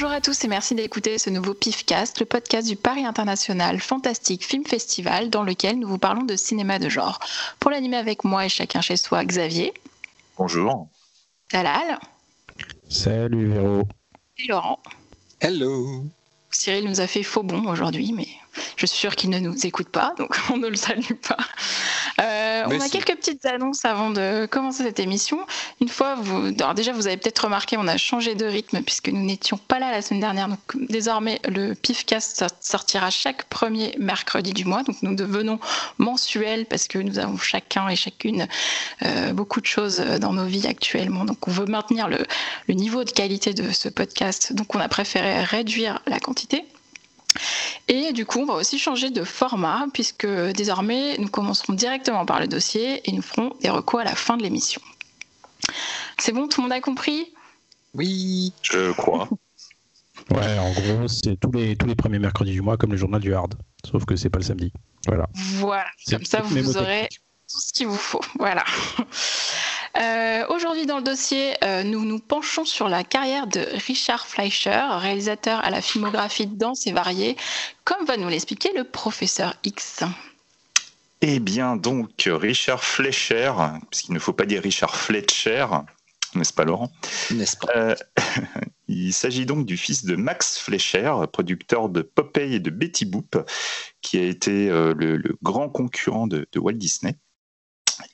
Bonjour 0.00 0.12
à 0.12 0.20
tous 0.20 0.44
et 0.44 0.46
merci 0.46 0.76
d'écouter 0.76 1.18
ce 1.18 1.28
nouveau 1.28 1.54
PIFcast, 1.54 2.20
le 2.20 2.24
podcast 2.24 2.68
du 2.68 2.76
Paris 2.76 3.04
International 3.04 3.80
Fantastique 3.80 4.46
Film 4.46 4.64
Festival 4.64 5.28
dans 5.28 5.42
lequel 5.42 5.76
nous 5.76 5.88
vous 5.88 5.98
parlons 5.98 6.22
de 6.22 6.36
cinéma 6.36 6.78
de 6.78 6.88
genre. 6.88 7.18
Pour 7.58 7.72
l'animer 7.72 7.96
avec 7.96 8.22
moi 8.22 8.46
et 8.46 8.48
chacun 8.48 8.80
chez 8.80 8.96
soi, 8.96 9.24
Xavier. 9.24 9.74
Bonjour. 10.36 10.86
Talal. 11.50 11.98
Salut 12.88 13.48
Véro. 13.48 13.88
Et 14.36 14.46
Laurent. 14.46 14.78
Hello. 15.40 16.04
Cyril 16.52 16.84
nous 16.84 17.00
a 17.00 17.08
fait 17.08 17.24
faux 17.24 17.42
bon 17.42 17.66
aujourd'hui, 17.66 18.12
mais 18.12 18.28
je 18.76 18.86
suis 18.86 18.98
sûre 18.98 19.16
qu'il 19.16 19.30
ne 19.30 19.40
nous 19.40 19.66
écoute 19.66 19.88
pas, 19.88 20.14
donc 20.16 20.38
on 20.50 20.58
ne 20.58 20.68
le 20.68 20.76
salue 20.76 21.14
pas. 21.28 21.38
Euh, 22.20 22.64
on 22.66 22.80
a 22.80 22.88
quelques 22.88 23.14
petites 23.14 23.46
annonces 23.46 23.84
avant 23.84 24.10
de 24.10 24.46
commencer 24.46 24.82
cette 24.82 24.98
émission. 24.98 25.38
Une 25.80 25.88
fois, 25.88 26.16
vous, 26.16 26.48
alors 26.58 26.74
déjà, 26.74 26.92
vous 26.92 27.06
avez 27.06 27.16
peut-être 27.16 27.44
remarqué, 27.44 27.76
on 27.76 27.86
a 27.86 27.96
changé 27.96 28.34
de 28.34 28.44
rythme 28.44 28.82
puisque 28.82 29.08
nous 29.08 29.24
n'étions 29.24 29.56
pas 29.56 29.78
là 29.78 29.92
la 29.92 30.02
semaine 30.02 30.20
dernière. 30.20 30.48
Donc, 30.48 30.58
désormais, 30.88 31.40
le 31.48 31.74
PIFcast 31.74 32.44
sortira 32.60 33.10
chaque 33.10 33.44
premier 33.44 33.94
mercredi 33.98 34.52
du 34.52 34.64
mois. 34.64 34.82
Donc, 34.82 34.96
nous 35.02 35.14
devenons 35.14 35.60
mensuels 35.98 36.66
parce 36.66 36.88
que 36.88 36.98
nous 36.98 37.18
avons 37.18 37.38
chacun 37.38 37.88
et 37.88 37.96
chacune 37.96 38.48
euh, 39.04 39.32
beaucoup 39.32 39.60
de 39.60 39.66
choses 39.66 39.98
dans 39.98 40.32
nos 40.32 40.46
vies 40.46 40.66
actuellement. 40.66 41.24
Donc, 41.24 41.46
on 41.46 41.52
veut 41.52 41.66
maintenir 41.66 42.08
le, 42.08 42.18
le 42.66 42.74
niveau 42.74 43.04
de 43.04 43.10
qualité 43.10 43.54
de 43.54 43.70
ce 43.70 43.88
podcast. 43.88 44.52
Donc, 44.52 44.74
on 44.74 44.80
a 44.80 44.88
préféré 44.88 45.44
réduire 45.44 46.00
la 46.06 46.18
quantité. 46.18 46.64
Et 47.88 48.12
du 48.12 48.26
coup, 48.26 48.40
on 48.40 48.46
va 48.46 48.54
aussi 48.54 48.78
changer 48.78 49.10
de 49.10 49.24
format 49.24 49.86
puisque 49.92 50.26
désormais, 50.26 51.16
nous 51.18 51.28
commencerons 51.28 51.72
directement 51.72 52.26
par 52.26 52.40
le 52.40 52.46
dossier 52.46 53.08
et 53.08 53.12
nous 53.12 53.22
ferons 53.22 53.54
des 53.60 53.70
recours 53.70 54.00
à 54.00 54.04
la 54.04 54.14
fin 54.14 54.36
de 54.36 54.42
l'émission. 54.42 54.80
C'est 56.18 56.32
bon, 56.32 56.48
tout 56.48 56.60
le 56.60 56.64
monde 56.64 56.72
a 56.72 56.80
compris? 56.80 57.32
Oui, 57.94 58.52
je 58.62 58.92
crois. 58.92 59.28
ouais, 60.30 60.58
en 60.58 60.72
gros, 60.72 61.08
c'est 61.08 61.38
tous 61.40 61.52
les, 61.52 61.76
tous 61.76 61.86
les 61.86 61.94
premiers 61.94 62.18
mercredis 62.18 62.52
du 62.52 62.60
mois 62.60 62.76
comme 62.76 62.90
le 62.90 62.98
journal 62.98 63.20
du 63.20 63.34
hard, 63.34 63.54
sauf 63.88 64.04
que 64.04 64.16
c'est 64.16 64.30
pas 64.30 64.38
le 64.38 64.44
samedi. 64.44 64.72
Voilà. 65.06 65.26
Voilà, 65.34 65.86
comme 66.10 66.24
ça 66.24 66.40
vous 66.42 66.76
aurez 66.76 67.08
tout 67.50 67.60
ce 67.60 67.72
qu'il 67.72 67.86
vous 67.86 67.96
faut. 67.96 68.20
Voilà. 68.38 68.64
Euh, 69.96 70.44
aujourd'hui 70.48 70.86
dans 70.86 70.98
le 70.98 71.02
dossier, 71.02 71.54
euh, 71.64 71.82
nous 71.82 72.04
nous 72.04 72.18
penchons 72.18 72.64
sur 72.64 72.88
la 72.88 73.04
carrière 73.04 73.46
de 73.46 73.60
Richard 73.86 74.26
Fleischer, 74.26 74.86
réalisateur 74.90 75.64
à 75.64 75.70
la 75.70 75.80
filmographie 75.80 76.46
dense 76.46 76.86
et 76.86 76.92
variée, 76.92 77.36
comme 77.84 78.04
va 78.04 78.16
nous 78.16 78.28
l'expliquer 78.28 78.70
le 78.76 78.84
professeur 78.84 79.56
X. 79.64 80.00
Eh 81.20 81.40
bien 81.40 81.76
donc, 81.76 82.10
Richard 82.26 82.84
Fleischer, 82.84 83.52
puisqu'il 83.90 84.12
ne 84.12 84.18
faut 84.18 84.32
pas 84.32 84.46
dire 84.46 84.62
Richard 84.62 84.94
Fletcher, 84.94 85.66
n'est-ce 86.34 86.52
pas 86.52 86.64
Laurent? 86.64 86.92
N'est-ce 87.30 87.56
pas? 87.56 87.72
Euh, 87.74 87.96
Il 88.90 89.12
s'agit 89.12 89.44
donc 89.44 89.66
du 89.66 89.76
fils 89.76 90.04
de 90.04 90.16
Max 90.16 90.58
Fleischer, 90.58 91.12
producteur 91.32 91.88
de 91.88 92.02
Popeye 92.02 92.54
et 92.54 92.60
de 92.60 92.70
Betty 92.70 93.04
Boop, 93.04 93.36
qui 94.00 94.16
a 94.16 94.22
été 94.22 94.68
le, 94.68 95.36
grand 95.42 95.68
concurrent 95.68 96.26
de 96.26 96.46
Walt 96.56 96.72
Disney. 96.72 97.14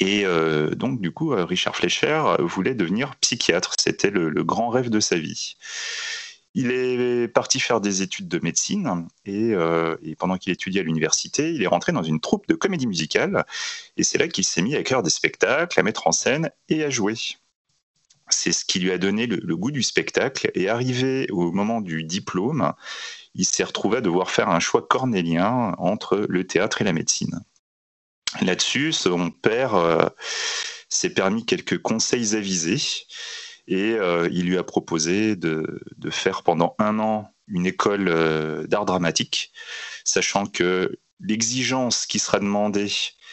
Et 0.00 0.24
euh, 0.24 0.70
donc, 0.74 1.00
du 1.00 1.10
coup, 1.10 1.32
euh, 1.32 1.44
Richard 1.44 1.76
Fleischer 1.76 2.22
voulait 2.40 2.74
devenir 2.74 3.16
psychiatre. 3.16 3.74
C'était 3.78 4.10
le, 4.10 4.44
grand 4.44 4.68
rêve 4.68 4.90
de 4.90 5.00
sa 5.00 5.16
vie. 5.16 5.56
Il 6.56 6.70
est 6.70 7.26
parti 7.26 7.58
faire 7.58 7.80
des 7.80 8.02
études 8.02 8.28
de 8.28 8.38
médecine 8.38 9.08
euh, 9.26 9.96
et, 10.02 10.14
pendant 10.14 10.38
qu'il 10.38 10.52
étudiait 10.52 10.82
à 10.82 10.84
l'université, 10.84 11.52
il 11.52 11.62
est 11.62 11.66
rentré 11.66 11.90
dans 11.90 12.04
une 12.04 12.20
troupe 12.20 12.46
de 12.46 12.54
comédie 12.54 12.86
musicale 12.86 13.44
et 13.96 14.04
c'est 14.04 14.18
là 14.18 14.28
qu'il 14.28 14.44
s'est 14.44 14.62
mis 14.62 14.76
à 14.76 14.78
écrire 14.78 15.02
des 15.02 15.10
spectacles, 15.10 15.78
à 15.80 15.82
mettre 15.82 16.06
en 16.06 16.12
scène 16.12 16.50
et 16.68 16.84
à 16.84 16.90
jouer. 16.90 17.14
C'est 18.28 18.52
ce 18.52 18.64
qui 18.64 18.78
lui 18.78 18.92
a 18.92 18.98
donné 18.98 19.26
le, 19.26 19.56
goût 19.56 19.72
du 19.72 19.82
spectacle 19.82 20.48
et 20.54 20.68
arrivé 20.68 21.26
au 21.32 21.50
moment 21.50 21.80
du 21.80 22.04
diplôme, 22.04 22.72
il 23.34 23.44
s'est 23.44 23.64
retrouvé 23.64 23.98
à 23.98 24.00
devoir 24.00 24.30
faire 24.30 24.48
un 24.48 24.60
choix 24.60 24.86
cornélien 24.86 25.74
entre 25.78 26.24
le 26.28 26.46
théâtre 26.46 26.82
et 26.82 26.84
la 26.84 26.92
médecine. 26.92 27.40
Là-dessus, 28.40 28.92
son 28.92 29.30
père 29.30 29.74
euh, 29.74 30.06
s'est 30.88 31.14
permis 31.14 31.46
quelques 31.46 31.80
conseils 31.80 32.34
avisés 32.34 32.80
et 33.66 33.92
euh, 33.92 34.28
il 34.32 34.46
lui 34.46 34.58
a 34.58 34.64
proposé 34.64 35.36
de, 35.36 35.80
faire 36.10 36.42
pendant 36.42 36.74
un 36.78 36.98
an 36.98 37.32
une 37.48 37.66
école 37.66 38.08
euh, 38.08 38.66
d'art 38.66 38.84
dramatique, 38.84 39.52
sachant 40.04 40.46
que 40.46 40.98
l'exigence 41.20 42.06
qui 42.06 42.18
sera 42.18 42.38
demandée 42.38 42.90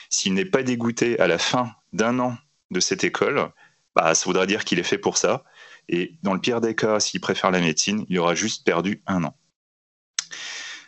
s'il 0.09 0.33
n'est 0.33 0.45
pas 0.45 0.63
dégoûté 0.63 1.19
à 1.19 1.27
la 1.27 1.37
fin 1.37 1.73
d'un 1.93 2.19
an 2.19 2.37
de 2.69 2.79
cette 2.79 3.03
école, 3.03 3.51
bah, 3.95 4.13
ça 4.13 4.25
voudra 4.25 4.45
dire 4.45 4.63
qu'il 4.65 4.79
est 4.79 4.83
fait 4.83 4.97
pour 4.97 5.17
ça. 5.17 5.43
Et 5.89 6.17
dans 6.23 6.33
le 6.33 6.39
pire 6.39 6.61
des 6.61 6.75
cas, 6.75 6.99
s'il 6.99 7.19
préfère 7.19 7.51
la 7.51 7.59
médecine, 7.59 8.05
il 8.07 8.19
aura 8.19 8.35
juste 8.35 8.65
perdu 8.65 9.01
un 9.07 9.23
an. 9.23 9.35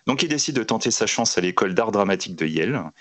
Donc 0.06 0.24
il 0.24 0.30
décide 0.30 0.56
de 0.56 0.64
tenter 0.64 0.92
sa 0.92 1.08
chance 1.08 1.38
à 1.38 1.42
l'école 1.42 1.74
d'art 1.74 1.92
dramatique 1.92 2.36
de 2.36 2.46
Yale. 2.46 2.92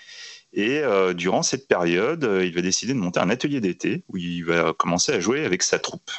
Et 0.53 0.79
euh, 0.79 1.13
durant 1.13 1.41
cette 1.41 1.67
période, 1.67 2.23
euh, 2.23 2.45
il 2.45 2.53
va 2.53 2.61
décider 2.61 2.93
de 2.93 2.99
monter 2.99 3.19
un 3.19 3.29
atelier 3.29 3.59
d'été 3.59 4.03
où 4.07 4.17
il 4.17 4.45
va 4.45 4.73
commencer 4.73 5.11
à 5.11 5.19
jouer 5.19 5.45
avec 5.45 5.63
sa 5.63 5.79
troupe. 5.79 6.11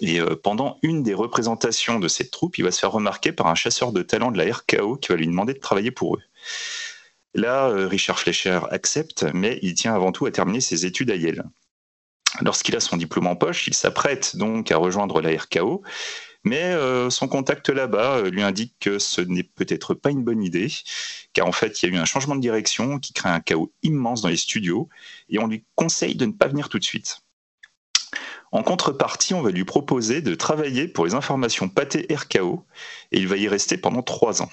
Et 0.00 0.20
euh, 0.20 0.36
pendant 0.36 0.78
une 0.82 1.02
des 1.02 1.14
représentations 1.14 1.98
de 1.98 2.08
cette 2.08 2.30
troupe, 2.30 2.58
il 2.58 2.64
va 2.64 2.70
se 2.70 2.80
faire 2.80 2.92
remarquer 2.92 3.32
par 3.32 3.46
un 3.46 3.54
chasseur 3.54 3.92
de 3.92 4.02
talent 4.02 4.30
de 4.30 4.38
la 4.38 4.52
RKO 4.52 4.96
qui 4.96 5.08
va 5.08 5.16
lui 5.16 5.26
demander 5.26 5.54
de 5.54 5.60
travailler 5.60 5.90
pour 5.90 6.16
eux. 6.16 6.22
Là, 7.34 7.68
Richard 7.88 8.18
Fleischer 8.18 8.60
accepte, 8.70 9.24
mais 9.32 9.58
il 9.62 9.72
tient 9.72 9.94
avant 9.94 10.12
tout 10.12 10.26
à 10.26 10.30
terminer 10.30 10.60
ses 10.60 10.84
études 10.84 11.10
à 11.10 11.16
Yale. 11.16 11.44
Lorsqu'il 12.42 12.76
a 12.76 12.80
son 12.80 12.98
diplôme 12.98 13.26
en 13.26 13.36
poche, 13.36 13.66
il 13.66 13.74
s'apprête 13.74 14.36
donc 14.36 14.70
à 14.70 14.76
rejoindre 14.76 15.22
la 15.22 15.30
RKO 15.30 15.82
mais 16.44 16.62
euh, 16.62 17.10
son 17.10 17.28
contact 17.28 17.68
là-bas 17.68 18.18
euh, 18.18 18.30
lui 18.30 18.42
indique 18.42 18.74
que 18.80 18.98
ce 18.98 19.20
n'est 19.20 19.42
peut-être 19.42 19.94
pas 19.94 20.10
une 20.10 20.24
bonne 20.24 20.42
idée, 20.42 20.68
car 21.32 21.46
en 21.46 21.52
fait, 21.52 21.82
il 21.82 21.88
y 21.88 21.92
a 21.92 21.96
eu 21.96 21.98
un 21.98 22.04
changement 22.04 22.34
de 22.34 22.40
direction 22.40 22.98
qui 22.98 23.12
crée 23.12 23.28
un 23.28 23.40
chaos 23.40 23.72
immense 23.82 24.22
dans 24.22 24.28
les 24.28 24.36
studios, 24.36 24.88
et 25.28 25.38
on 25.38 25.46
lui 25.46 25.64
conseille 25.76 26.16
de 26.16 26.26
ne 26.26 26.32
pas 26.32 26.48
venir 26.48 26.68
tout 26.68 26.78
de 26.78 26.84
suite. 26.84 27.18
En 28.50 28.62
contrepartie, 28.62 29.32
on 29.34 29.40
va 29.40 29.50
lui 29.50 29.64
proposer 29.64 30.20
de 30.20 30.34
travailler 30.34 30.86
pour 30.86 31.06
les 31.06 31.14
informations 31.14 31.68
pâté 31.68 32.06
RKO, 32.14 32.64
et 33.12 33.18
il 33.18 33.28
va 33.28 33.36
y 33.36 33.48
rester 33.48 33.78
pendant 33.78 34.02
trois 34.02 34.42
ans. 34.42 34.50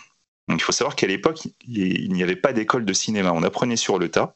Il 0.48 0.62
faut 0.62 0.72
savoir 0.72 0.96
qu'à 0.96 1.06
l'époque, 1.06 1.48
il 1.68 2.12
n'y 2.12 2.24
avait 2.24 2.36
pas 2.36 2.54
d'école 2.54 2.86
de 2.86 2.94
cinéma, 2.94 3.32
on 3.34 3.44
apprenait 3.44 3.76
sur 3.76 4.00
le 4.00 4.10
tas. 4.10 4.36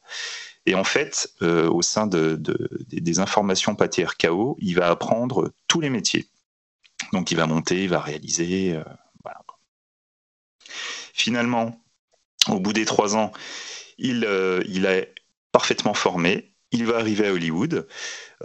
Et 0.66 0.76
en 0.76 0.84
fait, 0.84 1.34
euh, 1.42 1.70
au 1.70 1.82
sein 1.82 2.08
des 2.08 3.20
informations 3.20 3.76
pâté 3.76 4.06
RKO, 4.06 4.58
il 4.60 4.76
va 4.76 4.90
apprendre 4.90 5.52
tous 5.68 5.82
les 5.82 5.90
métiers. 5.90 6.28
Donc 7.14 7.30
il 7.30 7.38
va 7.38 7.46
monter, 7.46 7.84
il 7.84 7.90
va 7.90 8.02
réaliser. 8.02 8.74
Euh, 8.74 8.84
Finalement, 11.16 11.80
au 12.50 12.60
bout 12.60 12.74
des 12.74 12.86
trois 12.86 13.16
ans, 13.16 13.32
il, 14.00 14.26
euh, 14.26 14.64
il 14.68 14.86
est 14.86 15.14
parfaitement 15.52 15.94
formé. 15.94 16.56
Il 16.72 16.86
va 16.86 16.98
arriver 16.98 17.28
à 17.28 17.34
Hollywood. 17.34 17.88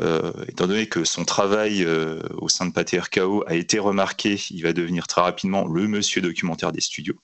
Euh, 0.01 0.33
étant 0.47 0.67
donné 0.67 0.87
que 0.87 1.03
son 1.03 1.25
travail 1.25 1.84
au 2.37 2.49
sein 2.51 2.67
de 2.67 2.73
Pathé 2.73 3.01
RKO 3.01 3.43
a 3.47 3.55
été 3.55 3.78
remarqué, 3.78 4.39
il 4.51 4.62
va 4.62 4.75
devenir 4.75 5.07
très 5.07 5.23
rapidement 5.23 5.67
le 5.67 5.89
monsieur 5.89 6.21
documentaire 6.21 6.73
des 6.73 6.83
studios. 6.83 7.17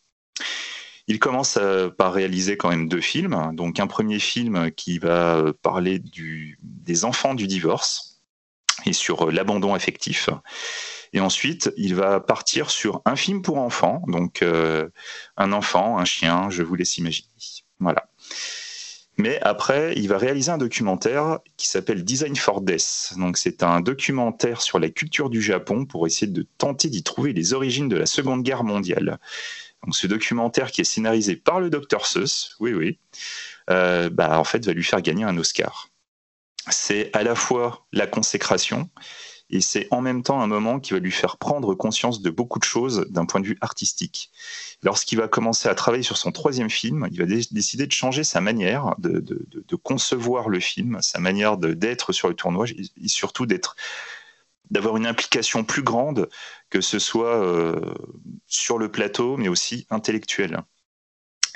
Il 1.06 1.18
commence 1.18 1.58
par 1.98 2.14
réaliser 2.14 2.56
quand 2.56 2.70
même 2.70 2.88
deux 2.88 3.02
films. 3.02 3.50
Donc 3.52 3.78
un 3.78 3.86
premier 3.86 4.18
film 4.18 4.72
qui 4.72 4.98
va 4.98 5.52
parler 5.60 6.00
des 6.62 7.04
enfants 7.04 7.34
du 7.34 7.46
divorce 7.46 8.22
et 8.86 8.94
sur 8.94 9.30
l'abandon 9.30 9.74
affectif. 9.74 10.30
Et 11.14 11.20
ensuite, 11.20 11.72
il 11.76 11.94
va 11.94 12.18
partir 12.18 12.70
sur 12.70 13.00
un 13.04 13.14
film 13.14 13.40
pour 13.40 13.58
enfants, 13.58 14.02
donc 14.08 14.42
euh, 14.42 14.88
un 15.36 15.52
enfant, 15.52 15.96
un 15.98 16.04
chien, 16.04 16.50
je 16.50 16.64
vous 16.64 16.74
laisse 16.74 16.98
imaginer. 16.98 17.28
Voilà. 17.78 18.08
Mais 19.16 19.40
après, 19.42 19.94
il 19.96 20.08
va 20.08 20.18
réaliser 20.18 20.50
un 20.50 20.58
documentaire 20.58 21.38
qui 21.56 21.68
s'appelle 21.68 22.02
Design 22.02 22.34
for 22.34 22.62
Death. 22.62 23.12
Donc, 23.16 23.38
c'est 23.38 23.62
un 23.62 23.80
documentaire 23.80 24.60
sur 24.60 24.80
la 24.80 24.90
culture 24.90 25.30
du 25.30 25.40
Japon 25.40 25.86
pour 25.86 26.08
essayer 26.08 26.26
de 26.26 26.44
tenter 26.58 26.88
d'y 26.88 27.04
trouver 27.04 27.32
les 27.32 27.54
origines 27.54 27.88
de 27.88 27.96
la 27.96 28.06
Seconde 28.06 28.42
Guerre 28.42 28.64
mondiale. 28.64 29.20
Donc, 29.84 29.94
ce 29.94 30.08
documentaire 30.08 30.72
qui 30.72 30.80
est 30.80 30.84
scénarisé 30.84 31.36
par 31.36 31.60
le 31.60 31.70
Dr 31.70 32.06
Seuss, 32.06 32.56
oui, 32.58 32.74
oui, 32.74 32.98
euh, 33.70 34.10
bah, 34.10 34.36
en 34.36 34.44
fait, 34.44 34.66
va 34.66 34.72
lui 34.72 34.82
faire 34.82 35.00
gagner 35.00 35.22
un 35.22 35.38
Oscar. 35.38 35.90
C'est 36.70 37.14
à 37.14 37.22
la 37.22 37.36
fois 37.36 37.86
la 37.92 38.08
consécration 38.08 38.90
et 39.50 39.60
c'est 39.60 39.86
en 39.90 40.00
même 40.00 40.22
temps 40.22 40.40
un 40.40 40.46
moment 40.46 40.80
qui 40.80 40.94
va 40.94 40.98
lui 40.98 41.10
faire 41.10 41.36
prendre 41.36 41.74
conscience 41.74 42.22
de 42.22 42.30
beaucoup 42.30 42.58
de 42.58 42.64
choses 42.64 43.06
d'un 43.10 43.26
point 43.26 43.40
de 43.40 43.46
vue 43.46 43.58
artistique. 43.60 44.30
Lorsqu'il 44.82 45.18
va 45.18 45.28
commencer 45.28 45.68
à 45.68 45.74
travailler 45.74 46.02
sur 46.02 46.16
son 46.16 46.32
troisième 46.32 46.70
film, 46.70 47.06
il 47.10 47.18
va 47.18 47.26
décider 47.26 47.86
de 47.86 47.92
changer 47.92 48.24
sa 48.24 48.40
manière 48.40 48.94
de, 48.98 49.76
concevoir 49.82 50.48
le 50.48 50.60
film, 50.60 50.98
sa 51.02 51.20
manière 51.20 51.58
d'être 51.58 52.12
sur 52.12 52.28
le 52.28 52.34
tournoi, 52.34 52.66
et 52.68 53.08
surtout 53.08 53.46
d'avoir 54.70 54.96
une 54.96 55.06
implication 55.06 55.62
plus 55.62 55.82
grande, 55.82 56.28
que 56.70 56.80
ce 56.80 56.98
soit 56.98 57.36
euh, 57.36 57.94
sur 58.46 58.78
le 58.78 58.90
plateau, 58.90 59.36
mais 59.36 59.48
aussi 59.48 59.86
intellectuelle. 59.90 60.62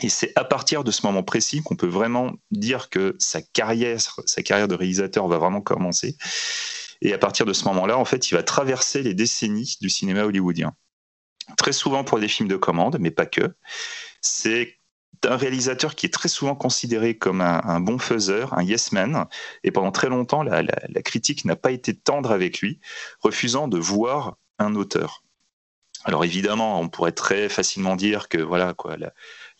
Et 0.02 0.08
c'est 0.08 0.32
à 0.37 0.44
partir 0.44 0.85
de 0.85 0.90
ce 0.90 1.05
moment 1.05 1.23
précis 1.23 1.62
qu'on 1.62 1.75
peut 1.75 1.88
vraiment 1.88 2.32
dire 2.50 2.88
que 2.88 3.17
sa 3.19 3.43
carrière, 3.43 4.00
sa 4.26 4.43
carrière 4.43 4.69
de 4.69 4.75
réalisateur 4.75 5.26
va 5.26 5.38
vraiment 5.38 5.61
commencer. 5.61 6.17
Et 7.00 7.12
à 7.12 7.19
partir 7.19 7.47
de 7.47 7.53
ce 7.53 7.65
moment-là, 7.65 7.97
en 7.99 8.05
fait, 8.05 8.31
il 8.31 8.35
va 8.35 8.43
traverser 8.43 9.03
les 9.03 9.15
décennies 9.15 9.77
du 9.81 9.89
cinéma 9.89 10.25
hollywoodien. 10.25 10.75
très 11.56 11.73
souvent 11.73 12.05
pour 12.05 12.19
des 12.21 12.29
films 12.29 12.49
de 12.49 12.56
commande, 12.56 12.99
mais 13.00 13.11
pas 13.11 13.27
que. 13.27 13.55
C'est 14.21 14.79
un 15.25 15.37
réalisateur 15.37 15.95
qui 15.95 16.06
est 16.06 16.12
très 16.12 16.29
souvent 16.29 16.55
considéré 16.55 17.17
comme 17.17 17.41
un, 17.41 17.81
bon 17.81 17.99
faiseur, 17.99 18.56
un 18.56 18.62
yes 18.62 18.93
man, 18.93 19.27
et 19.65 19.71
pendant 19.71 19.91
très 19.91 20.09
longtemps, 20.09 20.43
la, 20.43 20.62
critique 21.03 21.45
n'a 21.45 21.56
pas 21.56 21.73
été 21.73 21.95
tendre 21.95 22.31
avec 22.31 22.61
lui, 22.61 22.81
refusant 23.21 23.69
de 23.69 23.79
voir 23.79 24.37
un 24.59 24.75
auteur. 24.75 25.25
Alors 26.05 26.25
évidemment, 26.25 26.81
on 26.81 26.89
pourrait 26.89 27.12
très 27.12 27.49
facilement 27.49 27.97
dire 27.97 28.29
que 28.29 28.39
voilà 28.39 28.75
quoi, 28.75 28.97
la, 28.97 29.11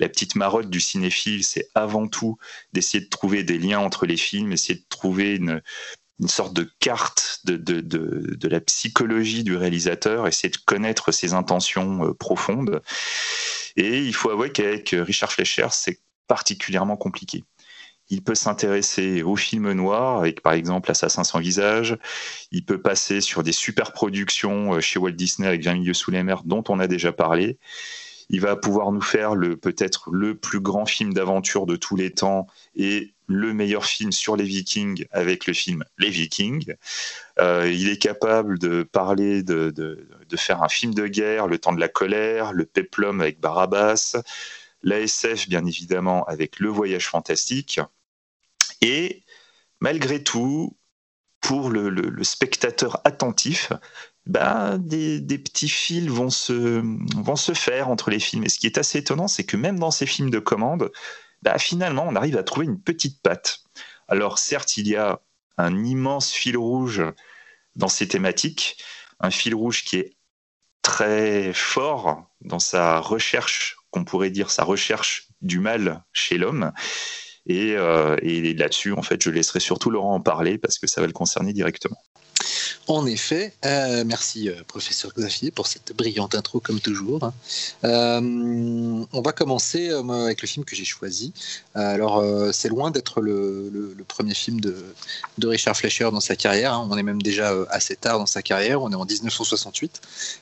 petite 0.09 0.37
marotte 0.37 0.71
du 0.71 0.81
cinéphile, 0.81 1.45
c'est 1.45 1.69
avant 1.75 2.07
tout 2.07 2.39
d'essayer 2.73 3.03
de 3.03 3.09
trouver 3.09 3.43
des 3.43 3.59
liens 3.59 3.81
entre 3.81 4.07
les 4.07 4.17
films, 4.17 4.53
essayer 4.53 4.79
de 4.79 4.87
trouver 4.89 5.37
une, 5.37 5.61
sorte 6.27 6.53
de 6.53 6.69
carte 6.81 7.41
de, 7.45 7.57
de, 7.57 8.49
la 8.49 8.61
psychologie 8.61 9.45
du 9.45 9.57
réalisateur, 9.57 10.27
essayer 10.27 10.51
de 10.51 10.57
connaître 10.57 11.13
ses 11.13 11.35
intentions 11.35 12.09
euh, 12.09 12.15
profondes. 12.15 12.83
Et 13.77 13.99
il 14.01 14.15
faut 14.15 14.31
avouer 14.31 14.51
qu'avec 14.51 14.91
Richard 14.99 15.33
Fleischer, 15.33 15.69
c'est 15.71 16.01
particulièrement 16.27 16.97
compliqué. 16.97 17.45
Il 18.11 18.25
peut 18.25 18.35
s'intéresser 18.35 19.23
aux 19.23 19.37
films 19.37 19.73
noirs, 19.73 20.19
avec 20.19 20.41
par 20.43 20.55
exemple 20.55 20.91
Assassin 20.91 21.25
sans 21.25 21.39
visage. 21.39 21.97
Il 22.51 22.65
peut 22.65 22.81
passer 22.81 23.21
sur 23.21 23.43
des 23.43 23.53
super 23.53 23.93
productions 23.93 24.75
euh, 24.75 24.81
chez 24.81 24.99
Walt 24.99 25.13
Disney 25.13 25.47
avec 25.47 25.63
20 25.63 25.75
milieux 25.75 25.95
sous 25.95 26.11
les 26.11 26.23
mers, 26.23 26.43
dont 26.45 26.65
on 26.69 26.81
a 26.81 26.87
déjà 26.87 27.13
parlé. 27.13 27.59
Il 28.31 28.41
va 28.41 28.57
pouvoir 28.57 28.93
nous 28.93 29.01
faire 29.01 29.33
peut-être 29.63 30.11
le 30.11 30.35
plus 30.37 30.61
grand 30.61 30.85
film 30.85 31.15
d'aventure 31.15 31.65
de 31.65 31.77
tous 31.77 31.97
les 31.97 32.11
temps 32.11 32.47
et 32.77 33.15
le 33.29 33.53
meilleur 33.53 33.85
film 33.85 34.11
sur 34.11 34.37
les 34.37 34.45
Vikings 34.45 35.07
avec 35.13 35.47
le 35.47 35.53
film 35.53 35.85
Les 35.99 36.11
Vikings. 36.11 36.75
Euh, 37.39 37.71
il 37.71 37.89
est 37.89 37.99
capable 37.99 38.59
de 38.59 38.83
parler, 38.83 39.43
de, 39.43 40.07
faire 40.37 40.63
un 40.63 40.69
film 40.69 40.95
de 40.95 41.07
guerre, 41.07 41.47
Le 41.47 41.59
temps 41.59 41.73
de 41.73 41.81
la 41.81 41.89
colère, 41.89 42.53
Le 42.53 42.65
Peplum 42.65 43.21
avec 43.21 43.39
Barabbas, 43.39 44.17
l'ASF 44.83 45.49
bien 45.49 45.65
évidemment 45.65 46.25
avec 46.25 46.59
Le 46.59 46.71
Voyage 46.71 47.07
fantastique. 47.07 47.81
Et 48.81 49.23
malgré 49.81 50.23
tout, 50.23 50.77
pour 51.41 51.69
le, 51.69 52.25
spectateur 52.25 53.01
attentif, 53.05 53.73
bah, 54.25 54.79
des, 54.79 55.21
petits 55.21 55.69
fils 55.69 56.09
vont 56.09 56.31
se 56.31 57.53
faire 57.55 57.91
entre 57.91 58.11
les 58.11 58.21
films. 58.21 58.45
Et 58.45 58.49
ce 58.49 58.59
qui 58.59 58.67
est 58.67 58.79
assez 58.79 58.99
étonnant, 58.99 59.29
c'est 59.29 59.45
que 59.45 59.59
même 59.59 59.79
dans 59.79 59.91
ces 59.91 60.07
films 60.07 60.31
de 60.31 60.39
commande, 60.39 60.91
bah, 61.43 61.59
finalement, 61.59 62.07
on 62.07 62.17
arrive 62.17 62.37
à 62.37 62.43
trouver 62.43 62.67
une 62.67 62.81
petite 62.81 63.23
patte. 63.23 63.61
Alors 64.09 64.39
certes, 64.39 64.77
il 64.77 64.89
y 64.89 64.97
a 64.97 65.21
un 65.57 65.85
immense 65.85 66.33
fil 66.33 66.57
rouge 66.57 67.03
dans 67.77 67.89
ces 67.89 68.09
thématiques, 68.09 68.83
un 69.21 69.31
fil 69.31 69.55
rouge 69.55 69.85
qui 69.85 69.97
est 69.97 70.17
très 70.83 71.53
fort 71.53 72.29
dans 72.41 72.59
sa 72.59 73.01
recherche, 73.01 73.77
qu'on 73.91 74.05
pourrait 74.05 74.31
dire 74.31 74.51
sa 74.51 74.65
recherche 74.65 75.29
du 75.41 75.61
mal 75.61 76.05
chez 76.13 76.39
l'homme. 76.39 76.73
Et, 77.47 77.75
euh, 77.77 78.17
et 78.23 78.55
là-dessus, 78.55 78.93
en 78.93 79.03
fait, 79.03 79.23
je 79.23 79.31
laisserai 79.31 79.61
surtout 79.61 79.91
Laurent 79.91 80.15
en 80.15 80.21
parler 80.21 80.59
parce 80.59 80.79
que 80.79 80.87
ça 80.87 81.01
va 81.01 81.07
le 81.07 81.13
concerner 81.13 81.53
directement. 81.53 81.99
En 82.89 83.05
effet, 83.05 83.53
euh, 83.67 84.03
merci 84.07 84.49
euh, 84.49 84.63
professeur 84.67 85.13
Xavier 85.15 85.51
pour 85.51 85.67
cette 85.67 85.95
brillante 85.95 86.35
intro 86.35 86.59
comme 86.59 86.81
toujours. 86.81 87.33
Euh, 87.85 88.21
on 89.13 89.21
va 89.21 89.33
commencer 89.33 89.91
avec 89.91 90.41
le 90.41 90.49
film 90.49 90.65
que 90.65 90.75
j'ai 90.75 90.87
choisi. 90.87 91.35
alors 91.75 92.25
c'est 92.55 92.71
loin 92.71 92.91
d'être 92.91 93.21
le, 93.21 93.95
premier 94.09 94.33
film 94.33 94.59
de, 94.61 94.75
Richard 95.43 95.77
Fleischer 95.77 96.09
dans 96.11 96.21
sa 96.21 96.35
carrière. 96.35 96.73
Hein. 96.73 96.89
On 96.91 96.97
est 96.97 97.03
même 97.03 97.21
déjà 97.21 97.53
assez 97.69 97.95
tard 97.95 98.19
dans 98.19 98.27
sa 98.27 98.41
carrière. 98.41 98.81
On 98.83 98.91
est 98.91 98.95
en 98.95 99.05
1968. 99.05 100.01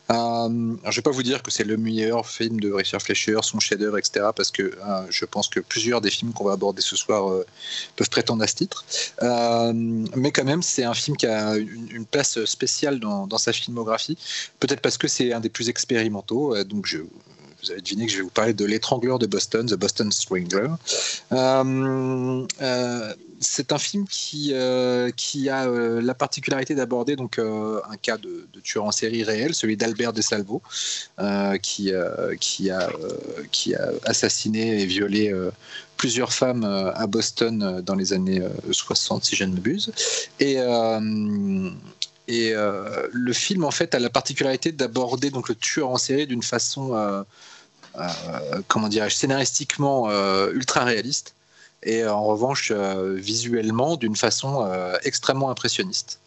alors, 0.09 0.49
je 0.49 0.89
ne 0.89 0.95
vais 0.95 1.03
pas 1.03 1.11
vous 1.11 1.25
dire 1.25 1.43
que 1.43 1.51
c'est 1.51 1.65
le 1.65 1.77
meilleur 1.77 2.29
film 2.29 2.61
de 2.61 2.71
Richard 2.71 3.03
Fleischer, 3.03 3.39
son 3.43 3.59
chef-d'œuvre, 3.59 3.99
etc. 3.99 4.27
Parce 4.37 4.53
que 4.53 4.79
je 5.11 5.25
pense 5.25 5.49
que 5.49 5.59
plusieurs 5.59 6.01
des 6.01 6.11
films 6.11 6.33
qu'on 6.33 6.45
va 6.45 6.53
aborder 6.53 6.81
ce 6.81 6.95
soir 6.95 7.29
peuvent 7.97 8.11
prétendre 8.11 8.45
à 8.45 8.47
ce 8.47 8.55
titre. 8.55 8.85
mais 10.15 10.31
quand 10.31 10.45
même, 10.45 10.63
c'est 10.63 10.85
un 10.85 10.95
film 10.95 11.17
qui 11.17 11.27
a 11.27 11.57
une 11.57 12.07
place 12.07 12.36
spéciale 12.45 13.01
dans, 13.01 13.39
sa 13.39 13.53
filmographie, 13.53 14.17
peut-être 14.61 14.81
parce 14.81 14.99
que 14.99 15.09
c'est 15.09 15.33
un 15.33 15.41
des 15.41 15.49
plus 15.49 15.69
expérimentaux. 15.69 16.55
Euh, 16.55 16.65
donc 16.65 16.95
vous 17.63 17.71
avez 17.71 17.81
deviné 17.81 18.07
que 18.07 18.13
je 18.13 18.19
vais 18.19 18.23
vous 18.23 18.31
parler 18.31 18.55
de 18.55 18.65
L'étrangleur 18.65 19.19
de 19.19 19.27
Boston, 19.27 19.67
The 19.67 19.75
Boston 19.75 20.13
Strangler. 20.13 20.69
Euh, 21.33 22.47
euh, 22.61 23.15
c'est 23.41 23.73
un 23.73 23.79
film 23.79 24.07
qui, 24.09 24.55
qui 25.17 25.49
a 25.51 25.67
la 25.67 26.15
particularité 26.15 26.75
d'aborder 26.75 27.17
donc 27.17 27.39
un 27.39 27.97
cas 28.01 28.17
de, 28.17 28.47
tueur 28.63 28.85
en 28.85 28.93
série 28.93 29.25
réel, 29.25 29.55
celui 29.55 29.77
d'Albert 29.77 30.15
de 30.15 30.23
Salvo, 30.23 30.63
qui, 31.63 31.93
qui, 32.41 32.71
a, 32.71 32.91
qui 33.53 33.75
a 33.75 33.91
assassiné 34.05 34.81
et 34.81 34.87
violé 34.87 35.35
plusieurs 35.99 36.33
femmes 36.33 36.65
à 36.65 37.07
Boston 37.07 37.83
dans 37.85 37.95
les 37.95 38.15
années 38.15 38.41
60, 38.71 39.27
si 39.27 39.37
je 39.37 39.45
ne 39.45 39.53
m'abuse. 39.53 39.93
Et 40.41 40.57
et 42.29 42.53
euh, 42.53 43.07
le 43.13 43.33
film, 43.33 43.65
en 43.65 43.71
fait, 43.71 43.95
a 43.95 43.99
la 43.99 44.11
particularité 44.11 44.73
d'aborder 44.73 45.31
donc 45.31 45.49
le 45.49 45.55
tueur 45.55 45.91
en 45.91 45.99
série 45.99 46.27
d'une 46.27 46.43
façon, 46.43 46.95
euh, 46.95 47.23
euh, 47.97 48.63
comment 48.69 48.89
dirais-je, 48.89 49.15
scénaristiquement 49.15 50.11
ultra 50.51 50.85
réaliste, 50.85 51.35
et 51.83 52.05
en 52.07 52.25
revanche, 52.25 52.73
visuellement, 52.73 53.97
d'une 53.97 54.17
façon 54.17 54.69
extrêmement 55.05 55.51
impressionniste. 55.51 56.19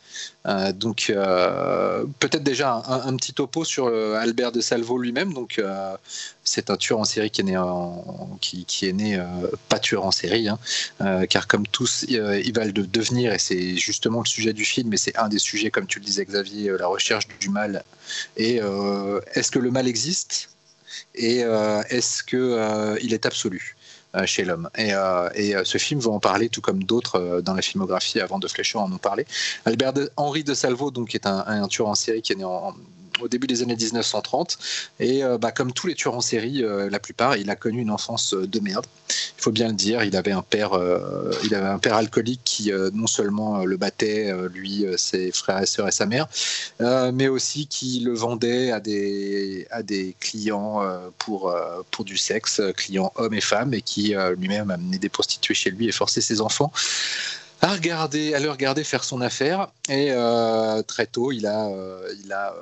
Euh, 0.45 0.71
donc 0.71 1.09
euh, 1.09 2.06
peut-être 2.19 2.44
déjà 2.44 2.81
un, 2.88 3.15
petit 3.18 3.33
topo 3.33 3.65
sur 3.65 3.88
euh, 3.88 4.15
Albert 4.15 4.53
de 4.53 4.62
Salvo 4.62 4.97
lui-même. 4.97 5.33
Donc 5.33 5.62
c'est 6.44 6.69
un 6.69 6.77
tueur 6.77 7.00
en 7.00 7.06
série 7.06 7.30
qui 7.30 7.41
est 7.41 7.44
né, 7.44 7.59
qui, 8.41 8.88
est 8.88 8.94
né 8.94 9.24
pas 9.68 9.80
tueur 9.80 10.06
en 10.06 10.12
série, 10.12 10.50
hein. 10.50 10.59
car 11.30 11.47
comme 11.47 11.68
tous, 11.68 12.06
il 12.07 12.53
va 12.53 12.65
le 12.65 12.71
devenir, 12.71 13.33
et 13.33 13.39
c'est 13.39 13.75
justement 13.75 14.19
le 14.19 14.25
sujet 14.27 14.53
du 14.53 14.65
film, 14.65 14.91
et 14.94 14.97
c'est 14.97 15.15
un 15.18 15.30
des 15.30 15.39
sujets, 15.39 15.69
comme 15.69 15.86
tu 15.86 16.00
le 16.00 16.06
disais 16.06 16.25
Xavier, 16.25 16.71
la 16.80 16.88
recherche 16.88 17.28
du 17.40 17.49
mal. 17.49 17.83
Et 18.37 18.59
est-ce 19.33 19.52
que 19.52 19.59
le 19.59 19.71
mal 19.71 19.87
existe? 19.87 20.49
Et 21.14 21.40
est-ce 21.90 22.23
qu'il 22.23 23.14
est 23.14 23.25
absolu? 23.25 23.75
Chez 24.25 24.44
l'homme. 24.44 24.69
Et, 24.75 24.94
euh, 24.94 25.30
euh, 25.37 25.63
ce 25.63 25.78
film 25.78 25.99
va 25.99 26.11
en 26.11 26.19
parler, 26.19 26.49
tout 26.49 26.61
comme 26.61 26.83
d'autres 26.83 27.42
dans 27.42 27.54
la 27.54 27.61
filmographie 27.61 28.19
avant 28.19 28.39
de 28.39 28.47
Fleischer 28.47 28.78
en 28.78 28.92
ont 28.92 28.97
parlé. 28.97 29.25
Albert 29.66 29.94
Henri 30.18 30.44
de 30.44 30.54
Salvo, 30.54 30.92
donc, 30.92 31.16
est 31.16 31.25
un, 31.25 31.44
un 31.47 31.68
tueur 31.68 31.87
en 31.87 31.95
série 31.95 32.21
qui 32.21 32.33
est 32.33 32.37
né 32.37 32.44
en, 32.44 32.73
au 33.21 33.28
début 33.28 33.47
des 33.47 33.61
années 33.61 33.76
1930. 33.76 34.57
Et 34.99 35.23
euh, 35.23 35.38
bah, 35.38 35.52
comme 35.52 35.71
tous 35.71 35.88
les 35.88 35.95
tueurs 35.95 36.16
en 36.16 36.21
série, 36.21 36.64
euh, 36.64 36.90
la 36.90 36.99
plupart, 36.99 37.38
il 37.38 37.49
a 37.49 37.56
connu 37.56 37.81
une 37.81 37.92
enfance 37.92 38.33
euh, 38.33 38.47
de 38.47 38.59
merde. 38.59 38.85
Il 39.38 39.42
faut 39.42 39.52
bien 39.52 39.68
le 39.68 39.73
dire. 39.73 40.04
Il 40.04 40.16
avait 40.16 40.31
un 40.31 40.42
père, 40.42 40.71
il 41.45 41.56
avait 41.56 41.68
un 41.68 41.80
père 41.80 41.95
alcoolique 41.95 42.42
qui 42.44 42.71
non 42.94 43.07
seulement 43.07 43.64
le 43.64 43.78
battait, 43.78 44.33
lui, 44.54 44.85
ses 44.97 45.31
frères 45.31 45.61
et 45.61 45.66
sœurs 45.66 45.88
et 45.88 45.92
sa 45.92 46.06
mère, 46.06 46.28
mais 47.14 47.30
aussi 47.30 47.66
qui 47.66 48.02
le 48.02 48.14
vendait 48.14 48.71
à 48.71 48.81
des, 48.81 49.66
à 49.71 49.81
des 49.81 50.14
clients 50.19 50.81
pour, 51.19 51.56
pour 51.90 52.04
du 52.04 52.18
sexe, 52.18 52.61
clients 52.76 53.14
hommes 53.16 53.33
et 53.33 53.42
femmes, 53.42 53.73
et 53.73 53.81
qui 53.81 54.14
lui-même 54.38 54.71
amenait 54.71 54.99
des 54.99 55.09
prostituées 55.09 55.54
chez 55.54 55.71
lui 55.71 55.88
et 55.88 55.94
forçait 55.94 56.21
ses 56.21 56.42
enfants 56.42 56.73
à 57.61 57.73
regarder, 57.73 58.33
à 58.33 58.40
le 58.40 58.52
regarder 58.52 58.83
faire 58.83 59.06
son 59.06 59.21
affaire. 59.21 59.69
Et 59.88 60.14
très 60.85 61.06
tôt, 61.06 61.31
il 61.31 61.47
a, 61.47 61.69
il 62.26 62.33
a 62.33 62.54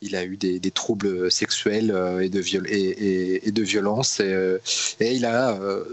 il 0.00 0.16
a 0.16 0.24
eu 0.24 0.36
des, 0.36 0.70
troubles 0.70 1.30
sexuels 1.30 1.90
euh, 1.90 2.20
et 2.20 2.28
de, 2.28 2.40
viol 2.40 2.66
et, 2.68 3.40
violence. 3.56 4.18
Euh, 4.20 4.58
et, 5.00 5.14
il 5.14 5.24
a 5.24 5.50
euh, 5.52 5.84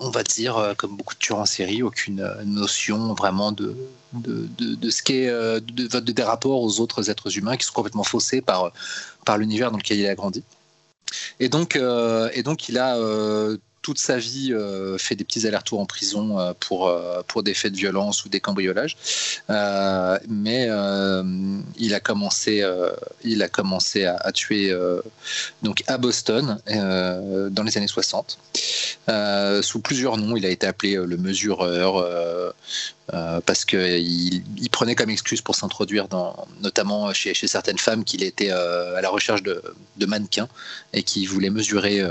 on 0.00 0.10
va 0.10 0.22
dire, 0.22 0.74
comme 0.76 0.96
beaucoup 0.96 1.14
de 1.14 1.18
tueurs 1.18 1.40
en 1.40 1.46
série, 1.46 1.82
aucune 1.82 2.24
notion 2.44 3.14
vraiment 3.14 3.50
de, 3.50 3.76
de, 4.12 4.90
ce 4.90 5.02
qu'est 5.02 5.26
de, 5.26 5.98
des 5.98 6.22
rapports 6.22 6.62
aux 6.62 6.78
autres 6.78 7.10
êtres 7.10 7.36
humains 7.36 7.56
qui 7.56 7.66
sont 7.66 7.72
complètement 7.72 8.04
faussés 8.04 8.40
par, 8.40 8.72
par 9.24 9.38
l'univers 9.38 9.72
dans 9.72 9.78
lequel 9.78 9.98
il 9.98 10.06
a 10.06 10.14
grandi. 10.14 10.44
Et 11.40 11.48
donc, 11.48 11.76
et 11.76 12.42
donc 12.44 12.68
il 12.68 12.78
a 12.78 12.96
toute 13.88 13.98
sa 13.98 14.18
vie 14.18 14.52
euh, 14.52 14.98
fait 14.98 15.14
des 15.14 15.24
petits 15.24 15.46
allers-retours 15.46 15.80
en 15.80 15.86
prison 15.86 16.38
euh, 16.38 16.52
pour, 16.60 16.88
euh, 16.88 17.22
pour 17.26 17.42
des 17.42 17.54
faits 17.54 17.72
de 17.72 17.78
violence 17.78 18.22
ou 18.26 18.28
des 18.28 18.38
cambriolages. 18.38 18.98
mais 20.28 20.68
il 21.78 21.94
a 21.94 22.00
commencé, 22.00 22.62
il 23.24 23.42
a 23.42 23.48
commencé 23.48 24.04
à, 24.04 24.30
tuer 24.32 24.76
donc 25.62 25.84
à 25.86 25.96
Boston 25.96 26.58
dans 26.66 27.62
les 27.64 27.78
années 27.78 27.86
60. 27.86 28.38
sous 29.62 29.80
plusieurs 29.80 30.18
noms, 30.18 30.36
il 30.36 30.44
a 30.44 30.50
été 30.50 30.66
appelé 30.66 30.96
le 30.96 31.16
mesureur. 31.16 32.52
Parce 33.46 33.64
qu'il 33.64 34.42
il 34.58 34.70
prenait 34.70 34.94
comme 34.94 35.10
excuse 35.10 35.40
pour 35.40 35.54
s'introduire 35.54 36.08
notamment 36.60 37.12
chez, 37.12 37.34
certaines 37.34 37.78
femmes 37.78 38.04
qu'il 38.04 38.22
était 38.22 38.50
à 38.50 39.00
la 39.00 39.08
recherche 39.08 39.42
de, 39.42 39.62
mannequins 40.06 40.48
et 40.92 41.02
qui 41.02 41.26
voulaient 41.26 41.50
mesurer 41.50 42.02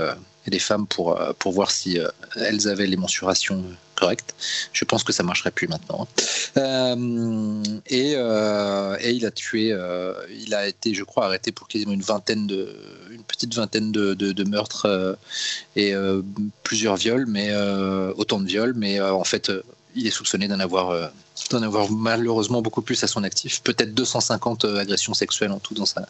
et 0.46 0.50
des 0.50 0.58
femmes 0.58 0.86
pour, 0.86 1.18
pour 1.38 1.52
voir 1.52 1.70
si 1.70 1.98
elles 2.36 2.68
avaient 2.68 2.86
les 2.86 2.96
mensurations 2.96 3.62
correctes. 3.94 4.34
Je 4.72 4.84
pense 4.84 5.02
que 5.04 5.12
ça 5.12 5.22
marcherait 5.22 5.50
plus 5.50 5.68
maintenant. 5.68 6.08
et, 7.86 8.12
il 8.12 9.26
a 9.26 9.30
tué, 9.30 9.76
il 10.40 10.54
a 10.54 10.66
été, 10.66 10.94
je 10.94 11.04
crois, 11.04 11.26
arrêté 11.26 11.52
pour 11.52 11.68
quasiment 11.68 11.92
une 11.92 12.02
vingtaine 12.02 12.46
de, 12.46 12.74
une 13.10 13.22
petite 13.24 13.54
vingtaine 13.54 13.92
de, 13.92 14.44
meurtres 14.44 15.16
et 15.76 15.92
plusieurs 16.62 16.96
viols, 16.96 17.26
mais 17.26 17.54
autant 18.16 18.40
de 18.40 18.46
viols, 18.46 18.74
mais 18.74 19.00
en 19.00 19.24
fait, 19.24 19.50
il 19.98 20.06
est 20.06 20.10
soupçonné 20.10 20.48
d'en 20.48 20.60
avoir 20.60 21.10
d'en 21.50 21.62
avoir 21.62 21.90
malheureusement 21.90 22.62
beaucoup 22.62 22.82
plus 22.82 23.02
à 23.04 23.06
son 23.06 23.24
actif, 23.24 23.62
peut-être 23.62 23.94
250 23.94 24.64
euh, 24.64 24.78
agressions 24.78 25.14
sexuelles 25.14 25.52
en 25.52 25.58
tout 25.58 25.74
dans 25.74 25.86
sa 25.86 26.06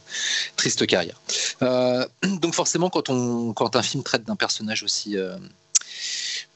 triste 0.57 0.87
carrière. 0.87 1.21
Euh, 1.63 2.07
donc 2.41 2.55
forcément, 2.55 2.91
quand, 2.91 3.09
on, 3.09 3.53
quand 3.53 3.77
un 3.77 3.83
film 3.83 4.03
traite 4.03 4.25
d'un 4.25 4.37
personnage 4.37 4.83
aussi, 4.83 5.17
euh, 5.17 5.37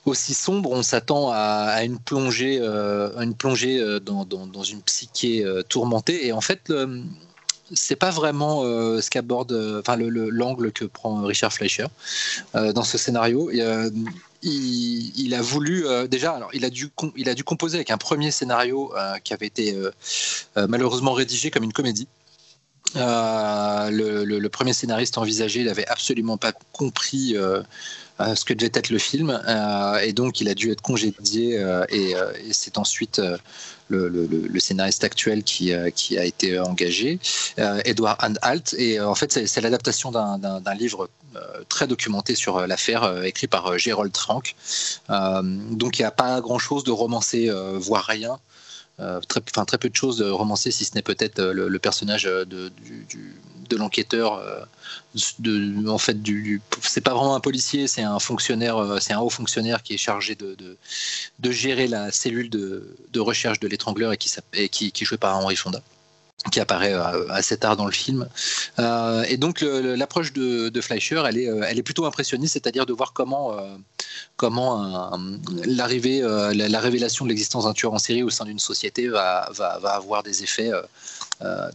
aussi 0.04 0.34
sombre, 0.34 0.70
on 0.70 0.82
s'attend 0.82 1.30
à, 1.32 1.84
une 1.84 1.98
plongée, 1.98 2.58
une 2.60 3.34
plongée 3.34 4.00
dans, 4.00 4.24
dans, 4.24 4.62
une 4.64 4.82
psyché 4.82 5.46
tourmentée. 5.68 6.26
Et 6.26 6.32
en 6.32 6.40
fait, 6.40 6.72
c'est 7.72 7.94
pas 7.94 8.10
vraiment 8.10 8.62
ce 8.64 9.08
qu'aborde, 9.08 9.52
enfin 9.78 9.96
l'angle 9.96 10.72
que 10.72 10.86
prend 10.86 11.22
Richard 11.22 11.52
Fleischer 11.52 11.86
dans 12.52 12.82
ce 12.82 12.98
scénario 12.98 13.48
il, 14.42 15.34
a 15.34 15.42
voulu 15.42 15.86
euh, 15.86 16.06
déjà, 16.06 16.32
alors 16.32 16.50
il 16.52 16.64
a 16.64 16.70
dû 17.34 17.44
composer 17.44 17.76
avec 17.76 17.90
un 17.90 17.98
premier 17.98 18.30
scénario 18.30 18.92
euh, 18.96 19.18
qui 19.18 19.32
avait 19.32 19.46
été 19.46 19.74
euh, 19.74 19.90
malheureusement 20.68 21.12
rédigé 21.12 21.50
comme 21.50 21.64
une 21.64 21.72
comédie. 21.72 22.08
Le, 22.94 24.48
premier 24.48 24.72
scénariste 24.72 25.16
envisagé, 25.18 25.64
n'avait 25.64 25.86
absolument 25.86 26.36
pas 26.36 26.52
compris 26.72 27.34
ce 28.18 28.44
que 28.44 28.52
devait 28.52 28.70
être 28.74 28.90
le 28.90 28.98
film, 28.98 29.40
et 30.02 30.12
donc 30.12 30.40
il 30.40 30.48
a 30.48 30.54
dû 30.54 30.70
être 30.70 30.82
congédié, 30.82 31.58
et, 31.88 32.14
c'est 32.50 32.76
ensuite 32.76 33.22
le, 33.88 34.60
scénariste 34.60 35.04
actuel 35.04 35.42
qui, 35.42 35.72
a 35.72 36.24
été 36.24 36.58
engagé, 36.58 37.18
Edward 37.56 38.18
Anhalt, 38.20 38.74
et 38.76 39.00
en 39.00 39.14
fait 39.14 39.46
c'est 39.46 39.60
l'adaptation 39.62 40.12
d'un 40.12 40.74
livre 40.74 41.08
très 41.68 41.86
documenté 41.86 42.34
sur 42.34 42.58
euh, 42.58 42.66
l'affaire, 42.66 43.04
euh, 43.04 43.22
écrit 43.22 43.46
par 43.46 43.78
Gerald 43.78 44.16
Frank. 44.16 44.54
donc 45.08 45.98
il 45.98 46.02
n'y 46.02 46.06
a 46.06 46.10
pas 46.10 46.40
grand-chose 46.40 46.84
de 46.84 46.90
romancé, 46.90 47.50
voire 47.76 48.04
rien. 48.04 48.38
très, 49.28 49.40
très 49.40 49.78
peu 49.78 49.88
de 49.88 49.96
choses 49.96 50.22
romancées, 50.22 50.70
si 50.70 50.84
ce 50.84 50.94
n'est 50.94 51.02
peut-être 51.02 51.42
le, 51.42 51.78
personnage 51.78 52.24
de, 52.24 52.70
l'enquêteur. 53.76 54.42
de, 55.38 55.88
en 55.88 55.98
fait, 55.98 56.22
du, 56.22 56.60
c'est 56.82 57.00
pas 57.00 57.14
vraiment 57.14 57.34
un 57.34 57.40
policier, 57.40 57.88
c'est 57.88 58.02
un 58.02 58.18
fonctionnaire, 58.18 58.98
c'est 59.00 59.12
un 59.12 59.20
haut 59.20 59.30
fonctionnaire 59.30 59.82
qui 59.82 59.94
est 59.94 60.04
chargé 60.08 60.34
de, 60.34 60.76
gérer 61.50 61.88
la 61.88 62.12
cellule 62.12 62.50
de, 62.50 63.20
recherche 63.20 63.60
de 63.60 63.68
l'étrangleur 63.68 64.12
et 64.12 64.16
qui, 64.16 64.30
et 64.52 64.68
qui, 64.68 64.92
qui 64.92 65.04
est 65.04 65.18
par 65.18 65.36
Henri 65.36 65.56
Fonda 65.56 65.82
qui 66.50 66.60
apparaît 66.60 66.94
euh, 66.94 67.28
assez 67.28 67.56
tard 67.56 67.76
dans 67.76 67.86
le 67.86 67.92
film. 67.92 68.28
Euh, 68.78 69.22
et 69.28 69.36
donc 69.36 69.60
l'approche 69.60 70.32
de, 70.32 70.80
Fleischer, 70.80 71.22
elle 71.26 71.38
est, 71.38 71.48
euh, 71.48 71.64
elle 71.68 71.78
est 71.78 71.82
plutôt 71.82 72.04
impressionniste, 72.04 72.54
c'est-à-dire 72.54 72.86
de 72.86 72.92
voir 72.92 73.12
comment, 73.12 73.56
comment 74.36 75.16
l'arrivée, 75.64 76.20
la, 76.20 76.80
révélation 76.80 77.24
de 77.24 77.30
l'existence 77.30 77.64
d'un 77.64 77.72
tueur 77.72 77.92
en 77.92 77.98
série 77.98 78.22
au 78.22 78.30
sein 78.30 78.44
d'une 78.44 78.58
société 78.58 79.08
va, 79.08 79.48
va, 79.52 79.78
va, 79.78 79.90
avoir 79.90 80.22
des 80.22 80.42
effets 80.42 80.70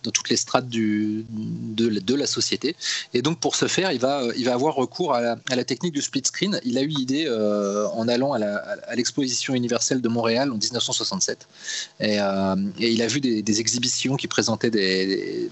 dans 0.03 0.11
toutes 0.11 0.29
les 0.29 0.37
strates 0.37 0.69
de, 0.69 2.15
la 2.15 2.27
société. 2.27 2.75
Et 3.13 3.21
donc 3.21 3.39
pour 3.39 3.55
ce 3.55 3.67
faire, 3.67 3.91
il 3.91 3.99
va, 3.99 4.23
avoir 4.51 4.75
recours 4.75 5.13
à 5.13 5.21
la, 5.21 5.63
technique 5.63 5.93
du 5.93 6.01
split 6.01 6.23
screen. 6.25 6.59
Il 6.63 6.77
a 6.77 6.81
eu 6.81 6.87
l'idée 6.87 7.25
euh, 7.27 7.87
en 7.89 8.07
allant 8.07 8.33
à 8.33 8.95
l'exposition 8.95 9.53
universelle 9.53 10.01
de 10.01 10.09
Montréal 10.09 10.51
en 10.51 10.57
1967. 10.57 11.47
Et, 11.99 12.19
euh, 12.19 12.55
et 12.79 12.91
il 12.91 13.01
a 13.01 13.07
vu 13.07 13.19
des, 13.19 13.59
exhibitions 13.59 14.15
qui 14.15 14.27
présentaient 14.27 14.69
des, 14.69 15.49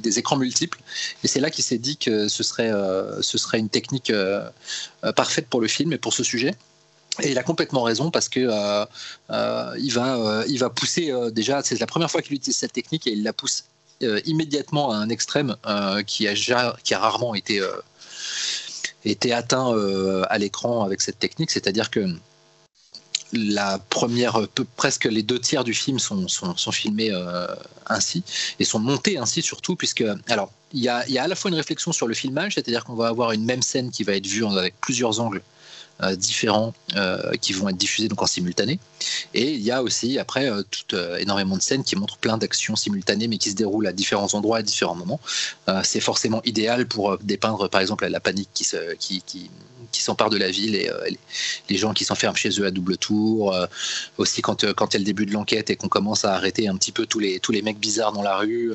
des, 0.00 0.18
écrans 0.18 0.36
multiples. 0.36 0.80
Et 1.22 1.28
c'est 1.28 1.40
là 1.40 1.50
qu'il 1.50 1.64
s'est 1.64 1.78
dit 1.78 1.96
que 1.96 2.28
ce 2.28 2.42
serait 2.42 3.58
une 3.58 3.68
technique 3.68 4.12
parfaite 5.16 5.46
pour 5.48 5.60
le 5.60 5.68
film 5.68 5.92
et 5.92 5.98
pour 5.98 6.12
ce 6.12 6.24
sujet. 6.24 6.54
Et 7.22 7.30
il 7.32 7.38
a 7.38 7.42
complètement 7.42 7.82
raison 7.82 8.10
parce 8.10 8.28
que 8.28 8.40
euh, 8.40 8.86
euh, 9.30 9.74
il, 9.78 9.92
va, 9.92 10.16
euh, 10.16 10.44
il 10.48 10.58
va 10.58 10.70
pousser 10.70 11.12
déjà, 11.32 11.62
c'est 11.62 11.78
la 11.78 11.86
première 11.86 12.10
fois 12.10 12.22
qu'il 12.22 12.34
utilise 12.34 12.56
cette 12.56 12.72
technique 12.72 13.06
et 13.06 13.12
il 13.12 13.22
la 13.22 13.32
pousse 13.32 13.64
immédiatement 14.24 14.92
à 14.92 14.96
un 14.96 15.10
extrême 15.10 15.56
qui, 16.06 16.26
a, 16.26 16.98
rarement 16.98 17.34
été, 17.34 17.60
atteint 19.32 19.74
à 20.28 20.38
l'écran 20.38 20.84
avec 20.84 21.02
cette 21.02 21.18
technique, 21.18 21.50
c'est-à-dire 21.50 21.90
que 21.90 22.06
la 23.34 23.78
première, 23.78 24.40
presque 24.76 25.04
les 25.04 25.22
deux 25.22 25.38
tiers 25.38 25.64
du 25.64 25.74
film 25.74 25.98
sont, 25.98 26.26
filmés 26.72 27.12
ainsi 27.88 28.22
et 28.58 28.64
sont 28.64 28.78
montés 28.78 29.18
ainsi 29.18 29.42
surtout, 29.42 29.76
puisque 29.76 30.04
alors 30.28 30.50
il 30.72 30.80
y 30.80 30.88
a 30.88 31.04
à 31.22 31.28
la 31.28 31.34
fois 31.34 31.50
une 31.50 31.58
réflexion 31.58 31.92
sur 31.92 32.06
le 32.06 32.14
filmage, 32.14 32.54
c'est-à-dire 32.54 32.84
qu'on 32.84 32.94
va 32.94 33.08
avoir 33.08 33.32
une 33.32 33.44
même 33.44 33.60
scène 33.60 33.90
qui 33.90 34.02
va 34.02 34.14
être 34.16 34.26
vue 34.26 34.46
avec 34.46 34.80
plusieurs 34.80 35.20
angles 35.20 35.42
euh, 36.02 36.16
différents 36.16 36.72
euh, 36.96 37.32
qui 37.40 37.52
vont 37.52 37.68
être 37.68 37.76
diffusés 37.76 38.08
donc 38.08 38.22
en 38.22 38.26
simultané. 38.26 38.78
Et 39.34 39.52
il 39.52 39.60
y 39.60 39.70
a 39.70 39.82
aussi 39.82 40.18
après 40.18 40.50
euh, 40.50 40.62
tout, 40.62 40.96
énormément 41.18 41.56
de 41.56 41.62
scènes 41.62 41.84
qui 41.84 41.94
montrent 41.94 42.16
plein 42.16 42.38
d'actions 42.38 42.74
simultanées 42.74 43.28
mais 43.28 43.36
qui 43.36 43.50
se 43.50 43.54
déroulent 43.54 43.86
à 43.86 43.92
différents 43.92 44.32
endroits 44.34 44.58
à 44.58 44.62
différents 44.62 44.94
moments. 44.94 45.20
c'est 45.84 46.00
forcément 46.00 46.40
idéal 46.44 46.86
pour 46.86 47.18
dépeindre 47.18 47.68
par 47.68 47.80
exemple 47.80 48.06
la 48.06 48.20
panique 48.20 48.48
qui 48.54 48.64
se, 48.64 48.94
qui, 48.94 49.22
qui, 49.22 49.50
qui 49.92 50.02
s'empare 50.02 50.30
de 50.30 50.36
la 50.36 50.50
ville 50.50 50.74
et 50.74 50.90
les 51.68 51.76
gens 51.76 51.92
qui 51.92 52.04
s'enferment 52.04 52.36
chez 52.36 52.50
eux 52.60 52.66
à 52.66 52.70
double 52.70 52.96
tour. 52.96 53.54
aussi 54.18 54.42
quand, 54.42 54.72
quand 54.72 54.88
il 54.88 54.94
y 54.94 54.96
a 54.96 55.00
le 55.00 55.04
début 55.04 55.26
de 55.26 55.32
l'enquête 55.32 55.70
et 55.70 55.76
qu'on 55.76 55.88
commence 55.88 56.24
à 56.24 56.34
arrêter 56.34 56.68
un 56.68 56.76
petit 56.76 56.92
peu 56.92 57.06
tous 57.06 57.18
les, 57.18 57.40
tous 57.40 57.52
les 57.52 57.62
mecs 57.62 57.78
bizarres 57.78 58.12
dans 58.12 58.22
la 58.22 58.36
rue 58.36 58.72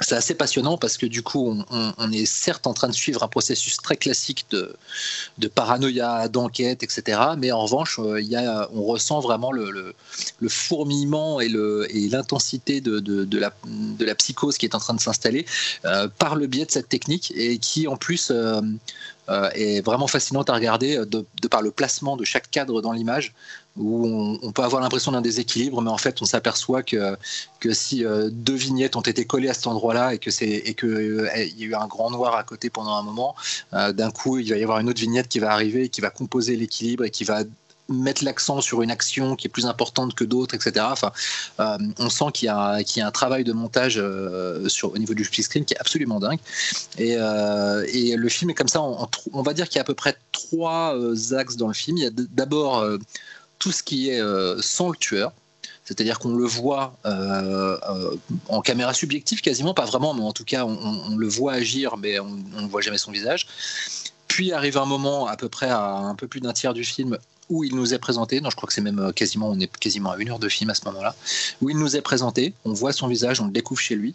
c'est 0.00 0.14
assez 0.14 0.34
passionnant 0.34 0.78
parce 0.78 0.96
que 0.96 1.06
du 1.06 1.22
coup, 1.22 1.64
on, 1.70 2.12
est 2.12 2.26
certes 2.26 2.66
en 2.66 2.74
train 2.74 2.88
de 2.88 2.94
suivre 2.94 3.22
un 3.22 3.28
processus 3.28 3.78
très 3.78 3.96
classique 3.96 4.46
de, 4.50 5.48
paranoïa, 5.48 6.28
d'enquête, 6.28 6.82
etc. 6.82 7.20
Mais 7.36 7.50
en 7.52 7.62
revanche, 7.62 7.98
euh, 7.98 8.66
on 8.72 8.84
ressent 8.84 9.20
vraiment 9.20 9.52
le, 9.52 9.94
le, 10.40 10.48
fourmillement 10.48 11.40
et 11.40 11.48
l'intensité 11.48 12.80
de 12.80 14.04
la 14.04 14.14
psychose 14.14 14.56
qui 14.58 14.66
est 14.66 14.74
en 14.74 14.80
train 14.80 14.94
de 14.94 15.00
s'installer 15.00 15.46
euh, 15.84 16.08
par 16.18 16.36
le 16.36 16.46
biais 16.46 16.66
de 16.66 16.70
cette 16.70 16.88
technique 16.88 17.32
et 17.36 17.58
qui 17.58 17.88
en 17.88 17.96
plus 17.96 18.30
euh, 18.30 18.60
est 19.54 19.84
vraiment 19.84 20.06
fascinante 20.06 20.48
à 20.48 20.54
regarder 20.54 21.04
de, 21.06 21.24
par 21.48 21.62
le 21.62 21.70
placement 21.70 22.16
de 22.16 22.24
chaque 22.24 22.50
cadre 22.50 22.80
dans 22.80 22.92
l'image 22.92 23.34
où 23.78 24.38
on, 24.42 24.52
peut 24.52 24.62
avoir 24.62 24.82
l'impression 24.82 25.12
d'un 25.12 25.20
déséquilibre, 25.20 25.80
mais 25.80 25.90
en 25.90 25.98
fait, 25.98 26.20
on 26.20 26.24
s'aperçoit 26.24 26.82
que, 26.82 27.16
que 27.60 27.72
si 27.72 28.04
euh, 28.04 28.28
deux 28.30 28.54
vignettes 28.54 28.96
ont 28.96 29.02
été 29.02 29.24
collées 29.24 29.48
à 29.48 29.54
cet 29.54 29.66
endroit-là 29.66 30.14
et 30.14 30.18
que 30.18 30.30
euh, 30.86 31.28
y 31.56 31.64
a 31.64 31.66
eu 31.66 31.74
un 31.74 31.86
grand 31.86 32.10
noir 32.10 32.34
à 32.36 32.42
côté 32.42 32.70
pendant 32.70 32.96
un 32.96 33.02
moment, 33.02 33.34
euh, 33.74 33.92
d'un 33.92 34.10
coup, 34.10 34.38
il 34.38 34.50
va 34.50 34.56
y 34.56 34.62
avoir 34.62 34.80
une 34.80 34.88
autre 34.88 35.00
vignette 35.00 35.28
qui 35.28 35.38
va 35.38 35.52
arriver, 35.52 35.88
qui 35.88 36.00
va 36.00 36.10
composer 36.10 36.56
l'équilibre 36.56 37.04
et 37.04 37.10
qui 37.10 37.24
va 37.24 37.42
mettre 37.90 38.22
l'accent 38.22 38.60
sur 38.60 38.82
une 38.82 38.90
action 38.90 39.34
qui 39.34 39.46
est 39.46 39.50
plus 39.50 39.64
importante 39.64 40.14
que 40.14 40.24
d'autres, 40.24 40.54
etc. 40.54 40.84
Enfin, 40.90 41.10
on 41.58 42.10
sent 42.10 42.26
qu'il 42.34 42.44
y, 42.44 42.50
a, 42.50 42.82
qu'il 42.82 43.00
y 43.00 43.02
a 43.02 43.06
un 43.06 43.10
travail 43.10 43.44
de 43.44 43.54
montage 43.54 43.94
sur, 44.66 44.92
au 44.92 44.98
niveau 44.98 45.14
du 45.14 45.24
split 45.24 45.42
screen 45.42 45.64
qui 45.64 45.72
est 45.72 45.80
absolument 45.80 46.20
dingue. 46.20 46.38
Et, 46.98 47.12
et 47.12 48.16
le 48.16 48.28
film 48.28 48.50
est 48.50 48.54
comme 48.54 48.68
ça, 48.68 48.82
on 48.82 49.42
va 49.42 49.54
dire 49.54 49.70
qu'il 49.70 49.76
y 49.76 49.78
a 49.78 49.82
à 49.82 49.86
peu 49.86 49.94
près 49.94 50.18
trois 50.32 50.94
axes 51.32 51.56
dans 51.56 51.68
le 51.68 51.72
film. 51.72 51.96
Il 51.96 52.02
y 52.02 52.06
a 52.06 52.10
d'abord 52.12 52.84
tout 53.58 53.72
ce 53.72 53.82
qui 53.82 54.10
est 54.10 54.20
euh, 54.20 54.60
sans 54.60 54.90
le 54.90 54.96
tueur, 54.96 55.32
c'est-à-dire 55.84 56.18
qu'on 56.18 56.34
le 56.34 56.44
voit 56.44 56.96
euh, 57.06 57.78
euh, 57.88 58.16
en 58.48 58.60
caméra 58.60 58.92
subjective 58.92 59.40
quasiment, 59.40 59.74
pas 59.74 59.86
vraiment, 59.86 60.14
mais 60.14 60.22
en 60.22 60.32
tout 60.32 60.44
cas 60.44 60.64
on, 60.64 61.16
le 61.16 61.28
voit 61.28 61.54
agir, 61.54 61.96
mais 61.96 62.18
on 62.20 62.30
ne 62.30 62.68
voit 62.68 62.82
jamais 62.82 62.98
son 62.98 63.10
visage. 63.10 63.46
Puis 64.28 64.52
arrive 64.52 64.76
un 64.76 64.84
moment, 64.84 65.26
à 65.26 65.36
peu 65.36 65.48
près 65.48 65.68
à 65.68 65.96
un 65.96 66.14
peu 66.14 66.28
plus 66.28 66.40
d'un 66.40 66.52
tiers 66.52 66.74
du 66.74 66.84
film, 66.84 67.18
où 67.48 67.64
il 67.64 67.74
nous 67.74 67.94
est 67.94 67.98
présenté, 67.98 68.40
non 68.42 68.50
je 68.50 68.56
crois 68.56 68.66
que 68.66 68.74
c'est 68.74 68.82
même 68.82 69.12
quasiment, 69.14 69.48
on 69.48 69.58
est 69.58 69.74
quasiment 69.78 70.12
à 70.12 70.18
une 70.18 70.28
heure 70.28 70.38
de 70.38 70.50
film 70.50 70.68
à 70.68 70.74
ce 70.74 70.84
moment-là, 70.84 71.16
où 71.62 71.70
il 71.70 71.78
nous 71.78 71.96
est 71.96 72.02
présenté, 72.02 72.52
on 72.66 72.74
voit 72.74 72.92
son 72.92 73.08
visage, 73.08 73.40
on 73.40 73.46
le 73.46 73.52
découvre 73.52 73.80
chez 73.80 73.94
lui, 73.94 74.14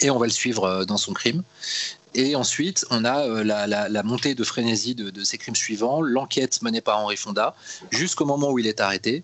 et 0.00 0.10
on 0.10 0.18
va 0.18 0.26
le 0.26 0.32
suivre 0.32 0.84
dans 0.84 0.98
son 0.98 1.14
crime. 1.14 1.42
Et 2.14 2.34
ensuite, 2.34 2.84
on 2.90 3.04
a 3.04 3.20
euh, 3.20 3.44
la, 3.44 4.02
montée 4.02 4.34
de 4.34 4.44
frénésie 4.44 4.94
de, 4.94 5.24
ces 5.24 5.38
crimes 5.38 5.56
suivants, 5.56 6.00
l'enquête 6.00 6.62
menée 6.62 6.80
par 6.80 6.98
Henri 6.98 7.16
Fonda, 7.16 7.54
jusqu'au 7.90 8.24
moment 8.24 8.50
où 8.50 8.58
il 8.58 8.66
est 8.66 8.80
arrêté. 8.80 9.22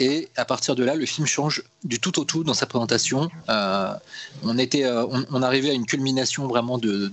Et 0.00 0.28
à 0.36 0.44
partir 0.44 0.76
de 0.76 0.84
là, 0.84 0.94
le 0.94 1.06
film 1.06 1.26
change 1.26 1.64
du 1.82 1.98
tout 1.98 2.20
au 2.20 2.24
tout 2.24 2.44
dans 2.44 2.54
sa 2.54 2.66
présentation. 2.66 3.28
Euh, 3.48 3.92
on, 4.44 4.56
était, 4.56 4.84
euh, 4.84 5.04
on, 5.08 5.42
arrivait 5.42 5.70
à 5.70 5.72
une 5.72 5.86
culmination 5.86 6.46
vraiment 6.46 6.78
de, 6.78 7.10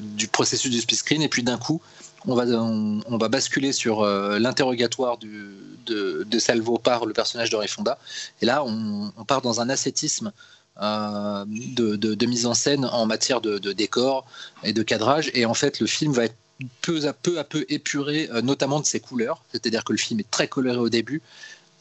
du 0.00 0.28
processus 0.28 0.70
du 0.70 0.80
split 0.80 0.96
screen, 0.96 1.22
et 1.22 1.28
puis 1.28 1.42
d'un 1.42 1.56
coup, 1.56 1.80
on 2.26 2.34
va, 2.34 3.28
basculer 3.28 3.72
sur 3.72 4.04
l'interrogatoire 4.04 5.16
de, 5.16 5.54
de, 5.86 6.38
Salvo 6.38 6.78
par 6.78 7.06
le 7.06 7.12
personnage 7.12 7.50
d'Henri 7.50 7.68
Fonda. 7.68 7.98
Et 8.42 8.46
là, 8.46 8.62
on, 8.64 9.10
part 9.26 9.42
dans 9.42 9.60
un 9.60 9.68
ascétisme 9.68 10.32
euh, 10.80 11.44
de, 11.46 12.26
mise 12.26 12.46
en 12.46 12.54
scène 12.54 12.84
en 12.84 13.06
matière 13.06 13.40
de, 13.40 13.72
décor 13.72 14.26
et 14.62 14.72
de 14.72 14.82
cadrage. 14.82 15.30
Et 15.34 15.44
en 15.44 15.54
fait, 15.54 15.80
le 15.80 15.86
film 15.86 16.12
va 16.12 16.24
être 16.24 16.36
peu 16.82 17.06
à 17.06 17.12
peu 17.12 17.38
à 17.38 17.44
peu 17.44 17.64
épuré, 17.68 18.28
notamment 18.42 18.80
de 18.80 18.86
ses 18.86 19.00
couleurs. 19.00 19.42
C'est-à-dire 19.50 19.84
que 19.84 19.92
le 19.92 19.98
film 19.98 20.20
est 20.20 20.30
très 20.30 20.46
coloré 20.48 20.78
au 20.78 20.90
début, 20.90 21.22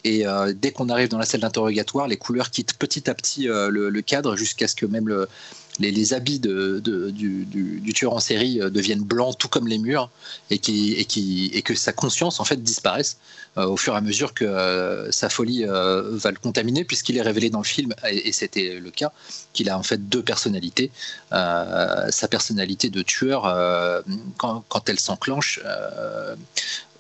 et 0.06 0.24
dès 0.56 0.72
qu'on 0.72 0.88
arrive 0.88 1.10
dans 1.10 1.18
la 1.18 1.26
salle 1.26 1.42
d'interrogatoire, 1.42 2.08
les 2.08 2.16
couleurs 2.16 2.50
quittent 2.50 2.76
petit 2.76 3.10
à 3.10 3.14
petit 3.14 3.48
le, 3.50 4.00
cadre 4.00 4.38
jusqu'à 4.38 4.70
ce 4.70 4.76
que 4.76 4.86
même 4.86 5.10
le, 5.10 5.28
les, 5.80 6.14
habits 6.14 6.40
du, 6.40 7.94
tueur 7.94 8.14
en 8.14 8.20
série 8.20 8.62
euh, 8.62 8.70
deviennent 8.70 9.04
blancs, 9.04 9.38
tout 9.38 9.48
comme 9.48 9.68
les 9.68 9.78
murs, 9.78 10.10
et, 10.50 10.60
que 10.60 11.76
sa 11.76 11.94
conscience 11.94 12.40
en 12.40 12.44
fait 12.44 12.62
disparaisse 12.62 13.18
euh, 13.58 13.66
au 13.66 13.78
fur 13.78 13.94
et 13.94 13.98
à 13.98 14.02
mesure 14.02 14.34
que 14.34 14.46
euh, 14.46 15.12
sa 15.12 15.30
folie 15.30 15.64
va 15.64 16.32
le 16.32 16.40
contaminer, 16.42 16.84
puisqu'il 16.84 17.18
est 17.18 17.22
révélé 17.22 17.50
dans 17.50 17.60
le 17.60 17.66
film, 17.66 17.94
et, 18.10 18.32
c'était 18.32 18.80
le 18.80 18.92
cas, 18.92 19.12
qu'il 19.54 19.70
a 19.70 19.78
en 19.78 19.84
fait 19.84 20.10
deux 20.10 20.24
personnalités. 20.24 20.92
sa 21.32 22.28
personnalité 22.30 22.90
de 22.90 23.02
tueur, 23.02 23.44
quand, 24.38 24.90
elle 24.90 25.00
s'enclenche, 25.00 25.60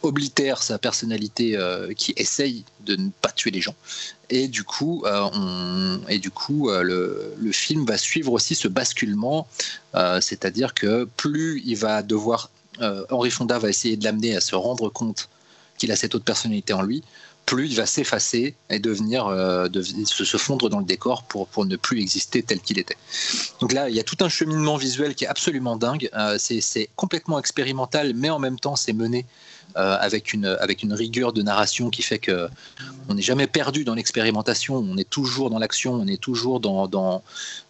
oblitère 0.04 0.64
sa 0.64 0.78
personnalité 0.78 1.58
euh, 1.58 1.94
qui 1.94 2.14
essaye 2.16 2.64
de 2.86 2.96
ne 2.96 3.10
pas 3.22 3.32
tuer 3.32 3.52
les 3.52 3.62
gens. 3.62 3.76
Et 4.30 4.48
du 4.48 4.64
coup, 4.64 5.04
euh, 5.06 5.98
et 6.08 6.20
du 6.20 6.32
coup 6.32 6.70
euh, 6.70 6.84
le, 6.84 7.52
film 7.52 7.86
va 7.86 7.98
suivre 7.98 8.32
aussi 8.32 8.56
ce 8.56 8.68
basculement, 8.68 9.48
c'est-à-dire 10.22 10.74
que 10.74 11.06
plus 11.18 11.62
il 11.66 11.76
va 11.76 12.04
devoir, 12.04 12.52
Henri 13.10 13.32
Fonda 13.32 13.58
va 13.58 13.70
essayer 13.70 13.98
de 13.98 14.04
l'amener 14.04 14.36
à 14.36 14.42
se 14.42 14.56
rendre 14.56 14.90
compte 14.90 15.30
qu'il 15.78 15.92
a 15.92 15.96
cette 15.96 16.14
autre 16.14 16.26
personnalité 16.26 16.74
en 16.74 16.84
lui, 16.84 17.04
plus 17.46 17.68
il 17.68 17.76
va 17.76 17.88
s'effacer 17.88 18.54
et 18.70 18.80
devenir, 18.80 19.26
se, 19.74 20.38
fondre 20.38 20.70
dans 20.70 20.80
le 20.80 20.86
décor 20.86 21.24
pour, 21.24 21.48
pour 21.48 21.66
ne 21.66 21.76
plus 21.76 22.00
exister 22.00 22.44
tel 22.44 22.60
qu'il 22.60 22.78
était. 22.78 22.98
Donc 23.60 23.74
là, 23.74 23.90
il 23.90 23.96
y 23.96 24.00
a 24.00 24.04
tout 24.04 24.18
un 24.22 24.30
cheminement 24.30 24.78
visuel 24.78 25.16
qui 25.16 25.26
est 25.26 25.28
absolument 25.28 25.76
dingue. 25.76 26.10
c'est 26.38 26.90
complètement 26.96 27.40
expérimental, 27.40 28.14
mais 28.16 28.30
en 28.30 28.40
même 28.40 28.60
temps, 28.60 28.76
c'est 28.76 28.94
mené 28.94 29.26
avec, 29.76 30.34
une, 30.34 30.46
avec 30.60 30.84
une 30.84 30.94
rigueur 30.94 31.32
de 31.32 31.42
narration 31.42 31.90
qui 31.90 32.02
fait 32.02 32.20
que 32.20 32.50
on 33.10 33.16
n'est 33.16 33.22
jamais 33.24 33.48
perdu 33.48 33.84
dans 33.84 33.96
l'expérimentation, 33.96 34.76
on 34.76 34.96
est 34.98 35.10
toujours 35.10 35.50
dans 35.50 35.58
l'action, 35.58 35.94
on 35.94 36.08
est 36.08 36.22
toujours 36.22 36.60
dans, 36.60 36.88
dans, 36.88 37.24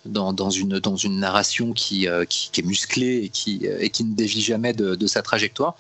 dans, 0.06 0.50
une, 0.50 0.80
dans 0.80 0.98
une 0.98 1.20
narration 1.20 1.72
qui, 1.72 2.08
euh, 2.08 2.26
qui, 2.26 2.60
est 2.60 2.64
musclée 2.64 3.24
et 3.24 3.30
qui, 3.30 3.66
euh, 3.66 3.78
et 3.80 3.90
qui 3.90 4.04
ne 4.04 4.14
dévie 4.14 4.42
jamais 4.42 4.74
de, 4.74 5.08
sa 5.08 5.22
trajectoire. 5.22 5.76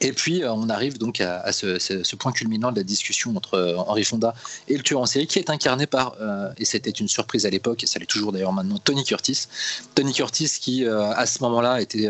Et 0.00 0.12
puis, 0.12 0.42
on 0.46 0.70
arrive 0.70 0.96
donc 0.96 1.20
à, 1.20 1.52
ce, 1.52 2.16
point 2.16 2.32
culminant 2.32 2.72
de 2.72 2.78
la 2.78 2.82
discussion 2.82 3.36
entre 3.36 3.74
Henri 3.86 4.04
Fonda 4.04 4.34
et 4.66 4.78
le 4.78 4.82
tueur 4.82 5.02
en 5.02 5.06
série, 5.06 5.26
qui 5.26 5.38
est 5.38 5.50
incarné 5.50 5.86
par, 5.86 6.16
et 6.56 6.64
c'était 6.64 6.90
une 6.90 7.06
surprise 7.06 7.44
à 7.44 7.50
l'époque, 7.50 7.84
et 7.84 7.86
ça 7.86 7.98
l'est 7.98 8.06
toujours 8.06 8.32
d'ailleurs 8.32 8.54
maintenant, 8.54 8.78
Tony 8.78 9.04
Curtis. 9.04 9.46
Tony 9.94 10.14
Curtis 10.14 10.56
qui, 10.58 10.86
à 10.86 11.26
ce 11.26 11.42
moment-là, 11.42 11.82
était 11.82 12.08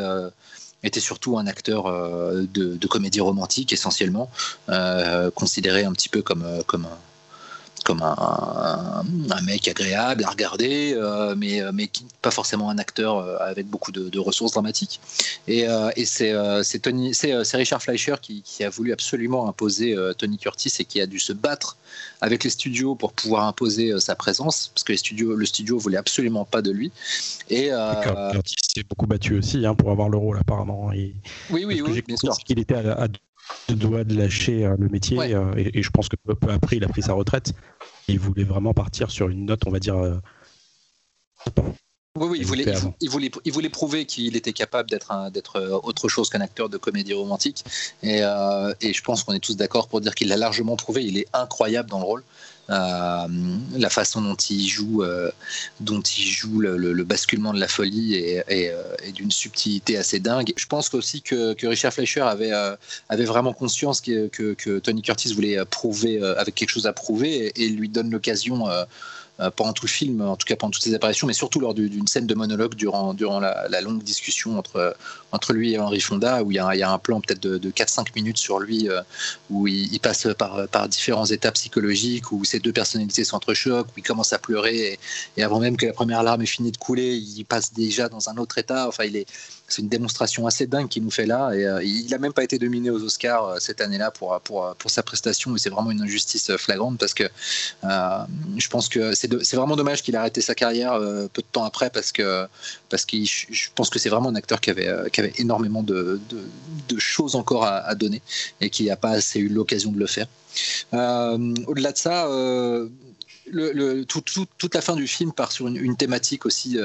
était 0.82 1.00
surtout 1.00 1.38
un 1.38 1.46
acteur 1.46 1.86
euh, 1.86 2.42
de, 2.52 2.86
comédie 2.86 3.20
romantique 3.20 3.72
essentiellement, 3.72 4.30
euh, 4.68 5.30
considéré 5.30 5.84
un 5.84 5.92
petit 5.92 6.08
peu 6.08 6.22
comme, 6.22 6.42
euh, 6.44 6.62
comme 6.66 6.86
comme 7.90 8.02
un, 8.02 9.42
mec 9.42 9.66
agréable 9.66 10.22
à 10.24 10.30
regarder, 10.30 10.94
euh, 10.94 11.34
mais, 11.36 11.60
euh, 11.60 11.72
mais 11.74 11.88
qui, 11.88 12.06
pas 12.22 12.30
forcément 12.30 12.70
un 12.70 12.78
acteur 12.78 13.18
euh, 13.18 13.36
avec 13.40 13.66
beaucoup 13.66 13.90
de, 13.90 14.18
ressources 14.18 14.52
dramatiques. 14.52 15.00
Et, 15.48 15.66
et 15.96 16.04
c'est, 16.04 16.78
Tony, 16.80 17.14
c'est, 17.14 17.34
Richard 17.54 17.82
Fleischer 17.82 18.16
qui, 18.20 18.42
qui, 18.42 18.62
a 18.62 18.70
voulu 18.70 18.92
absolument 18.92 19.48
imposer 19.48 19.96
Tony 20.18 20.38
Curtis 20.38 20.72
et 20.78 20.84
qui 20.84 21.00
a 21.00 21.06
dû 21.06 21.18
se 21.18 21.32
battre 21.32 21.76
avec 22.20 22.44
les 22.44 22.50
studios 22.50 22.94
pour 22.94 23.12
pouvoir 23.12 23.44
imposer 23.46 23.98
sa 23.98 24.14
présence, 24.14 24.70
parce 24.74 24.84
que 24.84 24.92
les 24.92 24.98
studios, 24.98 25.34
le 25.34 25.46
studio 25.46 25.78
voulait 25.78 25.96
absolument 25.96 26.44
pas 26.44 26.62
de 26.62 26.70
lui. 26.70 26.92
Et, 27.48 27.70
Curtis 28.32 28.56
s'est 28.74 28.84
beaucoup 28.88 29.06
battu 29.06 29.36
aussi 29.36 29.66
hein, 29.66 29.74
pour 29.74 29.90
avoir 29.90 30.08
le 30.08 30.18
rôle 30.18 30.38
apparemment. 30.38 30.88
oui, 30.88 31.14
oui, 31.50 31.64
oui, 31.64 32.02
bien 32.06 32.16
sûr. 32.16 32.36
qu'il 32.44 32.58
était 32.58 32.74
à, 32.74 33.04
à 33.04 33.08
doit 33.68 34.04
de 34.04 34.16
lâcher 34.16 34.64
euh, 34.64 34.76
le 34.78 34.88
métier 34.88 35.18
euh, 35.18 35.52
et, 35.56 35.82
je 35.82 35.90
pense 35.90 36.08
que 36.08 36.16
peu, 36.16 36.34
après 36.50 36.76
il 36.76 36.84
a 36.84 36.88
pris 36.88 37.02
sa 37.02 37.12
retraite. 37.12 37.52
Il 38.10 38.18
voulait 38.18 38.44
vraiment 38.44 38.74
partir 38.74 39.10
sur 39.10 39.28
une 39.28 39.46
note, 39.46 39.66
on 39.66 39.70
va 39.70 39.78
dire. 39.78 39.96
Euh, 39.96 40.16
oui, 42.18 42.28
oui, 42.28 42.38
il 42.40 42.46
voulait, 42.46 42.64
il, 43.00 43.08
voulait, 43.08 43.30
il 43.44 43.52
voulait 43.52 43.68
prouver 43.68 44.04
qu'il 44.04 44.36
était 44.36 44.52
capable 44.52 44.90
d'être, 44.90 45.30
d'être 45.30 45.80
autre 45.84 46.08
chose 46.08 46.28
qu'un 46.28 46.40
acteur 46.40 46.68
de 46.68 46.76
comédie 46.76 47.14
romantique. 47.14 47.64
Et, 48.02 48.18
et 48.80 48.92
je 48.92 49.02
pense 49.02 49.22
qu'on 49.22 49.32
est 49.32 49.40
tous 49.40 49.56
d'accord 49.56 49.88
pour 49.88 50.00
dire 50.00 50.14
qu'il 50.14 50.28
l'a 50.28 50.36
largement 50.36 50.76
prouvé. 50.76 51.04
Il 51.04 51.16
est 51.18 51.26
incroyable 51.32 51.88
dans 51.88 51.98
le 51.98 52.04
rôle. 52.04 52.24
Euh, 52.70 53.26
la 53.76 53.90
façon 53.90 54.22
dont 54.22 54.36
il 54.36 54.68
joue, 54.68 55.02
euh, 55.02 55.30
dont 55.80 56.00
il 56.00 56.24
joue 56.24 56.60
le, 56.60 57.02
basculement 57.02 57.52
de 57.52 57.58
la 57.58 57.66
folie 57.66 58.14
est, 58.14 58.44
euh, 58.50 58.82
d'une 59.12 59.32
subtilité 59.32 59.96
assez 59.96 60.20
dingue. 60.20 60.52
Je 60.56 60.66
pense 60.66 60.92
aussi 60.94 61.20
que, 61.20 61.56
Richard 61.66 61.92
Fleischer 61.92 62.20
avait, 62.20 62.52
vraiment 63.24 63.52
conscience 63.52 64.00
que, 64.00 64.78
Tony 64.78 65.02
Curtis 65.02 65.34
voulait 65.34 65.64
prouver, 65.64 66.22
avec 66.22 66.54
quelque 66.54 66.70
chose 66.70 66.86
à 66.86 66.92
prouver, 66.92 67.52
et, 67.56 67.68
lui 67.68 67.88
donne 67.88 68.10
l'occasion 68.10 68.66
pendant 69.56 69.72
tout 69.72 69.86
le 69.86 69.90
film, 69.90 70.20
en 70.20 70.36
tout 70.36 70.46
cas 70.46 70.56
pendant 70.56 70.70
toutes 70.70 70.82
ses 70.82 70.94
apparitions, 70.94 71.26
mais 71.26 71.32
surtout 71.32 71.60
lors 71.60 71.74
d'une 71.74 72.06
scène 72.06 72.26
de 72.26 72.34
monologue 72.34 72.74
durant, 72.74 73.14
durant 73.14 73.40
la, 73.40 73.80
longue 73.80 74.02
discussion 74.02 74.58
entre, 74.58 74.96
entre 75.32 75.52
lui 75.52 75.72
et 75.72 75.78
Henri 75.78 76.00
Fonda, 76.00 76.42
où 76.42 76.50
il 76.50 76.56
y 76.56 76.58
a, 76.58 76.90
un 76.90 76.98
plan 76.98 77.20
peut-être 77.20 77.40
de, 77.40 77.70
4-5 77.70 78.14
minutes 78.14 78.38
sur 78.38 78.58
lui, 78.58 78.88
euh, 78.88 79.00
où 79.48 79.66
il, 79.66 79.98
passe 80.00 80.28
par, 80.38 80.68
par 80.68 80.88
différents 80.88 81.26
états 81.26 81.52
psychologiques, 81.52 82.32
où 82.32 82.44
ces 82.44 82.58
deux 82.58 82.72
personnalités 82.72 83.24
s'entrechoquent, 83.24 83.88
où 83.88 83.98
il 83.98 84.02
commence 84.02 84.32
à 84.32 84.38
pleurer, 84.38 84.98
et, 85.36 85.42
avant 85.42 85.60
même 85.60 85.76
que 85.76 85.86
la 85.86 85.92
première 85.92 86.22
larme 86.22 86.42
ait 86.42 86.46
fini 86.46 86.70
de 86.72 86.76
couler, 86.76 87.16
il 87.16 87.44
passe 87.44 87.72
déjà 87.72 88.08
dans 88.08 88.28
un 88.28 88.36
autre 88.36 88.58
état. 88.58 88.88
Enfin, 88.88 89.04
il 89.04 89.16
est, 89.16 89.26
c'est 89.70 89.82
une 89.82 89.88
démonstration 89.88 90.46
assez 90.46 90.66
dingue 90.66 90.88
qu'il 90.88 91.04
nous 91.04 91.10
fait 91.10 91.26
là. 91.26 91.52
Et 91.52 91.64
euh, 91.64 91.82
il 91.82 92.08
n'a 92.10 92.18
même 92.18 92.32
pas 92.32 92.44
été 92.44 92.58
dominé 92.58 92.90
aux 92.90 93.02
Oscars 93.02 93.60
cette 93.60 93.80
année-là 93.80 94.10
pour, 94.10 94.38
pour, 94.40 94.74
pour 94.76 94.90
sa 94.90 95.02
prestation. 95.02 95.56
Et 95.56 95.58
c'est 95.58 95.70
vraiment 95.70 95.90
une 95.90 96.02
injustice 96.02 96.54
flagrante 96.56 96.98
parce 96.98 97.14
que 97.14 97.24
je 97.82 98.68
pense 98.68 98.88
que 98.88 99.14
c'est 99.14 99.56
vraiment 99.56 99.76
dommage 99.76 100.02
qu'il 100.02 100.14
ait 100.14 100.18
arrêté 100.18 100.40
sa 100.40 100.54
carrière 100.54 100.92
euh, 100.92 101.28
peu 101.32 101.42
de 101.42 101.46
temps 101.50 101.64
après 101.64 101.90
parce 101.90 102.12
que, 102.12 102.46
parce 102.88 103.04
que 103.04 103.16
je 103.24 103.68
pense 103.74 103.90
que 103.90 103.98
c'est 103.98 104.08
vraiment 104.08 104.28
un 104.28 104.34
acteur 104.34 104.60
qui 104.60 104.70
avait, 104.70 104.88
euh, 104.88 105.08
qui 105.08 105.20
avait 105.20 105.32
énormément 105.38 105.82
de, 105.82 106.20
de, 106.28 106.98
choses 106.98 107.34
encore 107.34 107.64
à, 107.64 107.94
donner 107.94 108.20
et 108.60 108.68
qui 108.68 108.84
n'a 108.86 108.96
pas 108.96 109.10
assez 109.10 109.38
eu 109.38 109.48
l'occasion 109.48 109.90
de 109.90 109.98
le 109.98 110.06
faire. 110.06 110.26
Euh, 110.92 111.54
au-delà 111.66 111.92
de 111.92 111.98
ça, 111.98 112.26
toute 114.08 114.74
la 114.74 114.80
fin 114.80 114.96
du 114.96 115.06
film 115.06 115.32
part 115.32 115.52
sur 115.52 115.66
une, 115.68 115.96
thématique 115.96 116.46
aussi 116.46 116.78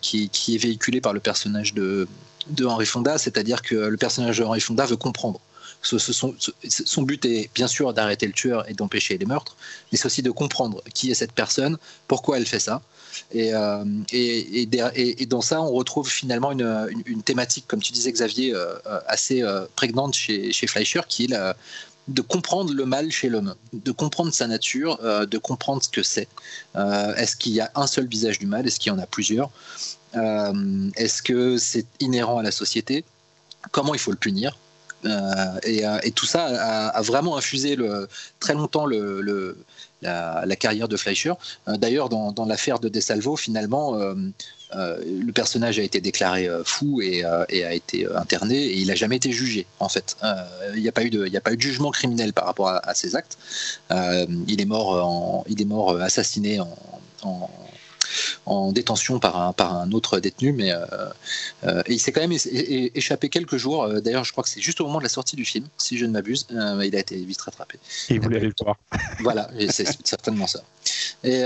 qui, 0.00 0.28
qui, 0.28 0.54
est 0.54 0.58
véhiculée 0.58 1.00
par 1.00 1.12
le 1.12 1.20
personnage 1.20 1.74
de, 1.74 2.08
de 2.48 2.64
Henry 2.64 2.86
Fonda, 2.86 3.18
c'est-à-dire 3.18 3.62
que 3.62 3.74
le 3.74 3.96
personnage 3.96 4.38
de 4.38 4.44
Henry 4.44 4.60
Fonda 4.60 4.86
veut 4.86 4.96
comprendre 4.96 5.40
son, 5.82 7.02
but 7.02 7.24
est 7.24 7.50
bien 7.54 7.66
sûr 7.66 7.92
d'arrêter 7.92 8.26
le 8.26 8.32
tueur 8.32 8.68
et 8.68 8.74
d'empêcher 8.74 9.18
les 9.18 9.26
meurtres, 9.26 9.56
mais 9.90 9.98
c'est 9.98 10.06
aussi 10.06 10.22
de 10.22 10.30
comprendre 10.30 10.82
qui 10.94 11.10
est 11.10 11.14
cette 11.14 11.32
personne, 11.32 11.78
pourquoi 12.08 12.38
elle 12.38 12.46
fait 12.46 12.60
ça. 12.60 12.82
Et, 13.32 13.54
euh, 13.54 13.84
dans 15.28 15.40
ça, 15.40 15.62
on 15.62 15.70
retrouve 15.70 16.10
finalement 16.10 16.52
une, 16.52 17.22
thématique, 17.24 17.64
comme 17.66 17.80
tu 17.80 17.92
disais 17.92 18.12
Xavier, 18.12 18.54
euh, 18.54 18.74
euh, 18.86 19.00
assez 19.06 19.42
prégnante 19.74 20.14
chez, 20.14 20.52
chez 20.52 20.66
Fleischer, 20.66 21.02
qui 21.08 21.24
est 21.24 21.36
de 22.08 22.22
comprendre 22.22 22.72
le 22.72 22.86
mal 22.86 23.10
chez 23.10 23.28
l'homme, 23.28 23.54
de 23.72 23.90
comprendre 23.90 24.32
sa 24.32 24.46
nature, 24.46 24.98
de 25.26 25.38
comprendre 25.38 25.82
ce 25.82 25.88
que 25.88 26.02
c'est. 26.02 26.28
Est-ce 26.76 27.36
qu'il 27.36 27.52
y 27.52 27.60
a 27.60 27.70
un 27.74 27.86
seul 27.86 28.06
visage 28.06 28.38
du 28.38 28.46
mal? 28.46 28.66
Est-ce 28.66 28.78
qu'il 28.78 28.92
y 28.92 28.94
en 28.94 28.98
a 28.98 29.06
plusieurs? 29.06 29.50
Est-ce 30.14 31.22
que 31.22 31.58
c'est 31.58 31.86
inhérent 32.00 32.38
à 32.38 32.42
la 32.42 32.52
société? 32.52 33.04
Comment 33.72 33.94
il 33.94 34.00
faut 34.00 34.12
le 34.12 34.16
punir? 34.16 34.56
Euh, 35.04 35.60
euh, 35.66 36.00
et, 36.02 36.10
tout 36.10 36.26
ça 36.26 36.44
a, 36.90 37.02
vraiment 37.02 37.36
infusé 37.36 37.76
très 38.40 38.54
longtemps 38.54 38.86
la, 38.86 40.56
carrière 40.58 40.88
de 40.88 40.96
Fleischer. 40.96 41.34
Euh, 41.68 41.76
d'ailleurs, 41.76 42.08
dans, 42.08 42.46
l'affaire 42.46 42.78
de 42.78 42.88
DeSalvo, 42.88 43.36
finalement, 43.36 43.98
le 44.74 45.30
personnage 45.32 45.78
a 45.78 45.82
été 45.82 46.00
déclaré 46.00 46.48
fou 46.64 47.00
et, 47.00 47.24
a 47.24 47.74
été 47.74 48.06
interné 48.14 48.56
et 48.56 48.78
il 48.78 48.88
n'a 48.88 48.94
jamais 48.94 49.16
été 49.16 49.32
jugé 49.32 49.66
en 49.80 49.88
fait. 49.88 50.16
Il 50.74 50.82
n'y 50.82 50.88
a, 50.88 50.92
pas 50.92 51.04
eu 51.04 51.10
de, 51.10 51.30
jugement 51.58 51.90
criminel 51.90 52.32
par 52.32 52.46
rapport 52.46 52.68
à, 52.68 52.94
ses 52.94 53.16
actes. 53.16 53.38
il, 53.90 54.60
est 54.60 54.64
mort 54.64 55.44
il 55.48 55.60
est 55.60 55.66
mort 55.66 56.00
assassiné 56.00 56.60
en 56.60 57.50
détention 58.72 59.18
par 59.18 59.40
un, 59.40 59.52
par 59.52 59.76
un 59.76 59.90
autre 59.92 60.20
détenu, 60.20 60.52
mais 60.52 60.72
euh, 60.72 60.84
euh, 61.64 61.82
il 61.88 62.00
s'est 62.00 62.12
quand 62.12 62.20
même 62.20 62.36
échappé 62.94 63.28
quelques 63.28 63.56
jours. 63.56 63.84
Euh, 63.84 64.00
d'ailleurs, 64.00 64.24
je 64.24 64.32
crois 64.32 64.44
que 64.44 64.50
c'est 64.50 64.60
juste 64.60 64.80
au 64.80 64.86
moment 64.86 64.98
de 64.98 65.04
la 65.04 65.08
sortie 65.08 65.36
du 65.36 65.44
film, 65.44 65.66
si 65.76 65.98
je 65.98 66.06
ne 66.06 66.12
m'abuse. 66.12 66.46
il 66.50 66.96
a 66.96 66.98
été 66.98 67.16
vite 67.16 67.40
rattrapé. 67.40 67.78
Et 68.08 68.18
vous 68.18 68.28
l'avez 68.28 68.48
le 68.48 68.54
voir. 68.60 68.76
Voilà, 69.20 69.48
c'est 69.70 69.88
certainement 70.06 70.46
ça. 70.46 70.60
Et, 71.24 71.42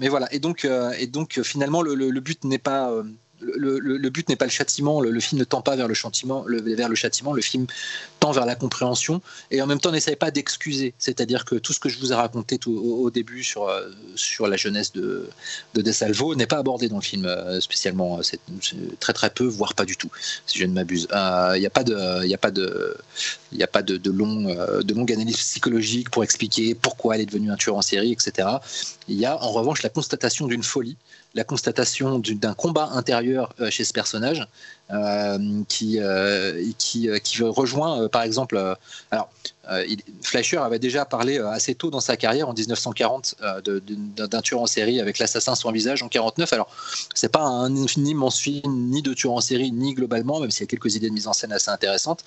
mais 0.00 0.08
voilà, 0.08 0.32
et 0.32 0.38
donc, 0.38 0.66
et 0.98 1.06
donc 1.06 1.40
finalement, 1.42 1.82
le, 1.82 2.20
but 2.20 2.44
n'est 2.44 2.58
pas 2.58 2.92
le, 3.42 4.08
but 4.08 4.28
n'est 4.28 4.36
pas 4.36 4.44
le 4.44 4.50
châtiment, 4.50 5.00
le, 5.00 5.20
film 5.20 5.38
ne 5.38 5.44
tend 5.44 5.62
pas 5.62 5.76
vers 5.76 5.88
le 5.88 5.94
châtiment, 5.94 6.44
le, 6.46 6.60
film 7.42 7.66
tend 8.20 8.32
vers 8.32 8.46
la 8.46 8.54
compréhension 8.54 9.20
et 9.50 9.60
en 9.62 9.66
même 9.66 9.80
temps 9.80 9.90
n'essaye 9.90 10.16
pas 10.16 10.30
d'excuser. 10.30 10.94
C'est-à-dire 10.98 11.44
que 11.44 11.56
tout 11.56 11.72
ce 11.72 11.80
que 11.80 11.88
je 11.88 11.98
vous 11.98 12.12
ai 12.12 12.14
raconté 12.14 12.58
au, 12.66 13.10
début 13.10 13.42
sur, 13.42 13.68
euh, 13.68 13.88
sur 14.14 14.46
la 14.46 14.56
jeunesse 14.56 14.92
de, 14.92 15.28
de 15.74 15.82
De 15.82 15.92
Salvo 15.92 16.34
n'est 16.34 16.46
pas 16.46 16.58
abordé 16.58 16.88
dans 16.88 16.96
le 16.96 17.02
film 17.02 17.26
euh, 17.26 17.60
spécialement. 17.60 18.20
C'est 18.22 18.40
très 19.00 19.12
très 19.12 19.30
peu, 19.30 19.44
voire 19.44 19.74
pas 19.74 19.84
du 19.84 19.96
tout, 19.96 20.10
si 20.46 20.58
je 20.58 20.64
ne 20.64 20.72
m'abuse. 20.72 21.08
Il 21.10 21.16
euh, 21.16 21.58
n'y 21.58 21.66
a 21.66 21.70
pas 21.70 21.82
de, 21.82 22.22
long, 24.10 24.82
de 24.82 24.94
longue 24.94 25.12
analyse 25.12 25.36
psychologique 25.36 26.10
pour 26.10 26.24
expliquer 26.24 26.74
pourquoi 26.74 27.16
elle 27.16 27.22
est 27.22 27.26
devenue 27.26 27.50
un 27.50 27.56
tueur 27.56 27.76
en 27.76 27.82
série, 27.82 28.12
etc. 28.12 28.48
Il 29.08 29.18
y 29.18 29.26
a 29.26 29.42
en 29.42 29.50
revanche 29.50 29.82
la 29.82 29.88
constatation 29.88 30.46
d'une 30.46 30.62
folie 30.62 30.96
la 31.34 31.44
constatation 31.44 32.18
d'un 32.18 32.54
combat 32.54 32.90
intérieur 32.92 33.54
euh, 33.60 33.70
chez 33.70 33.84
ce 33.84 33.92
personnage 33.92 34.46
qui, 35.68 36.00
euh, 36.00 36.62
qui, 36.78 37.08
qui 37.22 37.42
rejoint 37.42 38.08
par 38.08 38.22
exemple 38.22 38.76
alors 39.10 39.28
euh, 39.70 39.84
Fleischer 40.22 40.58
avait 40.58 40.78
déjà 40.78 41.04
parlé 41.04 41.38
euh, 41.38 41.48
assez 41.48 41.74
tôt 41.74 41.90
dans 41.90 42.00
sa 42.00 42.16
carrière, 42.16 42.48
en 42.48 42.52
1940, 42.52 43.36
euh, 43.42 43.60
d'un 44.16 44.40
tueur 44.40 44.60
en 44.60 44.66
série 44.66 45.00
avec 45.00 45.18
l'assassin 45.18 45.54
sans 45.54 45.70
visage 45.70 46.02
en 46.02 46.08
49. 46.08 46.52
Alors, 46.52 46.68
c'est 47.14 47.30
pas 47.30 47.42
un, 47.42 47.72
immense 47.74 48.38
film 48.38 48.90
ni 48.90 49.02
de 49.02 49.14
tueur 49.14 49.34
en 49.34 49.40
série 49.40 49.70
ni 49.70 49.94
globalement, 49.94 50.40
même 50.40 50.50
s'il 50.50 50.62
y 50.62 50.64
a 50.64 50.66
quelques 50.66 50.96
idées 50.96 51.08
de 51.08 51.14
mise 51.14 51.28
en 51.28 51.32
scène 51.32 51.52
assez 51.52 51.70
intéressantes. 51.70 52.24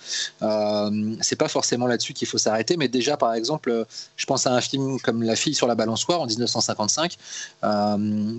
c'est 1.21 1.36
pas 1.36 1.47
forcément 1.47 1.88
là-dessus 1.88 2.13
qu'il 2.13 2.28
faut 2.28 2.38
s'arrêter, 2.38 2.78
mais 2.78 2.88
déjà, 2.88 3.17
par 3.17 3.34
exemple, 3.34 3.86
je 4.15 4.25
pense 4.25 4.47
à 4.47 4.54
un 4.54 4.62
film 4.62 4.99
comme 4.99 5.23
La 5.23 5.36
fille 5.36 5.56
sur 5.56 5.67
la 5.67 5.75
balançoire 5.75 6.21
en 6.21 6.25
1955, 6.25 7.17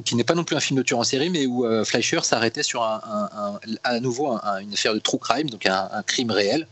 qui 0.05 0.15
n'est 0.15 0.25
pas 0.25 0.35
non 0.35 0.45
plus 0.45 0.57
un 0.57 0.61
film 0.61 0.79
de 0.79 0.83
tueur 0.83 1.01
en 1.01 1.05
série, 1.05 1.31
mais 1.31 1.47
où 1.47 1.67
Fleischer 1.85 2.21
s'arrêtait 2.23 2.63
sur 2.63 2.83
un, 2.83 3.61
à 3.85 4.01
nouveau 4.01 4.16
une 4.25 4.73
affaire 4.73 4.95
de 4.95 4.99
true 4.99 5.19
crime, 5.19 5.51
donc 5.51 5.67
un 5.67 6.03
crime 6.07 6.31
réel. 6.31 6.67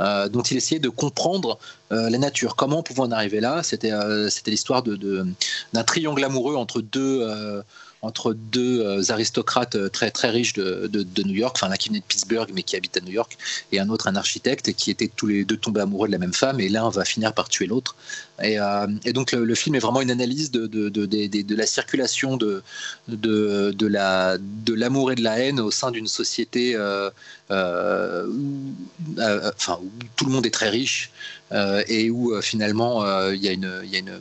Euh, 0.00 0.28
dont 0.28 0.42
il 0.42 0.56
essayait 0.56 0.78
de 0.78 0.88
comprendre 0.88 1.58
euh, 1.90 2.08
la 2.08 2.18
nature. 2.18 2.54
Comment 2.54 2.84
pouvons 2.84 3.04
en 3.04 3.10
arriver 3.10 3.40
là? 3.40 3.64
C'était 3.64 3.90
euh, 3.90 4.28
l'histoire 4.46 4.84
d'un 4.84 4.94
de, 4.94 5.26
d'un 5.72 5.82
triangle 5.82 6.22
amoureux 6.22 6.54
entre 6.54 6.80
deux 6.80 7.28
entre 8.02 8.32
deux 8.32 8.80
euh, 8.80 9.02
aristocrates 9.10 9.74
euh, 9.74 9.88
très 9.88 10.10
très 10.10 10.30
riches 10.30 10.52
de, 10.52 10.88
New 11.24 11.34
York, 11.34 11.56
enfin 11.58 11.68
l'un 11.68 11.76
qui 11.76 11.88
venait 11.88 11.98
de 12.00 12.04
Pittsburgh 12.04 12.50
mais 12.54 12.62
qui 12.62 12.76
habite 12.76 12.96
à 12.96 13.00
New 13.00 13.10
York, 13.10 13.36
et 13.72 13.80
un 13.80 13.88
autre 13.88 14.06
un 14.06 14.14
architecte 14.16 14.72
qui 14.72 14.90
étaient 14.90 15.10
tous 15.14 15.26
les 15.26 15.44
deux 15.44 15.56
tombés 15.56 15.80
amoureux 15.80 16.06
de 16.06 16.12
la 16.12 16.18
même 16.18 16.32
femme, 16.32 16.60
et 16.60 16.68
l'un 16.68 16.88
va 16.90 17.04
finir 17.04 17.32
par 17.32 17.48
tuer 17.48 17.66
l'autre. 17.66 17.96
Et, 18.42 18.60
euh, 18.60 18.86
donc 19.12 19.32
le, 19.32 19.54
film 19.54 19.74
est 19.74 19.80
vraiment 19.80 20.00
une 20.00 20.12
analyse 20.12 20.52
de, 20.52 20.66
de, 20.66 21.54
la 21.56 21.66
circulation 21.66 22.36
de, 22.36 22.62
de, 23.08 23.86
la, 23.86 24.38
de 24.38 24.74
l'amour 24.74 25.10
et 25.10 25.16
de 25.16 25.22
la 25.22 25.40
haine 25.40 25.58
au 25.58 25.72
sein 25.72 25.90
d'une 25.90 26.06
société 26.06 26.76
enfin, 27.50 28.30
où 29.82 29.90
tout 30.16 30.24
le 30.24 30.30
monde 30.30 30.46
est 30.46 30.54
très 30.54 30.68
riche 30.68 31.10
et 31.88 32.10
où 32.10 32.40
finalement 32.42 33.04
il 33.30 33.42
y 33.42 33.48
a 33.48 33.52
une 33.52 34.20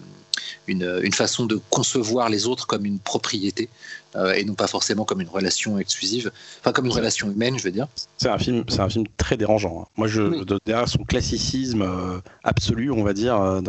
une, 0.68 1.14
façon 1.14 1.46
de 1.46 1.60
concevoir 1.70 2.30
les 2.30 2.46
autres 2.46 2.68
comme 2.68 2.86
une 2.86 3.00
propriété 3.00 3.70
euh, 4.16 4.34
et 4.34 4.44
non 4.44 4.56
pas 4.56 4.68
forcément 4.68 5.06
comme 5.06 5.22
une 5.22 5.30
relation 5.30 5.78
exclusive, 5.78 6.32
enfin 6.60 6.72
comme 6.72 6.86
une 6.86 6.92
relation 6.92 7.30
humaine, 7.30 7.58
je 7.58 7.64
veux 7.64 7.72
dire. 7.72 7.88
C'est 8.18 8.30
un 8.30 8.38
film, 8.38 8.64
c'est 8.68 8.80
un 8.80 8.90
film 8.90 9.06
très 9.18 9.38
dérangeant. 9.38 9.82
Hein. 9.82 9.88
Moi, 9.96 10.08
je 10.08 10.44
derrière 10.66 10.88
son 10.88 11.04
classicisme 11.04 11.82
euh, 11.82 12.20
absolu, 12.44 12.92
on 12.92 13.04
va 13.04 13.14
dire, 13.14 13.40
euh, 13.40 13.62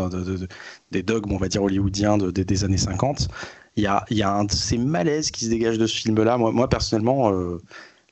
des 0.91 1.03
dogmes, 1.03 1.33
on 1.33 1.39
va 1.39 1.49
dire 1.49 1.63
hollywoodiens 1.63 2.19
des 2.19 2.65
années 2.65 2.79
50, 2.79 3.29
il 3.77 3.83
y 3.83 3.87
a, 3.87 4.05
y 4.11 4.23
a 4.23 4.31
un 4.31 4.45
de 4.45 4.53
ces 4.53 4.79
malaises 4.79 5.31
qui 5.31 5.45
se 5.45 5.51
dégagent 5.51 5.79
de 5.79 5.87
ce 5.87 5.97
film-là. 5.97 6.39
Moi, 6.39 6.53
moi, 6.53 6.69
personnellement 6.69 7.33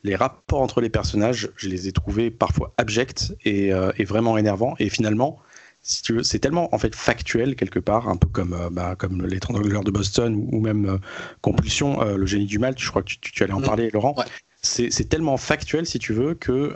les 0.05 0.15
rapports 0.15 0.61
entre 0.61 0.81
les 0.81 0.91
personnages, 0.91 1.51
je 1.57 1.69
les 1.69 1.89
ai 1.89 1.93
trouvés 1.93 2.31
parfois 2.31 2.73
abjects 2.77 3.33
et, 3.45 3.71
et 3.97 4.05
vraiment 4.05 4.39
énervants. 4.39 4.77
Et 4.79 4.89
finalement, 4.89 5.41
si 5.87 6.03
tu 6.03 6.15
veux, 6.15 6.23
c'est 6.25 6.41
tellement 6.41 6.75
en 6.75 6.79
fait 6.79 6.97
factuel 6.97 7.55
quelque 7.55 7.79
part, 7.79 8.09
un 8.09 8.17
peu 8.17 8.27
comme, 8.27 8.53
euh, 8.55 8.71
bah, 8.71 8.97
comme 8.99 9.25
l'étrangleur 9.25 9.85
de 9.85 9.93
Boston 9.93 10.49
ou, 10.51 10.61
même 10.61 10.87
euh, 10.87 10.99
Compulsion, 11.43 12.03
euh, 12.03 12.17
le 12.17 12.27
génie 12.27 12.47
du 12.47 12.59
mal, 12.59 12.75
je 12.77 12.91
crois 12.91 13.03
que 13.03 13.13
tu, 13.21 13.43
allais 13.45 13.53
en 13.53 13.61
mm. 13.61 13.65
parler, 13.65 13.91
Laurent. 13.93 14.17
C'est 14.63 15.09
tellement 15.09 15.37
factuel, 15.37 15.87
si 15.87 16.01
tu 16.01 16.13
veux, 16.13 16.35
que 16.35 16.73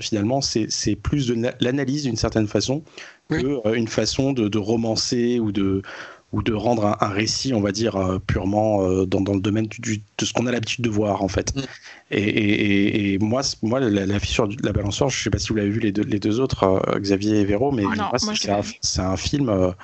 finalement, 0.00 0.40
c'est 0.40 0.96
plus 0.96 1.28
de 1.28 1.52
l'analyse 1.60 2.02
d'une 2.02 2.16
certaine 2.16 2.48
façon 2.48 2.82
qu'une 3.30 3.86
façon 3.86 4.32
de, 4.32 4.48
de, 4.48 4.58
romancer 4.58 5.38
ou 5.38 5.52
de, 5.52 5.82
ou 6.32 6.42
de 6.42 6.52
rendre 6.52 6.96
un, 7.00 7.08
récit, 7.08 7.54
on 7.54 7.60
va 7.60 7.72
dire, 7.72 7.96
euh, 7.96 8.18
purement 8.18 8.82
euh, 8.82 9.06
dans, 9.06 9.20
dans, 9.20 9.32
le 9.32 9.40
domaine 9.40 9.66
du, 9.66 10.02
de 10.18 10.24
ce 10.24 10.32
qu'on 10.34 10.46
a 10.46 10.52
l'habitude 10.52 10.84
de 10.84 10.90
voir, 10.90 11.22
en 11.22 11.28
fait. 11.28 11.56
Mm. 11.56 11.62
Et, 12.10 13.14
et, 13.14 13.18
moi, 13.18 13.40
moi 13.62 13.80
la, 13.80 14.04
la 14.04 14.20
fissure 14.20 14.46
de 14.46 14.56
la 14.62 14.72
balançoire, 14.72 15.08
je 15.08 15.18
ne 15.18 15.22
sais 15.22 15.30
pas 15.30 15.38
si 15.38 15.48
vous 15.48 15.54
l'avez 15.54 15.70
vu 15.70 15.80
les 15.80 15.92
deux, 15.92 16.02
les 16.02 16.18
deux 16.18 16.38
autres, 16.38 16.64
euh, 16.64 16.98
Xavier 16.98 17.40
et 17.40 17.44
Véro, 17.44 17.72
mais 17.72 17.84
ah 17.98 18.12
c'est 18.18 19.00
un, 19.00 19.16
film 19.16 19.74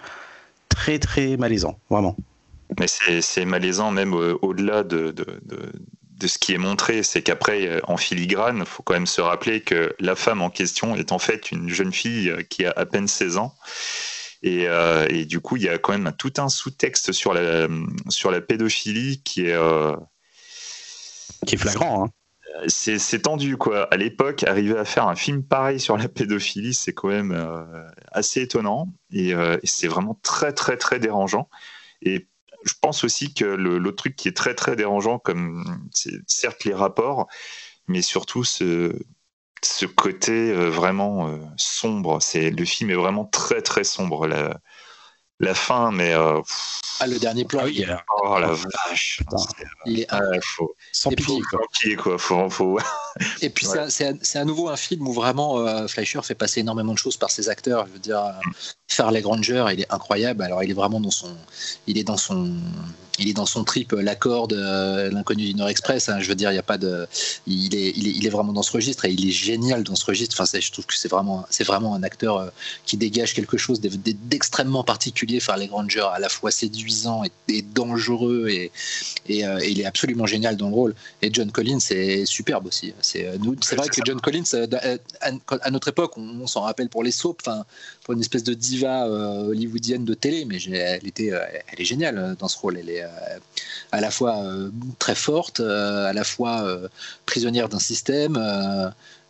très, 0.69 0.99
très 0.99 1.39
malaisant, 1.39 1.79
vraiment. 1.89 2.15
Mais 2.79 2.87
c'est 2.89 3.45
malaisant 3.45 3.91
même 3.91 4.13
au-delà 4.13 4.83
de, 4.83 5.13
de, 5.13 5.27
de, 5.45 6.27
ce 6.27 6.39
qui 6.39 6.53
est 6.53 6.59
montré, 6.59 7.03
c'est 7.03 7.23
qu'après, 7.23 7.81
en 7.87 7.97
filigrane, 7.97 8.59
il 8.61 8.65
faut 8.65 8.83
quand 8.83 8.95
même 8.95 9.07
se 9.07 9.21
rappeler 9.21 9.61
que 9.61 9.95
la 10.01 10.15
femme 10.15 10.43
en 10.43 10.51
question 10.51 10.95
est 10.97 11.13
en 11.13 11.19
fait 11.19 11.53
une 11.53 11.69
jeune 11.69 11.93
fille 11.93 12.33
qui 12.49 12.65
a 12.65 12.73
à 12.77 12.87
peine 12.87 13.07
16 13.07 13.37
ans 13.37 13.55
euh, 14.45 15.07
et, 15.09 15.25
du 15.25 15.41
coup, 15.41 15.57
il 15.57 15.63
y 15.63 15.69
a 15.69 15.79
quand 15.79 15.93
même 15.93 16.13
tout 16.19 16.33
un 16.39 16.49
sous-texte 16.49 17.13
sur 17.13 17.33
la, 17.33 17.69
sur 18.09 18.31
la 18.31 18.41
pédophilie 18.41 19.23
qui 19.23 19.47
est. 19.47 19.55
Euh, 19.55 19.97
qui 21.47 21.55
est 21.55 21.59
flagrant. 21.59 22.05
Hein. 22.05 22.11
C'est 22.69 23.23
tendu, 23.23 23.57
quoi. 23.57 23.89
À 23.93 23.97
l'époque, 23.97 24.45
arriver 24.45 24.79
à 24.79 24.85
faire 24.85 25.09
un 25.09 25.17
film 25.17 25.43
pareil 25.43 25.81
sur 25.81 25.97
la 25.97 26.09
pédophilie, 26.09 26.75
c'est 26.75 26.93
quand 26.93 27.09
même 27.09 27.33
euh, 27.33 27.65
assez 28.13 28.43
étonnant. 28.43 28.93
Et, 29.11 29.33
c'est 29.65 29.89
vraiment 29.89 30.19
très, 30.23 30.53
très, 30.53 30.77
très 30.77 31.01
dérangeant. 31.01 31.49
Et 32.03 32.29
je 32.65 32.75
pense 32.81 33.03
aussi 33.03 33.35
que 33.35 33.45
l'autre 33.45 33.97
truc 33.97 34.15
qui 34.15 34.29
est 34.29 34.37
très, 34.37 34.55
très 34.55 34.77
dérangeant, 34.77 35.19
comme 35.19 35.65
c'est 35.93 36.21
certes 36.27 36.65
les 36.65 36.75
rapports, 36.75 37.27
mais 37.89 38.03
surtout 38.03 38.45
ce, 38.45 38.95
ce 39.65 39.87
côté 39.87 40.33
euh, 40.33 40.69
vraiment 40.69 41.29
euh, 41.29 41.39
sombre. 41.57 42.21
C'est 42.21 42.51
le 42.51 42.65
film 42.65 42.91
est 42.91 42.95
vraiment 42.95 43.25
très 43.25 43.63
très 43.63 43.85
sombre. 43.85 44.27
La, 44.27 44.59
la 45.41 45.55
fin, 45.55 45.91
mais 45.91 46.15
euh, 46.15 46.41
ah 47.01 47.07
le 47.07 47.19
dernier 47.19 47.45
plan. 47.45 47.65
Ah 47.89 48.03
oh 48.23 48.39
la 48.39 48.53
vache. 48.53 49.21
il 49.87 50.01
est 50.01 50.09
sans 50.93 51.11
pitié 51.11 51.97
quoi. 51.97 52.19
Faut, 52.19 52.79
et 53.43 53.51
puis 53.51 53.67
c'est 53.89 54.39
à 54.39 54.45
nouveau 54.45 54.69
un 54.69 54.77
film 54.77 55.09
où 55.09 55.13
vraiment 55.13 55.89
Fleischer 55.89 56.21
fait 56.23 56.37
passer 56.37 56.61
énormément 56.61 56.93
de 56.93 56.99
choses 56.99 57.17
par 57.17 57.31
ses 57.31 57.49
acteurs. 57.49 57.87
Je 57.89 57.93
veux 57.93 57.99
dire, 57.99 58.23
Farley 58.89 59.23
Granger, 59.23 59.67
il 59.73 59.81
est 59.81 59.93
incroyable. 59.93 60.43
Alors 60.43 60.63
il 60.63 60.71
est 60.71 60.75
vraiment 60.75 61.01
dans 61.01 61.11
son, 61.11 61.37
il 61.89 61.99
est 61.99 62.05
dans 62.05 62.17
son 62.17 62.57
il 63.19 63.29
est 63.29 63.33
dans 63.33 63.47
son 63.47 63.65
trip 63.65 63.93
euh, 63.93 64.03
l'accord 64.03 64.49
de 64.49 64.57
euh, 64.59 65.11
l'inconnu 65.11 65.45
du 65.45 65.55
Nord 65.55 65.69
Express. 65.69 66.09
Hein, 66.09 66.21
je 66.21 66.29
veux 66.29 66.35
dire, 66.35 66.51
il 66.51 66.57
y 66.57 66.59
a 66.59 66.63
pas 66.63 66.79
de, 66.79 67.07
il 67.47 67.75
est, 67.75 67.91
il 67.97 68.27
est, 68.27 68.31
vraiment 68.31 68.53
dans 68.53 68.63
ce 68.63 68.73
registre 68.73 69.05
et 69.05 69.13
il 69.13 69.29
est 69.29 69.33
génial 69.33 69.85
dans 69.85 69.95
ce 69.95 70.05
registre. 70.05 70.41
Enfin, 70.41 70.59
je 70.59 70.73
trouve 70.73 70.87
que 70.87 70.97
c'est 70.97 71.09
vraiment, 71.09 71.47
c'est 71.51 71.65
vraiment 71.65 71.95
un 71.95 72.03
acteur 72.03 72.37
euh, 72.37 72.49
qui 72.87 72.97
dégage 72.97 73.35
quelque 73.35 73.57
chose 73.57 73.81
d'extrêmement 73.81 74.85
particulier. 74.85 75.39
Enfin, 75.41 75.57
les 75.57 75.69
Granger, 75.69 76.07
à 76.13 76.19
la 76.19 76.29
fois 76.29 76.51
séduisant 76.51 77.23
et, 77.49 77.63
dangereux 77.63 78.49
et, 78.49 78.73
et, 79.29 79.45
il 79.69 79.81
est 79.81 79.85
absolument 79.85 80.27
génial 80.27 80.57
dans 80.57 80.69
le 80.69 80.75
rôle. 80.75 80.95
Et 81.23 81.31
John 81.33 81.51
Collins, 81.51 81.81
c'est 81.81 82.27
superbe 82.27 82.67
aussi. 82.67 82.95
C'est, 83.01 83.31
c'est 83.63 83.77
vrai 83.77 83.89
que 83.89 84.01
John 84.05 84.21
Collins, 84.21 84.45
à, 85.21 85.71
notre 85.71 85.89
époque, 85.89 86.17
on, 86.17 86.47
s'en 86.47 86.63
rappelle 86.63 86.89
pour 86.89 87.03
les 87.03 87.11
soaps, 87.11 87.47
enfin, 87.47 87.65
pour 88.05 88.15
une 88.15 88.21
espèce 88.21 88.45
de 88.45 88.55
diva 88.55 89.09
hollywoodienne 89.09 90.05
de 90.05 90.15
télé, 90.15 90.45
mais 90.45 90.63
elle 90.63 91.07
était, 91.07 91.29
elle 91.29 91.81
est 91.81 91.85
géniale 91.85 92.37
dans 92.39 92.49
ce 92.49 92.59
rôle. 92.59 92.77
Elle 92.79 92.91
est 92.91 93.03
euh, 93.03 93.39
à 93.93 94.01
la 94.01 94.11
fois 94.11 94.43
euh, 94.43 94.71
très 94.99 95.15
forte, 95.15 95.61
euh, 95.61 96.07
à 96.07 96.13
la 96.13 96.25
fois 96.25 96.67
prisonnière 97.27 97.69
d'un 97.69 97.79
système. 97.79 98.35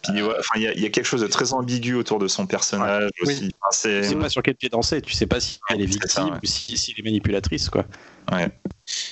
il 0.09 0.19
y, 0.57 0.87
a 0.87 0.91
quelque 0.91 1.05
chose 1.05 1.21
de 1.21 1.27
très 1.29 1.53
ambigu 1.53 1.95
autour 1.95 2.19
de 2.19 2.29
son 2.29 2.47
personnage 2.47 3.11
aussi. 3.23 3.51
tu 3.51 4.03
sais 4.03 4.17
pas 4.17 4.29
sur 4.29 4.43
quel 4.43 4.57
pied 4.57 4.69
danser, 4.69 5.01
tu 5.01 5.13
sais 5.13 5.27
pas 5.27 5.41
si 5.41 5.61
elle 5.71 5.81
est 5.81 5.87
victime 5.87 6.39
ou 6.43 6.47
si, 6.47 6.93
elle 6.93 7.01
est 7.01 7.05
manipulatrice. 7.05 7.71
Quoi. 7.71 7.85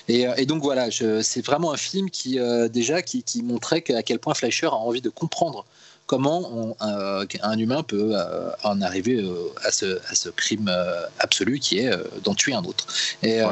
Et, 0.09 0.47
donc 0.47 0.63
voilà, 0.63 0.89
c'est 0.91 1.45
vraiment 1.45 1.73
un 1.73 1.77
film 1.77 2.11
qui 2.11 2.39
déjà 2.71 3.01
qui, 3.03 3.43
montrait 3.43 3.85
à 3.95 4.03
quel 4.03 4.19
point 4.19 4.35
Fleischer 4.35 4.67
a 4.67 4.75
envie 4.75 5.03
de 5.03 5.11
comprendre 5.11 5.65
comment 6.07 6.77
un 6.81 7.59
humain 7.59 7.83
peut 7.83 8.15
en 8.63 8.81
arriver 8.83 9.25
à 9.65 9.71
ce, 9.71 9.99
à, 10.11 10.15
ce, 10.15 10.29
crime 10.29 10.71
absolu 11.19 11.59
qui 11.59 11.79
est 11.79 11.91
d'en 12.23 12.35
tuer 12.35 12.55
un 12.55 12.65
autre. 12.65 12.87
Et, 13.23 13.43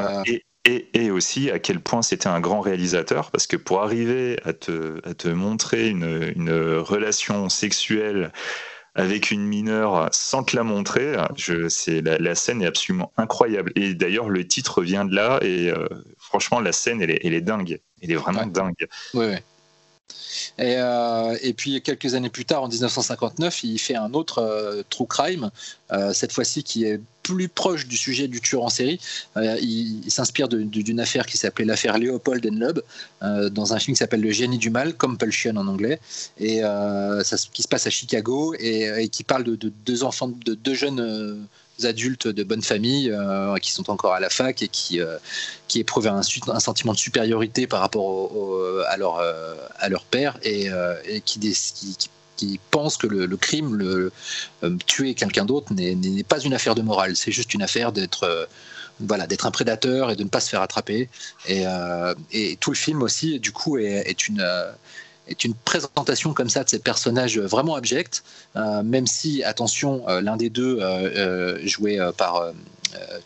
et, 0.93 1.09
aussi 1.09 1.49
à 1.49 1.57
quel 1.57 1.79
point 1.79 2.03
c'était 2.03 2.27
un 2.27 2.39
grand 2.39 2.61
réalisateur, 2.61 3.31
parce 3.31 3.47
que 3.47 3.57
pour 3.57 3.81
arriver 3.81 4.39
à 4.45 4.53
te, 4.53 4.99
à 5.07 5.15
te 5.15 5.27
montrer 5.27 5.89
une, 5.89 6.31
une, 6.35 6.77
relation 6.77 7.49
sexuelle 7.49 8.31
avec 8.93 9.31
une 9.31 9.45
mineure 9.45 10.09
sans 10.11 10.43
te 10.43 10.55
la 10.55 10.63
montrer, 10.63 11.15
je, 11.35 11.69
c'est, 11.69 12.01
la, 12.01 12.35
scène 12.35 12.61
est 12.61 12.67
absolument 12.67 13.11
incroyable. 13.17 13.71
Et 13.75 13.93
d'ailleurs, 13.93 14.29
le 14.29 14.45
titre 14.45 14.83
vient 14.83 15.05
de 15.05 15.15
là, 15.15 15.39
et 15.41 15.71
euh, 15.71 15.87
franchement, 16.17 16.59
la 16.59 16.73
scène, 16.73 17.01
elle 17.01 17.11
est, 17.11 17.21
elle 17.23 17.33
est 17.33 17.41
dingue. 17.41 17.79
Elle 18.01 18.11
est 18.11 18.15
vraiment 18.15 18.45
dingue. 18.45 18.87
Ouais, 19.13 19.43
Et, 20.57 20.75
euh, 20.77 21.37
et, 21.41 21.53
puis 21.53 21.81
quelques 21.81 22.13
années 22.13 22.29
plus 22.29 22.45
tard, 22.45 22.63
en 22.63 22.67
1959, 22.67 23.63
il 23.63 23.79
fait 23.79 23.95
un 23.95 24.13
autre 24.13 24.39
euh, 24.39 24.83
True 24.89 25.07
Crime, 25.07 25.49
euh, 25.91 26.13
cette 26.13 26.31
fois-ci 26.31 26.63
qui 26.63 26.85
est 26.85 26.99
plus 27.23 27.47
proche 27.47 27.87
du 27.87 27.97
sujet 27.97 28.27
du 28.27 28.41
tueur 28.41 28.63
en 28.63 28.69
série. 28.69 28.99
il, 29.35 30.03
s'inspire 30.09 30.47
d'une 30.47 30.99
affaire 30.99 31.27
qui 31.27 31.37
s'appelait 31.37 31.65
l'affaire 31.65 31.99
Leopold 31.99 32.45
and 32.47 32.57
Loeb, 32.57 32.79
dans 33.51 33.73
un 33.73 33.79
film 33.79 33.95
qui 33.95 33.99
s'appelle 33.99 34.21
Le 34.21 34.31
génie 34.31 34.57
du 34.57 34.71
mal, 34.71 34.97
Compulsion 34.97 35.55
en 35.55 35.67
anglais, 35.67 35.99
et 36.39 36.61
qui 37.53 37.61
se 37.61 37.67
passe 37.67 37.85
à 37.85 37.91
Chicago 37.91 38.55
et, 38.57 39.07
qui 39.09 39.23
parle 39.23 39.43
de, 39.43 39.71
deux 39.85 40.03
enfants, 40.03 40.31
de 40.43 40.55
deux 40.55 40.73
jeunes 40.73 41.47
adultes 41.85 42.27
de 42.27 42.43
bonne 42.43 42.61
famille 42.61 43.11
euh, 43.11 43.55
qui 43.57 43.71
sont 43.71 43.89
encore 43.89 44.13
à 44.13 44.19
la 44.19 44.29
fac 44.29 44.61
et 44.61 44.67
qui, 44.67 44.99
euh, 44.99 45.17
qui 45.67 45.79
éprouvent 45.79 46.07
un, 46.07 46.21
sentiment 46.21 46.93
de 46.93 46.97
supériorité 46.97 47.67
par 47.67 47.81
rapport 47.81 48.31
à, 48.89 48.97
leur, 48.97 49.17
euh, 49.17 49.55
à 49.79 49.89
leur 49.89 50.03
père 50.03 50.37
et, 50.43 50.69
qui, 51.25 51.39
qui, 52.37 52.59
pensent 52.71 52.97
que 52.97 53.07
le, 53.07 53.37
crime, 53.37 53.75
le, 53.75 54.11
tuer 54.85 55.13
quelqu'un 55.13 55.45
d'autre 55.45 55.73
n'est 55.73 56.23
pas 56.23 56.39
une 56.39 56.53
affaire 56.53 56.75
de 56.75 56.81
morale, 56.81 57.15
c'est 57.15 57.31
juste 57.31 57.53
une 57.53 57.61
affaire 57.61 57.91
d'être 57.91 58.47
voilà, 58.99 59.25
d'être 59.25 59.47
un 59.47 59.51
prédateur 59.51 60.11
et 60.11 60.15
de 60.15 60.23
ne 60.23 60.29
pas 60.29 60.39
se 60.39 60.49
faire 60.49 60.61
attraper. 60.61 61.09
Et, 61.47 61.63
et, 62.31 62.57
tout 62.57 62.71
le 62.71 62.75
film 62.75 63.01
aussi, 63.01 63.39
du 63.39 63.51
coup, 63.51 63.77
est 63.77 64.27
une, 64.27 64.43
est 65.27 65.43
une 65.43 65.53
présentation 65.53 66.33
comme 66.33 66.49
ça 66.49 66.63
de 66.63 66.69
ces 66.69 66.79
personnages 66.79 67.39
vraiment 67.39 67.75
abjects, 67.75 68.23
euh, 68.55 68.83
même 68.83 69.07
si, 69.07 69.43
attention, 69.43 70.07
euh, 70.07 70.21
l'un 70.21 70.37
des 70.37 70.49
deux, 70.49 70.79
euh, 70.81 71.59
joué 71.65 71.99
par. 72.17 72.51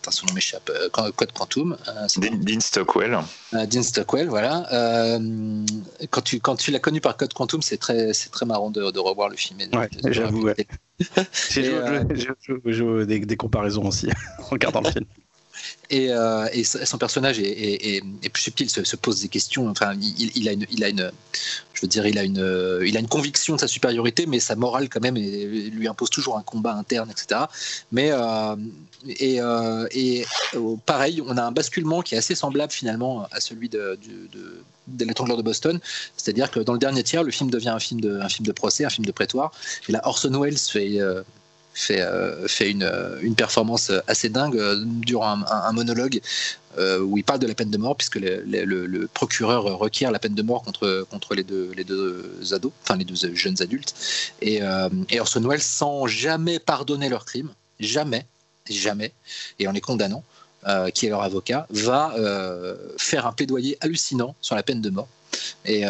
son 0.10 0.28
nom 0.28 0.34
m'échappe, 0.34 0.72
Code 0.92 1.32
Quantum. 1.32 1.78
Dean 2.18 2.60
Stockwell. 2.60 3.20
Dean 3.54 3.84
Stockwell, 3.84 4.28
voilà. 4.28 4.68
quand 6.10 6.22
tu, 6.22 6.40
quand 6.40 6.56
tu 6.56 6.72
l'as 6.72 6.80
connu 6.80 7.02
par 7.02 7.18
Code 7.18 7.34
Quantum, 7.34 7.62
c'est 7.62 7.78
très, 7.78 8.12
très 8.32 8.46
marrant 8.46 8.70
de, 8.70 9.00
revoir 9.00 9.30
le 9.30 9.36
film. 9.36 9.60
Ouais, 9.74 9.90
j'avoue. 10.06 10.50
J'ai 11.32 13.06
des, 13.06 13.20
des, 13.20 13.38
comparaisons 13.38 13.88
aussi 13.88 14.10
en 14.40 14.46
regardant 14.46 14.82
le 14.82 14.92
film. 14.92 15.06
Euh, 15.94 16.48
et, 16.54 16.64
son 16.64 16.98
personnage 16.98 17.40
est, 17.40 18.02
plus 18.32 18.42
subtil, 18.42 18.70
se, 18.70 18.96
pose 18.96 19.22
des 19.22 19.28
questions. 19.28 19.70
Enfin, 19.70 19.94
il, 19.96 20.50
a 20.50 20.54
une, 20.54 20.66
il 20.72 20.84
a 20.84 20.90
une, 20.90 21.12
je 21.74 21.82
veux 21.82 21.88
dire, 21.88 22.06
il 22.06 22.18
a 22.18 22.24
une, 22.24 22.80
il 22.86 22.98
a 22.98 23.00
une 23.00 23.08
conviction 23.08 23.56
de 23.56 23.60
sa 23.60 23.68
supériorité, 23.68 24.26
mais 24.26 24.40
sa 24.40 24.56
morale 24.56 24.90
quand 24.90 25.02
même 25.02 25.16
lui 25.16 25.88
impose 25.88 26.10
toujours 26.10 26.38
un 26.38 26.44
combat 26.44 26.74
interne, 26.74 27.10
etc. 27.12 27.42
Mais 27.92 28.10
euh, 28.12 28.56
et, 29.08 29.40
euh, 29.40 29.88
et 29.92 30.26
pareil, 30.86 31.22
on 31.26 31.38
a 31.38 31.44
un 31.44 31.52
basculement 31.52 32.02
qui 32.02 32.16
est 32.16 32.18
assez 32.18 32.36
semblable 32.36 32.72
finalement 32.72 33.28
à 33.32 33.40
celui 33.40 33.70
de, 33.70 34.00
de, 34.08 34.28
de 34.88 35.06
de 35.06 35.42
Boston, 35.42 35.80
c'est-à-dire 36.18 36.52
que 36.52 36.60
dans 36.60 36.74
le 36.74 36.80
dernier 36.80 37.04
tiers, 37.04 37.24
le 37.24 37.32
film 37.32 37.50
devient 37.50 37.70
un 37.70 37.80
film 37.80 38.02
de, 38.02 38.20
un 38.20 38.30
film 38.30 38.46
de 38.46 38.52
procès, 38.52 38.86
un 38.86 38.90
film 38.90 39.06
de 39.06 39.12
prétoire. 39.12 39.52
Et 39.88 39.92
là, 39.92 40.02
Orson 40.04 40.40
Welles 40.40 40.58
fait 40.58 41.00
fait, 41.76 42.02
euh, 42.02 42.48
fait 42.48 42.72
une, 42.72 43.36
performance 43.36 43.92
assez 44.08 44.30
dingue 44.30 44.58
euh, 44.58 44.82
durant 44.86 45.44
un, 45.46 45.72
monologue 45.74 46.22
euh, 46.78 47.00
où 47.00 47.18
il 47.18 47.24
parle 47.24 47.40
de 47.40 47.48
la 47.48 47.54
peine 47.54 47.70
de 47.70 47.78
mort, 47.78 47.96
puisque 47.98 48.16
le, 48.16 49.06
procureur 49.14 49.64
requiert 49.78 50.12
la 50.12 50.20
peine 50.20 50.34
de 50.34 50.42
mort 50.42 50.64
contre, 50.64 51.06
contre 51.12 51.36
les, 51.36 51.44
deux, 51.44 51.72
les 51.76 51.84
deux 51.84 52.54
ados, 52.54 52.72
enfin 52.84 52.98
les 52.98 53.06
deux 53.06 53.16
jeunes 53.36 53.62
adultes. 53.62 53.94
Et, 54.42 54.62
et 55.10 55.20
Orson 55.20 55.44
Welles, 55.44 55.62
sans 55.62 56.08
jamais 56.08 56.60
pardonner 56.60 57.10
leur 57.10 57.26
crime, 57.26 57.50
jamais, 57.80 58.26
jamais, 58.70 59.12
et 59.60 59.68
en 59.68 59.72
les 59.72 59.82
condamnant, 59.82 60.24
qui 60.94 61.06
est 61.06 61.10
leur 61.10 61.22
avocat, 61.22 61.68
va 61.70 62.16
faire 62.98 63.28
un 63.28 63.34
plaidoyer 63.34 63.78
hallucinant 63.82 64.36
sur 64.42 64.56
la 64.56 64.64
peine 64.64 64.82
de 64.82 64.90
mort. 64.90 65.10
Et, 65.66 65.86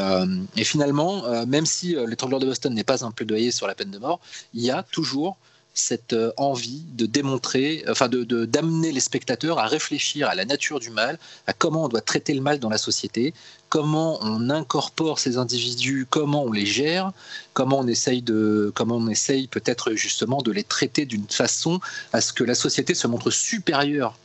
finalement, 0.64 1.46
même 1.46 1.66
si 1.66 1.96
l'étrangleur 2.08 2.40
de 2.40 2.48
Boston 2.48 2.74
n'est 2.74 2.84
pas 2.84 3.06
un 3.06 3.12
plaidoyer 3.12 3.52
sur 3.52 3.68
la 3.68 3.76
peine 3.76 3.92
de 3.92 4.00
mort, 4.00 4.20
il 4.54 4.64
y 4.64 4.72
a 4.72 4.84
toujours 4.84 5.38
cette 5.76 6.14
euh, 6.14 6.32
envie 6.38 6.84
de 6.94 7.06
démontrer, 7.06 7.84
enfin 7.88 8.08
de 8.08 8.24
d'amener 8.46 8.92
les 8.92 9.00
spectateurs 9.00 9.60
à 9.60 9.68
réfléchir 9.68 10.28
à 10.28 10.34
la 10.34 10.46
nature 10.46 10.80
du 10.80 10.90
mal, 10.90 11.20
à 11.46 11.54
comment 11.54 11.86
on 11.86 11.88
doit 11.88 12.02
traiter 12.02 12.34
le 12.34 12.42
mal 12.42 12.60
dans 12.60 12.70
la 12.70 12.78
société, 12.78 13.34
comment 13.70 14.18
on 14.22 14.50
incorpore 14.50 15.20
ces 15.20 15.38
individus, 15.38 16.08
comment 16.10 16.46
on 16.46 16.52
les 16.52 16.66
gère, 16.66 17.12
comment 17.54 17.80
on 17.80 17.88
essaye 17.88 18.22
de, 18.22 18.72
comment 18.74 18.96
on 18.96 19.08
essaye 19.10 19.48
peut-être 19.48 19.94
justement 19.94 20.42
de 20.42 20.52
les 20.52 20.64
traiter 20.64 21.06
d'une 21.06 21.28
façon 21.28 21.80
à 22.14 22.22
ce 22.22 22.34
que 22.34 22.44
la 22.44 22.56
société 22.56 22.96
se 22.96 23.08
montre 23.08 23.30
supérieure 23.30 24.18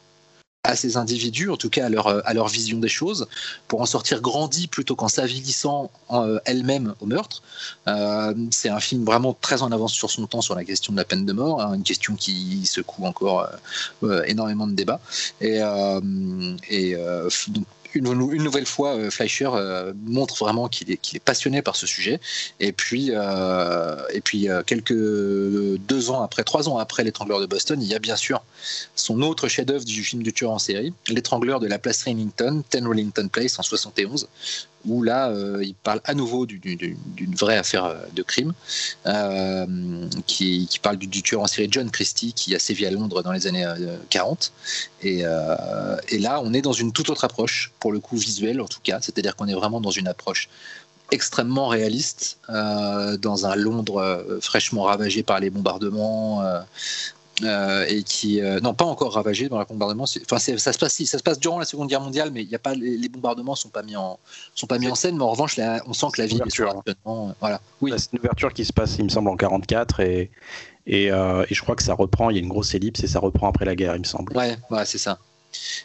à 0.62 0.76
ces 0.76 0.98
individus, 0.98 1.48
en 1.48 1.56
tout 1.56 1.70
cas 1.70 1.86
à 1.86 1.88
leur, 1.88 2.26
à 2.26 2.34
leur 2.34 2.48
vision 2.48 2.78
des 2.78 2.88
choses, 2.88 3.26
pour 3.66 3.80
en 3.80 3.86
sortir 3.86 4.20
grandi 4.20 4.66
plutôt 4.66 4.94
qu'en 4.94 5.08
s'avilissant 5.08 5.90
euh, 6.10 6.38
elle-même 6.44 6.94
au 7.00 7.06
meurtre. 7.06 7.42
Euh, 7.88 8.34
c'est 8.50 8.68
un 8.68 8.80
film 8.80 9.04
vraiment 9.04 9.34
très 9.40 9.62
en 9.62 9.72
avance 9.72 9.94
sur 9.94 10.10
son 10.10 10.26
temps 10.26 10.42
sur 10.42 10.54
la 10.54 10.64
question 10.64 10.92
de 10.92 10.98
la 10.98 11.04
peine 11.04 11.24
de 11.24 11.32
mort, 11.32 11.62
hein, 11.62 11.74
une 11.74 11.82
question 11.82 12.14
qui 12.14 12.66
secoue 12.66 13.06
encore 13.06 13.48
euh, 14.02 14.22
énormément 14.24 14.66
de 14.66 14.74
débats. 14.74 15.00
Et 15.40 15.60
donc, 17.48 17.66
une, 17.94 18.12
nouvelle 18.12 18.66
fois, 18.66 18.94
euh, 18.96 19.10
Fleischer 19.10 19.50
euh, 19.52 19.92
montre 20.04 20.36
vraiment 20.36 20.68
qu'il 20.68 20.90
est, 20.90 21.18
passionné 21.20 21.62
par 21.62 21.76
ce 21.76 21.86
sujet. 21.86 22.20
Et 22.58 22.72
puis, 22.72 23.10
euh, 23.12 23.96
et 24.12 24.20
quelques 24.66 24.92
deux 24.92 26.10
ans 26.10 26.22
après, 26.22 26.44
trois 26.44 26.68
ans 26.68 26.78
après 26.78 27.04
L'étrangleur 27.04 27.40
de 27.40 27.46
Boston, 27.46 27.80
il 27.82 27.88
y 27.88 27.94
a 27.94 27.98
bien 27.98 28.16
sûr 28.16 28.42
son 28.94 29.22
autre 29.22 29.48
chef-d'œuvre 29.48 29.84
du 29.84 30.04
film 30.04 30.22
du 30.22 30.32
tueur 30.32 30.50
en 30.50 30.58
série, 30.58 30.92
L'étrangleur 31.08 31.60
de 31.60 31.66
la 31.66 31.78
place 31.78 32.04
Remington, 32.04 32.62
10 32.70 32.80
Wellington 32.82 33.28
Place 33.28 33.58
en 33.58 33.62
71, 33.62 34.28
où 34.86 35.02
là, 35.02 35.28
euh, 35.28 35.62
il 35.62 35.74
parle 35.74 36.00
à 36.04 36.14
nouveau 36.14 36.46
d'une 36.46 37.34
vraie 37.34 37.56
affaire 37.56 37.84
euh, 37.84 37.96
de 38.14 38.22
crime, 38.22 38.52
euh, 39.06 39.66
qui, 40.26 40.68
parle 40.82 40.96
du, 40.96 41.22
tueur 41.22 41.42
en 41.42 41.46
série 41.46 41.68
John 41.70 41.90
Christie, 41.90 42.32
qui 42.32 42.54
a 42.54 42.58
sévi 42.58 42.86
à 42.86 42.90
Londres 42.90 43.22
dans 43.22 43.32
les 43.32 43.46
années 43.46 43.66
40. 44.08 44.52
Et, 45.02 45.20
et, 46.08 46.18
là, 46.18 46.40
on 46.42 46.52
est 46.52 46.62
dans 46.62 46.72
une 46.72 46.92
toute 46.92 47.10
autre 47.10 47.24
approche, 47.24 47.72
pour 47.80 47.92
le 47.92 48.00
coup 48.00 48.16
visuelle 48.16 48.60
en 48.60 48.68
tout 48.68 48.80
cas, 48.82 49.00
c'est-à-dire 49.00 49.36
qu'on 49.36 49.48
est 49.48 49.54
vraiment 49.54 49.80
dans 49.80 49.90
une 49.90 50.08
approche 50.08 50.48
extrêmement 51.10 51.68
réaliste 51.68 52.38
dans 52.48 53.46
un 53.46 53.56
Londres 53.56 54.24
fraîchement 54.40 54.84
ravagé 54.84 55.22
par 55.22 55.40
les 55.40 55.50
bombardements, 55.50 56.42
euh, 57.42 57.84
et 57.88 58.02
qui 58.02 58.40
euh, 58.40 58.60
n'ont 58.60 58.74
pas 58.74 58.84
encore 58.84 59.12
ravagé 59.14 59.48
dans 59.48 59.58
la 59.58 59.64
bombardement. 59.64 60.04
Enfin, 60.04 60.38
ça 60.38 60.72
se 60.72 60.78
passe 60.78 61.02
ça 61.02 61.18
se 61.18 61.22
passe 61.22 61.38
durant 61.38 61.58
la 61.58 61.64
Seconde 61.64 61.88
Guerre 61.88 62.00
mondiale, 62.00 62.30
mais 62.32 62.42
il 62.42 62.48
y 62.48 62.54
a 62.54 62.58
pas 62.58 62.74
les, 62.74 63.08
bombardements 63.08 63.54
sont 63.54 63.68
pas 63.68 63.82
mis 63.82 63.96
en 63.96 64.18
sont 64.54 64.66
pas 64.66 64.78
mis 64.78 64.88
en 64.88 64.94
scène. 64.94 65.16
Mais 65.16 65.22
en 65.22 65.30
revanche, 65.30 65.58
on 65.86 65.92
sent 65.92 66.06
que 66.12 66.20
la 66.20 66.26
ville 66.26 66.42
est 66.44 66.60
euh, 66.60 67.32
voilà. 67.40 67.60
Oui. 67.80 67.92
C'est 67.96 68.12
une 68.12 68.18
ouverture 68.20 68.52
qui 68.52 68.64
se 68.64 68.72
passe, 68.72 68.96
il 68.98 69.04
me 69.04 69.08
semble, 69.08 69.28
en 69.28 69.36
44 69.36 70.00
et 70.00 70.30
et, 70.86 71.06
et, 71.06 71.10
je 71.10 71.62
crois 71.62 71.76
que 71.76 71.82
ça 71.82 71.94
reprend. 71.94 72.30
Il 72.30 72.36
y 72.36 72.40
a 72.40 72.42
une 72.42 72.48
grosse 72.48 72.74
ellipse 72.74 73.04
et 73.04 73.06
ça 73.06 73.20
reprend 73.20 73.48
après 73.48 73.64
la 73.64 73.76
guerre, 73.76 73.94
il 73.94 74.00
me 74.00 74.04
semble. 74.04 74.36
Ouais, 74.36 74.56
ouais 74.70 74.84
c'est 74.84 74.98
ça. 74.98 75.18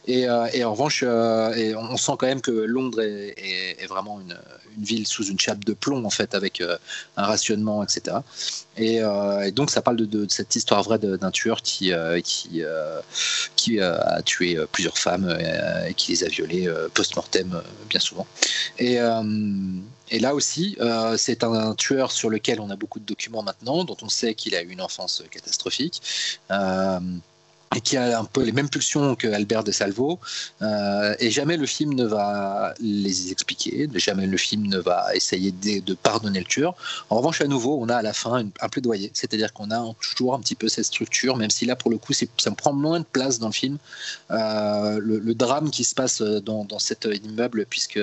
Et, 0.08 0.28
et, 0.54 0.64
en 0.64 0.72
revanche, 0.72 1.04
et 1.04 1.76
on 1.76 1.98
sent 1.98 2.14
quand 2.20 2.28
même 2.28 2.42
que 2.42 2.52
Londres 2.52 3.02
est, 3.02 3.88
vraiment 3.88 4.20
une, 4.22 4.38
ville 4.78 5.08
sous 5.08 5.26
une 5.26 5.40
chape 5.40 5.64
de 5.64 5.74
plomb, 5.74 6.04
en 6.06 6.10
fait, 6.10 6.36
avec 6.36 6.62
un 7.18 7.24
rationnement, 7.24 7.84
etc. 7.84 8.18
Euh, 8.80 9.42
et, 9.42 9.52
donc 9.52 9.72
ça 9.72 9.82
parle 9.82 9.98
de, 9.98 10.26
cette 10.30 10.56
histoire 10.56 10.84
vraie 10.84 11.00
d'un 11.00 11.32
tueur 11.32 11.62
qui, 11.62 11.94
euh, 11.94 12.20
euh, 12.60 13.98
a 14.00 14.22
tué 14.22 14.58
plusieurs 14.72 14.98
femmes 14.98 15.38
et, 15.88 15.94
qui 15.94 16.12
les 16.12 16.24
a 16.24 16.28
violées 16.28 16.70
post-mortem 16.94 17.62
bien 17.90 18.00
souvent. 18.00 18.28
Et 18.78 19.00
là 20.20 20.36
aussi, 20.36 20.78
c'est 21.18 21.44
un, 21.44 21.76
tueur 21.76 22.12
sur 22.12 22.30
lequel 22.30 22.60
on 22.60 22.70
a 22.70 22.76
beaucoup 22.76 23.00
de 23.00 23.06
documents 23.06 23.44
maintenant, 23.44 23.84
dont 23.84 23.98
on 24.02 24.10
sait 24.10 24.34
qu'il 24.34 24.56
a 24.56 24.62
eu 24.62 24.70
une 24.70 24.82
enfance 24.82 25.24
catastrophique 25.32 26.02
et 27.76 27.82
qui 27.82 27.98
a 27.98 28.20
un 28.20 28.26
peu 28.26 28.44
les 28.44 28.52
mêmes 28.52 28.70
pulsions 28.70 29.16
que 29.16 29.28
Albert 29.28 29.64
de 29.64 29.72
Salvo. 29.72 30.20
Euh, 30.62 31.16
et 31.20 31.30
jamais 31.30 31.58
le 31.58 31.66
film 31.66 31.94
ne 31.94 32.06
va 32.06 32.74
les 32.80 33.32
expliquer, 33.32 33.90
jamais 33.96 34.28
le 34.28 34.38
film 34.38 34.68
ne 34.68 34.78
va 34.78 35.14
essayer 35.14 35.52
de, 35.52 35.94
pardonner 35.94 36.40
le 36.40 36.46
tueur. 36.46 36.76
En 37.10 37.18
revanche, 37.18 37.42
à 37.42 37.48
nouveau, 37.48 37.78
on 37.82 37.90
a 37.90 37.96
à 37.96 38.02
la 38.02 38.14
fin 38.14 38.46
un 38.62 38.70
plaidoyer, 38.70 39.12
c'est-à-dire 39.14 39.52
qu'on 39.54 39.72
a 39.72 39.94
toujours 40.00 40.36
un 40.36 40.40
petit 40.40 40.56
peu 40.56 40.70
cette 40.70 40.86
structure, 40.86 41.36
même 41.36 41.50
si 41.50 41.66
là, 41.66 41.76
pour 41.76 41.92
le 41.92 41.98
coup, 41.98 42.14
ça 42.14 42.50
me 42.50 42.56
prend 42.56 42.74
moins 42.74 43.00
de 43.00 43.06
place 43.06 43.40
dans 43.40 43.48
le 43.48 43.54
film. 43.54 43.78
Euh, 44.32 45.00
le, 45.02 45.36
drame 45.36 45.70
qui 45.70 45.84
se 45.84 45.94
passe 45.94 46.22
dans, 46.22 46.80
cet 46.80 47.08
immeuble, 47.24 47.66
puisque, 47.70 48.00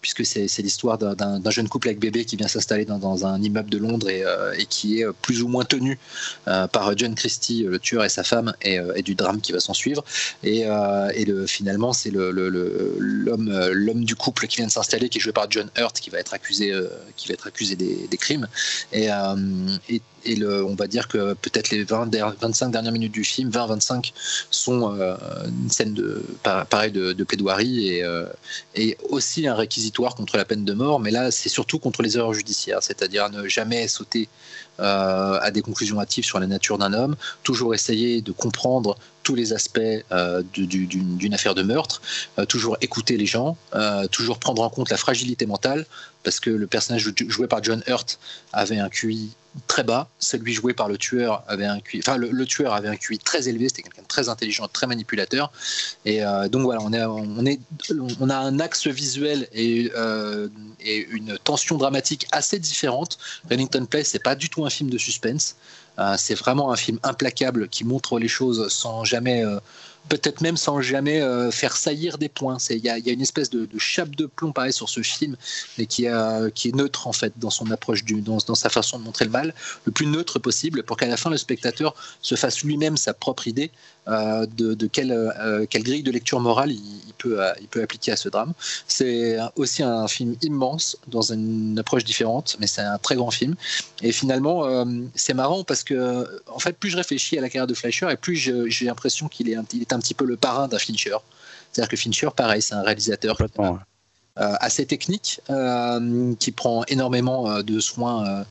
puisque 0.00 0.26
c'est 0.26 0.58
l'histoire 0.58 0.98
d'un 0.98 1.50
jeune 1.50 1.68
couple 1.68 1.88
avec 1.88 2.00
bébé 2.00 2.24
qui 2.24 2.36
vient 2.36 2.48
s'installer 2.48 2.84
dans, 2.84 3.26
un 3.26 3.40
immeuble 3.40 3.70
de 3.70 3.78
Londres 3.78 4.08
et, 4.08 4.24
euh, 4.24 4.52
et, 4.58 4.66
qui 4.66 5.00
est 5.00 5.06
plus 5.22 5.42
ou 5.42 5.48
moins 5.48 5.64
tenu 5.64 5.98
par 6.44 6.96
John 6.96 7.14
Christie, 7.14 7.62
le 7.62 7.78
tueur 7.78 8.04
et 8.04 8.08
sa 8.08 8.24
femme, 8.24 8.52
et 8.94 9.02
du 9.02 9.14
drame 9.14 9.40
qui 9.40 9.52
va 9.52 9.60
s'en 9.60 9.74
suivre. 9.74 10.04
Et, 10.42 10.66
euh, 10.66 11.46
finalement, 11.46 11.92
c'est 11.92 12.10
l'homme 12.10 13.50
le, 13.50 13.72
l'homme 13.72 14.04
du 14.04 14.14
couple 14.14 14.46
qui 14.46 14.58
vient 14.58 14.66
de 14.66 14.72
s'installer, 14.72 15.08
qui 15.08 15.18
est 15.18 15.20
joué 15.20 15.32
par 15.32 15.50
John 15.50 15.68
Hurt, 15.76 15.98
qui 16.00 16.10
va 16.10 16.18
être 16.18 16.34
accusé, 16.34 16.72
euh, 16.72 16.88
qui 17.16 17.28
va 17.28 17.34
être 17.34 17.46
accusé 17.46 17.76
des, 17.76 18.16
crimes. 18.16 18.46
Et, 18.92 19.10
euh, 19.10 20.64
on 20.66 20.74
va 20.74 20.86
dire 20.86 21.08
que 21.08 21.34
peut-être 21.34 21.70
les 21.70 21.84
20, 21.84 22.10
25 22.40 22.70
dernières 22.70 22.92
minutes 22.92 23.12
du 23.12 23.24
film, 23.24 23.50
20-25, 23.50 24.12
sont 24.50 24.90
une 25.46 25.70
scène 25.70 25.92
de, 25.92 26.24
de, 26.42 27.24
plaidoirie 27.24 28.00
et, 28.74 28.96
aussi 29.10 29.46
un 29.46 29.54
réquisitoire 29.54 30.14
contre 30.14 30.36
la 30.36 30.44
peine 30.44 30.64
de 30.64 30.72
mort, 30.72 31.00
mais 31.00 31.10
là 31.10 31.30
c'est 31.30 31.48
surtout 31.50 31.78
contre 31.78 32.02
les 32.02 32.16
erreurs 32.16 32.32
judiciaires, 32.32 32.82
c'est-à-dire 32.82 33.28
ne 33.30 33.46
jamais 33.48 33.86
sauter 33.88 34.28
euh, 34.28 34.63
à 34.78 35.50
des 35.52 35.62
conclusions 35.62 36.00
hâtives 36.00 36.24
sur 36.24 36.40
la 36.40 36.46
nature 36.46 36.78
d'un 36.78 36.92
homme, 36.92 37.16
toujours 37.42 37.74
essayer 37.74 38.22
de 38.22 38.32
comprendre 38.32 38.96
tous 39.24 39.34
les 39.34 39.52
aspects 39.52 39.80
euh, 40.12 40.42
d'une 40.52 41.34
affaire 41.34 41.54
de 41.54 41.62
meurtre, 41.62 42.00
euh, 42.38 42.44
toujours 42.44 42.76
écouter 42.80 43.16
les 43.16 43.26
gens, 43.26 43.56
toujours 44.12 44.38
prendre 44.38 44.62
en 44.62 44.70
compte 44.70 44.90
la 44.90 44.96
fragilité 44.96 45.46
mentale, 45.46 45.86
parce 46.22 46.40
que 46.40 46.50
le 46.50 46.66
personnage 46.66 47.12
joué 47.28 47.48
par 47.48 47.62
John 47.62 47.82
Hurt 47.86 48.18
avait 48.52 48.78
un 48.78 48.88
QI 48.88 49.30
très 49.66 49.84
bas. 49.84 50.08
Celui 50.18 50.52
joué 50.52 50.72
par 50.72 50.88
le 50.88 50.98
tueur 50.98 51.44
avait 51.46 51.66
un 51.66 51.80
QI, 51.80 52.00
enfin 52.00 52.16
le, 52.16 52.46
tueur 52.46 52.74
avait 52.74 52.88
un 52.88 52.96
QI 52.96 53.18
très 53.18 53.48
élevé. 53.48 53.68
C'était 53.68 53.82
quelqu'un 53.82 54.02
de 54.02 54.08
très 54.08 54.28
intelligent, 54.28 54.68
très 54.68 54.86
manipulateur. 54.86 55.52
Et 56.04 56.24
euh, 56.24 56.48
donc 56.48 56.62
voilà, 56.62 56.80
on 56.82 58.30
a 58.30 58.36
un 58.36 58.60
axe 58.60 58.86
visuel 58.86 59.48
et, 59.52 59.90
euh, 59.96 60.48
une 60.84 61.38
tension 61.44 61.76
dramatique 61.76 62.26
assez 62.32 62.58
différente. 62.58 63.18
Remington 63.50 63.86
Place, 63.86 64.08
c'est 64.08 64.22
pas 64.22 64.34
du 64.34 64.48
tout 64.48 64.64
un 64.64 64.70
film 64.70 64.90
de 64.90 64.98
suspense. 64.98 65.56
Euh, 65.98 66.14
c'est 66.18 66.34
vraiment 66.34 66.72
un 66.72 66.76
film 66.76 66.98
implacable 67.02 67.68
qui 67.68 67.84
montre 67.84 68.18
les 68.18 68.28
choses 68.28 68.68
sans 68.68 69.04
jamais 69.04 69.44
peut-être 70.08 70.40
même 70.40 70.56
sans 70.56 70.80
jamais 70.80 71.20
euh, 71.20 71.50
faire 71.50 71.76
saillir 71.76 72.18
des 72.18 72.28
points. 72.28 72.58
Il 72.70 72.78
y 72.78 72.90
a, 72.90 72.98
une 72.98 73.20
espèce 73.20 73.50
de, 73.50 73.68
chape 73.78 74.14
de 74.14 74.26
plomb 74.26 74.52
pareil 74.52 74.72
sur 74.72 74.88
ce 74.88 75.00
film, 75.02 75.36
mais 75.78 75.86
qui, 75.86 76.06
qui 76.54 76.68
est 76.68 76.74
neutre 76.74 77.06
en 77.06 77.12
fait 77.12 77.32
dans 77.36 77.50
son 77.50 77.70
approche, 77.70 78.04
du, 78.04 78.20
dans, 78.20 78.38
sa 78.38 78.68
façon 78.68 78.98
de 78.98 79.04
montrer 79.04 79.24
le 79.24 79.30
mal, 79.30 79.54
le 79.86 79.92
plus 79.92 80.06
neutre 80.06 80.38
possible, 80.38 80.82
pour 80.82 80.96
qu'à 80.96 81.06
la 81.06 81.16
fin 81.16 81.30
le 81.30 81.36
spectateur 81.36 81.94
se 82.20 82.34
fasse 82.34 82.62
lui-même 82.62 82.96
sa 82.96 83.14
propre 83.14 83.48
idée 83.48 83.70
euh, 84.08 84.46
de, 84.46 84.86
quelle, 84.86 85.12
euh, 85.12 85.66
quelle, 85.68 85.82
grille 85.82 86.02
de 86.02 86.10
lecture 86.10 86.40
morale 86.40 86.72
il, 86.72 87.14
peut, 87.18 87.40
il 87.60 87.68
peut 87.68 87.82
appliquer 87.82 88.12
à 88.12 88.16
ce 88.16 88.28
drame. 88.28 88.52
C'est 88.86 89.38
aussi 89.56 89.82
un 89.82 90.08
film 90.08 90.36
immense 90.42 90.96
dans 91.08 91.32
une 91.32 91.78
approche 91.78 92.04
différente, 92.04 92.56
mais 92.60 92.66
c'est 92.66 92.82
un 92.82 92.98
très 92.98 93.16
grand 93.16 93.30
film. 93.30 93.54
Et 94.02 94.12
finalement, 94.12 94.84
c'est 95.14 95.34
marrant 95.34 95.64
parce 95.64 95.82
que 95.84 96.40
en 96.48 96.58
fait, 96.58 96.76
plus 96.76 96.90
je 96.90 96.96
réfléchis 96.96 97.38
à 97.38 97.40
la 97.40 97.48
carrière 97.48 97.66
de 97.66 97.74
Fleischer 97.74 98.08
et 98.10 98.16
plus 98.16 98.36
j'ai 98.36 98.84
l'impression 98.84 99.28
qu'il 99.28 99.48
est, 99.48 99.56
il 99.72 99.82
est 99.82 99.92
un 99.92 99.98
petit 99.98 100.14
peu 100.14 100.24
le 100.24 100.36
parrain 100.36 100.68
d'un 100.68 100.78
Fincher. 100.78 101.16
C'est-à-dire 101.72 101.88
que 101.88 101.96
Fincher, 101.96 102.28
pareil, 102.36 102.62
c'est 102.62 102.74
un 102.74 102.82
réalisateur 102.82 103.36
euh, 104.40 104.54
assez 104.58 104.84
technique, 104.84 105.40
euh, 105.48 106.34
qui 106.40 106.50
prend 106.50 106.84
énormément 106.88 107.48
euh, 107.48 107.62
de 107.62 107.78
soins, 107.78 108.44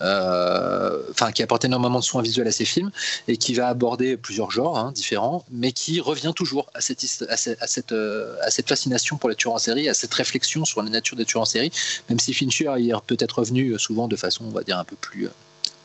enfin 0.00 1.32
qui 1.32 1.42
apporte 1.42 1.64
énormément 1.64 1.98
de 1.98 2.04
soins 2.04 2.22
visuels 2.22 2.48
à 2.48 2.52
ses 2.52 2.64
films 2.64 2.90
et 3.28 3.36
qui 3.36 3.54
va 3.54 3.68
aborder 3.68 4.16
plusieurs 4.16 4.50
genres 4.50 4.78
hein, 4.78 4.92
différents, 4.92 5.44
mais 5.50 5.72
qui 5.72 6.00
revient 6.00 6.32
toujours 6.34 6.70
à 6.74 6.80
cette, 6.80 7.00
cette, 7.00 7.92
à 7.92 8.50
cette, 8.50 8.68
fascination 8.68 9.16
pour 9.16 9.28
les 9.28 9.36
tueurs 9.36 9.54
en 9.54 9.58
série, 9.58 9.88
à 9.88 9.94
cette 9.94 10.12
réflexion 10.14 10.64
sur 10.64 10.82
la 10.82 10.90
nature 10.90 11.16
des 11.16 11.24
tueurs 11.24 11.42
en 11.42 11.46
série, 11.46 11.70
même 12.08 12.18
si 12.18 12.32
Fincher 12.34 12.72
y 12.78 12.90
est 12.90 12.94
peut-être 13.06 13.38
revenu 13.38 13.78
souvent 13.78 14.08
de 14.08 14.16
façon, 14.16 14.44
on 14.44 14.50
va 14.50 14.62
dire, 14.62 14.78
un 14.78 14.84
peu 14.84 14.96
plus 14.96 15.28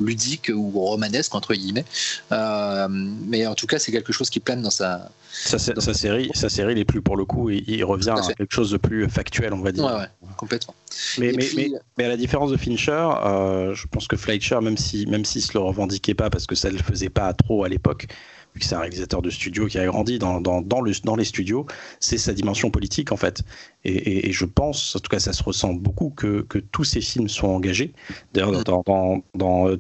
ludique 0.03 0.51
ou 0.53 0.71
romanesque 0.71 1.35
entre 1.35 1.53
guillemets. 1.53 1.85
Euh, 2.31 2.87
mais 2.89 3.45
en 3.45 3.55
tout 3.55 3.67
cas, 3.67 3.79
c'est 3.79 3.91
quelque 3.91 4.13
chose 4.13 4.29
qui 4.29 4.39
plane 4.39 4.61
dans 4.61 4.71
sa, 4.71 5.09
sa, 5.31 5.57
série. 5.59 6.29
Sa 6.33 6.49
série, 6.49 6.75
les 6.75 6.85
plus 6.85 7.01
pour 7.01 7.17
le 7.17 7.25
coup, 7.25 7.49
il, 7.49 7.63
il 7.69 7.83
revient 7.83 8.15
à, 8.17 8.33
quelque 8.33 8.53
chose 8.53 8.71
de 8.71 8.77
plus 8.77 9.09
factuel, 9.09 9.53
on 9.53 9.61
va 9.61 9.71
dire. 9.71 9.85
Ouais, 9.85 10.07
complètement. 10.37 10.75
Mais, 11.17 11.31
mais, 11.33 11.69
mais, 11.97 12.05
à 12.05 12.09
la 12.09 12.17
différence 12.17 12.51
de 12.51 12.57
Fincher, 12.57 13.09
euh, 13.25 13.73
je 13.73 13.87
pense 13.87 14.07
que 14.07 14.17
Fleischer, 14.17 14.59
même 14.61 14.77
si 14.77 15.05
même 15.07 15.25
s'il 15.25 15.41
se 15.41 15.53
le 15.53 15.59
revendiquait 15.59 16.13
pas 16.13 16.29
parce 16.29 16.45
que 16.45 16.55
ça 16.55 16.69
ne 16.69 16.77
le 16.77 16.83
faisait 16.83 17.09
pas 17.09 17.33
trop 17.33 17.63
à 17.63 17.69
l'époque, 17.69 18.07
vu 18.53 18.59
que 18.59 18.65
c'est 18.65 18.75
un 18.75 18.79
réalisateur 18.79 19.21
de 19.21 19.29
studio 19.29 19.67
qui 19.67 19.77
a 19.79 19.85
grandi 19.85 20.19
dans, 20.19 20.41
dans, 20.41 20.61
dans, 20.61 20.81
le, 20.81 20.91
dans 21.03 21.15
les 21.15 21.23
studios, 21.23 21.65
c'est 21.99 22.17
sa 22.17 22.33
dimension 22.33 22.69
politique 22.69 23.11
en 23.11 23.17
fait. 23.17 23.43
Et, 23.83 24.29
et, 24.29 24.31
je 24.31 24.45
pense, 24.45 24.95
en 24.95 24.99
tout 24.99 25.09
cas 25.09 25.19
ça 25.19 25.33
se 25.33 25.41
ressent 25.41 25.73
beaucoup, 25.73 26.09
que, 26.09 26.41
que 26.41 26.59
tous 26.59 26.83
ces 26.83 27.01
films 27.01 27.29
sont 27.29 27.47
engagés. 27.47 27.93
D'ailleurs, 28.33 28.51
mm. 28.51 28.63
dans, 28.63 28.83
dans, 28.85 29.23
dans 29.33 29.67
euh, 29.67 29.77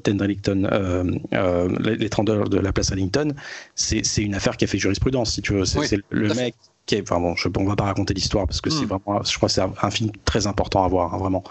euh, 1.33 1.79
Les 1.79 2.09
30 2.09 2.29
heures 2.29 2.49
de 2.49 2.57
la 2.57 2.71
place 2.71 2.91
Ellington, 2.91 3.33
c'est 3.75 4.01
une 4.17 4.35
affaire 4.35 4.57
qui 4.57 4.65
a 4.65 4.67
fait 4.67 4.79
jurisprudence, 4.79 5.33
si 5.33 5.41
tu 5.41 5.53
veux. 5.53 5.65
C'est 5.65 5.99
le 6.09 6.33
mec 6.33 6.55
qui 6.85 6.95
est. 6.95 7.01
Enfin 7.01 7.19
bon, 7.19 7.35
je, 7.35 7.49
on 7.55 7.65
va 7.65 7.75
pas 7.75 7.83
raconter 7.85 8.13
l'histoire 8.13 8.47
parce 8.47 8.61
que 8.61 8.69
c'est 8.69 8.85
mm. 8.85 8.99
vraiment. 8.99 9.23
Je 9.23 9.35
crois 9.35 9.49
que 9.49 9.53
c'est 9.53 9.61
un, 9.61 9.91
film 9.91 10.11
très 10.25 10.47
important 10.47 10.83
à 10.83 10.87
voir, 10.87 11.13
hein, 11.13 11.17
vraiment. 11.17 11.43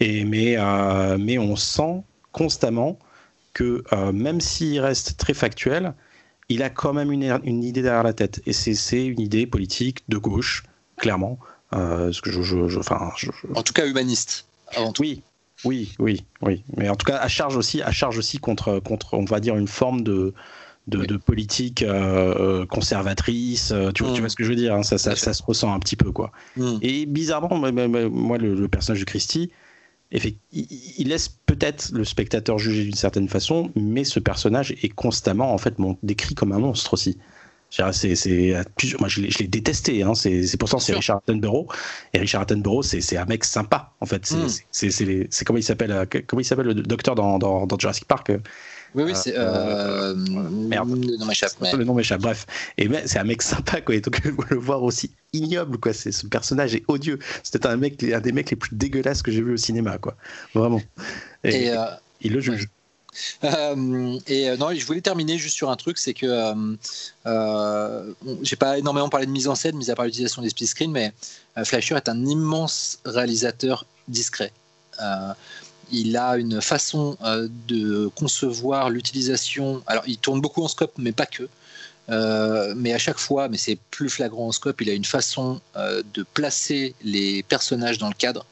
Et, 0.00 0.24
mais, 0.24 0.56
euh, 0.56 1.18
mais 1.18 1.38
on 1.38 1.56
sent 1.56 2.02
constamment 2.32 2.98
que 3.52 3.84
même 4.12 4.40
s'il 4.40 4.80
reste 4.80 5.18
très 5.18 5.34
factuel, 5.34 5.92
il 6.52 6.62
a 6.62 6.70
quand 6.70 6.92
même 6.92 7.12
une, 7.12 7.40
une 7.44 7.64
idée 7.64 7.82
derrière 7.82 8.02
la 8.02 8.12
tête. 8.12 8.42
Et 8.46 8.52
c'est 8.52 9.06
une 9.06 9.20
idée 9.20 9.46
politique 9.46 10.04
de 10.08 10.18
gauche, 10.18 10.64
clairement. 10.96 11.38
Euh, 11.74 12.12
que 12.22 12.30
je, 12.30 12.42
je, 12.42 12.78
enfin, 12.78 13.10
En 13.54 13.62
tout 13.62 13.72
cas, 13.72 13.86
humaniste. 13.86 14.46
Oui, 14.98 15.22
oui, 15.64 15.92
oui, 15.98 16.24
oui. 16.42 16.62
Mais 16.76 16.88
en 16.88 16.96
tout 16.96 17.06
cas, 17.06 17.16
à 17.16 17.28
charge 17.28 17.56
aussi, 17.56 17.82
à 17.82 17.92
charge 17.92 18.18
aussi 18.18 18.38
contre, 18.38 18.78
contre, 18.80 19.14
on 19.14 19.24
va 19.24 19.40
dire, 19.40 19.56
une 19.56 19.68
forme 19.68 20.02
de, 20.02 20.34
de, 20.88 21.16
politique 21.16 21.82
euh, 21.82 22.66
conservatrice. 22.66 23.70
Euh, 23.72 23.90
tu, 23.92 24.02
vois, 24.02 24.12
tu, 24.12 24.20
vois, 24.20 24.26
mm. 24.26 24.30
ce 24.30 24.36
que 24.36 24.44
je 24.44 24.48
veux 24.50 24.56
dire 24.56 24.74
hein, 24.74 24.82
ça, 24.82 24.98
ça, 24.98 25.16
ça, 25.16 25.32
se 25.32 25.42
ressent 25.42 25.72
un 25.72 25.78
petit 25.78 25.96
peu, 25.96 26.12
quoi. 26.12 26.32
Mm. 26.56 26.76
Et 26.82 27.06
bizarrement, 27.06 27.56
moi, 27.56 28.38
le, 28.38 28.54
le, 28.54 28.68
personnage 28.68 29.00
de 29.00 29.06
Christie, 29.06 29.50
il 30.12 31.08
laisse 31.08 31.28
peut-être 31.46 31.90
le 31.92 32.04
spectateur 32.04 32.58
juger 32.58 32.84
d'une 32.84 32.94
certaine 32.94 33.28
façon, 33.28 33.70
mais 33.74 34.04
ce 34.04 34.20
personnage 34.20 34.72
est 34.82 34.94
constamment 34.94 35.54
en 35.54 35.58
fait 35.58 35.74
décrit 36.02 36.34
comme 36.34 36.52
un 36.52 36.58
monstre 36.58 36.94
aussi. 36.94 37.18
C'est, 37.70 38.54
moi, 39.00 39.08
je 39.08 39.22
l'ai, 39.22 39.46
détesté. 39.48 40.02
Hein. 40.02 40.14
C'est, 40.14 40.56
pourtant 40.58 40.78
c'est 40.78 40.92
Richard 40.94 41.18
Attenborough. 41.18 41.72
Et 42.12 42.18
Richard 42.18 42.42
Attenborough, 42.42 42.84
c'est, 42.84 43.16
un 43.16 43.24
mec 43.24 43.44
sympa 43.44 43.94
en 44.00 44.06
fait. 44.06 44.26
C'est, 44.70 44.88
hmm. 44.88 45.44
comment 45.46 45.58
il 45.58 45.62
s'appelle 45.62 45.92
euh, 45.92 46.04
Comment 46.26 46.40
il 46.40 46.44
s'appelle 46.44 46.66
le 46.66 46.74
docteur 46.74 47.14
dans, 47.14 47.38
dans, 47.38 47.66
dans 47.66 47.78
Jurassic 47.78 48.04
Park 48.04 48.28
euh? 48.28 48.38
Oui, 48.94 49.04
oui, 49.04 49.12
c'est. 49.14 49.34
Euh, 49.36 50.14
merde. 50.14 50.90
Le 50.90 51.16
nom 51.16 51.26
m'échappe. 51.26 51.52
Le 51.60 51.84
nom 51.84 51.94
m'échappe, 51.94 52.20
bref. 52.20 52.46
Et 52.76 52.88
c'est 53.06 53.18
un 53.18 53.24
mec 53.24 53.42
sympa, 53.42 53.80
quoi. 53.80 53.94
Et 53.94 54.00
donc, 54.00 54.20
le 54.50 54.56
voir 54.56 54.82
aussi 54.82 55.10
ignoble, 55.32 55.78
quoi. 55.78 55.92
C'est, 55.92 56.12
ce 56.12 56.26
personnage 56.26 56.74
est 56.74 56.84
odieux. 56.88 57.18
C'était 57.42 57.66
un, 57.66 57.76
mec, 57.76 58.02
un 58.02 58.20
des 58.20 58.32
mecs 58.32 58.50
les 58.50 58.56
plus 58.56 58.74
dégueulasses 58.76 59.22
que 59.22 59.30
j'ai 59.30 59.42
vu 59.42 59.54
au 59.54 59.56
cinéma, 59.56 59.98
quoi. 59.98 60.16
Vraiment. 60.54 60.80
Et, 61.44 61.70
euh, 61.70 61.84
il 62.20 62.32
le 62.32 62.40
juge. 62.40 62.68
Euh, 63.44 64.18
et 64.26 64.56
non, 64.56 64.74
je 64.74 64.86
voulais 64.86 65.02
terminer 65.02 65.36
juste 65.36 65.56
sur 65.56 65.70
un 65.70 65.76
truc, 65.76 65.98
c'est 65.98 66.14
que 66.14 66.54
euh, 67.26 68.12
j'ai 68.42 68.56
pas 68.56 68.78
énormément 68.78 69.10
parlé 69.10 69.26
de 69.26 69.30
mise 69.30 69.48
en 69.48 69.54
scène, 69.54 69.76
mis 69.76 69.90
à 69.90 69.94
part 69.94 70.06
l'utilisation 70.06 70.40
des 70.40 70.48
split 70.48 70.66
screen, 70.66 70.90
mais 70.90 71.12
Fleischer 71.62 71.96
est 71.96 72.08
un 72.08 72.24
immense 72.24 73.00
réalisateur 73.04 73.84
discret 74.08 74.52
il 75.92 76.16
a 76.16 76.36
une 76.36 76.60
façon 76.60 77.16
euh, 77.22 77.48
de 77.68 78.08
concevoir 78.08 78.90
l'utilisation. 78.90 79.82
Alors, 79.86 80.04
il 80.06 80.18
tourne 80.18 80.40
beaucoup 80.40 80.62
en 80.62 80.68
scope, 80.68 80.94
mais 80.98 81.12
pas 81.12 81.26
que. 81.26 81.48
Euh, 82.08 82.74
mais 82.76 82.92
à 82.92 82.98
chaque 82.98 83.18
fois, 83.18 83.48
mais 83.48 83.58
c'est 83.58 83.78
plus 83.90 84.08
flagrant 84.08 84.48
en 84.48 84.52
scope, 84.52 84.80
il 84.80 84.90
a 84.90 84.94
une 84.94 85.04
façon 85.04 85.60
euh, 85.76 86.02
de 86.14 86.24
placer 86.34 86.94
les 87.04 87.42
personnages 87.44 87.98
dans 87.98 88.08
le 88.08 88.14
cadre 88.14 88.44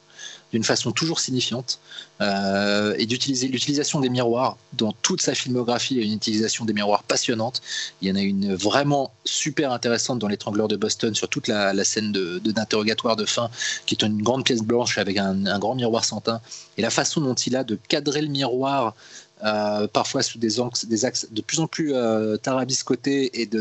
d'une 0.52 0.64
façon 0.64 0.92
toujours 0.92 1.20
signifiante 1.20 1.78
euh, 2.20 2.94
et 2.98 3.06
d'utiliser 3.06 3.48
l'utilisation 3.48 4.00
des 4.00 4.08
miroirs 4.08 4.56
dans 4.72 4.92
toute 4.92 5.22
sa 5.22 5.34
filmographie 5.34 5.98
et 5.98 6.04
une 6.04 6.14
utilisation 6.14 6.64
des 6.64 6.72
miroirs 6.72 7.02
passionnante. 7.02 7.62
Il 8.02 8.08
y 8.08 8.12
en 8.12 8.16
a 8.16 8.20
une 8.20 8.54
vraiment 8.54 9.12
super 9.24 9.72
intéressante 9.72 10.18
dans 10.18 10.28
l'étrangleur 10.28 10.68
de 10.68 10.76
Boston 10.76 11.14
sur 11.14 11.28
toute 11.28 11.48
la, 11.48 11.84
scène 11.84 12.12
d'interrogatoire 12.12 13.16
de, 13.16 13.22
de, 13.22 13.28
fin 13.28 13.50
qui 13.86 13.94
est 13.94 14.04
une 14.04 14.22
grande 14.22 14.44
pièce 14.44 14.62
blanche 14.62 14.98
avec 14.98 15.16
un, 15.16 15.46
un 15.46 15.58
grand 15.58 15.74
miroir 15.74 16.04
sans 16.04 16.20
teint 16.20 16.40
et 16.76 16.82
la 16.82 16.90
façon 16.90 17.20
dont 17.20 17.34
il 17.34 17.56
a 17.56 17.64
de 17.64 17.78
cadrer 17.88 18.22
le 18.22 18.28
miroir 18.28 18.94
euh, 19.44 19.86
parfois 19.86 20.22
sous 20.22 20.38
des, 20.38 20.60
axes, 21.04 21.26
de 21.30 21.40
plus 21.40 21.60
en 21.60 21.66
plus 21.66 21.94
euh, 21.94 22.36
tarabiscotés 22.36 23.40
et 23.40 23.46
de, 23.46 23.60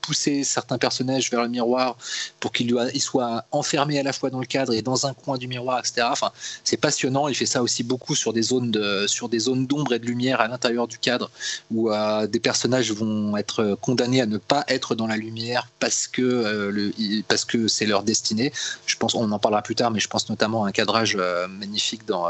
pousser 0.00 0.44
certains 0.44 0.76
personnages 0.76 1.30
vers 1.30 1.42
le 1.42 1.48
miroir 1.48 1.96
pour 2.40 2.52
qu'ils 2.52 2.74
soient 3.00 3.44
enfermés 3.52 3.98
à 3.98 4.02
la 4.02 4.12
fois 4.12 4.30
dans 4.30 4.40
le 4.40 4.46
cadre 4.46 4.74
et 4.74 4.82
dans 4.82 5.06
un 5.06 5.14
coin 5.14 5.38
du 5.38 5.48
miroir, 5.48 5.78
etc. 5.78 6.06
Enfin, 6.10 6.30
c'est 6.62 6.76
passionnant. 6.76 7.28
Il 7.28 7.34
fait 7.34 7.46
ça 7.46 7.62
aussi 7.62 7.82
beaucoup 7.82 8.14
sur 8.14 8.32
des 8.32 8.42
zones 8.42 8.70
d'ombre 8.70 9.94
et 9.94 9.98
de 9.98 10.06
lumière 10.06 10.40
à 10.40 10.48
l'intérieur 10.48 10.88
du 10.88 10.98
cadre 10.98 11.30
où 11.70 11.90
euh, 11.90 12.26
des 12.26 12.40
personnages 12.40 12.92
vont 12.92 13.36
être 13.36 13.78
condamnés 13.80 14.20
à 14.20 14.26
ne 14.26 14.38
pas 14.38 14.64
être 14.68 14.94
dans 14.94 15.06
la 15.06 15.16
lumière 15.16 15.68
parce 15.80 16.06
que 16.06 16.22
euh, 16.22 16.90
parce 17.28 17.44
que 17.44 17.68
c'est 17.68 17.86
leur 17.86 18.02
destinée. 18.02 18.52
Je 18.86 18.96
pense, 18.96 19.14
on 19.14 19.30
en 19.30 19.38
parlera 19.38 19.62
plus 19.62 19.74
tard, 19.74 19.90
mais 19.90 20.00
je 20.00 20.08
pense 20.08 20.28
notamment 20.28 20.64
à 20.64 20.68
un 20.68 20.72
cadrage 20.72 21.16
magnifique 21.48 22.06
dans 22.06 22.26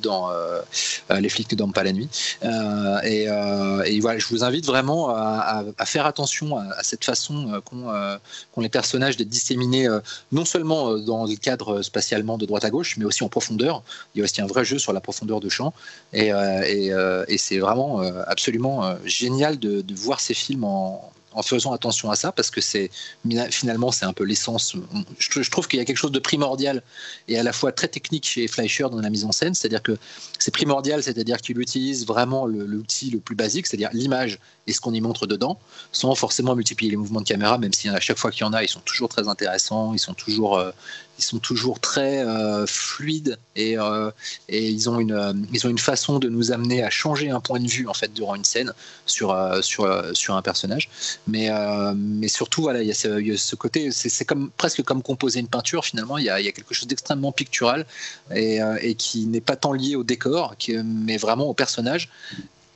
dans 0.00 0.30
les 1.10 1.28
flics 1.28 1.50
ne 1.52 1.56
dorment 1.56 1.72
pas 1.72 1.84
la 1.84 1.92
nuit. 1.92 2.08
Et, 2.42 4.00
voilà, 4.00 4.18
je 4.18 4.26
vous 4.28 4.44
invite 4.44 4.66
vraiment 4.66 5.10
à, 5.10 5.64
faire 5.84 6.06
attention 6.06 6.56
à, 6.56 6.82
cette 6.82 7.04
façon 7.04 7.60
qu'ont 7.64 8.60
les 8.60 8.68
personnages 8.68 9.16
d'être 9.16 9.28
disséminés, 9.28 9.88
non 10.30 10.44
seulement 10.44 10.96
dans 10.98 11.24
le 11.26 11.36
cadre 11.36 11.82
spatialement 11.82 12.38
de 12.38 12.46
droite 12.46 12.64
à 12.64 12.70
gauche, 12.70 12.96
mais 12.96 13.04
aussi 13.04 13.24
en 13.24 13.28
profondeur. 13.28 13.82
Il 14.14 14.18
y 14.18 14.20
a 14.22 14.24
aussi 14.24 14.40
un 14.40 14.46
vrai 14.46 14.64
jeu 14.64 14.78
sur 14.78 14.92
la 14.92 15.00
profondeur 15.00 15.40
de 15.40 15.48
champ. 15.48 15.72
Et, 16.12 16.30
et 16.30 17.38
c'est 17.38 17.58
vraiment 17.58 18.00
absolument 18.26 18.96
génial 19.04 19.58
de, 19.58 19.80
de 19.80 19.94
voir 19.94 20.20
ces 20.20 20.34
films 20.34 20.64
en, 20.64 21.12
en 21.34 21.42
faisant 21.42 21.72
attention 21.72 22.10
à 22.10 22.16
ça 22.16 22.32
parce 22.32 22.50
que 22.50 22.60
c'est 22.60 22.90
finalement 23.50 23.90
c'est 23.90 24.04
un 24.04 24.12
peu 24.12 24.24
l'essence. 24.24 24.74
Je, 25.18 25.50
trouve 25.50 25.68
qu'il 25.68 25.78
y 25.78 25.82
a 25.82 25.84
quelque 25.84 25.96
chose 25.96 26.12
de 26.12 26.18
primordial 26.18 26.82
et 27.28 27.38
à 27.38 27.42
la 27.42 27.52
fois 27.52 27.72
très 27.72 27.88
technique 27.88 28.26
chez 28.26 28.46
Fleischer 28.48 28.84
dans 28.90 29.00
la 29.00 29.10
mise 29.10 29.24
en 29.24 29.32
scène, 29.32 29.54
c'est-à-dire 29.54 29.82
que 29.82 29.96
c'est 30.38 30.52
primordial, 30.52 31.02
c'est-à-dire 31.02 31.38
qu'il 31.38 31.58
utilise 31.60 32.06
vraiment 32.06 32.46
l'outil 32.46 33.10
le, 33.10 33.18
plus 33.18 33.36
basique, 33.36 33.66
c'est-à-dire 33.66 33.90
l'image 33.92 34.38
et 34.66 34.72
ce 34.72 34.80
qu'on 34.80 34.94
y 34.94 35.00
montre 35.00 35.26
dedans, 35.26 35.58
sans 35.90 36.14
forcément 36.14 36.54
multiplier 36.54 36.90
les 36.90 36.96
mouvements 36.96 37.20
de 37.20 37.26
caméra, 37.26 37.58
même 37.58 37.72
si 37.72 37.88
à 37.88 38.00
chaque 38.00 38.18
fois 38.18 38.30
qu'il 38.30 38.42
y 38.42 38.48
en 38.48 38.52
a, 38.52 38.62
ils 38.62 38.68
sont 38.68 38.80
toujours 38.80 39.08
très 39.08 39.28
intéressants, 39.28 39.92
ils 39.92 39.98
sont 39.98 40.14
toujours 40.14 40.56
euh, 40.56 40.70
ils 41.22 41.26
sont 41.26 41.38
toujours 41.38 41.78
très 41.78 42.26
euh, 42.26 42.66
fluides 42.66 43.38
et, 43.54 43.78
euh, 43.78 44.10
et, 44.48 44.68
ils, 44.68 44.90
ont 44.90 44.98
une, 44.98 45.46
ils 45.52 45.66
ont 45.66 45.70
une 45.70 45.78
façon 45.78 46.18
de 46.18 46.28
nous 46.28 46.50
amener 46.50 46.82
à 46.82 46.90
changer 46.90 47.30
un 47.30 47.40
point 47.40 47.60
de 47.60 47.68
vue 47.68 47.86
en 47.86 47.94
fait 47.94 48.12
durant 48.12 48.34
une 48.34 48.44
scène 48.44 48.72
sur, 49.06 49.30
euh, 49.30 49.62
sur, 49.62 49.86
sur 50.14 50.34
un 50.34 50.42
personnage. 50.42 50.90
Mais, 51.26 51.50
mais 51.96 52.28
surtout, 52.28 52.62
voilà, 52.62 52.82
il 52.82 52.88
y 52.88 52.90
a 52.90 52.94
ce, 52.94 53.54
côté, 53.54 53.90
c'est 53.92 54.24
comme, 54.24 54.50
presque 54.56 54.82
comme 54.82 55.02
composer 55.02 55.40
une 55.40 55.48
peinture 55.48 55.84
finalement, 55.84 56.18
il 56.18 56.24
y 56.24 56.30
a, 56.30 56.40
y 56.40 56.48
a 56.48 56.52
quelque 56.52 56.74
chose 56.74 56.88
d'extrêmement 56.88 57.32
pictural 57.32 57.86
et, 58.34 58.58
et 58.80 58.94
qui 58.94 59.26
n'est 59.26 59.40
pas 59.40 59.56
tant 59.56 59.72
lié 59.72 59.96
au 59.96 60.04
décor, 60.04 60.56
mais 60.84 61.16
vraiment 61.16 61.46
au 61.46 61.54
personnage 61.54 62.08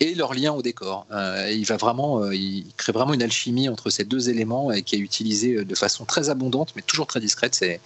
et 0.00 0.14
leur 0.14 0.34
lien 0.34 0.52
au 0.52 0.62
décor. 0.62 1.06
Euh, 1.10 1.50
il 1.50 1.64
va 1.64 1.76
vraiment, 1.76 2.22
euh, 2.22 2.34
il 2.34 2.66
crée 2.76 2.92
vraiment 2.92 3.14
une 3.14 3.22
alchimie 3.22 3.68
entre 3.68 3.90
ces 3.90 4.04
deux 4.04 4.28
éléments 4.28 4.70
et 4.72 4.82
qui 4.82 4.96
est 4.96 4.98
utilisée 4.98 5.64
de 5.64 5.74
façon 5.74 6.04
très 6.04 6.28
abondante, 6.28 6.72
mais 6.76 6.82
toujours 6.82 7.06
très 7.06 7.20
discrète. 7.20 7.54
C'est, 7.54 7.80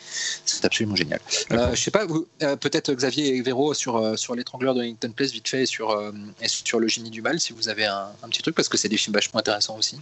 c'est 0.44 0.64
absolument 0.64 0.96
génial. 0.96 1.20
Euh, 1.52 1.74
je 1.74 1.80
sais 1.80 1.90
pas, 1.90 2.06
vous, 2.06 2.26
peut-être 2.38 2.92
Xavier 2.92 3.36
et 3.36 3.42
Véro 3.42 3.74
sur 3.74 4.18
sur 4.18 4.34
l'étrangleur 4.34 4.74
de 4.74 4.80
Wellington 4.80 5.12
Place 5.14 5.32
vite 5.32 5.48
fait 5.48 5.62
et 5.62 5.66
sur 5.66 5.96
et 6.40 6.48
sur 6.48 6.80
le 6.80 6.88
génie 6.88 7.10
du 7.10 7.22
mal, 7.22 7.38
si 7.40 7.52
vous 7.52 7.68
avez 7.68 7.86
un, 7.86 8.10
petit 8.28 8.42
truc 8.42 8.54
parce 8.54 8.68
que 8.68 8.76
c'est 8.76 8.88
des 8.88 8.96
films 8.96 9.14
vachement 9.14 9.40
intéressants 9.40 9.76
aussi. 9.76 9.98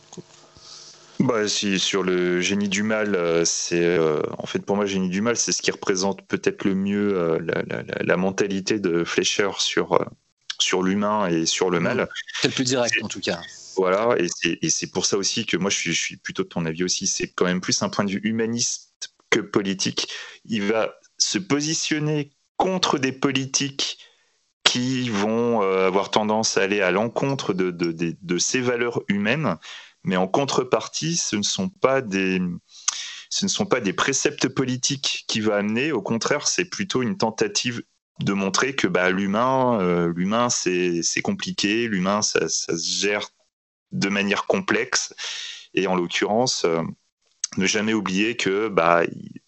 Bah, 1.21 1.49
si, 1.49 1.81
sur 1.81 2.05
le 2.05 2.41
génie 2.41 2.69
du 2.69 2.83
mal, 2.83 3.43
c'est 3.45 3.99
en 4.39 4.47
fait 4.47 4.61
pour 4.61 4.77
moi 4.77 4.87
génie 4.87 5.09
du 5.09 5.21
mal, 5.21 5.37
c'est 5.37 5.53
ce 5.53 5.63
qui 5.63 5.71
représente 5.71 6.23
peut-être 6.23 6.65
le 6.65 6.75
mieux 6.75 7.39
la, 7.39 7.63
la, 7.67 7.83
la, 8.01 8.17
mentalité 8.17 8.79
de 8.79 9.05
Fleischer 9.05 9.51
sur 9.59 9.99
sur 10.61 10.83
l'humain 10.83 11.27
et 11.29 11.47
sur 11.47 11.71
le 11.71 11.81
mal. 11.81 12.09
C'est 12.41 12.49
le 12.49 12.55
plus 12.55 12.65
direct 12.65 12.97
en 13.03 13.09
tout 13.09 13.21
cas. 13.21 13.41
Voilà, 13.77 14.17
et 14.19 14.71
c'est 14.71 14.91
pour 14.91 15.07
ça 15.07 15.17
aussi 15.17 15.47
que 15.47 15.57
moi 15.57 15.71
je 15.71 15.77
suis, 15.77 15.93
je 15.93 16.01
suis 16.01 16.17
plutôt 16.17 16.43
de 16.43 16.49
ton 16.49 16.67
avis 16.67 16.83
aussi, 16.83 17.07
c'est 17.07 17.29
quand 17.29 17.45
même 17.45 17.61
plus 17.61 17.81
un 17.83 17.89
point 17.89 18.05
de 18.05 18.11
vue 18.11 18.21
humaniste 18.25 19.15
que 19.31 19.39
politique. 19.39 20.09
Il 20.45 20.63
va 20.63 20.95
se 21.17 21.39
positionner 21.39 22.33
contre 22.57 22.99
des 22.99 23.13
politiques 23.13 23.99
qui 24.65 25.09
vont 25.09 25.63
euh, 25.63 25.87
avoir 25.87 26.11
tendance 26.11 26.57
à 26.57 26.63
aller 26.63 26.81
à 26.81 26.91
l'encontre 26.91 27.55
de, 27.55 27.71
de, 27.71 27.93
de, 27.93 28.17
de, 28.21 28.39
ces 28.39 28.61
valeurs 28.61 29.03
humaines, 29.09 29.57
mais 30.03 30.17
en 30.17 30.27
contrepartie, 30.27 31.17
ce 31.17 31.37
ne 31.37 31.43
sont 31.43 31.69
pas 31.69 32.03
des, 32.03 32.43
ce 33.31 33.45
ne 33.45 33.49
sont 33.49 33.67
pas 33.67 33.81
des 33.81 33.93
préceptes 33.93 34.49
politiques 34.49 35.25
qui 35.29 35.41
va 35.41 35.57
amener, 35.57 35.93
au 35.93 36.03
contraire, 36.03 36.47
c'est 36.49 36.65
plutôt 36.65 37.03
une 37.03 37.17
tentative 37.17 37.83
de 38.21 38.33
montrer 38.33 38.75
que 38.75 38.87
bah, 38.87 39.11
l'humain, 39.11 39.81
euh, 39.81 40.13
l'humain 40.15 40.49
c'est, 40.51 41.03
compliqué, 41.23 41.87
l'humain 41.87 42.23
ça, 42.23 42.49
se 42.49 42.75
gère 42.77 43.29
de 43.93 44.09
manière 44.09 44.47
complexe, 44.47 45.15
et 45.75 45.87
en 45.87 45.95
l'occurrence, 45.95 46.65
euh, 46.65 46.83
ne 47.57 47.67
jamais 47.67 47.95
oublier 47.95 48.37
que 48.37 48.69
bah, 48.69 49.03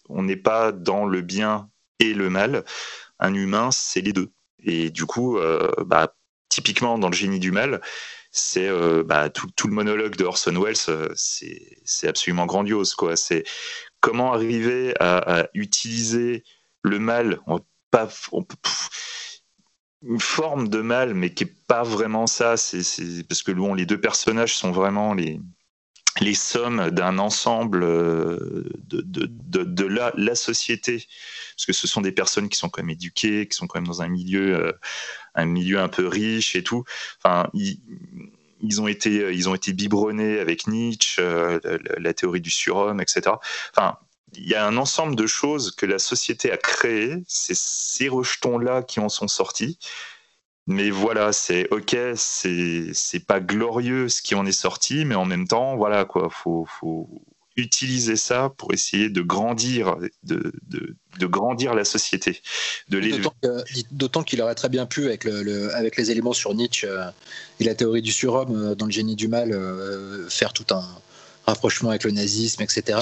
on 0.09 0.23
n'est 0.23 0.37
pas 0.37 0.71
dans 0.71 1.05
le 1.05 1.21
bien 1.21 1.69
et 1.99 2.13
le 2.13 2.29
mal. 2.29 2.63
Un 3.19 3.33
humain, 3.33 3.69
c'est 3.71 4.01
les 4.01 4.13
deux. 4.13 4.31
Et 4.63 4.89
du 4.89 5.05
coup, 5.05 5.37
euh, 5.37 5.69
bah, 5.85 6.15
typiquement 6.49 6.97
dans 6.97 7.09
le 7.09 7.15
génie 7.15 7.39
du 7.39 7.51
mal, 7.51 7.81
c'est 8.31 8.69
bah, 9.03 9.29
tout, 9.29 9.67
le 9.67 9.73
monologue 9.73 10.15
de 10.15 10.23
Orson 10.23 10.55
Welles, 10.59 10.77
c'est, 11.15 12.07
absolument 12.07 12.45
grandiose. 12.45 12.95
Quoi. 12.95 13.17
C'est 13.17 13.43
comment 13.99 14.33
arriver 14.33 14.93
à, 14.99 15.41
à 15.41 15.47
utiliser 15.53 16.43
le 16.81 16.97
mal, 16.97 17.39
une 20.03 20.19
forme 20.19 20.67
de 20.69 20.81
mal, 20.81 21.13
mais 21.13 21.33
qui 21.33 21.43
est 21.43 21.53
pas 21.67 21.83
vraiment 21.83 22.27
ça. 22.27 22.57
C'est 22.57 23.23
parce 23.27 23.43
que 23.43 23.51
bon, 23.51 23.73
les 23.73 23.85
deux 23.85 23.99
personnages 23.99 24.55
sont 24.55 24.71
vraiment 24.71 25.13
les 25.13 25.39
les 26.19 26.33
sommes 26.33 26.91
d'un 26.91 27.19
ensemble 27.19 27.83
euh, 27.83 28.65
de, 28.83 29.01
de, 29.01 29.63
de, 29.63 29.85
la, 29.85 30.11
la, 30.17 30.35
société, 30.35 31.07
parce 31.55 31.65
que 31.65 31.73
ce 31.73 31.87
sont 31.87 32.01
des 32.01 32.11
personnes 32.11 32.49
qui 32.49 32.57
sont 32.57 32.69
quand 32.69 32.81
même 32.81 32.89
éduquées, 32.89 33.47
qui 33.47 33.55
sont 33.55 33.65
quand 33.65 33.79
même 33.79 33.87
dans 33.87 34.01
un 34.01 34.09
milieu, 34.09 34.55
euh, 34.57 34.71
un 35.35 35.45
milieu 35.45 35.79
un 35.79 35.87
peu 35.87 36.07
riche 36.07 36.55
et 36.55 36.63
tout. 36.63 36.83
Enfin, 37.17 37.49
ils, 37.53 37.79
ils 38.61 38.81
ont 38.81 38.87
été, 38.87 39.33
ils 39.33 39.47
ont 39.47 39.55
été 39.55 39.71
biberonnés 39.73 40.39
avec 40.39 40.67
Nietzsche, 40.67 41.21
euh, 41.21 41.59
la, 41.63 41.99
la, 41.99 42.13
théorie 42.13 42.41
du 42.41 42.51
surhomme, 42.51 42.99
etc. 42.99 43.31
Enfin, 43.75 43.97
il 44.33 44.47
y 44.47 44.55
a 44.55 44.65
un 44.65 44.77
ensemble 44.77 45.15
de 45.15 45.27
choses 45.27 45.71
que 45.71 45.85
la 45.85 45.99
société 45.99 46.51
a 46.51 46.57
créées, 46.57 47.23
c'est 47.27 47.57
ces 47.57 48.07
rejetons-là 48.07 48.83
qui 48.83 48.99
en 48.99 49.09
sont 49.09 49.27
sortis. 49.27 49.77
Mais 50.67 50.89
voilà, 50.89 51.33
c'est 51.33 51.67
ok, 51.71 51.97
c'est 52.15 53.25
pas 53.27 53.39
glorieux 53.39 54.09
ce 54.09 54.21
qui 54.21 54.35
en 54.35 54.45
est 54.45 54.51
sorti, 54.51 55.05
mais 55.05 55.15
en 55.15 55.25
même 55.25 55.47
temps, 55.47 55.75
voilà 55.75 56.05
quoi, 56.05 56.29
faut, 56.29 56.65
faut 56.79 57.09
utiliser 57.57 58.15
ça 58.15 58.53
pour 58.57 58.73
essayer 58.73 59.09
de 59.09 59.21
grandir, 59.21 59.97
de, 60.23 60.53
de, 60.67 60.95
de 61.19 61.25
grandir 61.25 61.73
la 61.73 61.83
société. 61.83 62.41
D'autant 63.91 64.23
qu'il 64.23 64.41
aurait 64.41 64.55
très 64.55 64.69
bien 64.69 64.85
pu, 64.85 65.05
avec, 65.05 65.23
le, 65.23 65.73
avec 65.75 65.97
les 65.97 66.11
éléments 66.11 66.33
sur 66.33 66.53
Nietzsche 66.53 66.87
euh, 66.87 67.09
et 67.59 67.63
la 67.63 67.75
théorie 67.75 68.01
du 68.01 68.11
surhomme 68.11 68.55
euh, 68.55 68.75
dans 68.75 68.85
le 68.85 68.91
génie 68.91 69.15
du 69.15 69.27
mal, 69.27 69.51
euh, 69.51 70.29
faire 70.29 70.53
tout 70.53 70.67
un 70.71 70.87
rapprochement 71.45 71.89
avec 71.89 72.03
le 72.03 72.11
nazisme, 72.11 72.61
etc. 72.61 72.99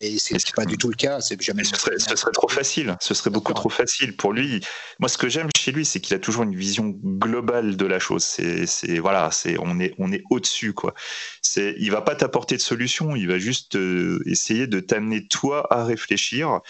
Et 0.00 0.18
c'est 0.18 0.36
pas 0.54 0.64
du 0.64 0.78
tout 0.78 0.88
le 0.88 0.94
cas. 0.94 1.20
C'est 1.20 1.40
jamais. 1.42 1.64
Ce 1.64 1.74
serait, 1.74 1.98
ce 1.98 2.14
serait, 2.14 2.30
trop 2.30 2.48
facile. 2.48 2.96
Ce 3.00 3.14
serait 3.14 3.30
beaucoup 3.30 3.52
trop 3.52 3.68
facile 3.68 4.16
pour 4.16 4.32
lui. 4.32 4.60
Moi, 5.00 5.08
ce 5.08 5.18
que 5.18 5.28
j'aime 5.28 5.48
chez 5.56 5.72
lui, 5.72 5.84
c'est 5.84 6.00
qu'il 6.00 6.14
a 6.14 6.20
toujours 6.20 6.44
une 6.44 6.54
vision 6.54 6.88
globale 7.04 7.76
de 7.76 7.86
la 7.86 7.98
chose. 7.98 8.22
C'est, 8.22 8.98
voilà, 8.98 9.30
c'est, 9.32 9.56
on 9.58 9.80
est, 9.80 9.94
on 9.98 10.12
est 10.12 10.22
au-dessus, 10.30 10.72
quoi. 10.72 10.94
C'est, 11.42 11.74
il 11.78 11.90
va 11.90 12.00
pas 12.00 12.14
t'apporter 12.14 12.56
de 12.56 12.60
solution. 12.60 13.16
Il 13.16 13.26
va 13.26 13.38
juste 13.38 13.74
euh, 13.74 14.22
essayer 14.24 14.68
de 14.68 14.78
t'amener 14.78 15.26
toi 15.26 15.66
à 15.74 15.84
réfléchir. 15.84 16.60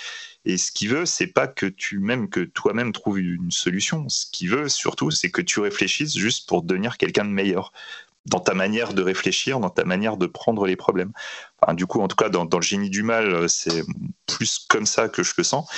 Et 0.47 0.57
ce 0.57 0.73
qu'il 0.73 0.89
veut, 0.89 1.05
c'est 1.05 1.27
pas 1.27 1.49
que 1.49 1.67
tu 1.67 1.99
même 1.99 2.31
que 2.31 2.41
toi-même 2.41 2.93
trouves 2.93 3.19
une 3.19 3.51
solution. 3.51 4.09
Ce 4.09 4.25
qu'il 4.33 4.49
veut 4.49 4.71
surtout, 4.71 5.11
c'est 5.11 5.31
que 5.31 5.43
tu 5.43 5.61
réfléchisses 5.61 6.17
juste 6.17 6.49
pour 6.49 6.63
devenir 6.63 6.97
quelqu'un 6.97 7.27
de 7.27 7.31
meilleur 7.31 7.73
dans 8.27 8.41
ta 8.41 8.55
manière 8.55 8.93
de 8.93 9.03
réfléchir, 9.03 9.61
dans 9.61 9.71
ta 9.71 9.85
manière 9.85 10.17
de 10.17 10.27
prendre 10.27 10.67
les 10.67 10.77
problèmes. 10.77 11.13
du 11.73 11.87
coup, 11.87 12.01
en 12.01 12.09
tout 12.09 12.17
cas, 12.17 12.29
dans, 12.29 12.45
le 12.45 12.63
génie 12.63 12.91
du 12.91 13.03
mal, 13.03 13.33
euh, 13.33 13.49
c'est 13.49 13.85
plus 14.27 14.59
comme 14.69 14.87
ça 14.87 15.09
que 15.09 15.23
je 15.23 15.33
le 15.37 15.45
sens. 15.45 15.69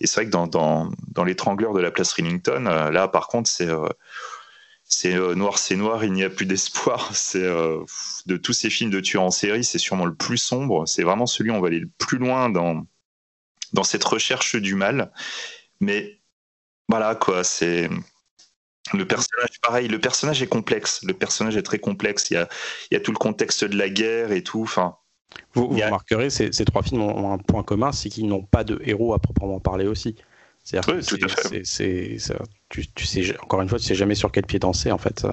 Et 0.00 0.06
c'est 0.06 0.16
vrai 0.16 0.26
que 0.26 0.30
dans, 0.30 0.46
dans, 0.46 1.24
l'étrangleur 1.24 1.72
de 1.72 1.80
la 1.80 1.90
place 1.90 2.12
Rillington, 2.12 2.66
euh, 2.66 2.90
là, 2.90 3.08
par 3.08 3.28
contre, 3.28 3.48
c'est 3.48 3.68
euh, 3.68 5.34
noir, 5.34 5.58
c'est 5.58 5.76
noir, 5.76 6.04
il 6.04 6.12
n'y 6.12 6.24
a 6.24 6.30
plus 6.30 6.46
d'espoir. 6.46 7.10
C'est 7.14 7.42
de 8.26 8.36
tous 8.36 8.52
ces 8.52 8.70
films 8.70 8.90
de 8.90 9.00
tueurs 9.00 9.22
en 9.22 9.30
série, 9.30 9.64
c'est 9.64 9.78
sûrement 9.78 10.06
le 10.06 10.14
plus 10.14 10.38
sombre. 10.38 10.86
C'est 10.86 11.02
vraiment 11.02 11.26
celui 11.26 11.50
où 11.50 11.54
on 11.54 11.60
va 11.60 11.68
aller 11.68 11.80
le 11.80 11.90
plus 11.98 12.18
loin 12.18 12.48
dans 12.48 12.86
dans 13.72 13.84
cette 13.84 14.04
recherche 14.04 14.56
du 14.56 14.74
mal. 14.74 15.12
Mais 15.80 16.20
voilà 16.88 17.14
quoi, 17.14 17.44
c'est 17.44 17.90
le 18.92 19.06
personnage, 19.06 19.60
pareil, 19.62 19.88
le 19.88 19.98
personnage 19.98 20.42
est 20.42 20.46
complexe. 20.46 21.02
Le 21.04 21.14
personnage 21.14 21.56
est 21.56 21.62
très 21.62 21.78
complexe. 21.78 22.30
Il 22.30 22.34
y 22.34 22.36
a, 22.36 22.48
il 22.90 22.94
y 22.94 22.96
a 22.96 23.00
tout 23.00 23.12
le 23.12 23.18
contexte 23.18 23.64
de 23.64 23.76
la 23.76 23.88
guerre 23.88 24.32
et 24.32 24.42
tout. 24.42 24.62
Enfin, 24.62 24.96
vous, 25.54 25.68
remarquerez, 25.68 26.30
ces, 26.30 26.52
ces, 26.52 26.64
trois 26.64 26.82
films 26.82 27.02
ont 27.02 27.32
un 27.32 27.38
point 27.38 27.62
commun, 27.62 27.92
c'est 27.92 28.08
qu'ils 28.08 28.26
n'ont 28.26 28.42
pas 28.42 28.64
de 28.64 28.80
héros 28.84 29.14
à 29.14 29.18
proprement 29.18 29.60
parler 29.60 29.86
aussi. 29.86 30.16
C'est-à-dire 30.62 30.94
oui, 30.94 31.04
tout 31.04 31.18
à 31.22 31.28
fait. 31.28 31.62
tu, 32.68 32.86
tu, 32.88 33.06
sais, 33.06 33.38
encore 33.40 33.62
une 33.62 33.68
fois, 33.68 33.78
tu 33.78 33.84
sais 33.84 33.94
jamais 33.94 34.14
sur 34.14 34.32
quel 34.32 34.46
pied 34.46 34.58
danser 34.58 34.90
en 34.92 34.98
fait. 34.98 35.26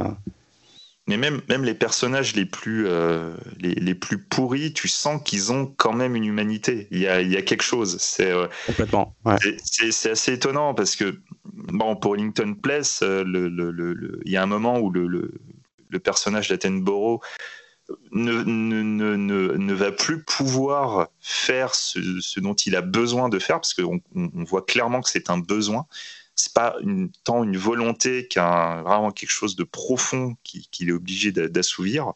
Mais 1.08 1.18
même, 1.18 1.42
même 1.50 1.64
les 1.64 1.74
personnages 1.74 2.36
les 2.36 2.46
plus, 2.46 2.86
euh, 2.88 3.36
les, 3.60 3.74
les, 3.74 3.96
plus 3.96 4.20
pourris, 4.20 4.72
tu 4.72 4.88
sens 4.88 5.22
qu'ils 5.24 5.52
ont 5.52 5.66
quand 5.66 5.94
même 5.94 6.16
une 6.16 6.26
humanité. 6.26 6.88
Il 6.92 7.00
y 7.00 7.08
a, 7.08 7.22
il 7.22 7.32
y 7.32 7.38
a 7.38 7.42
quelque 7.42 7.64
chose. 7.64 7.98
C'est 8.00 8.32
euh, 8.32 8.48
complètement. 8.68 9.16
C'est 9.64 10.12
assez 10.12 10.34
étonnant 10.34 10.74
parce 10.76 10.96
que 10.96 11.20
bon, 11.46 11.96
pour 11.96 12.16
Lincoln 12.16 12.56
Place, 12.56 13.02
euh, 13.04 13.24
il 14.26 14.32
y 14.32 14.38
a 14.38 14.44
un 14.44 14.48
moment 14.48 14.80
où 14.80 14.92
le, 14.92 15.32
personnage 16.04 16.50
d'Attenborough 16.50 17.22
ne, 18.12 18.44
ne, 18.44 18.82
ne, 18.82 19.58
ne, 19.58 19.74
va 19.74 19.92
plus 19.92 20.24
pouvoir 20.24 21.10
faire 21.20 21.76
ce, 21.76 22.20
ce, 22.22 22.40
dont 22.40 22.54
il 22.54 22.76
a 22.76 22.82
besoin 22.82 23.28
de 23.28 23.40
faire 23.40 23.58
parce 23.58 23.74
qu'on 23.74 24.00
on 24.16 24.44
voit 24.46 24.66
clairement 24.66 25.02
que 25.02 25.10
c'est 25.10 25.30
un 25.30 25.38
besoin 25.38 25.86
c'est 26.36 26.54
pas 26.54 26.76
tant 27.24 27.44
une 27.44 27.58
volonté 27.58 28.28
qu'un 28.28 28.82
vraiment 28.82 29.12
quelque 29.12 29.32
chose 29.32 29.56
de 29.56 29.64
profond 29.64 30.36
qu'il 30.44 30.90
est 30.90 30.94
obligé 30.94 31.32
d'assouvir. 31.32 32.14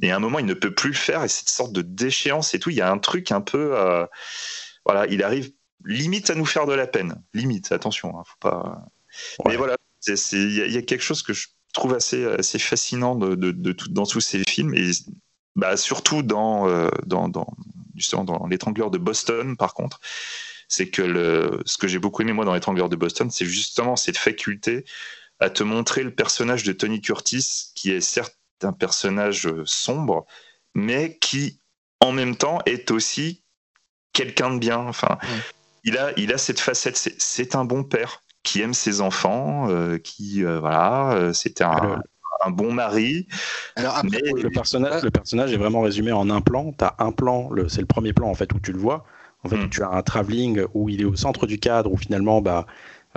Et 0.00 0.10
à 0.10 0.16
un 0.16 0.18
moment, 0.18 0.38
il 0.38 0.46
ne 0.46 0.54
peut 0.54 0.74
plus 0.74 0.90
le 0.90 0.96
faire 0.96 1.22
et 1.22 1.28
cette 1.28 1.48
sorte 1.48 1.72
de 1.72 1.82
déchéance 1.82 2.54
et 2.54 2.58
tout, 2.58 2.70
il 2.70 2.76
y 2.76 2.80
a 2.80 2.90
un 2.90 2.98
truc 2.98 3.30
un 3.30 3.40
peu, 3.40 3.76
euh, 3.76 4.06
voilà, 4.84 5.06
il 5.06 5.22
arrive 5.22 5.52
limite 5.84 6.30
à 6.30 6.34
nous 6.34 6.46
faire 6.46 6.66
de 6.66 6.72
la 6.72 6.86
peine, 6.86 7.22
limite. 7.34 7.72
Attention, 7.72 8.18
hein, 8.18 8.22
faut 8.26 8.38
pas. 8.40 8.86
Mais 9.46 9.56
voilà, 9.56 9.76
il 10.06 10.72
y, 10.72 10.76
a 10.76 10.82
quelque 10.82 11.02
chose 11.02 11.22
que 11.22 11.32
je 11.32 11.48
trouve 11.74 11.94
assez, 11.94 12.24
assez 12.24 12.58
fascinant 12.58 13.14
de, 13.14 13.34
de, 13.34 13.76
dans 13.90 14.06
tous 14.06 14.20
ces 14.20 14.42
films 14.44 14.74
et 14.74 14.90
bah, 15.54 15.76
surtout 15.76 16.22
dans, 16.22 16.68
euh, 16.68 16.88
dans, 17.06 17.28
dans, 17.28 17.46
justement 17.94 18.24
dans 18.24 18.46
l'étrangleur 18.46 18.90
de 18.90 18.98
Boston, 18.98 19.56
par 19.56 19.74
contre 19.74 20.00
c'est 20.68 20.88
que 20.88 21.02
le, 21.02 21.60
ce 21.66 21.76
que 21.76 21.86
j'ai 21.86 21.98
beaucoup 21.98 22.22
aimé 22.22 22.32
moi 22.32 22.46
dans 22.46 22.54
l'étrangleur 22.54 22.88
de 22.88 22.96
Boston, 22.96 23.30
c'est 23.30 23.44
justement 23.44 23.94
cette 23.96 24.16
faculté 24.16 24.86
à 25.38 25.50
te 25.50 25.62
montrer 25.62 26.02
le 26.02 26.14
personnage 26.14 26.62
de 26.62 26.72
Tony 26.72 27.02
Curtis, 27.02 27.72
qui 27.74 27.90
est 27.90 28.00
certes 28.00 28.36
un 28.62 28.72
personnage 28.72 29.48
sombre, 29.64 30.24
mais 30.74 31.18
qui 31.18 31.60
en 32.00 32.12
même 32.12 32.36
temps 32.36 32.60
est 32.64 32.90
aussi 32.90 33.42
quelqu'un 34.12 34.54
de 34.54 34.58
bien. 34.58 34.78
Enfin, 34.78 35.18
il 35.84 35.98
a, 35.98 36.12
il 36.16 36.32
a 36.32 36.38
cette 36.38 36.60
facette. 36.60 36.96
C'est 37.18 37.54
un 37.54 37.64
bon 37.64 37.84
père 37.84 38.22
qui 38.42 38.60
aime 38.60 38.74
ses 38.74 39.00
enfants, 39.00 39.68
euh, 39.68 39.98
qui 39.98 40.44
euh, 40.44 40.58
voilà, 40.60 41.12
euh, 41.12 41.32
c'était 41.32 41.64
un, 41.64 42.00
un, 42.44 42.50
bon 42.50 42.72
mari. 42.72 43.26
Alors 43.76 43.96
après, 43.96 44.20
le 44.20 44.50
personnage, 44.50 45.02
le 45.02 45.10
personnage 45.10 45.52
est 45.52 45.56
vraiment 45.56 45.80
résumé 45.80 46.12
en 46.12 46.28
un 46.30 46.40
plan. 46.40 46.72
Tu 46.76 46.84
as 46.84 46.96
un 46.98 47.12
plan, 47.12 47.50
c'est 47.68 47.80
le 47.80 47.86
premier 47.86 48.12
plan 48.12 48.28
en 48.28 48.34
fait 48.34 48.52
où 48.52 48.60
tu 48.60 48.72
le 48.72 48.78
vois. 48.78 49.04
En 49.44 49.48
fait, 49.48 49.56
hmm. 49.56 49.70
tu 49.70 49.82
as 49.82 49.90
un 49.90 50.02
travelling 50.02 50.64
où 50.74 50.88
il 50.88 51.00
est 51.00 51.04
au 51.04 51.16
centre 51.16 51.46
du 51.46 51.58
cadre, 51.58 51.92
où 51.92 51.96
finalement, 51.96 52.40
bah, 52.40 52.66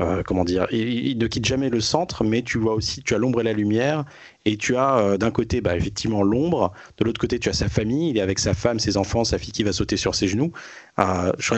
euh, 0.01 0.24
comment 0.24 0.43
dire, 0.43 0.68
il, 0.72 1.18
ne 1.18 1.28
quitte 1.28 1.45
jamais 1.45 1.70
le 1.70 1.80
centre, 1.80 2.26
mais 2.26 2.41
tu 2.41 2.57
vois 2.57 2.74
aussi, 2.74 3.01
tu 3.01 3.16
as 3.16 3.18
l'ombre 3.18 3.39
et 3.39 3.43
la 3.43 3.53
lumière, 3.53 4.03
et 4.43 4.57
tu 4.57 4.76
as 4.76 4.97
euh, 4.97 5.18
d'un 5.18 5.32
côté, 5.32 5.61
bah, 5.61 5.78
effectivement, 5.78 6.22
l'ombre, 6.22 6.74
de 6.97 7.05
l'autre 7.05 7.20
côté, 7.20 7.39
tu 7.39 7.47
as 7.47 7.53
sa 7.53 7.70
famille, 7.70 8.09
il 8.09 8.18
est 8.18 8.22
avec 8.22 8.39
sa 8.39 8.53
femme, 8.53 8.80
ses 8.80 8.97
enfants, 8.97 9.24
sa 9.24 9.38
fille 9.38 9.53
qui 9.53 9.63
va 9.63 9.72
sauter 9.72 9.95
sur 9.95 10.13
ses 10.13 10.28
genoux. 10.28 10.51
Euh, 10.99 11.32
je 11.38 11.53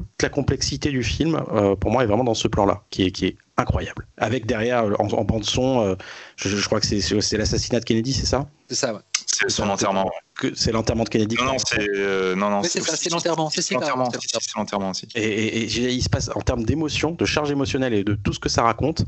toute 0.00 0.22
la 0.22 0.28
complexité 0.28 0.90
du 0.90 1.02
film, 1.02 1.42
pour 1.80 1.90
moi, 1.90 2.02
est 2.02 2.06
vraiment 2.06 2.24
dans 2.24 2.34
ce 2.34 2.48
plan-là, 2.48 2.82
qui 2.90 3.04
est, 3.04 3.10
qui 3.10 3.26
est 3.26 3.36
incroyable. 3.56 4.06
Avec 4.18 4.46
derrière, 4.46 4.84
en, 5.00 5.24
bande 5.24 5.44
son, 5.44 5.96
je, 6.36 6.48
je, 6.48 6.66
crois 6.66 6.80
que 6.80 6.86
c'est 6.86 7.36
l'assassinat 7.36 7.80
de 7.80 7.84
Kennedy, 7.84 8.12
c'est 8.12 8.26
ça? 8.26 8.46
C'est 8.68 8.74
ça, 8.74 8.94
ouais. 8.94 9.00
C'est 9.26 9.50
son 9.50 9.68
enterrement. 9.68 10.10
C'est 10.54 10.72
l'enterrement 10.72 11.04
de 11.04 11.08
Kennedy. 11.08 11.36
Non, 11.36 11.44
non, 11.44 11.58
c'est 11.58 11.88
euh, 11.94 12.34
non, 12.34 12.48
non, 12.48 12.62
c'est 12.62 13.10
l'enterrement. 13.10 13.50
C'est 13.50 13.74
l'enterrement. 13.74 14.10
C'est 14.10 14.56
l'enterrement 14.56 14.90
aussi. 14.90 15.08
Et, 15.14 15.64
il 15.64 16.02
se 16.02 16.08
passe 16.08 16.30
en 16.34 16.40
termes 16.40 16.64
d'émotion, 16.64 17.10
de 17.10 17.24
charge 17.24 17.50
émotionnelle 17.50 17.92
et 17.92 18.04
de 18.04 18.14
tout 18.14 18.32
ce 18.32 18.40
que 18.40 18.48
ça 18.48 18.62
raconte. 18.62 19.04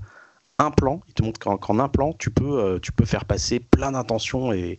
Un 0.58 0.70
plan, 0.70 1.00
il 1.06 1.14
te 1.14 1.22
montre 1.22 1.38
qu'en 1.38 1.78
un 1.78 1.88
plan, 1.88 2.12
tu 2.18 2.30
peux, 2.30 2.58
euh, 2.58 2.78
tu 2.80 2.92
peux 2.92 3.04
faire 3.04 3.24
passer 3.24 3.60
plein 3.60 3.92
d'intentions 3.92 4.52
et, 4.52 4.78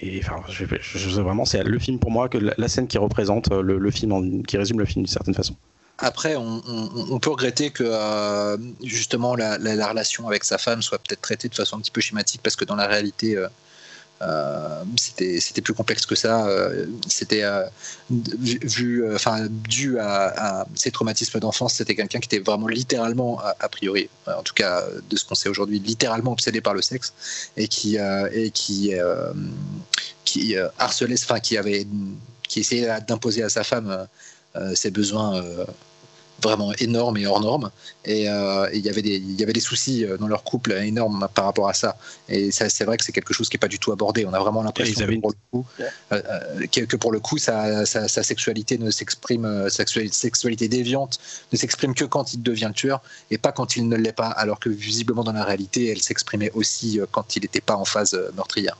et 0.00 0.20
enfin, 0.22 0.42
je, 0.48 0.64
je, 0.80 1.20
vraiment, 1.20 1.44
c'est 1.44 1.62
le 1.62 1.78
film 1.78 1.98
pour 1.98 2.10
moi 2.10 2.28
que 2.28 2.38
la, 2.38 2.68
scène 2.68 2.86
qui 2.86 2.98
représente 2.98 3.50
euh, 3.52 3.62
le, 3.62 3.90
film, 3.90 4.42
qui 4.44 4.56
résume 4.56 4.78
le 4.78 4.84
film 4.84 5.04
d'une 5.04 5.12
certaine 5.12 5.34
façon. 5.34 5.54
Après, 5.98 6.36
on, 6.36 7.18
peut 7.18 7.30
regretter 7.30 7.70
que 7.70 7.84
justement 8.84 9.34
la, 9.34 9.58
la, 9.58 9.88
relation 9.88 10.28
avec 10.28 10.44
sa 10.44 10.56
femme 10.56 10.80
soit 10.80 10.98
peut-être 10.98 11.20
traitée 11.20 11.48
de 11.48 11.54
façon 11.54 11.76
un 11.76 11.80
petit 11.80 11.90
peu 11.90 12.00
schématique 12.00 12.40
parce 12.42 12.54
que 12.54 12.64
dans 12.64 12.76
la 12.76 12.86
réalité, 12.86 13.36
euh, 13.36 13.48
c'était 14.96 15.60
plus 15.60 15.74
complexe 15.74 16.06
que 16.06 16.14
ça. 16.14 16.46
Euh, 16.46 16.86
c'était 17.08 17.42
euh, 17.44 17.64
vu, 18.10 19.04
enfin 19.14 19.46
dû 19.48 19.98
à, 20.00 20.66
ses 20.74 20.90
traumatismes 20.90 21.38
d'enfance, 21.40 21.74
c'était 21.74 21.94
quelqu'un 21.94 22.18
qui 22.18 22.26
était 22.26 22.38
vraiment 22.44 22.68
littéralement, 22.68 23.40
a, 23.40 23.68
priori, 23.68 24.08
en 24.26 24.42
tout 24.42 24.54
cas 24.54 24.84
de 25.08 25.16
ce 25.16 25.24
qu'on 25.24 25.34
sait 25.34 25.48
aujourd'hui, 25.48 25.78
littéralement 25.78 26.32
obsédé 26.32 26.60
par 26.60 26.74
le 26.74 26.82
sexe 26.82 27.12
et 27.56 27.68
qui 27.68 27.96
et 28.32 28.50
qui 28.50 28.92
qui 30.24 30.56
harcelait, 30.78 31.22
enfin 31.22 31.40
qui 31.40 31.56
avait 31.56 31.86
qui 32.48 32.60
essayait 32.60 33.00
d'imposer 33.06 33.42
à 33.42 33.48
sa 33.48 33.62
femme 33.62 34.06
ses 34.74 34.90
besoins 34.90 35.42
vraiment 36.42 36.72
énorme 36.78 37.16
et 37.16 37.26
hors 37.26 37.40
norme. 37.40 37.70
Et 38.04 38.28
euh, 38.28 38.68
il 38.72 38.80
y 38.80 38.88
avait 38.88 39.02
des 39.02 39.16
il 39.16 39.38
y 39.38 39.42
avait 39.42 39.52
des 39.52 39.60
soucis 39.60 40.04
euh, 40.04 40.16
dans 40.16 40.28
leur 40.28 40.44
couple 40.44 40.72
énormes 40.72 41.28
par 41.34 41.44
rapport 41.46 41.68
à 41.68 41.74
ça. 41.74 41.96
Et 42.28 42.50
c'est 42.50 42.84
vrai 42.84 42.96
que 42.96 43.04
c'est 43.04 43.12
quelque 43.12 43.34
chose 43.34 43.48
qui 43.48 43.56
est 43.56 43.60
pas 43.60 43.68
du 43.68 43.78
tout 43.78 43.92
abordé. 43.92 44.24
On 44.24 44.32
a 44.32 44.38
vraiment 44.38 44.62
l'impression 44.62 45.06
que, 45.06 45.20
pour 45.20 45.30
le 45.30 45.36
coup, 45.50 45.66
euh, 46.12 46.66
que, 46.70 46.96
pour 46.96 47.12
le 47.12 47.20
coup, 47.20 47.38
sa, 47.38 47.86
sa, 47.86 48.08
sexualité 48.08 48.78
ne 48.78 48.90
s'exprime, 48.90 49.68
sa 49.68 49.84
sexualité 49.86 50.68
déviante 50.68 51.18
ne 51.52 51.58
s'exprime 51.58 51.94
que 51.94 52.04
quand 52.04 52.32
il 52.34 52.42
devient 52.42 52.66
le 52.68 52.74
tueur 52.74 53.02
et 53.30 53.38
pas 53.38 53.52
quand 53.52 53.76
il 53.76 53.88
ne 53.88 53.96
l'est 53.96 54.12
pas. 54.12 54.28
Alors 54.28 54.60
que 54.60 54.68
visiblement 54.68 55.24
dans 55.24 55.32
la 55.32 55.44
réalité, 55.44 55.88
elle 55.88 56.00
s'exprimait 56.00 56.50
aussi 56.54 57.00
quand 57.10 57.36
il 57.36 57.42
n'était 57.42 57.60
pas 57.60 57.76
en 57.76 57.84
phase 57.84 58.18
meurtrière 58.34 58.76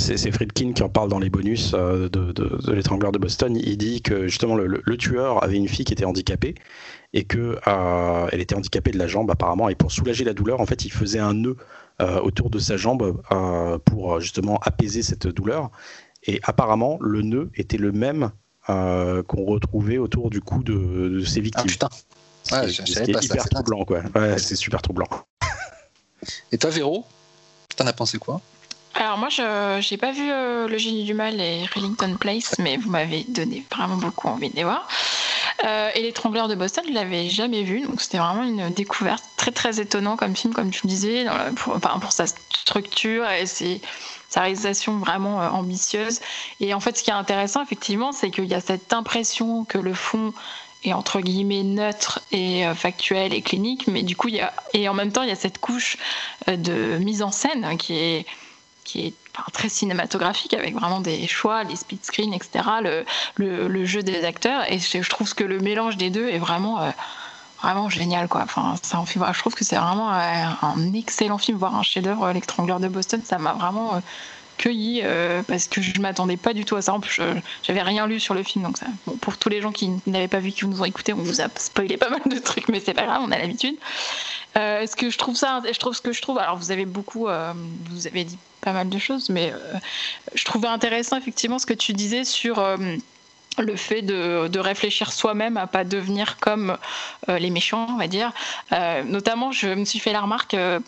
c'est 0.00 0.32
Friedkin 0.32 0.72
qui 0.72 0.82
en 0.82 0.88
parle 0.88 1.08
dans 1.08 1.18
les 1.18 1.30
bonus 1.30 1.72
de, 1.72 2.08
de, 2.08 2.72
l'étrangleur 2.72 3.12
de 3.12 3.18
Boston. 3.18 3.56
Il 3.56 3.76
dit 3.76 4.02
que 4.02 4.28
justement 4.28 4.54
le, 4.54 4.80
le, 4.82 4.96
tueur 4.96 5.42
avait 5.44 5.56
une 5.56 5.68
fille 5.68 5.84
qui 5.84 5.92
était 5.92 6.04
handicapée 6.04 6.54
et 7.12 7.24
que 7.24 7.58
euh, 7.66 8.28
elle 8.32 8.40
était 8.40 8.54
handicapée 8.54 8.92
de 8.92 8.98
la 8.98 9.06
jambe 9.06 9.30
apparemment 9.30 9.68
et 9.68 9.74
pour 9.74 9.90
soulager 9.90 10.24
la 10.24 10.32
douleur 10.32 10.60
en 10.60 10.66
fait 10.66 10.84
il 10.84 10.92
faisait 10.92 11.18
un 11.18 11.34
nœud 11.34 11.56
euh, 12.00 12.20
autour 12.20 12.50
de 12.50 12.58
sa 12.58 12.76
jambe 12.76 13.20
euh, 13.32 13.78
pour 13.78 14.20
justement 14.20 14.58
apaiser 14.62 15.02
cette 15.02 15.26
douleur 15.26 15.70
et 16.24 16.40
apparemment 16.44 16.98
le 17.00 17.22
nœud 17.22 17.50
était 17.54 17.78
le 17.78 17.92
même 17.92 18.30
qu'on 18.66 19.44
retrouvait 19.46 19.98
autour 19.98 20.30
du 20.30 20.40
cou 20.40 20.62
de, 20.62 21.24
ses 21.24 21.40
victimes. 21.40 21.64
Ah 21.80 22.62
putain. 22.68 22.68
c'est 22.86 23.08
hyper 23.08 23.48
troublant 23.48 23.84
quoi. 23.84 24.02
Ouais, 24.14 24.38
c'est 24.38 24.54
super 24.54 24.80
troublant. 24.80 25.08
Et 26.52 26.58
toi 26.58 26.70
Véro, 26.70 27.04
t'en 27.74 27.88
as 27.88 27.92
pensé 27.92 28.18
quoi? 28.18 28.40
Alors 28.94 29.18
moi, 29.18 29.28
je 29.28 29.90
n'ai 29.90 29.96
pas 29.96 30.12
vu 30.12 30.24
Le 30.28 30.78
Génie 30.78 31.04
du 31.04 31.14
Mal 31.14 31.40
et 31.40 31.64
Rillington 31.64 32.16
Place, 32.16 32.60
mais 32.60 32.76
vous 32.76 32.90
m'avez 32.90 33.24
donné 33.24 33.64
vraiment 33.72 33.96
beaucoup 33.96 34.28
envie 34.28 34.50
de 34.50 34.56
les 34.56 34.64
voir. 34.64 34.86
Euh, 35.64 35.90
et 35.94 36.02
L'étrangleur 36.02 36.48
de 36.48 36.54
Boston, 36.54 36.84
je 36.88 36.92
l'avais 36.92 37.28
jamais 37.28 37.62
vu, 37.62 37.82
donc 37.82 38.00
c'était 38.00 38.18
vraiment 38.18 38.42
une 38.42 38.70
découverte 38.70 39.24
très 39.36 39.52
très 39.52 39.80
étonnant 39.80 40.16
comme 40.16 40.34
film, 40.34 40.52
comme 40.54 40.70
tu 40.70 40.86
me 40.86 40.88
disais, 40.88 41.26
pour, 41.56 41.78
pour, 41.80 42.12
sa 42.12 42.26
structure 42.26 43.28
et 43.30 43.46
sa 43.46 44.40
réalisation 44.40 44.98
vraiment 44.98 45.40
euh, 45.40 45.48
ambitieuse. 45.48 46.20
Et 46.60 46.74
en 46.74 46.80
fait, 46.80 46.96
ce 46.96 47.02
qui 47.02 47.10
est 47.10 47.14
intéressant, 47.14 47.62
effectivement, 47.62 48.12
c'est 48.12 48.30
qu'il 48.30 48.46
y 48.46 48.54
a 48.54 48.60
cette 48.60 48.92
impression 48.92 49.64
que 49.64 49.78
le 49.78 49.94
fond 49.94 50.32
est 50.82 50.92
entre 50.94 51.20
guillemets 51.20 51.62
neutre 51.62 52.20
et 52.32 52.66
euh, 52.66 52.74
factuel 52.74 53.34
et 53.34 53.42
clinique, 53.42 53.86
mais 53.86 54.02
du 54.02 54.16
coup, 54.16 54.28
il 54.28 54.36
y 54.36 54.40
a, 54.40 54.52
et 54.72 54.88
en 54.88 54.94
même 54.94 55.12
temps, 55.12 55.22
il 55.22 55.28
y 55.28 55.32
a 55.32 55.36
cette 55.36 55.58
couche 55.58 55.98
de 56.48 56.96
mise 56.98 57.22
en 57.22 57.30
scène 57.30 57.76
qui 57.76 57.96
est 57.98 58.26
qui 58.84 59.06
est 59.06 59.14
très 59.52 59.68
cinématographique 59.68 60.54
avec 60.54 60.74
vraiment 60.74 61.00
des 61.00 61.26
choix, 61.26 61.64
les 61.64 61.76
speed 61.76 62.04
screens, 62.04 62.32
etc., 62.32 63.04
le, 63.36 63.84
jeu 63.84 64.02
des 64.02 64.24
acteurs. 64.24 64.70
Et 64.70 64.78
je, 64.78 65.08
trouve 65.08 65.34
que 65.34 65.44
le 65.44 65.58
mélange 65.60 65.96
des 65.96 66.10
deux 66.10 66.28
est 66.28 66.38
vraiment, 66.38 66.80
euh, 66.80 66.90
vraiment 67.62 67.88
génial. 67.88 68.28
Quoi. 68.28 68.42
Enfin, 68.42 68.74
en 68.94 69.06
fait, 69.06 69.20
je 69.32 69.38
trouve 69.38 69.54
que 69.54 69.64
c'est 69.64 69.76
vraiment 69.76 70.12
euh, 70.12 70.44
un 70.62 70.92
excellent 70.92 71.38
film, 71.38 71.58
voire 71.58 71.74
un 71.74 71.82
chef-d'œuvre, 71.82 72.24
euh, 72.24 72.32
L'étrangleur 72.32 72.80
de 72.80 72.88
Boston. 72.88 73.20
Ça 73.24 73.38
m'a 73.38 73.52
vraiment 73.52 74.02
cueilli 74.58 75.02
parce 75.48 75.68
que 75.68 75.80
je 75.80 75.98
m'attendais 76.02 76.36
pas 76.36 76.52
du 76.52 76.66
tout 76.66 76.76
à 76.76 76.82
ça. 76.82 76.92
En 76.92 77.00
plus, 77.00 77.18
j'avais 77.62 77.80
rien 77.80 78.06
lu 78.06 78.20
sur 78.20 78.34
le 78.34 78.42
film, 78.42 78.64
donc 78.64 78.76
ça, 78.76 78.86
pour 79.22 79.38
tous 79.38 79.48
les 79.48 79.62
gens 79.62 79.72
qui 79.72 79.90
n'avaient 80.06 80.28
pas 80.28 80.40
vu, 80.40 80.52
qui 80.52 80.66
nous 80.66 80.82
ont 80.82 80.84
écouté, 80.84 81.14
on 81.14 81.22
vous 81.22 81.40
a 81.40 81.46
spoilé 81.56 81.96
pas 81.96 82.10
mal 82.10 82.20
de 82.26 82.38
trucs, 82.38 82.68
mais 82.68 82.78
c'est 82.78 82.92
pas 82.92 83.06
grave, 83.06 83.22
on 83.24 83.32
a 83.32 83.38
l'habitude. 83.38 83.76
Euh, 84.56 84.86
ce 84.86 84.96
que 84.96 85.10
je 85.10 85.18
trouve 85.18 85.36
ça, 85.36 85.62
je 85.64 85.78
trouve 85.78 85.94
ce 85.94 86.00
que 86.00 86.12
je 86.12 86.20
trouve. 86.22 86.38
Alors, 86.38 86.56
vous 86.56 86.70
avez 86.70 86.86
beaucoup, 86.86 87.28
vous 87.90 88.06
avez 88.06 88.24
dit 88.24 88.38
pas 88.60 88.72
mal 88.72 88.88
de 88.88 88.98
choses, 88.98 89.28
mais 89.30 89.52
euh, 89.52 89.78
je 90.34 90.44
trouvais 90.44 90.68
intéressant 90.68 91.16
effectivement 91.16 91.58
ce 91.58 91.66
que 91.66 91.74
tu 91.74 91.92
disais 91.92 92.24
sur 92.24 92.58
euh, 92.58 92.76
le 93.62 93.76
fait 93.76 94.02
de, 94.02 94.48
de 94.48 94.58
réfléchir 94.58 95.12
soi-même 95.12 95.56
à 95.56 95.66
pas 95.66 95.84
devenir 95.84 96.38
comme 96.38 96.76
euh, 97.28 97.38
les 97.38 97.50
méchants, 97.50 97.86
on 97.90 97.96
va 97.96 98.08
dire. 98.08 98.32
Euh, 98.72 99.02
notamment, 99.04 99.52
je 99.52 99.68
me 99.68 99.84
suis 99.84 99.98
fait 99.98 100.12
la 100.12 100.20
remarque, 100.20 100.54
euh, 100.54 100.80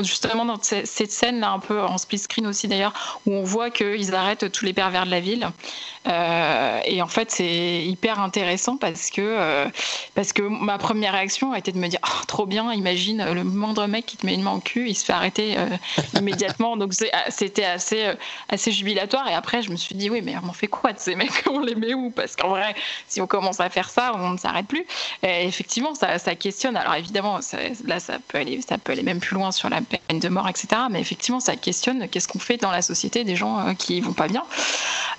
justement 0.00 0.44
dans 0.44 0.60
cette 0.62 1.12
scène-là, 1.12 1.50
un 1.50 1.58
peu 1.58 1.80
en 1.80 1.98
split 1.98 2.18
screen 2.18 2.46
aussi 2.46 2.68
d'ailleurs, 2.68 3.20
où 3.26 3.32
on 3.32 3.42
voit 3.42 3.70
qu'ils 3.70 4.14
arrêtent 4.14 4.50
tous 4.52 4.64
les 4.64 4.72
pervers 4.72 5.06
de 5.06 5.10
la 5.10 5.20
ville. 5.20 5.48
et 6.06 7.02
en 7.02 7.06
fait, 7.06 7.30
c'est 7.30 7.84
hyper 7.84 8.20
intéressant 8.20 8.76
parce 8.76 9.10
que, 9.10 9.66
parce 10.14 10.32
que 10.32 10.42
ma 10.42 10.78
première 10.78 11.12
réaction 11.12 11.52
a 11.52 11.58
été 11.58 11.70
de 11.72 11.78
me 11.78 11.88
dire 11.88 12.00
oh, 12.04 12.24
trop 12.26 12.46
bien, 12.46 12.72
imagine 12.72 13.24
le 13.32 13.44
moindre 13.44 13.86
mec 13.86 14.06
qui 14.06 14.16
te 14.16 14.24
met 14.24 14.34
une 14.34 14.42
main 14.42 14.52
au 14.52 14.60
cul, 14.60 14.88
il 14.88 14.94
se 14.94 15.04
fait 15.04 15.12
arrêter 15.12 15.56
immédiatement. 16.18 16.76
Donc 16.76 16.94
c'était 17.28 17.64
assez, 17.64 18.12
assez 18.48 18.72
jubilatoire. 18.72 19.28
Et 19.28 19.34
après, 19.34 19.62
je 19.62 19.70
me 19.70 19.76
suis 19.76 19.94
dit 19.94 20.10
oui, 20.10 20.22
mais 20.22 20.34
on 20.42 20.52
fait 20.52 20.66
quoi 20.66 20.92
de 20.92 20.98
ces 20.98 21.14
mecs? 21.14 21.30
On 21.50 21.60
les 21.60 21.74
met 21.74 21.94
où? 21.94 22.07
Parce 22.10 22.36
qu'en 22.36 22.48
vrai, 22.48 22.74
si 23.08 23.20
on 23.20 23.26
commence 23.26 23.60
à 23.60 23.70
faire 23.70 23.90
ça, 23.90 24.12
on 24.14 24.30
ne 24.30 24.38
s'arrête 24.38 24.66
plus. 24.66 24.84
Effectivement, 25.22 25.94
ça, 25.94 26.18
questionne. 26.34 26.76
Alors 26.76 26.94
évidemment, 26.94 27.40
là, 27.84 28.00
ça 28.00 28.18
peut, 28.28 28.38
aller, 28.38 28.60
ça 28.66 28.78
peut 28.78 28.92
aller 28.92 29.02
même 29.02 29.20
plus 29.20 29.34
loin 29.34 29.52
sur 29.52 29.68
la 29.68 29.80
peine 29.80 30.18
de 30.18 30.28
mort, 30.28 30.48
etc. 30.48 30.68
Mais 30.90 31.00
effectivement, 31.00 31.40
ça 31.40 31.56
questionne 31.56 32.08
qu'est-ce 32.08 32.28
qu'on 32.28 32.38
fait 32.38 32.56
dans 32.56 32.70
la 32.70 32.82
société 32.82 33.24
des 33.24 33.36
gens 33.36 33.58
euh, 33.60 33.74
qui 33.74 34.00
vont 34.00 34.12
pas 34.12 34.28
bien. 34.28 34.44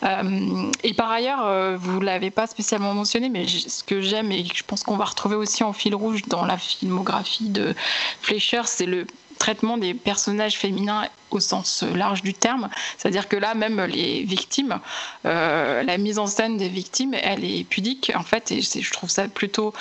Euh, 0.04 0.72
et 0.84 0.94
par 0.94 1.12
ailleurs, 1.12 1.46
euh, 1.46 1.78
vous 1.78 2.00
l'avez 2.00 2.32
pas 2.32 2.48
spécialement 2.48 2.94
mentionné, 2.94 3.30
mais 3.30 3.48
ce 3.48 3.84
que 3.84 4.02
j'aime 4.02 4.32
et 4.32 4.46
je 4.46 4.64
pense 4.64 4.84
qu'on 4.84 4.98
va 4.98 5.06
retrouver 5.06 5.36
aussi 5.36 5.64
en 5.64 5.74
fil 5.74 5.96
rouge 5.96 6.24
dans 6.28 6.46
la 6.46 6.58
filmographie 6.58 7.50
de 7.50 7.76
Fleischer, 8.22 8.62
c'est 8.66 8.86
le 8.86 9.06
traitement 9.40 9.78
des 9.78 9.94
personnages 9.94 10.58
féminins 10.58 11.08
au 11.32 11.40
sens 11.40 11.84
large 11.96 12.22
du 12.22 12.34
terme. 12.34 12.70
C'est-à-dire 12.98 13.28
que 13.28 13.36
là, 13.36 13.56
même 13.56 13.82
les 13.86 14.24
victimes, 14.24 14.80
euh, 15.26 15.82
la 15.84 15.98
mise 15.98 16.20
en 16.20 16.28
scène 16.28 16.58
des 16.58 16.70
victimes, 16.70 17.16
elle 17.16 17.44
est 17.44 17.64
pudique, 17.64 18.12
en 18.16 18.24
fait, 18.24 18.52
et 18.52 18.62
je 18.62 18.92
trouve 18.92 19.10
ça 19.10 19.28
plutôt, 19.28 19.74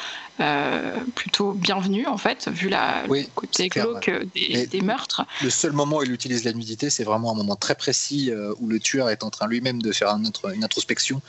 plutôt 1.14 1.52
bienvenu, 1.52 2.06
en 2.06 2.18
fait, 2.18 2.48
vu 2.48 2.68
la, 2.68 3.04
le 3.06 3.26
côté 3.34 3.68
glauque 3.68 4.10
des, 4.34 4.80
meurtres. 4.82 5.22
Le 5.42 5.50
seul 5.50 5.72
moment 5.72 5.98
où 5.98 6.02
il 6.02 6.12
utilise 6.12 6.44
la 6.44 6.52
nudité, 6.52 6.90
c'est 6.90 7.04
vraiment 7.04 7.32
un 7.32 7.34
moment 7.34 7.56
très 7.56 7.74
précis 7.74 8.30
euh, 8.30 8.54
où 8.60 8.68
le 8.68 8.78
tueur 8.78 9.10
est 9.10 9.24
en 9.24 9.30
train 9.30 9.46
lui-même 9.46 9.82
de 9.82 9.92
faire 9.92 10.08
une 10.08 10.64
introspection 10.64 11.20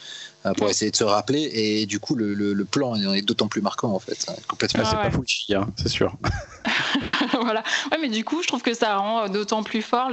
pour 0.56 0.70
essayer 0.70 0.90
de 0.90 0.96
se 0.96 1.04
rappeler, 1.04 1.50
et 1.54 1.86
du 1.86 2.00
coup, 2.00 2.16
le, 2.16 2.64
plan 2.64 2.96
est 2.96 3.22
d'autant 3.22 3.50
plus 3.50 3.62
marquant, 3.62 3.92
en 3.92 4.00
fait. 4.00 4.26
Complètement. 4.48 4.84
Ah, 4.86 4.90
c'est 4.90 5.10
pas 5.10 5.12
Fulci, 5.12 5.54
hein, 5.54 5.68
c'est 5.76 5.90
sûr. 5.90 6.14
voilà. 7.42 7.62
Ouais, 7.92 7.98
mais 8.00 8.08
du 8.08 8.24
coup, 8.24 8.42
je 8.42 8.48
trouve 8.48 8.62
que 8.62 8.74
ça 8.74 8.96
rend 8.98 9.28
d'autant 9.28 9.64
plus 9.64 9.82
fort 9.82 10.10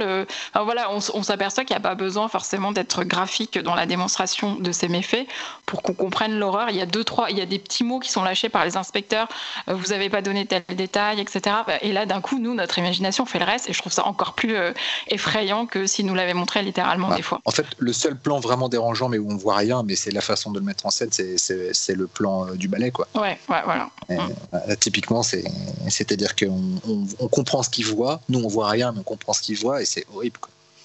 voilà, 0.67 0.91
on, 0.91 1.23
s'aperçoit 1.23 1.63
qu'il 1.63 1.75
n'y 1.75 1.79
a 1.79 1.83
pas 1.83 1.95
besoin 1.95 2.27
forcément 2.27 2.71
d'être 2.71 3.03
graphique 3.03 3.57
dans 3.57 3.73
la 3.73 3.85
démonstration 3.85 4.55
de 4.55 4.71
ces 4.71 4.89
méfaits 4.89 5.27
pour 5.65 5.81
qu'on 5.81 5.93
comprenne 5.93 6.37
l'horreur. 6.37 6.69
Il 6.69 6.75
y 6.75 6.81
a 6.81 6.85
deux, 6.85 7.03
trois, 7.03 7.31
il 7.31 7.37
y 7.37 7.41
a 7.41 7.45
des 7.45 7.59
petits 7.59 7.83
mots 7.83 7.99
qui 7.99 8.11
sont 8.11 8.23
lâchés 8.23 8.49
par 8.49 8.65
les 8.65 8.75
inspecteurs. 8.87 9.27
Euh, 9.67 9.73
vous 9.73 9.87
n'avez 9.87 10.09
pas 10.09 10.21
donné 10.21 10.45
tel 10.45 10.63
détail, 10.75 11.19
etc. 11.19 11.55
Et 11.81 11.91
là, 11.91 12.05
d'un 12.05 12.21
coup, 12.21 12.39
nous, 12.39 12.53
notre 12.53 12.77
imagination 12.79 13.25
fait 13.25 13.39
le 13.39 13.45
reste. 13.45 13.69
Et 13.69 13.73
je 13.73 13.79
trouve 13.79 13.91
ça 13.91 14.05
encore 14.05 14.33
plus 14.33 14.55
euh, 14.55 14.71
effrayant 15.09 15.65
que 15.65 15.85
s'il 15.87 16.05
nous 16.05 16.15
l'avait 16.15 16.33
montré 16.33 16.63
littéralement 16.63 17.13
des 17.15 17.21
fois. 17.21 17.39
En 17.45 17.51
fait, 17.51 17.65
le 17.77 17.93
seul 17.93 18.15
plan 18.15 18.39
vraiment 18.39 18.69
dérangeant, 18.69 19.09
mais 19.09 19.17
où 19.17 19.29
on 19.29 19.35
voit 19.35 19.57
rien, 19.57 19.83
mais 19.83 19.95
c'est 19.95 20.11
la 20.11 20.21
façon 20.21 20.51
de 20.51 20.59
le 20.59 20.65
mettre 20.65 20.85
en 20.85 20.89
scène, 20.89 21.09
c'est 21.11 21.95
le 21.95 22.07
plan 22.07 22.47
euh, 22.47 22.55
du 22.55 22.67
ballet, 22.67 22.91
quoi. 22.91 23.07
Ouais, 23.15 23.37
ouais, 23.49 23.61
voilà. 23.65 23.89
Mm. 24.09 24.75
typiquement, 24.79 25.23
c'est-à-dire 25.23 26.35
qu'on 26.35 26.79
on, 27.19 27.27
comprend 27.27 27.63
ce 27.63 27.69
qu'il 27.69 27.85
voit. 27.85 28.21
Nous, 28.29 28.39
on 28.39 28.47
voit 28.47 28.69
rien, 28.69 28.91
mais 28.91 28.99
on 28.99 29.03
comprend 29.03 29.33
ce 29.33 29.41
qu'il 29.41 29.57
voit, 29.57 29.81
et 29.81 29.85
c'est 29.85 30.05
horrible. 30.13 30.39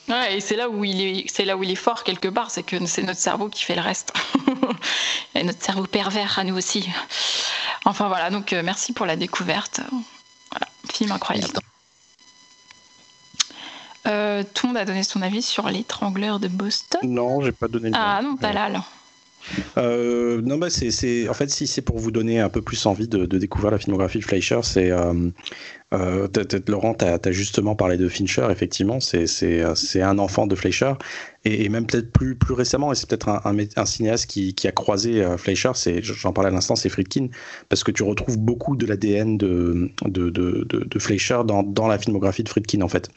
Ouais, 0.09 0.36
et 0.36 0.40
c'est 0.40 0.57
là 0.57 0.68
où 0.68 0.84
il 0.84 1.00
est, 1.00 1.24
c'est 1.32 1.44
là 1.44 1.57
où 1.57 1.62
il 1.62 1.70
est 1.70 1.76
fort 1.76 2.03
quelque 2.03 2.28
part, 2.28 2.50
c'est 2.50 2.62
que 2.62 2.84
c'est 2.86 3.03
notre 3.03 3.20
cerveau 3.20 3.48
qui 3.48 3.62
fait 3.62 3.76
le 3.76 3.82
reste, 3.82 4.12
et 5.34 5.44
notre 5.44 5.62
cerveau 5.62 5.86
pervers 5.86 6.38
à 6.38 6.44
nous 6.44 6.57
aussi. 6.57 6.88
Enfin 7.84 8.09
voilà, 8.09 8.30
donc 8.30 8.53
euh, 8.53 8.62
merci 8.64 8.92
pour 8.92 9.07
la 9.07 9.16
découverte. 9.16 9.80
Voilà, 10.50 10.66
film 10.92 11.12
incroyable. 11.12 11.55
Euh, 14.09 14.42
tout 14.55 14.66
le 14.66 14.72
monde 14.72 14.82
a 14.82 14.84
donné 14.84 15.05
son 15.05 15.22
avis 15.22 15.42
sur 15.42 15.68
l'étrangleur 15.68 16.40
de 16.40 16.48
Boston 16.48 17.00
Non, 17.05 17.40
j'ai 17.40 17.53
pas 17.53 17.68
donné. 17.68 17.90
ah 17.94 18.20
non, 18.22 18.36
t'as 18.36 18.53
là. 18.53 18.84
Euh, 19.78 20.40
non, 20.43 20.59
bah 20.59 20.68
c'est, 20.70 21.28
en 21.28 21.34
fait, 21.34 21.51
si 21.51 21.66
c'est 21.66 21.82
pour 21.82 21.99
vous 21.99 22.11
donner 22.11 22.40
un 22.40 22.49
peu 22.49 22.62
plus 22.62 22.86
envie 22.86 23.09
de, 23.09 23.26
découvrir 23.26 23.70
la 23.70 23.78
filmographie 23.78 24.18
de 24.18 24.24
Fleischer, 24.24 24.61
c'est. 24.62 24.90
Euh, 24.90 25.30
euh 25.93 26.28
Laurent, 26.68 26.95
tu 26.95 27.05
as, 27.05 27.32
justement 27.32 27.74
parlé 27.74 27.97
de 27.97 28.09
Fincher, 28.09 28.47
effectivement, 28.51 28.99
c'est, 29.01 30.03
un 30.03 30.18
enfant 30.18 30.47
de 30.47 30.55
Fleischer. 30.55 30.95
Et, 31.45 31.68
même 31.68 31.86
peut-être 31.86 32.12
plus, 32.12 32.36
plus 32.36 32.55
récemment, 32.55 32.93
et 32.93 32.95
c'est 32.95 33.09
peut-être 33.09 33.28
un, 33.28 33.43
un, 33.76 33.86
cinéaste 33.86 34.26
qui, 34.26 34.55
qui, 34.55 34.68
a 34.68 34.72
croisé 34.72 35.22
euh, 35.22 35.36
Fleischer, 35.36 35.72
j'en 36.01 36.32
parlais 36.32 36.51
à 36.51 36.53
l'instant, 36.53 36.76
c'est 36.76 36.88
Friedkin, 36.88 37.28
parce 37.68 37.82
que 37.84 37.90
tu 37.90 38.05
retrouves 38.05 38.38
beaucoup 38.38 38.76
de 38.76 38.86
l'ADN 38.86 39.36
de, 39.36 39.90
de, 40.07 40.30
de, 40.30 40.64
de, 40.64 40.99
Fleischer 40.99 41.40
dans, 41.45 41.62
dans 41.62 41.88
la 41.88 41.99
filmographie 41.99 42.45
de 42.45 42.49
Friedkin, 42.49 42.80
en 42.82 42.88
fait. 42.88 43.11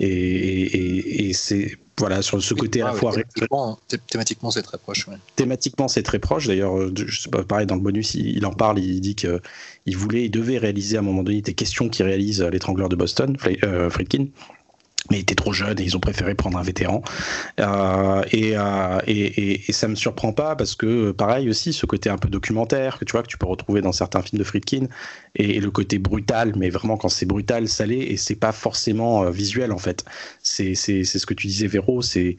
Et, 0.00 1.28
et 1.28 1.32
c'est 1.34 1.76
voilà, 1.98 2.22
sur 2.22 2.42
ce 2.42 2.54
côté 2.54 2.82
à 2.82 2.86
la 2.86 2.92
fois. 2.92 3.12
Thématiquement, 4.10 4.50
c'est 4.50 4.62
très 4.62 4.78
proche. 4.78 5.06
Thématiquement, 5.36 5.88
c'est 5.88 6.02
très 6.02 6.18
proche. 6.18 6.46
D'ailleurs, 6.46 6.78
euh, 6.78 6.92
je 6.94 7.20
sais 7.20 7.30
pas, 7.30 7.42
pareil, 7.42 7.66
dans 7.66 7.74
le 7.74 7.80
bonus, 7.80 8.14
il, 8.14 8.44
en 8.46 8.52
parle. 8.52 8.78
Il 8.78 9.00
dit 9.00 9.14
qu'il 9.14 9.96
voulait, 9.96 10.26
il 10.26 10.30
devait 10.30 10.58
réaliser 10.58 10.96
à 10.96 11.00
un 11.00 11.02
moment 11.02 11.22
donné 11.22 11.42
des 11.42 11.54
questions 11.54 11.88
qui 11.88 12.02
réalise 12.02 12.42
l'étrangleur 12.42 12.88
de 12.88 12.96
Boston, 12.96 13.36
euh, 13.64 13.90
Friedkin 13.90 14.26
mais 15.10 15.18
il 15.18 15.20
était 15.20 15.34
trop 15.34 15.52
jeune 15.52 15.78
et 15.80 15.82
ils 15.82 15.96
ont 15.96 16.00
préféré 16.00 16.34
prendre 16.34 16.58
un 16.58 16.62
vétéran. 16.62 17.02
Euh, 17.60 18.22
et, 18.32 18.52
euh, 18.56 18.98
et, 19.06 19.68
et, 19.68 19.72
ça 19.72 19.88
me 19.88 19.94
surprend 19.94 20.32
pas 20.32 20.56
parce 20.56 20.74
que, 20.74 21.12
pareil 21.12 21.48
aussi, 21.48 21.72
ce 21.72 21.86
côté 21.86 22.10
un 22.10 22.18
peu 22.18 22.28
documentaire 22.28 22.98
que 22.98 23.04
tu 23.04 23.12
vois 23.12 23.22
que 23.22 23.28
tu 23.28 23.38
peux 23.38 23.46
retrouver 23.46 23.80
dans 23.80 23.92
certains 23.92 24.22
films 24.22 24.38
de 24.38 24.44
Friedkin 24.44 24.86
et, 25.34 25.60
le 25.60 25.70
côté 25.70 25.98
brutal, 25.98 26.52
mais 26.56 26.70
vraiment 26.70 26.96
quand 26.96 27.08
c'est 27.08 27.26
brutal, 27.26 27.68
salé 27.68 27.96
et 27.96 28.16
c'est 28.16 28.36
pas 28.36 28.52
forcément 28.52 29.24
euh, 29.24 29.30
visuel 29.30 29.72
en 29.72 29.78
fait. 29.78 30.04
C'est 30.42 30.74
ce 30.74 31.26
que 31.26 31.34
tu 31.34 31.46
disais, 31.46 31.66
Véro, 31.66 32.02
c'est 32.02 32.36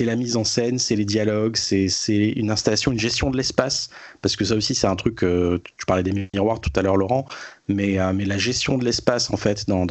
la 0.00 0.16
mise 0.16 0.36
en 0.36 0.44
scène, 0.44 0.78
c'est 0.78 0.96
les 0.96 1.04
dialogues, 1.04 1.56
c'est 1.56 1.88
une 2.08 2.50
installation, 2.50 2.92
une 2.92 2.98
gestion 2.98 3.30
de 3.30 3.36
l'espace 3.36 3.90
parce 4.20 4.36
que 4.36 4.44
ça 4.44 4.54
aussi 4.54 4.74
c'est 4.74 4.86
un 4.86 4.96
truc. 4.96 5.18
tu 5.18 5.86
parlais 5.86 6.02
des 6.02 6.28
miroirs 6.34 6.60
tout 6.60 6.72
à 6.76 6.82
l'heure, 6.82 6.96
Laurent 6.96 7.26
mais, 7.74 7.98
euh, 7.98 8.12
mais 8.12 8.24
la 8.24 8.38
gestion 8.38 8.78
de 8.78 8.84
l'espace 8.84 9.30
en 9.30 9.36
fait 9.36 9.66
dans, 9.66 9.86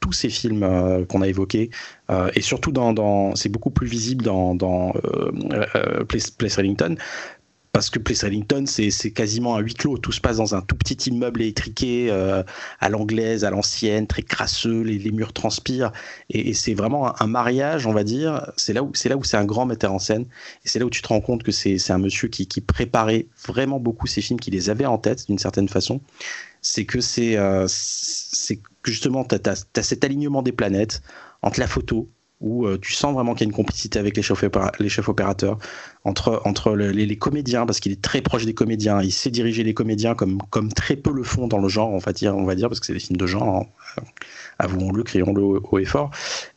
tous 0.00 0.12
ces 0.12 0.30
films 0.30 0.62
euh, 0.62 1.04
qu'on 1.04 1.22
a 1.22 1.28
évoqués 1.28 1.70
euh, 2.10 2.30
et 2.34 2.40
surtout 2.40 2.72
dans, 2.72 3.34
c'est 3.34 3.48
beaucoup 3.48 3.70
plus 3.70 3.86
visible 3.86 4.24
dans, 4.24 4.92
Place, 6.08 6.30
Place 6.30 6.58
Ellington 6.58 6.96
parce 7.72 7.90
que 7.90 7.98
Place 7.98 8.22
Ellington, 8.22 8.66
c'est 8.68 9.10
quasiment 9.10 9.56
un 9.56 9.58
huis 9.58 9.74
clos. 9.74 9.98
Tout 9.98 10.12
se 10.12 10.20
passe 10.20 10.36
dans 10.36 10.54
un 10.54 10.60
tout 10.60 10.76
petit 10.76 11.10
immeuble 11.10 11.42
étriqué 11.42 12.08
à 12.78 12.88
l'anglaise, 12.88 13.44
à 13.44 13.50
l'ancienne, 13.50 14.06
très 14.06 14.22
crasseux. 14.22 14.82
Les, 14.82 15.10
murs 15.10 15.32
transpirent, 15.32 15.90
et, 16.30 16.54
c'est 16.54 16.74
vraiment 16.74 17.20
un, 17.20 17.26
mariage, 17.26 17.88
on 17.88 17.92
va 17.92 18.04
dire. 18.04 18.52
C'est 18.56 18.72
là 18.72 18.84
où 18.84 18.92
c'est 18.94 19.36
un 19.36 19.44
grand 19.44 19.66
metteur 19.66 19.92
en 19.92 19.98
scène, 19.98 20.22
et 20.64 20.68
c'est 20.68 20.78
là 20.78 20.84
où 20.84 20.90
tu 20.90 21.02
te 21.02 21.08
rends 21.08 21.20
compte 21.20 21.42
que 21.42 21.50
c'est 21.50 21.90
un 21.90 21.98
monsieur 21.98 22.28
qui, 22.28 22.46
qui 22.46 22.60
préparait 22.60 23.26
vraiment 23.44 23.80
beaucoup 23.80 24.06
ces 24.06 24.20
films, 24.20 24.38
qui 24.38 24.52
les 24.52 24.70
avait 24.70 24.86
en 24.86 24.98
tête 24.98 25.26
d'une 25.26 25.40
certaine 25.40 25.68
façon 25.68 26.00
c'est 26.64 26.86
que 26.86 27.00
c'est 27.00 27.36
euh, 27.36 27.68
justement, 28.84 29.24
tu 29.24 29.36
as, 29.44 29.82
cet 29.82 30.02
alignement 30.02 30.42
des 30.42 30.52
planètes 30.52 31.02
entre 31.42 31.60
la 31.60 31.66
photo, 31.66 32.08
où 32.40 32.66
euh, 32.66 32.78
tu 32.80 32.92
sens 32.92 33.12
vraiment 33.14 33.34
qu'il 33.34 33.46
y 33.46 33.48
a 33.48 33.50
une 33.50 33.54
complicité 33.54 33.98
avec 33.98 34.16
les 34.16 34.22
chefs, 34.22 34.44
les 34.80 34.88
chefs 34.88 35.08
opérateurs, 35.08 35.58
entre, 36.04 36.40
entre 36.46 36.74
les, 36.74 37.18
comédiens, 37.18 37.66
parce 37.66 37.80
qu'il 37.80 37.92
est 37.92 38.00
très 38.00 38.22
proche 38.22 38.46
des 38.46 38.54
comédiens, 38.54 39.02
il 39.02 39.12
sait 39.12 39.30
diriger 39.30 39.62
les 39.62 39.74
comédiens 39.74 40.14
comme, 40.14 40.38
comme 40.50 40.72
très 40.72 40.96
peu 40.96 41.12
le 41.12 41.22
font 41.22 41.48
dans 41.48 41.58
le 41.58 41.68
genre, 41.68 41.90
on 41.90 41.98
va 41.98 42.12
dire, 42.12 42.34
on 42.34 42.44
va 42.44 42.54
dire 42.54 42.68
parce 42.68 42.80
que 42.80 42.86
c'est 42.86 42.94
des 42.94 42.98
films 42.98 43.18
de 43.18 43.26
genre, 43.26 43.68
hein. 43.98 44.02
avouons-le, 44.58 45.02
crions-le 45.02 45.42
haut 45.42 45.78
et 45.78 45.84
fort, 45.84 46.10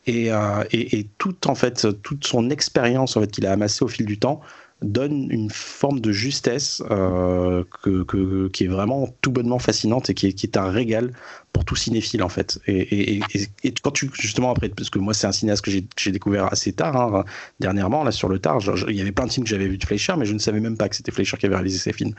et, 0.06 0.32
euh, 0.32 0.64
et, 0.72 0.98
et, 0.98 1.06
toute, 1.18 1.46
en 1.46 1.54
fait, 1.54 1.86
toute 2.02 2.26
son 2.26 2.48
expérience 2.48 3.16
en 3.16 3.20
fait, 3.20 3.30
qu'il 3.30 3.46
a 3.46 3.52
amassée 3.52 3.84
au 3.84 3.88
fil 3.88 4.06
du 4.06 4.18
temps, 4.18 4.40
donne 4.82 5.28
une 5.30 5.50
forme 5.50 6.00
de 6.00 6.12
justesse 6.12 6.82
euh, 6.90 7.64
que, 7.82 8.48
qui 8.48 8.64
est 8.64 8.68
vraiment 8.68 9.08
tout 9.22 9.32
bonnement 9.32 9.58
fascinante 9.58 10.10
et 10.10 10.14
qui 10.14 10.28
est, 10.28 10.32
qui 10.32 10.46
est 10.46 10.56
un 10.56 10.70
régal 10.70 11.12
pour 11.52 11.64
tout 11.64 11.76
cinéphile 11.76 12.22
en 12.22 12.28
fait. 12.28 12.60
Et, 12.66 13.20
et, 13.64 13.74
quand 13.82 13.90
tu 13.90 14.10
justement 14.12 14.50
après, 14.50 14.68
parce 14.68 14.90
que 14.90 14.98
moi 14.98 15.14
c'est 15.14 15.26
un 15.26 15.32
cinéaste 15.32 15.64
que 15.64 15.70
j'ai 15.70 16.12
découvert 16.12 16.52
assez 16.52 16.72
tard, 16.72 16.96
hein, 16.96 17.24
dernièrement 17.58 18.04
là 18.04 18.12
sur 18.12 18.28
le 18.28 18.38
tard, 18.38 18.60
il 18.88 18.94
y 18.94 19.00
avait 19.00 19.12
plein 19.12 19.26
de 19.26 19.32
films 19.32 19.44
que 19.44 19.50
j'avais 19.50 19.68
vu 19.68 19.78
de 19.78 19.84
Fleischer, 19.84 20.14
mais 20.16 20.26
je 20.26 20.34
ne 20.34 20.38
savais 20.38 20.60
même 20.60 20.76
pas 20.76 20.88
que 20.88 20.96
c'était 20.96 21.12
Fleischer 21.12 21.36
qui 21.38 21.46
avait 21.46 21.56
réalisé 21.56 21.78
ces 21.78 21.92
films. 21.92 22.14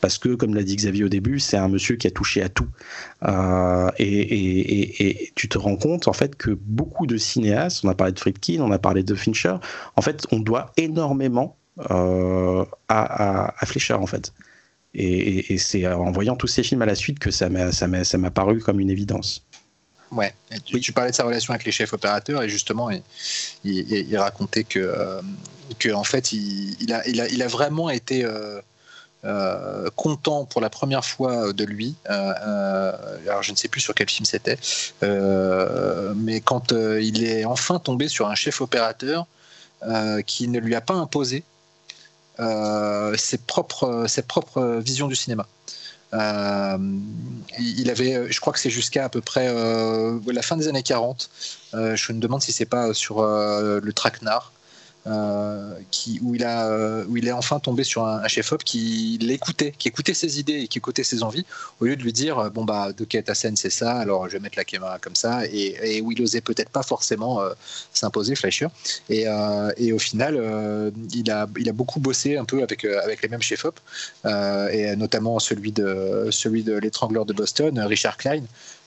Parce 0.00 0.18
que, 0.18 0.34
comme 0.34 0.54
l'a 0.54 0.62
dit 0.62 0.76
Xavier 0.76 1.04
au 1.04 1.08
début, 1.08 1.38
c'est 1.40 1.58
un 1.58 1.68
monsieur 1.68 1.96
qui 1.96 2.06
a 2.06 2.10
touché 2.10 2.42
à 2.42 2.48
tout. 2.48 2.68
Euh, 3.24 3.90
et, 3.98 5.32
tu 5.34 5.48
te 5.48 5.58
rends 5.58 5.76
compte, 5.76 6.08
en 6.08 6.12
fait, 6.12 6.36
que 6.36 6.50
beaucoup 6.50 7.06
de 7.06 7.16
cinéastes, 7.16 7.84
on 7.84 7.88
a 7.88 7.94
parlé 7.94 8.12
de 8.12 8.18
Friedkin, 8.18 8.60
on 8.60 8.72
a 8.72 8.78
parlé 8.78 9.02
de 9.02 9.14
Fincher, 9.14 9.56
en 9.96 10.02
fait, 10.02 10.26
on 10.32 10.40
doit 10.40 10.72
énormément 10.76 11.58
euh, 11.90 12.64
à, 12.88 13.54
à, 13.58 13.66
Fleischer 13.66 13.94
en 13.94 14.06
fait. 14.06 14.32
Et, 14.92 15.56
c'est 15.58 15.86
en 15.86 16.10
voyant 16.10 16.34
tous 16.34 16.48
ces 16.48 16.62
films 16.62 16.82
à 16.82 16.86
la 16.86 16.96
suite 16.96 17.18
que 17.18 17.30
ça 17.30 17.48
m'a 17.48 18.30
paru 18.30 18.58
comme 18.58 18.80
une 18.80 18.90
évidence. 18.90 19.44
Ouais, 20.10 20.34
tu, 20.64 20.92
parlais 20.92 21.12
de 21.12 21.16
sa 21.16 21.22
relation 21.22 21.54
avec 21.54 21.64
les 21.64 21.70
chefs 21.70 21.92
opérateurs 21.92 22.42
et 22.42 22.48
justement, 22.48 22.90
il, 22.90 23.02
il, 23.64 24.18
racontait 24.18 24.64
que, 24.64 24.80
euh, 24.80 25.22
que, 25.78 25.90
en 25.90 26.02
fait, 26.02 26.32
il, 26.32 26.92
a, 26.92 27.06
il, 27.06 27.20
a, 27.20 27.28
il 27.28 27.40
a 27.40 27.46
vraiment 27.46 27.88
été 27.88 28.24
euh, 28.24 29.90
content 29.94 30.46
pour 30.46 30.60
la 30.60 30.70
première 30.70 31.04
fois 31.04 31.52
de 31.52 31.64
lui. 31.64 31.94
alors, 32.06 33.44
je 33.44 33.52
ne 33.52 33.56
sais 33.56 33.68
plus 33.68 33.80
sur 33.80 33.94
quel 33.94 34.10
film 34.10 34.26
c'était, 34.26 34.58
mais 36.16 36.40
quand 36.40 36.72
il 36.72 37.22
est 37.22 37.44
enfin 37.44 37.78
tombé 37.78 38.08
sur 38.08 38.28
un 38.28 38.34
chef 38.34 38.60
opérateur 38.60 39.28
qui 40.26 40.48
ne 40.48 40.58
lui 40.58 40.74
a 40.74 40.80
pas 40.80 40.94
imposé 40.94 41.44
ses, 43.16 43.38
propres, 43.38 44.06
ses 44.08 44.22
propres 44.22 44.80
visions 44.84 45.08
du 45.08 45.16
cinéma. 45.16 45.46
Euh, 46.12 46.78
il 47.58 47.88
avait, 47.90 48.32
je 48.32 48.40
crois 48.40 48.52
que 48.52 48.58
c'est 48.58 48.70
jusqu'à 48.70 49.04
à 49.04 49.08
peu 49.08 49.20
près 49.20 49.46
euh, 49.48 50.18
la 50.26 50.42
fin 50.42 50.56
des 50.56 50.66
années 50.68 50.82
40. 50.82 51.30
je 51.72 52.12
me 52.12 52.18
demande 52.18 52.42
si 52.42 52.52
c'est 52.52 52.66
pas 52.66 52.92
sur 52.94 53.22
le 53.22 53.92
traquenard. 53.92 54.52
Euh, 55.06 55.74
qui, 55.90 56.20
où, 56.22 56.34
il 56.34 56.44
a, 56.44 56.68
euh, 56.68 57.06
où 57.08 57.16
il 57.16 57.26
est 57.26 57.32
enfin 57.32 57.58
tombé 57.58 57.84
sur 57.84 58.04
un, 58.04 58.28
chef-op 58.28 58.62
qui 58.62 59.18
l'écoutait, 59.22 59.72
qui 59.78 59.88
écoutait 59.88 60.12
ses 60.12 60.38
idées 60.38 60.60
et 60.60 60.68
qui 60.68 60.76
écoutait 60.76 61.04
ses 61.04 61.22
envies, 61.22 61.46
au 61.80 61.86
lieu 61.86 61.96
de 61.96 62.02
lui 62.02 62.12
dire 62.12 62.38
euh, 62.38 62.50
bon 62.50 62.66
bah 62.66 62.92
de 62.92 63.04
ta 63.04 63.34
scène 63.34 63.56
c'est 63.56 63.70
ça, 63.70 63.92
alors 63.92 64.28
je 64.28 64.34
vais 64.34 64.40
mettre 64.40 64.58
la 64.58 64.64
caméra 64.64 64.98
comme 64.98 65.14
ça, 65.14 65.46
et, 65.46 66.02
où 66.02 66.12
il 66.12 66.20
osait 66.20 66.42
peut-être 66.42 66.68
pas 66.68 66.82
forcément 66.82 67.40
s'imposer 67.94 68.34
Fleischer. 68.34 68.68
Et, 69.08 69.24
et, 69.76 69.92
au 69.92 69.98
final, 69.98 70.92
il, 71.12 71.30
a, 71.30 71.48
il 71.58 71.68
a 71.68 71.72
beaucoup 71.72 71.98
bossé 71.98 72.36
un 72.36 72.44
peu 72.44 72.62
avec, 72.62 72.84
avec 72.84 73.22
les 73.22 73.28
mêmes 73.28 73.42
chefs-op, 73.42 73.80
et 74.24 74.94
notamment 74.96 75.38
celui 75.38 75.72
de, 75.72 76.28
celui 76.30 76.62
de 76.62 76.76
l'étrangleur 76.76 77.24
de 77.24 77.32
Boston, 77.32 77.78
Richard 77.80 78.16
Klein. 78.16 78.42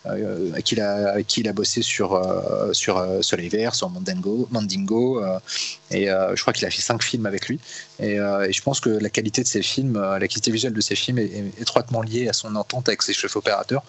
Euh, 0.05 0.51
qu'il 0.61 0.81
a, 0.81 1.23
qu'il 1.23 1.47
a 1.47 1.53
bossé 1.53 1.81
sur, 1.81 2.13
euh, 2.13 2.73
sur 2.73 2.97
euh, 2.97 3.21
Soleil 3.21 3.47
Vert, 3.47 3.73
sur 3.73 3.89
Mandingo, 3.89 4.49
Mandingo 4.51 5.23
et 5.91 6.07
je 6.07 6.41
crois 6.41 6.51
qu'il 6.51 6.65
a 6.65 6.71
fait 6.71 6.81
cinq 6.81 7.03
films 7.03 7.25
avec 7.25 7.47
lui. 7.47 7.59
Et, 7.99 8.15
je 8.17 8.61
pense 8.61 8.79
que 8.79 8.89
la 8.89 9.09
qualité 9.09 9.43
de 9.43 9.47
ses 9.47 9.61
films, 9.61 9.99
la 9.99 10.27
qualité 10.27 10.51
visuelle 10.51 10.73
de 10.73 10.81
ses 10.81 10.95
films 10.95 11.19
est, 11.19 11.53
étroitement 11.59 12.01
liée 12.01 12.27
à 12.27 12.33
son 12.33 12.55
entente 12.55 12.89
avec 12.89 13.01
ses 13.01 13.13
chefs 13.13 13.35
opérateurs. 13.35 13.83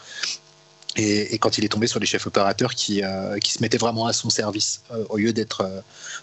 Et, 0.97 1.37
quand 1.39 1.59
il 1.59 1.65
est 1.65 1.69
tombé 1.69 1.87
sur 1.87 1.99
des 1.99 2.07
chefs 2.07 2.27
opérateurs 2.27 2.75
qui, 2.75 3.03
qui 3.41 3.53
se 3.53 3.63
mettaient 3.63 3.79
vraiment 3.79 4.07
à 4.07 4.13
son 4.13 4.31
service 4.31 4.83
au 5.09 5.17
lieu 5.17 5.33
d'être 5.33 5.69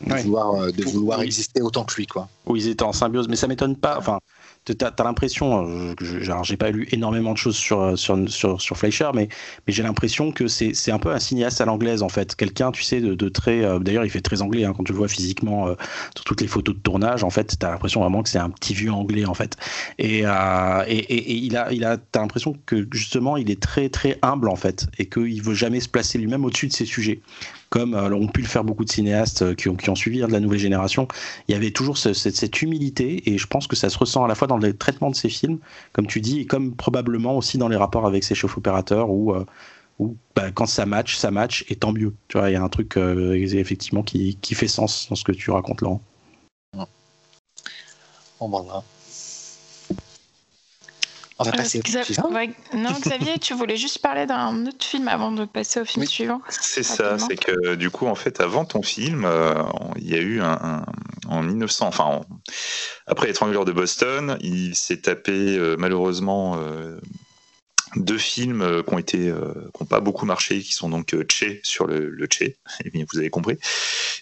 de, 0.02 0.16
vouloir, 0.16 0.72
de 0.72 0.84
vouloir 0.84 1.22
exister 1.22 1.62
autant 1.62 1.84
que 1.84 1.96
lui 1.96 2.08
quoi. 2.08 2.30
Où 2.46 2.56
ils 2.56 2.68
étaient 2.68 2.84
en 2.84 2.94
symbiose, 2.94 3.28
mais 3.28 3.36
ça 3.36 3.48
m'étonne 3.48 3.76
pas. 3.76 3.98
Enfin, 3.98 4.20
tu 4.66 4.74
as, 4.86 5.04
l'impression, 5.04 5.68
euh, 5.68 5.96
j'ai 6.44 6.58
pas 6.58 6.70
lu 6.70 6.88
énormément 6.92 7.34
de 7.34 7.38
choses 7.38 7.56
sur, 7.56 7.82
euh, 7.82 7.96
sur, 7.96 8.30
sur, 8.30 8.62
sur 8.62 8.78
Fleischer, 8.78 9.10
mais, 9.14 9.28
mais 9.66 9.74
j'ai 9.74 9.82
l'impression 9.82 10.32
que 10.32 10.48
c'est 10.48 10.92
un 10.92 11.00
peu 11.00 11.12
un 11.12 11.20
cinéaste 11.20 11.62
à 11.62 11.66
l'anglaise 11.66 12.04
en 12.04 12.10
fait. 12.10 12.36
Quelqu'un, 12.36 12.72
tu 12.72 12.84
sais, 12.84 13.02
de, 13.02 13.16
de 13.16 13.30
très. 13.30 13.64
Euh, 13.64 13.80
d'ailleurs, 13.80 14.06
il 14.06 14.12
fait 14.12 14.22
très 14.22 14.42
anglais 14.42 14.66
hein, 14.66 14.74
quand 14.76 14.84
tu 14.84 14.92
le 14.92 14.98
vois 14.98 15.08
physiquement 15.08 15.68
sur 16.16 16.26
toutes 16.26 16.42
les 16.42 16.48
photos 16.48 16.76
de 16.76 16.80
tournage. 16.80 17.24
En 17.24 17.30
fait, 17.30 17.58
tu 17.60 17.66
as 17.66 17.72
l'impression 17.72 18.02
vraiment 18.02 18.22
que 18.22 18.30
c'est 18.30 18.38
un 18.38 18.50
petit 18.50 18.74
vieux 18.74 18.92
anglais 18.92 19.26
en 19.26 19.34
fait. 19.34 19.58
Et, 19.98 20.20
et, 20.20 20.24
et, 20.24 21.34
il 21.34 21.58
a, 21.58 21.72
il 21.74 21.84
a, 21.84 21.94
as 21.94 22.20
l'impression 22.20 22.56
que 22.66 22.88
justement, 22.92 23.38
il 23.38 23.50
est 23.50 23.62
très 23.62 23.90
très 23.90 24.20
humble 24.22 24.50
en 24.50 24.56
fait 24.56 24.88
et 24.98 25.08
qu'il 25.08 25.42
veut 25.42 25.56
jamais 25.56 25.80
se 25.80 25.90
placer 25.90 26.18
lui-même 26.18 26.46
au-dessus 26.46 26.68
de 26.68 26.74
ses 26.74 26.86
sujets 26.86 27.22
comme 27.72 27.96
euh, 27.96 28.14
ont 28.14 28.28
pu 28.28 28.42
le 28.42 28.48
faire 28.48 28.64
beaucoup 28.66 28.84
de 28.84 28.92
cinéastes 28.92 29.42
euh, 29.42 29.56
qui 29.56 29.70
ont, 29.70 29.76
qui 29.76 29.90
ont 29.90 29.96
suivi 29.96 30.22
hein, 30.22 30.28
de 30.28 30.34
la 30.34 30.42
nouvelle 30.42 30.60
génération. 30.60 31.08
Il 31.48 31.54
y 31.54 31.56
avait 31.56 31.72
toujours 31.72 31.98
cette, 31.98 32.62
humilité 32.62 33.32
et 33.32 33.38
je 33.38 33.48
pense 33.48 33.66
que 33.66 33.78
ça 33.78 33.90
se 33.90 33.98
ressent 33.98 34.24
à 34.24 34.28
la 34.28 34.36
fois 34.36 34.48
dans 34.48 34.58
le 34.58 34.78
traitement 34.78 35.10
de 35.10 35.16
ces 35.16 35.30
films, 35.30 35.58
comme 35.94 36.06
tu 36.06 36.20
dis, 36.20 36.42
et 36.42 36.46
comme 36.46 36.76
probablement 36.76 37.38
aussi 37.38 37.58
dans 37.58 37.70
les 37.70 37.78
rapports 37.78 38.06
avec 38.06 38.26
ses 38.26 38.36
chefs 38.36 38.58
opérateurs 38.58 39.10
où, 39.10 39.34
euh, 39.34 39.46
bah, 40.36 40.52
quand 40.52 40.66
ça 40.66 40.86
match, 40.86 41.16
ça 41.16 41.32
match 41.32 41.64
et 41.70 41.78
tant 41.78 41.94
mieux. 41.94 42.14
Tu 42.28 42.38
vois, 42.38 42.50
il 42.50 42.54
y 42.54 42.58
a 42.58 42.64
un 42.64 42.70
truc 42.70 42.98
effectivement 42.98 44.04
qui, 44.04 44.36
qui, 44.42 44.54
fait 44.54 44.68
sens 44.68 45.08
dans 45.10 45.16
ce 45.16 45.24
que 45.24 45.32
tu 45.32 45.50
racontes, 45.50 45.82
Laurent. 45.82 46.02
Bon, 48.40 48.50
voilà. 48.50 48.84
On 51.42 51.44
va 51.44 51.52
passer 51.52 51.80
au 51.80 52.78
Non, 52.78 52.92
Xavier, 53.00 53.40
tu 53.40 53.54
voulais 53.54 53.78
juste 53.78 54.00
parler 54.00 54.26
d'un 54.26 54.68
autre 54.68 54.86
film 54.86 55.08
avant 55.08 55.32
de 55.32 55.46
passer 55.46 55.82
au 55.82 55.86
film 55.86 56.06
suivant 56.06 56.42
C'est 56.50 56.84
ça, 56.84 57.18
c'est 57.18 57.36
que 57.36 57.76
du 57.76 57.90
coup, 57.90 58.06
en 58.06 58.16
fait, 58.16 58.40
avant 58.40 58.64
ton 58.66 58.84
film, 58.84 59.26
euh, 59.26 59.64
il 59.98 60.10
y 60.10 60.16
a 60.16 60.20
eu 60.20 60.42
un, 60.42 60.86
en 61.28 61.42
1900, 61.42 61.88
enfin, 61.88 62.22
après 63.08 63.28
l'étrangleur 63.28 63.66
de 63.66 63.72
Boston, 63.72 64.38
il 64.42 64.76
s'est 64.76 65.02
tapé 65.02 65.58
euh, 65.58 65.76
malheureusement 65.80 66.58
euh, 66.58 67.00
deux 67.96 68.18
films 68.18 68.62
euh, 68.62 68.82
euh, 68.82 69.70
qui 69.74 69.82
ont 69.82 69.86
pas 69.86 70.00
beaucoup 70.00 70.26
marché 70.26 70.60
qui 70.62 70.74
sont 70.74 70.90
donc 70.90 71.14
euh, 71.14 71.26
Che 71.30 71.60
sur 71.64 71.88
le, 71.88 72.10
le 72.10 72.28
Che. 72.30 72.56
Eh 72.86 73.06
vous 73.12 73.20
avez 73.20 73.30
compris. 73.30 73.58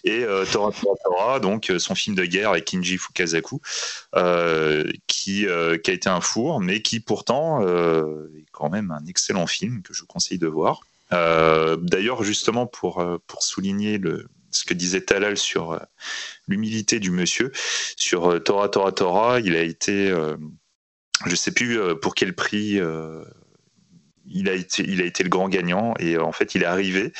Et 0.04 0.24
Tora 0.50 0.72
Tora 0.72 0.94
Tora 1.04 1.40
donc 1.40 1.72
son 1.78 1.94
film 1.94 2.16
de 2.16 2.24
guerre 2.24 2.50
avec 2.50 2.64
Kinji 2.64 2.96
Fukasaku 2.96 3.60
qui 5.06 5.46
a 5.46 5.74
été 5.74 6.08
un 6.08 6.20
four 6.20 6.60
mais 6.60 6.80
qui 6.80 7.00
pourtant 7.00 7.60
est 7.62 8.46
quand 8.50 8.70
même 8.70 8.90
un 8.90 9.04
excellent 9.06 9.46
film 9.46 9.82
que 9.82 9.92
je 9.92 10.00
vous 10.00 10.06
conseille 10.06 10.38
de 10.38 10.46
voir. 10.46 10.80
D'ailleurs 11.10 12.22
justement 12.24 12.66
pour 12.66 13.04
pour 13.26 13.42
souligner 13.42 14.00
ce 14.50 14.64
que 14.64 14.72
disait 14.72 15.02
Talal 15.02 15.36
sur 15.36 15.78
l'humilité 16.48 16.98
du 16.98 17.10
monsieur 17.10 17.52
sur 17.96 18.42
Tora 18.42 18.70
Tora 18.70 18.92
Tora 18.92 19.40
il 19.40 19.54
a 19.54 19.62
été 19.62 20.14
je 21.26 21.36
sais 21.36 21.52
plus 21.52 21.78
pour 22.00 22.14
quel 22.14 22.34
prix 22.34 22.80
il 24.30 24.48
a 24.48 24.54
été, 24.54 24.82
il 24.86 25.02
a 25.02 25.04
été 25.04 25.22
le 25.22 25.28
grand 25.28 25.48
gagnant 25.48 25.94
et 25.98 26.16
en 26.18 26.32
fait, 26.32 26.54
il 26.54 26.62
est 26.62 26.66
arrivé. 26.66 27.12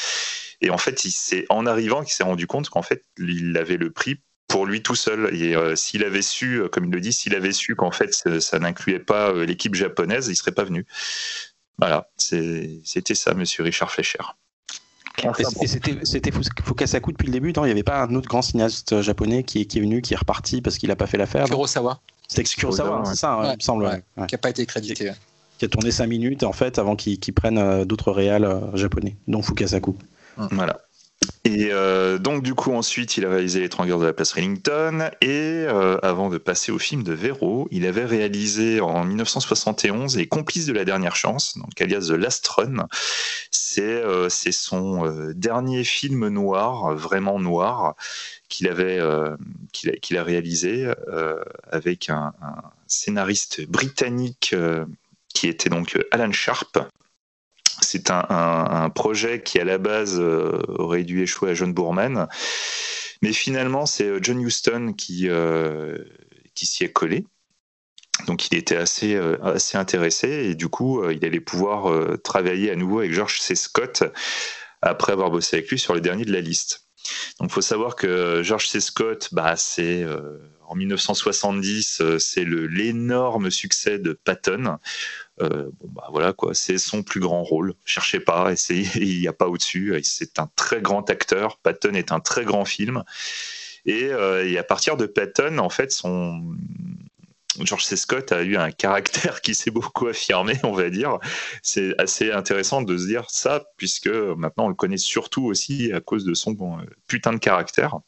Et 0.60 0.70
en 0.70 0.78
fait, 0.78 1.04
il 1.04 1.10
s'est, 1.10 1.46
en 1.48 1.66
arrivant, 1.66 2.02
il 2.02 2.10
s'est 2.10 2.24
rendu 2.24 2.46
compte 2.46 2.68
qu'en 2.68 2.82
fait, 2.82 3.04
il 3.18 3.56
avait 3.56 3.76
le 3.76 3.90
prix 3.90 4.20
pour 4.48 4.66
lui 4.66 4.82
tout 4.82 4.94
seul. 4.94 5.34
Et 5.34 5.56
euh, 5.56 5.76
s'il 5.76 6.04
avait 6.04 6.22
su, 6.22 6.56
euh, 6.56 6.68
comme 6.68 6.86
il 6.86 6.90
le 6.90 7.00
dit, 7.00 7.12
s'il 7.12 7.34
avait 7.34 7.52
su 7.52 7.76
qu'en 7.76 7.90
fait, 7.90 8.12
ça, 8.40 8.58
n'incluait 8.58 8.98
pas 8.98 9.30
euh, 9.30 9.46
l'équipe 9.46 9.74
japonaise, 9.74 10.28
il 10.28 10.36
serait 10.36 10.52
pas 10.52 10.64
venu. 10.64 10.86
Voilà, 11.78 12.10
c'était 12.18 13.14
ça, 13.14 13.32
monsieur 13.32 13.62
Richard 13.64 13.90
Fleischer. 13.90 14.18
Et 15.58 15.66
c'était 15.66 16.30
Fukasaku 16.62 17.12
depuis 17.12 17.26
le 17.26 17.32
début, 17.32 17.52
non 17.54 17.64
Il 17.64 17.68
n'y 17.68 17.72
avait 17.72 17.82
pas 17.82 18.02
un 18.02 18.14
autre 18.14 18.28
grand 18.28 18.42
cinéaste 18.42 19.00
japonais 19.00 19.44
qui 19.44 19.62
est, 19.62 19.64
qui 19.64 19.78
est 19.78 19.80
venu, 19.80 20.02
qui 20.02 20.12
est 20.14 20.16
reparti 20.16 20.60
parce 20.60 20.78
qu'il 20.78 20.90
n'a 20.90 20.96
pas 20.96 21.06
fait 21.06 21.16
l'affaire? 21.16 21.46
Kurosawa. 21.46 22.00
C'était 22.28 22.44
Kurosawa, 22.44 23.02
c'est 23.06 23.16
ça, 23.16 23.40
il 23.44 23.56
me 23.56 23.60
semble. 23.60 24.02
Qui 24.28 24.34
n'a 24.34 24.38
pas 24.38 24.50
été 24.50 24.64
crédité 24.66 25.12
qui 25.60 25.66
a 25.66 25.68
tourné 25.68 25.90
5 25.90 26.06
minutes 26.06 26.42
en 26.42 26.54
fait 26.54 26.78
avant 26.78 26.96
qu'ils 26.96 27.34
prennent 27.34 27.58
euh, 27.58 27.84
d'autres 27.84 28.12
réals 28.12 28.46
euh, 28.46 28.74
japonais, 28.74 29.16
dont 29.28 29.42
Fukasaku. 29.42 29.94
Voilà. 30.52 30.80
Et 31.44 31.68
euh, 31.70 32.16
donc 32.16 32.42
du 32.42 32.54
coup 32.54 32.72
ensuite 32.72 33.18
il 33.18 33.26
a 33.26 33.28
réalisé 33.28 33.60
L'étrangleur 33.60 33.98
de 33.98 34.06
la 34.06 34.14
place 34.14 34.32
Rillington 34.32 35.10
et 35.20 35.66
avant 36.02 36.30
de 36.30 36.38
passer 36.38 36.72
au 36.72 36.78
film 36.78 37.02
de 37.02 37.12
Véro, 37.12 37.68
il 37.70 37.84
avait 37.84 38.06
réalisé 38.06 38.80
en 38.80 39.04
1971 39.04 40.16
Les 40.16 40.26
complices 40.26 40.64
de 40.64 40.72
la 40.72 40.86
dernière 40.86 41.14
chance, 41.14 41.58
donc 41.58 41.78
alias 41.78 42.06
The 42.08 42.12
Last 42.12 42.48
Run. 42.48 42.86
C'est 43.50 44.52
son 44.52 45.32
dernier 45.34 45.84
film 45.84 46.28
noir, 46.28 46.94
vraiment 46.94 47.38
noir, 47.38 47.96
qu'il 48.48 48.66
avait 48.66 48.98
qu'il 49.72 50.16
a, 50.16 50.22
réalisé 50.24 50.90
avec 51.70 52.08
un, 52.08 52.32
scénariste 52.86 53.66
britannique 53.68 54.54
qui 55.34 55.48
était 55.48 55.70
donc 55.70 55.96
euh, 55.96 56.06
Alan 56.10 56.32
Sharp. 56.32 56.78
C'est 57.82 58.10
un, 58.10 58.90
projet 58.94 59.42
qui 59.42 59.58
à 59.58 59.64
la 59.64 59.78
base 59.78 60.18
euh, 60.20 60.60
aurait 60.68 61.02
dû 61.02 61.22
échouer 61.22 61.50
à 61.50 61.54
John 61.54 61.72
Boorman, 61.72 62.28
mais 63.22 63.32
finalement 63.32 63.86
c'est 63.86 64.04
euh, 64.04 64.18
John 64.20 64.40
Huston 64.40 64.92
qui, 64.96 65.28
qui 66.54 66.66
s'y 66.66 66.84
est 66.84 66.92
collé. 66.92 67.24
Donc 68.26 68.48
il 68.48 68.56
était 68.58 68.76
assez, 68.76 69.16
assez 69.16 69.78
intéressé 69.78 70.28
et 70.28 70.54
du 70.54 70.68
coup 70.68 71.08
il 71.08 71.24
allait 71.24 71.40
pouvoir 71.40 72.18
travailler 72.18 72.70
à 72.70 72.76
nouveau 72.76 72.98
avec 72.98 73.14
George 73.14 73.40
C. 73.40 73.54
Scott 73.54 74.02
après 74.82 75.12
avoir 75.12 75.30
bossé 75.30 75.56
avec 75.56 75.70
lui 75.70 75.78
sur 75.78 75.94
le 75.94 76.02
dernier 76.02 76.26
de 76.26 76.32
la 76.32 76.42
liste. 76.42 76.86
Donc 77.38 77.48
il 77.48 77.52
faut 77.54 77.62
savoir 77.62 77.96
que 77.96 78.42
George 78.42 78.68
C. 78.68 78.80
Scott, 78.80 79.30
bah, 79.32 79.56
c'est 79.56 80.04
en 80.70 80.76
1970, 80.76 82.02
c'est 82.18 82.44
l'énorme 82.44 83.50
succès 83.50 83.98
de 83.98 84.12
Patton. 84.12 84.78
Euh, 85.42 85.68
bah, 85.84 86.06
voilà 86.10 86.32
quoi, 86.32 86.54
c'est 86.54 86.78
son 86.78 87.02
plus 87.02 87.18
grand 87.18 87.42
rôle. 87.42 87.74
Cherchez 87.84 88.20
pas, 88.20 88.52
il 88.70 89.20
n'y 89.20 89.26
a 89.26 89.32
pas 89.32 89.48
au-dessus. 89.48 90.00
C'est 90.04 90.38
un 90.38 90.48
très 90.54 90.80
grand 90.80 91.10
acteur. 91.10 91.58
Patton 91.58 91.94
est 91.94 92.12
un 92.12 92.20
très 92.20 92.44
grand 92.44 92.64
film. 92.64 93.02
Euh, 93.88 94.44
et, 94.44 94.58
à 94.58 94.62
partir 94.62 94.96
de 94.96 95.06
Patton, 95.06 95.58
en 95.58 95.70
fait, 95.70 95.92
George 97.58 97.84
C. 97.84 97.96
Scott 97.96 98.30
a 98.30 98.42
eu 98.42 98.56
un 98.56 98.70
caractère 98.70 99.40
qui 99.42 99.56
s'est 99.56 99.72
beaucoup 99.72 100.06
affirmé, 100.06 100.54
on 100.62 100.72
va 100.72 100.88
dire. 100.88 101.18
C'est 101.64 101.98
assez 101.98 102.30
intéressant 102.30 102.82
de 102.82 102.96
se 102.96 103.06
dire 103.06 103.24
ça, 103.28 103.64
puisque 103.76 104.06
maintenant 104.06 104.66
on 104.66 104.68
le 104.68 104.74
connaît 104.74 104.98
surtout 104.98 105.46
aussi 105.46 105.92
à 105.92 106.00
cause 106.00 106.24
de 106.24 106.34
son 106.34 106.52
euh, 106.52 106.84
putain 107.08 107.32
de 107.32 107.38
caractère. 107.38 107.98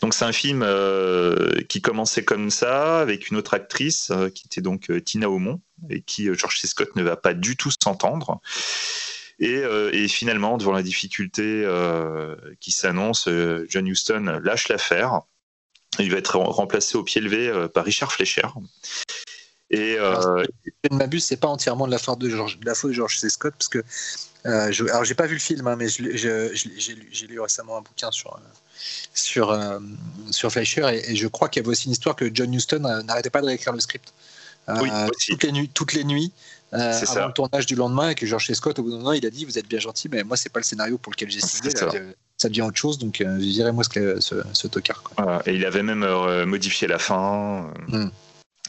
Donc 0.00 0.14
c'est 0.14 0.24
un 0.24 0.32
film 0.32 0.62
euh, 0.62 1.60
qui 1.68 1.80
commençait 1.80 2.24
comme 2.24 2.50
ça, 2.50 3.00
avec 3.00 3.30
une 3.30 3.36
autre 3.36 3.54
actrice 3.54 4.10
euh, 4.10 4.28
qui 4.28 4.46
était 4.46 4.60
donc 4.60 4.90
euh, 4.90 5.00
Tina 5.00 5.28
Aumont, 5.28 5.60
et 5.90 6.02
qui 6.02 6.32
George 6.34 6.60
C. 6.60 6.68
Scott 6.68 6.94
ne 6.94 7.02
va 7.02 7.16
pas 7.16 7.34
du 7.34 7.56
tout 7.56 7.70
s'entendre. 7.82 8.40
Et, 9.40 10.08
finalement, 10.08 10.58
devant 10.58 10.72
la 10.72 10.82
difficulté 10.82 11.64
qui 12.58 12.72
s'annonce, 12.72 13.28
John 13.68 13.86
Huston 13.86 14.40
lâche 14.42 14.66
l'affaire. 14.66 15.20
Il 16.00 16.10
va 16.10 16.18
être 16.18 16.38
remplacé 16.38 16.98
au 16.98 17.04
pied 17.04 17.20
levé 17.20 17.68
par 17.72 17.84
Richard 17.84 18.12
Fleischer. 18.12 18.48
Et 19.70 19.94
je 19.94 20.90
ne 20.90 20.96
m'abuse, 20.96 21.22
c'est 21.22 21.36
pas 21.36 21.46
entièrement 21.46 21.86
de 21.86 21.92
la 21.92 21.98
faute 21.98 22.18
de 22.18 22.28
George, 22.28 22.58
de 22.58 22.66
la 22.66 22.74
faute 22.74 22.90
de 22.90 22.96
George 22.96 23.16
C. 23.16 23.30
Scott, 23.30 23.54
parce 23.56 23.68
que 23.68 23.84
je, 24.44 24.90
alors 24.90 25.04
j'ai 25.04 25.14
pas 25.14 25.28
vu 25.28 25.34
le 25.34 25.40
film, 25.40 25.68
hein, 25.68 25.76
mais 25.76 25.86
j'ai 25.88 27.26
lu 27.28 27.38
récemment 27.38 27.76
un 27.78 27.82
bouquin 27.82 28.10
sur 28.10 28.36
sur 29.14 29.50
euh, 29.50 29.78
sur 30.30 30.50
Fleischer, 30.50 30.86
et, 30.92 31.16
je 31.16 31.26
crois 31.26 31.48
qu'il 31.48 31.62
y 31.62 31.64
avait 31.64 31.72
aussi 31.72 31.86
une 31.86 31.92
histoire 31.92 32.16
que 32.16 32.30
John 32.32 32.52
Huston 32.52 32.84
euh, 32.84 33.02
n'arrêtait 33.02 33.30
pas 33.30 33.40
de 33.40 33.46
réécrire 33.46 33.72
le 33.72 33.80
script 33.80 34.12
toutes 35.24 35.42
les 35.44 35.52
nuits, 35.52 35.70
toutes 35.70 35.92
les 35.94 36.04
nuits 36.04 36.32
avant 36.72 37.26
le 37.26 37.32
tournage 37.32 37.64
du 37.64 37.74
lendemain, 37.74 38.10
et 38.10 38.14
que 38.14 38.26
George 38.26 38.46
C. 38.46 38.54
Scott 38.54 38.78
au 38.78 38.82
bout 38.82 38.90
d'un 38.90 38.98
moment 38.98 39.12
il 39.12 39.24
a 39.24 39.30
dit 39.30 39.44
vous 39.46 39.58
êtes 39.58 39.66
bien 39.66 39.78
gentil, 39.78 40.08
mais 40.10 40.24
moi 40.24 40.36
c'est 40.36 40.52
pas 40.52 40.60
le 40.60 40.64
scénario 40.64 40.98
pour 40.98 41.12
lequel 41.12 41.30
j'ai 41.30 41.40
signé. 41.40 41.70
ça 42.36 42.48
devient 42.48 42.62
autre 42.62 42.76
chose. 42.76 42.98
Donc, 42.98 43.20
virez-moi 43.22 43.82
ce, 43.82 44.20
ce, 44.20 44.34
ce 44.52 44.66
tocard. 44.68 45.02
et 45.46 45.54
il 45.54 45.64
avait 45.64 45.82
même 45.82 46.06
modifié 46.44 46.86
la 46.86 46.98
fin. 46.98 47.72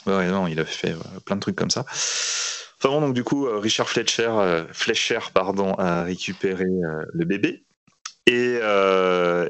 Ouais, 0.05 0.29
non, 0.29 0.47
il 0.47 0.59
a 0.61 0.65
fait 0.65 0.95
plein 1.25 1.35
de 1.35 1.41
trucs 1.41 1.57
comme 1.57 1.69
ça. 1.69 1.85
Enfin 1.91 2.87
bon, 2.87 3.01
donc 3.01 3.13
du 3.13 3.25
coup, 3.25 3.45
Richard 3.59 3.89
Fletcher, 3.89 4.63
Fletcher 4.71 5.19
pardon, 5.33 5.73
a 5.73 6.03
récupéré 6.03 6.63
le 6.65 7.25
bébé. 7.25 7.65
Et, 8.27 8.59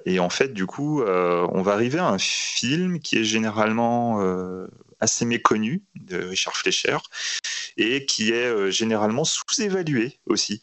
et, 0.06 0.20
en 0.20 0.30
fait, 0.30 0.54
du 0.54 0.66
coup, 0.66 1.02
on 1.04 1.62
va 1.62 1.74
arriver 1.74 2.00
à 2.00 2.08
un 2.08 2.18
film 2.18 3.00
qui 3.00 3.18
est 3.18 3.24
généralement 3.24 4.20
assez 5.00 5.26
méconnu 5.26 5.84
de 5.96 6.18
Richard 6.18 6.56
Fleischer 6.56 6.98
et 7.78 8.06
qui 8.06 8.32
est 8.32 8.46
euh, 8.46 8.72
généralement 8.72 9.24
sous-évalué 9.24 10.20
aussi. 10.26 10.62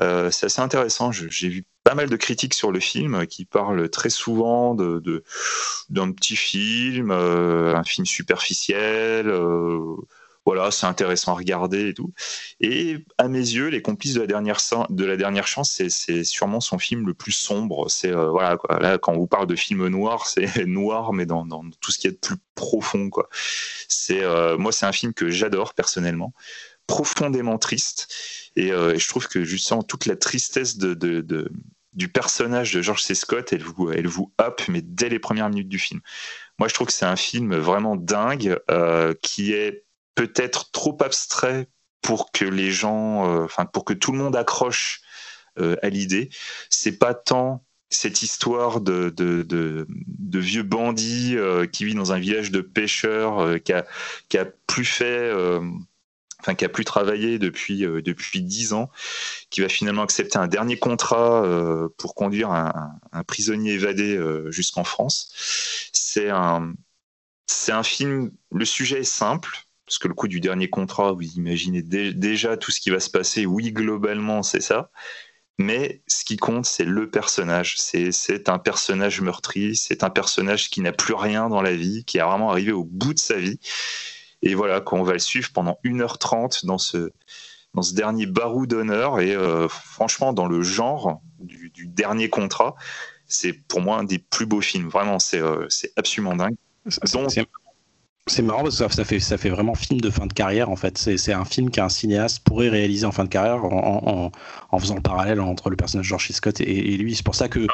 Euh, 0.00 0.30
c'est 0.30 0.46
assez 0.46 0.60
intéressant. 0.60 1.12
J'ai 1.12 1.48
vu 1.48 1.64
pas 1.84 1.94
mal 1.94 2.08
de 2.08 2.16
critiques 2.16 2.54
sur 2.54 2.72
le 2.72 2.80
film 2.80 3.26
qui 3.26 3.44
parlent 3.44 3.88
très 3.90 4.10
souvent 4.10 4.74
d'un 4.74 6.12
petit 6.12 6.36
film, 6.36 7.10
euh, 7.10 7.76
un 7.76 7.84
film 7.84 8.06
superficiel 8.06 9.30
voilà, 10.46 10.70
c'est 10.70 10.86
intéressant 10.86 11.32
à 11.32 11.36
regarder 11.36 11.88
et 11.88 11.94
tout. 11.94 12.12
Et 12.60 12.98
à 13.16 13.28
mes 13.28 13.38
yeux, 13.38 13.68
Les 13.68 13.80
Complices 13.80 14.14
de 14.14 14.20
la 14.20 14.26
dernière, 14.26 14.58
de 14.90 15.04
la 15.04 15.16
dernière 15.16 15.46
chance, 15.46 15.80
c'est 15.88 16.24
sûrement 16.24 16.60
son 16.60 16.78
film 16.78 17.06
le 17.06 17.14
plus 17.14 17.32
sombre. 17.32 17.88
C'est 17.88 18.10
euh, 18.10 18.28
voilà, 18.28 18.58
là 18.80 18.98
quand 18.98 19.12
on 19.12 19.18
vous 19.18 19.26
parle 19.26 19.46
de 19.46 19.56
film 19.56 19.86
noir, 19.88 20.26
c'est 20.28 20.66
noir, 20.66 21.12
mais 21.12 21.24
dans, 21.24 21.46
dans, 21.46 21.64
tout 21.80 21.92
ce 21.92 21.98
qui 21.98 22.08
est 22.08 22.12
de 22.12 22.16
plus 22.16 22.36
profond, 22.54 23.08
quoi. 23.08 23.28
C'est 23.88 24.22
euh, 24.22 24.58
moi, 24.58 24.70
c'est 24.70 24.86
un 24.86 24.92
film 24.92 25.14
que 25.14 25.30
j'adore 25.30 25.72
personnellement, 25.72 26.34
profondément 26.86 27.58
triste, 27.58 28.12
et, 28.56 28.70
euh, 28.70 28.98
je 28.98 29.08
trouve 29.08 29.28
que 29.28 29.44
justement 29.44 29.82
toute 29.82 30.04
la 30.04 30.16
tristesse 30.16 30.76
de, 30.76 30.92
de, 30.92 31.50
du 31.94 32.08
personnage 32.08 32.74
de 32.74 32.82
George 32.82 33.02
C. 33.02 33.14
Scott, 33.14 33.52
elle 33.52 33.62
vous, 33.62 33.90
elle 33.90 34.08
vous 34.08 34.30
hop, 34.38 34.62
mais 34.68 34.82
dès 34.82 35.08
les 35.08 35.18
premières 35.18 35.48
minutes 35.48 35.68
du 35.68 35.78
film. 35.78 36.00
Moi, 36.58 36.68
je 36.68 36.74
trouve 36.74 36.86
que 36.86 36.92
c'est 36.92 37.06
un 37.06 37.16
film 37.16 37.56
vraiment 37.56 37.96
dingue, 37.96 38.60
qui 39.22 39.52
est 39.54 39.83
peut-être 40.14 40.70
trop 40.70 40.96
abstrait 41.00 41.68
pour 42.04 42.30
que 42.32 42.44
les 42.44 42.70
gens, 42.70 43.26
euh, 43.26 43.44
enfin 43.44 43.64
pour 43.64 43.84
que 43.84 43.94
tout 43.94 44.12
le 44.12 44.18
monde 44.18 44.36
accroche 44.36 45.00
euh, 45.58 45.76
à 45.82 45.88
l'idée. 45.88 46.30
C'est 46.68 46.98
pas 46.98 47.14
tant 47.14 47.64
cette 47.88 48.22
histoire 48.22 48.80
de, 48.80 49.14
vieux 50.34 50.62
bandits 50.62 51.36
euh, 51.36 51.66
qui 51.66 51.84
vit 51.84 51.94
dans 51.94 52.12
un 52.12 52.18
village 52.18 52.50
de 52.50 52.60
pêcheurs, 52.60 53.62
qui, 53.62 53.72
a, 53.72 53.86
qui 54.28 54.36
a 54.36 54.44
plus 54.44 54.84
fait, 54.84 55.32
enfin 56.40 56.54
qui 56.54 56.64
a 56.64 56.68
plus 56.68 56.84
travaillé 56.84 57.38
depuis 57.38 57.78
depuis 57.78 58.42
dix 58.42 58.72
ans, 58.74 58.90
qui 59.50 59.60
va 59.60 59.68
finalement 59.68 60.02
accepter 60.02 60.38
un 60.38 60.48
dernier 60.48 60.76
contrat 60.76 61.42
pour 61.96 62.14
conduire 62.14 62.50
un, 62.50 62.98
un 63.12 63.22
prisonnier 63.22 63.72
évadé 63.72 64.20
jusqu'en 64.48 64.84
France. 64.84 65.32
C'est 65.92 66.30
un 66.30 66.74
c'est 67.46 67.72
un 67.72 67.84
film. 67.84 68.32
Le 68.50 68.64
sujet 68.64 69.00
est 69.00 69.04
simple 69.04 69.64
parce 69.86 69.98
que 69.98 70.08
le 70.08 70.14
coup 70.14 70.28
du 70.28 70.40
dernier 70.40 70.68
contrat, 70.68 71.12
vous 71.12 71.22
imaginez 71.22 71.82
déjà 71.82 72.56
tout 72.56 72.70
ce 72.70 72.80
qui 72.80 72.90
va 72.90 73.00
se 73.00 73.10
passer. 73.10 73.46
Oui, 73.46 73.72
globalement, 73.72 74.42
c'est 74.42 74.60
ça. 74.60 74.90
Mais 75.58 76.02
ce 76.08 76.24
qui 76.24 76.36
compte, 76.36 76.66
c'est 76.66 76.84
le 76.84 77.10
personnage. 77.10 77.76
C'est 77.78 78.48
un 78.48 78.58
personnage 78.58 79.20
meurtri, 79.20 79.76
c'est 79.76 80.02
un 80.02 80.10
personnage 80.10 80.68
qui 80.70 80.80
n'a 80.80 80.92
plus 80.92 81.14
rien 81.14 81.48
dans 81.48 81.62
la 81.62 81.74
vie, 81.74 82.04
qui 82.04 82.18
est 82.18 82.22
vraiment 82.22 82.50
arrivé 82.50 82.72
au 82.72 82.84
bout 82.84 83.14
de 83.14 83.18
sa 83.18 83.36
vie. 83.36 83.60
Et 84.42 84.54
voilà, 84.54 84.80
qu'on 84.80 85.02
va 85.02 85.12
le 85.12 85.18
suivre 85.18 85.50
pendant 85.52 85.78
1h30 85.84 86.66
dans 86.66 86.78
ce, 86.78 87.10
dans 87.74 87.82
ce 87.82 87.94
dernier 87.94 88.26
barou 88.26 88.66
d'honneur. 88.66 89.20
Et 89.20 89.34
euh, 89.34 89.68
franchement, 89.68 90.32
dans 90.32 90.46
le 90.46 90.62
genre 90.62 91.20
du, 91.38 91.70
dernier 91.86 92.28
contrat, 92.28 92.74
c'est 93.26 93.52
pour 93.52 93.80
moi 93.80 93.98
un 93.98 94.04
des 94.04 94.18
plus 94.18 94.46
beaux 94.46 94.60
films. 94.60 94.88
Vraiment, 94.88 95.18
c'est 95.18 95.40
euh, 95.40 95.68
absolument 95.96 96.34
dingue. 96.34 96.56
Donc, 97.12 97.30
c'est 98.26 98.40
marrant 98.40 98.62
parce 98.62 98.78
que 98.78 98.90
ça, 98.90 99.04
fait, 99.04 99.20
ça 99.20 99.36
fait 99.36 99.50
vraiment 99.50 99.74
film 99.74 100.00
de 100.00 100.08
fin 100.08 100.26
de 100.26 100.32
carrière 100.32 100.70
en 100.70 100.76
fait. 100.76 100.96
C'est 100.96 101.32
un 101.32 101.44
film 101.44 101.70
qu'un 101.70 101.90
cinéaste 101.90 102.42
pourrait 102.42 102.70
réaliser 102.70 103.04
en 103.04 103.12
fin 103.12 103.24
de 103.24 103.28
carrière 103.28 103.62
en, 103.64 104.32
en, 104.70 104.78
faisant 104.78 104.94
le 104.94 105.02
parallèle 105.02 105.40
entre 105.40 105.68
le 105.68 105.76
personnage 105.76 106.06
de 106.06 106.08
George 106.08 106.32
Scott 106.32 106.60
et, 106.60 106.96
lui. 106.96 107.14
C'est 107.14 107.24
pour 107.24 107.34
ça 107.34 107.48
que 107.48 107.66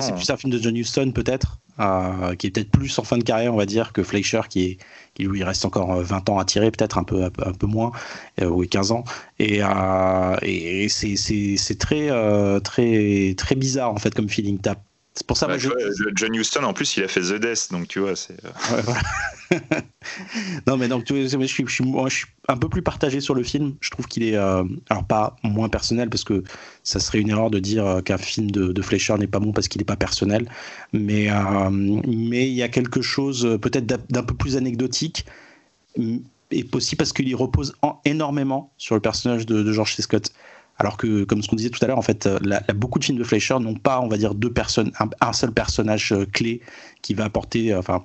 c'est 0.00 0.14
plus 0.14 0.30
un 0.30 0.36
film 0.38 0.52
de 0.52 0.58
John 0.58 0.74
Huston 0.74 1.12
peut-être, 1.14 1.58
euh, 1.80 2.34
qui 2.34 2.46
est 2.46 2.50
peut-être 2.50 2.70
plus 2.70 2.98
en 2.98 3.04
fin 3.04 3.18
de 3.18 3.22
carrière 3.24 3.52
on 3.52 3.58
va 3.58 3.66
dire 3.66 3.92
que 3.92 4.02
Fleischer 4.02 4.40
qui, 4.48 4.64
est, 4.64 4.78
qui 5.12 5.24
lui 5.24 5.44
reste 5.44 5.66
encore 5.66 5.94
20 6.00 6.30
ans 6.30 6.38
à 6.38 6.46
tirer, 6.46 6.70
peut-être 6.70 6.96
un 6.96 7.04
peu, 7.04 7.24
un 7.24 7.52
peu, 7.52 7.66
moins, 7.66 7.92
euh, 8.40 8.46
ou 8.46 8.64
15 8.64 8.92
ans. 8.92 9.04
Et, 9.38 9.62
euh, 9.62 10.36
et 10.40 10.88
c'est 10.88 11.78
très, 11.78 12.08
très, 12.62 13.34
très 13.36 13.54
bizarre 13.54 13.92
en 13.92 13.98
fait 13.98 14.14
comme 14.14 14.30
feeling. 14.30 14.58
T'as 14.58 14.76
c'est 15.20 15.26
pour 15.26 15.36
ça 15.36 15.46
que 15.48 15.68
bah, 15.68 16.10
John 16.14 16.34
Huston, 16.34 16.64
en 16.64 16.72
plus, 16.72 16.96
il 16.96 17.04
a 17.04 17.08
fait 17.08 17.20
The 17.20 17.34
Death, 17.34 17.68
donc 17.70 17.88
tu 17.88 17.98
vois, 17.98 18.16
c'est. 18.16 18.38
Euh, 18.42 19.58
non, 20.66 20.78
mais 20.78 20.88
donc, 20.88 21.04
je, 21.06 21.14
suis, 21.26 21.28
je, 21.28 21.46
suis, 21.46 21.66
je 21.66 22.08
suis 22.08 22.26
un 22.48 22.56
peu 22.56 22.70
plus 22.70 22.80
partagé 22.80 23.20
sur 23.20 23.34
le 23.34 23.42
film. 23.42 23.74
Je 23.82 23.90
trouve 23.90 24.06
qu'il 24.06 24.22
est, 24.22 24.36
euh, 24.36 24.64
alors 24.88 25.04
pas 25.04 25.36
moins 25.42 25.68
personnel, 25.68 26.08
parce 26.08 26.24
que 26.24 26.42
ça 26.84 27.00
serait 27.00 27.18
une 27.18 27.28
erreur 27.28 27.50
de 27.50 27.58
dire 27.58 27.86
euh, 27.86 28.00
qu'un 28.00 28.16
film 28.16 28.50
de, 28.50 28.72
de 28.72 28.80
Fleischer 28.82 29.14
n'est 29.18 29.26
pas 29.26 29.40
bon 29.40 29.52
parce 29.52 29.68
qu'il 29.68 29.82
n'est 29.82 29.84
pas 29.84 29.96
personnel. 29.96 30.48
Mais 30.94 31.28
mais 31.70 32.48
il 32.48 32.54
y 32.54 32.62
a 32.62 32.70
quelque 32.70 33.02
chose 33.02 33.58
peut-être 33.60 33.84
d'un 33.84 34.22
peu 34.22 34.34
plus 34.34 34.56
anecdotique, 34.56 35.26
et 35.98 36.66
aussi 36.72 36.96
parce 36.96 37.12
qu'il 37.12 37.36
repose 37.36 37.74
énormément 38.06 38.72
sur 38.78 38.94
le 38.94 39.02
personnage 39.02 39.44
de, 39.44 39.62
de 39.62 39.70
George 39.70 39.96
C. 39.96 40.00
Scott. 40.00 40.32
Alors 40.80 40.96
que, 40.96 41.24
comme 41.24 41.42
ce 41.42 41.48
qu'on 41.48 41.56
disait 41.56 41.68
tout 41.68 41.84
à 41.84 41.88
l'heure, 41.88 41.98
en 41.98 42.02
fait, 42.02 42.24
euh, 42.24 42.38
beaucoup 42.74 42.98
de 42.98 43.04
films 43.04 43.18
de 43.18 43.24
Fleischer 43.24 43.58
n'ont 43.60 43.74
pas, 43.74 44.00
on 44.00 44.08
va 44.08 44.16
dire, 44.16 44.34
deux 44.34 44.50
personnes, 44.50 44.90
un, 45.20 45.32
seul 45.34 45.52
personnage 45.52 46.10
euh, 46.12 46.24
clé 46.24 46.62
qui 47.02 47.12
va 47.12 47.24
apporter, 47.24 47.74
euh, 47.74 47.80
enfin, 47.80 48.02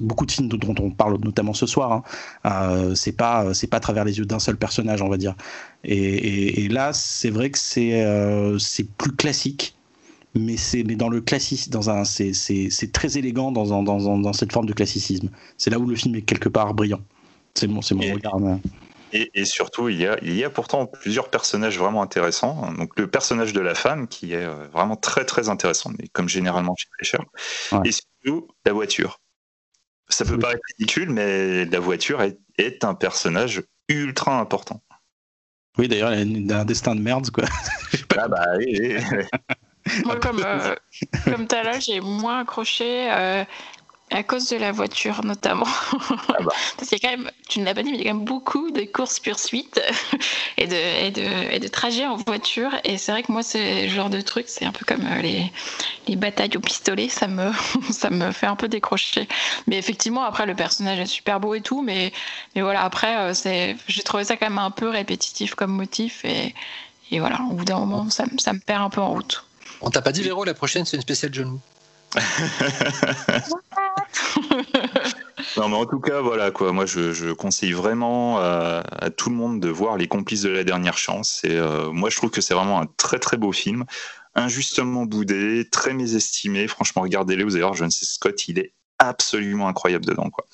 beaucoup 0.00 0.24
de 0.24 0.30
films 0.30 0.48
dont 0.48 0.74
on 0.78 0.92
parle 0.92 1.18
notamment 1.24 1.52
ce 1.52 1.66
soir, 1.66 2.04
hein, 2.44 2.94
c'est 2.94 3.16
pas, 3.16 3.52
c'est 3.54 3.66
pas 3.66 3.78
à 3.78 3.80
travers 3.80 4.04
les 4.04 4.18
yeux 4.18 4.24
d'un 4.24 4.38
seul 4.38 4.56
personnage, 4.56 5.02
on 5.02 5.08
va 5.08 5.16
dire. 5.16 5.34
Et, 5.82 6.68
là, 6.68 6.92
c'est 6.92 7.30
vrai 7.30 7.50
que 7.50 7.58
c'est, 7.58 8.06
c'est 8.58 8.88
plus 8.96 9.12
classique 9.12 9.74
mais 10.36 10.56
c'est 10.56 10.82
mais 10.82 10.96
dans 10.96 11.08
le 11.08 11.20
classique 11.20 11.70
dans 11.70 11.90
un 11.90 12.02
c'est, 12.04 12.32
très 12.92 13.18
élégant 13.18 13.52
dans, 13.52 13.82
dans, 13.82 14.18
dans, 14.18 14.32
cette 14.32 14.52
forme 14.52 14.66
de 14.66 14.72
classicisme. 14.72 15.30
C'est 15.58 15.70
là 15.70 15.78
où 15.78 15.86
le 15.86 15.94
film 15.94 16.16
est 16.16 16.22
quelque 16.22 16.48
part 16.48 16.74
brillant. 16.74 17.00
C'est 17.54 17.68
mon 17.68 17.82
c'est 17.82 17.94
mon 17.94 18.02
regard 18.12 18.40
Et, 19.16 19.44
surtout, 19.44 19.88
il 19.88 20.00
y, 20.00 20.06
a, 20.08 20.18
il 20.22 20.34
y 20.34 20.42
a 20.42 20.50
pourtant 20.50 20.86
plusieurs 20.86 21.30
personnages 21.30 21.78
vraiment 21.78 22.02
intéressants. 22.02 22.72
Donc 22.72 22.98
le 22.98 23.08
personnage 23.08 23.52
de 23.52 23.60
la 23.60 23.76
femme, 23.76 24.08
qui 24.08 24.32
est 24.32 24.44
euh, 24.44 24.66
vraiment 24.72 24.96
très 24.96 25.24
très 25.24 25.48
intéressant, 25.48 25.92
mais 25.96 26.08
comme 26.08 26.28
généralement 26.28 26.74
chez 26.74 26.88
Fleischer. 26.96 27.24
Et 27.84 27.92
surtout, 27.92 28.48
la 28.66 28.72
voiture. 28.72 29.20
Ça 30.08 30.24
peut 30.24 30.38
paraître 30.38 30.60
ridicule, 30.76 31.10
mais 31.10 31.64
la 31.64 31.78
voiture 31.78 32.22
est, 32.22 32.84
un 32.84 32.94
personnage 32.94 33.62
ultra 33.88 34.40
important. 34.40 34.82
Oui, 35.78 35.86
d'ailleurs, 35.86 36.12
elle 36.12 36.52
a 36.52 36.60
un 36.60 36.64
destin 36.64 36.96
de 36.96 37.00
merde, 37.00 37.30
quoi. 37.30 37.44
ah 38.18 38.28
bah 38.28 38.46
oui, 38.58 38.96
Moi, 40.04 40.16
comme, 40.16 40.42
euh, 40.44 40.74
comme 41.24 41.46
j'ai 41.80 42.00
moins 42.00 42.40
accroché. 42.40 43.10
Euh, 43.12 43.44
à 44.10 44.22
cause 44.22 44.48
de 44.48 44.56
la 44.56 44.70
voiture, 44.70 45.24
notamment. 45.24 45.66
Ah 45.66 46.36
bah. 46.40 46.52
Parce 46.76 46.88
qu'il 46.88 47.02
y 47.02 47.06
a 47.06 47.08
quand 47.08 47.16
même, 47.16 47.30
tu 47.48 47.58
ne 47.58 47.64
l'as 47.64 47.74
pas 47.74 47.82
dit, 47.82 47.90
mais 47.90 47.98
il 47.98 48.04
y 48.04 48.06
a 48.06 48.10
quand 48.10 48.16
même 48.16 48.24
beaucoup 48.24 48.70
de 48.70 48.82
courses-poursuites 48.82 49.80
et 50.56 50.66
de, 50.66 50.74
et, 50.74 51.10
de, 51.10 51.52
et 51.52 51.58
de 51.58 51.68
trajets 51.68 52.06
en 52.06 52.16
voiture. 52.16 52.70
Et 52.84 52.98
c'est 52.98 53.12
vrai 53.12 53.22
que 53.22 53.32
moi, 53.32 53.42
ce 53.42 53.88
genre 53.88 54.10
de 54.10 54.20
truc, 54.20 54.46
c'est 54.48 54.64
un 54.66 54.72
peu 54.72 54.84
comme 54.84 55.04
euh, 55.06 55.22
les, 55.22 55.50
les 56.06 56.16
batailles 56.16 56.56
au 56.56 56.60
pistolet. 56.60 57.08
Ça 57.08 57.26
me, 57.26 57.50
ça 57.90 58.10
me 58.10 58.30
fait 58.30 58.46
un 58.46 58.56
peu 58.56 58.68
décrocher. 58.68 59.26
Mais 59.66 59.78
effectivement, 59.78 60.22
après, 60.22 60.46
le 60.46 60.54
personnage 60.54 60.98
est 60.98 61.06
super 61.06 61.40
beau 61.40 61.54
et 61.54 61.60
tout. 61.60 61.82
Mais, 61.82 62.12
mais 62.54 62.62
voilà, 62.62 62.82
après, 62.84 63.16
euh, 63.16 63.34
c'est, 63.34 63.76
j'ai 63.88 64.02
trouvé 64.02 64.24
ça 64.24 64.36
quand 64.36 64.46
même 64.46 64.58
un 64.58 64.70
peu 64.70 64.88
répétitif 64.88 65.54
comme 65.54 65.72
motif. 65.72 66.24
Et, 66.24 66.54
et 67.10 67.20
voilà, 67.20 67.40
au 67.50 67.54
bout 67.54 67.64
d'un 67.64 67.78
moment, 67.78 68.10
ça, 68.10 68.24
ça 68.38 68.52
me 68.52 68.60
perd 68.60 68.82
un 68.82 68.90
peu 68.90 69.00
en 69.00 69.10
route. 69.10 69.44
On 69.80 69.90
t'a 69.90 70.02
pas 70.02 70.12
dit, 70.12 70.22
Véro, 70.22 70.44
la 70.44 70.54
prochaine, 70.54 70.84
c'est 70.84 70.96
une 70.96 71.02
spéciale 71.02 71.34
genou? 71.34 71.60
non 75.56 75.68
mais 75.68 75.76
en 75.76 75.86
tout 75.86 76.00
cas 76.00 76.20
voilà 76.20 76.50
quoi. 76.50 76.72
Moi 76.72 76.86
je, 76.86 77.32
conseille 77.32 77.72
vraiment 77.72 78.38
à, 78.38 78.82
tout 79.16 79.30
le 79.30 79.36
monde 79.36 79.60
de 79.60 79.68
voir 79.68 79.96
les 79.96 80.08
complices 80.08 80.42
de 80.42 80.50
la 80.50 80.64
dernière 80.64 80.98
chance. 80.98 81.40
Et 81.44 81.56
euh, 81.56 81.90
moi 81.90 82.10
je 82.10 82.16
trouve 82.16 82.30
que 82.30 82.40
c'est 82.40 82.54
vraiment 82.54 82.80
un 82.80 82.86
très 82.86 83.18
très 83.18 83.36
beau 83.36 83.52
film. 83.52 83.84
Injustement 84.34 85.04
boudé 85.04 85.68
très 85.70 85.94
mésestimé. 85.94 86.66
Franchement 86.68 87.02
regardez-le 87.02 87.44
vous 87.44 87.54
allez 87.54 87.62
voir 87.62 87.74
John 87.74 87.90
C. 87.90 88.06
Scott 88.06 88.48
il 88.48 88.58
est 88.58 88.72
absolument 88.98 89.68
incroyable 89.68 90.04
dedans 90.04 90.30
quoi. 90.30 90.44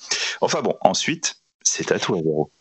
Enfin 0.41 0.61
bon 0.61 0.75
ensuite 0.81 1.41
c'est 1.61 1.91
à 1.91 1.99
toi 1.99 2.17
Véro 2.17 2.51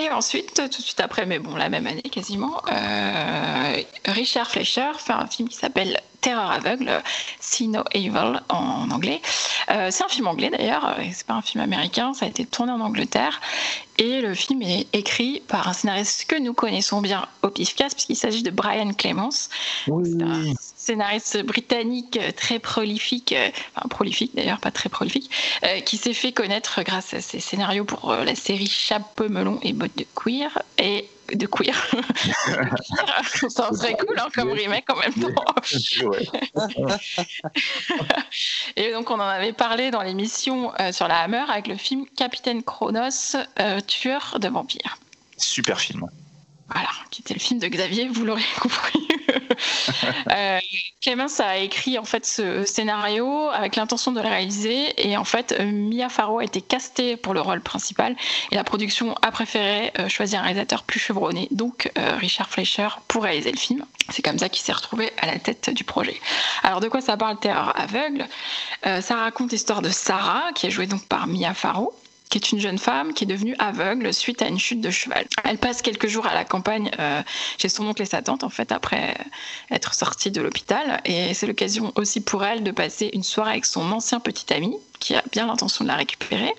et 0.00 0.10
ensuite, 0.10 0.54
tout 0.54 0.66
de 0.66 0.72
suite 0.72 1.00
après, 1.00 1.26
mais 1.26 1.38
bon, 1.38 1.54
la 1.54 1.68
même 1.68 1.86
année 1.86 2.02
quasiment, 2.02 2.60
euh, 2.70 3.82
Richard 4.06 4.50
Fleischer 4.50 4.92
fait 4.98 5.12
un 5.12 5.26
film 5.26 5.48
qui 5.48 5.56
s'appelle 5.56 6.00
Terreur 6.20 6.50
aveugle, 6.50 7.02
See 7.40 7.68
No 7.68 7.82
Evil 7.92 8.40
en 8.48 8.90
anglais. 8.90 9.20
c'est 9.66 10.04
un 10.04 10.08
film 10.08 10.28
anglais 10.28 10.50
d'ailleurs, 10.50 10.96
c'est 11.12 11.26
pas 11.26 11.34
un 11.34 11.42
film 11.42 11.64
américain, 11.64 12.14
ça 12.14 12.26
a 12.26 12.28
été 12.28 12.46
tourné 12.46 12.70
en 12.70 12.80
Angleterre. 12.80 13.40
Et 13.98 14.20
le 14.20 14.32
film 14.34 14.62
est 14.62 14.86
écrit 14.92 15.42
par 15.48 15.66
un 15.68 15.72
scénariste 15.72 16.26
que 16.26 16.36
nous 16.36 16.54
connaissons 16.54 17.00
bien 17.00 17.26
au 17.42 17.48
PIFCAS, 17.48 17.90
puisqu'il 17.90 18.16
s'agit 18.16 18.44
de 18.44 18.50
Brian 18.50 18.92
Clemens. 18.92 19.48
Oui 19.88 20.14
scénariste 20.82 21.42
britannique 21.44 22.18
euh, 22.20 22.32
très 22.32 22.58
prolifique, 22.58 23.32
euh, 23.32 23.50
enfin 23.76 23.88
prolifique 23.88 24.32
d'ailleurs, 24.34 24.58
pas 24.58 24.72
très 24.72 24.88
prolifique, 24.88 25.30
euh, 25.64 25.80
qui 25.80 25.96
s'est 25.96 26.12
fait 26.12 26.32
connaître 26.32 26.82
grâce 26.82 27.14
à 27.14 27.20
ses 27.20 27.38
scénarios 27.38 27.84
pour 27.84 28.12
la 28.14 28.34
série 28.34 28.66
Chapeau 28.66 29.28
melon 29.28 29.60
et 29.62 29.72
bottes 29.72 29.96
de 29.96 30.04
queer 30.14 30.60
et 30.78 31.08
de 31.32 31.46
queer. 31.46 31.72
C'est 33.24 33.48
serait 33.48 33.94
cool 33.94 34.18
hein, 34.18 34.26
comme 34.34 34.50
remake 34.50 34.90
en 34.90 34.96
même 34.96 35.14
temps. 35.14 35.54
et 38.76 38.92
donc 38.92 39.08
on 39.10 39.14
en 39.14 39.20
avait 39.20 39.52
parlé 39.52 39.90
dans 39.90 40.02
l'émission 40.02 40.72
sur 40.90 41.06
la 41.08 41.20
Hammer 41.20 41.44
avec 41.48 41.68
le 41.68 41.76
film 41.76 42.06
Capitaine 42.16 42.62
Chronos, 42.62 43.36
tueur 43.86 44.38
de 44.40 44.48
vampires. 44.48 44.98
Super 45.38 45.80
film. 45.80 46.06
Voilà, 46.72 46.88
qui 47.10 47.22
était 47.22 47.34
le 47.34 47.40
film 47.40 47.60
de 47.60 47.68
Xavier, 47.68 48.08
vous 48.08 48.24
l'aurez 48.24 48.42
compris. 48.60 49.06
euh, 50.30 50.58
Clemens 51.02 51.40
a 51.40 51.58
écrit 51.58 51.98
en 51.98 52.04
fait 52.04 52.24
ce 52.24 52.64
scénario 52.64 53.48
avec 53.50 53.76
l'intention 53.76 54.12
de 54.12 54.20
le 54.20 54.28
réaliser 54.28 54.92
et 54.96 55.16
en 55.16 55.24
fait 55.24 55.54
euh, 55.58 55.64
Mia 55.64 56.08
Farrow 56.08 56.38
a 56.38 56.44
été 56.44 56.60
castée 56.60 57.16
pour 57.16 57.34
le 57.34 57.40
rôle 57.40 57.60
principal 57.60 58.16
et 58.50 58.54
la 58.54 58.64
production 58.64 59.14
a 59.22 59.30
préféré 59.30 59.92
euh, 59.98 60.08
choisir 60.08 60.40
un 60.40 60.44
réalisateur 60.44 60.84
plus 60.84 61.00
chevronné, 61.00 61.48
donc 61.50 61.90
Richard 61.96 62.48
Fleischer 62.48 62.88
pour 63.08 63.24
réaliser 63.24 63.52
le 63.52 63.58
film. 63.58 63.84
C'est 64.10 64.22
comme 64.22 64.38
ça 64.38 64.48
qu'il 64.48 64.62
s'est 64.62 64.72
retrouvé 64.72 65.12
à 65.18 65.26
la 65.26 65.38
tête 65.38 65.70
du 65.70 65.84
projet. 65.84 66.18
Alors 66.62 66.80
de 66.80 66.88
quoi 66.88 67.00
ça 67.00 67.16
parle 67.16 67.38
Terreur 67.38 67.78
aveugle? 67.78 68.26
Ça 68.82 69.16
raconte 69.16 69.52
l'histoire 69.52 69.82
de 69.82 69.90
Sarah 69.90 70.52
qui 70.54 70.66
est 70.66 70.70
jouée 70.70 70.86
donc 70.86 71.06
par 71.06 71.26
Mia 71.26 71.54
Farrow 71.54 71.94
qui 72.32 72.38
est 72.38 72.52
une 72.52 72.60
jeune 72.60 72.78
femme 72.78 73.12
qui 73.12 73.24
est 73.24 73.26
devenue 73.26 73.54
aveugle 73.58 74.14
suite 74.14 74.40
à 74.40 74.48
une 74.48 74.58
chute 74.58 74.80
de 74.80 74.90
cheval. 74.90 75.26
Elle 75.44 75.58
passe 75.58 75.82
quelques 75.82 76.06
jours 76.06 76.26
à 76.26 76.32
la 76.32 76.46
campagne 76.46 76.90
euh, 76.98 77.22
chez 77.58 77.68
son 77.68 77.86
oncle 77.86 78.00
et 78.00 78.06
sa 78.06 78.22
tante, 78.22 78.42
en 78.42 78.48
fait, 78.48 78.72
après 78.72 79.14
être 79.70 79.92
sortie 79.92 80.30
de 80.30 80.40
l'hôpital. 80.40 81.02
Et 81.04 81.34
c'est 81.34 81.46
l'occasion 81.46 81.92
aussi 81.94 82.22
pour 82.22 82.42
elle 82.42 82.62
de 82.62 82.70
passer 82.70 83.10
une 83.12 83.22
soirée 83.22 83.50
avec 83.50 83.66
son 83.66 83.92
ancien 83.92 84.18
petit 84.18 84.50
ami, 84.54 84.74
qui 85.02 85.14
a 85.14 85.22
bien 85.32 85.46
l'intention 85.46 85.84
de 85.84 85.88
la 85.88 85.96
récupérer. 85.96 86.54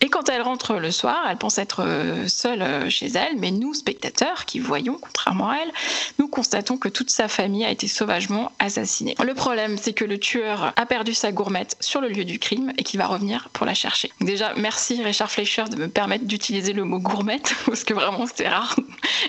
Et 0.00 0.08
quand 0.08 0.30
elle 0.30 0.40
rentre 0.40 0.76
le 0.76 0.90
soir, 0.90 1.26
elle 1.28 1.36
pense 1.36 1.58
être 1.58 1.84
euh, 1.84 2.26
seule 2.26 2.62
euh, 2.62 2.88
chez 2.88 3.08
elle, 3.08 3.36
mais 3.36 3.50
nous, 3.50 3.74
spectateurs, 3.74 4.46
qui 4.46 4.58
voyons, 4.58 4.96
contrairement 4.98 5.50
à 5.50 5.56
elle, 5.56 5.72
nous 6.18 6.26
constatons 6.26 6.78
que 6.78 6.88
toute 6.88 7.10
sa 7.10 7.28
famille 7.28 7.66
a 7.66 7.70
été 7.70 7.86
sauvagement 7.86 8.50
assassinée. 8.58 9.14
Le 9.22 9.34
problème, 9.34 9.76
c'est 9.76 9.92
que 9.92 10.06
le 10.06 10.18
tueur 10.18 10.72
a 10.74 10.86
perdu 10.86 11.12
sa 11.12 11.32
gourmette 11.32 11.76
sur 11.80 12.00
le 12.00 12.08
lieu 12.08 12.24
du 12.24 12.38
crime 12.38 12.72
et 12.78 12.82
qu'il 12.82 12.98
va 12.98 13.06
revenir 13.06 13.50
pour 13.52 13.66
la 13.66 13.74
chercher. 13.74 14.10
Déjà, 14.22 14.54
merci 14.56 15.02
Richard 15.02 15.30
Fleischer 15.30 15.64
de 15.70 15.76
me 15.76 15.88
permettre 15.88 16.24
d'utiliser 16.24 16.72
le 16.72 16.84
mot 16.84 16.98
gourmette, 16.98 17.54
parce 17.66 17.84
que 17.84 17.92
vraiment 17.92 18.26
c'était 18.26 18.48
rare, 18.48 18.76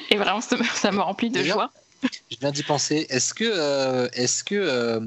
et 0.10 0.16
vraiment 0.16 0.40
ça 0.42 0.92
me 0.92 1.02
remplit 1.02 1.30
de 1.30 1.44
joie. 1.44 1.70
Je 2.04 2.38
viens 2.39 2.52
d'y 2.52 2.64
penser. 2.64 3.06
Est-ce 3.10 3.34
que, 3.34 3.43
euh, 3.45 4.08
est-ce 4.14 4.43
que 4.43 4.56
euh, 4.56 4.99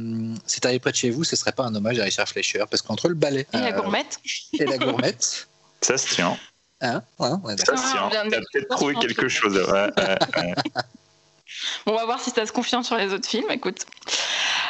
si 0.47 0.61
t'arrives 0.61 0.81
près 0.81 0.93
de 0.93 0.97
chez 0.97 1.11
vous, 1.11 1.25
ce 1.25 1.37
serait 1.37 1.53
pas 1.53 1.65
un 1.65 1.75
hommage 1.75 1.99
à 1.99 2.05
Richard 2.05 2.29
Fleischer? 2.29 2.65
Parce 2.71 2.83
qu'entre 2.83 3.09
le 3.09 3.15
ballet 3.15 3.47
et 3.53 3.59
la 3.59 3.75
euh, 3.75 3.81
gourmette, 3.81 4.21
et 4.53 4.65
la 4.65 4.79
gourmette, 4.79 5.49
ça 5.81 5.99
se 5.99 6.15
tient. 6.15 6.37
Hein? 6.81 7.03
Ouais, 7.19 7.57
ça 7.57 7.77
se 7.77 7.93
tient. 7.93 8.09
T'as 8.11 8.41
peut-être 8.53 8.69
trouvé 8.71 8.95
quelque 8.97 9.29
chose. 9.29 9.59
on 11.87 11.93
va 11.93 12.05
voir 12.05 12.21
si 12.21 12.31
ça 12.31 12.47
se 12.47 12.53
confirme 12.53 12.83
sur 12.83 12.97
les 12.97 13.13
autres 13.13 13.29
films. 13.29 13.51
Écoute. 13.51 13.87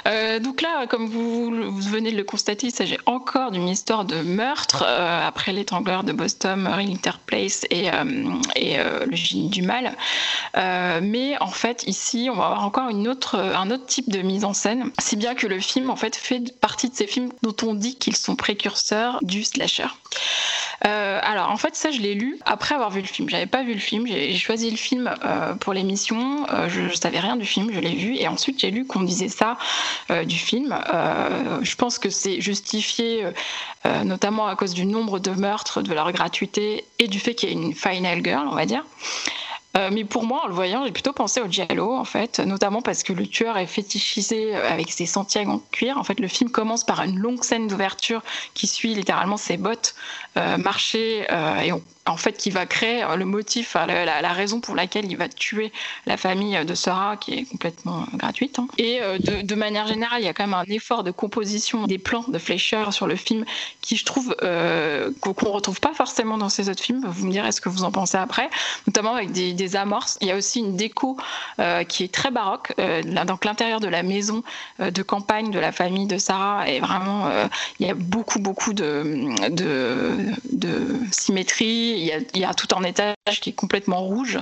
Euh, 0.07 0.39
donc 0.39 0.61
là, 0.61 0.87
comme 0.87 1.07
vous, 1.07 1.51
venez 1.81 2.13
de 2.13 2.17
le 2.17 2.25
constater, 2.25 2.67
il 2.67 2.73
s'agit 2.73 2.99
encore 3.07 3.51
d'une 3.51 3.69
histoire 3.69 4.05
de 4.05 4.17
meurtre 4.17 4.85
euh, 4.87 5.27
après 5.27 5.53
l'étrangleur 5.53 6.05
de 6.05 6.13
Boston, 6.13 6.67
Ringler 6.67 6.99
Place 7.27 7.65
et, 7.71 7.91
euh, 7.91 8.05
et 8.55 8.77
le 8.77 9.17
génie 9.17 9.49
du 9.49 9.63
mal. 9.63 9.97
mais 10.55 11.41
en 11.41 11.49
fait, 11.49 11.85
ici, 11.87 12.29
on 12.31 12.37
va 12.37 12.47
avoir 12.47 12.65
encore 12.65 12.89
une 12.89 13.09
autre, 13.09 13.39
un 13.39 13.71
autre 13.71 13.87
type 13.87 14.11
de 14.11 14.21
mise 14.21 14.45
en 14.45 14.53
scène, 14.53 14.91
si 14.99 15.17
bien 15.17 15.35
que 15.35 15.47
le 15.47 15.61
film 15.61 15.91
en 15.91 15.97
fait 15.97 16.17
fait 16.17 16.59
partie 16.61 16.91
de 16.91 16.95
ces 16.95 17.07
films 17.07 17.31
dont 17.43 17.57
on 17.63 17.75
dit 17.75 17.97
qu'ils 17.97 18.17
sont 18.17 18.37
précurseurs 18.37 19.19
du 19.23 19.45
slasher. 19.45 19.87
Alors 20.81 21.51
en 21.51 21.57
fait, 21.57 21.77
ça, 21.77 21.91
je 21.91 22.01
l'ai 22.01 22.15
lu 22.15 22.39
après 22.45 22.75
avoir 22.75 22.91
vu 22.91 23.01
le 23.01 23.07
film. 23.07 23.29
J'avais 23.29 23.47
pas 23.47 23.63
vu 23.63 23.75
le 23.75 23.81
film, 23.81 24.07
j'ai 24.07 24.37
choisi 24.37 24.71
le 24.71 24.77
film 24.77 25.15
pour 25.61 25.73
l'émission. 25.73 26.47
je, 26.69 26.83
ne 26.83 26.89
savais 26.91 27.21
rien 27.21 27.37
du 27.37 27.47
film, 27.47 27.71
je 27.73 27.81
l'ai 27.81 27.95
vu 27.95 28.17
et 28.17 28.29
ensuite 28.29 28.61
j'ai 28.61 28.71
lu 28.71 28.87
qu'on 28.87 29.03
disait 29.03 29.29
ça 29.29 29.57
euh, 30.11 30.25
du 30.25 30.37
film. 30.37 30.75
Euh, 30.93 31.59
je 31.63 31.77
pense 31.77 31.99
que 31.99 32.11
c'est 32.11 32.41
justifié 32.41 33.27
euh, 33.87 34.05
notamment 34.05 34.47
à 34.47 34.57
cause 34.57 34.75
du 34.75 34.87
nombre 34.87 35.19
de 35.19 35.31
meurtres, 35.31 35.83
de 35.83 35.93
leur 35.93 36.13
gratuité 36.13 36.85
et 36.99 37.09
du 37.09 37.19
fait 37.21 37.35
qu'il 37.35 37.49
y 37.49 37.53
ait 37.53 37.55
une 37.55 37.75
final 37.75 38.23
girl, 38.25 38.47
on 38.51 38.55
va 38.55 38.67
dire. 38.67 38.85
Mais 39.93 40.05
pour 40.05 40.25
moi, 40.25 40.45
en 40.45 40.49
le 40.49 40.55
voyant, 40.55 40.85
j'ai 40.85 40.93
plutôt 40.93 41.13
pensé 41.13 41.41
au 41.41 41.49
Giallo, 41.49 41.93
en 41.93 42.05
fait, 42.05 42.39
notamment 42.41 42.83
parce 42.83 43.03
que 43.03 43.13
le 43.13 43.27
tueur 43.27 43.57
est 43.59 43.67
fétichisé 43.67 44.55
avec 44.55 44.91
ses 44.93 45.07
Santiago 45.07 45.51
en 45.51 45.59
cuir. 45.73 45.99
En 45.99 46.05
fait, 46.05 46.21
le 46.21 46.29
film 46.29 46.51
commence 46.51 46.85
par 46.85 47.03
une 47.03 47.19
longue 47.19 47.43
scène 47.43 47.67
d'ouverture 47.67 48.23
qui 48.55 48.67
suit 48.67 48.95
littéralement 48.95 49.37
ses 49.37 49.57
bottes 49.57 49.95
marcher 50.37 51.27
et 51.63 51.73
on 51.73 51.83
en 52.07 52.17
fait, 52.17 52.37
qui 52.37 52.51
va 52.51 52.67
créer 52.67 53.03
euh, 53.03 53.17
le 53.17 53.25
motif, 53.25 53.75
la, 53.75 54.33
raison 54.33 54.61
pour 54.61 54.75
laquelle 54.75 55.11
il 55.11 55.17
va 55.17 55.29
tuer 55.29 55.73
la 56.07 56.17
famille 56.17 56.63
de 56.65 56.75
Sarah, 56.75 57.17
qui 57.17 57.35
est 57.35 57.45
complètement 57.45 58.03
euh, 58.03 58.17
gratuite. 58.17 58.59
Hein. 58.59 58.69
Et 58.79 59.01
euh, 59.01 59.19
de, 59.19 59.55
manière 59.55 59.87
générale, 59.87 60.21
il 60.21 60.27
y 60.27 60.29
a 60.29 60.35
quand 60.35 60.47
même 60.47 60.55
un 60.55 60.65
effort 60.65 61.03
de 61.03 61.11
composition 61.11 61.87
des 61.87 61.99
plans 61.99 62.25
de 62.29 62.39
Fleischer 62.39 62.85
sur 62.91 63.07
le 63.07 63.17
film 63.17 63.45
qui, 63.81 63.97
je 63.97 64.05
trouve, 64.05 64.37
euh, 64.43 65.11
qu'on 65.21 65.33
retrouve 65.51 65.81
pas 65.81 65.95
forcément 65.95 66.37
dans 66.37 66.49
ces 66.49 66.69
autres 66.69 66.83
films. 66.83 67.05
Vous 67.07 67.27
me 67.27 67.31
direz 67.31 67.53
ce 67.53 67.61
que 67.61 67.69
vous 67.69 67.85
en 67.85 67.93
pensez 67.93 68.19
après, 68.19 68.51
notamment 68.87 69.15
avec 69.15 69.33
des, 69.33 69.77
amorces. 69.77 70.19
Il 70.21 70.29
y 70.29 70.31
a 70.31 70.37
aussi 70.37 70.61
une 70.61 70.77
déco 70.77 71.17
qui 71.89 72.05
est 72.05 72.13
très 72.13 72.31
baroque. 72.31 72.75
donc 73.27 73.45
l'intérieur 73.45 73.81
de 73.81 73.89
la 73.89 74.03
maison 74.03 74.45
de 74.79 75.03
campagne 75.03 75.51
de 75.51 75.59
la 75.59 75.73
famille 75.73 76.07
de 76.07 76.19
Sarah 76.19 76.69
est 76.69 76.81
vraiment, 76.81 77.29
il 77.81 77.87
y 77.87 77.91
a 77.91 77.95
beaucoup 77.95 78.39
beaucoup 78.39 78.73
de 78.73 79.25
symétrie 81.11 81.94
il 81.97 82.41
y, 82.41 82.45
a, 82.45 82.55
tout 82.55 82.69
un 82.77 82.83
étage 82.85 83.15
qui 83.41 83.51
est 83.51 83.55
complètement 83.55 84.01
rouge 84.01 84.39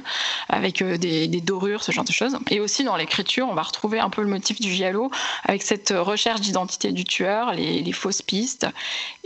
avec 0.49 0.83
euh, 0.83 0.97
des, 0.97 1.29
dorures, 1.41 1.83
ce 1.83 1.93
genre 1.93 2.05
de 2.05 2.13
choses. 2.13 2.37
Et 2.51 2.61
aussi 2.61 2.85
dans 2.85 2.97
l'écriture, 2.97 3.47
on 3.51 3.55
va 3.55 3.63
retrouver 3.63 4.01
un 4.01 4.11
peu 4.11 4.23
le 4.23 4.29
motif 4.29 4.61
du 4.61 4.71
giallo 4.71 5.11
avec 5.45 5.63
cette 5.63 5.93
recherche 5.97 6.41
d'identité 6.41 6.93
du 6.93 7.05
tueur, 7.05 7.53
les, 7.53 7.93
fausses 7.93 8.23
pistes. 8.23 8.67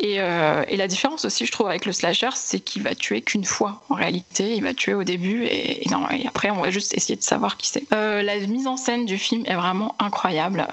Euh, 0.03 0.65
et, 0.69 0.77
la 0.77 0.89
différence 0.89 1.25
aussi, 1.25 1.47
je 1.47 1.53
trouve, 1.53 1.69
avec 1.69 1.87
le 1.87 1.93
slasher, 1.93 2.31
c'est 2.35 2.61
qu'il 2.61 2.83
va 2.83 2.95
tuer 2.95 3.23
qu'une 3.23 3.45
fois. 3.45 3.83
En 3.89 3.95
réalité, 3.95 4.55
il 4.57 4.63
va 4.63 4.75
tuer 4.75 4.95
au 4.95 5.05
début 5.05 5.45
et, 5.45 5.85
après, 6.27 6.51
on 6.51 6.61
va 6.61 6.71
juste 6.71 6.95
essayer 6.95 7.17
de 7.17 7.23
savoir 7.23 7.57
qui 7.57 7.69
c'est. 7.69 7.85
Euh, 7.93 8.23
la 8.23 8.39
mise 8.39 8.67
en 8.67 8.77
scène 8.77 9.07
du 9.07 9.19
film 9.19 9.45
est 9.47 9.55
vraiment 9.55 9.95
incroyable. 9.99 10.67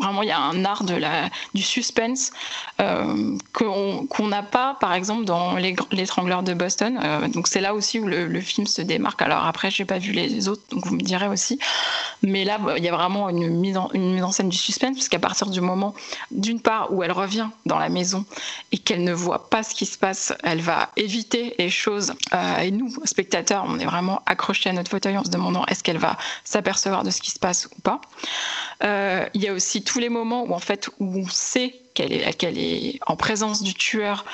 vraiment, 0.00 0.22
il 0.22 0.28
y 0.28 0.32
a 0.32 0.40
un 0.40 0.64
art 0.64 0.84
de 0.84 0.94
la, 0.94 1.28
du 1.54 1.62
suspense 1.62 2.32
qu'on 2.78 4.28
n'a 4.28 4.42
pas, 4.42 4.76
par 4.80 4.94
exemple, 4.94 5.24
dans 5.24 5.56
L'étrangleur 5.90 6.42
de 6.42 6.54
Boston 6.54 6.77
euh, 6.82 7.28
donc 7.28 7.48
c'est 7.48 7.60
là 7.60 7.74
aussi 7.74 7.98
où 7.98 8.06
le, 8.06 8.40
film 8.40 8.66
se 8.66 8.82
démarque. 8.82 9.22
Alors 9.22 9.46
après, 9.46 9.70
j'ai 9.70 9.84
pas 9.84 9.98
vu 9.98 10.12
les 10.12 10.48
autres, 10.48 10.62
donc 10.70 10.86
vous 10.86 10.94
me 10.94 11.02
direz 11.02 11.28
aussi. 11.28 11.58
Mais 12.22 12.44
là, 12.44 12.58
il 12.76 12.84
y 12.84 12.88
a 12.88 12.92
vraiment 12.92 13.28
une 13.28 13.48
mise 13.48 13.76
en, 13.76 14.32
scène 14.32 14.48
du 14.48 14.56
suspense, 14.56 14.96
parce 14.96 15.08
qu'à 15.08 15.18
partir 15.18 15.48
du 15.48 15.60
moment, 15.60 15.94
d'une 16.30 16.60
part, 16.60 16.92
où 16.92 17.02
elle 17.02 17.12
revient 17.12 17.48
dans 17.66 17.78
la 17.78 17.88
maison 17.88 18.24
et 18.72 18.78
qu'elle 18.78 19.04
ne 19.04 19.12
voit 19.12 19.48
pas 19.48 19.62
ce 19.62 19.74
qui 19.74 19.86
se 19.86 19.98
passe, 19.98 20.32
elle 20.42 20.60
va 20.60 20.90
éviter 20.96 21.54
les 21.58 21.70
choses. 21.70 22.12
Euh, 22.32 22.58
et 22.58 22.70
nous, 22.70 22.92
spectateurs, 23.04 23.64
on 23.66 23.78
est 23.78 23.84
vraiment 23.84 24.22
accrochés 24.26 24.70
à 24.70 24.72
notre 24.72 24.90
fauteuil 24.90 25.16
en 25.16 25.24
se 25.24 25.30
demandant 25.30 25.64
est-ce 25.66 25.82
qu'elle 25.82 25.98
va 25.98 26.16
s'apercevoir 26.44 27.04
de 27.04 27.10
ce 27.10 27.20
qui 27.20 27.30
se 27.30 27.38
passe 27.38 27.68
ou 27.76 27.80
pas. 27.80 28.00
Euh, 28.84 29.26
il 29.34 29.42
y 29.42 29.48
a 29.48 29.52
aussi 29.52 29.82
tous 29.82 29.98
les 29.98 30.08
moments 30.08 30.44
où 30.44 30.52
en 30.52 30.58
fait 30.58 30.88
où 31.00 31.18
on 31.18 31.28
sait 31.28 31.74
qu'elle 31.98 32.12
est, 32.12 32.32
qu'elle 32.34 32.58
est 32.58 33.00
en 33.06 33.16
présence 33.16 33.62
du 33.62 33.74
tueur 33.74 34.24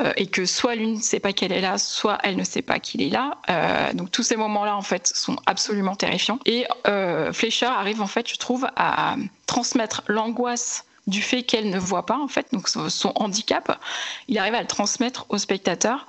euh, 0.00 0.12
et 0.16 0.26
que 0.26 0.46
soit 0.46 0.76
l'une 0.76 0.94
ne 0.94 1.00
sait 1.00 1.18
pas 1.18 1.32
qu'elle 1.32 1.52
est 1.52 1.60
là, 1.60 1.76
soit 1.76 2.18
elle 2.22 2.36
ne 2.36 2.44
sait 2.44 2.62
pas 2.62 2.78
qu'il 2.78 3.02
est 3.02 3.08
là. 3.08 3.38
Euh, 3.50 3.92
donc 3.92 4.12
tous 4.12 4.22
ces 4.22 4.36
moments-là, 4.36 4.76
en 4.76 4.82
fait, 4.82 5.10
sont 5.14 5.36
absolument 5.46 5.96
terrifiants. 5.96 6.38
Et 6.46 6.66
euh, 6.86 7.32
Fleischer 7.32 7.66
arrive, 7.66 8.00
en 8.00 8.06
fait, 8.06 8.28
je 8.28 8.36
trouve, 8.36 8.68
à 8.76 9.16
transmettre 9.46 10.02
l'angoisse 10.06 10.84
du 11.08 11.22
fait 11.22 11.42
qu'elle 11.42 11.70
ne 11.70 11.78
voit 11.78 12.04
pas 12.04 12.18
en 12.18 12.28
fait, 12.28 12.48
donc 12.52 12.68
son 12.68 13.12
handicap, 13.14 13.80
il 14.28 14.36
arrive 14.36 14.54
à 14.54 14.60
le 14.60 14.66
transmettre 14.66 15.24
au 15.30 15.38
spectateur, 15.38 16.06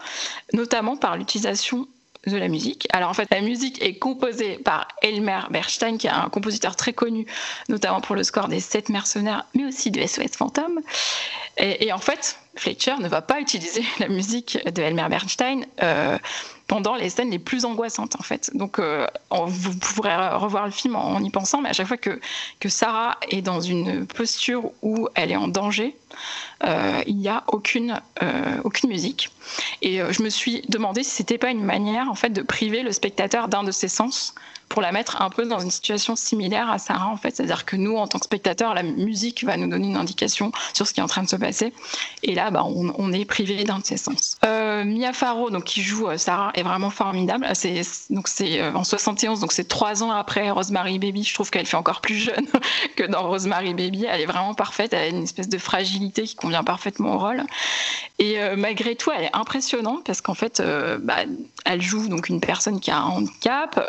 notamment 0.51 0.97
par 0.97 1.15
l'utilisation 1.15 1.87
de 2.27 2.37
la 2.37 2.47
musique. 2.47 2.87
Alors 2.91 3.09
en 3.09 3.13
fait, 3.13 3.27
la 3.31 3.41
musique 3.41 3.81
est 3.81 3.95
composée 3.95 4.57
par 4.57 4.87
Elmer 5.01 5.39
Bernstein, 5.49 5.97
qui 5.97 6.07
est 6.07 6.11
un 6.11 6.29
compositeur 6.29 6.75
très 6.75 6.93
connu, 6.93 7.25
notamment 7.69 8.01
pour 8.01 8.15
le 8.15 8.23
score 8.23 8.47
des 8.47 8.59
Sept 8.59 8.89
Mercenaires, 8.89 9.45
mais 9.55 9.65
aussi 9.65 9.89
de 9.91 10.05
SOS 10.05 10.35
Phantom. 10.37 10.79
Et, 11.57 11.91
en 11.91 11.97
fait, 11.97 12.39
Fletcher 12.55 12.95
ne 12.99 13.07
va 13.07 13.21
pas 13.21 13.39
utiliser 13.39 13.83
la 13.99 14.07
musique 14.07 14.57
de 14.65 14.81
Elmer 14.81 15.07
Bernstein 15.09 15.65
pendant 16.67 16.95
les 16.95 17.09
scènes 17.09 17.31
les 17.31 17.39
plus 17.39 17.65
angoissantes 17.65 18.15
en 18.19 18.23
fait. 18.23 18.51
Donc 18.53 18.79
vous 18.79 19.79
pourrez 19.79 20.15
revoir 20.35 20.65
le 20.65 20.71
film 20.71 20.95
en, 20.95 21.19
y 21.23 21.29
pensant, 21.29 21.61
mais 21.61 21.69
à 21.69 21.73
chaque 21.73 21.87
fois 21.87 21.97
que, 21.97 22.19
que 22.59 22.69
Sarah 22.69 23.17
est 23.29 23.41
dans 23.41 23.59
une 23.59 24.05
posture 24.05 24.71
où 24.81 25.07
elle 25.15 25.31
est 25.31 25.35
en 25.35 25.47
danger, 25.47 25.95
il 26.63 27.17
n'y 27.17 27.27
a 27.27 27.43
aucune, 27.47 27.99
aucune 28.63 28.89
musique. 28.89 29.29
Et 29.81 29.97
je 29.97 30.21
me 30.21 30.29
suis 30.29 30.61
demandé 30.69 31.03
si 31.03 31.11
c'était 31.11 31.39
pas 31.39 31.49
une 31.49 31.63
manière 31.63 32.09
en 32.09 32.15
fait 32.15 32.29
de 32.29 32.41
priver 32.41 32.83
le 32.83 32.91
spectateur 32.91 33.47
d'un 33.47 33.63
de 33.63 33.71
ses 33.71 33.87
sens 33.87 34.35
pour 34.69 34.81
la 34.81 34.91
mettre 34.91 35.21
un 35.21 35.29
peu 35.29 35.45
dans 35.45 35.59
une 35.59 35.71
situation 35.71 36.15
similaire 36.15 36.69
à 36.69 36.77
Sarah 36.77 37.07
en 37.07 37.17
fait, 37.17 37.35
c'est-à-dire 37.35 37.65
que 37.65 37.75
nous 37.75 37.97
en 37.97 38.07
tant 38.07 38.19
que 38.19 38.25
spectateurs, 38.25 38.73
la 38.73 38.83
musique 38.83 39.43
va 39.43 39.57
nous 39.57 39.67
donner 39.67 39.87
une 39.87 39.97
indication 39.97 40.51
sur 40.73 40.87
ce 40.87 40.93
qui 40.93 40.99
est 40.99 41.03
en 41.03 41.07
train 41.07 41.23
de 41.23 41.29
se 41.29 41.35
passer, 41.35 41.73
et 42.23 42.35
là, 42.35 42.51
bah, 42.51 42.63
on, 42.65 43.11
est 43.11 43.25
privé 43.25 43.63
d'un 43.63 43.79
de 43.79 43.85
ses 43.85 43.97
sens. 43.97 44.37
Euh, 44.45 44.83
Mia 44.83 45.13
Farrow, 45.13 45.49
donc 45.49 45.63
qui 45.63 45.81
joue 45.81 46.07
euh, 46.07 46.17
Sarah, 46.17 46.51
est 46.53 46.63
vraiment 46.63 46.91
formidable. 46.91 47.47
C'est 47.53 47.81
donc 48.11 48.27
c'est 48.27 48.61
euh, 48.61 48.73
en 48.73 48.83
71, 48.83 49.39
donc 49.39 49.51
c'est 49.51 49.67
trois 49.67 50.03
ans 50.03 50.11
après 50.11 50.51
Rosemary 50.51 50.99
Baby. 50.99 51.23
Je 51.23 51.33
trouve 51.33 51.49
qu'elle 51.49 51.65
fait 51.65 51.77
encore 51.77 52.01
plus 52.01 52.15
jeune 52.15 52.45
que 52.95 53.03
dans 53.03 53.23
Rosemary 53.23 53.73
Baby. 53.73 54.05
Elle 54.07 54.21
est 54.21 54.25
vraiment 54.25 54.53
parfaite. 54.53 54.93
Elle 54.93 54.99
a 54.99 55.07
une 55.07 55.23
espèce 55.23 55.49
de 55.49 55.57
fragilité 55.57 56.23
qui 56.23 56.35
convient 56.35 56.63
parfaitement 56.63 57.15
au 57.15 57.17
rôle. 57.17 57.43
Et 58.19 58.37
malgré 58.57 58.95
tout, 58.95 59.11
elle 59.11 59.23
est 59.23 59.35
impressionnante 59.35 60.03
parce 60.05 60.19
qu'en 60.19 60.33
fait, 60.33 60.61
bah, 61.01 61.19
elle 61.63 61.81
joue 61.81 62.09
donc 62.09 62.27
une 62.27 62.41
personne 62.41 62.81
qui 62.81 62.91
a 62.91 62.97
un 62.97 63.05
handicap 63.05 63.79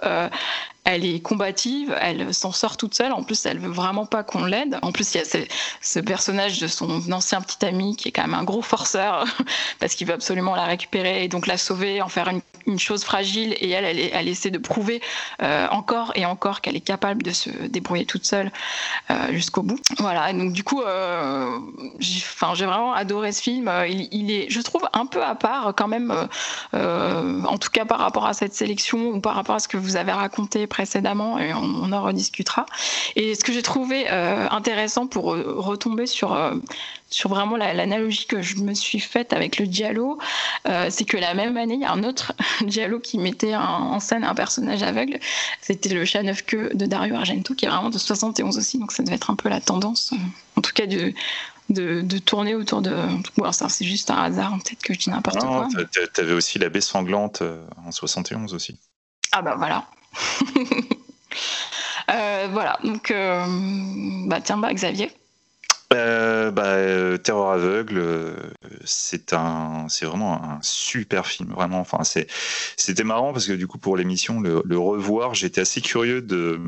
elle 0.84 1.04
est 1.04 1.20
combative, 1.20 1.96
elle 2.00 2.32
s'en 2.32 2.52
sort 2.52 2.76
toute 2.76 2.94
seule. 2.94 3.12
En 3.12 3.22
plus, 3.22 3.44
elle 3.46 3.58
veut 3.58 3.70
vraiment 3.70 4.06
pas 4.06 4.22
qu'on 4.22 4.44
l'aide. 4.44 4.78
En 4.82 4.92
plus, 4.92 5.14
il 5.14 5.18
y 5.18 5.20
a 5.20 5.46
ce, 5.82 6.00
personnage 6.00 6.58
de 6.58 6.66
son 6.66 7.12
ancien 7.12 7.40
petit 7.40 7.64
ami 7.64 7.96
qui 7.96 8.08
est 8.08 8.12
quand 8.12 8.22
même 8.22 8.34
un 8.34 8.44
gros 8.44 8.62
forceur 8.62 9.24
parce 9.78 9.94
qu'il 9.94 10.06
veut 10.06 10.14
absolument 10.14 10.54
la 10.54 10.64
récupérer 10.64 11.24
et 11.24 11.28
donc 11.28 11.46
la 11.46 11.58
sauver, 11.58 12.00
en 12.02 12.08
faire 12.08 12.28
une, 12.28 12.40
chose 12.78 13.04
fragile. 13.04 13.54
Et 13.60 13.70
elle, 13.70 13.84
elle, 14.12 14.28
essaie 14.28 14.50
de 14.50 14.58
prouver 14.58 15.00
euh, 15.42 15.66
encore 15.70 16.12
et 16.14 16.26
encore 16.26 16.60
qu'elle 16.60 16.76
est 16.76 16.80
capable 16.80 17.22
de 17.22 17.30
se 17.30 17.50
débrouiller 17.50 18.06
toute 18.06 18.24
seule 18.24 18.50
euh, 19.10 19.32
jusqu'au 19.32 19.62
bout. 19.62 19.78
Voilà. 19.98 20.32
Donc 20.32 20.52
du 20.52 20.64
coup, 20.64 20.82
euh, 20.82 21.58
j'ai, 21.98 22.20
vraiment 22.66 22.92
adoré 22.92 23.32
ce 23.32 23.42
film. 23.42 23.70
Il, 23.88 24.08
il, 24.12 24.30
est, 24.30 24.50
je 24.50 24.60
trouve, 24.60 24.88
un 24.92 25.06
peu 25.06 25.22
à 25.22 25.34
part 25.34 25.72
quand 25.76 25.88
même, 25.88 26.14
en 26.72 27.58
tout 27.58 27.70
cas 27.70 27.84
par 27.84 27.98
rapport 27.98 28.26
à 28.26 28.34
cette 28.34 28.54
sélection 28.54 29.08
ou 29.08 29.20
par 29.20 29.34
rapport 29.34 29.56
à 29.56 29.58
ce 29.58 29.68
que 29.68 29.76
vous 29.76 29.96
avez 29.96 30.12
raconté 30.12 30.66
précédemment 30.66 31.38
et 31.38 31.52
on, 31.54 31.92
en 31.92 32.02
rediscutera. 32.02 32.66
Et 33.16 33.34
ce 33.34 33.44
que 33.44 33.52
j'ai 33.52 33.62
trouvé 33.62 34.06
euh, 34.10 34.46
intéressant 34.50 35.06
pour 35.06 35.34
euh, 35.34 35.54
retomber 35.56 36.06
sur, 36.06 36.32
euh, 36.34 36.54
sur 37.10 37.30
vraiment 37.30 37.56
l'analogie 37.56 38.26
que 38.26 38.40
je 38.40 38.56
me 38.56 38.74
suis 38.74 39.00
faite 39.00 39.32
avec 39.32 39.58
le 39.58 39.66
Diallo, 39.66 40.18
c'est 40.88 41.04
que 41.04 41.16
la 41.16 41.34
même 41.34 41.56
année, 41.56 41.74
il 41.74 41.80
y 41.80 41.84
a 41.84 41.92
un 41.92 42.04
autre 42.04 42.32
Diallo 42.62 43.00
qui 43.00 43.18
mettait 43.18 43.54
en 43.56 43.98
scène 44.00 44.24
un 44.24 44.34
personnage 44.34 44.82
aveugle. 44.82 45.18
C'était 45.60 45.88
le 45.90 46.04
chat 46.04 46.22
neuf 46.22 46.44
queue 46.44 46.70
de 46.74 46.86
Dario 46.86 47.14
Argento, 47.14 47.54
qui 47.54 47.64
est 47.64 47.68
vraiment 47.68 47.90
de 47.90 47.98
71 47.98 48.58
aussi, 48.58 48.78
donc 48.78 48.92
ça 48.92 49.02
devait 49.02 49.16
être 49.16 49.30
un 49.30 49.36
peu 49.36 49.48
la 49.48 49.60
tendance, 49.60 50.12
en 50.56 50.60
tout 50.60 50.72
cas 50.72 50.86
de, 50.86 51.12
de, 51.68 52.18
tourner 52.18 52.54
autour 52.54 52.82
de. 52.82 52.94
Bon, 53.36 53.50
ça, 53.52 53.68
c'est 53.68 53.84
juste 53.84 54.10
un 54.10 54.22
hasard, 54.22 54.52
peut-être 54.64 54.82
que 54.82 54.94
je 54.94 54.98
dis 54.98 55.10
n'importe 55.10 55.40
quoi. 55.40 55.68
Tu 55.92 56.20
avais 56.20 56.32
aussi 56.32 56.58
La 56.58 56.68
baie 56.68 56.80
sanglante 56.80 57.42
en 57.84 57.92
71 57.92 58.54
aussi. 58.54 58.78
Ah 59.32 59.42
bah 59.42 59.54
voilà. 59.56 59.86
Euh, 62.10 62.48
voilà, 62.50 62.76
donc 62.82 63.12
euh, 63.12 63.44
bah 64.26 64.40
tiens, 64.40 64.56
bah, 64.56 64.74
Xavier. 64.74 65.12
Euh, 65.92 66.52
bah, 66.52 67.18
Terreur 67.18 67.50
aveugle, 67.50 68.36
c'est 68.84 69.32
un, 69.32 69.88
c'est 69.88 70.06
vraiment 70.06 70.42
un 70.42 70.60
super 70.62 71.26
film, 71.26 71.52
vraiment. 71.52 71.80
Enfin, 71.80 72.04
c'était 72.04 73.04
marrant 73.04 73.32
parce 73.32 73.46
que 73.46 73.52
du 73.52 73.66
coup 73.66 73.78
pour 73.78 73.96
l'émission, 73.96 74.40
le, 74.40 74.78
revoir, 74.78 75.34
j'étais 75.34 75.62
assez 75.62 75.80
curieux 75.80 76.22
de, 76.22 76.60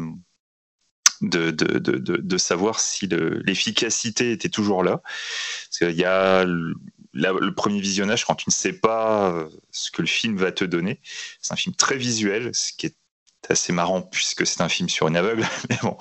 de, 1.21 1.51
de, 1.53 1.79
de, 1.79 2.39
savoir 2.39 2.81
si 2.81 3.07
l'efficacité 3.07 4.33
était 4.33 4.49
toujours 4.49 4.83
là. 4.83 5.03
Parce 5.05 5.79
qu'il 5.79 6.01
y 6.01 6.05
a 6.05 6.45
le, 6.45 6.75
le 7.13 7.55
premier 7.55 7.81
visionnage 7.81 8.25
quand 8.25 8.35
tu 8.35 8.49
ne 8.49 8.53
sais 8.53 8.73
pas 8.73 9.47
ce 9.71 9.93
que 9.93 10.03
le 10.03 10.09
film 10.09 10.37
va 10.37 10.51
te 10.51 10.65
donner. 10.65 11.01
C'est 11.41 11.53
un 11.53 11.57
film 11.57 11.77
très 11.77 11.97
visuel, 11.97 12.51
ce 12.55 12.73
qui 12.73 12.87
est 12.87 12.97
c'est 13.43 13.53
assez 13.53 13.73
marrant 13.73 14.03
puisque 14.03 14.47
c'est 14.47 14.61
un 14.61 14.69
film 14.69 14.89
sur 14.89 15.09
une 15.09 15.17
aveugle, 15.17 15.45
mais 15.71 15.79
bon. 15.83 15.97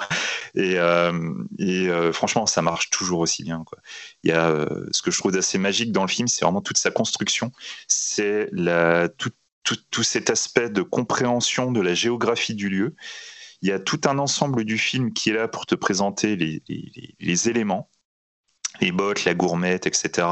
Et, 0.56 0.78
euh, 0.78 1.34
euh, 1.60 2.14
franchement, 2.14 2.46
ça 2.46 2.62
marche 2.62 2.90
toujours 2.90 3.20
aussi 3.20 3.44
bien. 3.44 3.64
Quoi. 3.66 3.80
Il 4.24 4.30
y 4.30 4.34
a 4.34 4.50
euh, 4.50 4.88
ce 4.92 5.02
que 5.02 5.12
je 5.12 5.18
trouve 5.18 5.32
d'assez 5.32 5.58
magique 5.58 5.92
dans 5.92 6.04
le 6.04 6.08
film, 6.08 6.28
c'est 6.28 6.46
vraiment 6.46 6.62
toute 6.62 6.78
sa 6.78 6.92
construction, 6.92 7.52
c'est 7.88 8.48
la, 8.52 9.10
tout, 9.10 9.32
tout, 9.64 9.78
tout, 9.90 10.04
cet 10.04 10.30
aspect 10.30 10.70
de 10.70 10.82
compréhension 10.82 11.72
de 11.72 11.82
la 11.82 11.94
géographie 11.94 12.56
du 12.56 12.70
lieu. 12.70 12.96
Il 13.64 13.70
y 13.70 13.72
a 13.72 13.80
tout 13.80 14.02
un 14.06 14.18
ensemble 14.18 14.64
du 14.64 14.78
film 14.78 15.14
qui 15.14 15.30
est 15.30 15.34
là 15.34 15.48
pour 15.48 15.66
te 15.66 15.76
présenter 15.76 16.36
les, 16.36 16.64
les, 16.68 17.16
les 17.20 17.50
éléments, 17.50 17.90
les 18.82 18.92
bottes, 18.92 19.26
la 19.26 19.36
gourmette, 19.36 19.86
etc. 19.86 20.28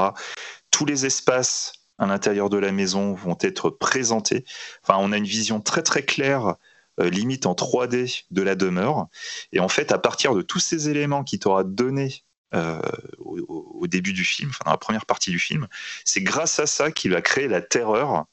Tous 0.72 0.86
les 0.86 1.06
espaces 1.06 1.74
à 2.00 2.08
l'intérieur 2.08 2.50
de 2.50 2.58
la 2.58 2.72
maison 2.72 3.14
vont 3.14 3.38
être 3.42 3.70
présentés. 3.70 4.46
Enfin, 4.84 4.98
on 5.00 5.12
a 5.12 5.18
une 5.18 5.26
vision 5.26 5.60
très 5.60 5.84
très 5.84 6.04
claire 6.04 6.56
limite 7.00 7.46
en 7.46 7.54
3D 7.54 8.26
de 8.32 8.42
la 8.42 8.56
demeure. 8.56 9.08
Et 9.52 9.60
en 9.60 9.70
fait, 9.70 9.92
à 9.92 9.98
partir 9.98 10.36
de 10.36 10.42
tous 10.42 10.60
ces 10.60 10.90
éléments 10.90 11.24
qui 11.24 11.40
t'aura 11.40 11.64
donné 11.64 12.24
euh, 12.54 12.82
au, 13.20 13.86
début 13.88 14.14
du 14.14 14.24
film, 14.24 14.50
enfin 14.50 14.64
dans 14.66 14.72
la 14.72 14.78
première 14.78 15.06
partie 15.06 15.32
du 15.32 15.40
film, 15.40 15.68
c'est 16.04 16.22
grâce 16.22 16.60
à 16.60 16.66
ça 16.66 16.92
qu'il 16.92 17.12
va 17.12 17.22
créer 17.22 17.48
la 17.48 17.62
terreur 17.62 18.26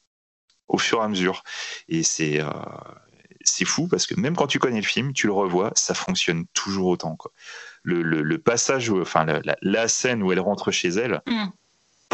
au 0.68 0.78
fur 0.78 1.00
et 1.00 1.02
à 1.02 1.08
mesure. 1.08 1.42
Et 1.88 2.02
c'est 2.02 2.40
euh, 2.40 2.50
fou 3.64 3.88
parce 3.88 4.06
que 4.06 4.18
même 4.18 4.34
quand 4.34 4.46
tu 4.46 4.58
connais 4.58 4.80
le 4.80 4.86
film, 4.86 5.12
tu 5.12 5.26
le 5.26 5.32
revois, 5.32 5.72
ça 5.74 5.94
fonctionne 5.94 6.46
toujours 6.54 6.88
autant. 6.88 7.16
Le, 7.82 8.02
le, 8.02 8.38
passage, 8.38 8.90
enfin 8.90 9.24
la, 9.24 9.56
la, 9.60 9.88
scène 9.88 10.22
où 10.22 10.32
elle 10.32 10.40
rentre 10.40 10.72
chez 10.72 10.88
elle, 10.88 11.22
mm. 11.26 11.46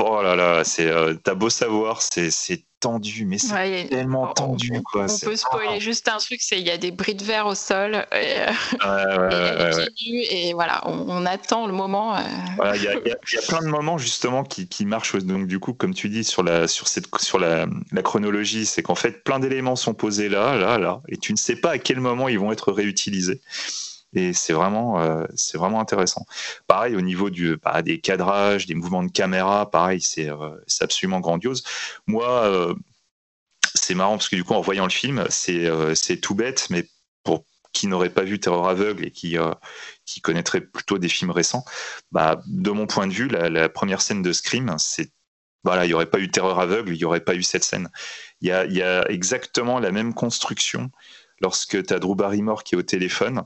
Oh 0.01 0.23
là 0.23 0.37
là, 0.37 0.65
c'est 0.65 0.91
t'as 1.23 1.35
beau 1.35 1.51
savoir, 1.51 2.03
c'est 2.03 2.31
tendu, 2.83 3.25
mais 3.25 3.39
c'est 3.39 3.87
tellement 3.89 4.27
tendu. 4.35 4.73
On, 4.75 4.83
quoi. 4.83 5.07
on 5.09 5.19
peut 5.19 5.37
spoiler 5.37 5.81
juste 5.81 6.09
un 6.09 6.19
truc, 6.19 6.41
c'est 6.43 6.59
il 6.59 6.67
y 6.67 6.71
a 6.71 6.77
des 6.77 6.91
bris 6.91 7.15
de 7.15 7.23
verre 7.23 7.47
au 7.47 7.55
sol 7.55 8.05
et, 8.13 8.39
et, 10.31 10.53
voilà, 10.53 10.83
on, 10.87 11.25
attend 11.25 11.67
le 11.67 11.73
moment. 11.73 12.17
Euh. 12.17 12.21
Il 12.75 12.83
y, 12.83 12.89
a 12.89 13.43
plein 13.49 13.61
de 13.61 13.69
moments 13.69 13.99
justement 13.99 14.43
qui, 14.43 14.67
qui, 14.67 14.85
marchent. 14.85 15.17
Donc 15.17 15.47
du 15.47 15.61
coup, 15.61 15.73
comme 15.73 15.95
tu 15.95 16.09
dis 16.09 16.25
sur 16.25 16.43
la 16.43 16.67
sur 16.67 16.89
cette 16.89 17.07
sur 17.21 17.39
la, 17.39 17.67
la 17.93 18.03
chronologie, 18.03 18.67
c'est 18.67 18.83
qu'en 18.83 18.97
fait 18.97 19.23
plein 19.23 19.39
d'éléments 19.39 19.77
sont 19.77 19.95
posés 19.95 20.29
là, 20.29 20.57
là, 20.57 20.79
là, 20.79 21.01
et 21.09 21.17
tu 21.17 21.33
ne 21.33 21.39
sais 21.39 21.57
pas 21.57 21.71
à 21.71 21.79
quel 21.79 22.01
moment 22.01 22.29
ils 22.29 22.39
vont 22.39 22.51
être 22.53 22.73
réutilisés 22.73 23.41
et 24.15 24.33
c'est 24.33 24.53
vraiment 24.53 25.01
euh, 25.01 25.25
c'est 25.35 25.59
vraiment 25.59 25.81
intéressant. 25.81 26.27
Pareil 26.67 26.97
au 26.97 27.01
niveau 27.01 27.31
bah, 27.63 27.83
des 27.83 28.01
cadrages, 28.01 28.67
des 28.67 28.75
mouvements 28.75 29.03
de 29.03 29.11
caméra, 29.11 29.71
pareil 29.71 30.01
c'est 30.01 30.29
euh, 30.29 30.57
absolument 30.81 31.21
grandiose. 31.21 31.65
Moi 32.07 32.29
euh, 32.29 32.75
c'est 33.75 33.95
marrant 33.95 34.17
parce 34.17 34.29
que 34.29 34.37
du 34.37 34.45
coup 34.45 34.55
en 34.55 34.61
voyant 34.61 34.85
le 34.85 34.91
film, 34.91 35.25
c'est 35.31 36.21
tout 36.21 36.35
bête 36.35 36.69
mais 36.71 36.87
pour 37.25 37.45
qui 37.73 37.87
n'aurait 37.87 38.11
pas 38.11 38.23
vu 38.23 38.39
Terreur 38.39 38.69
aveugle 38.69 39.07
et 39.07 39.11
qui 39.11 39.39
connaîtrait 40.23 40.61
plutôt 40.61 40.99
des 40.99 41.09
films 41.09 41.31
récents, 41.31 41.65
bah 42.11 42.43
de 42.47 42.71
mon 42.71 42.87
point 42.87 43.07
de 43.07 43.13
vue 43.13 43.29
la, 43.29 43.69
première 43.71 44.03
scène 44.03 44.23
de 44.23 44.33
Scream, 44.33 44.77
voilà, 45.65 45.85
il 45.85 45.89
n'y 45.89 45.95
aurait 45.95 46.11
pas 46.11 46.19
eu 46.19 46.31
Terreur 46.31 46.59
aveugle, 46.59 46.93
il 46.93 46.99
n'y 46.99 47.05
aurait 47.05 47.21
pas 47.25 47.35
eu 47.35 47.43
cette 47.43 47.65
scène. 47.65 47.89
Il 48.43 48.49
y 48.49 48.83
a 48.83 49.09
exactement 49.09 49.79
la 49.79 49.93
même 49.93 50.13
construction 50.13 50.91
lorsque 51.41 51.83
tu 51.87 51.95
as 51.95 51.99
Drew 51.99 52.15
Barrymore 52.15 52.65
qui 52.65 52.75
est 52.75 52.79
au 52.79 52.83
téléphone 52.83 53.45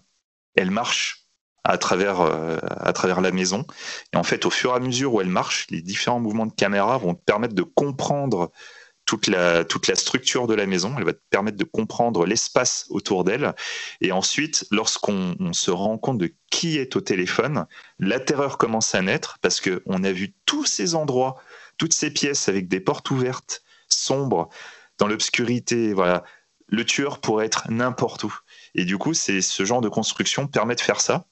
elle 0.56 0.70
marche 0.70 1.26
à 1.64 1.78
travers, 1.78 2.20
euh, 2.20 2.58
à 2.62 2.92
travers 2.92 3.20
la 3.20 3.32
maison. 3.32 3.66
Et 4.12 4.16
en 4.16 4.22
fait, 4.22 4.46
au 4.46 4.50
fur 4.50 4.72
et 4.72 4.76
à 4.76 4.80
mesure 4.80 5.14
où 5.14 5.20
elle 5.20 5.28
marche, 5.28 5.66
les 5.70 5.82
différents 5.82 6.20
mouvements 6.20 6.46
de 6.46 6.52
caméra 6.52 6.96
vont 6.98 7.14
te 7.14 7.22
permettre 7.24 7.54
de 7.54 7.62
comprendre 7.62 8.52
toute 9.06 9.28
la, 9.28 9.64
toute 9.64 9.86
la 9.86 9.94
structure 9.94 10.46
de 10.46 10.54
la 10.54 10.66
maison. 10.66 10.94
Elle 10.98 11.04
va 11.04 11.12
te 11.12 11.22
permettre 11.30 11.56
de 11.56 11.64
comprendre 11.64 12.26
l'espace 12.26 12.86
autour 12.90 13.24
d'elle. 13.24 13.54
Et 14.00 14.12
ensuite, 14.12 14.66
lorsqu'on 14.70 15.52
se 15.52 15.70
rend 15.70 15.96
compte 15.96 16.18
de 16.18 16.34
qui 16.50 16.76
est 16.76 16.96
au 16.96 17.00
téléphone, 17.00 17.66
la 17.98 18.20
terreur 18.20 18.58
commence 18.58 18.94
à 18.94 19.02
naître 19.02 19.38
parce 19.40 19.60
qu'on 19.60 20.04
a 20.04 20.12
vu 20.12 20.34
tous 20.44 20.66
ces 20.66 20.94
endroits, 20.94 21.36
toutes 21.78 21.94
ces 21.94 22.12
pièces 22.12 22.48
avec 22.48 22.68
des 22.68 22.80
portes 22.80 23.10
ouvertes, 23.10 23.62
sombres, 23.88 24.48
dans 24.98 25.06
l'obscurité. 25.06 25.92
Voilà. 25.92 26.24
Le 26.66 26.84
tueur 26.84 27.20
pourrait 27.20 27.46
être 27.46 27.70
n'importe 27.70 28.24
où. 28.24 28.34
Et 28.76 28.84
du 28.84 28.98
coup, 28.98 29.14
c'est 29.14 29.40
ce 29.40 29.64
genre 29.64 29.80
de 29.80 29.88
construction 29.88 30.46
permet 30.46 30.74
de 30.74 30.80
faire 30.80 31.00
ça. 31.00 31.26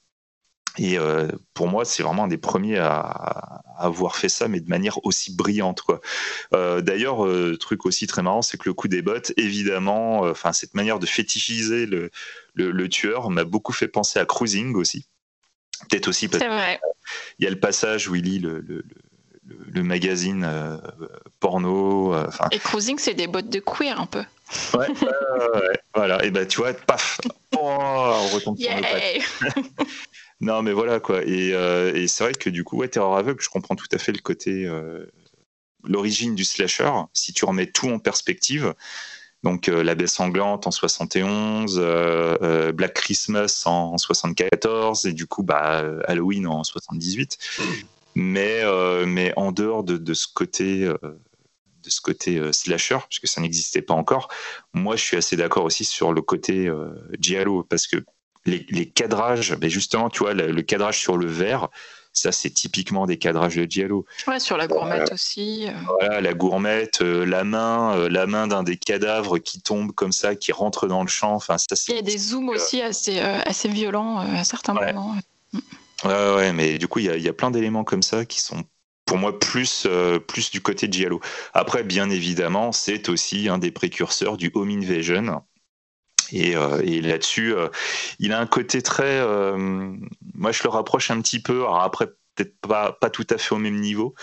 Et 0.77 0.97
euh, 0.97 1.29
pour 1.53 1.67
moi, 1.69 1.85
c'est 1.85 2.03
vraiment 2.03 2.25
un 2.25 2.27
des 2.27 2.37
premiers 2.37 2.77
à, 2.77 3.61
avoir 3.77 4.17
fait 4.17 4.29
ça, 4.29 4.47
mais 4.47 4.59
de 4.59 4.67
manière 4.67 5.05
aussi 5.05 5.33
brillante. 5.33 5.81
Quoi. 5.81 6.01
Euh, 6.53 6.81
D'ailleurs, 6.81 7.25
euh, 7.25 7.57
truc 7.57 7.85
aussi 7.85 8.07
très 8.07 8.21
marrant, 8.21 8.41
c'est 8.41 8.57
que 8.57 8.67
le 8.67 8.73
coup 8.73 8.87
des 8.87 9.01
bottes, 9.01 9.31
évidemment, 9.37 10.21
enfin 10.21 10.51
cette 10.51 10.73
manière 10.73 10.99
de 10.99 11.05
fétichiser 11.05 11.85
le, 11.85 12.09
le, 12.55 12.71
le 12.71 12.89
tueur 12.89 13.29
m'a 13.29 13.45
beaucoup 13.45 13.73
fait 13.73 13.87
penser 13.87 14.19
à 14.19 14.25
Cruising 14.25 14.75
aussi. 14.75 15.07
Peut-être 15.89 16.07
aussi 16.07 16.27
parce 16.27 16.43
qu'il 16.43 16.79
y 17.39 17.47
a 17.47 17.49
le 17.49 17.59
passage 17.59 18.07
où 18.07 18.15
il 18.15 18.23
lit 18.23 18.39
le, 18.39 18.59
le, 18.61 18.83
magazine 19.75 20.79
porno. 21.39 22.15
et 22.51 22.59
Cruising, 22.59 22.97
c'est 22.97 23.13
des 23.13 23.27
bottes 23.27 23.49
de 23.49 23.59
queer 23.59 23.99
un 23.99 24.05
peu. 24.05 24.23
Ouais, 24.73 24.87
voilà. 25.95 26.23
Et 26.23 26.31
ben 26.31 26.47
tu 26.47 26.59
vois, 26.59 26.73
paf, 26.73 27.19
oh, 27.57 27.59
on 27.59 28.27
retombe 28.29 28.57
sur 28.57 28.69
le 28.69 29.53
Non, 30.41 30.61
mais 30.61 30.73
voilà 30.73 30.99
quoi. 30.99 31.21
Et, 31.23 31.49
et 31.49 32.07
c'est 32.07 32.23
vrai 32.23 32.33
que 32.33 32.49
du 32.49 32.63
coup, 32.63 32.77
ouais, 32.77 32.87
Terror 32.87 33.17
aveugle, 33.17 33.41
je 33.41 33.49
comprends 33.49 33.75
tout 33.75 33.87
à 33.91 33.97
fait 33.97 34.11
le 34.11 34.19
côté, 34.19 34.69
l'origine 35.83 36.35
du 36.35 36.45
slasher. 36.45 36.91
Si 37.13 37.33
tu 37.33 37.45
remets 37.45 37.67
tout 37.67 37.89
en 37.89 37.99
perspective, 37.99 38.73
donc 39.45 39.69
euh, 39.69 39.83
La 39.83 39.93
Baie 39.93 40.07
sanglante 40.07 40.65
en 40.65 40.71
71, 40.71 41.77
euh, 41.77 42.35
euh, 42.41 42.71
Black 42.71 42.95
Christmas 42.95 43.63
en, 43.65 43.95
74 43.95 45.05
et 45.05 45.13
du 45.13 45.27
coup 45.27 45.43
bah, 45.43 45.83
Halloween 46.07 46.47
en 46.47 46.63
78. 46.63 47.37
Mais, 48.15 48.63
mais 49.05 49.33
en 49.35 49.51
dehors 49.51 49.83
de, 49.83 50.13
ce 50.13 50.27
côté 50.33 50.85
de 50.85 51.89
ce 51.89 52.01
côté 52.01 52.41
slasher, 52.53 52.97
puisque 53.09 53.27
ça 53.27 53.41
n'existait 53.41 53.81
pas 53.81 53.93
encore. 53.93 54.29
Moi, 54.73 54.95
je 54.95 55.03
suis 55.03 55.17
assez 55.17 55.35
d'accord 55.35 55.65
aussi 55.65 55.85
sur 55.85 56.13
le 56.13 56.21
côté 56.21 56.71
giallo, 57.19 57.63
parce 57.63 57.87
que 57.87 57.97
les, 58.45 58.89
cadrages, 58.89 59.55
ben 59.55 59.69
justement, 59.69 60.09
tu 60.09 60.19
vois, 60.19 60.33
le, 60.33 60.61
cadrage 60.61 60.99
sur 60.99 61.17
le 61.17 61.27
verre, 61.27 61.69
ça, 62.13 62.31
c'est 62.31 62.49
typiquement 62.49 63.05
des 63.05 63.17
cadrages 63.17 63.57
de 63.57 63.69
Giallo. 63.69 64.05
Ouais, 64.25 64.39
sur 64.39 64.55
la 64.55 64.67
gourmette 64.67 65.11
aussi. 65.11 65.67
Euh. 65.67 65.73
Voilà, 65.99 66.21
la 66.21 66.33
gourmette, 66.33 67.01
euh, 67.01 67.25
la 67.25 67.43
main, 67.43 67.93
euh, 67.97 68.09
la 68.09 68.25
main 68.25 68.47
d'un 68.47 68.63
des 68.63 68.77
cadavres 68.77 69.37
qui 69.37 69.61
tombe 69.61 69.91
comme 69.91 70.13
ça, 70.13 70.33
qui 70.33 70.53
rentre 70.53 70.87
dans 70.87 71.01
le 71.01 71.09
champ. 71.09 71.33
Enfin, 71.33 71.57
ça, 71.57 71.75
Il 71.89 71.95
y 71.95 71.99
a 71.99 72.01
des 72.01 72.17
zooms 72.17 72.47
aussi 72.47 72.81
assez, 72.81 73.19
assez 73.19 73.67
violents 73.67 74.19
à 74.19 74.45
certains 74.45 74.73
moments. 74.73 75.15
Ouais, 76.03 76.53
mais 76.53 76.77
du 76.77 76.87
coup, 76.87 76.99
il 76.99 77.05
y 77.05 77.29
a, 77.29 77.33
plein 77.33 77.51
d'éléments 77.51 77.83
comme 77.83 78.03
ça 78.03 78.25
qui 78.25 78.41
sont 78.41 78.63
pour 79.05 79.17
moi 79.17 79.39
plus, 79.39 79.87
plus 80.27 80.51
du 80.51 80.61
côté 80.61 80.87
de 80.87 80.93
Giallo. 80.93 81.21
Après, 81.53 81.83
bien 81.83 82.09
évidemment, 82.09 82.71
c'est 82.71 83.09
aussi 83.09 83.47
un 83.49 83.57
des 83.57 83.71
précurseurs 83.71 84.37
du 84.37 84.51
home 84.53 84.71
invasion. 84.71 85.43
Euh, 86.33 86.81
et, 86.83 87.01
là-dessus, 87.01 87.53
euh, 87.53 87.69
il 88.19 88.33
a 88.33 88.39
un 88.39 88.47
côté 88.47 88.81
très. 88.81 89.19
Euh, 89.19 89.57
moi, 90.33 90.51
je 90.51 90.63
le 90.63 90.69
rapproche 90.69 91.11
un 91.11 91.21
petit 91.21 91.41
peu. 91.41 91.65
Après, 91.67 92.07
peut-être 92.35 92.55
pas 92.59 93.09
tout 93.11 93.27
à 93.29 93.37
fait 93.37 93.53
au 93.53 93.57
même 93.57 93.79
niveau. 93.79 94.15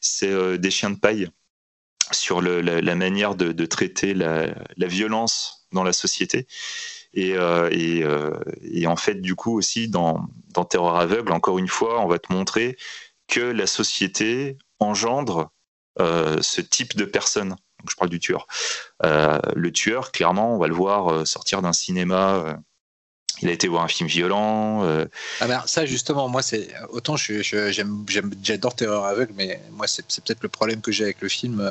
C'est 0.00 0.58
des 0.58 0.70
chiens 0.70 0.90
de 0.90 0.98
paille 0.98 1.28
sur 2.12 2.40
la, 2.40 2.94
manière 2.94 3.34
de, 3.34 3.66
traiter 3.66 4.14
la, 4.14 4.54
violence 4.78 5.66
dans 5.72 5.82
la 5.82 5.92
société. 5.92 6.46
Et, 7.16 7.34
et, 7.72 8.86
en 8.86 8.96
fait, 8.96 9.14
du 9.14 9.34
coup, 9.34 9.56
aussi, 9.56 9.88
dans, 9.88 10.26
dans 10.52 10.64
Terreur 10.64 10.96
aveugle, 10.96 11.32
encore 11.32 11.58
une 11.58 11.68
fois, 11.68 12.00
on 12.00 12.06
va 12.06 12.18
te 12.18 12.32
montrer 12.32 12.76
que 13.26 13.40
la 13.40 13.66
société 13.66 14.58
engendre 14.78 15.50
ce 15.98 16.60
type 16.60 16.94
de 16.94 17.04
personnes 17.04 17.56
je 17.90 17.96
parle 17.96 18.10
du 18.10 18.18
tueur. 18.18 18.46
Euh, 19.04 19.38
le 19.54 19.72
tueur, 19.72 20.12
clairement, 20.12 20.54
on 20.54 20.58
va 20.58 20.68
le 20.68 20.74
voir 20.74 21.12
euh, 21.12 21.24
sortir 21.24 21.62
d'un 21.62 21.72
cinéma. 21.72 22.34
Euh, 22.34 22.54
il 23.42 23.48
a 23.48 23.52
été 23.52 23.68
voir 23.68 23.84
un 23.84 23.88
film 23.88 24.08
violent. 24.08 24.82
Ah 25.40 25.46
ben, 25.46 25.62
ça, 25.66 25.84
justement, 25.84 26.26
moi, 26.26 26.40
c'est 26.40 26.70
autant 26.88 27.16
j'aime, 27.16 28.06
j'adore 28.42 28.74
Terreur 28.74 29.04
aveugle, 29.04 29.34
mais 29.36 29.60
moi, 29.72 29.86
c'est, 29.86 30.06
peut-être 30.06 30.42
le 30.42 30.48
problème 30.48 30.80
que 30.80 30.90
j'ai 30.90 31.04
avec 31.04 31.20
le 31.20 31.28
film. 31.28 31.70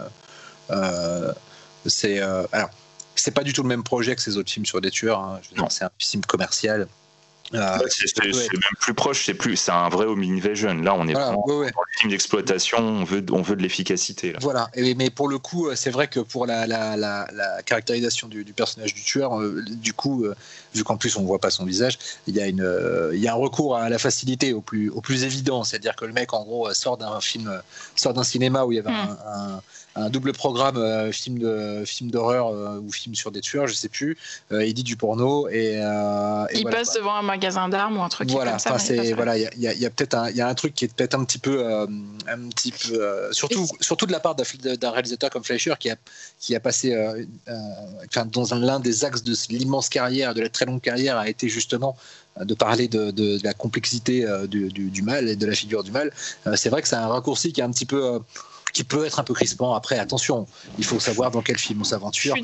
c'est 1.87 2.19
alors, 2.19 2.69
c'est 3.15 3.33
pas 3.33 3.43
du 3.43 3.53
tout 3.53 3.63
le 3.63 3.69
même 3.69 3.83
projet 3.83 4.15
que 4.15 4.21
ces 4.21 4.37
autres 4.37 4.51
films 4.51 4.65
sur 4.65 4.81
des 4.81 4.91
tueurs. 4.91 5.19
Hein. 5.19 5.39
c'est 5.69 5.85
un 5.85 5.91
film 5.99 6.23
commercial. 6.25 6.87
Euh, 7.53 7.77
c'est 7.89 8.17
même 8.25 8.61
plus 8.79 8.95
proche, 8.95 9.25
c'est 9.25 9.35
plus, 9.35 9.55
c'est 9.55 9.71
un 9.71 9.87
vrai 9.89 10.05
home 10.05 10.23
invasion. 10.23 10.73
Là, 10.73 10.95
on 10.95 11.07
est 11.07 11.13
vraiment 11.13 11.45
dans 11.47 11.61
le 11.61 11.69
film 11.99 12.09
d'exploitation. 12.09 12.79
On 12.79 13.03
veut, 13.03 13.23
on 13.31 13.43
veut 13.43 13.55
de 13.55 13.61
l'efficacité. 13.61 14.33
Voilà. 14.41 14.69
Et, 14.73 14.95
mais 14.95 15.11
pour 15.11 15.27
le 15.27 15.37
coup, 15.37 15.69
c'est 15.75 15.91
vrai 15.91 16.07
que 16.07 16.19
pour 16.19 16.47
la, 16.47 16.65
la, 16.65 16.97
la, 16.97 17.61
caractérisation 17.63 18.27
du, 18.27 18.43
personnage 18.45 18.95
du 18.95 19.03
tueur, 19.03 19.39
euh, 19.39 19.63
du 19.63 19.93
coup, 19.93 20.25
euh, 20.25 20.35
vu 20.73 20.83
qu'en 20.83 20.97
plus 20.97 21.17
on 21.17 21.23
voit 21.23 21.39
pas 21.39 21.51
son 21.51 21.65
visage, 21.65 21.99
il 22.25 22.35
y 22.35 22.41
a 22.41 22.47
une, 22.47 22.67
il 23.13 23.19
y 23.19 23.27
a 23.27 23.33
un 23.33 23.35
recours 23.37 23.77
à 23.77 23.89
la 23.89 23.99
facilité 23.99 24.53
au 24.53 24.61
plus, 24.61 24.89
au 24.89 25.01
plus 25.01 25.23
évident. 25.23 25.63
C'est-à-dire 25.63 25.95
que 25.95 26.05
le 26.05 26.13
mec, 26.13 26.33
en 26.33 26.43
gros, 26.43 26.73
sort 26.73 26.97
d'un 26.97 27.21
film, 27.21 27.61
sort 27.95 28.15
d'un 28.15 28.23
cinéma 28.23 28.65
où 28.65 28.71
il 28.71 28.77
y 28.77 28.79
avait 28.79 28.89
hmm. 28.89 29.17
un 29.27 29.61
un 29.84 29.84
double 30.09 30.33
programme 30.33 30.77
euh, 30.77 31.11
film 31.11 31.39
de 31.39 31.83
film 31.85 32.11
d'horreur 32.11 32.47
euh, 32.47 32.79
ou 32.79 32.91
film 32.91 33.15
sur 33.15 33.31
des 33.31 33.39
tueurs, 33.39 33.67
je 33.67 33.73
sais 33.73 33.87
plus. 33.87 34.17
Euh, 34.51 34.65
il 34.65 34.73
dit 34.73 34.83
du 34.83 34.97
porno 34.97 35.47
et, 35.47 35.81
il 36.53 36.65
passe 36.65 36.93
devant 36.93 37.15
un 37.15 37.21
magasin 37.21 37.69
d'armes 37.69 37.97
ou 37.97 38.03
un 38.03 38.09
truc 38.09 38.29
voilà, 38.29 38.51
comme 38.51 38.59
ça. 38.59 38.79
C'est 38.79 39.13
voilà, 39.13 39.37
il 39.37 39.43
y 39.57 39.67
a, 39.67 39.73
y 39.73 39.85
a 39.85 39.89
peut-être 39.89 40.15
un, 40.15 40.29
il 40.29 40.35
y 40.35 40.41
a 40.41 40.47
un 40.47 40.53
truc 40.53 40.73
qui 40.75 40.85
est 40.85 40.93
peut-être 40.93 41.15
un 41.15 41.23
petit 41.23 41.37
peu, 41.37 41.65
un 41.65 42.49
petit 42.49 42.71
peu, 42.71 43.29
surtout 43.31 43.67
surtout 43.79 44.05
de 44.05 44.11
la 44.11 44.19
part 44.19 44.35
d'un 44.35 44.91
réalisateur 44.91 45.29
comme 45.29 45.43
Fleischer 45.43 45.75
qui 45.79 45.89
a 45.89 45.95
qui 46.39 46.55
a 46.55 46.59
passé, 46.59 46.95
enfin, 48.07 48.25
dans 48.25 48.53
l'un 48.55 48.79
des 48.79 49.05
axes 49.05 49.23
de 49.23 49.35
l'immense 49.49 49.89
carrière, 49.89 50.33
de 50.33 50.41
la 50.41 50.49
très 50.49 50.65
longue 50.65 50.81
carrière, 50.81 51.17
a 51.17 51.29
été 51.29 51.47
justement 51.47 51.95
de 52.39 52.53
parler 52.53 52.89
de, 52.89 53.11
de, 53.11 53.39
la 53.45 53.53
complexité 53.53 54.25
du, 54.49 54.67
du, 54.67 54.89
du, 54.89 55.01
mal 55.01 55.29
et 55.29 55.37
de 55.37 55.45
la 55.45 55.53
figure 55.53 55.85
du 55.85 55.91
mal. 55.91 56.11
c'est 56.55 56.69
vrai 56.69 56.81
que 56.81 56.87
c'est 56.89 56.97
un 56.97 57.07
raccourci 57.07 57.53
qui 57.53 57.61
est 57.61 57.63
un 57.63 57.71
petit 57.71 57.85
peu 57.85 58.19
qui 58.75 58.83
peut 58.83 59.05
être 59.05 59.19
un 59.19 59.23
peu 59.23 59.33
crispant. 59.33 59.73
Après, 59.73 59.97
attention, 59.97 60.47
il 60.77 60.83
faut 60.83 60.99
savoir 60.99 61.31
dans 61.31 61.41
quel 61.41 61.57
film 61.57 61.79
on 61.79 61.85
s'aventure. 61.85 62.35
Je 62.35 62.41
suis 62.41 62.43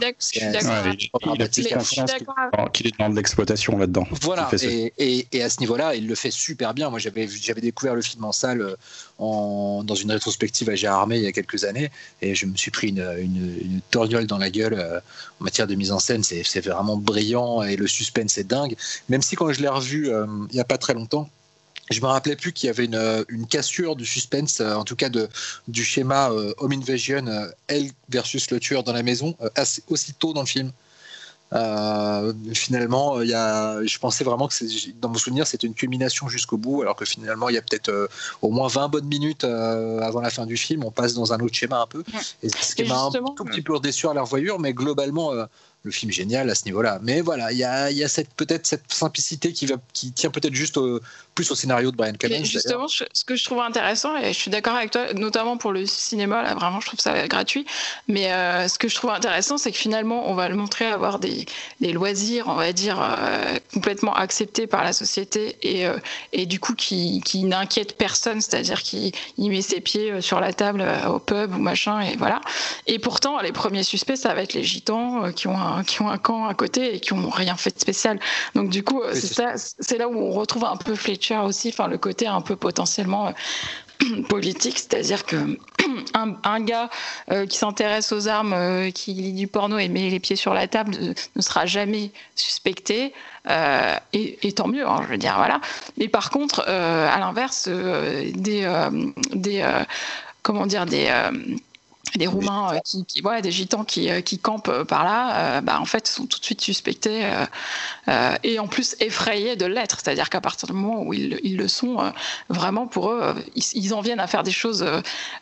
d'accord. 2.08 2.72
qu'il 2.72 2.88
est 2.88 2.98
dans 2.98 3.10
de 3.10 3.16
l'exploitation 3.18 3.78
là-dedans. 3.78 4.08
Voilà, 4.22 4.50
et, 4.64 5.28
et, 5.30 5.44
à 5.44 5.50
ce 5.50 5.60
niveau-là, 5.60 5.94
il 5.94 6.08
le 6.08 6.16
fait 6.16 6.32
super 6.32 6.74
bien. 6.74 6.90
Moi, 6.90 7.00
j'avais 7.00 7.28
découvert 7.62 7.96
le 7.96 8.02
film 8.02 8.24
en 8.24 8.32
salle 8.32 8.62
euh, 8.62 8.76
en, 9.20 9.84
dans 9.84 9.96
une 9.96 10.10
rétrospective 10.10 10.70
à 10.70 10.76
Gérardmer 10.76 11.18
il 11.18 11.24
y 11.24 11.28
a 11.28 11.34
quelques 11.34 11.66
années, 11.66 11.92
et 12.22 12.34
je 12.34 12.46
me 12.46 12.56
suis 12.56 12.72
pris 12.72 12.90
une, 12.90 13.14
une, 13.20 13.82
torgnole 13.92 14.26
dans 14.26 14.38
la 14.38 14.50
gueule 14.50 14.76
euh, 14.76 15.02
en 15.42 15.44
matière 15.44 15.68
de 15.68 15.76
mise 15.76 15.92
en 15.92 16.00
scène. 16.00 16.24
C'est 16.24 16.66
vraiment 16.66 16.96
brillant, 16.96 17.62
et 17.62 17.76
le 17.76 17.88
suspense 17.88 18.38
est 18.38 18.46
dingue. 18.46 18.78
Même 19.10 19.22
si 19.22 19.36
quand 19.36 19.52
je 19.52 19.62
l'ai 19.62 19.68
revu 19.68 20.10
euh, 20.10 20.26
il 20.50 20.54
n'y 20.54 20.62
a 20.62 20.66
pas 20.66 20.78
très 20.78 20.94
longtemps, 20.94 21.30
je 21.92 22.02
me 22.02 22.08
rappelais 22.08 22.36
plus 22.36 22.54
qu'il 22.54 22.68
y 22.68 22.70
avait 22.70 22.86
une, 22.86 22.96
euh, 22.96 23.24
cassure 23.50 23.96
du 23.96 24.06
suspense, 24.06 24.62
euh, 24.62 24.76
en 24.76 24.84
tout 24.84 24.96
cas 24.96 25.10
de, 25.10 25.28
du 25.68 25.84
schéma 25.84 26.32
euh, 26.32 26.54
Home 26.58 26.72
Invasion, 26.74 27.26
elle 27.68 27.92
versus 28.10 28.50
le 28.52 28.60
tueur 28.60 28.84
dans 28.84 28.94
la 28.94 29.04
maison, 29.04 29.36
assez, 29.56 29.84
aussitôt 29.90 30.34
dans 30.34 30.42
le 30.42 30.48
film. 30.48 30.72
finalement, 32.54 33.22
y 33.22 33.34
a, 33.34 33.84
je 33.84 33.98
pensais 33.98 34.24
vraiment 34.24 34.48
que 34.48 34.56
dans 35.02 35.10
mon 35.10 35.18
souvenir, 35.18 35.46
c'était 35.46 35.68
une 35.68 35.74
culmination 35.74 36.30
jusqu'au 36.30 36.58
bout, 36.58 36.82
alors 36.82 36.96
que 36.96 37.06
finalement, 37.06 37.50
il 37.50 37.56
y 37.56 37.58
a 37.58 37.62
peut-être 37.62 38.10
au 38.42 38.52
moins 38.52 38.70
20 38.70 38.88
bonnes 38.88 39.08
minutes 39.08 39.44
avant 39.44 40.22
la 40.22 40.30
fin 40.30 40.46
du 40.46 40.56
film, 40.56 40.86
on 40.86 40.92
passe 40.92 41.14
dans 41.14 41.34
un 41.34 41.40
autre 41.40 41.56
schéma 41.56 41.82
un 41.82 41.88
peu. 41.88 42.04
Et 42.42 42.50
ce 42.50 42.76
qui 42.76 42.84
m'a 42.86 43.02
un 43.04 43.12
tout 43.12 43.44
petit 43.44 43.62
peu 43.62 43.78
déçu 43.80 44.08
à 44.08 44.14
la 44.14 44.22
revoyure, 44.22 44.60
mais 44.60 44.74
globalement, 44.74 45.34
le 45.84 45.92
film 45.92 46.12
génial 46.12 46.50
à 46.50 46.56
ce 46.56 46.66
niveau-là. 46.66 47.00
Mais 47.02 47.22
voilà, 47.22 47.52
il 47.52 47.58
y 47.58 47.64
a, 47.64 47.90
y 47.90 48.04
a 48.04 48.08
cette, 48.08 48.32
peut-être 48.36 48.68
cette 48.68 48.92
simplicité 48.94 49.52
qui, 49.52 49.66
va, 49.66 49.76
qui 49.94 50.12
tient 50.12 50.30
peut-être 50.30 50.54
juste 50.54 50.78
plus 51.34 51.50
au 51.50 51.56
scénario 51.56 51.92
de 51.92 51.96
Brian 51.96 52.14
Clemens. 52.20 52.46
Justement, 52.46 52.88
ce 52.88 53.26
que 53.26 53.36
je 53.36 53.44
trouve 53.46 53.60
intéressant, 53.62 54.16
et 54.18 54.28
je 54.28 54.38
suis 54.38 54.52
d'accord 54.52 54.76
avec 54.76 54.92
toi, 54.92 55.14
notamment 55.14 55.58
pour 55.58 55.72
le 55.72 55.86
cinéma, 55.86 56.44
là 56.44 56.54
vraiment 56.54 56.82
je 56.82 56.88
trouve 56.88 57.00
ça 57.00 57.28
gratuit, 57.28 57.66
mais 58.08 58.32
euh, 58.32 58.68
ce 58.68 58.78
que 58.78 58.88
je 58.88 58.96
trouve 58.96 59.10
intéressant, 59.10 59.58
c'est 59.58 59.72
que 59.72 59.78
finalement 59.78 60.30
on 60.30 60.36
va 60.36 60.50
le 60.50 60.56
montrer 60.56 60.86
avoir 60.86 61.18
des, 61.20 61.46
des 61.80 61.94
loisirs, 61.94 62.46
on 62.48 62.56
va 62.56 62.74
dire, 62.74 63.02
euh, 63.02 63.58
complètement 63.74 64.14
acceptés 64.14 64.68
par 64.68 64.84
la 64.84 64.94
société 64.94 65.56
et, 65.64 65.88
euh, 65.88 65.98
et 66.32 66.46
du 66.46 66.60
coup 66.60 66.76
qui, 66.76 67.22
qui 67.22 67.44
n'inquiète 67.44 67.98
personne, 67.98 68.42
c'est-à-dire 68.42 68.84
qu'il 68.84 69.14
met 69.38 69.62
ses 69.62 69.82
pieds 69.82 70.22
sur 70.22 70.40
la 70.40 70.54
table 70.54 70.86
au 71.10 71.20
pub 71.20 71.56
ou 71.56 71.60
machin, 71.60 72.02
et 72.02 72.18
voilà. 72.18 72.42
Et 72.86 73.00
pourtant, 73.00 73.40
les 73.40 73.52
premiers 73.52 73.84
suspects, 73.84 74.18
ça 74.18 74.34
va 74.34 74.44
être 74.44 74.54
les 74.54 74.64
gitans 74.64 75.32
qui 75.32 75.48
ont 75.48 75.58
un 75.58 75.71
qui 75.86 76.02
ont 76.02 76.10
un 76.10 76.18
camp 76.18 76.46
à 76.46 76.54
côté 76.54 76.96
et 76.96 77.00
qui 77.00 77.14
n'ont 77.14 77.30
rien 77.30 77.56
fait 77.56 77.74
de 77.74 77.80
spécial. 77.80 78.20
Donc 78.56 78.70
du 78.70 78.84
coup, 78.84 79.02
c'est 79.14 79.98
là 79.98 80.08
où 80.08 80.18
on 80.18 80.32
retrouve 80.32 80.66
un 80.66 80.78
peu 80.78 80.96
Fletcher 80.96 81.38
aussi, 81.38 81.70
enfin 81.70 81.88
le 81.88 81.98
côté 81.98 82.28
un 82.28 82.42
peu 82.42 82.56
potentiellement 82.56 83.28
euh, 83.28 84.22
politique, 84.30 84.80
c'est-à-dire 84.80 85.26
que 85.26 85.58
un, 86.14 86.60
gars 86.62 86.90
euh, 87.32 87.46
qui 87.46 87.58
s'intéresse 87.58 88.12
aux 88.12 88.28
armes, 88.28 88.54
euh, 88.54 88.92
qui 88.92 89.14
lit 89.14 89.34
du 89.34 89.48
porno 89.48 89.78
et 89.78 89.88
met 89.90 90.10
les 90.10 90.20
pieds 90.20 90.36
sur 90.36 90.54
la 90.54 90.68
table 90.68 90.96
ne 91.36 91.42
sera 91.42 91.66
jamais 91.66 92.12
suspecté. 92.36 93.14
et, 94.14 94.54
tant 94.54 94.68
mieux, 94.68 94.88
hein, 94.88 95.02
je 95.04 95.08
veux 95.08 95.18
dire, 95.18 95.36
voilà. 95.38 95.62
Mais 95.98 96.08
par 96.08 96.30
contre, 96.30 96.62
à 96.68 97.20
l'inverse, 97.20 97.68
des, 97.68 98.68
des 99.34 99.84
comment 100.44 100.66
dire, 100.66 100.86
des 100.86 101.12
des 102.16 102.28
Roumains, 102.28 102.76
euh, 102.76 102.80
qui, 102.84 103.06
qui 103.06 103.22
des 103.42 103.52
Gitans 103.52 103.84
qui, 103.84 104.10
euh, 104.10 104.22
qui 104.22 104.40
campent 104.40 104.68
euh, 104.70 104.84
par 104.84 105.04
là, 105.04 105.62
bah, 105.62 105.80
en 105.80 105.86
fait, 105.86 106.08
sont 106.08 106.26
tout 106.26 106.40
de 106.40 106.46
suite 106.46 106.62
suspectés 106.62 107.24
et 108.44 108.60
en 108.60 108.68
plus 108.68 108.96
effrayés 109.00 109.56
de 109.56 109.66
l'être. 109.66 110.00
C'est-à-dire 110.02 110.30
qu'à 110.30 110.42
partir 110.42 110.68
du 110.68 110.74
moment 110.74 111.04
où 111.04 111.14
ils, 111.14 111.40
ils 111.44 111.58
le 111.58 111.68
sont, 111.68 112.12
vraiment 112.50 112.88
pour 112.88 113.12
eux, 113.12 113.36
ils, 113.56 113.94
en 113.94 114.02
viennent 114.02 114.20
à 114.20 114.28
faire 114.28 114.44
des 114.44 114.52
choses, 114.52 114.86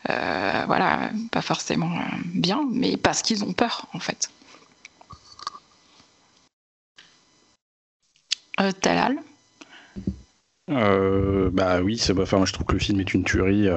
voilà, 0.06 1.10
pas 1.30 1.42
forcément 1.42 1.90
bien, 2.26 2.66
mais 2.70 2.96
parce 2.96 3.22
qu'ils 3.22 3.44
ont 3.44 3.52
peur, 3.52 3.86
en 3.92 4.00
fait. 4.00 4.30
Talal? 8.80 9.16
Bah 10.68 11.80
oui, 11.80 11.98
c'est 11.98 12.16
enfin, 12.18 12.36
moi 12.36 12.46
je 12.46 12.52
trouve 12.52 12.66
que 12.66 12.74
le 12.74 12.78
film 12.78 13.00
est 13.00 13.14
une 13.14 13.24
tuerie. 13.24 13.68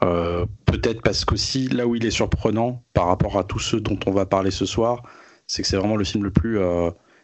Peut-être 0.00 1.00
parce 1.02 1.24
qu'aussi 1.24 1.68
là 1.68 1.86
où 1.86 1.94
il 1.94 2.04
est 2.04 2.10
surprenant 2.10 2.82
par 2.92 3.06
rapport 3.06 3.38
à 3.38 3.44
tous 3.44 3.58
ceux 3.58 3.80
dont 3.80 3.98
on 4.06 4.10
va 4.10 4.26
parler 4.26 4.50
ce 4.50 4.66
soir, 4.66 5.02
c'est 5.46 5.62
que 5.62 5.68
c'est 5.68 5.76
vraiment 5.76 5.96
le 5.96 6.04
film 6.04 6.24
le 6.24 6.30
plus 6.30 6.58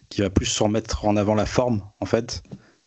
qui 0.08 0.22
va 0.22 0.30
plus 0.30 0.46
se 0.46 0.62
remettre 0.62 1.04
en 1.04 1.16
avant 1.16 1.34
la 1.34 1.46
forme 1.46 1.82
en 2.00 2.06
fait. 2.06 2.42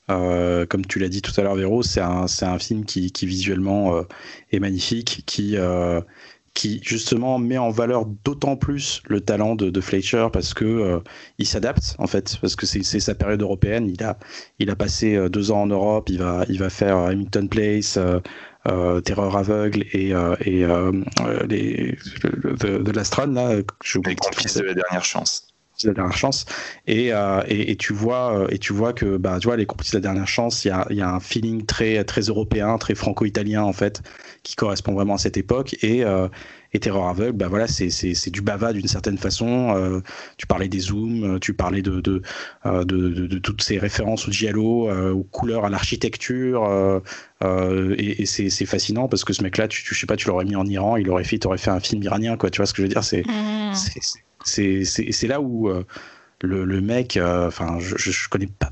Euh, 0.10 0.66
comme 0.66 0.86
tu 0.86 1.00
l'as 1.00 1.10
dit 1.10 1.22
tout 1.22 1.32
à 1.40 1.44
l'heure, 1.44 1.56
Véro, 1.56 1.82
c'est 1.84 2.02
un, 2.02 2.26
un, 2.42 2.60
film 2.60 2.86
qui, 2.86 3.12
qui 3.12 3.26
visuellement 3.26 3.96
euh, 3.96 4.04
est 4.52 4.60
magnifique, 4.60 5.24
qui, 5.26 5.56
euh, 5.56 6.02
qui 6.54 6.82
justement 6.84 7.40
met 7.40 7.58
en 7.58 7.70
valeur 7.70 8.06
d'autant 8.06 8.58
plus 8.58 9.02
le 9.08 9.22
talent 9.22 9.56
de, 9.56 9.70
de 9.70 9.82
Fletcher 9.82 10.28
parce 10.32 10.54
que 10.54 11.02
il 11.38 11.48
s'adapte 11.48 11.96
en 12.00 12.08
fait, 12.08 12.38
parce 12.42 12.56
que 12.56 12.66
c'est 12.66 12.84
sa 13.00 13.16
période 13.16 13.42
européenne. 13.42 13.90
Il 13.90 14.04
a, 14.04 14.18
il 14.60 14.70
a 14.70 14.76
passé 14.76 15.30
deux 15.30 15.52
ans 15.52 15.62
en 15.62 15.68
Europe, 15.68 16.10
il 16.10 16.20
va, 16.20 16.46
il 16.50 16.60
va 16.60 16.70
faire 16.70 16.98
Hamilton 16.98 17.50
Place. 17.50 17.98
Terreur 19.04 19.36
aveugle 19.36 19.84
et, 19.92 20.10
et 20.46 20.66
les, 21.50 21.98
de, 22.44 22.92
l'Astron 22.92 23.28
là, 23.28 23.58
je 23.84 24.00
les 24.06 24.16
complices 24.16 24.58
de 24.58 24.64
la 24.64 24.74
dernière 24.74 25.06
chance. 25.06 25.48
La 25.84 25.94
dernière 25.94 26.16
chance. 26.16 26.46
Euh, 26.88 27.44
et, 27.48 27.72
et, 27.72 27.76
tu 27.76 27.94
vois 27.94 28.38
euh, 28.38 28.48
et 28.50 28.58
tu 28.58 28.72
vois 28.74 28.94
que 28.94 29.18
bah 29.18 29.38
tu 29.42 29.48
vois 29.48 29.58
les 29.58 29.66
complices 29.66 29.92
de 29.92 29.98
la 29.98 30.02
dernière 30.02 30.28
chance 30.28 30.64
il 30.64 30.70
y 30.70 30.72
a, 30.72 30.88
y 30.92 31.02
a, 31.02 31.10
un 31.10 31.20
feeling 31.20 31.66
très 31.66 32.04
très 32.06 32.22
européen 32.22 32.78
très 32.78 32.96
franco-italien 32.96 33.64
en 33.64 33.74
fait 33.74 34.02
qui 34.44 34.56
correspond 34.56 34.94
vraiment 34.94 35.16
à 35.16 35.18
cette 35.18 35.36
époque. 35.36 35.76
Et 35.82 36.06
euh, 36.06 36.30
et 36.74 36.80
Terreur 36.80 37.08
aveugle, 37.08 37.38
bah 37.38 37.48
voilà, 37.48 37.68
c'est, 37.68 37.90
c'est, 37.90 38.30
du 38.30 38.42
bava 38.42 38.74
d'une 38.74 38.88
certaine 38.88 39.18
façon. 39.18 40.02
tu 40.38 40.48
parlais 40.48 40.68
des 40.68 40.80
zooms, 40.80 41.40
tu 41.40 41.54
parlais 41.54 41.82
de, 41.82 42.02
de, 42.02 42.22
de, 42.66 42.84
de, 42.84 43.38
toutes 43.40 43.62
ces 43.62 43.78
références 43.78 44.28
au 44.28 44.32
giallo, 44.32 44.90
aux 45.12 45.24
couleurs, 45.24 45.66
à 45.66 45.70
l'architecture. 45.70 47.02
et, 47.44 48.22
et 48.22 48.26
c'est, 48.26 48.50
c'est 48.50 48.66
fascinant 48.66 49.08
parce 49.08 49.24
que 49.24 49.34
ce 49.34 49.44
mec-là, 49.44 49.68
tu, 49.68 49.84
tu, 49.84 49.94
je 49.94 50.00
sais 50.00 50.08
pas, 50.08 50.16
tu 50.16 50.28
l'aurais 50.28 50.46
mis 50.46 50.56
en 50.56 50.66
Iran, 50.66 50.98
il 50.98 51.10
aurait 51.10 51.24
fait, 51.24 51.46
aurais 51.46 51.58
fait 51.58 51.72
un 51.72 51.80
film 51.80 52.02
iranien, 52.04 52.38
quoi. 52.38 52.50
Tu 52.50 52.58
vois 52.58 52.66
ce 52.66 52.74
que 52.74 52.82
je 52.82 52.84
veux 52.84 52.94
dire 52.94 53.04
c'est, 53.04 53.24
mmh. 53.24 53.74
c'est, 54.44 54.84
c'est 55.12 55.28
là 55.28 55.42
où 55.42 55.70
euh, 55.70 55.84
le, 56.42 56.82
mec, 56.82 57.18
euh, 57.18 57.48
enfin, 57.48 57.80
je, 57.80 57.96
je, 57.98 58.30
connais 58.30 58.48
pas, 58.48 58.72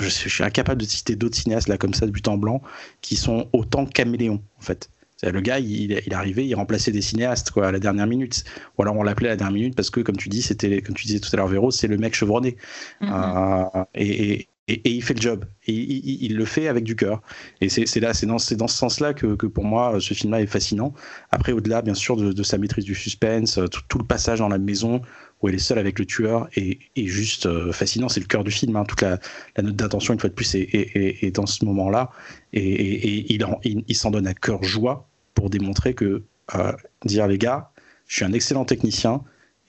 je, 0.00 0.08
suis 0.08 0.44
incapable 0.44 0.80
de 0.82 0.86
citer 0.86 1.16
d'autres 1.16 1.36
cinéastes 1.36 1.68
là 1.68 1.78
comme 1.78 1.94
ça 1.94 2.06
de 2.06 2.10
but 2.10 2.26
en 2.28 2.36
blanc 2.36 2.62
qui 3.00 3.16
sont 3.16 3.48
autant 3.52 3.86
caméléons 3.86 4.42
en 4.58 4.62
fait. 4.62 4.90
Le 5.22 5.40
gars, 5.40 5.58
il, 5.58 6.02
il 6.06 6.14
arrivait, 6.14 6.46
il 6.46 6.54
remplaçait 6.54 6.92
des 6.92 7.00
cinéastes 7.00 7.50
quoi 7.50 7.68
à 7.68 7.72
la 7.72 7.78
dernière 7.78 8.06
minute. 8.06 8.44
Ou 8.76 8.82
alors 8.82 8.96
on 8.96 9.02
l'appelait 9.02 9.28
à 9.28 9.32
la 9.32 9.36
dernière 9.36 9.54
minute 9.54 9.74
parce 9.74 9.90
que, 9.90 10.00
comme 10.00 10.16
tu 10.16 10.28
dis, 10.28 10.42
c'était, 10.42 10.82
comme 10.82 10.94
tu 10.94 11.06
disais 11.06 11.20
tout 11.20 11.30
à 11.32 11.36
l'heure, 11.36 11.48
Véro, 11.48 11.70
c'est 11.70 11.88
le 11.88 11.96
mec 11.96 12.14
chevronné. 12.14 12.56
Mm-hmm. 13.00 13.70
Euh, 13.76 13.84
et, 13.94 14.48
et, 14.68 14.90
il 14.90 15.02
fait 15.02 15.14
le 15.14 15.20
job. 15.20 15.44
Et 15.66 15.72
il, 15.72 16.36
le 16.36 16.44
fait 16.44 16.68
avec 16.68 16.84
du 16.84 16.96
cœur. 16.96 17.22
Et 17.60 17.68
c'est 17.68 18.00
là, 18.00 18.14
c'est 18.14 18.26
dans, 18.26 18.36
dans, 18.36 18.68
ce 18.68 18.76
sens-là 18.76 19.14
que, 19.14 19.34
que, 19.36 19.46
pour 19.46 19.64
moi, 19.64 19.98
ce 20.00 20.12
film-là 20.12 20.40
est 20.42 20.46
fascinant. 20.46 20.92
Après, 21.30 21.52
au-delà, 21.52 21.82
bien 21.82 21.94
sûr, 21.94 22.16
de, 22.16 22.42
sa 22.42 22.58
maîtrise 22.58 22.84
du 22.84 22.94
suspense, 22.94 23.60
tout, 23.88 23.98
le 23.98 24.04
passage 24.04 24.40
dans 24.40 24.48
la 24.48 24.58
maison 24.58 25.02
où 25.42 25.48
elle 25.48 25.54
est 25.54 25.58
seule 25.58 25.78
avec 25.78 25.98
le 25.98 26.06
tueur 26.06 26.48
est, 26.56 26.78
est 26.96 27.06
juste 27.06 27.46
euh, 27.46 27.72
fascinant. 27.72 28.08
C'est 28.08 28.20
le 28.20 28.26
cœur 28.26 28.44
du 28.44 28.50
film. 28.50 28.76
Hein. 28.76 28.84
Toute 28.84 29.02
la, 29.02 29.18
note 29.58 29.76
d'intention, 29.76 30.14
une 30.14 30.20
fois 30.20 30.30
de 30.30 30.34
plus, 30.34 30.54
est, 30.54 31.34
dans 31.34 31.46
ce 31.46 31.64
moment-là. 31.64 32.10
Et, 32.52 33.34
il, 33.34 33.96
s'en 33.96 34.10
donne 34.10 34.26
à 34.26 34.34
cœur 34.34 34.62
joie 34.62 35.08
pour 35.34 35.50
démontrer 35.50 35.94
que, 35.94 36.22
euh, 36.54 36.72
dire 37.04 37.26
les 37.26 37.38
gars, 37.38 37.70
je 38.06 38.16
suis 38.16 38.24
un 38.24 38.32
excellent 38.32 38.64
technicien 38.64 39.22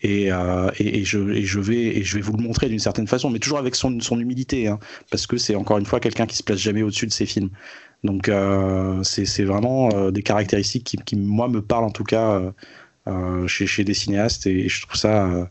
euh, 0.06 0.72
et, 0.80 1.03
je, 1.03 1.18
vais, 1.60 2.02
vous 2.22 2.38
le 2.38 2.44
montrer 2.44 2.69
d'une 2.69 2.80
certaine 2.80 3.07
façon, 3.07 3.30
mais 3.30 3.39
toujours 3.39 3.57
avec 3.57 3.76
son, 3.76 3.99
humilité, 4.19 4.68
hein, 4.68 4.80
parce 5.11 5.27
que 5.27 5.38
c'est 5.38 5.56
encore 5.56 5.80
une 5.80 5.85
fois 5.85 5.99
quelqu'un 5.99 6.27
qui 6.27 6.38
se 6.38 6.44
place 6.44 6.60
jamais 6.60 6.84
au-dessus 6.84 7.07
de 7.07 7.14
ses 7.14 7.26
films. 7.26 7.49
Donc 8.03 8.31
c'est 9.03 9.44
vraiment 9.44 10.11
des 10.11 10.22
caractéristiques 10.22 11.02
qui, 11.03 11.15
moi, 11.15 11.49
me 11.49 11.64
parlent 11.64 11.84
en 11.84 11.89
tout 11.89 12.03
cas 12.03 12.53
chez, 13.47 13.67
chez, 13.67 13.84
des 13.84 13.93
cinéastes, 13.93 14.47
et 14.47 14.69
je 14.69 14.81
trouve 14.81 14.95
ça, 14.95 15.49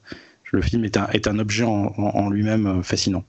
le 0.52 0.62
film 0.62 0.84
est 0.84 0.96
un, 0.96 1.08
est 1.08 1.26
un 1.26 1.38
objet 1.38 1.64
en, 1.64 1.92
en, 1.96 2.30
lui-même 2.30 2.82
fascinant. 2.82 3.24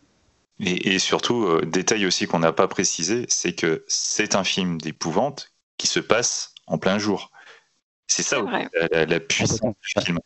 Et, 0.59 0.93
et 0.93 0.99
surtout, 0.99 1.61
détail 1.65 2.05
aussi 2.05 2.27
qu'on 2.27 2.39
n'a 2.39 2.53
pas 2.53 2.67
précisé, 2.67 3.25
c'est 3.29 3.53
que 3.53 3.83
c'est 3.87 4.35
un 4.35 4.43
film 4.43 4.79
d'épouvante 4.79 5.53
qui 5.77 5.87
se 5.87 5.99
passe 5.99 6.53
en 6.65 6.77
plein 6.77 6.97
jour. 6.97 7.31
C'est 8.07 8.23
ça 8.23 8.41
la, 8.91 9.05
la, 9.05 9.19
puissance 9.19 9.59
du 9.61 10.03
film 10.03 10.19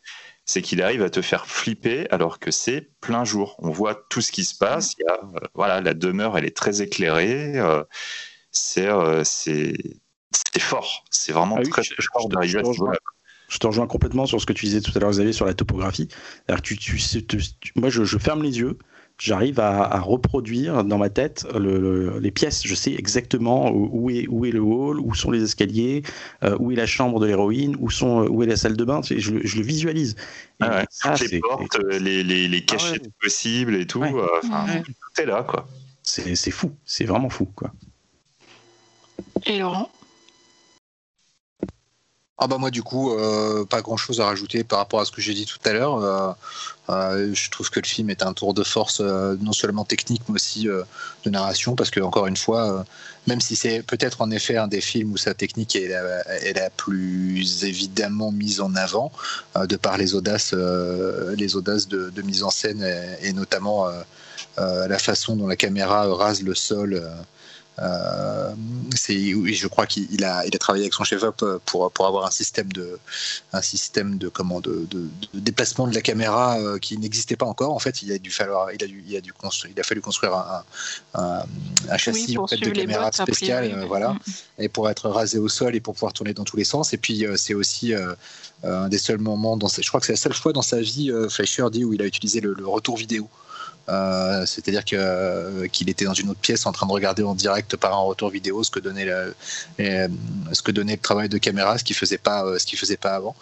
c'est 0.44 0.62
qu'il 0.62 0.82
arrive 0.82 1.02
à 1.02 1.10
te 1.10 1.22
faire 1.22 1.46
flipper 1.46 2.06
alors 2.10 2.38
que 2.38 2.50
c'est 2.50 2.90
plein 3.00 3.24
jour. 3.24 3.56
On 3.58 3.70
voit 3.70 3.94
tout 3.94 4.20
ce 4.20 4.32
qui 4.32 4.44
se 4.44 4.56
passe. 4.56 4.94
Il 4.98 5.04
y 5.04 5.08
a, 5.08 5.20
euh, 5.22 5.46
voilà, 5.54 5.80
la 5.80 5.94
demeure, 5.94 6.36
elle 6.36 6.44
est 6.44 6.56
très 6.56 6.82
éclairée. 6.82 7.58
Euh, 7.58 7.84
euh, 8.78 9.24
c'est 9.24 9.74
c'est 10.30 10.60
fort. 10.60 11.04
C'est 11.10 11.32
vraiment 11.32 11.58
ah 11.58 11.68
très, 11.68 11.82
fort 12.12 12.28
d'arriver 12.28 12.60
à 12.60 12.62
je 13.52 13.58
te 13.58 13.66
rejoins 13.66 13.86
complètement 13.86 14.24
sur 14.24 14.40
ce 14.40 14.46
que 14.46 14.54
tu 14.54 14.64
disais 14.64 14.80
tout 14.80 14.92
à 14.94 14.98
l'heure, 14.98 15.10
Xavier, 15.10 15.34
sur 15.34 15.44
la 15.44 15.52
topographie. 15.52 16.08
Tu, 16.62 16.78
tu, 16.78 16.98
moi, 17.76 17.90
je, 17.90 18.18
ferme 18.18 18.42
les 18.42 18.58
yeux 18.58 18.78
j'arrive 19.18 19.60
à, 19.60 20.00
reproduire 20.00 20.82
dans 20.84 20.98
ma 20.98 21.10
tête 21.10 21.46
les 21.54 22.30
pièces. 22.30 22.62
Je 22.66 22.74
sais 22.74 22.92
exactement 22.92 23.70
où 23.70 24.10
est, 24.10 24.26
où 24.28 24.46
est 24.46 24.50
le 24.50 24.60
hall, 24.60 24.98
où 24.98 25.14
sont 25.14 25.30
les 25.30 25.44
escaliers, 25.44 26.02
euh, 26.42 26.56
où 26.58 26.72
est 26.72 26.76
la 26.76 26.86
chambre 26.86 27.20
de 27.20 27.26
l'héroïne, 27.26 27.76
où, 27.78 27.90
sont, 27.90 28.26
où 28.26 28.42
est 28.42 28.46
la 28.46 28.56
salle 28.56 28.76
de 28.76 28.84
bain. 28.84 29.00
Je, 29.02 29.16
je 29.18 29.56
le 29.56 29.62
visualise. 29.62 30.16
Ah 30.60 30.84
les 31.30 31.40
portes, 31.40 31.78
les, 32.00 32.24
les, 32.24 32.48
les 32.48 32.58
ah 32.58 32.72
cachettes 32.72 33.12
possibles 33.20 33.76
et 33.76 33.86
tout. 33.86 34.02
Euh, 34.02 34.26
tout 34.42 35.20
est 35.22 35.26
là, 35.26 35.44
quoi. 35.44 35.68
C'est 36.02 36.50
fou. 36.50 36.72
C'est 36.84 37.04
vraiment 37.04 37.28
fou, 37.28 37.44
quoi. 37.44 37.70
Et 39.44 39.58
Laurent? 39.58 39.90
Ah 42.44 42.48
bah 42.48 42.58
moi 42.58 42.72
du 42.72 42.82
coup, 42.82 43.12
euh, 43.12 43.64
pas 43.64 43.82
grand-chose 43.82 44.20
à 44.20 44.26
rajouter 44.26 44.64
par 44.64 44.80
rapport 44.80 45.00
à 45.00 45.04
ce 45.04 45.12
que 45.12 45.20
j'ai 45.20 45.32
dit 45.32 45.46
tout 45.46 45.60
à 45.64 45.72
l'heure. 45.72 45.98
Euh, 45.98 46.32
euh, 46.90 47.32
je 47.32 47.50
trouve 47.50 47.70
que 47.70 47.78
le 47.78 47.86
film 47.86 48.10
est 48.10 48.24
un 48.24 48.32
tour 48.32 48.52
de 48.52 48.64
force 48.64 49.00
non 49.00 49.52
seulement 49.52 49.84
technique 49.84 50.22
mais 50.28 50.34
aussi 50.34 50.64
de 50.64 51.30
narration 51.30 51.76
parce 51.76 51.90
que 51.90 52.00
encore 52.00 52.26
une 52.26 52.36
fois, 52.36 52.84
même 53.28 53.40
si 53.40 53.54
c'est 53.54 53.84
peut-être 53.84 54.22
en 54.22 54.32
effet 54.32 54.56
un 54.56 54.66
des 54.66 54.80
films 54.80 55.12
où 55.12 55.16
sa 55.16 55.34
technique 55.34 55.76
est 55.76 55.86
la, 55.86 56.70
plus 56.70 57.62
évidemment 57.62 58.32
mise 58.32 58.60
en 58.60 58.74
avant 58.74 59.12
de 59.54 59.76
par 59.76 59.96
les 59.96 60.16
audaces, 60.16 60.52
les 61.36 61.54
audaces 61.54 61.86
de, 61.86 62.22
mise 62.22 62.42
en 62.42 62.50
scène 62.50 62.84
et 63.22 63.32
notamment 63.32 63.86
la 64.56 64.98
façon 64.98 65.36
dont 65.36 65.46
la 65.46 65.56
caméra 65.56 66.12
rase 66.12 66.42
le 66.42 66.56
sol 66.56 67.08
euh, 67.78 68.54
je 68.94 69.66
crois 69.66 69.86
qu'il 69.86 70.24
a, 70.24 70.44
il 70.46 70.54
a 70.54 70.58
travaillé 70.58 70.84
avec 70.84 70.94
son 70.94 71.04
chef-op 71.04 71.42
euh, 71.42 71.58
pour, 71.64 71.90
pour 71.90 72.06
avoir 72.06 72.26
un 72.26 72.30
système 72.30 72.70
de, 72.72 72.98
un 73.52 73.62
système 73.62 74.18
de, 74.18 74.28
comment, 74.28 74.60
de, 74.60 74.86
de, 74.90 75.08
déplacement 75.32 75.86
de 75.86 75.94
la 75.94 76.02
caméra 76.02 76.58
euh, 76.58 76.78
qui 76.78 76.98
n'existait 76.98 77.36
pas 77.36 77.46
encore. 77.46 77.72
En 77.72 77.78
fait, 77.78 78.02
il 78.02 78.12
a 78.12 78.18
dû 78.18 78.30
falloir, 78.30 78.70
il 78.72 78.84
a 78.84 78.86
dû, 78.86 79.02
il 79.08 79.16
a 79.16 79.20
dû 79.20 79.32
construire, 79.32 79.72
il 79.74 79.80
a 79.80 79.84
fallu 79.84 80.02
construire 80.02 80.34
un, 80.34 80.64
un, 81.14 81.96
châssis 81.96 82.36
en 82.36 82.46
fait, 82.46 82.58
de 82.58 82.70
caméra 82.70 83.10
spéciale, 83.10 83.84
voilà, 83.86 84.16
et 84.58 84.68
pour 84.68 84.90
être 84.90 85.08
rasé 85.08 85.38
au 85.38 85.48
sol 85.48 85.74
et 85.74 85.80
pour 85.80 85.94
pouvoir 85.94 86.12
tourner 86.12 86.34
dans 86.34 86.44
tous 86.44 86.56
les 86.56 86.64
sens. 86.64 86.92
Et 86.92 86.98
puis, 86.98 87.24
c'est 87.36 87.54
aussi 87.54 87.94
un 88.64 88.88
des 88.88 88.98
seuls 88.98 89.18
moments 89.18 89.56
dans, 89.56 89.68
je 89.68 89.88
crois 89.88 90.00
que 90.00 90.06
c'est 90.06 90.12
la 90.12 90.18
seule 90.18 90.34
fois 90.34 90.52
dans 90.52 90.62
sa 90.62 90.80
vie, 90.80 91.10
Fleischer 91.30 91.66
dit 91.72 91.84
où 91.84 91.94
il 91.94 92.02
a 92.02 92.06
utilisé 92.06 92.40
le 92.40 92.66
retour 92.66 92.96
vidéo. 92.96 93.28
Euh, 93.88 94.46
c'est-à-dire 94.46 94.82
euh, 94.92 95.66
qu'il 95.66 95.90
était 95.90 96.04
dans 96.04 96.14
une 96.14 96.30
autre 96.30 96.38
pièce 96.38 96.66
en 96.66 96.72
train 96.72 96.86
de 96.86 96.92
regarder 96.92 97.24
en 97.24 97.34
direct 97.34 97.76
par 97.76 97.92
un 97.92 98.02
retour 98.02 98.30
vidéo 98.30 98.62
ce 98.62 98.70
que 98.70 98.78
donnait 98.78 99.04
le, 99.04 99.34
ce 100.52 100.62
que 100.62 100.70
donnait 100.70 100.92
le 100.92 101.00
travail 101.00 101.28
de 101.28 101.38
caméra, 101.38 101.78
ce 101.78 101.84
qu'il 101.84 101.96
faisait 101.96 102.18
pas, 102.18 102.44
euh, 102.44 102.58
ce 102.58 102.66
qu'il 102.66 102.78
faisait 102.78 102.96
pas 102.96 103.14
avant. 103.14 103.34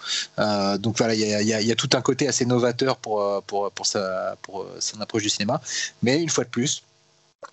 donc 0.78 0.96
voilà, 0.96 1.14
il 1.14 1.20
y 1.20 1.72
a, 1.72 1.74
tout 1.74 1.90
un 1.92 2.00
côté 2.00 2.26
assez 2.26 2.46
novateur 2.46 2.96
pour 2.96 3.42
pour 3.46 3.70
pour 3.70 3.86
sa 3.86 4.36
pour 4.42 4.66
son 4.78 5.00
approche 5.00 5.22
du 5.22 5.30
cinéma, 5.30 5.60
mais 6.02 6.20
une 6.20 6.30
fois 6.30 6.44
de 6.44 6.50
plus, 6.50 6.82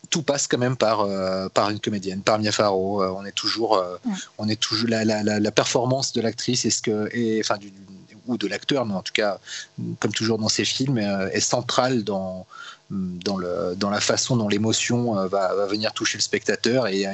tout 0.09 0.21
passe 0.21 0.47
quand 0.47 0.57
même 0.57 0.77
par, 0.77 1.07
par 1.51 1.69
une 1.69 1.79
comédienne, 1.79 2.21
par 2.21 2.39
Mia 2.39 2.51
Farrow. 2.51 3.03
on 3.03 3.25
est 3.25 3.31
toujours, 3.31 3.81
on 4.37 4.47
est 4.49 4.59
toujours 4.59 4.89
la, 4.89 5.05
la, 5.05 5.23
la, 5.23 5.51
performance 5.51 6.13
de 6.13 6.21
l'actrice 6.21 6.65
et 6.65 6.69
ce 6.69 6.81
que, 6.81 7.09
et, 7.13 7.39
enfin 7.41 7.57
du, 7.57 7.71
ou 8.27 8.37
de 8.37 8.47
l'acteur, 8.47 8.85
mais 8.85 8.93
en 8.93 9.01
tout 9.01 9.13
cas, 9.13 9.39
comme 9.99 10.11
toujours 10.11 10.37
dans 10.37 10.49
ces 10.49 10.65
films, 10.65 10.97
est 10.97 11.39
centrale 11.39 12.03
dans 12.03 12.45
dans, 12.89 13.89
la 13.89 13.99
façon 13.99 14.37
dont 14.37 14.47
l'émotion 14.47 15.17
euh, 15.17 15.27
va, 15.27 15.65
venir 15.65 15.91
toucher 15.91 16.17
le 16.17 16.21
spectateur 16.21 16.87
et, 16.87 17.05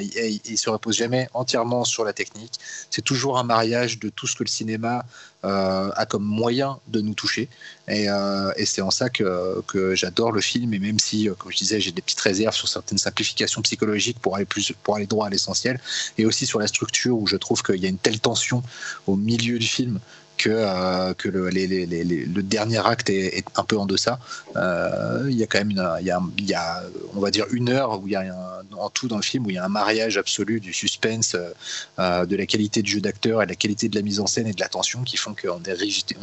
il 0.46 0.52
ne 0.52 0.58
se 0.58 0.70
repose 0.70 0.98
jamais 0.98 1.28
entièrement 1.34 1.84
sur 1.84 2.04
la 2.04 2.14
technique. 2.14 2.60
C'est 2.92 3.02
toujours 3.02 3.40
un 3.40 3.44
mariage 3.44 4.00
de 4.00 4.10
tout 4.10 4.28
ce 4.28 4.36
que 4.36 4.44
le 4.44 4.50
cinéma 4.50 5.04
euh, 5.46 5.90
a 5.96 6.06
comme 6.06 6.24
moyen 6.24 6.80
de 6.88 7.02
nous 7.02 7.16
toucher. 7.16 7.50
Et, 7.88 8.08
euh, 8.08 8.52
et 8.56 8.66
c'est 8.66 8.82
en 8.82 8.92
ça 8.92 9.10
que, 9.10 9.62
que 9.68 9.96
j'adore 9.96 10.32
le 10.32 10.42
film. 10.42 10.74
Et 10.76 10.80
même 10.80 11.00
si, 11.00 11.28
comme 11.40 11.52
je 11.52 11.58
disais, 11.58 11.82
j'ai 11.82 11.92
des 11.92 12.04
petites 12.04 12.22
réserves 12.22 12.56
sur 12.56 12.68
certaines 12.68 13.00
simplifications 13.00 13.62
psychologiques 13.64 14.20
pour 14.20 14.36
aller, 14.36 14.46
plus, 14.46 14.74
pour 14.84 14.96
aller 14.96 15.08
droit 15.08 15.26
à 15.28 15.30
l'essentiel, 15.32 15.80
et 16.20 16.26
aussi 16.26 16.46
sur 16.46 16.60
la 16.60 16.68
structure 16.68 17.18
où 17.18 17.26
je 17.26 17.36
trouve 17.36 17.64
qu'il 17.64 17.78
y 17.78 17.86
a 17.86 17.90
une 17.90 17.98
telle 17.98 18.20
tension 18.20 18.62
au 19.08 19.16
milieu 19.16 19.58
du 19.58 19.68
film 19.68 20.00
que, 20.38 20.50
euh, 20.50 21.14
le, 21.24 22.42
dernier 22.42 22.86
acte 22.86 23.10
est, 23.10 23.46
un 23.56 23.64
peu 23.64 23.78
en 23.78 23.86
deçà. 23.86 24.20
Euh, 24.56 25.28
il 25.30 25.38
y 25.38 25.44
a 25.44 25.48
quand 25.48 25.60
même 25.60 25.72
une, 25.72 25.90
y 26.02 26.06
y 26.44 26.54
a, 26.54 26.84
on 27.16 27.20
va 27.20 27.32
dire 27.32 27.46
une 27.52 27.70
heure 27.70 28.02
où 28.02 28.08
il 28.08 28.12
y 28.12 28.16
a 28.16 28.24
en 28.78 28.90
tout 28.90 29.08
dans 29.08 29.18
le 29.18 29.24
film 29.24 29.46
où 29.46 29.50
il 29.50 29.56
y 29.56 29.60
a 29.60 29.66
un 29.66 29.70
mariage 29.70 30.18
absolu 30.18 30.60
du 30.60 30.74
suspense, 30.74 31.36
euh, 32.00 32.26
de 32.26 32.36
la 32.36 32.46
qualité 32.46 32.82
du 32.82 32.92
jeu 32.92 33.02
d'acteur 33.02 33.42
et 33.42 33.46
de 33.46 33.52
la 33.52 33.56
qualité 33.56 33.90
de 33.90 33.96
la 33.96 34.02
mise 34.02 34.20
en 34.20 34.28
scène 34.28 34.48
et 34.48 34.54
de 34.54 34.60
la 34.60 34.70
tension 34.70 35.04
qui 35.04 35.18
font 35.18 35.36
qu'on 35.40 35.62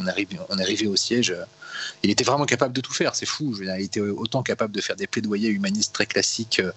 arrive, 0.09 0.29
on 0.49 0.59
est 0.59 0.63
arrivé 0.63 0.87
au 0.87 0.97
siège 0.97 1.35
il 2.03 2.11
était 2.11 2.25
vraiment 2.25 2.47
capable 2.47 2.73
de 2.73 2.81
tout 2.81 2.93
faire, 2.93 3.15
c'est 3.15 3.27
fou. 3.27 3.55
il 3.61 3.69
était 3.81 4.01
autant 4.01 4.43
capable 4.43 4.75
de 4.75 4.81
faire 4.81 4.97
des 4.97 5.07
plaidoyers 5.07 5.49
humanistes 5.49 5.93
très 5.93 6.07
classiques 6.07 6.61
euh, 6.61 6.73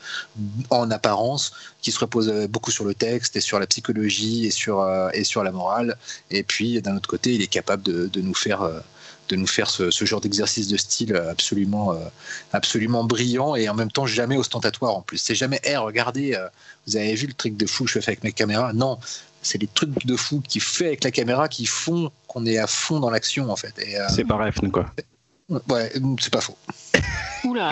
en 0.69 0.91
apparence, 0.91 1.53
qui 1.81 1.91
se 1.91 1.99
reposent 1.99 2.30
euh, 2.30 2.48
beaucoup 2.48 2.72
sur 2.72 2.85
le 2.85 2.94
texte 2.94 3.35
et 3.35 3.41
sur 3.41 3.60
la 3.60 3.68
psychologie 3.68 4.45
et 4.45 4.52
sur, 4.52 4.81
euh, 4.81 5.10
et 5.14 5.23
sur 5.23 5.44
la 5.44 5.52
morale. 5.52 5.98
Et 6.31 6.44
puis, 6.44 6.81
d'un 6.81 6.95
autre 6.95 7.10
côté, 7.10 7.34
il 7.34 7.41
est 7.41 7.48
capable 7.48 7.84
de, 7.84 8.22
nous 8.22 8.34
faire 8.34 8.69
de 9.30 9.35
nous 9.35 9.48
faire 9.48 9.69
ce, 9.69 9.90
genre 10.06 10.22
d'exercice 10.22 10.68
de 10.68 10.77
style 10.77 11.15
absolument, 11.15 11.98
absolument 12.52 13.03
brillant 13.03 13.56
et 13.56 13.69
en 13.69 13.73
même 13.73 13.91
temps 13.91 14.06
jamais 14.06 14.38
ostentatoire 14.38 14.95
en 14.95 15.02
plus. 15.02 15.18
C'est 15.18 15.35
jamais, 15.35 15.60
hé, 15.64 15.77
regardez, 15.77 16.38
vous 16.88 16.98
avez 16.98 17.15
vu 17.15 17.27
le 17.27 17.34
truc 17.34 17.56
de 17.56 17.65
fou 17.65 17.85
que 17.85 17.91
je 17.91 17.99
fais 17.99 18.11
avec 18.11 18.23
mes 18.23 18.34
caméras? 18.34 18.73
Non, 18.73 18.99
c'est 19.41 19.57
les 19.60 19.68
trucs 19.68 20.06
de 20.06 20.15
fou 20.15 20.41
qu'il 20.41 20.61
fait 20.61 20.88
avec 20.88 21.03
la 21.03 21.11
caméra 21.11 21.48
qui 21.48 21.65
font 21.65 22.11
qu'on 22.34 22.45
est 22.45 22.57
à 22.57 22.68
fond 22.68 22.99
dans 22.99 23.10
l'action 23.10 23.49
en 23.49 23.55
fait. 23.55 23.73
Euh, 23.80 24.07
c'est 24.10 24.26
pas 24.26 24.38
rêve 24.38 24.60
quoi. 24.72 24.85
Ouais, 25.69 25.91
c'est 26.19 26.34
pas 26.34 26.41
faux. 26.41 26.57
Oula 27.43 27.72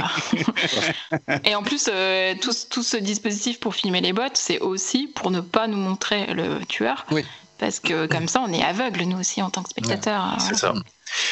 Et 1.45 1.55
en 1.55 1.63
plus, 1.63 1.89
euh, 1.91 2.35
tout, 2.39 2.51
tout, 2.69 2.83
ce 2.83 2.97
dispositif 2.97 3.59
pour 3.59 3.73
filmer 3.73 4.01
les 4.01 4.13
bottes, 4.13 4.35
c'est 4.35 4.59
aussi 4.59 5.07
pour 5.07 5.31
ne 5.31 5.39
pas 5.39 5.67
nous 5.67 5.77
montrer 5.77 6.33
le 6.33 6.63
tueur. 6.65 7.05
Oui. 7.11 7.25
Parce 7.57 7.79
que 7.79 8.07
comme 8.07 8.27
ça, 8.27 8.41
on 8.41 8.51
est 8.51 8.61
aveugle, 8.61 9.03
nous 9.03 9.19
aussi, 9.19 9.41
en 9.41 9.49
tant 9.49 9.63
que 9.63 9.69
spectateurs. 9.69 10.37
c'est 10.41 10.55
ça. 10.55 10.73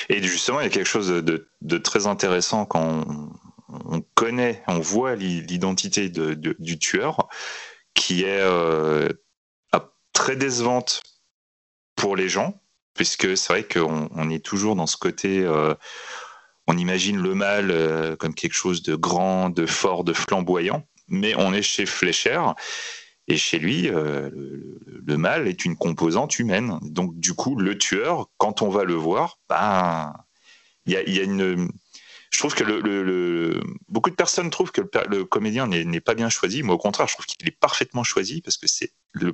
Et 0.07 0.23
justement, 0.23 0.59
il 0.61 0.63
y 0.63 0.67
a 0.67 0.69
quelque 0.69 0.87
chose 0.87 1.09
de, 1.09 1.49
de 1.61 1.77
très 1.77 2.07
intéressant 2.07 2.65
quand 2.65 3.03
on, 3.67 4.01
connaît, 4.15 4.63
on 4.67 4.79
voit 4.79 5.15
l'identité 5.15 6.09
de, 6.09 6.33
du 6.33 6.79
tueur, 6.79 7.27
qui 7.93 8.23
est 8.23 8.41
euh, 8.41 9.09
très 10.13 10.35
décevante 10.35 11.01
pour 11.95 12.15
les 12.15 12.29
gens, 12.29 12.61
puisque 12.99 13.37
c'est 13.37 13.53
vrai 13.53 13.63
qu'on 13.63 14.09
on 14.13 14.29
est 14.29 14.43
toujours 14.43 14.75
dans 14.75 14.85
ce 14.85 14.97
côté, 14.97 15.39
euh, 15.39 15.73
on 16.67 16.77
imagine 16.77 17.17
le 17.17 17.33
mal 17.33 17.71
euh, 17.71 18.17
comme 18.17 18.33
quelque 18.35 18.55
chose 18.55 18.83
de 18.83 18.93
grand, 18.93 19.49
de 19.49 19.65
fort, 19.65 20.03
de 20.03 20.11
flamboyant, 20.11 20.85
mais 21.07 21.33
on 21.37 21.53
est 21.53 21.61
chez 21.61 21.85
Fleischer, 21.85 22.41
et 23.29 23.37
chez 23.37 23.57
lui, 23.57 23.87
euh, 23.87 24.29
le, 24.33 25.17
mal 25.17 25.47
est 25.47 25.63
une 25.63 25.77
composante 25.77 26.39
humaine. 26.39 26.77
Donc 26.81 27.17
du 27.17 27.33
coup, 27.35 27.55
le 27.55 27.77
tueur, 27.77 28.27
quand 28.35 28.61
on 28.61 28.67
va 28.67 28.83
le 28.83 28.95
voir, 28.95 29.39
ben, 29.47 30.13
il 30.85 30.91
y 30.91 30.97
a, 30.97 31.23
une 31.23 31.69
je 32.31 32.37
trouve 32.37 32.53
que 32.53 33.61
beaucoup 33.87 34.09
de 34.09 34.15
personnes 34.15 34.49
trouvent 34.49 34.73
que 34.73 34.81
le, 35.09 35.23
comédien 35.23 35.67
n'est 35.67 36.01
pas 36.01 36.15
bien 36.15 36.29
choisi. 36.29 36.63
Moi, 36.63 36.75
au 36.75 36.77
contraire, 36.77 37.07
je 37.07 37.13
trouve 37.13 37.25
qu'il 37.25 37.47
est 37.47 37.57
parfaitement 37.57 38.03
choisi 38.03 38.41
parce 38.41 38.57
que 38.57 38.67
c'est 38.67 38.91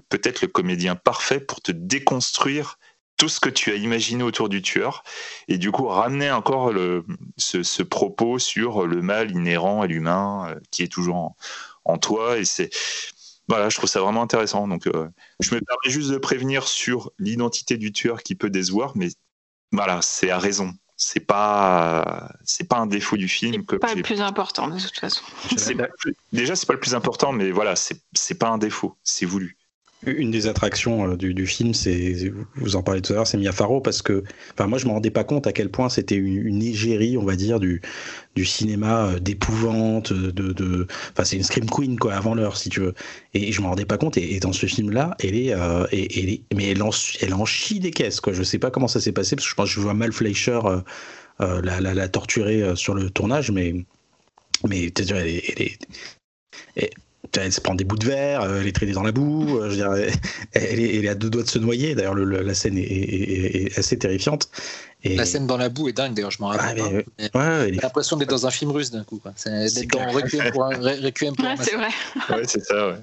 peut-être 0.10 0.44
le 0.44 0.50
comédien 0.50 0.96
parfait 0.96 1.40
pour 1.40 1.62
te 1.62 1.72
déconstruire 1.72 2.78
tout 3.18 3.30
ce 3.30 3.40
que 3.40 3.50
tu 3.50 3.72
as 3.72 3.76
imaginé 3.76 4.24
autour 4.24 4.50
du 4.50 4.62
tueur 4.62 5.04
et 5.48 5.58
du 5.58 5.72
coup 5.72 5.88
ramener 5.88 6.32
encore 6.32 6.74
ce, 7.38 7.84
propos 7.84 8.40
sur 8.40 8.86
le 8.86 9.02
mal 9.02 9.32
inhérent 9.32 9.82
à 9.82 9.88
l'humain 9.88 10.48
euh, 10.50 10.60
qui 10.72 10.84
est 10.84 10.92
toujours 10.92 11.36
en, 11.86 11.98
toi 11.98 12.38
et 12.38 12.46
c'est 12.46 12.70
voilà 13.48 13.70
je 13.70 13.78
trouve 13.78 13.90
ça 13.90 14.02
vraiment 14.02 14.22
intéressant. 14.22 14.68
Donc 14.68 14.88
euh, 14.88 15.08
je 15.40 15.54
me 15.54 15.62
permets 15.62 15.94
juste 15.94 16.10
de 16.10 16.18
prévenir 16.18 16.68
sur 16.68 17.12
l'identité 17.20 17.78
du 17.78 17.92
tueur 17.92 18.24
qui 18.24 18.36
peut 18.36 18.50
décevoir 18.50 18.94
mais 18.96 19.10
voilà 19.72 20.02
c'est 20.02 20.30
à 20.30 20.40
raison. 20.40 20.74
C'est 20.98 21.20
pas 21.20 22.32
c'est 22.44 22.68
pas 22.68 22.78
un 22.78 22.88
défaut 22.88 23.18
du 23.18 23.28
film 23.28 23.64
c'est 23.70 23.80
pas 23.80 23.94
le 23.94 24.02
plus 24.02 24.22
important 24.22 24.68
de 24.68 24.80
toute 24.80 24.98
façon. 24.98 25.24
Déjà 26.34 26.56
c'est 26.56 26.66
pas 26.66 26.74
le 26.74 26.80
plus 26.80 26.96
important 26.96 27.32
mais 27.32 27.52
voilà 27.52 27.76
c'est 27.76 28.02
c'est 28.14 28.36
pas 28.36 28.50
un 28.50 28.58
défaut 28.58 28.98
c'est 29.04 29.26
voulu 29.26 29.58
une 30.06 30.32
des 30.32 30.48
attractions 30.48 31.12
euh, 31.12 31.16
du, 31.16 31.48
film, 31.48 31.74
c'est, 31.74 32.32
vous 32.56 32.76
en 32.76 32.84
parlez 32.84 33.02
tout 33.02 33.14
à 33.14 33.18
l'heure, 33.18 33.28
c'est 33.28 33.38
Mia 33.38 33.52
Farrow 33.52 33.82
parce 33.82 34.02
que, 34.02 34.24
enfin, 34.54 34.68
moi 34.68 34.78
je 34.78 34.86
me 34.86 34.92
rendais 34.92 35.12
pas 35.12 35.24
compte 35.24 35.48
à 35.48 35.54
quel 35.54 35.70
point 35.70 35.90
c'était 35.90 36.16
une, 36.16 36.62
égérie, 36.62 37.18
on 37.18 37.26
va 37.26 37.36
dire, 37.36 37.60
du, 37.60 37.82
du 38.36 38.46
cinéma 38.46 39.08
euh, 39.08 39.20
d'épouvante, 39.20 40.14
de, 40.14 40.54
de, 40.54 40.88
enfin, 41.12 41.24
c'est 41.24 41.38
une 41.38 41.44
scream 41.44 41.70
queen 41.70 41.98
quoi, 41.98 42.14
avant 42.14 42.36
l'heure 42.36 42.58
si 42.58 42.70
tu 42.70 42.82
veux. 42.82 42.94
Et 43.34 43.52
je 43.52 43.62
me 43.62 43.68
rendais 43.68 43.86
pas 43.86 43.98
compte. 43.98 44.18
Et, 44.18 44.40
dans 44.40 44.54
ce 44.54 44.66
film-là, 44.66 45.16
elle 45.20 45.36
est, 45.36 45.54
euh, 45.54 45.88
et, 45.92 46.44
mais 46.54 46.70
elle 46.70 46.84
en, 46.84 46.92
elle 47.22 47.34
en 47.34 47.46
chie 47.46 47.80
des 47.80 47.92
caisses 47.92 48.20
quoi. 48.20 48.34
Je 48.34 48.44
sais 48.44 48.60
pas 48.60 48.72
comment 48.72 48.88
ça 48.88 49.00
s'est 49.00 49.12
passé 49.12 49.36
parce 49.36 49.46
que 49.46 49.52
je 49.52 49.56
pense 49.56 49.70
je 49.70 49.80
vois 49.80 49.94
mal 49.94 50.14
Fleischer 50.14 50.60
la, 51.40 52.08
torturer 52.08 52.76
sur 52.76 52.94
le 52.94 53.10
tournage, 53.10 53.52
mais, 53.52 53.74
mais 54.68 54.92
elle 54.98 55.28
est, 55.28 55.80
elle 56.76 56.84
est 56.84 56.92
elle 57.38 57.52
se 57.52 57.62
prend 57.62 57.76
des 57.76 57.84
bouts 57.84 57.98
de 57.98 58.06
verre, 58.06 58.42
euh, 58.42 58.62
elle 58.62 58.68
est 58.68 58.72
traînée 58.72 58.94
dans 58.94 59.04
la 59.04 59.12
boue, 59.12 59.58
euh, 59.58 59.66
je 59.66 59.70
veux 59.70 59.76
dire, 59.76 59.92
elle, 60.54 60.80
est, 60.80 61.08
à 61.08 61.16
deux 61.16 61.30
doigts 61.30 61.44
de 61.44 61.50
se 61.50 61.60
noyer. 61.60 61.96
D'ailleurs, 61.96 62.16
la 62.16 62.54
scène 62.54 62.78
est, 62.78 63.78
assez 63.78 63.98
terrifiante. 63.98 64.50
Et... 65.04 65.16
La 65.16 65.26
scène 65.26 65.46
dans 65.46 65.58
la 65.58 65.70
boue 65.70 65.90
est 65.90 65.94
dingue, 65.94 66.14
d'ailleurs, 66.14 66.32
je 66.32 66.42
m'en 66.42 66.48
rappelle. 66.48 67.06
Ah, 67.34 67.66
J'ai 67.66 67.72
l'impression 67.72 68.18
d'être 68.18 68.30
dans 68.30 68.48
un 68.48 68.52
film 68.52 68.72
russe 68.72 68.92
d'un 68.92 69.04
coup. 69.04 69.22
C'est 69.36 69.74
d'être 69.74 69.92
dans 69.92 70.12
Requiem 70.12 70.52
pour 70.52 70.66
un, 70.66 70.70
Requiem 70.70 71.36
pour 71.36 71.46
ouais, 71.46 71.56
C'est 71.62 71.76
vrai. 71.76 71.90
ouais, 72.30 72.44
c'est 72.48 72.64
ça, 72.64 72.90
ouais 72.90 72.98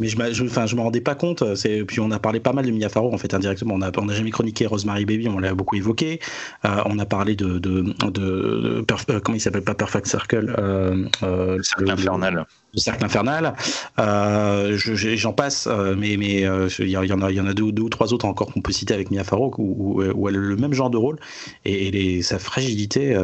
mais 0.00 0.08
je 0.08 0.18
ne 0.18 0.32
je, 0.32 0.66
je 0.66 0.76
me 0.76 0.80
rendais 0.80 1.00
pas 1.00 1.14
compte. 1.14 1.54
C'est, 1.54 1.84
puis 1.84 2.00
on 2.00 2.10
a 2.10 2.18
parlé 2.18 2.40
pas 2.40 2.52
mal 2.52 2.64
de 2.64 2.70
Mia 2.70 2.88
Farrow 2.88 3.12
en 3.12 3.18
fait 3.18 3.34
indirectement. 3.34 3.74
On 3.74 3.78
n'a 3.78 3.92
on 3.98 4.08
a 4.08 4.14
jamais 4.14 4.30
chroniqué 4.30 4.66
Rosemary 4.66 5.04
Baby, 5.04 5.28
on 5.28 5.38
l'a 5.38 5.54
beaucoup 5.54 5.76
évoqué. 5.76 6.20
Euh, 6.64 6.82
on 6.86 6.98
a 6.98 7.04
parlé 7.04 7.36
de, 7.36 7.58
de, 7.58 7.94
de, 8.10 8.84
euh, 9.10 9.20
comment 9.20 9.36
il 9.36 9.40
s'appelle 9.40 9.62
pas 9.62 9.74
Perfect 9.74 10.06
Circle, 10.06 10.54
euh, 10.58 11.06
euh 11.22 11.58
le 11.58 11.62
cercle 11.62 11.90
infernal. 11.90 12.46
Le 12.72 12.80
cercle 12.80 13.04
infernal. 13.04 13.54
j'en 13.96 15.32
passe, 15.32 15.68
mais 15.96 16.16
mais 16.16 16.46
il 16.78 16.88
y, 16.88 16.96
en 16.96 17.22
a 17.22 17.30
il 17.30 17.36
y 17.36 17.40
en 17.40 17.46
a 17.46 17.52
deux, 17.52 17.64
ou 17.64 17.88
trois 17.88 18.12
autres 18.14 18.24
encore 18.24 18.52
qu'on 18.52 18.62
peut 18.62 18.72
citer 18.72 18.94
avec 18.94 19.10
Mia 19.10 19.24
Farrow 19.24 19.52
où, 19.58 20.02
où, 20.02 20.28
elle 20.28 20.36
a 20.36 20.38
le 20.38 20.56
même 20.56 20.72
genre 20.72 20.90
de 20.90 20.96
rôle 20.96 21.18
et, 21.64 22.16
et 22.16 22.22
sa 22.22 22.38
fragilité. 22.38 23.16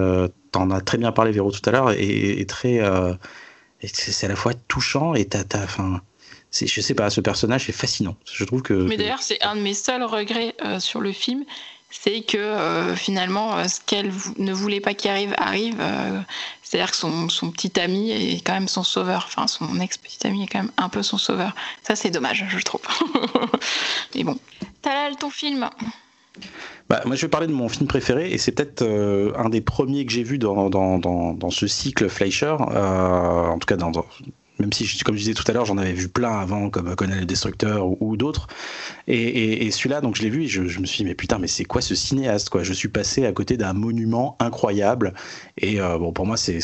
T'en 0.52 0.70
as 0.70 0.80
très 0.80 0.98
bien 0.98 1.12
parlé 1.12 1.32
Véro 1.32 1.50
tout 1.50 1.68
à 1.68 1.72
l'heure 1.72 1.92
et, 1.92 2.44
très 2.46 2.80
c'est 3.80 4.26
à 4.26 4.28
la 4.28 4.36
fois 4.36 4.52
touchant 4.68 5.14
et 5.14 5.26
t'as, 5.26 5.44
enfin 5.62 6.00
je 6.64 6.80
sais 6.80 6.94
pas, 6.94 7.10
ce 7.10 7.20
personnage 7.20 7.68
est 7.68 7.72
fascinant. 7.72 8.16
Je 8.32 8.44
trouve 8.44 8.62
que. 8.62 8.72
Mais 8.72 8.96
d'ailleurs, 8.96 9.22
c'est 9.22 9.42
un 9.42 9.56
de 9.56 9.60
mes 9.60 9.74
seuls 9.74 10.02
regrets 10.02 10.54
euh, 10.64 10.80
sur 10.80 11.00
le 11.00 11.12
film, 11.12 11.44
c'est 11.90 12.22
que 12.22 12.38
euh, 12.38 12.96
finalement, 12.96 13.58
euh, 13.58 13.68
ce 13.68 13.80
qu'elle 13.84 14.12
ne 14.38 14.52
voulait 14.52 14.80
pas 14.80 14.94
qu'il 14.94 15.10
arrive 15.10 15.34
arrive. 15.36 15.76
C'est-à-dire 16.62 16.90
que 16.90 16.96
son, 16.96 17.28
son, 17.28 17.50
petit 17.50 17.78
ami 17.78 18.10
est 18.10 18.44
quand 18.44 18.54
même 18.54 18.68
son 18.68 18.82
sauveur. 18.82 19.24
Enfin, 19.28 19.46
son 19.46 19.78
ex-petit 19.80 20.26
ami 20.26 20.44
est 20.44 20.46
quand 20.46 20.62
même 20.62 20.72
un 20.78 20.88
peu 20.88 21.02
son 21.02 21.18
sauveur. 21.18 21.54
Ça, 21.82 21.94
c'est 21.94 22.10
dommage, 22.10 22.44
je 22.48 22.58
trouve. 22.60 22.80
Mais 24.14 24.24
bon. 24.24 24.38
Talal, 24.82 25.16
ton 25.16 25.30
film? 25.30 25.68
Bah, 26.88 27.02
moi, 27.04 27.16
je 27.16 27.22
vais 27.22 27.28
parler 27.28 27.46
de 27.46 27.52
mon 27.52 27.68
film 27.68 27.86
préféré, 27.86 28.32
et 28.32 28.38
c'est 28.38 28.52
peut-être 28.52 28.82
un 29.36 29.48
des 29.48 29.60
premiers 29.60 30.04
que 30.06 30.12
j'ai 30.12 30.24
vu 30.24 30.38
dans, 30.38 30.68
dans, 30.68 30.98
dans, 30.98 31.34
dans, 31.34 31.50
ce 31.50 31.66
cycle 31.66 32.08
Fleischer, 32.08 32.56
en 32.58 33.58
tout 33.58 33.66
cas 33.66 33.76
dans, 33.76 33.92
même 34.58 34.72
si, 34.72 34.86
comme 35.04 35.14
je 35.14 35.20
disais 35.20 35.34
tout 35.34 35.44
à 35.46 35.52
l'heure, 35.52 35.66
j'en 35.66 35.76
avais 35.76 35.92
vu 35.92 36.08
plein 36.08 36.38
avant, 36.38 36.70
comme 36.70 36.94
Conan 36.96 37.16
le 37.16 37.26
Destructeur 37.26 37.86
ou, 38.00 38.16
d'autres. 38.16 38.46
Et, 39.06 39.70
celui-là, 39.70 40.00
donc 40.00 40.16
je 40.16 40.22
l'ai 40.22 40.30
vu 40.30 40.44
et 40.44 40.48
je, 40.48 40.62
me 40.62 40.86
suis 40.86 40.98
dit, 40.98 41.04
mais 41.04 41.14
putain, 41.14 41.38
mais 41.38 41.46
c'est 41.46 41.64
quoi 41.64 41.82
ce 41.82 41.94
cinéaste 41.94 42.50
Je 42.62 42.72
suis 42.72 42.88
passé 42.88 43.26
à 43.26 43.32
côté 43.32 43.56
d'un 43.56 43.74
monument 43.74 44.36
incroyable. 44.40 45.12
Et 45.58 45.80
euh, 45.80 45.98
bon, 45.98 46.12
pour 46.12 46.26
moi, 46.26 46.36
c'est 46.36 46.60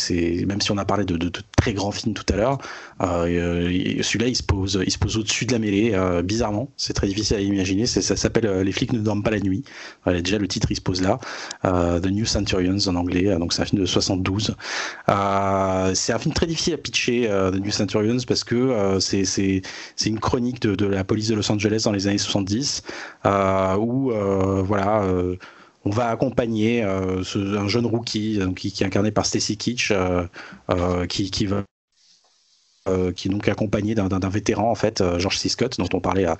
même 0.46 0.60
si 0.60 0.72
on 0.72 0.78
a 0.78 0.84
parlé 0.84 1.04
de, 1.04 1.16
de, 1.16 1.30
très 1.56 1.74
grands 1.74 1.92
films 1.92 2.14
tout 2.14 2.24
à 2.32 2.36
l'heure, 2.36 2.58
euh, 3.02 4.00
celui-là, 4.02 4.28
il 4.28 4.36
se 4.36 4.42
pose, 4.42 4.82
il 4.84 4.90
se 4.90 4.98
pose 4.98 5.16
au-dessus 5.18 5.44
de 5.44 5.52
la 5.52 5.58
mêlée, 5.58 5.92
euh, 5.94 6.22
bizarrement. 6.22 6.70
C'est 6.76 6.94
très 6.94 7.06
difficile 7.06 7.36
à 7.36 7.40
imaginer. 7.40 7.86
Ça 7.86 8.16
s'appelle 8.16 8.62
Les 8.62 8.72
flics 8.72 8.92
ne 8.92 9.00
dorment 9.00 9.22
pas 9.22 9.30
la 9.30 9.40
nuit. 9.40 9.64
déjà, 10.06 10.38
le 10.38 10.48
titre, 10.48 10.68
il 10.70 10.76
se 10.76 10.80
pose 10.80 11.02
là. 11.02 11.18
The 11.62 12.06
New 12.06 12.24
Centurions 12.24 12.78
en 12.86 12.96
anglais. 12.96 13.36
Donc 13.38 13.52
c'est 13.52 13.62
un 13.62 13.66
film 13.66 13.82
de 13.82 13.86
72. 13.86 14.56
c'est 15.06 16.12
un 16.12 16.18
film 16.18 16.34
très 16.34 16.46
difficile 16.46 16.74
à 16.74 16.78
pitcher, 16.78 17.28
The 17.52 17.56
New 17.56 17.70
Centurions 17.70 17.81
parce 18.26 18.44
que 18.44 18.54
euh, 18.54 19.00
c'est 19.00 20.06
une 20.06 20.20
chronique 20.20 20.60
de, 20.60 20.86
la 20.86 21.04
police 21.04 21.28
de 21.28 21.34
Los 21.34 21.50
Angeles 21.50 21.82
dans 21.84 21.92
les 21.92 22.06
années 22.06 22.18
70 22.18 22.82
euh, 23.24 23.76
où 23.76 24.12
euh, 24.12 24.62
voilà 24.62 25.02
on 25.84 25.90
va 25.90 26.08
accompagner 26.08 26.82
un 26.82 27.22
jeune 27.68 27.86
rookie 27.86 28.40
qui, 28.56 28.68
est 28.68 28.86
incarné 28.86 29.10
par 29.10 29.26
Stacy 29.26 29.56
Kitsch 29.56 29.92
qui, 31.08 31.30
qui 31.30 31.44
est 31.44 33.30
donc 33.30 33.48
accompagné 33.48 33.94
d'un 33.94 34.28
vétéran 34.28 34.70
en 34.70 34.76
fait, 34.76 35.02
George 35.18 35.38
C. 35.38 35.48
Scott, 35.48 35.78
dont 35.78 35.88
on 35.92 36.00
parlait 36.00 36.24
à, 36.24 36.38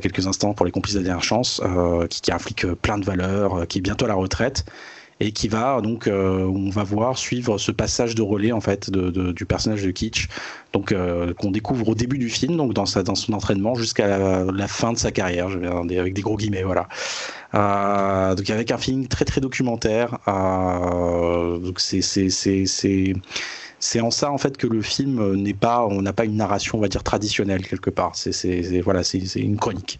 quelques 0.00 0.28
instants 0.28 0.54
pour 0.54 0.64
les 0.64 0.72
complices 0.72 0.94
de 0.94 1.00
la 1.00 1.06
dernière 1.06 1.24
chance, 1.24 1.60
qui, 2.08 2.20
qui, 2.20 2.66
plein 2.82 2.98
de 2.98 3.04
valeurs, 3.04 3.66
qui 3.66 3.78
est 3.78 3.80
bientôt 3.80 4.04
à 4.04 4.08
la 4.08 4.14
retraite 4.14 4.64
et 5.20 5.32
qui 5.32 5.48
va 5.48 5.80
donc, 5.80 6.08
on 6.08 6.70
va 6.70 6.82
voir 6.82 7.16
suivre 7.18 7.58
ce 7.58 7.72
passage 7.72 8.14
de 8.14 8.22
relais 8.22 8.52
en 8.52 8.60
fait 8.60 8.90
du 8.90 9.46
personnage 9.46 9.82
de 9.82 9.90
Kitsch, 9.90 10.28
donc 10.72 10.94
qu'on 11.38 11.50
découvre 11.50 11.88
au 11.88 11.94
début 11.94 12.18
du 12.18 12.28
film, 12.28 12.56
donc 12.56 12.74
dans, 12.74 12.86
sa, 12.86 13.02
dans 13.02 13.14
son 13.14 13.32
entraînement 13.32 13.74
jusqu'à 13.74 14.18
la, 14.18 14.68
fin 14.68 14.92
de 14.92 14.98
sa 14.98 15.12
carrière, 15.12 15.48
je 15.50 15.58
vais, 15.58 15.98
avec 15.98 16.14
des 16.14 16.22
gros 16.22 16.36
guillemets, 16.36 16.64
voilà. 16.64 16.88
donc 18.34 18.50
avec 18.50 18.70
un 18.70 18.78
film 18.78 19.06
très 19.06 19.24
très 19.24 19.40
documentaire, 19.40 20.18
donc 20.26 21.80
c'est 21.80 22.02
c'est 22.02 23.14
en 24.00 24.10
ça 24.10 24.30
en 24.30 24.38
fait 24.38 24.56
que 24.56 24.66
le 24.66 24.82
film 24.82 25.18
euh, 25.18 25.36
n'est 25.36 25.54
pas, 25.54 25.86
on 25.86 26.02
n'a 26.02 26.12
pas 26.12 26.24
une 26.24 26.36
narration, 26.36 26.78
on 26.78 26.80
va 26.80 26.88
dire 26.88 27.02
traditionnelle 27.02 27.66
quelque 27.66 27.90
part. 27.90 28.12
C'est 28.14 28.80
voilà, 28.80 29.04
c'est 29.04 29.18
une 29.36 29.56
chronique. 29.56 29.98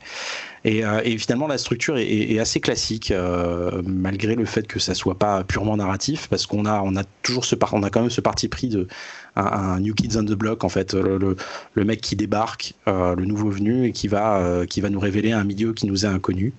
Et, 0.65 0.83
euh, 0.85 1.03
et, 1.05 1.19
finalement, 1.19 1.47
la 1.47 1.59
structure 1.59 1.99
est, 1.99 2.39
assez 2.39 2.59
classique, 2.59 3.11
euh, 3.11 3.83
malgré 3.85 4.35
le 4.35 4.47
fait 4.47 4.67
que 4.67 4.79
ça 4.79 4.95
soit 4.95 5.19
pas 5.19 5.45
purement 5.45 5.77
narratif, 5.77 6.27
parce 6.29 6.47
qu'on 6.47 6.65
a, 6.65 6.81
on 6.81 6.97
a 6.97 7.05
toujours 7.23 7.45
ce, 7.45 7.55
on 7.73 7.83
a 7.83 7.91
quand 7.91 8.01
même 8.01 8.11
ce 8.11 8.23
parti 8.23 8.49
pris 8.49 8.69
de 8.69 8.89
un, 9.37 9.81
New 9.81 9.95
Kids 9.95 10.17
on 10.17 10.25
the 10.25 10.33
Block, 10.33 10.65
en 10.65 10.71
fait, 10.71 10.95
le, 10.95 11.37
mec 11.77 12.01
qui 12.01 12.17
débarque, 12.17 12.73
le 12.87 13.25
nouveau 13.27 13.51
venu, 13.51 13.89
et 13.89 13.93
qui 13.93 14.09
va, 14.09 14.65
qui 14.67 14.81
va 14.81 14.89
nous 14.89 15.01
révéler 15.01 15.33
un 15.33 15.45
milieu 15.45 15.75
qui 15.75 15.87
nous 15.87 16.07
est 16.07 16.09
inconnu. 16.09 16.55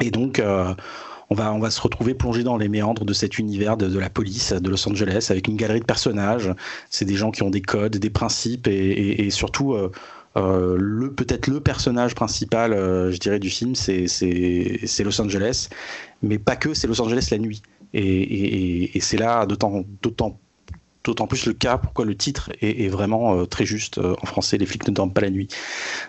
Et 0.00 0.12
donc, 0.12 0.40
on 1.30 1.34
va, 1.34 1.52
on 1.52 1.58
va 1.58 1.70
se 1.70 1.80
retrouver 1.80 2.14
plongé 2.14 2.42
dans 2.42 2.56
les 2.56 2.68
méandres 2.68 3.04
de 3.04 3.12
cet 3.12 3.38
univers 3.38 3.76
de, 3.76 3.98
la 3.98 4.10
police 4.10 4.52
de 4.52 4.70
Los 4.70 4.88
Angeles 4.88 5.28
avec 5.30 5.48
une 5.48 5.56
galerie 5.56 5.80
de 5.80 5.84
personnages. 5.84 6.52
C'est 6.90 7.04
des 7.04 7.16
gens 7.16 7.30
qui 7.30 7.42
ont 7.42 7.50
des 7.50 7.60
codes, 7.60 7.96
des 7.96 8.10
principes 8.10 8.66
et, 8.66 9.28
surtout 9.30 9.74
euh, 9.74 9.90
euh, 10.36 10.76
le 10.78 11.12
peut-être 11.12 11.46
le 11.46 11.60
personnage 11.60 12.14
principal, 12.14 12.72
euh, 12.72 13.12
je 13.12 13.18
dirais, 13.18 13.38
du 13.38 13.50
film, 13.50 13.74
c'est 13.74 14.06
Los 15.04 15.20
Angeles, 15.20 15.68
mais 16.22 16.38
pas 16.38 16.56
que, 16.56 16.74
c'est 16.74 16.86
Los 16.86 17.00
Angeles 17.00 17.28
la 17.30 17.38
nuit. 17.38 17.62
Et, 17.94 18.96
et 18.96 19.00
c'est 19.00 19.16
là 19.16 19.46
d'autant 19.46 19.84
d'autant 21.08 21.26
plus 21.26 21.46
le 21.46 21.54
cas 21.54 21.78
pourquoi 21.78 22.04
le 22.04 22.14
titre 22.14 22.50
est, 22.60 22.88
vraiment 22.88 23.34
euh, 23.34 23.46
très 23.46 23.64
juste 23.64 23.96
euh, 23.98 24.14
en 24.22 24.26
français 24.26 24.58
les 24.58 24.66
flics 24.66 24.86
ne 24.86 24.92
dorment 24.92 25.12
pas 25.12 25.22
la 25.22 25.30
nuit. 25.30 25.48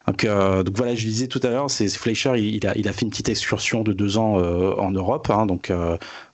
Donc, 0.08 0.26
euh, 0.26 0.62
donc 0.64 0.76
voilà 0.76 0.94
je 0.94 1.06
disais 1.06 1.28
tout 1.28 1.40
à 1.44 1.50
l'heure 1.50 1.72
c'est 1.72 1.88
Fleischer 1.88 2.34
il, 2.38 2.68
a, 2.68 2.78
il 2.78 2.88
a 2.88 2.94
fait 2.94 3.04
une 3.04 3.10
petite 3.10 3.30
excursion 3.30 3.84
de 3.84 3.94
deux 3.94 4.18
ans 4.18 4.36
en 4.36 4.92
Europe 4.92 5.30
hein, 5.30 5.46
donc 5.46 5.72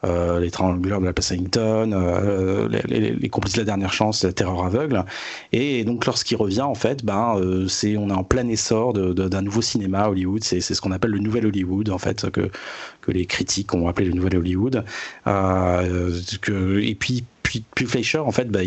les 0.03 0.51
triangulaires 0.51 0.99
de 0.99 1.05
la 1.05 1.13
place 1.13 1.31
les, 1.31 3.15
les, 3.19 3.29
complices 3.29 3.53
de 3.53 3.61
la 3.61 3.65
dernière 3.65 3.93
chance 3.93 4.23
la 4.23 4.33
terreur 4.33 4.65
aveugle. 4.65 5.03
Et 5.51 5.83
donc 5.83 6.05
lorsqu'il 6.05 6.37
revient 6.37 6.61
en 6.61 6.75
fait 6.75 7.05
ben 7.05 7.39
c'est 7.67 7.97
on 7.97 8.09
est 8.09 8.13
en 8.13 8.23
plein 8.23 8.47
essor 8.47 8.93
d'un 8.93 9.41
nouveau 9.41 9.61
cinéma 9.61 10.09
Hollywood. 10.09 10.43
C'est 10.43 10.61
ce 10.61 10.81
qu'on 10.81 10.91
appelle 10.91 11.11
le 11.11 11.19
nouvel 11.19 11.45
Hollywood 11.45 11.89
en 11.89 11.99
fait 11.99 12.29
que 12.31 12.49
que 13.01 13.11
les 13.11 13.25
critiques 13.25 13.73
ont 13.73 13.87
appelé 13.87 14.07
le 14.07 14.13
nouvel 14.13 14.37
Hollywood. 14.37 14.83
Et 15.27 16.95
puis 16.95 17.23
puis, 17.45 17.85
Fleischer, 17.85 18.19
en 18.19 18.31
fait, 18.31 18.49
bah, 18.49 18.63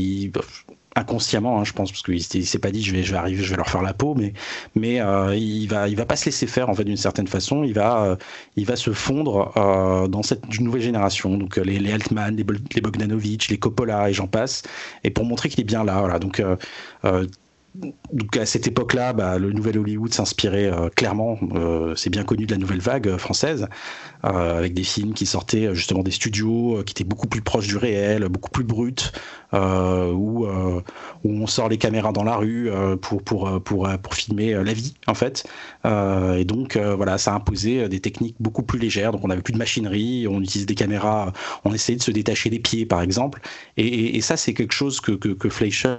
inconsciemment, 0.99 1.61
hein, 1.61 1.65
je 1.65 1.73
pense, 1.73 1.91
parce 1.91 2.03
qu'il 2.03 2.15
ne 2.15 2.45
s'est 2.45 2.59
pas 2.59 2.71
dit 2.71 2.83
je 2.83 2.93
vais, 2.93 3.03
je 3.03 3.13
vais 3.13 3.19
arriver, 3.19 3.43
je 3.43 3.51
vais 3.51 3.57
leur 3.57 3.69
faire 3.69 3.83
la 3.83 3.95
peau, 3.95 4.15
mais, 4.15 4.33
mais 4.75 5.01
euh, 5.01 5.35
il 5.37 5.67
va, 5.67 5.89
il 5.89 5.97
va 5.97 6.05
pas 6.05 6.17
se 6.17 6.27
laisser 6.27 6.47
faire 6.47 6.69
en 6.69 6.75
fait 6.75 6.85
d'une 6.85 6.97
certaine 6.97 7.29
façon. 7.29 7.63
Il 7.65 7.75
va, 7.75 8.05
euh, 8.05 8.17
il 8.57 8.67
va 8.67 8.77
se 8.77 8.91
fondre 8.91 9.53
euh, 9.57 10.09
dans 10.09 10.23
cette 10.23 10.61
nouvelle 10.61 10.83
génération. 10.83 11.37
Donc 11.37 11.57
les, 11.57 11.93
Altman, 11.93 12.37
les, 12.37 12.45
Bogdanovich, 12.45 13.49
les 13.49 13.59
Coppola 13.59 14.11
et 14.11 14.13
j'en 14.13 14.27
passe. 14.27 14.63
Et 15.05 15.11
pour 15.11 15.25
montrer 15.25 15.49
qu'il 15.49 15.61
est 15.61 15.65
bien 15.65 15.85
là, 15.85 16.01
voilà. 16.01 16.19
Donc 16.19 16.43
à 18.37 18.47
cette 18.47 18.67
époque-là, 18.67 19.13
bah, 19.13 19.39
le 19.39 19.53
nouvel 19.53 19.79
Hollywood 19.79 20.13
s'inspirait 20.13 20.73
clairement, 20.97 21.39
c'est 21.95 22.11
bien 22.11 22.25
connu 22.25 22.47
de 22.47 22.53
la 22.53 22.59
nouvelle 22.59 22.81
vague 22.81 23.17
française, 23.19 23.69
avec 24.23 24.75
des 24.75 24.83
films 24.83 25.15
qui 25.15 25.27
sortaient 25.27 25.67
euh, 25.67 25.75
justement 25.75 26.03
des 26.03 26.11
studios, 26.11 26.79
euh, 26.79 26.83
qui 26.83 26.93
étaient 26.93 27.05
beaucoup 27.05 27.29
plus 27.29 27.41
proches 27.41 27.69
du 27.69 27.77
réel, 27.77 28.29
beaucoup 28.29 28.51
plus 28.51 28.65
bruts, 28.65 28.95
où, 29.53 30.47
on 31.25 31.47
sort 31.47 31.69
les 31.69 31.79
caméras 31.79 32.13
dans 32.13 32.25
la 32.25 32.37
rue 32.37 32.71
pour, 33.01 33.23
pour, 33.23 33.61
pour, 33.63 34.15
filmer 34.15 34.53
la 34.53 34.73
vie 34.75 34.95
en 35.07 35.15
fait. 35.15 35.47
et 35.85 36.45
donc 36.45 36.77
voilà, 36.77 37.17
ça 37.17 37.33
a 37.33 37.37
imposé 37.37 37.89
des 37.89 38.01
techniques 38.01 38.37
beaucoup 38.41 38.63
plus 38.63 38.79
légères. 38.79 39.11
Donc 39.11 39.25
on 39.25 39.29
n'avait 39.29 39.41
plus 39.41 39.55
de 39.55 39.59
machinerie, 39.59 40.27
on 40.29 40.43
utilise 40.43 40.67
des 40.67 40.75
caméras, 40.75 41.33
on 41.65 41.73
essayait 41.73 41.97
de 41.97 42.03
se 42.03 42.11
détacher 42.11 42.51
des 42.51 42.59
pieds 42.59 42.85
par 42.85 43.01
exemple. 43.01 43.41
Et, 43.79 44.21
ça 44.21 44.37
c'est 44.37 44.53
quelque 44.53 44.75
chose 44.75 45.01
que, 45.01 45.49
Fleischer 45.49 45.97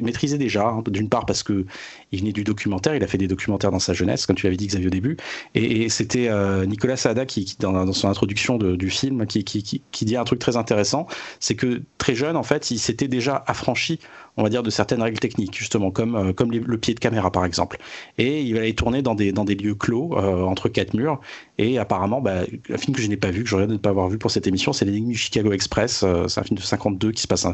maîtrisait 0.00 0.38
déjà, 0.38 0.68
hein, 0.68 0.84
d'une 0.86 1.08
part 1.08 1.26
parce 1.26 1.42
que 1.42 1.66
il 2.12 2.20
venait 2.20 2.32
du 2.32 2.44
documentaire, 2.44 2.94
il 2.94 3.02
a 3.02 3.08
fait 3.08 3.18
des 3.18 3.28
documentaires 3.28 3.72
dans 3.72 3.80
sa 3.80 3.92
jeunesse, 3.92 4.24
comme 4.26 4.36
tu 4.36 4.46
l'avais 4.46 4.56
dit 4.56 4.68
Xavier 4.68 4.86
au 4.86 4.90
début, 4.90 5.16
et, 5.54 5.88
c'était 5.88 6.30
Nicolas 6.66 6.96
Qui, 7.26 7.56
dans, 7.58 7.92
son 7.92 8.08
introduction 8.08 8.58
du 8.58 8.90
film, 8.90 9.26
qui, 9.26 9.44
qui, 9.44 10.04
dit 10.04 10.16
un 10.16 10.24
truc 10.24 10.38
très 10.38 10.56
intéressant, 10.56 11.06
c'est 11.40 11.54
que 11.54 11.82
très 11.98 12.14
jeune, 12.14 12.36
en 12.36 12.42
fait, 12.42 12.70
il 12.70 12.78
s'était 12.78 13.08
déjà 13.08 13.42
affranchi, 13.46 13.98
on 14.36 14.42
va 14.42 14.48
dire, 14.48 14.62
de 14.62 14.70
certaines 14.70 15.02
règles 15.02 15.18
techniques, 15.18 15.56
justement, 15.56 15.90
comme, 15.90 16.16
euh, 16.16 16.32
comme 16.32 16.50
le 16.50 16.78
pied 16.78 16.94
de 16.94 17.00
caméra, 17.00 17.30
par 17.30 17.44
exemple. 17.44 17.78
Et 18.18 18.42
il 18.42 18.56
allait 18.56 18.72
tourner 18.72 19.02
dans 19.02 19.14
des, 19.14 19.32
dans 19.32 19.44
des 19.44 19.54
lieux 19.54 19.74
clos, 19.74 20.16
euh, 20.16 20.42
entre 20.42 20.68
quatre 20.68 20.94
murs. 20.94 21.20
Et 21.58 21.78
apparemment, 21.78 22.20
bah, 22.20 22.42
un 22.70 22.78
film 22.78 22.96
que 22.96 23.02
je 23.02 23.08
n'ai 23.08 23.16
pas 23.16 23.30
vu, 23.30 23.42
que 23.44 23.48
j'aurais 23.48 23.66
de 23.66 23.74
ne 23.74 23.78
pas 23.78 23.90
avoir 23.90 24.08
vu 24.08 24.18
pour 24.18 24.30
cette 24.30 24.46
émission, 24.46 24.72
c'est 24.72 24.84
L'énigme 24.84 25.10
du 25.10 25.18
Chicago 25.18 25.52
Express. 25.52 26.02
Euh, 26.02 26.28
c'est 26.28 26.40
un 26.40 26.44
film 26.44 26.58
de 26.58 26.62
52 26.62 27.12
qui 27.12 27.22
se 27.22 27.28
passe, 27.28 27.46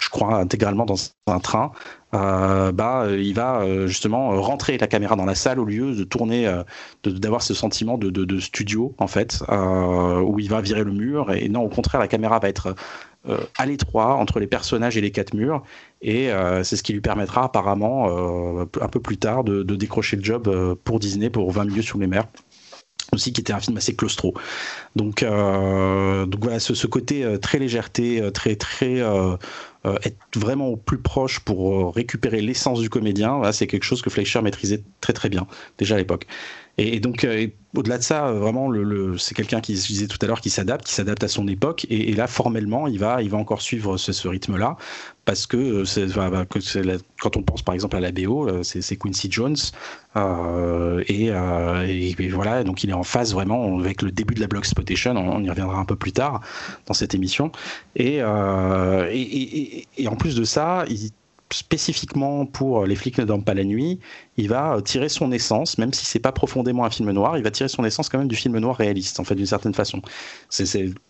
je 0.00 0.08
crois, 0.08 0.36
intégralement 0.36 0.86
dans 0.86 0.96
un 1.26 1.40
train. 1.40 1.72
Euh, 2.14 2.72
bah, 2.72 3.06
il 3.10 3.34
va 3.34 3.60
euh, 3.60 3.86
justement 3.86 4.40
rentrer 4.40 4.78
la 4.78 4.86
caméra 4.86 5.14
dans 5.16 5.26
la 5.26 5.34
salle 5.34 5.60
au 5.60 5.64
lieu 5.64 5.94
de 5.94 6.04
tourner, 6.04 6.46
euh, 6.46 6.62
d'avoir 7.04 7.42
ce 7.42 7.52
sentiment 7.52 7.98
de, 7.98 8.08
de, 8.10 8.40
studio 8.40 8.94
en 8.98 9.06
fait, 9.06 9.42
où 9.48 10.38
il 10.38 10.48
va 10.48 10.60
virer 10.60 10.84
le 10.84 10.92
mur. 10.92 11.32
Et 11.32 11.48
non, 11.48 11.62
au 11.62 11.68
contraire, 11.68 12.00
la 12.00 12.08
caméra 12.08 12.38
va 12.38 12.48
être 12.48 12.74
à 13.58 13.66
l'étroit 13.66 14.14
entre 14.14 14.38
les 14.40 14.46
personnages 14.46 14.96
et 14.96 15.00
les 15.00 15.10
quatre 15.10 15.34
murs. 15.34 15.62
Et 16.00 16.30
c'est 16.62 16.76
ce 16.76 16.82
qui 16.82 16.92
lui 16.92 17.00
permettra 17.00 17.44
apparemment, 17.44 18.08
un 18.08 18.88
peu 18.88 19.00
plus 19.00 19.18
tard, 19.18 19.44
de, 19.44 19.62
de 19.62 19.76
décrocher 19.76 20.16
le 20.16 20.22
job 20.22 20.76
pour 20.84 21.00
Disney 21.00 21.30
pour 21.30 21.50
20 21.50 21.64
milieux 21.64 21.82
sous 21.82 21.98
les 21.98 22.06
mers 22.06 22.24
aussi 23.12 23.32
qui 23.32 23.40
était 23.40 23.52
un 23.52 23.60
film 23.60 23.76
assez 23.76 23.94
claustro. 23.94 24.34
Donc, 24.96 25.22
euh, 25.22 26.26
donc 26.26 26.42
voilà, 26.42 26.60
ce, 26.60 26.86
côté 26.86 27.24
euh, 27.24 27.38
très 27.38 27.58
légèreté, 27.58 28.20
euh, 28.20 28.30
très 28.30 28.56
très 28.56 29.00
euh, 29.00 29.36
être 29.84 30.18
vraiment 30.36 30.68
au 30.68 30.76
plus 30.76 30.98
proche 30.98 31.40
pour 31.40 31.94
récupérer 31.94 32.40
l'essence 32.40 32.80
du 32.80 32.90
comédien, 32.90 33.52
c'est 33.52 33.66
quelque 33.66 33.84
chose 33.84 34.02
que 34.02 34.10
Fleischer 34.10 34.42
maîtrisait 34.42 34.82
très 35.00 35.12
très 35.12 35.28
bien 35.28 35.46
déjà 35.78 35.94
à 35.94 35.98
l'époque. 35.98 36.26
Et, 36.78 37.00
donc, 37.00 37.24
euh, 37.24 37.48
au-delà 37.76 37.98
de 37.98 38.04
ça, 38.04 38.28
euh, 38.28 38.38
vraiment, 38.38 38.70
c'est 39.18 39.34
quelqu'un 39.34 39.60
qui, 39.60 39.76
je 39.76 39.86
disais 39.88 40.06
tout 40.06 40.18
à 40.22 40.26
l'heure, 40.26 40.40
qui 40.40 40.48
s'adapte, 40.48 40.86
qui 40.86 40.94
s'adapte 40.94 41.24
à 41.24 41.28
son 41.28 41.48
époque. 41.48 41.86
Et, 41.90 42.14
là, 42.14 42.28
formellement, 42.28 42.86
il 42.86 43.00
va, 43.00 43.20
il 43.20 43.30
va 43.30 43.36
encore 43.36 43.62
suivre 43.62 43.96
ce, 43.96 44.28
rythme-là. 44.28 44.76
Parce 45.24 45.48
que, 45.48 45.56
euh, 45.56 45.84
c'est, 45.84 46.06
quand 47.20 47.36
on 47.36 47.42
pense 47.42 47.62
par 47.62 47.74
exemple 47.74 47.96
à 47.96 48.00
la 48.00 48.12
BO, 48.12 48.62
c'est, 48.62 48.96
Quincy 48.96 49.28
Jones. 49.30 49.56
et, 51.08 51.32
voilà, 52.30 52.62
donc 52.62 52.84
il 52.84 52.90
est 52.90 52.94
en 52.94 53.02
phase 53.02 53.34
vraiment 53.34 53.78
avec 53.80 54.02
le 54.02 54.12
début 54.12 54.34
de 54.34 54.40
la 54.40 54.46
Block 54.46 54.64
Spotation. 54.64 55.16
On, 55.16 55.42
y 55.42 55.50
reviendra 55.50 55.78
un 55.80 55.84
peu 55.84 55.96
plus 55.96 56.12
tard 56.12 56.40
dans 56.86 56.94
cette 56.94 57.12
émission. 57.14 57.50
Et, 57.96 58.18
et, 58.18 60.08
en 60.08 60.16
plus 60.16 60.36
de 60.36 60.44
ça, 60.44 60.84
il 60.88 61.10
spécifiquement 61.52 62.46
pour 62.46 62.86
Les 62.86 62.96
flics 62.96 63.18
ne 63.18 63.24
dorment 63.24 63.44
pas 63.44 63.54
la 63.54 63.64
nuit, 63.64 64.00
il 64.36 64.48
va 64.48 64.78
tirer 64.84 65.08
son 65.08 65.32
essence, 65.32 65.78
même 65.78 65.92
si 65.92 66.04
c'est 66.04 66.18
pas 66.18 66.32
profondément 66.32 66.84
un 66.84 66.90
film 66.90 67.10
noir, 67.10 67.36
il 67.36 67.42
va 67.42 67.50
tirer 67.50 67.68
son 67.68 67.84
essence 67.84 68.08
quand 68.08 68.18
même 68.18 68.28
du 68.28 68.36
film 68.36 68.56
noir 68.58 68.76
réaliste, 68.76 69.18
en 69.20 69.24
fait, 69.24 69.34
d'une 69.34 69.46
certaine 69.46 69.74
façon. 69.74 70.00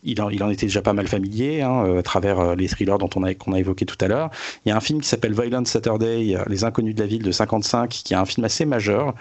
il, 0.04 0.22
en, 0.22 0.30
il, 0.30 0.42
en, 0.42 0.50
était 0.50 0.66
déjà 0.66 0.82
pas 0.82 0.92
mal 0.92 1.08
familier 1.08 1.62
hein, 1.62 1.84
euh, 1.84 1.98
à 1.98 2.02
travers 2.02 2.40
euh, 2.40 2.54
les 2.54 2.68
thrillers 2.68 2.98
dont 2.98 3.10
on 3.16 3.24
a, 3.24 3.34
qu'on 3.34 3.52
a 3.52 3.58
évoqué 3.58 3.84
tout 3.84 3.98
à 4.00 4.08
l'heure. 4.08 4.30
Il 4.64 4.70
y 4.70 4.72
a 4.72 4.76
un 4.76 4.80
film 4.80 5.00
qui 5.00 5.08
s'appelle 5.08 5.34
Violent 5.34 5.64
Saturday, 5.64 6.36
Les 6.46 6.64
Inconnus 6.64 6.94
de 6.94 7.00
la 7.00 7.06
ville 7.06 7.22
de 7.22 7.32
55, 7.32 7.88
qui 7.90 8.14
est 8.14 8.16
un 8.16 8.24
film 8.24 8.44
assez 8.44 8.64
majeur, 8.64 9.14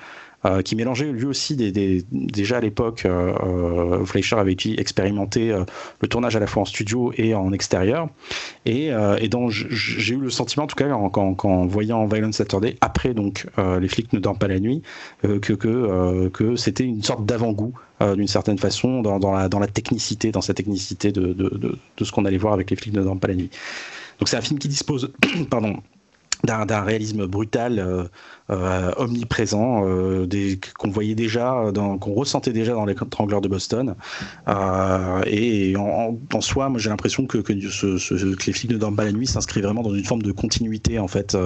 euh, 0.46 0.62
qui 0.62 0.76
mélangeait 0.76 1.12
lui 1.12 1.26
aussi 1.26 1.56
déjà 1.56 2.58
à 2.58 2.62
l'époque, 2.62 3.06
euh, 3.06 3.34
euh, 3.44 4.06
Fleischer 4.06 4.36
avait 4.36 4.56
expérimenté 4.78 5.52
le 6.00 6.08
tournage 6.08 6.36
à 6.36 6.40
la 6.40 6.46
fois 6.46 6.62
en 6.62 6.66
studio 6.66 7.12
et 7.18 7.34
en 7.34 7.52
extérieur, 7.52 8.08
et, 8.66 8.88
et 8.90 9.30
j'ai 9.50 10.14
eu 10.14 10.20
le 10.20 10.30
sentiment, 10.30 10.66
en 10.66 10.68
tout 10.68 10.76
cas, 10.76 10.90
en, 10.90 11.66
voyant 11.66 12.06
Violent 12.06 12.32
Saturday, 12.32 12.78
après 12.82 13.14
donc 13.14 13.48
Les 13.58 13.88
flics 13.88 14.14
ne 14.14 14.20
dorment 14.20 14.38
pas 14.38 14.48
la 14.48 14.60
nuit, 14.60 14.84
que, 15.24 16.56
c'était 16.56 16.84
une 16.84 17.04
sorte 17.04 17.26
d'avant-goût 17.26 17.74
d'une 18.02 18.28
certaine 18.28 18.60
façon 18.60 19.02
dans, 19.02 19.60
la, 19.60 19.68
technicité, 19.68 20.32
dans 20.32 20.42
sa 20.42 20.54
technicité 20.54 21.12
de, 21.12 21.78
ce 22.00 22.12
qu'on 22.12 22.26
allait 22.26 22.38
voir 22.38 22.54
avec 22.54 22.70
Les 22.70 22.76
flics 22.76 22.94
ne 22.94 23.02
dorment 23.02 23.20
pas 23.20 23.28
la 23.28 23.36
nuit. 23.36 23.50
Donc 24.20 24.30
c'est 24.30 24.38
un 24.38 24.42
film 24.42 24.60
qui 24.60 24.68
dispose, 24.68 25.12
pardon, 25.50 25.78
d'un 26.44 26.82
réalisme 26.82 27.26
brutal, 27.26 27.80
euh, 27.80 28.04
euh, 28.04 28.08
omniprésent, 28.50 29.84
euh, 29.86 30.26
qu'on 30.78 30.90
voyait 30.90 31.16
déjà, 31.16 31.72
qu'on 31.74 32.14
ressentait 32.14 32.54
déjà 32.54 32.74
dans 32.74 32.86
les 32.86 32.96
Trangleurs 32.96 33.42
de 33.42 33.48
Boston. 33.48 33.96
et 35.26 35.76
en, 35.78 36.42
soi, 36.42 36.70
moi 36.70 36.80
j'ai 36.80 36.90
l'impression 36.90 37.26
que, 37.26 37.40
que, 37.40 37.54
les 37.54 38.54
flics 38.54 38.72
de 38.72 38.78
dorment 38.78 38.96
pas 38.96 39.06
la 39.06 39.12
nuit 39.12 39.28
s'inscrit 39.28 39.62
vraiment 39.62 39.84
dans 39.84 39.94
une 39.94 40.06
forme 40.06 40.22
de 40.22 40.32
continuité 40.32 41.00
en 41.00 41.08
fait 41.08 41.38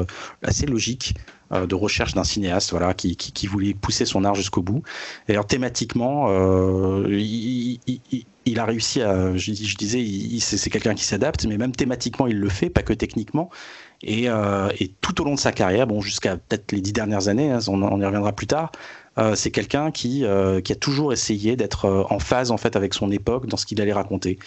assez 0.44 0.66
logique 0.66 1.16
de 1.52 1.76
recherche 1.76 2.14
d'un 2.14 2.24
cinéaste 2.24 2.72
voilà 2.72 2.94
qui, 2.94 3.16
qui, 3.16 3.48
voulait 3.48 3.74
pousser 3.74 4.06
son 4.06 4.24
art 4.24 4.36
jusqu'au 4.36 4.62
bout 4.62 4.84
et 5.28 5.34
alors 5.34 5.46
thématiquement 5.46 6.30
il, 7.08 7.80
il 8.46 8.60
a 8.60 8.66
réussi 8.66 9.02
à, 9.02 9.36
je, 9.36 9.52
disais, 9.76 10.40
c'est 10.40 10.70
quelqu'un 10.70 10.96
qui 10.96 11.04
s'adapte, 11.04 11.46
mais 11.46 11.58
même 11.58 11.74
thématiquement, 11.74 12.28
il 12.28 12.40
le 12.40 12.50
fait, 12.50 12.70
pas 12.70 12.82
que 12.82 12.94
techniquement. 12.94 13.50
Et, 14.04 14.28
tout 15.02 15.22
au 15.22 15.26
long 15.26 15.36
de 15.36 15.40
sa 15.40 15.52
carrière, 15.52 15.88
bon, 15.88 16.02
jusqu'à 16.02 16.38
peut-être 16.38 16.72
les 16.72 16.82
dix 16.82 16.94
dernières 16.94 17.28
années, 17.28 17.52
hein, 17.52 17.60
on, 17.68 18.02
y 18.02 18.06
reviendra 18.06 18.34
plus 18.34 18.48
tard, 18.48 18.72
c'est 19.36 19.52
quelqu'un 19.52 19.92
qui, 19.92 20.26
qui 20.64 20.72
a 20.72 20.76
toujours 20.76 21.14
essayé 21.14 21.56
d'être 21.56 22.06
en 22.10 22.20
phase 22.20 22.50
en 22.50 22.58
fait 22.58 22.76
avec 22.76 22.94
son 22.94 23.12
époque 23.12 23.46
dans 23.46 23.58
ce 23.58 23.66
qu'il 23.66 23.80
allait 23.82 23.94
raconter. 23.94 24.40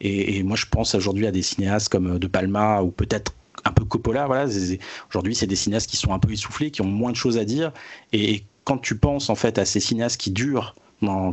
Et, 0.00 0.42
moi, 0.42 0.56
je 0.56 0.66
pense 0.66 0.94
aujourd'hui 0.94 1.26
à 1.26 1.30
des 1.30 1.42
cinéastes 1.42 1.88
comme 1.88 2.18
De 2.18 2.26
Palma 2.26 2.82
ou 2.82 2.90
peut-être 2.90 3.32
un 3.64 3.72
peu 3.72 3.84
Coppola. 3.84 4.26
Voilà, 4.26 4.46
aujourd'hui, 5.10 5.34
c'est 5.34 5.46
des 5.46 5.56
cinéastes 5.56 5.88
qui 5.88 5.96
sont 5.96 6.12
un 6.12 6.18
peu 6.18 6.32
essoufflés, 6.32 6.70
qui 6.70 6.82
ont 6.82 6.86
moins 6.86 7.12
de 7.12 7.16
choses 7.16 7.38
à 7.38 7.44
dire. 7.44 7.72
Et 8.12 8.44
quand 8.64 8.78
tu 8.78 8.96
penses 8.96 9.30
en 9.30 9.34
fait 9.34 9.58
à 9.58 9.64
ces 9.64 9.80
cinéastes 9.80 10.20
qui 10.20 10.30
durent 10.30 10.74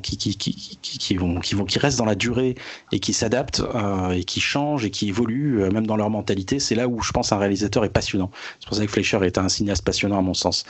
qui, 0.02 1.16
vont, 1.16 1.40
qui, 1.40 1.80
restent 1.80 1.98
dans 1.98 2.06
la 2.06 2.16
durée 2.16 2.56
et 2.91 3.00
qui 3.00 3.14
s'adaptent 3.14 3.62
euh, 3.62 4.12
et 4.12 4.24
qui 4.24 4.40
changent 4.40 4.86
et 4.86 4.90
qui 4.90 5.10
évoluent 5.10 5.62
euh, 5.62 5.72
même 5.72 5.86
dans 5.86 5.96
leur 5.96 6.10
mentalité, 6.10 6.60
c'est 6.60 6.76
là 6.76 6.88
où 6.88 7.02
je 7.02 7.12
pense 7.12 7.32
un 7.32 7.38
réalisateur 7.38 7.86
est 7.86 7.90
passionnant. 7.90 8.32
C'est 8.60 8.68
pour 8.68 8.78
ça 8.78 8.86
que 8.86 8.91
Fleischer 8.91 9.20
est 9.24 9.38
un 9.38 9.50
cinéaste 9.50 9.84
passionnant 9.84 10.18
à 10.18 10.22
mon 10.22 10.34
sens. 10.34 10.66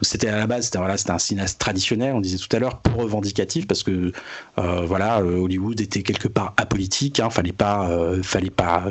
C'était 0.00 0.28
à 0.28 0.36
la 0.36 0.46
base, 0.46 0.70
c'était 0.70 1.10
un 1.10 1.18
cinéaste 1.18 1.58
traditionnel, 1.58 2.14
on 2.14 2.20
disait 2.20 2.38
tout 2.38 2.54
à 2.54 2.58
l'heure, 2.58 2.78
pour 2.78 3.02
revendicatif 3.02 3.66
parce 3.66 3.82
que 3.82 4.12
euh, 4.58 4.80
voilà, 4.86 5.24
Hollywood 5.24 5.80
était 5.80 6.02
quelque 6.02 6.28
part 6.28 6.54
apolitique, 6.56 7.20
hein, 7.20 7.30
fallait 7.30 7.52
pas, 7.52 7.90
fallait 8.22 8.50
pas 8.50 8.84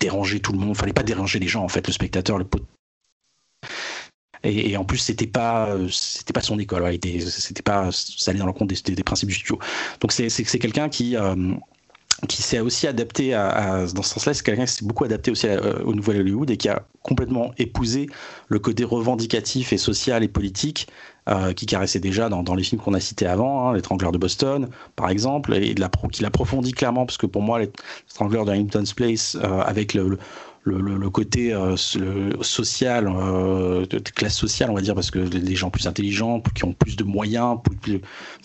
déranger 0.00 0.40
tout 0.40 0.52
le 0.52 0.58
monde, 0.58 0.76
fallait 0.76 0.92
pas 0.92 1.02
déranger 1.02 1.38
les 1.38 1.48
gens 1.48 1.64
en 1.64 1.68
fait, 1.68 1.86
le 1.86 1.92
spectateur, 1.92 2.38
le 2.38 2.44
pot 2.44 2.60
et, 4.48 4.76
en 4.76 4.84
plus, 4.84 4.98
c'était 4.98 5.26
pas, 5.26 5.76
c'était 5.90 6.32
pas 6.32 6.40
son 6.40 6.58
école. 6.58 6.98
c'était 7.20 7.62
pas, 7.62 7.90
ça 7.92 8.30
allait 8.30 8.40
dans 8.40 8.46
le 8.46 8.52
compte 8.52 8.68
des, 8.68 8.94
des, 8.94 9.02
principes 9.02 9.28
du 9.28 9.34
studio. 9.34 9.58
Donc 10.00 10.12
c'est, 10.12 10.28
quelqu'un 10.58 10.88
qui, 10.88 11.16
euh, 11.16 11.54
qui 12.28 12.42
s'est 12.42 12.60
aussi 12.60 12.86
adapté 12.86 13.32
dans 13.32 14.02
ce 14.02 14.14
sens-là. 14.14 14.34
C'est 14.34 14.44
quelqu'un 14.44 14.66
qui 14.66 14.72
s'est 14.72 14.84
beaucoup 14.84 15.04
adapté 15.04 15.30
aussi 15.30 15.46
au 15.84 15.94
Nouvel 15.94 16.20
Hollywood 16.20 16.50
et 16.50 16.56
qui 16.56 16.68
a 16.68 16.82
complètement 17.02 17.52
épousé 17.58 18.08
le 18.48 18.58
côté 18.58 18.84
revendicatif 18.84 19.72
et 19.72 19.78
social 19.78 20.22
et 20.22 20.28
politique 20.28 20.88
euh, 21.28 21.52
qui 21.52 21.66
caressait 21.66 22.00
déjà 22.00 22.30
dans, 22.30 22.54
les 22.54 22.62
films 22.62 22.80
qu'on 22.80 22.94
a 22.94 23.00
cités 23.00 23.26
avant, 23.26 23.68
hein, 23.68 23.74
L'étrangleur 23.74 24.12
de 24.12 24.18
Boston, 24.18 24.70
par 24.96 25.10
exemple, 25.10 25.52
et 25.52 25.74
qui 25.74 26.22
l'approfondit 26.22 26.72
clairement, 26.72 27.04
parce 27.04 27.18
que 27.18 27.26
pour 27.26 27.42
moi, 27.42 27.58
L'étrangleur 27.58 28.46
de 28.46 28.52
Hamilton's 28.52 28.94
Place, 28.94 29.36
euh, 29.36 29.60
avec 29.60 29.92
le, 29.92 30.18
côté 31.10 31.52
euh, 31.52 31.76
social, 31.76 33.08
euh, 33.08 33.84
classe 34.14 34.36
sociale, 34.36 34.70
on 34.70 34.74
va 34.74 34.80
dire, 34.80 34.94
parce 34.94 35.10
que 35.10 35.18
les 35.18 35.56
gens 35.56 35.70
plus 35.70 35.86
intelligents, 35.86 36.40
qui 36.54 36.64
ont 36.64 36.72
plus 36.72 36.96
de 36.96 37.04
moyens, 37.04 37.58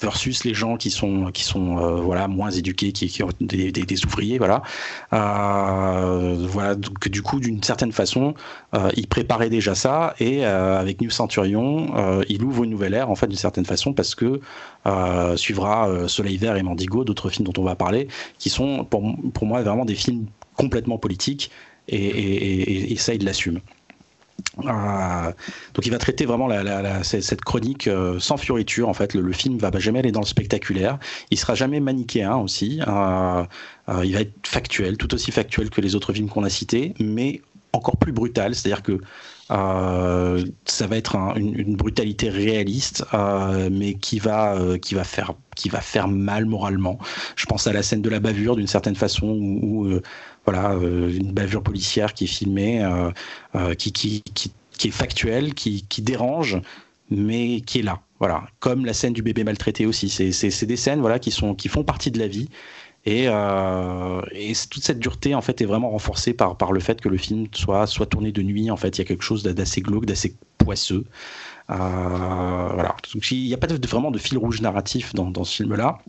versus 0.01 0.43
les 0.43 0.53
gens 0.53 0.77
qui 0.77 0.89
sont, 0.89 1.31
qui 1.31 1.43
sont 1.43 1.77
euh, 1.77 2.01
voilà, 2.01 2.27
moins 2.27 2.51
éduqués, 2.51 2.91
qui, 2.91 3.23
ont 3.23 3.29
des, 3.41 3.71
des, 3.71 4.05
ouvriers, 4.05 4.37
voilà. 4.37 4.63
voilà, 5.11 6.75
donc 6.75 7.07
du 7.07 7.21
coup, 7.21 7.39
d'une 7.39 7.61
certaine 7.61 7.91
façon, 7.91 8.33
il 8.95 9.07
préparait 9.07 9.49
déjà 9.49 9.75
ça, 9.75 10.15
et 10.19 10.45
avec 10.45 11.01
New 11.01 11.09
Centurion, 11.09 11.93
il 12.27 12.43
ouvre 12.43 12.63
une 12.63 12.71
nouvelle 12.71 12.93
ère, 12.93 13.09
en 13.09 13.15
fait, 13.15 13.27
d'une 13.27 13.37
certaine 13.37 13.65
façon, 13.65 13.93
parce 13.93 14.15
que 14.15 14.41
suivra 15.35 16.07
Soleil 16.07 16.37
Vert 16.37 16.55
et 16.57 16.63
Mandigo, 16.63 17.03
d'autres 17.03 17.29
films 17.29 17.45
dont 17.47 17.61
on 17.61 17.65
va 17.65 17.75
parler, 17.75 18.07
qui 18.39 18.49
sont 18.49 18.83
pour, 18.85 19.03
pour 19.33 19.45
moi 19.45 19.61
vraiment 19.61 19.85
des 19.85 19.95
films 19.95 20.25
complètement 20.55 20.97
politiques 20.97 21.51
et, 21.87 22.95
ça, 22.97 23.13
il 23.13 23.25
l'assume. 23.25 23.59
Euh, 24.59 25.31
donc 25.73 25.85
il 25.85 25.91
va 25.91 25.97
traiter 25.97 26.25
vraiment 26.25 26.49
cette 27.03 27.41
chronique 27.41 27.87
euh, 27.87 28.19
sans 28.19 28.37
fioriture 28.37 28.89
en 28.89 28.93
fait. 28.93 29.13
Le, 29.13 29.31
film 29.31 29.57
va 29.57 29.71
jamais 29.79 29.99
aller 29.99 30.11
dans 30.11 30.21
le 30.21 30.25
spectaculaire. 30.25 30.99
Il 31.31 31.37
sera 31.37 31.55
jamais 31.55 31.79
manichéen 31.79 32.35
aussi. 32.35 32.79
Euh, 32.87 33.43
il 34.03 34.13
va 34.13 34.21
être 34.21 34.33
factuel 34.45 34.97
tout 34.97 35.13
aussi 35.13 35.31
factuel 35.31 35.69
que 35.69 35.81
les 35.81 35.95
autres 35.95 36.13
films 36.13 36.29
qu'on 36.29 36.43
a 36.43 36.49
cités 36.49 36.93
mais 36.99 37.41
encore 37.73 37.97
plus 37.97 38.11
brutal. 38.11 38.53
C'est 38.55 38.71
à 38.71 38.75
dire 38.75 38.83
que 38.83 38.99
ça 39.49 40.87
va 40.87 40.97
être 40.97 41.15
une, 41.35 41.75
brutalité 41.75 42.29
réaliste 42.29 43.05
mais 43.71 43.95
qui 43.95 44.19
va 44.19 44.57
qui 44.81 44.95
va 44.95 45.03
faire 45.03 45.33
qui 45.55 45.69
va 45.69 45.81
faire 45.81 46.07
mal 46.07 46.45
moralement. 46.45 46.97
Je 47.35 47.45
pense 47.45 47.67
à 47.67 47.73
la 47.73 47.83
scène 47.83 48.01
de 48.01 48.09
la 48.09 48.19
bavure 48.19 48.55
d'une 48.55 48.67
certaine 48.67 48.95
façon 48.95 49.27
où 49.27 49.99
voilà, 50.45 50.73
euh, 50.73 51.11
une 51.11 51.31
bavure 51.31 51.63
policière 51.63 52.13
qui 52.13 52.25
est 52.25 52.27
filmée, 52.27 52.83
euh, 52.83 53.11
euh, 53.55 53.75
qui, 53.75 53.91
qui, 53.91 54.23
qui, 54.23 54.87
est 54.87 54.91
factuelle, 54.91 55.53
qui, 55.53 55.85
qui 55.87 56.01
dérange, 56.01 56.61
mais 57.09 57.61
qui 57.61 57.79
est 57.79 57.83
là. 57.83 58.01
Voilà, 58.19 58.45
comme 58.59 58.85
la 58.85 58.93
scène 58.93 59.13
du 59.13 59.21
bébé 59.21 59.43
maltraité 59.43 59.85
aussi. 59.85 60.09
C'est 60.09 60.65
des 60.65 60.77
scènes 60.77 61.01
voilà 61.01 61.19
qui 61.19 61.31
sont 61.31 61.55
qui 61.55 61.67
font 61.67 61.83
partie 61.83 62.09
de 62.11 62.19
la 62.19 62.27
vie. 62.27 62.49
Et, 63.05 63.25
et, 63.25 64.53
toute 64.69 64.81
cette 64.83 64.99
dureté 64.99 65.35
en 65.35 65.41
fait 65.41 65.59
est 65.59 65.65
vraiment 65.65 65.89
renforcée 65.89 66.33
par, 66.33 66.57
par 66.57 66.71
le 66.71 66.79
fait 66.79 67.01
que 67.01 67.09
le 67.09 67.17
film 67.17 67.47
soit, 67.53 67.85
soit 67.85 68.05
tourné 68.05 68.31
de 68.31 68.41
nuit. 68.41 68.71
En 68.71 68.77
fait, 68.77 68.97
il 68.97 68.99
y 68.99 69.01
a 69.01 69.05
quelque 69.05 69.23
chose 69.23 69.43
d'assez 69.43 69.81
glauque, 69.81 70.05
d'assez 70.05 70.37
poisseux. 70.57 71.03
Euh, 71.69 71.75
voilà. 72.73 72.95
il 73.31 73.45
n'y 73.45 73.53
a 73.53 73.57
pas 73.57 73.67
vraiment 73.67 74.11
de 74.11 74.17
fil 74.17 74.37
rouge 74.37 74.61
narratif 74.61 75.13
dans, 75.13 75.31
dans 75.31 75.43
ce 75.43 75.55
film-là 75.55 75.99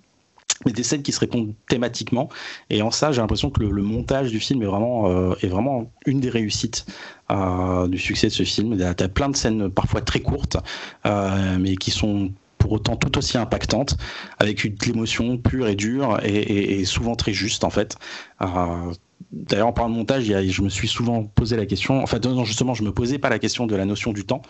mais 0.64 0.72
des 0.72 0.82
scènes 0.82 1.02
qui 1.02 1.12
se 1.12 1.20
répondent 1.20 1.54
thématiquement. 1.68 2.28
Et 2.70 2.82
en 2.82 2.90
ça, 2.90 3.12
j'ai 3.12 3.20
l'impression 3.20 3.50
que 3.50 3.62
le, 3.62 3.82
montage 3.82 4.30
du 4.30 4.40
film 4.40 4.62
est 4.62 4.66
vraiment, 4.66 5.10
euh, 5.10 5.34
est 5.42 5.48
vraiment 5.48 5.90
une 6.06 6.20
des 6.20 6.30
réussites 6.30 6.86
euh, 7.30 7.86
du 7.88 7.98
succès 7.98 8.28
de 8.28 8.32
ce 8.32 8.44
film. 8.44 8.72
Il 8.72 8.80
y 8.80 8.84
a 8.84 8.94
plein 8.94 9.28
de 9.28 9.36
scènes 9.36 9.70
parfois 9.70 10.00
très 10.00 10.20
courtes, 10.20 10.56
euh, 11.06 11.56
mais 11.58 11.76
qui 11.76 11.90
sont 11.90 12.32
pour 12.58 12.72
autant 12.72 12.96
tout 12.96 13.18
aussi 13.18 13.36
impactantes, 13.36 13.98
avec 14.38 14.64
une 14.64 14.74
l'émotion 14.86 15.36
pure 15.36 15.68
et 15.68 15.74
dure 15.74 16.18
et, 16.22 16.82
souvent 16.86 17.14
très 17.14 17.34
juste 17.34 17.62
en 17.62 17.68
fait. 17.68 17.98
D'ailleurs, 19.34 19.66
en 19.66 19.72
parlant 19.72 19.90
de 19.90 19.96
montage, 19.96 20.24
je 20.24 20.62
me 20.62 20.68
suis 20.68 20.86
souvent 20.86 21.24
posé 21.24 21.56
la 21.56 21.66
question. 21.66 22.02
Enfin, 22.02 22.20
non, 22.24 22.44
justement, 22.44 22.72
je 22.72 22.84
me 22.84 22.92
posais 22.92 23.18
pas 23.18 23.28
la 23.30 23.40
question 23.40 23.66
de 23.66 23.74
la 23.74 23.84
notion 23.84 24.12
du 24.12 24.24
temps. 24.24 24.42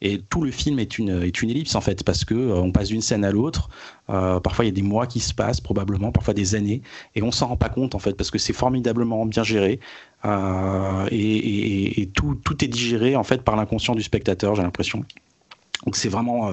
Et 0.00 0.18
tout 0.18 0.42
le 0.42 0.50
film 0.50 0.78
est 0.78 0.98
une, 0.98 1.10
ellipse 1.10 1.74
en 1.74 1.82
fait, 1.82 2.04
parce 2.04 2.24
que 2.24 2.34
euh, 2.34 2.54
on 2.54 2.72
passe 2.72 2.88
d'une 2.88 3.02
scène 3.02 3.24
à 3.24 3.32
l'autre. 3.32 3.68
Euh, 4.08 4.40
parfois, 4.40 4.64
il 4.64 4.68
y 4.68 4.70
a 4.70 4.74
des 4.74 4.82
mois 4.82 5.06
qui 5.06 5.20
se 5.20 5.34
passent, 5.34 5.60
probablement, 5.60 6.10
parfois 6.10 6.32
des 6.32 6.54
années, 6.54 6.80
et 7.14 7.22
on 7.22 7.30
s'en 7.30 7.48
rend 7.48 7.58
pas 7.58 7.68
compte 7.68 7.94
en 7.94 7.98
fait, 7.98 8.14
parce 8.14 8.30
que 8.30 8.38
c'est 8.38 8.54
formidablement 8.54 9.26
bien 9.26 9.42
géré. 9.42 9.78
Euh, 10.24 11.06
et, 11.10 12.08
tout, 12.14 12.34
tout 12.42 12.64
est 12.64 12.68
digéré 12.68 13.16
en 13.16 13.24
fait 13.24 13.42
par 13.42 13.56
l'inconscient 13.56 13.94
du 13.94 14.02
spectateur, 14.02 14.54
j'ai 14.54 14.62
l'impression. 14.62 15.04
Donc 15.84 15.96
c'est 15.96 16.08
vraiment 16.08 16.52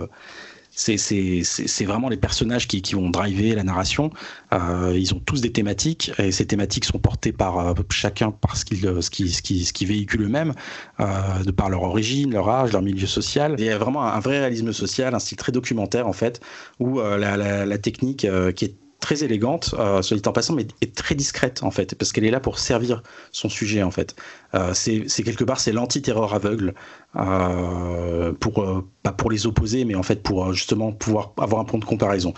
c'est 0.78 1.86
vraiment 1.86 2.08
les 2.08 2.18
personnages 2.18 2.68
qui, 2.68 2.82
qui, 2.82 2.94
vont 2.94 3.10
driver 3.10 3.56
la 3.56 3.64
narration. 3.64 4.12
Euh, 4.54 4.94
ils 4.96 5.14
ont 5.14 5.20
tous 5.20 5.42
des 5.42 5.52
thématiques 5.52 6.12
et 6.20 6.32
ces 6.32 6.46
thématiques 6.46 6.86
sont 6.86 7.00
portées 7.00 7.32
par 7.32 7.58
euh, 7.58 7.74
chacun 7.90 8.32
par 8.32 8.56
ce 8.56 8.64
qu'ils 8.64 9.02
ce 9.02 9.10
qui, 9.10 9.30
ce 9.30 9.42
qui, 9.42 9.66
ce 9.66 9.74
qui 9.74 9.86
véhicule 9.86 10.24
eux-mêmes, 10.24 10.54
euh, 11.00 11.44
de 11.44 11.52
par 11.52 11.70
leur 11.70 11.82
origine, 11.82 12.32
leur 12.32 12.48
âge, 12.48 12.74
leur 12.74 12.84
milieu 12.84 13.08
social. 13.08 13.56
Il 13.58 13.66
y 13.66 13.70
a 13.70 13.78
vraiment 13.78 14.04
un 14.04 14.20
vrai 14.20 14.40
réalisme 14.40 14.72
social, 14.72 15.16
un 15.16 15.20
style 15.20 15.38
très 15.38 15.52
documentaire 15.52 16.08
en 16.08 16.14
fait, 16.14 16.42
où 16.80 17.00
euh, 17.00 17.18
la, 17.18 17.78
technique 17.78 18.28
qui 18.56 18.66
est 18.66 18.76
très 19.00 19.24
élégante, 19.24 19.76
euh, 19.78 20.02
soit 20.02 20.18
dit 20.18 20.28
en 20.28 20.32
passant, 20.32 20.54
mais 20.54 20.66
est 20.82 20.96
très 20.96 21.16
discrète 21.16 21.62
en 21.64 21.72
fait, 21.72 21.96
parce 21.96 22.12
qu'elle 22.12 22.26
est 22.26 22.32
là 22.32 22.40
pour 22.40 22.60
servir 22.60 23.04
son 23.32 23.50
sujet 23.50 23.84
en 23.84 23.92
fait. 23.92 24.16
Euh, 24.56 24.74
c'est 24.74 25.24
quelque 25.24 25.44
part 25.44 25.60
c'est 25.60 25.72
l'anti-terreur 25.72 26.34
aveugle 26.34 26.74
euh, 27.18 28.32
pour 28.40 28.62
euh, 28.62 28.88
pas 29.04 29.12
pour 29.12 29.30
les 29.30 29.46
opposer, 29.48 29.86
mais 29.86 29.96
en 29.96 30.04
fait 30.04 30.24
pour 30.24 30.54
justement 30.54 30.92
pouvoir 30.92 31.34
avoir 31.38 31.62
un 31.62 31.66
point 31.66 31.80
de 31.80 31.86
comparaison. 31.86 32.34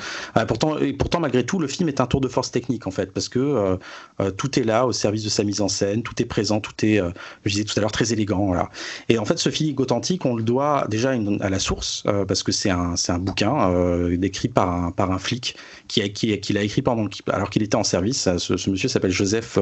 pourtant 0.48 0.78
et 0.78 0.94
pourtant 0.94 1.20
malgré 1.20 1.46
tout 1.46 1.60
le 1.60 1.68
film 1.68 1.90
est 1.90 2.02
un 2.02 2.08
tour 2.08 2.22
de 2.22 2.28
force 2.28 2.52
technique 2.52 2.88
en 2.88 2.92
fait, 2.92 3.12
parce 3.14 3.30
que 3.30 3.78
tout 4.38 4.60
est 4.60 4.64
là 4.64 4.86
au 4.86 4.92
service 4.92 5.24
de 5.24 5.30
sa 5.30 5.44
mise 5.44 5.62
en 5.62 5.68
scène, 5.68 6.04
tout 6.04 6.20
est 6.22 6.26
présent, 6.26 6.60
tout 6.60 6.86
est 6.86 7.02
je 7.46 7.52
disais 7.52 7.64
tout 7.64 7.74
à 7.78 7.82
l'heure 7.82 7.92
très 7.92 8.14
élégant. 8.14 8.54
Et 9.10 9.18
en 9.18 9.26
fait 9.26 9.38
ce 9.40 9.50
film 9.50 9.76
authentique 9.80 10.26
on 10.26 10.36
le 10.36 10.44
doit 10.44 10.86
déjà 10.90 11.12
à 11.42 11.50
la 11.50 11.60
source 11.60 12.04
parce 12.28 12.44
que 12.44 12.52
c'est 12.52 12.70
un 12.70 12.96
c'est 12.96 13.12
un 13.12 13.20
bouquin 13.20 13.72
décrit 14.18 14.50
par 14.50 14.72
un 14.72 14.92
par 14.92 15.12
un 15.12 15.20
flic 15.20 15.56
qui 15.88 16.02
a 16.02 16.10
qui, 16.10 16.40
qui 16.40 16.54
l'a 16.54 16.64
écrit 16.64 16.82
pendant 16.82 17.08
alors 17.28 17.50
qu'il 17.50 17.64
était 17.64 17.76
en 17.76 17.84
service. 17.84 18.30
Ce, 18.38 18.58
ce 18.58 18.70
monsieur 18.70 18.88
s'appelle 18.88 19.12
Joseph 19.12 19.58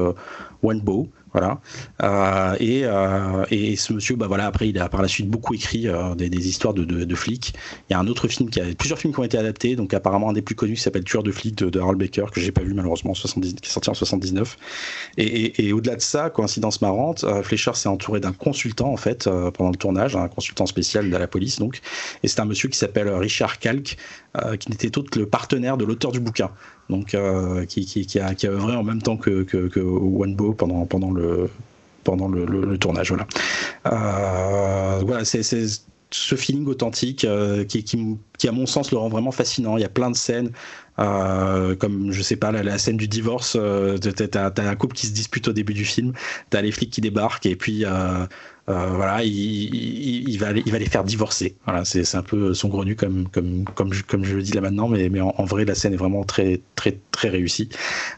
Wanbo 0.61 1.09
voilà. 1.33 1.59
Euh, 2.03 2.55
et, 2.59 2.81
euh, 2.85 3.45
et, 3.51 3.75
ce 3.75 3.93
monsieur, 3.93 4.15
bah 4.15 4.27
voilà, 4.27 4.45
après, 4.45 4.69
il 4.69 4.79
a 4.79 4.89
par 4.89 5.01
la 5.01 5.07
suite 5.07 5.29
beaucoup 5.29 5.53
écrit 5.53 5.87
euh, 5.87 6.15
des, 6.15 6.47
histoires 6.47 6.73
de, 6.73 7.15
flics. 7.15 7.53
Il 7.89 7.93
y 7.93 7.95
a 7.95 7.99
un 7.99 8.07
autre 8.07 8.27
film 8.27 8.49
qui 8.49 8.61
a 8.61 8.65
plusieurs 8.77 8.99
films 8.99 9.13
qui 9.13 9.19
ont 9.19 9.23
été 9.23 9.37
adaptés, 9.37 9.75
donc 9.75 9.93
apparemment 9.93 10.29
un 10.29 10.33
des 10.33 10.41
plus 10.41 10.55
connus 10.55 10.75
qui 10.75 10.81
s'appelle 10.81 11.03
Tueur 11.03 11.23
de 11.23 11.31
flics 11.31 11.55
de, 11.55 11.69
de 11.69 11.79
Harold 11.79 11.99
Baker 11.99 12.25
que 12.31 12.39
j'ai 12.39 12.51
pas 12.51 12.61
vu 12.61 12.73
malheureusement, 12.73 13.13
70, 13.13 13.55
qui 13.55 13.69
est 13.69 13.71
sorti 13.71 13.89
en 13.89 13.93
79. 13.93 14.57
Et, 15.17 15.67
et, 15.67 15.73
au-delà 15.73 15.95
de 15.95 16.01
ça, 16.01 16.29
coïncidence 16.29 16.81
marrante, 16.81 17.25
Fleischer 17.43 17.73
s'est 17.73 17.89
entouré 17.89 18.19
d'un 18.19 18.33
consultant 18.33 18.91
en 18.91 18.97
fait 18.97 19.29
pendant 19.53 19.71
le 19.71 19.77
tournage, 19.77 20.15
un 20.15 20.27
consultant 20.27 20.65
spécial 20.65 21.09
de 21.09 21.17
la 21.17 21.27
police 21.27 21.59
donc. 21.59 21.81
Et 22.23 22.27
c'est 22.27 22.39
un 22.39 22.45
monsieur 22.45 22.69
qui 22.69 22.77
s'appelle 22.77 23.09
Richard 23.09 23.59
Kalk, 23.59 23.97
qui 24.59 24.69
n'était 24.69 24.97
autre 24.97 25.09
que 25.09 25.19
le 25.19 25.25
partenaire 25.25 25.77
de 25.77 25.85
l'auteur 25.85 26.11
du 26.11 26.19
bouquin 26.19 26.51
donc 26.89 27.13
euh, 27.13 27.65
qui, 27.65 28.19
a, 28.19 28.33
œuvré 28.45 28.75
en 28.75 28.83
même 28.83 29.01
temps 29.01 29.17
que, 29.17 29.43
que, 29.43 29.79
Wanbo 29.79 30.53
pendant, 30.53 31.11
le, 31.11 31.49
tournage. 32.77 33.11
Voilà, 33.11 33.27
euh, 33.91 35.23
c'est 35.23 35.43
ce 36.09 36.35
feeling 36.35 36.65
authentique 36.67 37.25
euh, 37.25 37.65
qui 37.65 38.17
à 38.47 38.51
mon 38.51 38.65
sens 38.65 38.91
le 38.91 38.97
rend 38.97 39.09
vraiment 39.09 39.31
fascinant. 39.31 39.77
Il 39.77 39.81
y 39.81 39.85
a 39.85 39.89
plein 39.89 40.09
de 40.09 40.15
scènes, 40.15 40.51
euh, 40.99 41.75
comme 41.75 42.11
je 42.11 42.21
sais 42.21 42.35
pas 42.35 42.51
la, 42.51 42.77
scène 42.77 42.97
du 42.97 43.07
divorce. 43.07 43.57
Euh, 43.59 43.97
t'as, 43.97 44.49
as 44.49 44.69
un 44.69 44.75
couple 44.75 44.95
qui 44.95 45.07
se 45.07 45.13
dispute 45.13 45.47
au 45.47 45.53
début 45.53 45.73
du 45.73 45.85
film. 45.85 46.13
T'as 46.49 46.61
les 46.61 46.71
flics 46.71 46.89
qui 46.89 47.01
débarquent 47.01 47.45
et 47.45 47.55
puis 47.55 47.85
euh, 47.85 48.25
euh, 48.69 48.87
voilà, 48.95 49.23
il, 49.23 49.31
il, 49.31 50.37
va, 50.39 50.51
il 50.51 50.71
va 50.71 50.79
les 50.79 50.85
faire 50.85 51.03
divorcer. 51.03 51.55
Voilà, 51.65 51.85
c'est, 51.85 52.15
un 52.15 52.21
peu 52.21 52.53
son 52.53 52.67
gros 52.67 52.83
comme 52.97 53.29
comme 53.29 53.63
comme 53.63 53.93
je, 53.93 54.03
comme 54.03 54.25
je 54.25 54.35
le 54.35 54.41
dis 54.41 54.51
là 54.51 54.61
maintenant, 54.61 54.87
mais 54.87 55.09
mais 55.09 55.21
en, 55.21 55.45
vrai 55.45 55.65
la 55.65 55.75
scène 55.75 55.93
est 55.93 55.97
vraiment 55.97 56.23
très 56.23 56.61
très 56.75 56.99
très 57.11 57.29
réussie. 57.29 57.69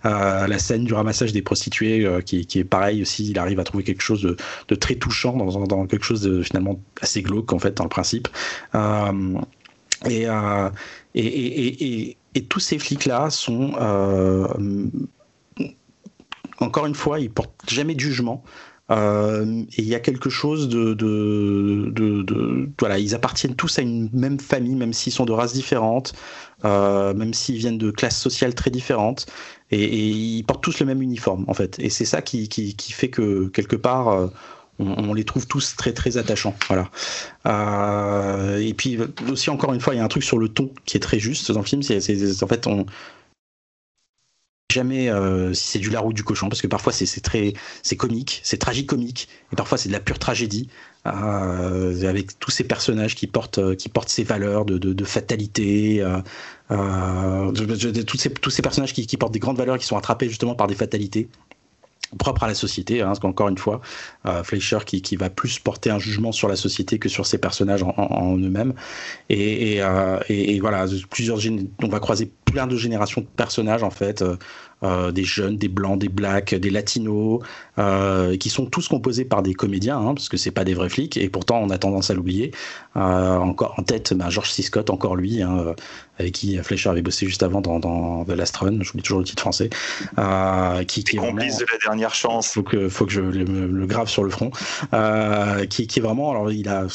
la 0.03 0.59
scène 0.59 0.85
du 0.85 0.93
ramassage 0.93 1.33
des 1.33 1.41
prostituées 1.41 2.07
qui, 2.25 2.45
qui 2.45 2.59
est 2.59 2.63
pareil 2.63 3.01
aussi. 3.01 3.29
Il 3.29 3.39
arrive 3.39 3.59
à 3.59 3.63
trouver 3.63 3.83
quelque 3.83 4.01
chose 4.01 4.21
de, 4.21 4.37
de 4.67 4.75
très 4.75 4.95
touchant 4.95 5.35
dans, 5.35 5.65
dans 5.65 5.85
quelque 5.85 6.05
chose 6.05 6.21
de 6.21 6.41
finalement 6.41 6.79
assez 7.01 7.21
glauque 7.21 7.53
en 7.53 7.59
fait 7.59 7.75
dans 7.77 7.83
le 7.83 7.89
principe. 7.89 8.27
Euh, 10.05 10.31
et, 11.13 11.21
et, 11.21 12.07
et, 12.09 12.17
et, 12.35 12.45
tous 12.45 12.59
ces 12.59 12.79
flics-là 12.79 13.29
sont, 13.29 13.73
euh, 13.79 14.47
encore 16.59 16.85
une 16.85 16.95
fois, 16.95 17.19
ils 17.19 17.31
portent 17.31 17.69
jamais 17.69 17.95
de 17.95 17.99
jugement. 17.99 18.43
Euh, 18.91 19.63
et 19.77 19.83
il 19.83 19.87
y 19.87 19.93
a 19.93 19.99
quelque 19.99 20.31
chose 20.31 20.67
de, 20.67 20.97
voilà, 22.79 22.97
ils 22.97 23.13
appartiennent 23.13 23.55
tous 23.55 23.77
à 23.77 23.83
une 23.83 24.09
même 24.13 24.39
famille, 24.39 24.75
même 24.75 24.93
s'ils 24.93 25.13
sont 25.13 25.25
de 25.25 25.31
races 25.31 25.53
différentes, 25.53 26.13
même 26.63 27.33
s'ils 27.33 27.57
viennent 27.57 27.77
de 27.77 27.91
classes 27.91 28.19
sociales 28.19 28.55
très 28.55 28.71
différentes, 28.71 29.27
et, 29.69 30.09
ils 30.09 30.43
portent 30.43 30.63
tous 30.63 30.79
le 30.79 30.87
même 30.87 31.03
uniforme 31.03 31.45
en 31.47 31.53
fait. 31.53 31.77
Et 31.77 31.91
c'est 31.91 32.05
ça 32.05 32.23
qui, 32.23 32.47
fait 32.91 33.09
que 33.09 33.47
quelque 33.49 33.75
part, 33.75 34.31
on, 34.79 35.13
les 35.13 35.25
trouve 35.25 35.45
tous 35.47 35.75
très 35.75 35.93
très 35.93 36.17
attachants. 36.17 36.55
Voilà. 36.67 36.89
Euh, 37.45 38.59
et 38.59 38.73
puis 38.73 38.97
aussi 39.29 39.49
encore 39.49 39.73
une 39.73 39.81
fois, 39.81 39.93
il 39.93 39.97
y 39.97 39.99
a 39.99 40.03
un 40.03 40.09
truc 40.09 40.23
sur 40.23 40.37
le 40.37 40.49
ton 40.49 40.71
qui 40.85 40.97
est 40.97 41.01
très 41.01 41.19
juste 41.19 41.51
dans 41.51 41.59
le 41.59 41.65
film. 41.65 41.83
C'est 41.83 42.43
en 42.43 42.47
fait 42.47 42.67
on 42.67 42.85
jamais 44.71 45.09
euh, 45.09 45.51
si 45.53 45.67
c'est 45.67 45.79
du 45.79 45.89
la 45.89 45.99
roue 45.99 46.13
du 46.13 46.23
cochon 46.23 46.47
parce 46.47 46.61
que 46.61 46.67
parfois 46.67 46.93
c'est 46.93 47.21
très 47.21 47.53
c'est 47.81 47.95
comique, 47.95 48.39
c'est 48.43 48.57
tragique 48.57 48.87
comique 48.87 49.27
et 49.51 49.55
parfois 49.55 49.77
c'est 49.77 49.89
de 49.89 49.93
la 49.93 49.99
pure 49.99 50.19
tragédie. 50.19 50.69
Euh, 51.07 52.07
avec 52.07 52.37
tous 52.39 52.51
ces 52.51 52.65
personnages 52.65 53.15
qui 53.15 53.25
portent 53.25 53.75
qui 53.77 53.87
portent 53.87 54.09
ces 54.09 54.23
valeurs 54.23 54.65
de, 54.65 54.77
de, 54.77 55.05
fatalité, 55.05 56.05
tous, 56.69 58.17
ces, 58.17 58.33
tous 58.33 58.49
ces 58.49 58.61
personnages 58.61 58.93
qui, 58.93 59.07
qui 59.07 59.15
portent 59.15 59.33
des 59.33 59.39
grandes 59.39 59.57
valeurs 59.57 59.77
qui 59.77 59.85
sont 59.85 59.95
attrapés 59.95 60.27
justement 60.27 60.55
par 60.55 60.67
des 60.67 60.75
fatalités 60.75 61.29
propre 62.17 62.43
à 62.43 62.47
la 62.47 62.55
société, 62.55 63.01
hein, 63.01 63.07
parce 63.07 63.19
qu'encore 63.19 63.49
une 63.49 63.57
fois, 63.57 63.81
euh, 64.25 64.43
Fleischer 64.43 64.79
qui, 64.85 65.01
qui, 65.01 65.15
va 65.15 65.29
plus 65.29 65.59
porter 65.59 65.89
un 65.89 65.99
jugement 65.99 66.31
sur 66.31 66.47
la 66.47 66.55
société 66.55 66.97
que 66.99 67.09
sur 67.09 67.25
ses 67.25 67.37
personnages 67.37 67.83
en, 67.83 68.37
eux-mêmes. 68.37 68.73
Et, 69.29 69.75
et, 69.75 69.81
euh, 69.81 70.19
et, 70.29 70.59
voilà, 70.59 70.85
plusieurs 71.09 71.39
on 71.83 71.87
va 71.87 71.99
croiser 71.99 72.31
plein 72.45 72.67
de 72.67 72.75
générations 72.75 73.21
de 73.21 73.27
personnages 73.27 73.83
en 73.83 73.91
fait, 73.91 74.21
euh, 74.21 74.35
euh, 74.81 75.11
des 75.11 75.25
jeunes, 75.25 75.57
des 75.57 75.67
blancs, 75.67 75.99
des 75.99 76.07
blacks, 76.07 76.55
des 76.55 76.69
latinos, 76.69 77.41
euh, 77.79 78.37
qui 78.37 78.49
sont 78.49 78.65
tous 78.65 78.87
composés 78.87 79.25
par 79.25 79.43
des 79.43 79.53
comédiens, 79.53 79.97
hein, 79.97 80.13
parce 80.13 80.29
que 80.29 80.37
c'est 80.37 80.51
pas 80.51 80.63
des 80.63 80.73
vrais 80.73 80.87
flics, 80.87 81.17
et 81.17 81.27
pourtant 81.27 81.57
on 81.57 81.69
a 81.69 81.77
tendance 81.77 82.09
à 82.09 82.13
l'oublier. 82.13 82.51
Euh, 82.95 83.35
encore 83.37 83.75
en 83.77 83.83
tête, 83.83 84.13
bah, 84.13 84.29
George 84.29 84.51
C. 84.51 84.61
Scott, 84.61 84.89
encore 84.89 85.17
lui, 85.17 85.41
hein, 85.41 85.75
avec 86.17 86.33
qui 86.33 86.57
Fleischer 86.59 86.89
avait 86.89 87.01
bossé 87.01 87.25
juste 87.25 87.43
avant 87.43 87.59
dans, 87.59 87.79
dans 87.79 88.23
The 88.23 88.29
Last 88.29 88.55
Run, 88.55 88.81
j'oublie 88.81 89.03
toujours 89.03 89.19
le 89.19 89.25
titre 89.25 89.41
français, 89.41 89.69
qui, 90.87 91.03
qui 91.03 91.17
est 91.17 91.19
complice 91.19 91.57
de 91.57 91.65
la 91.69 91.77
dernière 91.83 92.15
chance. 92.15 92.53
Faut 92.53 92.63
que, 92.63 92.87
faut 92.87 93.05
que 93.05 93.11
je 93.11 93.19
le, 93.19 93.85
grave 93.85 94.07
sur 94.07 94.23
le 94.23 94.29
front, 94.29 94.51
qui, 95.69 95.87
qui, 95.87 95.99
est 95.99 96.01
vraiment, 96.01 96.31
alors 96.31 96.53
il 96.53 96.69
a, 96.69 96.87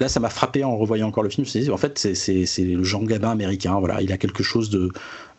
là 0.00 0.08
ça 0.08 0.20
m'a 0.20 0.30
frappé 0.30 0.64
en 0.64 0.78
revoyant 0.78 1.08
encore 1.08 1.24
le 1.24 1.28
film, 1.28 1.44
je 1.44 1.50
me 1.50 1.52
suis 1.52 1.60
dit, 1.60 1.70
en 1.70 1.76
fait 1.76 1.98
c'est 1.98 2.64
le 2.64 2.84
Jean 2.84 3.02
Gabin 3.02 3.30
américain, 3.30 3.78
voilà, 3.78 4.00
il 4.00 4.12
a 4.12 4.16
quelque 4.16 4.42
chose 4.42 4.70
de, 4.70 4.90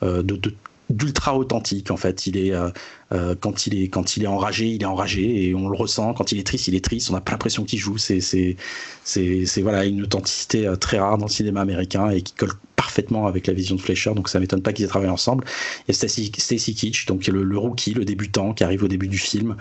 de, 0.03 0.21
de 0.21 0.53
d'ultra 0.89 1.37
authentique 1.37 1.91
en 1.91 1.97
fait. 1.97 2.27
Il 2.27 2.37
est 2.37 2.53
euh, 2.53 2.69
euh, 3.11 3.35
quand 3.39 3.67
il 3.67 3.81
est 3.81 3.89
quand 3.89 4.17
il 4.17 4.23
est 4.23 4.27
enragé, 4.27 4.67
il 4.67 4.81
est 4.81 4.85
enragé 4.85 5.47
et 5.47 5.55
on 5.55 5.69
le 5.69 5.77
ressent. 5.77 6.13
Quand 6.13 6.31
il 6.31 6.39
est 6.39 6.43
triste, 6.43 6.67
il 6.67 6.75
est 6.75 6.83
triste. 6.83 7.09
On 7.09 7.13
n'a 7.13 7.21
pas 7.21 7.31
l'impression 7.31 7.63
qu'il 7.63 7.79
joue. 7.79 7.97
C'est 7.97 8.21
c'est 8.21 8.55
c'est 9.03 9.61
voilà 9.61 9.85
une 9.85 10.03
authenticité 10.03 10.67
euh, 10.67 10.75
très 10.75 10.99
rare 10.99 11.17
dans 11.17 11.25
le 11.27 11.31
cinéma 11.31 11.61
américain 11.61 12.09
et 12.09 12.21
qui 12.21 12.33
colle 12.33 12.53
parfaitement 12.75 13.27
avec 13.27 13.45
la 13.45 13.53
vision 13.53 13.75
de 13.75 13.81
Fleischer. 13.81 14.13
Donc 14.15 14.29
ça 14.29 14.39
m'étonne 14.39 14.61
pas 14.61 14.73
qu'ils 14.73 14.85
aient 14.85 14.89
travaillé 14.89 15.11
ensemble. 15.11 15.43
A 15.87 15.93
Stacy, 15.93 16.31
Stacy 16.35 16.73
Kitsch, 16.73 17.05
donc 17.05 17.27
le, 17.27 17.43
le, 17.43 17.57
rookie, 17.57 17.93
le 17.93 18.05
débutant 18.05 18.53
qui 18.53 18.63
arrive 18.63 18.83
au 18.83 18.87
début 18.87 19.07
du 19.07 19.17
film, 19.17 19.57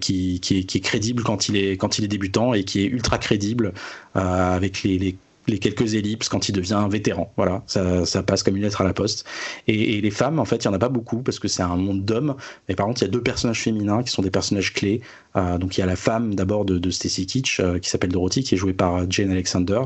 qui, 0.00 0.40
qui, 0.40 0.58
est, 0.58 0.64
qui, 0.64 0.78
est, 0.78 0.80
crédible 0.80 1.22
quand 1.22 1.48
il 1.48 1.56
est 1.56 1.76
quand 1.76 1.98
il 1.98 2.04
est 2.04 2.08
débutant 2.08 2.54
et 2.54 2.64
qui 2.64 2.80
est 2.80 2.86
ultra 2.86 3.18
crédible 3.18 3.72
avec 4.14 4.82
les, 4.82 4.98
les 4.98 5.16
les 5.46 5.58
quelques 5.58 5.94
ellipses 5.94 6.28
quand 6.28 6.48
il 6.48 6.52
devient 6.52 6.74
un 6.74 6.88
vétéran. 6.88 7.32
Voilà, 7.36 7.62
ça, 7.66 8.04
ça 8.04 8.22
passe 8.22 8.42
comme 8.42 8.56
une 8.56 8.62
lettre 8.62 8.80
à 8.80 8.84
la 8.84 8.92
poste. 8.92 9.26
Et, 9.66 9.96
et 9.96 10.00
les 10.00 10.10
femmes, 10.10 10.38
en 10.38 10.44
fait, 10.44 10.56
il 10.56 10.64
y 10.64 10.68
en 10.68 10.74
a 10.74 10.78
pas 10.78 10.88
beaucoup 10.88 11.22
parce 11.22 11.38
que 11.38 11.48
c'est 11.48 11.62
un 11.62 11.76
monde 11.76 12.04
d'hommes. 12.04 12.36
Mais 12.68 12.74
par 12.74 12.86
contre, 12.86 13.02
il 13.02 13.06
y 13.06 13.08
a 13.08 13.10
deux 13.10 13.22
personnages 13.22 13.62
féminins 13.62 14.02
qui 14.02 14.10
sont 14.10 14.22
des 14.22 14.30
personnages 14.30 14.72
clés. 14.72 15.00
Euh, 15.36 15.58
donc 15.58 15.76
il 15.76 15.80
y 15.80 15.82
a 15.82 15.86
la 15.86 15.96
femme 15.96 16.34
d'abord 16.34 16.64
de, 16.64 16.78
de 16.78 16.90
Stacy 16.90 17.26
Kitsch 17.26 17.60
euh, 17.60 17.78
qui 17.78 17.90
s'appelle 17.90 18.10
Dorothy, 18.10 18.42
qui 18.42 18.54
est 18.54 18.58
jouée 18.58 18.72
par 18.72 19.10
Jane 19.10 19.30
Alexander, 19.30 19.80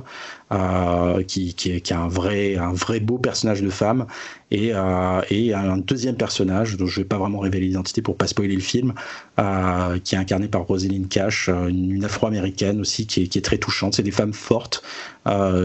euh, 0.53 1.23
qui, 1.23 1.55
est, 1.67 1.93
un 1.93 2.09
vrai, 2.09 2.57
un 2.57 2.73
vrai 2.73 2.99
beau 2.99 3.19
personnage 3.19 3.63
de 3.63 3.71
femme. 3.71 4.07
Et, 4.51 4.71
euh, 4.75 5.21
et 5.31 5.55
un 5.55 5.77
deuxième 5.77 6.17
personnage 6.17 6.77
dont 6.77 6.87
je 6.87 7.01
vais 7.01 7.07
pas 7.07 7.19
vraiment 7.19 7.39
révéler 7.39 7.67
l'identité 7.67 8.03
pour 8.03 8.17
pas 8.17 8.27
spoiler 8.27 8.57
le 8.57 8.61
film, 8.61 8.95
euh, 9.39 10.01
qui 10.03 10.17
est 10.17 10.19
incarné 10.19 10.49
par 10.49 10.63
Rosalind 10.63 11.09
Cash, 11.09 11.49
une, 11.49 12.05
Afro-américaine 12.05 12.81
aussi 12.81 13.07
qui 13.07 13.23
est, 13.23 13.27
qui 13.29 13.39
est 13.39 13.43
très 13.43 13.59
touchante. 13.59 13.95
C'est 13.95 14.03
des 14.03 14.11
femmes 14.11 14.33
fortes 14.33 14.83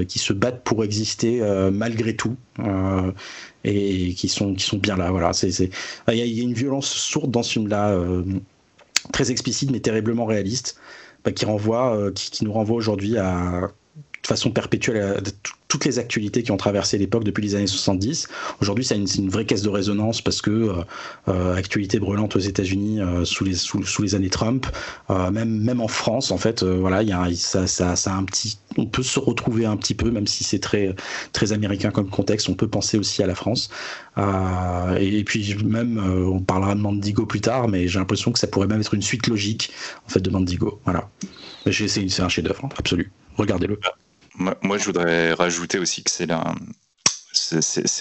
qui 0.08 0.20
se 0.20 0.34
battent 0.34 0.64
pour 0.64 0.84
exister 0.84 1.42
malgré 1.72 2.16
tout 2.16 2.36
et 3.64 4.14
qui 4.14 4.28
sont 4.28 4.54
qui 4.54 4.66
sont 4.66 4.78
bien 4.78 4.98
là. 4.98 5.10
Voilà, 5.10 5.32
il 5.44 6.16
y, 6.16 6.22
a 6.40 6.44
une 6.44 6.54
violence 6.54 6.88
sourde 6.88 7.32
dans 7.32 7.42
ce 7.42 7.54
film-là 7.54 7.98
très 9.12 9.32
explicite 9.32 9.72
mais 9.72 9.80
terriblement 9.80 10.26
réaliste, 10.26 10.80
bah, 11.24 11.32
qui, 11.32 11.46
renvoie, 11.46 11.96
euh, 11.98 12.12
qui, 12.12 12.32
qui, 12.32 12.46
nous 12.46 12.54
renvoie 12.54 12.76
aujourd'hui 12.76 13.18
à 13.18 13.72
de 14.26 14.28
façon 14.28 14.50
perpétuelle 14.50 15.02
à 15.02 15.22
toutes 15.68 15.86
les 15.86 16.00
actualités 16.00 16.42
qui 16.42 16.52
ont 16.52 16.58
traversé 16.58 16.98
l'époque 16.98 17.24
depuis 17.24 17.44
les 17.44 17.54
années 17.54 17.68
70. 17.68 18.28
Aujourd'hui, 18.60 18.84
c'est 18.84 18.96
une, 18.96 19.30
vraie 19.30 19.46
caisse 19.46 19.62
de 19.62 19.70
résonance 19.70 20.22
parce 20.22 20.42
que 20.42 20.50
euh, 20.50 20.74
euh 21.28 21.56
actualité 21.56 22.00
brûlante 22.00 22.36
aux 22.36 22.40
États-Unis 22.40 23.02
euh, 23.02 23.24
sous, 23.24 23.44
les, 23.44 23.54
sous, 23.54 24.02
les 24.02 24.16
années 24.16 24.30
Trump, 24.30 24.66
euh, 25.12 25.30
même, 25.30 25.50
même 25.50 25.80
en 25.80 25.88
France, 25.88 26.32
en 26.32 26.38
fait, 26.38 26.64
voilà, 26.64 27.04
il 27.04 27.10
y 27.10 27.14
a, 27.14 27.28
ça, 27.36 27.68
ça, 27.68 27.96
ça 27.96 28.14
a 28.14 28.16
un 28.16 28.24
petit, 28.24 28.58
on 28.78 28.88
peut 28.88 29.04
se 29.04 29.20
retrouver 29.20 29.66
un 29.66 29.78
petit 29.78 29.94
peu, 29.94 30.10
même 30.10 30.26
si 30.26 30.44
c'est 30.44 30.60
très, 30.60 30.96
très 31.32 31.54
américain 31.54 31.92
comme 31.92 32.10
contexte, 32.10 32.50
on 32.50 32.56
peut 32.56 32.68
penser 32.68 32.98
aussi 32.98 33.22
à 33.22 33.28
la 33.28 33.36
France. 33.36 33.70
Et, 34.98 35.20
et, 35.20 35.24
puis 35.24 35.56
même, 35.66 36.00
on 36.00 36.40
parlera 36.40 36.74
de 36.74 36.80
Mandigo 36.80 37.26
plus 37.28 37.42
tard, 37.42 37.68
mais 37.68 37.88
j'ai 37.88 38.00
l'impression 38.00 38.32
que 38.32 38.40
ça 38.40 38.48
pourrait 38.48 38.68
même 38.68 38.82
être 38.82 38.96
une 38.96 39.04
suite 39.04 39.28
logique 39.28 39.72
en 40.08 40.10
fait 40.10 40.22
de 40.22 40.30
Mandigo. 40.32 40.80
Voilà, 40.86 41.10
c'est 41.70 42.22
un 42.22 42.30
chef-d'œuvre 42.30 42.66
hein, 42.66 42.70
absolu. 42.78 43.12
Regardez-le. 43.38 43.78
Moi, 44.38 44.78
je 44.78 44.86
voudrais 44.86 45.34
rajouter 45.34 45.80
aussi 45.80 46.04
que 46.04 46.12
c'est 46.12 46.32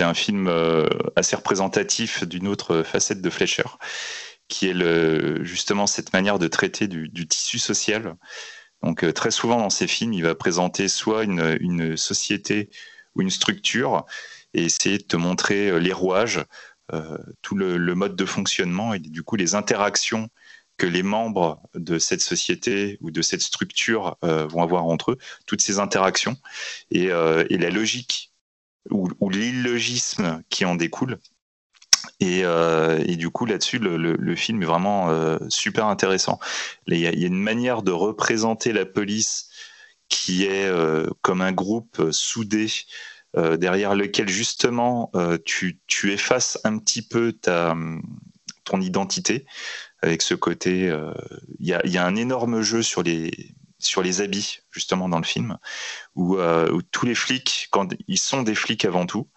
un 0.02 0.14
film 0.14 0.48
euh, 0.48 0.88
assez 1.14 1.36
représentatif 1.36 2.24
d'une 2.24 2.48
autre 2.48 2.82
facette 2.82 3.20
de 3.20 3.30
Fleischer, 3.30 3.68
qui 4.48 4.68
est 4.68 5.44
justement 5.44 5.86
cette 5.86 6.12
manière 6.12 6.38
de 6.38 6.48
traiter 6.48 6.88
du, 6.88 7.28
tissu 7.28 7.58
social. 7.58 8.16
Donc 8.82 9.04
euh, 9.04 9.12
très 9.12 9.30
souvent 9.30 9.58
dans 9.58 9.70
ses 9.70 9.86
films, 9.86 10.12
il 10.12 10.22
va 10.22 10.34
présenter 10.34 10.88
soit 10.88 11.22
une, 11.22 11.96
société 11.96 12.68
ou 13.14 13.22
une 13.22 13.30
structure 13.30 14.04
et 14.54 14.64
essayer 14.64 14.98
de 14.98 15.04
te 15.04 15.16
montrer 15.16 15.70
euh, 15.70 15.78
les 15.78 15.92
rouages, 15.92 16.44
tout 17.42 17.54
le, 17.54 17.78
mode 17.94 18.14
de 18.14 18.26
fonctionnement 18.26 18.92
et 18.92 18.98
du 18.98 19.22
coup 19.22 19.36
les 19.36 19.54
interactions 19.54 20.28
que 20.76 20.86
les 20.86 21.02
membres 21.02 21.60
de 21.74 21.98
cette 21.98 22.20
société 22.20 22.98
ou 23.00 23.10
de 23.10 23.22
cette 23.22 23.42
structure 23.42 24.16
euh, 24.24 24.46
vont 24.46 24.62
avoir 24.62 24.84
entre 24.84 25.12
eux, 25.12 25.18
toutes 25.46 25.60
ces 25.60 25.78
interactions 25.78 26.36
et, 26.90 27.10
euh, 27.10 27.44
la 27.50 27.70
logique 27.70 28.32
ou, 28.90 29.08
l'illogisme 29.30 30.42
qui 30.50 30.64
en 30.64 30.74
découle. 30.74 31.18
Et, 32.20 32.42
euh, 32.44 32.98
du 33.16 33.30
coup, 33.30 33.46
là-dessus, 33.46 33.78
le, 33.78 34.36
film 34.36 34.62
est 34.62 34.66
vraiment 34.66 35.38
super 35.48 35.86
intéressant. 35.86 36.38
Il 36.86 36.98
y, 36.98 37.06
a, 37.06 37.10
une 37.10 37.40
manière 37.40 37.82
de 37.82 37.92
représenter 37.92 38.72
la 38.72 38.84
police 38.84 39.48
qui 40.08 40.44
est 40.44 40.70
comme 41.22 41.40
un 41.40 41.52
groupe 41.52 42.10
soudé 42.10 42.66
derrière 43.34 43.94
lequel 43.94 44.28
justement 44.28 45.10
tu, 45.46 45.80
tu 45.86 46.12
effaces 46.12 46.58
un 46.64 46.78
petit 46.78 47.00
peu 47.00 47.32
ta, 47.32 47.74
ton 48.64 48.80
identité 48.80 49.46
avec 50.04 50.22
ce 50.22 50.34
côté. 50.34 50.88
Euh, 50.88 51.12
il 51.58 51.66
y, 51.66 51.72
a, 51.98 52.04
un 52.04 52.16
énorme 52.16 52.60
jeu 52.60 52.82
sur 52.82 53.02
les 53.02 53.32
sur 53.78 54.02
les 54.02 54.20
habits 54.22 54.60
justement 54.70 55.08
dans 55.10 55.18
le 55.18 55.24
film 55.24 55.58
où, 56.14 56.38
euh, 56.38 56.80
tous 56.90 57.04
les 57.04 57.14
flics 57.14 57.68
quand 57.70 57.92
ils 58.08 58.18
sont 58.18 58.42
des 58.42 58.54
flics 58.54 58.84
avant 58.86 59.04
tout 59.04 59.28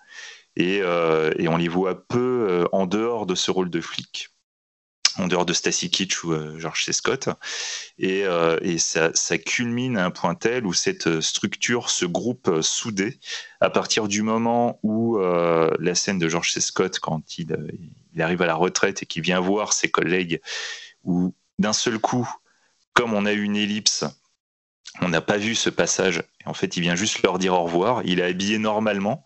et, 0.56 0.80
euh, 0.82 1.34
on 1.40 1.58
les 1.58 1.68
voit 1.68 2.08
peu 2.08 2.66
en 2.72 2.86
dehors 2.86 3.26
de 3.26 3.36
ce 3.36 3.52
rôle 3.52 3.70
de 3.70 3.82
flic 3.82 4.30
en 5.18 5.28
dehors 5.28 5.46
de 5.46 5.54
Stacy 5.54 5.90
Kitsch 5.90 6.24
ou 6.24 6.60
George 6.60 6.86
C. 6.86 6.94
Scott. 6.94 7.30
Et, 7.98 8.24
ça, 8.78 9.38
culmine 9.40 9.98
à 9.98 10.06
un 10.06 10.12
point 10.12 10.36
tel 10.36 10.68
où 10.68 10.74
cette 10.74 11.22
structure, 11.22 11.90
ce 11.90 12.06
groupe 12.06 12.62
soudé, 12.62 13.20
à 13.60 13.72
partir 13.72 14.08
du 14.08 14.22
moment 14.22 14.80
où 14.84 15.18
la 15.18 15.96
scène 15.96 16.20
de 16.20 16.30
George 16.30 16.52
C. 16.52 16.62
Scott, 16.62 17.00
quand 17.00 17.40
il 17.40 17.52
arrive 18.22 18.42
à 18.42 18.46
la 18.46 18.56
retraite 18.56 19.04
et 19.04 19.06
qu'il 19.06 19.22
vient 19.22 19.40
voir 19.40 19.74
ses 19.74 19.90
collègues, 19.90 20.42
où 21.04 21.34
d'un 21.60 21.74
seul 21.74 22.00
coup, 22.00 22.30
comme 22.94 23.14
on 23.14 23.26
a 23.26 23.34
eu 23.34 23.44
une 23.44 23.56
ellipse, 23.56 24.06
on 25.02 25.10
n'a 25.10 25.22
pas 25.22 25.38
vu 25.38 25.56
ce 25.56 25.70
passage. 25.70 26.24
En 26.46 26.54
fait, 26.54 26.78
il 26.78 26.82
vient 26.82 26.96
juste 26.96 27.22
leur 27.22 27.38
dire 27.40 27.54
au 27.54 27.64
revoir. 27.64 28.02
Il 28.06 28.20
est 28.20 28.24
habillé 28.24 28.58
normalement. 28.58 29.26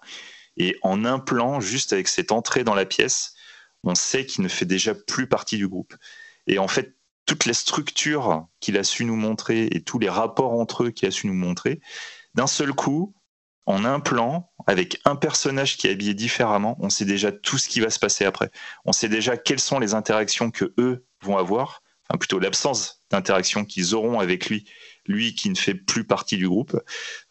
Et 0.57 0.77
en 0.81 1.05
un 1.05 1.19
plan, 1.19 1.59
juste 1.59 1.93
avec 1.93 2.07
cette 2.07 2.31
entrée 2.31 2.63
dans 2.63 2.75
la 2.75 2.85
pièce, 2.85 3.35
on 3.83 3.95
sait 3.95 4.25
qu'il 4.25 4.43
ne 4.43 4.49
fait 4.49 4.65
déjà 4.65 4.93
plus 4.93 5.27
partie 5.27 5.57
du 5.57 5.67
groupe. 5.67 5.95
Et 6.47 6.59
en 6.59 6.67
fait, 6.67 6.95
toute 7.25 7.45
la 7.45 7.53
structure 7.53 8.47
qu'il 8.59 8.77
a 8.77 8.83
su 8.83 9.05
nous 9.05 9.15
montrer 9.15 9.67
et 9.71 9.81
tous 9.81 9.99
les 9.99 10.09
rapports 10.09 10.53
entre 10.53 10.83
eux 10.83 10.91
qu'il 10.91 11.07
a 11.07 11.11
su 11.11 11.27
nous 11.27 11.33
montrer, 11.33 11.79
d'un 12.35 12.47
seul 12.47 12.73
coup, 12.73 13.15
en 13.65 13.85
un 13.85 13.99
plan, 13.99 14.51
avec 14.67 14.99
un 15.05 15.15
personnage 15.15 15.77
qui 15.77 15.87
est 15.87 15.91
habillé 15.91 16.13
différemment, 16.13 16.77
on 16.79 16.89
sait 16.89 17.05
déjà 17.05 17.31
tout 17.31 17.57
ce 17.57 17.69
qui 17.69 17.79
va 17.79 17.89
se 17.89 17.99
passer 17.99 18.25
après. 18.25 18.51
On 18.85 18.91
sait 18.91 19.09
déjà 19.09 19.37
quelles 19.37 19.59
sont 19.59 19.79
les 19.79 19.93
interactions 19.93 20.51
que 20.51 20.73
eux 20.77 21.05
vont 21.21 21.37
avoir, 21.37 21.83
enfin 22.09 22.17
plutôt 22.17 22.39
l'absence 22.39 23.03
d'interaction 23.11 23.65
qu'ils 23.65 23.93
auront 23.93 24.19
avec 24.19 24.49
lui 24.49 24.65
lui 25.07 25.35
qui 25.35 25.49
ne 25.49 25.55
fait 25.55 25.73
plus 25.73 26.03
partie 26.03 26.37
du 26.37 26.47
groupe. 26.47 26.79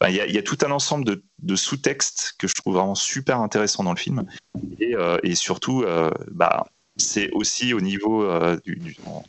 Il 0.07 0.13
y, 0.13 0.37
a 0.37 0.43
tout 0.43 0.57
un 0.61 0.71
ensemble 0.71 1.21
de, 1.39 1.55
sous-textes 1.55 2.35
que 2.37 2.47
je 2.47 2.53
trouve 2.53 2.75
vraiment 2.75 2.95
super 2.95 3.39
intéressant 3.39 3.83
dans 3.83 3.93
le 3.93 3.99
film. 3.99 4.25
Et, 4.79 4.95
euh, 4.95 5.17
surtout, 5.33 5.83
euh, 5.83 6.11
bah, 6.31 6.67
c'est 6.97 7.31
aussi 7.31 7.73
au 7.73 7.81
niveau, 7.81 8.23
euh, 8.23 8.57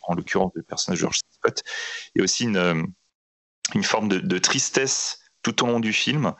en, 0.02 0.14
l'occurrence, 0.14 0.52
du 0.54 0.62
personnage 0.62 0.98
George 0.98 1.20
Scott, 1.30 1.62
il 2.14 2.18
y 2.18 2.20
a 2.22 2.24
aussi 2.24 2.44
une 2.44 3.84
forme 3.84 4.08
de, 4.08 4.38
tristesse 4.38 5.20
tout 5.42 5.62
au 5.64 5.66
long 5.66 5.80
du 5.80 5.92
film. 5.92 6.32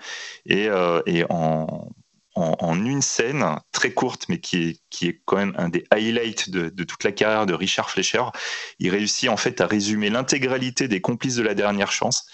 Et, 0.47 0.69
et 1.07 1.25
en, 1.29 1.89
une 2.35 3.03
scène 3.03 3.45
très 3.73 3.93
courte, 3.93 4.29
mais 4.29 4.39
qui 4.39 4.81
est, 5.03 5.23
quand 5.25 5.37
même 5.37 5.55
un 5.57 5.69
des 5.69 5.85
highlights 5.91 6.51
de, 6.51 6.85
toute 6.85 7.05
la 7.05 7.13
carrière 7.13 7.47
de 7.47 7.55
Richard 7.55 7.91
Fleischer. 7.91 8.25
Il 8.79 8.91
réussit 8.91 9.29
en 9.29 9.37
fait 9.37 9.61
à 9.61 9.67
résumer 9.67 10.11
l'intégralité 10.11 10.89
des 10.89 11.01
complices 11.01 11.37
de 11.37 11.43
la 11.43 11.55
dernière 11.55 11.93
chance. 11.93 12.27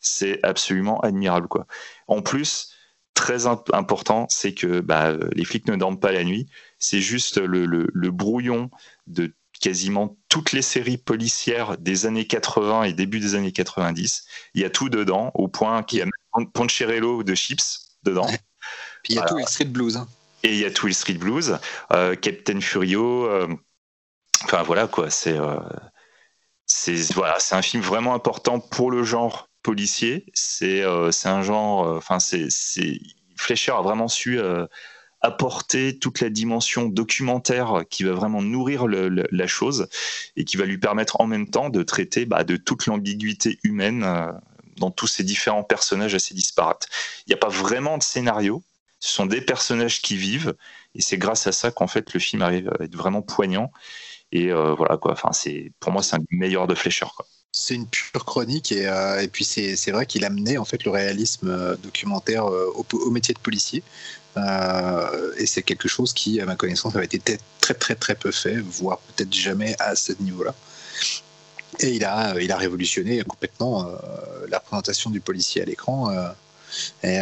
C'est 0.00 0.40
absolument 0.42 1.00
admirable, 1.00 1.48
quoi. 1.48 1.66
En 2.08 2.22
plus, 2.22 2.72
très 3.14 3.46
important, 3.46 4.26
c'est 4.30 4.54
que 4.54 4.80
bah, 4.80 5.12
les 5.32 5.44
flics 5.44 5.68
ne 5.68 5.76
dorment 5.76 6.00
pas 6.00 6.12
la 6.12 6.24
nuit. 6.24 6.48
C'est 6.78 7.00
juste 7.00 7.38
le, 7.38 7.66
le, 7.66 8.10
brouillon 8.10 8.70
de 9.06 9.34
quasiment 9.62 10.18
toutes 10.28 10.52
les 10.52 10.60
séries 10.60 10.98
policières 10.98 11.78
des 11.78 12.04
années 12.04 12.26
80 12.26 12.82
et 12.82 12.92
début 12.92 13.20
des 13.20 13.34
années 13.36 13.52
90. 13.52 14.24
Il 14.54 14.60
y 14.60 14.64
a 14.64 14.70
tout 14.70 14.90
dedans, 14.90 15.30
au 15.34 15.48
point 15.48 15.82
qu'il 15.84 16.00
y 16.00 16.02
a 16.02 16.04
même 16.04 16.50
Poncherello 16.50 17.22
de 17.22 17.34
Chips 17.34 17.96
dedans. 18.02 18.26
Puis 19.02 19.14
il 19.14 19.16
y 19.16 19.18
a 19.20 19.22
tout 19.24 19.38
le 19.38 19.44
Street 19.44 19.66
Blues. 19.66 19.96
Hein. 19.96 20.08
Et 20.42 20.52
il 20.52 20.58
y 20.58 20.64
a 20.64 20.70
tout 20.70 20.86
le 20.88 20.92
Street 20.92 21.14
Blues, 21.14 21.58
euh, 21.92 22.16
Captain 22.16 22.60
Furio. 22.60 23.26
Euh, 23.26 23.46
enfin 24.44 24.62
voilà 24.62 24.88
quoi, 24.88 25.08
c'est 25.08 25.38
euh, 25.38 25.60
c'est 26.66 27.12
voilà, 27.12 27.36
c'est 27.38 27.54
un 27.54 27.62
film 27.62 27.82
vraiment 27.82 28.14
important 28.14 28.58
pour 28.58 28.90
le 28.90 29.04
genre 29.04 29.48
policier. 29.62 30.26
C'est 30.34 30.82
c'est 31.12 31.28
un 31.28 31.42
genre, 31.42 31.86
enfin 31.96 32.18
c'est 32.18 32.48
Fleischer 33.36 33.72
a 33.72 33.82
vraiment 33.82 34.08
su 34.08 34.40
apporter 35.22 35.98
toute 35.98 36.20
la 36.20 36.30
dimension 36.30 36.86
documentaire 36.86 37.84
qui 37.88 38.02
va 38.04 38.12
vraiment 38.12 38.42
nourrir 38.42 38.86
la 38.88 39.46
chose 39.46 39.88
et 40.36 40.44
qui 40.44 40.56
va 40.56 40.64
lui 40.64 40.78
permettre 40.78 41.20
en 41.20 41.26
même 41.26 41.48
temps 41.48 41.70
de 41.70 41.82
traiter 41.82 42.26
bah, 42.26 42.44
de 42.44 42.56
toute 42.56 42.86
l'ambiguïté 42.86 43.58
humaine 43.62 44.04
dans 44.76 44.90
tous 44.90 45.06
ces 45.06 45.24
différents 45.24 45.62
personnages 45.62 46.14
assez 46.14 46.34
disparates. 46.34 46.88
Il 47.26 47.30
n'y 47.30 47.34
a 47.34 47.38
pas 47.38 47.48
vraiment 47.48 47.98
de 47.98 48.02
scénario, 48.02 48.62
ce 49.00 49.12
sont 49.12 49.26
des 49.26 49.40
personnages 49.40 50.00
qui 50.00 50.16
vivent, 50.16 50.54
et 50.94 51.02
c'est 51.02 51.18
grâce 51.18 51.46
à 51.46 51.52
ça 51.52 51.70
qu'en 51.70 51.86
fait 51.86 52.14
le 52.14 52.20
film 52.20 52.42
arrive 52.42 52.70
à 52.78 52.84
être 52.84 52.96
vraiment 52.96 53.22
poignant. 53.22 53.72
Et 54.30 54.50
euh, 54.50 54.74
voilà 54.74 54.96
quoi. 54.96 55.12
Enfin, 55.12 55.32
c'est 55.32 55.72
pour 55.80 55.92
moi 55.92 56.02
c'est 56.02 56.16
un 56.16 56.20
des 56.20 56.36
meilleurs 56.36 56.66
de 56.66 56.74
Fleischer. 56.74 57.06
C'est 57.54 57.74
une 57.74 57.86
pure 57.86 58.24
chronique 58.24 58.72
et, 58.72 58.86
euh, 58.86 59.26
puis 59.30 59.44
c'est 59.44 59.90
vrai 59.90 60.06
qu'il 60.06 60.24
amenait 60.24 60.56
en 60.56 60.64
fait 60.64 60.84
le 60.84 60.90
réalisme 60.90 61.48
euh, 61.48 61.76
documentaire 61.76 62.46
au, 62.46 63.10
métier 63.10 63.34
de 63.34 63.40
policier. 63.40 63.82
Et 64.36 65.46
c'est 65.46 65.62
quelque 65.62 65.88
chose 65.88 66.12
qui, 66.12 66.40
à 66.40 66.46
ma 66.46 66.56
connaissance, 66.56 66.96
avait 66.96 67.04
été 67.04 67.38
très 67.60 67.74
très 67.74 67.94
très 67.94 68.14
peu 68.14 68.32
fait, 68.32 68.56
voire 68.56 68.98
peut-être 68.98 69.32
jamais 69.32 69.76
à 69.78 69.94
ce 69.94 70.12
niveau-là. 70.20 70.54
Et 71.80 71.90
il 71.90 72.04
a, 72.04 72.34
il 72.40 72.52
a 72.52 72.56
révolutionné 72.56 73.22
complètement 73.24 73.90
la 74.48 74.58
représentation 74.58 75.10
du 75.10 75.20
policier 75.20 75.62
à 75.62 75.64
l'écran. 75.64 76.12
et 77.02 77.18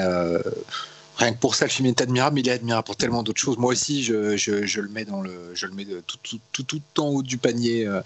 rien 1.20 1.32
que 1.32 1.38
pour 1.38 1.54
ça, 1.54 1.66
le 1.66 1.70
film 1.70 1.86
est 1.86 2.00
admirable, 2.00 2.34
mais 2.34 2.40
il 2.40 2.48
est 2.48 2.52
admirable 2.52 2.84
pour 2.84 2.96
tellement 2.96 3.22
d'autres 3.22 3.40
choses. 3.40 3.58
Moi 3.58 3.72
aussi, 3.72 4.02
je, 4.02 4.12
le 4.80 4.88
mets 4.88 5.06
tout, 5.06 6.82
en 6.98 7.08
haut 7.08 7.22
du 7.22 7.38
panier 7.38 7.86
euh, 7.86 8.00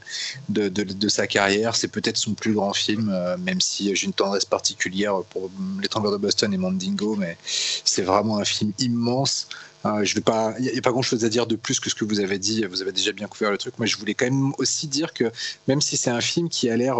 de, 0.49 1.09
sa 1.09 1.27
carrière. 1.27 1.77
C'est 1.77 1.89
peut-être 1.89 2.16
son 2.16 2.35
plus 2.35 2.53
grand 2.53 2.73
film, 2.73 3.11
euh, 3.12 3.36
même 3.39 3.61
si 3.61 3.95
j'ai 3.95 4.07
une 4.07 4.12
tendresse 4.12 4.45
particulière 4.45 5.23
pour 5.31 5.51
Les 5.81 5.89
Trembleurs 5.89 6.12
de 6.12 6.19
Boston 6.19 6.53
et 6.53 6.59
Mandingo, 6.59 7.16
mais 7.16 7.36
c'est 7.45 8.03
vraiment 8.03 8.39
un 8.39 8.45
film 8.45 8.73
immense. 8.78 9.49
Euh, 9.86 10.05
il 10.05 10.73
n'y 10.73 10.78
a, 10.78 10.82
pas 10.82 10.93
grand 10.93 11.03
chose 11.03 11.24
à 11.24 11.28
dire 11.28 11.47
de 11.47 11.57
plus 11.57 11.78
que 11.78 11.91
ce 11.91 11.95
que 11.95 12.05
vous 12.05 12.20
avez 12.20 12.39
dit. 12.39 12.65
Vous 12.65 12.82
avez 12.82 12.93
déjà 12.93 13.12
bien 13.12 13.28
couvert 13.28 13.51
le 13.51 13.59
truc. 13.59 13.78
Moi, 13.78 13.86
je 13.86 13.97
voulais 13.97 14.15
quand 14.15 14.24
même 14.24 14.55
aussi 14.59 14.89
dire 14.89 15.12
que 15.12 15.31
même 15.69 15.82
si 15.82 15.97
c'est 15.97 16.11
un 16.11 16.23
film 16.23 16.49
qui 16.49 16.70
a 16.70 16.77
l'air, 16.77 16.97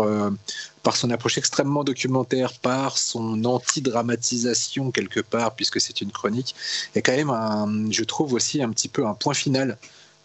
par 0.85 0.97
son 0.97 1.11
approche 1.11 1.39
extrêmement 1.39 1.83
documentaire, 1.83 2.53
par 2.61 2.99
son 2.99 3.45
anti-dramatisation 3.45 4.93
quelque 4.93 5.21
part, 5.21 5.57
puisque 5.57 5.81
c'est 5.81 6.01
une 6.01 6.13
chronique, 6.13 6.55
il 6.93 6.97
y 6.97 6.99
a 6.99 7.03
quand 7.03 7.17
même, 7.17 7.31
un, 7.31 7.91
je 7.91 8.05
trouve 8.05 8.35
aussi 8.35 8.63
un 8.63 8.71
petit 8.71 8.89
peu 8.89 9.05
un 9.07 9.15
point 9.15 9.35
final 9.35 9.79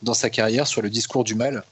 dans 0.04 0.14
sa 0.14 0.30
carrière 0.30 0.68
sur 0.68 0.82
le 0.82 0.90
discours 0.90 1.24
du 1.24 1.34
mal 1.34 1.64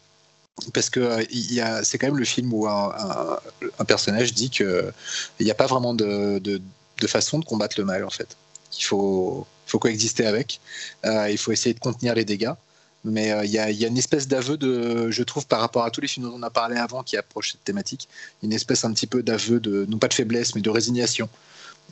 parce 0.74 0.90
que 0.90 1.00
euh, 1.00 1.84
c'est 1.84 1.98
quand 1.98 2.08
même 2.08 2.18
le 2.18 2.26
film 2.26 2.52
où 2.54 2.68
un, 2.68 3.40
personnage 3.88 4.34
dit 4.34 4.50
qu'il 4.50 4.92
n'y 5.40 5.52
a 5.52 5.56
pas 5.56 5.68
vraiment 5.68 5.94
de, 5.94 6.40
de, 6.40 7.08
façon 7.08 7.40
de 7.40 7.46
combattre 7.46 7.76
le 7.78 7.86
mal 7.86 8.04
en 8.04 8.10
fait. 8.10 8.36
Il 8.78 8.84
faut, 8.84 9.46
faut 9.68 9.80
coexister 9.80 10.26
avec. 10.26 10.60
Euh, 11.06 11.30
il 11.30 11.38
faut 11.38 11.52
essayer 11.52 11.74
de 11.74 11.80
contenir 11.80 12.16
les 12.16 12.26
dégâts. 12.26 12.54
Mais 13.04 13.32
euh, 13.32 13.46
il 13.46 13.52
y, 13.52 13.60
a, 13.60 13.70
une 13.70 13.98
espèce 13.98 14.28
d'aveu 14.28 14.58
de, 14.58 15.10
je 15.12 15.24
trouve, 15.24 15.48
par 15.48 15.60
rapport 15.60 15.84
à 15.84 15.92
tous 15.92 16.02
les 16.02 16.08
films 16.08 16.30
dont 16.30 16.36
on 16.36 16.44
a 16.44 16.50
parlé 16.50 16.78
avant 16.78 17.04
qui 17.04 17.16
approchent 17.16 17.54
cette 17.54 17.64
thématique, 17.64 18.10
une 18.44 18.54
espèce 18.54 18.84
un 18.86 18.94
petit 18.94 19.08
peu 19.08 19.24
d'aveu 19.24 19.60
de, 19.60 19.86
non 19.88 19.98
pas 19.98 20.08
de 20.08 20.14
faiblesse, 20.14 20.56
mais 20.56 20.62
de 20.62 20.70
résignation. 20.70 21.30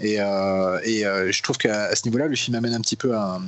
Et, 0.01 0.19
euh, 0.19 1.31
je 1.31 1.41
trouve 1.41 1.57
qu'à 1.57 1.95
ce 1.95 2.03
niveau-là, 2.05 2.27
le 2.27 2.35
film 2.35 2.55
amène 2.55 2.73
un 2.73 2.81
petit 2.81 2.97
peu 2.97 3.15
un, 3.15 3.41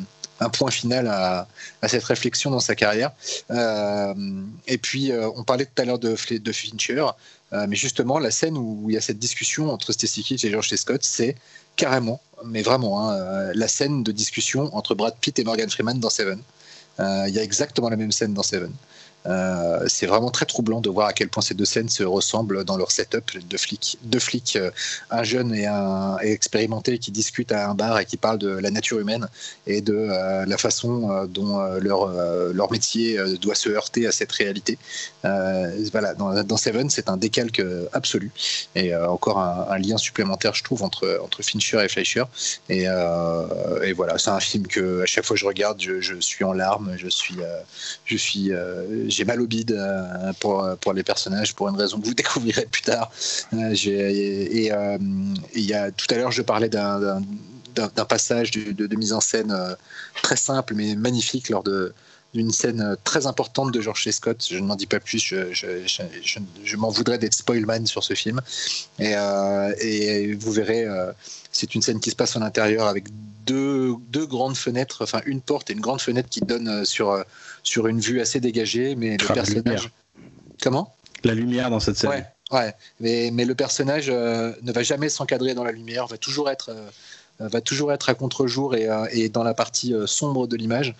point 0.54 0.72
final 0.72 1.08
à, 1.08 1.48
cette 1.88 2.04
réflexion 2.04 2.52
dans 2.52 2.60
sa 2.60 2.76
carrière. 2.76 3.12
et 3.50 4.78
puis, 4.78 5.12
on 5.36 5.44
parlait 5.44 5.66
tout 5.66 5.82
à 5.82 5.86
l'heure 5.86 6.00
de, 6.00 6.16
Fincher, 6.16 7.06
mais 7.52 7.76
justement, 7.76 8.20
la 8.20 8.32
scène 8.32 8.56
où 8.56 8.86
il 8.88 8.94
y 8.94 8.98
a 8.98 9.02
cette 9.02 9.20
discussion 9.20 9.72
entre 9.74 9.92
Stacy 9.92 10.24
Kitch 10.24 10.46
et 10.46 10.52
George 10.52 10.70
C. 10.70 10.78
Scott, 10.78 11.02
c'est 11.04 11.36
carrément, 11.76 12.22
mais 12.46 12.62
vraiment, 12.62 13.10
hein, 13.10 13.52
la 13.54 13.68
scène 13.68 14.04
de 14.04 14.12
discussion 14.12 14.74
entre 14.76 14.96
Brad 14.96 15.16
Pitt 15.20 15.38
et 15.40 15.44
Morgan 15.44 15.70
Freeman 15.70 16.00
dans 16.00 16.10
Seven. 16.10 16.42
Euh, 17.00 17.26
il 17.28 17.34
y 17.34 17.40
a 17.40 17.44
exactement 17.44 17.90
la 17.90 17.98
même 17.98 18.12
scène 18.12 18.34
dans 18.34 18.44
Seven. 18.44 18.72
Euh, 19.28 19.86
c'est 19.88 20.06
vraiment 20.06 20.30
très 20.30 20.46
troublant 20.46 20.82
de 20.82 20.90
voir 20.90 21.08
à 21.08 21.14
quel 21.14 21.30
point 21.30 21.44
ces 21.44 21.54
deux 21.54 21.66
scènes 21.66 21.90
se 21.90 22.04
ressemblent 22.04 22.64
dans 22.64 22.78
leur 22.78 22.92
setup 22.92 23.38
de 23.48 23.58
flics. 23.58 23.98
Deux 24.04 24.20
flics, 24.20 24.56
euh, 24.56 24.72
un 25.12 25.24
jeune 25.24 25.54
et 25.54 25.66
un 25.66 26.18
expérimenté 26.20 26.98
qui 27.00 27.12
discutent 27.12 27.52
à 27.52 27.70
un 27.70 27.74
bar 27.74 28.00
et 28.00 28.06
qui 28.06 28.18
parlent 28.18 28.38
de 28.38 28.50
la 28.50 28.72
nature 28.72 29.00
humaine 29.00 29.28
et 29.66 29.82
de 29.82 29.94
euh, 29.94 30.46
la 30.46 30.58
façon 30.58 31.28
dont 31.30 31.60
leur, 31.80 32.08
leur 32.54 32.72
métier 32.72 33.18
doit 33.42 33.56
se 33.56 33.70
heurter 33.70 34.08
à 34.08 34.12
cette 34.12 34.32
réalité. 34.32 34.78
voilà, 35.24 36.14
dans, 36.14 36.58
Seven, 36.58 36.90
c'est 36.90 37.10
un 37.10 37.18
décalque 37.18 37.62
absolu 37.94 38.32
et 38.76 38.96
encore 38.96 39.40
un, 39.40 39.78
lien 39.78 39.98
supplémentaire, 39.98 40.54
je 40.54 40.64
trouve, 40.64 40.84
entre, 40.84 41.42
Fincher 41.42 41.84
et 41.84 41.90
Fleischer. 41.90 42.24
Et 42.70 42.86
voilà, 43.94 44.18
c'est 44.18 44.30
un 44.30 44.40
film 44.40 44.68
que 44.68 45.02
à 45.02 45.06
chaque 45.06 45.26
fois 45.26 45.36
que 45.36 45.40
je 45.40 45.46
regarde, 45.46 45.82
je, 45.82 46.02
je 46.02 46.20
suis 46.20 46.44
en 46.44 46.54
larmes, 46.54 46.96
je 46.98 47.08
suis, 47.08 47.38
je 48.06 48.18
suis 48.18 48.52
j'ai 49.18 49.26
mal 49.26 49.42
au 49.42 49.48
bide 49.48 49.72
euh, 49.72 50.32
pour, 50.40 50.64
pour 50.80 50.94
les 50.94 51.04
personnages 51.04 51.56
pour 51.56 51.68
une 51.70 51.76
raison 51.76 52.00
que 52.00 52.06
vous 52.06 52.14
découvrirez 52.24 52.68
plus 52.68 52.84
tard. 52.84 53.12
Euh, 53.54 53.74
et, 53.74 54.72
euh, 54.72 54.98
il 55.56 55.66
y 55.66 55.74
a, 55.74 55.92
tout 55.92 56.06
à 56.12 56.18
l'heure, 56.18 56.32
je 56.32 56.44
parlais 56.44 56.70
d'un 56.70 58.06
passage 58.08 58.52
de, 58.52 58.96
mise 58.96 59.14
en 59.14 59.22
scène 59.22 59.56
très 60.22 60.36
simple 60.36 60.74
mais 60.76 60.96
magnifique 60.96 61.50
lors 61.50 61.64
d'une 62.34 62.52
scène 62.52 62.96
très 63.04 63.26
importante 63.26 63.72
de 63.72 63.82
George 63.82 64.04
C. 64.04 64.12
Scott. 64.12 64.46
Je 64.50 64.60
ne 64.60 64.68
m'en 64.68 64.76
dis 64.76 64.86
pas 64.86 65.00
plus, 65.00 65.20
je, 65.20 66.76
m'en 66.76 66.90
voudrais 66.90 67.18
d'être 67.18 67.34
spoilman 67.34 67.88
sur 67.88 68.04
ce 68.04 68.14
film. 68.14 68.40
Et 69.00 70.36
vous 70.36 70.52
verrez, 70.52 70.86
c'est 71.52 71.74
une 71.74 71.82
scène 71.82 72.00
qui 72.00 72.12
se 72.12 72.16
passe 72.16 72.36
en 72.36 72.42
intérieur 72.44 72.88
avec 72.88 73.06
deux, 73.48 73.94
deux, 74.10 74.26
grandes 74.26 74.58
fenêtres, 74.58 75.04
enfin 75.04 75.22
une 75.26 75.42
porte 75.42 75.70
et 75.70 75.74
une 75.74 75.80
grande 75.80 76.02
fenêtre 76.02 76.30
qui 76.30 76.42
donne 76.42 76.86
sur, 76.86 77.24
sur 77.64 77.88
une 77.88 78.00
vue 78.00 78.22
assez 78.22 78.40
dégagée, 78.40 78.96
mais 78.96 79.18
le 79.18 79.34
personnage. 79.34 79.90
Comment? 80.62 80.94
La 81.24 81.34
lumière 81.34 81.70
dans 81.70 81.80
cette 81.80 81.98
scène. 81.98 82.26
Ouais, 82.52 82.74
Mais, 83.00 83.30
mais 83.34 83.46
le 83.46 83.56
personnage 83.56 84.10
ne 84.10 84.72
va 84.72 84.84
jamais 84.84 85.10
s'encadrer 85.10 85.54
dans 85.54 85.64
la 85.64 85.72
lumière, 85.72 86.08
va 86.08 86.18
toujours 86.18 86.50
être 86.50 86.70
euh, 86.70 86.90
va 87.40 87.62
toujours 87.62 87.92
être 87.92 88.10
à 88.10 88.16
contre-jour 88.16 88.76
et, 88.76 88.90
euh, 88.90 89.30
dans 89.30 89.44
la 89.44 89.54
partie 89.54 89.94
euh, 89.94 90.08
sombre 90.08 90.48
de 90.48 90.56
l'image. 90.56 90.96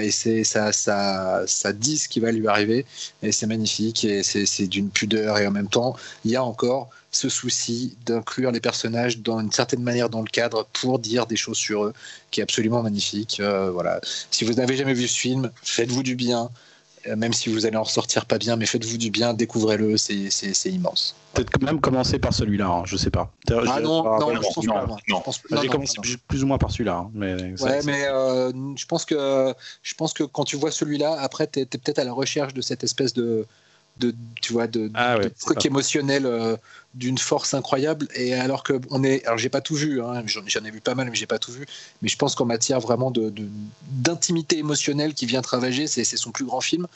et 0.00 0.10
c'est 0.10 0.44
ça, 0.44 0.72
ça, 0.72 1.42
ça 1.46 1.72
dit 1.72 1.98
ce 1.98 2.08
qui 2.08 2.20
va 2.20 2.32
lui 2.32 2.46
arriver. 2.48 2.84
Et 3.22 3.32
c'est 3.32 3.46
magnifique 3.46 4.04
et 4.04 4.22
c'est 4.22 4.66
d'une 4.66 4.90
pudeur. 4.90 5.38
Et 5.38 5.46
en 5.46 5.50
même 5.50 5.68
temps, 5.68 5.96
il 6.24 6.30
y 6.30 6.36
a 6.36 6.44
encore 6.44 6.90
ce 7.10 7.28
souci 7.28 7.94
d'inclure 8.06 8.50
les 8.52 8.60
personnages 8.60 9.18
dans 9.18 9.38
une 9.40 9.52
certaine 9.52 9.82
manière 9.82 10.08
dans 10.08 10.22
le 10.22 10.28
cadre 10.28 10.66
pour 10.72 10.98
dire 10.98 11.26
des 11.26 11.36
choses 11.36 11.58
sur 11.58 11.84
eux, 11.84 11.92
qui 12.30 12.40
est 12.40 12.42
absolument 12.42 12.82
magnifique. 12.82 13.40
voilà. 13.40 14.00
Si 14.30 14.44
vous 14.44 14.54
n'avez 14.54 14.76
jamais 14.76 14.94
vu 14.94 15.06
ce 15.06 15.18
film, 15.18 15.50
faites-vous 15.62 16.02
du 16.02 16.16
bien. 16.16 16.50
Euh, 17.08 17.16
même 17.16 17.32
si 17.32 17.52
vous 17.52 17.66
allez 17.66 17.76
en 17.76 17.82
ressortir 17.82 18.26
pas 18.26 18.38
bien, 18.38 18.56
mais 18.56 18.66
faites-vous 18.66 18.96
du 18.96 19.10
bien, 19.10 19.34
découvrez-le, 19.34 19.96
c'est 19.96 20.70
immense. 20.70 21.16
Peut-être 21.34 21.50
quand 21.50 21.62
même 21.64 21.80
commencer 21.80 22.18
par 22.18 22.32
celui-là, 22.32 22.68
hein, 22.68 22.82
je 22.84 22.96
sais 22.96 23.10
pas. 23.10 23.32
Ah 23.50 23.80
non, 23.80 24.04
non, 24.04 24.34
je 24.34 24.40
pense 24.54 24.66
pas. 24.66 24.86
Non. 25.08 25.22
J'ai 25.62 25.68
commencé 25.68 25.98
plus 26.28 26.44
ou 26.44 26.46
moins 26.46 26.58
par 26.58 26.70
celui-là. 26.70 26.98
Hein, 26.98 27.10
mais 27.14 27.60
ouais, 27.60 27.80
mais 27.84 28.04
euh, 28.06 28.52
je, 28.76 28.86
pense 28.86 29.04
que, 29.04 29.54
je 29.82 29.94
pense 29.94 30.12
que 30.12 30.22
quand 30.24 30.44
tu 30.44 30.56
vois 30.56 30.70
celui-là, 30.70 31.16
après, 31.20 31.46
tu 31.46 31.60
es, 31.60 31.66
peut-être 31.66 31.98
à 31.98 32.04
la 32.04 32.12
recherche 32.12 32.54
de 32.54 32.60
cette 32.60 32.84
espèce 32.84 33.14
de, 33.14 33.46
de 33.98 34.14
tu 34.40 34.52
vois 34.52 34.66
de, 34.66 34.90
ah 34.94 35.16
truc 35.40 35.64
émotionnel 35.64 36.26
euh, 36.26 36.56
d'une 36.94 37.18
force 37.18 37.54
incroyable. 37.54 38.08
Et 38.14 38.34
alors 38.34 38.62
que 38.62 38.80
on 38.90 39.02
est 39.04 39.24
alors 39.24 39.38
j'ai 39.38 39.48
pas 39.48 39.60
tout 39.60 39.74
vu 39.74 40.02
hein, 40.02 40.22
j'en 40.26 40.64
ai 40.64 40.70
vu 40.70 40.80
pas 40.80 40.94
mal 40.94 41.08
mais 41.10 41.16
j'ai 41.16 41.26
pas 41.26 41.38
tout 41.38 41.52
vu. 41.52 41.66
Mais 42.02 42.08
je 42.08 42.16
pense 42.16 42.34
qu'en 42.34 42.44
matière 42.44 42.80
vraiment 42.80 43.10
de 43.10 43.32
d'intimité 43.90 44.58
émotionnelle 44.58 45.14
qui 45.14 45.26
vient 45.26 45.42
travailler 45.42 45.86
c'est 45.86 46.04
son 46.04 46.32
plus 46.32 46.44
grand 46.44 46.60
film 46.60 46.86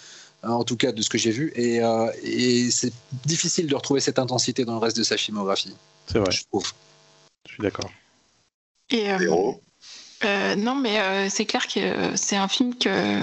hein, 0.43 0.51
en 0.51 0.65
tout 0.65 0.77
cas 0.77 0.93
de 0.93 1.03
ce 1.03 1.09
que 1.09 1.19
j'ai 1.19 1.31
vu. 1.31 1.53
Et, 1.55 1.83
euh, 1.83 2.11
et 2.23 2.71
c'est 2.71 2.93
difficile 3.25 3.67
de 3.67 3.75
retrouver 3.75 4.01
cette 4.01 4.19
intensité 4.19 4.65
dans 4.65 4.75
le 4.75 4.81
reste 4.81 4.97
de 4.97 5.05
sa 5.05 5.17
filmographie. 5.17 5.75
C'est 6.07 6.19
vrai. 6.19 6.31
Je 6.31 6.45
trouve. 6.45 6.73
Je 7.49 7.55
suis 7.55 7.63
d'accord. 7.63 7.91
Et 8.91 9.11
euh, 10.25 10.57
non 10.57 10.75
mais 10.75 11.29
c'est 11.29 11.45
clair 11.45 11.67
que 11.67 12.17
c'est 12.17 12.37
un 12.37 12.49
film 12.49 12.75
que 12.77 13.23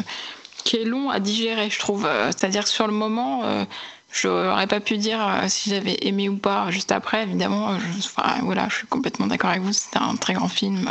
qui 0.64 0.78
est 0.78 0.86
long 0.86 1.10
à 1.10 1.20
digérer, 1.20 1.70
je 1.70 1.80
trouve. 1.80 2.06
Euh, 2.06 2.28
c'est-à-dire 2.28 2.68
sur 2.68 2.88
le 2.88 2.94
moment, 2.94 3.44
euh, 3.46 3.66
je 4.14 4.28
n'aurais 4.28 4.68
pas 4.68 4.80
pu 4.80 4.98
dire 4.98 5.20
euh, 5.20 5.48
si 5.48 5.72
j'avais 5.72 5.98
aimé 6.02 6.30
ou 6.30 6.38
pas 6.38 6.70
juste 6.70 6.92
après. 6.92 7.24
Évidemment, 7.24 7.78
je, 7.80 8.44
voilà, 8.44 8.68
je 8.70 8.76
suis 8.76 8.88
complètement 8.88 9.28
d'accord 9.28 9.50
avec 9.50 9.64
vous. 9.64 9.74
C'était 9.74 9.98
un 9.98 10.16
très 10.16 10.34
grand 10.34 10.48
film. 10.48 10.90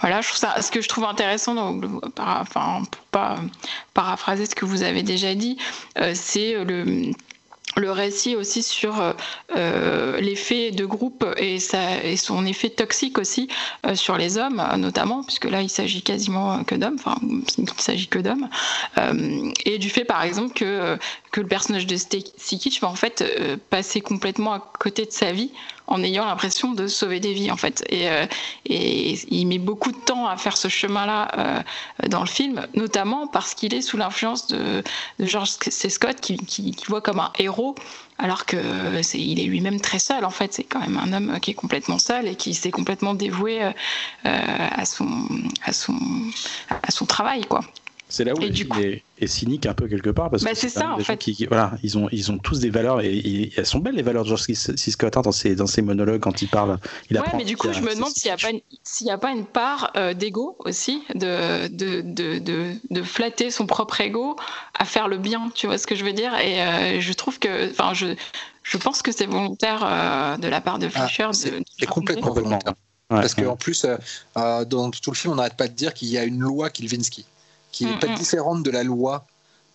Voilà, 0.00 0.22
je 0.22 0.28
trouve 0.28 0.38
ça. 0.38 0.60
Ce 0.62 0.70
que 0.70 0.80
je 0.80 0.88
trouve 0.88 1.04
intéressant, 1.04 1.54
donc, 1.54 1.84
enfin, 2.18 2.82
pour 2.90 3.02
pas 3.12 3.36
paraphraser 3.92 4.46
ce 4.46 4.54
que 4.54 4.64
vous 4.64 4.82
avez 4.82 5.02
déjà 5.02 5.34
dit, 5.34 5.58
c'est 6.14 6.64
le 6.64 7.12
le 7.76 7.90
récit 7.90 8.36
aussi 8.36 8.62
sur 8.62 9.00
euh, 9.00 9.12
euh, 9.54 10.18
l'effet 10.20 10.70
de 10.70 10.84
groupe 10.86 11.24
et, 11.36 11.56
et, 11.56 12.16
son 12.16 12.46
effet 12.46 12.70
toxique 12.70 13.18
aussi 13.18 13.48
euh, 13.86 13.94
sur 13.94 14.16
les 14.16 14.38
hommes, 14.38 14.62
notamment, 14.78 15.22
puisque 15.22 15.44
là, 15.44 15.62
il 15.62 15.68
s'agit 15.68 16.02
quasiment 16.02 16.64
que 16.64 16.74
d'hommes, 16.74 16.96
enfin, 16.98 17.16
il 17.58 17.68
s'agit 17.76 18.08
que 18.08 18.18
d'hommes, 18.18 18.48
et 19.64 19.78
du 19.78 19.90
fait, 19.90 20.04
par 20.04 20.22
exemple, 20.22 20.54
que, 20.54 20.98
que 21.30 21.40
le 21.40 21.46
personnage 21.46 21.86
de 21.86 21.96
Sikich 21.96 22.80
va 22.80 22.88
en 22.88 22.94
fait 22.94 23.24
passer 23.70 24.00
complètement 24.00 24.54
à 24.54 24.72
côté 24.78 25.04
de 25.04 25.12
sa 25.12 25.32
vie 25.32 25.50
en 25.86 26.02
ayant 26.02 26.24
l'impression 26.24 26.72
de 26.72 26.86
sauver 26.86 27.20
des 27.20 27.32
vies 27.32 27.50
en 27.50 27.56
fait. 27.56 27.84
Et, 27.88 28.08
euh, 28.08 28.26
il 28.64 29.46
met 29.46 29.58
beaucoup 29.58 29.92
de 29.92 29.96
temps 29.96 30.26
à 30.26 30.36
faire 30.36 30.56
ce 30.56 30.68
chemin-là 30.68 31.30
euh, 31.38 32.08
dans 32.08 32.20
le 32.20 32.26
film, 32.26 32.66
notamment 32.74 33.26
parce 33.26 33.54
qu'il 33.54 33.74
est 33.74 33.82
sous 33.82 33.96
l'influence 33.96 34.48
de, 34.48 34.82
George 35.20 35.50
C. 35.60 35.88
Scott, 35.88 36.20
qui, 36.20 36.36
qui, 36.36 36.74
voit 36.88 37.00
comme 37.00 37.20
un 37.20 37.32
héros, 37.38 37.74
alors 38.18 38.46
que 38.46 38.56
c'est 39.02 39.20
il 39.20 39.40
est 39.40 39.44
lui-même 39.44 39.80
très 39.80 39.98
seul 39.98 40.24
en 40.24 40.30
fait. 40.30 40.52
C'est 40.52 40.64
quand 40.64 40.80
même 40.80 40.98
un 40.98 41.12
homme 41.12 41.40
qui 41.40 41.52
est 41.52 41.54
complètement 41.54 41.98
seul 41.98 42.26
et 42.28 42.34
qui 42.34 42.54
s'est 42.54 42.70
complètement 42.70 43.14
dévoué 43.14 43.62
euh, 43.62 43.70
à 44.24 44.84
son 44.84 45.28
à 45.64 45.72
son 45.72 45.96
à 46.82 46.90
son 46.90 47.06
travail 47.06 47.44
quoi. 47.44 47.60
C'est 48.16 48.24
là 48.24 48.32
où 48.32 48.38
le 48.38 48.50
film 48.50 48.72
est, 49.18 49.26
cynique 49.26 49.66
un 49.66 49.74
peu 49.74 49.88
quelque 49.88 50.08
part 50.08 50.30
parce 50.30 50.42
bah, 50.42 50.52
que 50.52 50.56
c'est 50.56 50.70
ça 50.70 50.92
en 50.92 50.98
fait. 51.00 51.18
Qui, 51.18 51.46
voilà, 51.46 51.72
ils 51.82 51.98
ont 51.98 52.08
ils 52.12 52.32
ont 52.32 52.38
tous 52.38 52.60
des 52.60 52.70
valeurs 52.70 53.02
et, 53.02 53.52
elles 53.54 53.66
sont 53.66 53.78
belles 53.78 53.94
les 53.94 54.02
valeurs 54.02 54.22
de 54.22 54.28
George 54.28 54.44
C. 54.44 54.54
Scott 54.90 55.18
hein, 55.18 55.20
dans 55.20 55.32
ses 55.32 55.54
dans 55.54 55.66
ses 55.66 55.82
monologues 55.82 56.22
quand 56.22 56.40
il 56.40 56.48
parle. 56.48 56.78
Il 57.10 57.18
ouais, 57.18 57.26
mais 57.36 57.44
du 57.44 57.58
coup 57.58 57.70
je 57.70 57.80
me 57.80 57.94
demande 57.94 58.12
s'il 58.12 58.30
n'y 58.30 58.34
a 58.34 58.38
pas 58.38 58.48
une, 58.48 58.60
s'il 58.82 59.06
y 59.06 59.10
a 59.10 59.18
pas 59.18 59.32
une 59.32 59.44
part 59.44 59.92
euh, 59.96 60.14
d'ego 60.14 60.56
aussi 60.60 61.02
de 61.14 61.68
de, 61.68 62.00
de 62.00 62.38
de, 62.38 62.72
de 62.88 63.02
flatter 63.02 63.50
son 63.50 63.66
propre 63.66 64.00
ego 64.00 64.36
à 64.78 64.86
faire 64.86 65.08
le 65.08 65.18
bien. 65.18 65.50
Tu 65.54 65.66
vois 65.66 65.76
ce 65.76 65.86
que 65.86 65.94
je 65.94 66.02
veux 66.02 66.14
dire? 66.14 66.34
Et 66.38 66.62
euh, 66.62 67.00
je 67.02 67.12
trouve 67.12 67.38
que 67.38 67.70
enfin 67.70 67.92
je 67.92 68.14
je 68.62 68.78
pense 68.78 69.02
que 69.02 69.12
c'est 69.12 69.26
volontaire 69.26 69.82
euh, 69.84 70.38
de 70.38 70.48
la 70.48 70.62
part 70.62 70.78
de 70.78 70.88
ah, 70.94 71.06
Fisher. 71.06 71.28
c'est 71.32 71.86
complètement 71.86 72.32
volontaire. 72.32 72.72
Parce 73.08 73.34
qu'en 73.34 73.56
plus, 73.56 73.84
dans 74.34 74.90
tout 74.90 75.10
le 75.10 75.16
film, 75.16 75.34
on 75.34 75.36
n'arrête 75.36 75.56
pas 75.56 75.68
de 75.68 75.74
dire 75.74 75.92
qu'il 75.92 76.08
y 76.08 76.16
a 76.16 76.24
une 76.24 76.40
loi 76.40 76.70
Kilvinsky 76.70 77.26
qui 77.76 77.84
n'est 77.84 77.98
pas 77.98 78.08
différente 78.08 78.62
de 78.62 78.70
la 78.70 78.82
loi 78.82 79.26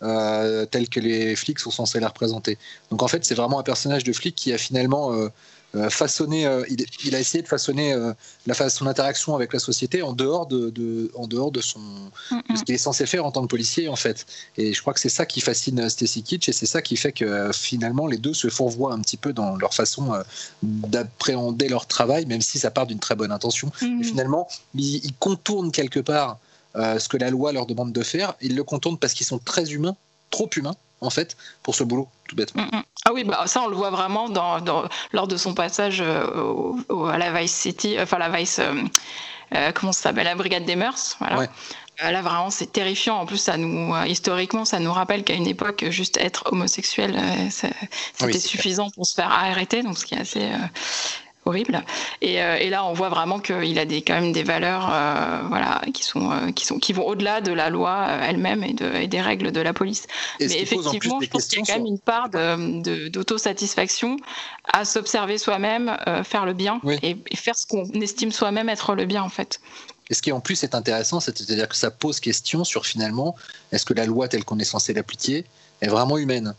euh, 0.02 0.66
telle 0.66 0.88
que 0.88 0.98
les 0.98 1.36
flics 1.36 1.60
sont 1.60 1.70
censés 1.70 2.00
la 2.00 2.08
représenter. 2.08 2.58
Donc 2.90 3.00
en 3.04 3.06
fait, 3.06 3.24
c'est 3.24 3.36
vraiment 3.36 3.60
un 3.60 3.62
personnage 3.62 4.02
de 4.02 4.12
flic 4.12 4.34
qui 4.34 4.52
a 4.52 4.58
finalement 4.58 5.12
euh, 5.12 5.28
euh, 5.76 5.88
façonné, 5.88 6.40
il, 7.04 7.14
a 7.14 7.20
essayé 7.20 7.42
de 7.42 7.48
façonner 7.48 7.94
la, 8.46 8.68
son 8.68 8.88
interaction 8.88 9.36
avec 9.36 9.52
la 9.52 9.60
société 9.60 10.02
en 10.02 10.14
dehors 10.14 10.46
de, 10.46 11.10
en 11.14 11.28
dehors 11.28 11.52
de, 11.52 11.60
son, 11.60 11.80
ce 12.56 12.64
qu'il 12.64 12.74
est 12.74 12.78
censé 12.78 13.06
faire 13.06 13.24
en 13.24 13.30
tant 13.30 13.42
que 13.42 13.46
policier 13.46 13.88
en 13.88 13.94
fait. 13.94 14.26
Et 14.56 14.74
je 14.74 14.80
crois 14.80 14.94
que 14.94 15.00
c'est 15.00 15.08
ça 15.08 15.24
qui 15.24 15.40
fascine 15.40 15.88
Stacy 15.88 16.24
Kitsch 16.24 16.48
et 16.48 16.52
c'est 16.52 16.66
ça 16.66 16.82
qui 16.82 16.96
fait 16.96 17.12
que 17.12 17.52
finalement 17.54 18.08
les 18.08 18.18
deux 18.18 18.34
se 18.34 18.48
fourvoient 18.48 18.92
un 18.92 19.00
petit 19.00 19.16
peu 19.16 19.32
dans 19.32 19.54
leur 19.54 19.72
façon 19.72 20.12
d'appréhender 20.64 21.68
leur 21.68 21.86
travail, 21.86 22.26
même 22.26 22.42
si 22.42 22.58
ça 22.58 22.72
part 22.72 22.88
d'une 22.88 22.98
très 22.98 23.14
bonne 23.14 23.32
intention. 23.32 23.70
Et 24.00 24.02
finalement, 24.02 24.48
ils 24.74 25.14
contournent 25.20 25.70
quelque 25.70 26.00
part 26.00 26.38
euh, 26.76 26.98
ce 26.98 27.08
que 27.08 27.16
la 27.16 27.30
loi 27.30 27.52
leur 27.52 27.66
demande 27.66 27.92
de 27.92 28.02
faire. 28.02 28.34
Ils 28.40 28.56
le 28.56 28.64
contournent 28.64 28.98
parce 28.98 29.14
qu'ils 29.14 29.26
sont 29.26 29.38
très 29.38 29.72
humains, 29.72 29.96
trop 30.30 30.48
humains 30.56 30.76
en 31.00 31.10
fait, 31.10 31.36
pour 31.62 31.74
ce 31.74 31.82
boulot, 31.82 32.08
tout 32.28 32.36
bêtement. 32.36 32.62
Mm, 32.62 32.76
mm. 32.76 32.82
Ah 33.04 33.12
oui, 33.12 33.24
bah, 33.24 33.44
ça 33.46 33.62
on 33.62 33.68
le 33.68 33.76
voit 33.76 33.90
vraiment 33.90 34.28
dans, 34.28 34.88
lors 35.12 35.26
de 35.26 35.36
son 35.36 35.54
passage 35.54 36.00
euh, 36.00 37.08
à 37.10 37.18
la 37.18 37.32
Vice 37.32 37.52
City, 37.52 37.96
enfin 38.00 38.18
la 38.18 38.28
Vice, 38.28 38.60
euh, 38.60 39.72
comment 39.74 39.92
ça 39.92 40.02
s'appelle, 40.02 40.24
la 40.24 40.36
Brigade 40.36 40.64
des 40.64 40.76
Mœurs, 40.76 41.16
voilà. 41.18 41.48
Là, 41.98 42.22
vraiment, 42.22 42.50
c'est 42.50 42.72
terrifiant. 42.72 43.16
En 43.16 43.26
plus, 43.26 43.36
ça 43.36 43.56
nous, 43.56 43.94
historiquement, 44.06 44.64
ça 44.64 44.80
nous 44.80 44.92
rappelle 44.92 45.22
qu'à 45.22 45.34
une 45.34 45.46
époque, 45.46 45.84
juste 45.90 46.16
être 46.16 46.50
homosexuel, 46.50 47.20
c'était 47.50 48.40
suffisant 48.40 48.90
pour 48.90 49.06
se 49.06 49.14
faire 49.14 49.30
arrêter. 49.30 49.82
Donc, 49.82 49.98
ce 49.98 50.06
qui 50.06 50.14
est 50.14 50.20
assez, 50.20 50.50
horrible. 51.44 51.84
Et, 52.20 52.42
euh, 52.42 52.56
et, 52.56 52.70
là, 52.70 52.84
on 52.84 52.92
voit 52.92 53.08
vraiment 53.08 53.40
qu'il 53.40 53.78
a 53.78 53.84
des, 53.84 54.02
quand 54.02 54.14
même 54.14 54.32
des 54.32 54.42
valeurs, 54.42 54.88
euh, 54.92 55.42
voilà, 55.48 55.82
qui 55.92 56.04
sont, 56.04 56.30
euh, 56.30 56.52
qui 56.52 56.64
sont, 56.64 56.78
qui 56.78 56.92
vont 56.92 57.06
au-delà 57.06 57.40
de 57.40 57.52
la 57.52 57.70
loi 57.70 58.06
elle-même 58.22 58.62
et, 58.62 58.72
de, 58.72 58.94
et 58.94 59.08
des 59.08 59.20
règles 59.20 59.52
de 59.52 59.60
la 59.60 59.72
police. 59.72 60.06
Mais 60.40 60.60
effectivement, 60.60 61.20
je 61.20 61.28
pense 61.28 61.46
qu'il 61.46 61.58
y 61.58 61.62
a 61.62 61.64
quand 61.66 61.78
même 61.78 61.86
une 61.86 61.98
part 61.98 62.28
d'autosatisfaction 62.30 64.16
à 64.72 64.84
s'observer 64.84 65.38
soi-même, 65.38 65.96
faire 66.24 66.46
le 66.46 66.52
bien 66.52 66.80
et, 67.02 67.16
faire 67.34 67.56
ce 67.56 67.66
qu'on 67.66 67.84
estime 68.00 68.30
soi-même 68.30 68.68
être 68.68 68.94
le 68.94 69.04
bien, 69.04 69.22
en 69.22 69.28
fait. 69.28 69.60
Et 70.10 70.14
ce 70.14 70.22
qui 70.22 70.32
en 70.32 70.40
plus 70.40 70.62
est 70.62 70.74
intéressant, 70.74 71.20
c'est-à-dire 71.20 71.68
que 71.68 71.76
ça 71.76 71.90
pose 71.90 72.20
question 72.20 72.64
sur 72.64 72.86
finalement, 72.86 73.34
est-ce 73.70 73.84
que 73.84 73.94
la 73.94 74.04
loi 74.04 74.28
telle 74.28 74.44
qu'on 74.44 74.58
est 74.58 74.64
censé 74.64 74.92
l'appliquer 74.92 75.44
est 75.80 75.88
vraiment 75.88 76.18
humaine? 76.18 76.54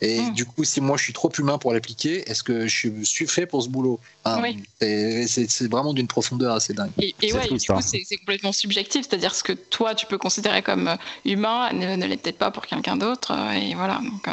Et 0.00 0.20
hmm. 0.20 0.32
du 0.32 0.46
coup, 0.46 0.64
si 0.64 0.80
moi 0.80 0.96
je 0.96 1.04
suis 1.04 1.12
trop 1.12 1.30
humain 1.38 1.58
pour 1.58 1.72
l'appliquer, 1.72 2.28
est-ce 2.30 2.42
que 2.42 2.66
je 2.66 3.02
suis 3.02 3.26
fait 3.26 3.46
pour 3.46 3.62
ce 3.62 3.68
boulot? 3.68 4.00
C'est 4.24 5.70
vraiment 5.70 5.92
d'une 5.92 6.06
profondeur 6.06 6.54
assez 6.54 6.74
dingue. 6.74 6.90
Et, 6.98 7.14
ouais, 7.32 7.48
du 7.48 7.58
coup, 7.66 7.80
c'est 7.80 8.16
complètement 8.18 8.52
subjectif, 8.52 9.06
c'est-à-dire 9.08 9.34
ce 9.34 9.42
que 9.42 9.52
toi 9.52 9.94
tu 9.94 10.06
peux 10.06 10.18
considérer 10.18 10.62
comme 10.62 10.88
euh, 10.88 10.96
humain 11.24 11.72
ne, 11.72 12.06
l'est 12.06 12.16
peut-être 12.16 12.38
pas 12.38 12.50
pour 12.50 12.66
quelqu'un 12.66 12.96
d'autre. 12.96 13.32
Euh, 13.32 13.52
et 13.52 13.74
voilà. 13.74 14.00
Donc, 14.02 14.28
euh, 14.28 14.32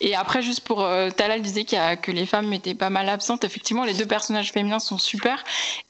Et 0.00 0.14
après, 0.14 0.42
juste 0.42 0.60
pour 0.60 0.88
Talal 1.16 1.42
disait 1.42 1.64
que 1.64 2.10
les 2.10 2.26
femmes 2.26 2.52
étaient 2.52 2.74
pas 2.74 2.90
mal 2.90 3.08
absentes. 3.08 3.44
Effectivement, 3.44 3.84
les 3.84 3.94
deux 3.94 4.06
personnages 4.06 4.52
féminins 4.52 4.78
sont 4.78 4.98
super. 4.98 5.44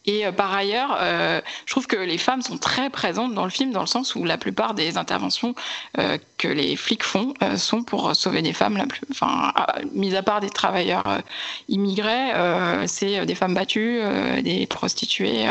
Et 0.06 0.24
par 0.36 0.52
ailleurs, 0.52 0.98
je 1.00 1.70
trouve 1.70 1.86
que 1.86 1.96
les 1.96 2.18
femmes 2.18 2.42
sont 2.42 2.58
très 2.58 2.90
présentes 2.90 3.34
dans 3.34 3.44
le 3.44 3.50
film, 3.50 3.72
dans 3.72 3.80
le 3.80 3.86
sens 3.86 4.14
où 4.14 4.24
la 4.24 4.36
plupart 4.36 4.74
des 4.74 4.98
interventions 4.98 5.54
que 5.94 6.48
les 6.48 6.76
flics 6.76 7.04
font 7.04 7.34
sont 7.56 7.82
pour 7.82 8.14
sauver 8.14 8.42
des 8.42 8.52
femmes 8.52 8.76
la 8.76 8.86
plus 8.86 9.00
enfin, 9.10 9.52
mis 9.92 10.14
à 10.14 10.22
part 10.22 10.40
des 10.40 10.50
travailleurs 10.50 11.06
euh, 11.06 11.20
immigrés, 11.68 12.32
euh, 12.34 12.84
c'est 12.86 13.18
euh, 13.18 13.24
des 13.34 13.38
femmes 13.38 13.54
battues, 13.54 14.00
des 14.42 14.66
prostituées. 14.66 15.46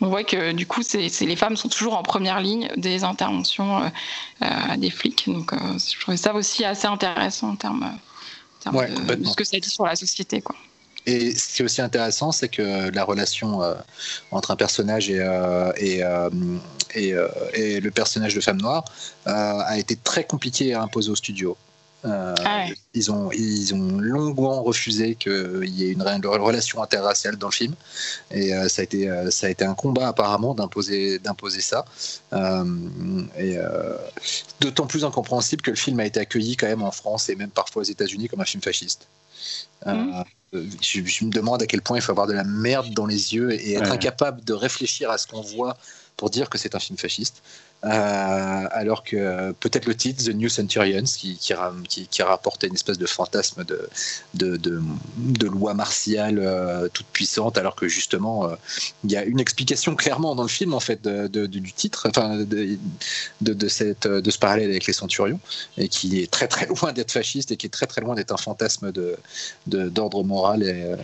on 0.00 0.08
voit 0.08 0.24
que 0.24 0.52
du 0.52 0.66
coup, 0.66 0.82
c'est, 0.82 1.08
les 1.20 1.36
femmes 1.36 1.56
sont 1.56 1.68
toujours 1.68 1.96
en 1.96 2.02
première 2.02 2.40
ligne 2.40 2.68
des 2.76 3.04
interventions 3.04 3.90
des 4.76 4.90
flics. 4.90 5.24
Donc, 5.26 5.52
je 5.54 6.00
trouvais 6.00 6.16
ça 6.16 6.34
aussi 6.34 6.64
assez 6.64 6.86
intéressant 6.86 7.50
en 7.50 7.56
termes, 7.56 7.90
de, 8.66 9.24
ce 9.24 9.34
que 9.34 9.44
ça 9.44 9.58
dit 9.58 9.70
sur 9.70 9.86
la 9.86 9.96
société, 9.96 10.40
quoi. 10.40 10.56
Et 11.04 11.34
ce 11.34 11.56
qui 11.56 11.62
est 11.62 11.64
aussi 11.64 11.82
intéressant, 11.82 12.30
c'est 12.30 12.48
que 12.48 12.90
la 12.90 13.04
relation 13.04 13.60
entre 14.30 14.52
un 14.52 14.56
personnage 14.56 15.10
et, 15.10 15.20
et, 15.78 16.02
et, 16.94 17.14
et, 17.54 17.80
le 17.80 17.90
personnage 17.90 18.34
de 18.34 18.40
femme 18.40 18.60
noire 18.60 18.84
a 19.24 19.78
été 19.78 19.96
très 19.96 20.24
compliquée 20.24 20.74
à 20.74 20.82
imposer 20.82 21.10
au 21.10 21.16
studio. 21.16 21.56
Euh, 22.04 22.34
ah 22.44 22.66
ils, 22.94 23.12
ont, 23.12 23.30
ils 23.30 23.74
ont 23.74 23.98
longuement 23.98 24.62
refusé 24.62 25.14
qu'il 25.14 25.68
y 25.68 25.84
ait 25.84 25.92
une, 25.92 26.02
relation 26.02 26.82
interraciale 26.82 27.36
dans 27.36 27.48
le 27.48 27.52
film. 27.52 27.74
Et 28.30 28.54
euh, 28.54 28.68
ça, 28.68 28.80
a 28.80 28.84
été, 28.84 29.08
euh, 29.08 29.30
ça 29.30 29.46
a 29.46 29.50
été 29.50 29.64
un 29.64 29.74
combat 29.74 30.08
apparemment 30.08 30.54
d'imposer, 30.54 31.18
d'imposer 31.18 31.60
ça. 31.60 31.84
et 33.38 33.56
d'autant 34.60 34.86
plus 34.86 35.04
incompréhensible 35.04 35.62
que 35.62 35.70
le 35.70 35.76
film 35.76 36.00
a 36.00 36.06
été 36.06 36.20
accueilli 36.20 36.56
quand 36.56 36.66
même 36.66 36.82
en 36.82 36.92
France 36.92 37.28
et 37.28 37.36
même 37.36 37.50
parfois 37.50 37.82
aux 37.82 37.86
États-Unis 37.86 38.28
comme 38.28 38.40
un 38.40 38.46
film 38.46 38.62
fasciste. 38.62 39.06
Mmh. 39.86 40.22
Je, 40.52 41.24
me 41.24 41.30
demande 41.30 41.62
à 41.62 41.66
quel 41.66 41.82
point 41.82 41.98
il 41.98 42.02
faut 42.02 42.12
avoir 42.12 42.26
de 42.26 42.32
la 42.32 42.44
merde 42.44 42.92
dans 42.94 43.06
les 43.06 43.34
yeux 43.34 43.52
et 43.52 43.74
être 43.74 43.90
incapable 43.90 44.44
de 44.44 44.52
réfléchir 44.52 45.10
à 45.10 45.18
ce 45.18 45.26
qu'on 45.26 45.40
voit 45.40 45.76
pour 46.16 46.30
dire 46.30 46.50
que 46.50 46.58
c'est 46.58 46.74
un 46.74 46.78
film 46.78 46.98
fasciste. 46.98 47.42
Euh, 47.84 48.68
alors 48.70 49.02
que 49.02 49.50
peut-être 49.58 49.86
le 49.86 49.96
titre, 49.96 50.24
The 50.24 50.34
New 50.34 50.48
Centurions, 50.48 51.02
qui, 51.02 51.36
qui, 51.36 51.52
qui, 51.88 52.22
une 52.22 52.74
espèce 52.74 52.98
de 52.98 53.06
fantasme 53.06 53.64
de, 53.64 53.88
de, 54.34 54.56
de, 54.56 55.46
loi 55.48 55.74
martiale 55.74 56.38
euh, 56.38 56.88
toute 56.88 57.06
puissante, 57.06 57.58
alors 57.58 57.74
que 57.74 57.88
justement, 57.88 58.46
euh, 58.48 58.54
il 59.02 59.10
y 59.10 59.16
a 59.16 59.24
une 59.24 59.40
explication 59.40 59.96
clairement 59.96 60.36
dans 60.36 60.44
le 60.44 60.48
film, 60.48 60.74
en 60.74 60.80
fait, 60.80 61.02
du 61.08 61.72
titre, 61.72 62.08
enfin, 62.08 62.36
de, 62.36 62.78
de, 63.40 63.68
cette, 63.68 64.06
de 64.06 64.30
ce 64.30 64.38
parallèle 64.38 64.70
avec 64.70 64.86
les 64.86 64.92
centurions, 64.92 65.40
et 65.76 65.88
qui 65.88 66.20
est 66.20 66.30
très 66.30 66.46
très 66.46 66.66
loin 66.80 66.92
d'être 66.92 67.10
fasciste 67.10 67.50
et 67.50 67.56
qui 67.56 67.66
est 67.66 67.70
très 67.70 67.86
très 67.86 68.00
loin 68.00 68.14
d'être 68.14 68.32
un 68.32 68.36
fantasme 68.36 68.92
d'ordre 69.66 70.22
moral. 70.22 70.62
Et, 70.62 70.94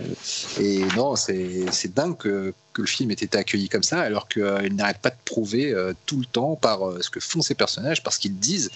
et 0.60 0.84
non, 0.96 1.16
c'est 1.16 1.92
dingue 1.92 2.16
que 2.16 2.55
que 2.73 2.82
le 2.82 2.86
film 2.86 3.11
ait 3.11 3.15
été 3.15 3.36
accueilli 3.39 3.69
comme 3.69 3.82
ça, 3.82 4.01
alors 4.01 4.28
qu'il 4.28 4.43
euh, 4.43 4.69
n'arrête 4.70 4.99
pas 4.99 5.11
de 5.11 5.16
prouver 5.24 5.73
euh, 5.73 5.93
tout 6.07 6.19
le 6.19 6.27
temps 6.27 6.57
par 6.57 6.86
euh, 6.86 7.01
ce 7.01 7.11
que 7.11 7.20
font 7.20 7.43
ces 7.43 7.55
personnages, 7.55 8.03
par 8.03 8.12
ce 8.12 8.19
qu'ils 8.20 8.39
disent 8.39 8.70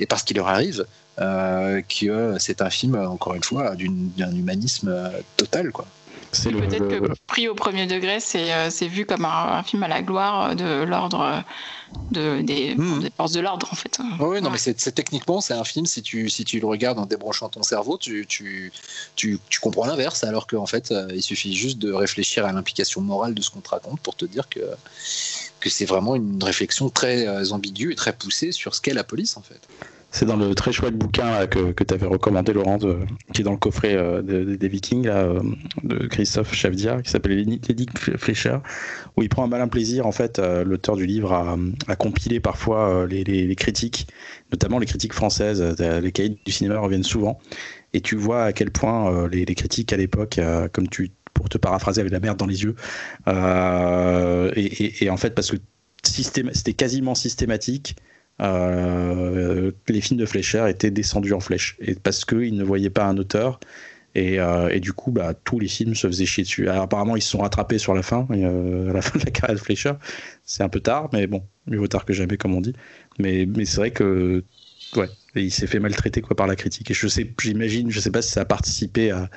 et 0.00 0.06
par 0.06 0.18
ce 0.20 0.24
qui 0.24 0.34
leur 0.34 0.48
arrive, 0.48 0.86
que 1.18 2.36
c'est 2.38 2.62
un 2.62 2.70
film, 2.70 2.94
encore 2.94 3.34
une 3.34 3.42
fois, 3.42 3.74
d'un 3.74 4.36
humanisme 4.36 5.10
total. 5.36 5.72
quoi. 5.72 5.84
Peut-être 6.32 6.88
que 6.88 7.12
pris 7.26 7.48
au 7.48 7.54
premier 7.54 7.86
degré, 7.86 8.20
c'est 8.20 8.52
euh, 8.52 8.68
vu 8.82 9.06
comme 9.06 9.24
un, 9.24 9.62
film 9.62 9.82
à 9.82 9.88
la 9.88 10.02
gloire 10.02 10.54
de 10.54 10.82
l'ordre 10.82 11.42
de, 12.10 12.42
des, 12.42 12.74
hmm. 12.74 13.00
des, 13.00 13.10
forces 13.16 13.32
de 13.32 13.40
l'ordre 13.40 13.68
en 13.70 13.74
fait. 13.74 13.98
Oui, 14.20 14.40
non, 14.42 14.50
mais 14.50 14.58
c'est 14.58 14.74
techniquement 14.92 15.40
c'est 15.40 15.54
un 15.54 15.64
film. 15.64 15.86
Si 15.86 16.02
tu 16.02 16.28
si 16.28 16.44
tu 16.44 16.60
le 16.60 16.66
regardes 16.66 16.98
en 16.98 17.06
débranchant 17.06 17.48
ton 17.48 17.62
cerveau, 17.62 17.96
tu 17.98 18.26
tu, 18.26 18.72
tu, 19.16 19.38
tu 19.48 19.60
comprends 19.60 19.86
l'inverse, 19.86 20.24
alors 20.24 20.46
qu'en 20.46 20.66
fait 20.66 20.90
euh, 20.90 21.08
il 21.14 21.22
suffit 21.22 21.54
juste 21.54 21.78
de 21.78 21.92
réfléchir 21.92 22.44
à 22.44 22.52
l'implication 22.52 23.00
morale 23.00 23.34
de 23.34 23.42
ce 23.42 23.50
qu'on 23.50 23.60
te 23.60 23.70
raconte 23.70 24.00
pour 24.00 24.14
te 24.14 24.24
dire 24.24 24.48
que 24.48 24.60
que 25.60 25.70
c'est 25.70 25.86
vraiment 25.86 26.14
une 26.14 26.42
réflexion 26.42 26.88
très 26.88 27.26
euh, 27.26 27.50
ambiguë 27.50 27.92
et 27.92 27.96
très 27.96 28.12
poussée 28.12 28.52
sur 28.52 28.74
ce 28.74 28.80
qu'est 28.80 28.94
la 28.94 29.04
police 29.04 29.36
en 29.36 29.42
fait. 29.42 29.60
C'est 30.10 30.24
dans 30.24 30.36
le 30.36 30.54
très 30.54 30.72
chouette 30.72 30.96
bouquin 30.96 31.46
que, 31.46 31.72
que 31.72 31.84
tu 31.84 31.92
avais 31.92 32.06
recommandé, 32.06 32.54
Laurent, 32.54 32.78
qui 33.34 33.42
est 33.42 33.44
dans 33.44 33.52
le 33.52 33.58
coffret 33.58 33.94
euh, 33.94 34.22
des 34.22 34.68
Vikings, 34.68 35.06
euh, 35.06 35.40
de 35.84 36.06
Christophe 36.06 36.54
Chavdia, 36.54 37.02
qui 37.02 37.10
s'appelle 37.10 37.36
L'énigme 37.36 37.92
Fleischer, 38.16 38.58
où 39.16 39.22
il 39.22 39.28
prend 39.28 39.44
un 39.44 39.48
malin 39.48 39.68
plaisir, 39.68 40.06
en 40.06 40.12
fait, 40.12 40.38
euh, 40.38 40.64
l'auteur 40.64 40.96
du 40.96 41.04
livre, 41.04 41.32
à, 41.86 41.96
compiler 41.96 42.40
parfois 42.40 43.06
les, 43.06 43.54
critiques, 43.54 44.06
notamment 44.50 44.78
les 44.78 44.86
critiques 44.86 45.12
françaises. 45.12 45.62
Les 45.78 46.12
cahiers 46.12 46.38
du 46.44 46.52
cinéma 46.52 46.78
reviennent 46.78 47.04
souvent. 47.04 47.38
Et 47.92 48.00
tu 48.00 48.16
vois 48.16 48.44
à 48.44 48.52
quel 48.52 48.70
point 48.70 49.28
les, 49.28 49.44
critiques 49.54 49.92
à 49.92 49.96
l'époque, 49.98 50.40
comme 50.72 50.88
tu 50.88 51.10
pour 51.34 51.48
te 51.48 51.58
paraphraser, 51.58 52.00
avaient 52.00 52.10
la 52.10 52.20
merde 52.20 52.38
dans 52.38 52.46
les 52.46 52.62
yeux. 52.62 52.76
Et, 54.56 55.04
et, 55.04 55.10
en 55.10 55.16
fait, 55.16 55.34
parce 55.34 55.50
que 55.50 55.56
c'était 56.02 56.72
quasiment 56.72 57.14
systématique 57.14 57.96
euh, 58.40 59.72
les 59.88 60.00
films 60.00 60.20
de 60.20 60.26
Fleischer 60.26 60.66
étaient 60.68 60.90
descendus 60.90 61.32
en 61.32 61.40
flèche. 61.40 61.76
Et 61.80 61.94
parce 61.94 62.24
qu'ils 62.24 62.56
ne 62.56 62.64
voyaient 62.64 62.90
pas 62.90 63.04
un 63.04 63.16
auteur. 63.16 63.60
Et, 64.14 64.40
euh, 64.40 64.68
et, 64.70 64.80
du 64.80 64.92
coup, 64.92 65.12
bah, 65.12 65.34
tous 65.34 65.60
les 65.60 65.68
films 65.68 65.94
se 65.94 66.06
faisaient 66.06 66.26
chier 66.26 66.42
dessus. 66.42 66.68
Alors, 66.68 66.84
apparemment, 66.84 67.14
ils 67.14 67.22
se 67.22 67.30
sont 67.30 67.38
rattrapés 67.38 67.78
sur 67.78 67.94
la 67.94 68.02
fin, 68.02 68.26
euh, 68.30 68.90
à 68.90 68.92
la 68.92 69.02
fin 69.02 69.18
de 69.18 69.24
la 69.24 69.30
carrière 69.30 69.56
de 69.56 69.60
Fleischer. 69.60 69.92
C'est 70.44 70.62
un 70.62 70.68
peu 70.68 70.80
tard, 70.80 71.08
mais 71.12 71.26
bon, 71.26 71.44
mieux 71.66 71.78
vaut 71.78 71.88
tard 71.88 72.04
que 72.04 72.12
jamais, 72.12 72.36
comme 72.36 72.54
on 72.54 72.60
dit. 72.60 72.72
Mais, 73.18 73.46
mais 73.46 73.64
c'est 73.64 73.76
vrai 73.76 73.90
que, 73.90 74.42
ouais, 74.96 75.08
il 75.36 75.52
s'est 75.52 75.66
fait 75.66 75.78
maltraiter 75.78 76.20
quoi, 76.20 76.34
par 76.34 76.46
la 76.46 76.56
critique. 76.56 76.90
Et 76.90 76.94
je 76.94 77.06
sais, 77.06 77.30
j'imagine, 77.40 77.90
je 77.90 78.00
sais 78.00 78.10
pas 78.10 78.22
si 78.22 78.32
ça 78.32 78.40
a 78.40 78.44
participé 78.44 79.10
à, 79.10 79.30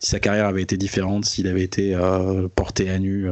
si 0.00 0.10
sa 0.10 0.18
carrière 0.18 0.46
avait 0.46 0.62
été 0.62 0.76
différente, 0.76 1.24
s'il 1.24 1.46
avait 1.46 1.62
été 1.62 1.96
porté 2.54 2.90
à 2.90 2.98
nu 2.98 3.28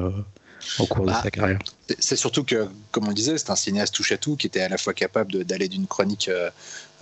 au 0.78 0.86
cours 0.86 1.04
de 1.04 1.10
bah, 1.10 1.20
sa 1.22 1.30
carrière. 1.30 1.58
C'est 1.98 2.16
surtout 2.16 2.44
que, 2.44 2.68
comme 2.90 3.08
on 3.08 3.12
disait, 3.12 3.36
c'est 3.38 3.50
un 3.50 3.56
cinéaste 3.56 3.94
touche 3.94 4.12
à 4.12 4.16
tout 4.16 4.36
qui 4.36 4.46
était 4.46 4.60
à 4.60 4.68
la 4.68 4.78
fois 4.78 4.94
capable 4.94 5.44
d'aller 5.44 5.68
d'une 5.68 5.86
chronique 5.86 6.28
euh, 6.28 6.50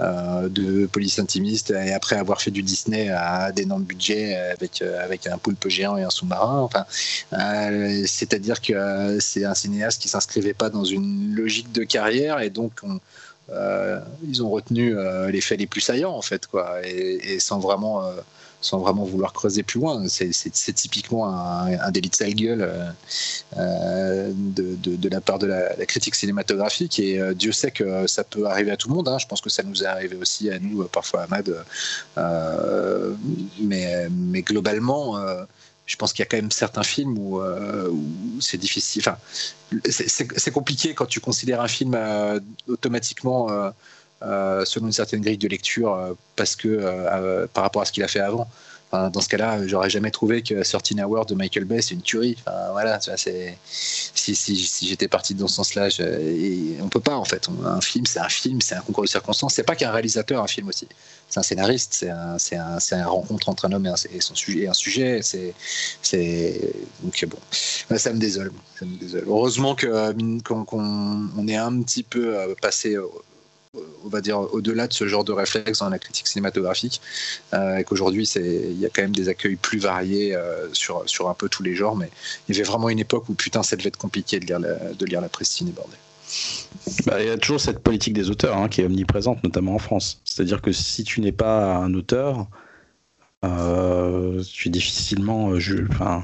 euh, 0.00 0.48
de 0.48 0.86
police 0.86 1.18
intimiste 1.18 1.70
et 1.70 1.92
après 1.92 2.16
avoir 2.16 2.40
fait 2.40 2.50
du 2.50 2.62
Disney 2.62 3.08
à 3.10 3.52
d'énormes 3.52 3.84
budgets 3.84 4.34
avec, 4.34 4.82
euh, 4.82 5.02
avec 5.02 5.26
un 5.26 5.38
poulpe 5.38 5.68
géant 5.68 5.96
et 5.96 6.02
un 6.02 6.10
sous-marin. 6.10 6.60
Enfin, 6.60 6.84
C'est-à-dire 8.06 8.60
que 8.60 9.18
c'est 9.20 9.44
un 9.44 9.54
cinéaste 9.54 10.02
qui 10.02 10.08
s'inscrivait 10.08 10.54
pas 10.54 10.70
dans 10.70 10.84
une 10.84 11.34
logique 11.34 11.72
de 11.72 11.84
carrière 11.84 12.40
et 12.40 12.50
donc 12.50 12.80
ils 14.26 14.42
ont 14.42 14.50
retenu 14.50 14.94
les 15.30 15.40
faits 15.40 15.58
les 15.58 15.66
plus 15.66 15.82
saillants 15.82 16.14
en 16.14 16.22
fait, 16.22 16.46
quoi, 16.46 16.78
et, 16.84 17.34
et 17.34 17.40
sans 17.40 17.58
vraiment 17.58 18.02
sans 18.62 18.78
vraiment 18.78 19.04
vouloir 19.04 19.32
creuser 19.32 19.62
plus 19.62 19.80
loin. 19.80 20.02
C'est 20.08 20.72
typiquement 20.72 21.28
un, 21.28 21.90
délit 21.90 22.08
de 22.08 22.14
sale 22.14 22.34
gueule 22.34 22.62
euh, 22.62 22.90
euh, 23.58 24.32
de, 24.34 25.08
la 25.08 25.20
part 25.20 25.38
de 25.38 25.46
la, 25.46 25.84
critique 25.84 26.14
cinématographique. 26.14 26.98
Et 26.98 27.20
euh, 27.20 27.34
Dieu 27.34 27.52
sait 27.52 27.72
que 27.72 28.06
ça 28.06 28.24
peut 28.24 28.46
arriver 28.46 28.70
à 28.70 28.76
tout 28.76 28.88
le 28.88 28.94
monde. 28.94 29.08
Hein. 29.08 29.18
Je 29.18 29.26
pense 29.26 29.40
que 29.40 29.50
ça 29.50 29.62
nous 29.64 29.82
est 29.82 29.86
arrivé 29.86 30.16
aussi 30.16 30.48
à 30.48 30.58
nous, 30.58 30.84
parfois 30.84 31.22
à 31.22 31.26
Mad. 31.26 31.52
mais, 33.60 34.42
globalement 34.42 35.18
je 35.84 35.96
pense 35.96 36.12
qu'il 36.12 36.22
y 36.22 36.26
a 36.26 36.26
quand 36.26 36.36
même 36.36 36.52
certains 36.52 36.84
films 36.84 37.18
où, 37.18 37.42
c'est 38.40 38.56
difficile. 38.56 39.02
Enfin, 39.04 39.18
c'est 39.90 40.50
compliqué 40.52 40.94
quand 40.94 41.06
tu 41.06 41.20
considères 41.20 41.60
un 41.60 41.68
film 41.68 41.98
automatiquement 42.68 43.72
selon 44.64 44.86
une 44.86 44.92
certaine 44.92 45.20
grille 45.20 45.38
de 45.38 45.48
lecture 45.48 45.94
euh, 45.94 46.12
parce 46.36 46.56
que 46.56 46.68
euh, 46.68 47.46
par 47.52 47.64
rapport 47.64 47.82
à 47.82 47.84
ce 47.84 47.92
qu'il 47.92 48.02
a 48.02 48.08
fait 48.08 48.20
avant. 48.20 48.48
dans 48.92 49.20
ce 49.22 49.28
cas-là, 49.28 49.66
j'aurais 49.66 49.88
jamais 49.88 50.10
trouvé 50.10 50.42
que 50.42 50.62
13 50.62 51.04
Hours 51.04 51.26
de 51.26 51.34
Michael 51.34 51.64
Bay 51.64 51.80
c'est 51.80 51.94
une 51.94 52.02
tuerie. 52.02 52.36
Voilà, 52.72 53.00
c'est 53.00 53.56
si, 53.70 54.34
si, 54.34 54.56
si 54.56 54.86
j'étais 54.86 55.08
parti 55.08 55.34
dans 55.34 55.48
ce 55.48 55.56
sens-là, 55.56 55.88
on 56.82 56.88
peut 56.88 57.00
pas 57.00 57.16
en 57.16 57.24
fait. 57.24 57.48
Un 57.64 57.80
film, 57.80 58.04
c'est 58.06 58.20
un 58.20 58.28
film, 58.28 58.60
c'est 58.60 58.74
un 58.74 58.82
concours 58.82 59.04
de 59.04 59.08
circonstances. 59.08 59.54
C'est 59.54 59.62
pas 59.62 59.76
qu'un 59.76 59.90
réalisateur, 59.90 60.42
un 60.42 60.46
film 60.46 60.68
aussi. 60.68 60.88
C'est 61.30 61.40
un 61.40 61.42
scénariste, 61.42 61.94
c'est 61.94 62.10
un, 62.10 62.36
un, 62.36 62.78
un 62.92 63.06
rencontre 63.06 63.48
entre 63.48 63.64
un 63.64 63.72
homme 63.72 63.86
et, 63.86 63.88
un, 63.88 64.20
son 64.20 64.34
sujet, 64.34 64.68
un 64.68 64.74
sujet. 64.74 65.20
C'est, 65.22 65.54
c'est 66.02 66.60
donc 67.02 67.24
bon, 67.26 67.38
ça 67.96 68.12
me 68.12 68.18
désole. 68.18 68.52
Ça 68.78 68.84
me 68.84 68.96
désole. 68.96 69.24
Heureusement 69.26 69.74
que 69.74 69.88
qu'on, 70.42 70.64
qu'on 70.64 71.30
on 71.38 71.48
est 71.48 71.56
un 71.56 71.80
petit 71.80 72.02
peu 72.02 72.54
passé 72.60 72.98
on 74.04 74.08
va 74.08 74.20
dire, 74.20 74.38
au-delà 74.38 74.86
de 74.86 74.92
ce 74.92 75.06
genre 75.06 75.24
de 75.24 75.32
réflexe 75.32 75.78
dans 75.78 75.88
la 75.88 75.98
critique 75.98 76.26
cinématographique, 76.26 77.00
euh, 77.54 77.78
et 77.78 77.84
qu'aujourd'hui, 77.84 78.24
il 78.36 78.78
y 78.78 78.84
a 78.84 78.90
quand 78.90 79.02
même 79.02 79.14
des 79.14 79.28
accueils 79.28 79.56
plus 79.56 79.78
variés 79.78 80.34
euh, 80.34 80.68
sur, 80.72 81.08
sur 81.08 81.28
un 81.30 81.34
peu 81.34 81.48
tous 81.48 81.62
les 81.62 81.74
genres, 81.74 81.96
mais 81.96 82.10
il 82.48 82.54
y 82.54 82.58
avait 82.58 82.68
vraiment 82.68 82.90
une 82.90 82.98
époque 82.98 83.28
où, 83.28 83.34
putain, 83.34 83.62
ça 83.62 83.76
devait 83.76 83.88
être 83.88 83.96
compliqué 83.96 84.40
de 84.40 84.46
lire 84.46 84.58
la, 84.58 84.74
de 84.92 85.06
lire 85.06 85.20
la 85.22 85.28
presse 85.30 85.50
ciné, 85.50 85.72
bordel. 85.72 85.98
Bah, 87.06 87.22
il 87.22 87.26
y 87.26 87.30
a 87.30 87.38
toujours 87.38 87.60
cette 87.60 87.78
politique 87.78 88.14
des 88.14 88.30
auteurs 88.30 88.56
hein, 88.56 88.68
qui 88.68 88.82
est 88.82 88.84
omniprésente, 88.84 89.42
notamment 89.42 89.74
en 89.74 89.78
France. 89.78 90.20
C'est-à-dire 90.24 90.60
que 90.60 90.72
si 90.72 91.04
tu 91.04 91.20
n'es 91.20 91.32
pas 91.32 91.76
un 91.76 91.94
auteur, 91.94 92.48
euh, 93.44 94.42
tu 94.42 94.68
es 94.68 94.70
difficilement. 94.70 95.52
enfin, 95.90 96.22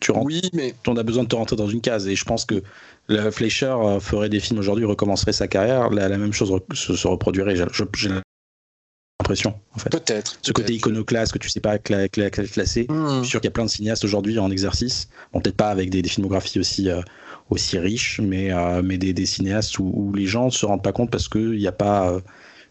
tu 0.00 0.10
rentres, 0.10 0.26
oui, 0.26 0.42
mais 0.52 0.74
on 0.86 0.96
a 0.96 1.02
besoin 1.02 1.24
de 1.24 1.28
te 1.28 1.36
rentrer 1.36 1.56
dans 1.56 1.68
une 1.68 1.80
case. 1.80 2.06
Et 2.06 2.16
je 2.16 2.24
pense 2.24 2.44
que 2.44 2.62
le 3.08 3.30
Fleischer 3.30 3.66
euh, 3.66 4.00
ferait 4.00 4.28
des 4.28 4.40
films 4.40 4.58
aujourd'hui, 4.58 4.84
recommencerait 4.84 5.32
sa 5.32 5.48
carrière, 5.48 5.90
la, 5.90 6.08
même 6.08 6.32
chose 6.32 6.52
se, 6.72 7.06
reproduirait. 7.06 7.54
J'ai 7.56 8.10
l'impression, 9.20 9.54
en 9.74 9.78
fait. 9.78 9.90
Peut-être. 9.90 10.38
Ce 10.42 10.52
côté 10.52 10.74
iconoclaste 10.74 11.32
que 11.32 11.38
tu 11.38 11.48
sais 11.48 11.60
pas 11.60 11.78
classer. 11.78 12.86
Hmm. 12.88 13.06
Je 13.08 13.20
suis 13.20 13.30
sûr 13.30 13.40
qu'il 13.40 13.48
y 13.48 13.52
a 13.52 13.52
plein 13.52 13.64
de 13.64 13.70
cinéastes 13.70 14.04
aujourd'hui 14.04 14.38
en 14.38 14.50
exercice. 14.50 15.08
Bon, 15.32 15.40
peut-être 15.40 15.56
pas 15.56 15.68
avec 15.68 15.90
des, 15.90 16.02
filmographies 16.02 16.58
aussi, 16.58 16.90
euh, 16.90 17.00
aussi 17.50 17.78
riches, 17.78 18.20
mais, 18.20 18.52
euh, 18.52 18.82
mais 18.82 18.98
des, 18.98 19.26
cinéastes 19.26 19.78
où, 19.78 20.12
les 20.14 20.26
gens 20.26 20.46
ne 20.46 20.50
se 20.50 20.66
rendent 20.66 20.82
pas 20.82 20.92
compte 20.92 21.10
parce 21.10 21.28
qu'il 21.28 21.56
n'y 21.56 21.68
a 21.68 21.72
pas 21.72 22.20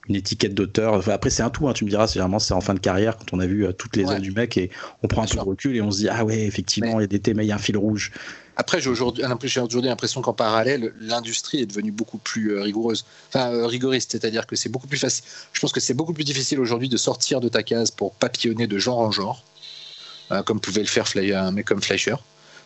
une 0.08 0.16
étiquette 0.16 0.54
d'auteur. 0.54 1.08
après, 1.10 1.30
c'est 1.30 1.44
un 1.44 1.50
tout, 1.50 1.68
hein, 1.68 1.74
tu 1.74 1.86
me 1.86 1.90
diras, 1.90 2.08
c'est 2.08 2.20
vraiment 2.20 2.40
c'est 2.40 2.54
en 2.54 2.62
fin 2.62 2.74
de 2.74 2.80
carrière 2.80 3.18
quand 3.18 3.34
on 3.34 3.40
a 3.40 3.46
vu 3.46 3.66
toutes 3.78 3.96
les 3.96 4.06
œuvres 4.06 4.20
du 4.20 4.32
mec 4.32 4.58
et 4.58 4.70
on 5.04 5.08
prend 5.08 5.24
un 5.24 5.28
peu 5.28 5.38
de 5.38 5.42
recul 5.42 5.76
et 5.76 5.82
on 5.82 5.92
se 5.92 5.98
dit, 5.98 6.10
ah 6.10 6.24
ouais, 6.24 6.42
effectivement, 6.42 7.00
il 7.00 7.04
y 7.04 7.06
a 7.06 7.08
des 7.08 7.20
thèmes, 7.20 7.40
il 7.42 7.48
y 7.48 7.52
a 7.52 7.56
un 7.56 7.60
fil 7.60 7.78
rouge. 7.78 8.12
Après, 8.58 8.80
j'ai 8.80 8.90
aujourd'hui 8.90 9.24
l'impression 9.24 10.22
qu'en 10.22 10.34
parallèle, 10.34 10.94
l'industrie 11.00 11.60
est 11.60 11.66
devenue 11.66 11.92
beaucoup 11.92 12.18
plus 12.18 12.54
euh, 12.54 12.62
rigoureuse, 12.62 13.06
enfin 13.28 13.52
euh, 13.52 13.66
rigoriste, 13.66 14.14
c'est-à-dire 14.14 14.48
que 14.48 14.56
c'est 14.56 14.70
beaucoup 14.70 14.88
plus 14.88 14.98
facile. 14.98 15.26
Je 15.52 15.60
pense 15.60 15.74
que 15.74 15.82
c'est 15.82 15.94
beaucoup 15.94 16.14
plus 16.14 16.24
difficile 16.24 16.60
aujourd'hui 16.60 16.88
de 16.88 16.96
sortir 16.96 17.42
de 17.42 17.50
ta 17.50 17.64
case 17.64 17.92
pour 17.92 18.14
papillonner 18.14 18.68
de 18.68 18.78
genre 18.78 19.00
en 19.00 19.12
genre, 19.12 19.44
euh, 20.32 20.42
comme 20.44 20.62
pouvait 20.62 20.82
le 20.82 20.88
faire 20.88 21.06
un 21.16 21.52
mec 21.52 21.66
comme 21.66 21.82
Fleischer, 21.82 22.16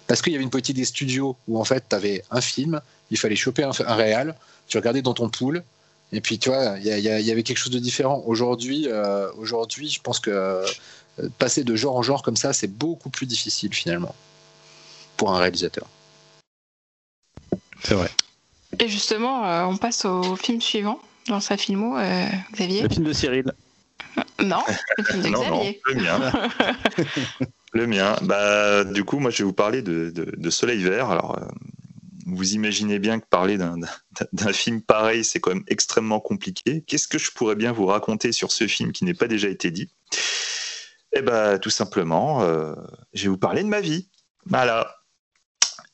parce 0.05 0.21
qu'il 0.21 0.31
y 0.31 0.35
avait 0.35 0.43
une 0.43 0.51
politique 0.51 0.75
des 0.75 0.85
studios 0.85 1.35
où 1.47 1.59
en 1.59 1.63
fait, 1.63 1.85
tu 1.89 1.95
avais 1.95 2.23
un 2.29 2.41
film, 2.41 2.81
il 3.09 3.17
fallait 3.17 3.35
choper 3.35 3.63
un, 3.63 3.71
un 3.87 3.95
réal, 3.95 4.35
tu 4.67 4.77
regardais 4.77 5.01
dans 5.01 5.15
ton 5.15 5.29
pool, 5.29 5.63
Et 6.11 6.21
puis, 6.21 6.39
tu 6.39 6.49
vois, 6.49 6.77
il 6.79 6.85
y, 6.85 7.31
avait 7.31 7.43
quelque 7.43 7.57
chose 7.57 7.71
de 7.71 7.79
différent. 7.79 8.23
Aujourd'hui, 8.25 8.87
euh, 8.87 9.31
aujourd'hui, 9.37 9.89
je 9.89 10.01
pense 10.01 10.19
que 10.19 10.31
euh, 10.31 10.65
passer 11.37 11.63
de 11.63 11.75
genre 11.75 11.95
en 11.95 12.01
genre 12.01 12.23
comme 12.23 12.35
ça, 12.35 12.51
c'est 12.51 12.67
beaucoup 12.67 13.09
plus 13.09 13.27
difficile 13.27 13.73
finalement 13.73 14.15
pour 15.17 15.31
un 15.33 15.37
réalisateur. 15.37 15.85
C'est 17.83 17.93
vrai. 17.93 18.09
Et 18.79 18.87
justement, 18.87 19.45
euh, 19.45 19.65
on 19.65 19.77
passe 19.77 20.05
au 20.05 20.35
film 20.35 20.61
suivant 20.61 20.99
dans 21.27 21.39
sa 21.39 21.57
filmo, 21.57 21.97
Xavier. 22.53 22.81
Le 22.81 22.89
film 22.89 23.05
de 23.05 23.13
Cyril. 23.13 23.53
Non, 24.43 24.63
le 24.97 25.03
film 25.03 25.21
de 25.21 25.29
Xavier. 25.29 25.81
le 25.85 25.95
mien. 25.95 26.31
le 27.73 27.87
mien. 27.87 28.15
Bah, 28.23 28.83
du 28.83 29.03
coup, 29.03 29.19
moi, 29.19 29.29
je 29.29 29.39
vais 29.39 29.43
vous 29.43 29.53
parler 29.53 29.83
de, 29.83 30.09
de 30.09 30.49
Soleil 30.49 30.81
Vert. 30.83 31.11
Alors, 31.11 31.37
vous 32.35 32.53
imaginez 32.53 32.99
bien 32.99 33.19
que 33.19 33.25
parler 33.25 33.57
d'un 33.57 34.53
film 34.53 34.81
pareil, 34.81 35.23
c'est 35.23 35.39
quand 35.39 35.53
même 35.53 35.63
extrêmement 35.67 36.19
compliqué. 36.19 36.83
Qu'est-ce 36.87 37.07
que 37.07 37.17
je 37.17 37.31
pourrais 37.31 37.55
bien 37.55 37.71
vous 37.71 37.85
raconter 37.85 38.31
sur 38.31 38.51
ce 38.51 38.67
film 38.67 38.91
qui 38.91 39.05
n'est 39.05 39.13
pas 39.13 39.27
déjà 39.27 39.47
été 39.47 39.71
dit? 39.71 39.89
Eh 41.13 41.21
bien, 41.21 41.57
tout 41.57 41.69
simplement, 41.69 42.43
euh, 42.43 42.75
je 43.13 43.23
vais 43.23 43.29
vous 43.29 43.37
parler 43.37 43.63
de 43.63 43.67
ma 43.67 43.81
vie. 43.81 44.09
Voilà. 44.45 44.95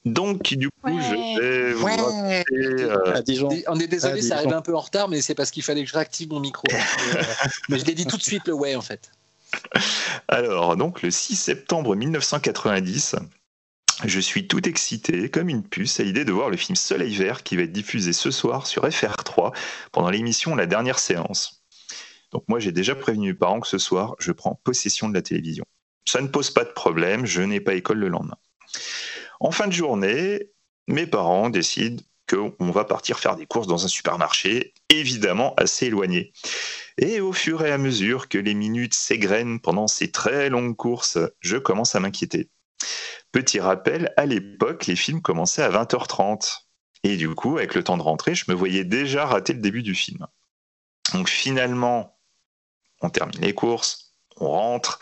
Donc, 0.04 0.54
du 0.54 0.70
coup, 0.70 1.00
je 1.02 1.40
vais 1.40 1.74
vous 1.74 1.86
raconter. 1.86 2.44
Euh, 2.52 3.64
On 3.68 3.80
est 3.80 3.88
désolé, 3.88 4.22
ça 4.22 4.38
arrive 4.38 4.54
un 4.54 4.62
peu 4.62 4.76
en 4.76 4.80
retard, 4.80 5.10
mais 5.10 5.22
c'est 5.22 5.34
parce 5.34 5.50
qu'il 5.50 5.64
fallait 5.64 5.84
que 5.84 5.90
je 5.90 5.96
réactive 5.96 6.30
mon 6.30 6.40
micro. 6.40 6.64
Euh, 7.16 7.22
mais 7.70 7.80
je 7.80 7.86
l'ai 7.86 7.94
dit 7.94 8.06
tout 8.06 8.18
de 8.18 8.24
suite, 8.24 8.48
le 8.48 8.54
ouais, 8.54 8.76
en 8.76 8.82
fait. 8.82 9.12
Alors, 10.28 10.76
donc, 10.76 11.02
le 11.02 11.12
6 11.12 11.36
septembre 11.36 11.96
1990, 11.96 13.16
je 14.04 14.20
suis 14.20 14.48
tout 14.48 14.68
excité, 14.68 15.30
comme 15.30 15.48
une 15.48 15.64
puce, 15.64 16.00
à 16.00 16.04
l'idée 16.04 16.26
de 16.26 16.32
voir 16.32 16.50
le 16.50 16.58
film 16.58 16.76
Soleil 16.76 17.16
Vert 17.16 17.44
qui 17.44 17.56
va 17.56 17.64
être 17.64 17.72
diffusé 17.72 18.12
ce 18.14 18.30
soir 18.30 18.68
sur 18.68 18.86
FR3 18.86 19.56
pendant 19.92 20.10
l'émission 20.10 20.56
La 20.56 20.66
dernière 20.66 21.00
séance. 21.00 21.64
Donc 22.32 22.44
moi 22.48 22.60
j'ai 22.60 22.74
déjà 22.74 22.96
prévenu 22.96 23.30
mes 23.30 23.34
parents 23.34 23.62
que 23.62 23.68
ce 23.68 23.78
soir 23.78 24.16
je 24.20 24.34
prends 24.34 24.60
possession 24.64 25.08
de 25.08 25.14
la 25.14 25.22
télévision. 25.22 25.66
Ça 26.08 26.22
ne 26.22 26.28
pose 26.28 26.52
pas 26.52 26.66
de 26.66 26.72
problème, 26.72 27.26
je 27.26 27.42
n'ai 27.42 27.62
pas 27.62 27.74
école 27.74 28.00
le 28.00 28.10
lendemain. 28.10 28.38
En 29.40 29.52
fin 29.52 29.68
de 29.68 29.74
journée, 29.74 30.50
mes 30.88 31.08
parents 31.08 31.50
décident 31.50 32.04
qu'on 32.30 32.72
va 32.72 32.84
partir 32.84 33.20
faire 33.20 33.36
des 33.36 33.46
courses 33.46 33.68
dans 33.68 33.86
un 33.86 33.88
supermarché, 33.88 34.74
évidemment 34.90 35.54
assez 35.56 35.88
éloigné. 35.88 36.34
Et 36.98 37.22
au 37.22 37.34
fur 37.34 37.66
et 37.66 37.72
à 37.72 37.78
mesure 37.78 38.30
que 38.30 38.38
les 38.38 38.54
minutes 38.54 38.96
s'égrènent 38.96 39.60
pendant 39.60 39.88
ces 39.88 40.12
très 40.12 40.50
longues 40.50 40.76
courses, 40.76 41.20
je 41.40 41.58
commence 41.58 41.96
à 41.96 42.00
m'inquiéter. 42.00 42.50
Petit 43.32 43.60
rappel, 43.60 44.14
à 44.18 44.26
l'époque, 44.26 44.86
les 44.86 44.96
films 44.96 45.22
commençaient 45.22 45.64
à 45.64 45.70
20h30. 45.70 46.62
Et 47.04 47.18
du 47.18 47.34
coup, 47.36 47.58
avec 47.58 47.76
le 47.76 47.84
temps 47.84 47.98
de 47.98 48.02
rentrer, 48.02 48.34
je 48.34 48.46
me 48.48 48.56
voyais 48.56 48.84
déjà 48.84 49.26
rater 49.26 49.54
le 49.54 49.60
début 49.60 49.84
du 49.84 49.94
film. 49.94 50.26
Donc 51.14 51.30
finalement, 51.30 52.18
on 53.02 53.10
termine 53.10 53.42
les 53.42 53.54
courses, 53.54 54.16
on 54.38 54.50
rentre, 54.50 55.00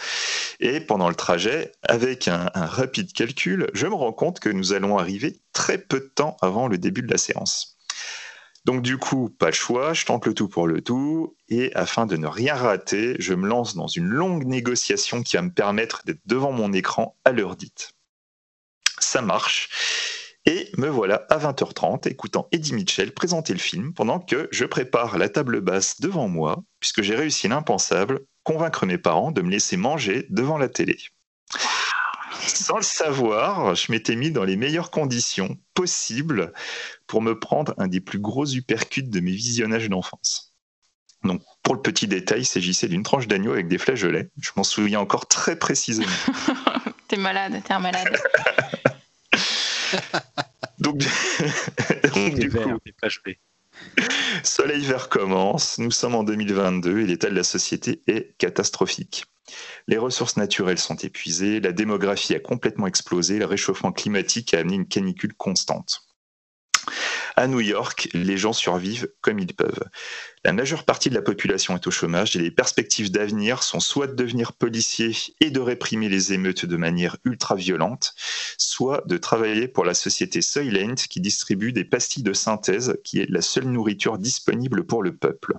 et 0.60 0.80
pendant 0.80 1.10
le 1.10 1.16
trajet, 1.16 1.72
avec 1.82 2.28
un, 2.28 2.50
rapide 2.54 3.12
calcul, 3.14 3.70
je 3.74 3.88
me 3.88 3.94
rends 3.94 4.14
compte 4.14 4.40
que 4.40 4.50
nous 4.50 4.74
allons 4.74 4.98
arriver 4.98 5.42
très 5.52 5.78
peu 5.78 6.00
de 6.00 6.12
temps 6.14 6.38
avant 6.42 6.68
le 6.68 6.78
début 6.78 7.02
de 7.02 7.12
la 7.12 7.18
séance. 7.18 7.73
Donc 8.66 8.82
du 8.82 8.98
coup, 8.98 9.30
pas 9.30 9.48
le 9.48 9.54
choix, 9.54 9.94
je 9.94 10.06
tente 10.06 10.26
le 10.26 10.34
tout 10.34 10.48
pour 10.48 10.68
le 10.68 10.82
tout, 10.82 11.36
et 11.50 11.74
afin 11.76 12.06
de 12.06 12.16
ne 12.16 12.28
rien 12.28 12.56
rater, 12.56 13.16
je 13.20 13.34
me 13.34 13.48
lance 13.48 13.76
dans 13.76 13.88
une 13.88 14.08
longue 14.08 14.46
négociation 14.46 15.22
qui 15.22 15.36
va 15.36 15.42
me 15.42 15.52
permettre 15.52 16.04
d'être 16.06 16.22
devant 16.26 16.52
mon 16.52 16.72
écran 16.72 17.18
à 17.26 17.32
l'heure 17.32 17.56
dite 17.56 17.94
ça 19.04 19.22
marche. 19.22 19.70
Et 20.46 20.70
me 20.78 20.88
voilà 20.88 21.26
à 21.30 21.38
20h30 21.38 22.08
écoutant 22.10 22.48
Eddie 22.52 22.74
Mitchell 22.74 23.14
présenter 23.14 23.54
le 23.54 23.60
film 23.60 23.94
pendant 23.94 24.20
que 24.20 24.50
je 24.52 24.66
prépare 24.66 25.18
la 25.18 25.30
table 25.30 25.62
basse 25.62 26.02
devant 26.02 26.28
moi, 26.28 26.64
puisque 26.80 27.02
j'ai 27.02 27.16
réussi 27.16 27.48
l'impensable, 27.48 28.26
convaincre 28.44 28.86
mes 28.86 28.98
parents 28.98 29.32
de 29.32 29.42
me 29.42 29.52
laisser 29.52 29.78
manger 29.78 30.26
devant 30.30 30.58
la 30.58 30.68
télé. 30.68 30.98
Sans 32.48 32.78
le 32.78 32.84
savoir, 32.84 33.76
je 33.76 33.92
m'étais 33.92 34.16
mis 34.16 34.32
dans 34.32 34.44
les 34.44 34.56
meilleures 34.56 34.92
conditions 34.92 35.58
possibles 35.74 36.54
pour 37.08 37.22
me 37.22 37.40
prendre 37.40 37.74
un 37.78 37.88
des 37.88 38.02
plus 38.02 38.20
gros 38.20 38.46
uppercuts 38.46 39.04
de 39.04 39.20
mes 39.20 39.32
visionnages 39.32 39.90
d'enfance. 39.90 40.54
Donc, 41.24 41.42
pour 41.64 41.76
le 41.76 41.82
petit 41.82 42.08
détail, 42.08 42.42
il 42.42 42.46
s'agissait 42.46 42.88
d'une 42.88 43.04
tranche 43.04 43.28
d'agneau 43.28 43.54
avec 43.54 43.68
des 43.68 43.78
flageolets. 43.78 44.30
Je 44.42 44.52
m'en 44.58 44.64
souviens 44.64 45.00
encore 45.00 45.28
très 45.28 45.58
précisément. 45.58 46.12
t'es 47.08 47.18
malade, 47.18 47.62
t'es 47.66 47.74
un 47.74 47.80
malade. 47.80 48.18
donc, 50.80 50.98
du 50.98 52.50
coup, 52.50 52.60
Soleil 54.44 54.86
vert 54.86 55.10
commence, 55.10 55.78
nous 55.80 55.92
sommes 55.92 56.16
en 56.16 56.24
2022 56.24 57.00
et 57.00 57.06
l'état 57.06 57.30
de 57.30 57.36
la 57.36 57.44
société 57.44 58.02
est 58.08 58.38
catastrophique. 58.38 59.26
Les 59.88 59.98
ressources 59.98 60.38
naturelles 60.38 60.80
sont 60.80 60.96
épuisées, 60.96 61.60
la 61.60 61.72
démographie 61.72 62.36
a 62.36 62.40
complètement 62.40 62.88
explosé, 62.88 63.40
le 63.40 63.46
réchauffement 63.46 63.92
climatique 63.92 64.54
a 64.54 64.60
amené 64.60 64.76
une 64.76 64.88
canicule 64.88 65.34
constante. 65.34 66.08
À 67.36 67.48
New 67.48 67.62
York, 67.62 68.10
les 68.14 68.38
gens 68.38 68.54
survivent 68.54 69.10
comme 69.22 69.40
ils 69.40 69.56
peuvent. 69.56 69.84
La 70.44 70.54
majeure 70.54 70.84
partie 70.84 71.10
de 71.10 71.16
la 71.16 71.22
population 71.22 71.76
est 71.76 71.88
au 71.88 71.92
chômage 71.92 72.36
et 72.36 72.40
les 72.40 72.52
perspectives 72.52 73.12
d'avenir 73.12 73.64
sont 73.64 73.80
soit 73.80 74.08
de 74.08 74.14
devenir 74.14 74.54
policier 74.54 75.16
et 75.40 75.50
de 75.50 75.60
réprimer 75.60 76.10
les 76.10 76.34
émeutes 76.34 76.66
de 76.66 76.78
manière 76.78 77.18
ultra 77.26 77.56
violente, 77.56 78.14
soit 78.58 79.04
de 79.08 79.18
travailler 79.18 79.68
pour 79.68 79.84
la 79.84 79.96
société 79.96 80.42
Soylent 80.42 80.96
qui 80.96 81.22
distribue 81.22 81.74
des 81.74 81.86
pastilles 81.86 82.24
de 82.24 82.34
synthèse 82.34 82.98
qui 83.04 83.20
est 83.20 83.30
la 83.30 83.42
seule 83.42 83.66
nourriture 83.66 84.20
disponible 84.20 84.86
pour 84.86 85.02
le 85.02 85.16
peuple. 85.16 85.58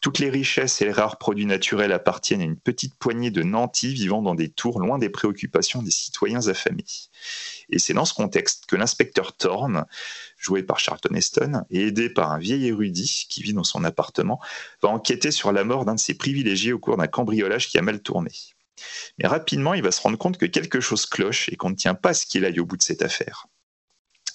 Toutes 0.00 0.18
les 0.18 0.30
richesses 0.30 0.80
et 0.82 0.84
les 0.84 0.92
rares 0.92 1.18
produits 1.18 1.46
naturels 1.46 1.92
appartiennent 1.92 2.42
à 2.42 2.44
une 2.44 2.58
petite 2.58 2.94
poignée 2.96 3.30
de 3.30 3.42
nantis 3.42 3.94
vivant 3.94 4.22
dans 4.22 4.34
des 4.34 4.50
tours 4.50 4.78
loin 4.78 4.98
des 4.98 5.08
préoccupations 5.08 5.82
des 5.82 5.90
citoyens 5.90 6.46
affamés. 6.48 6.84
Et 7.70 7.78
c'est 7.78 7.94
dans 7.94 8.04
ce 8.04 8.14
contexte 8.14 8.66
que 8.66 8.76
l'inspecteur 8.76 9.36
Thorne, 9.36 9.86
joué 10.38 10.62
par 10.62 10.78
Charlton 10.78 11.14
Heston, 11.14 11.64
et 11.70 11.88
aidé 11.88 12.10
par 12.10 12.30
un 12.30 12.38
vieil 12.38 12.68
érudit 12.68 13.26
qui 13.28 13.42
vit 13.42 13.54
dans 13.54 13.64
son 13.64 13.84
appartement, 13.84 14.40
va 14.82 14.90
enquêter 14.90 15.30
sur 15.30 15.50
la 15.50 15.64
mort 15.64 15.84
d'un 15.84 15.94
de 15.94 16.00
ses 16.00 16.14
privilégiés 16.14 16.72
au 16.72 16.78
cours 16.78 16.96
d'un 16.96 17.08
cambriolage 17.08 17.68
qui 17.68 17.78
a 17.78 17.82
mal 17.82 18.00
tourné. 18.00 18.30
Mais 19.18 19.26
rapidement, 19.26 19.74
il 19.74 19.82
va 19.82 19.90
se 19.90 20.02
rendre 20.02 20.18
compte 20.18 20.38
que 20.38 20.46
quelque 20.46 20.80
chose 20.80 21.06
cloche 21.06 21.48
et 21.48 21.56
qu'on 21.56 21.70
ne 21.70 21.74
tient 21.74 21.94
pas 21.94 22.14
ce 22.14 22.26
qu'il 22.26 22.44
aille 22.44 22.60
au 22.60 22.66
bout 22.66 22.76
de 22.76 22.82
cette 22.82 23.02
affaire. 23.02 23.46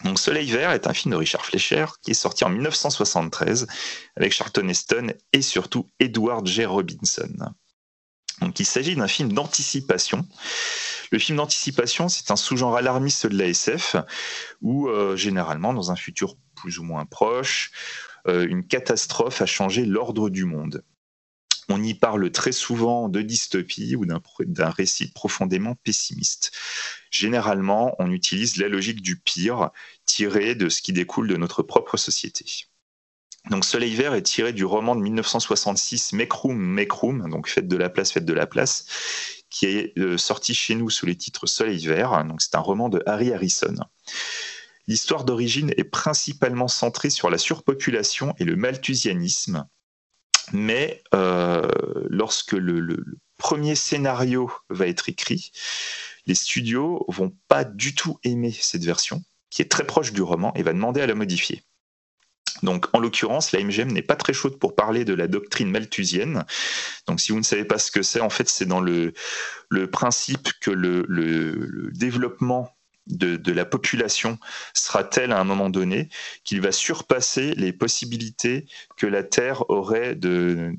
Donc 0.04 0.20
Soleil 0.20 0.50
Vert 0.50 0.72
est 0.72 0.88
un 0.88 0.94
film 0.94 1.12
de 1.12 1.18
Richard 1.18 1.46
Fleischer 1.46 1.86
qui 2.02 2.12
est 2.12 2.16
sorti 2.16 2.44
en 2.44 2.50
1973 2.50 3.68
avec 4.16 4.34
Charlton 4.34 4.68
Heston 4.68 5.14
et 5.34 5.42
surtout 5.42 5.88
Edward 6.00 6.46
J. 6.48 6.66
Robinson. 6.66 7.32
Donc 8.42 8.60
il 8.60 8.66
s'agit 8.66 8.96
d'un 8.96 9.08
film 9.08 9.34
d'anticipation. 9.34 10.26
Le 11.12 11.20
film 11.20 11.38
d'anticipation, 11.38 12.10
c'est 12.10 12.32
un 12.32 12.36
sous-genre 12.36 12.76
alarmiste 12.76 13.28
de 13.28 13.38
la 13.38 13.48
SF 13.48 13.98
où 14.62 14.88
euh, 14.88 15.16
généralement 15.16 15.74
dans 15.74 15.92
un 15.92 15.96
futur 15.96 16.36
plus 16.56 16.80
ou 16.80 16.84
moins 16.84 17.06
proche, 17.06 17.72
euh, 18.28 18.48
une 18.48 18.66
catastrophe 18.66 19.42
a 19.42 19.46
changé 19.46 19.86
l'ordre 19.86 20.30
du 20.30 20.46
monde. 20.46 20.84
On 21.70 21.84
y 21.84 21.94
parle 21.94 22.32
très 22.32 22.52
souvent 22.52 23.10
de 23.10 23.22
dystopie 23.22 23.96
ou 23.96 24.06
d'un 24.06 24.70
récit 24.70 25.12
profondément 25.12 25.76
pessimiste. 25.84 26.52
Généralement, 27.12 27.96
on 28.00 28.12
utilise 28.12 28.58
la 28.58 28.68
logique 28.68 29.02
du 29.02 29.18
pire 29.18 29.72
tirée 30.06 30.56
de 30.56 30.70
ce 30.70 30.82
qui 30.82 30.94
découle 30.94 31.28
de 31.28 31.38
notre 31.38 31.64
propre 31.64 31.98
société. 31.98 32.68
Donc 33.50 33.66
Soleil 33.66 33.96
Vert 33.96 34.14
est 34.14 34.22
tiré 34.22 34.54
du 34.54 34.66
roman 34.66 34.96
de 34.96 35.02
1966 35.02 36.14
Make 36.14 36.32
Room, 36.32 36.58
Make 36.58 36.92
Room, 36.92 37.30
donc 37.30 37.48
Faites 37.48 37.68
de 37.68 37.78
la 37.78 37.90
place, 37.90 38.12
Faites 38.12 38.26
de 38.26 38.34
la 38.34 38.46
place, 38.46 38.86
qui 39.50 39.66
est 39.66 39.98
euh, 39.98 40.18
sorti 40.18 40.54
chez 40.54 40.76
nous 40.76 40.90
sous 40.90 41.06
les 41.06 41.16
titres 41.16 41.48
Soleil 41.48 41.86
Vert. 41.88 42.24
C'est 42.40 42.56
un 42.56 42.60
roman 42.60 42.88
de 42.90 43.02
Harry 43.06 43.34
Harrison. 43.34 43.76
L'histoire 44.88 45.26
d'origine 45.26 45.74
est 45.78 45.84
principalement 45.84 46.68
centrée 46.68 47.10
sur 47.10 47.30
la 47.30 47.38
surpopulation 47.38 48.36
et 48.38 48.44
le 48.44 48.56
malthusianisme, 48.56 49.68
mais 50.54 51.04
euh, 51.14 51.68
lorsque 52.10 52.54
le, 52.54 53.04
premier 53.38 53.74
scénario 53.74 54.52
va 54.70 54.86
être 54.86 55.10
écrit, 55.10 55.52
les 56.28 56.36
studios 56.36 57.04
vont 57.08 57.36
pas 57.48 57.64
du 57.64 57.96
tout 57.96 58.20
aimer 58.24 58.52
cette 58.52 58.84
version, 58.84 59.24
qui 59.50 59.64
est 59.64 59.72
très 59.72 59.84
proche 59.84 60.14
du 60.14 60.22
roman, 60.22 60.54
et 60.54 60.62
va 60.62 60.74
demander 60.74 61.02
à 61.02 61.08
la 61.08 61.16
modifier. 61.16 61.64
Donc, 62.62 62.86
en 62.94 63.00
l'occurrence, 63.00 63.52
la 63.52 63.64
MGM 63.64 63.92
n'est 63.92 64.04
pas 64.04 64.16
très 64.16 64.34
chaude 64.34 64.60
pour 64.60 64.76
parler 64.76 65.06
de 65.06 65.16
la 65.16 65.28
doctrine 65.28 65.72
malthusienne. 65.72 66.46
Donc, 67.08 67.20
si 67.20 67.32
vous 67.32 67.40
ne 67.40 67.44
savez 67.44 67.66
pas 67.66 67.80
ce 67.80 67.90
que 67.90 68.04
c'est, 68.04 68.22
en 68.22 68.30
fait, 68.30 68.48
c'est 68.48 68.68
dans 68.68 68.82
le, 68.82 69.14
principe 69.92 70.50
que 70.62 70.70
le 70.70 71.90
développement 71.94 72.72
de, 73.08 73.52
la 73.52 73.66
population 73.66 74.38
sera 74.74 75.04
tel 75.04 75.32
à 75.32 75.40
un 75.40 75.44
moment 75.44 75.70
donné 75.70 76.10
qu'il 76.44 76.62
va 76.62 76.72
surpasser 76.72 77.54
les 77.56 77.74
possibilités 77.74 78.66
que 78.98 79.08
la 79.08 79.24
Terre 79.24 79.70
aurait 79.70 80.16
de, 80.16 80.74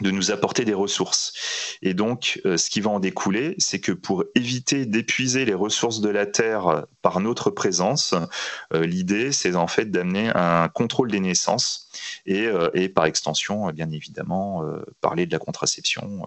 de 0.00 0.10
nous 0.10 0.30
apporter 0.30 0.64
des 0.64 0.74
ressources. 0.74 1.32
Et 1.82 1.94
donc, 1.94 2.40
euh, 2.44 2.56
ce 2.56 2.68
qui 2.68 2.80
va 2.80 2.90
en 2.90 3.00
découler, 3.00 3.54
c'est 3.58 3.80
que 3.80 3.92
pour 3.92 4.24
éviter 4.34 4.86
d'épuiser 4.86 5.44
les 5.44 5.54
ressources 5.54 6.00
de 6.00 6.08
la 6.08 6.26
Terre 6.26 6.86
par 7.02 7.20
notre 7.20 7.50
présence, 7.50 8.14
euh, 8.72 8.86
l'idée, 8.86 9.30
c'est 9.30 9.54
en 9.54 9.68
fait 9.68 9.90
d'amener 9.90 10.30
un 10.34 10.68
contrôle 10.68 11.10
des 11.10 11.20
naissances 11.20 11.90
et, 12.26 12.46
euh, 12.46 12.70
par 12.94 13.06
extension, 13.06 13.70
bien 13.70 13.90
évidemment, 13.90 14.62
parler 15.00 15.26
de 15.26 15.32
la 15.32 15.38
contraception. 15.38 16.26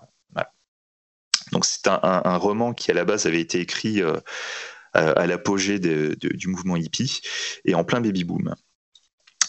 Donc, 1.58 1.66
c'est 1.66 1.88
un, 1.88 2.38
roman 2.38 2.72
qui, 2.72 2.92
à 2.92 2.94
la 2.94 3.04
base, 3.04 3.26
avait 3.26 3.42
été 3.42 3.60
écrit 3.60 4.00
à, 4.94 5.26
l'apogée 5.26 5.80
du 5.80 6.48
mouvement 6.48 6.76
hippie 6.76 7.22
et 7.66 7.74
en 7.74 7.84
plein 7.84 8.00
baby-boom. 8.00 8.54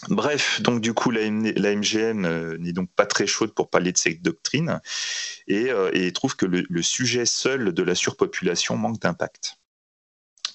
Bref, 0.07 0.59
donc 0.61 0.81
du 0.81 0.95
coup, 0.95 1.11
la, 1.11 1.29
MGM 1.29 2.25
euh, 2.25 2.57
n'est 2.57 2.73
donc 2.73 2.89
pas 2.95 3.05
très 3.05 3.27
chaude 3.27 3.53
pour 3.53 3.69
parler 3.69 3.91
de 3.91 3.97
cette 3.99 4.23
doctrine 4.23 4.81
et, 5.47 5.69
euh, 5.69 6.11
trouve 6.11 6.35
que 6.35 6.47
le, 6.47 6.81
sujet 6.81 7.27
seul 7.27 7.73
de 7.73 7.83
la 7.83 7.93
surpopulation 7.93 8.75
manque 8.75 8.99
d'impact. 8.99 9.58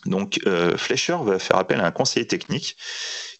Donc 0.06 0.40
euh, 0.46 0.76
Fleischer 0.76 1.16
va 1.22 1.38
faire 1.38 1.56
appel 1.56 1.80
à 1.80 1.86
un 1.86 1.90
conseiller 1.90 2.26
technique 2.26 2.76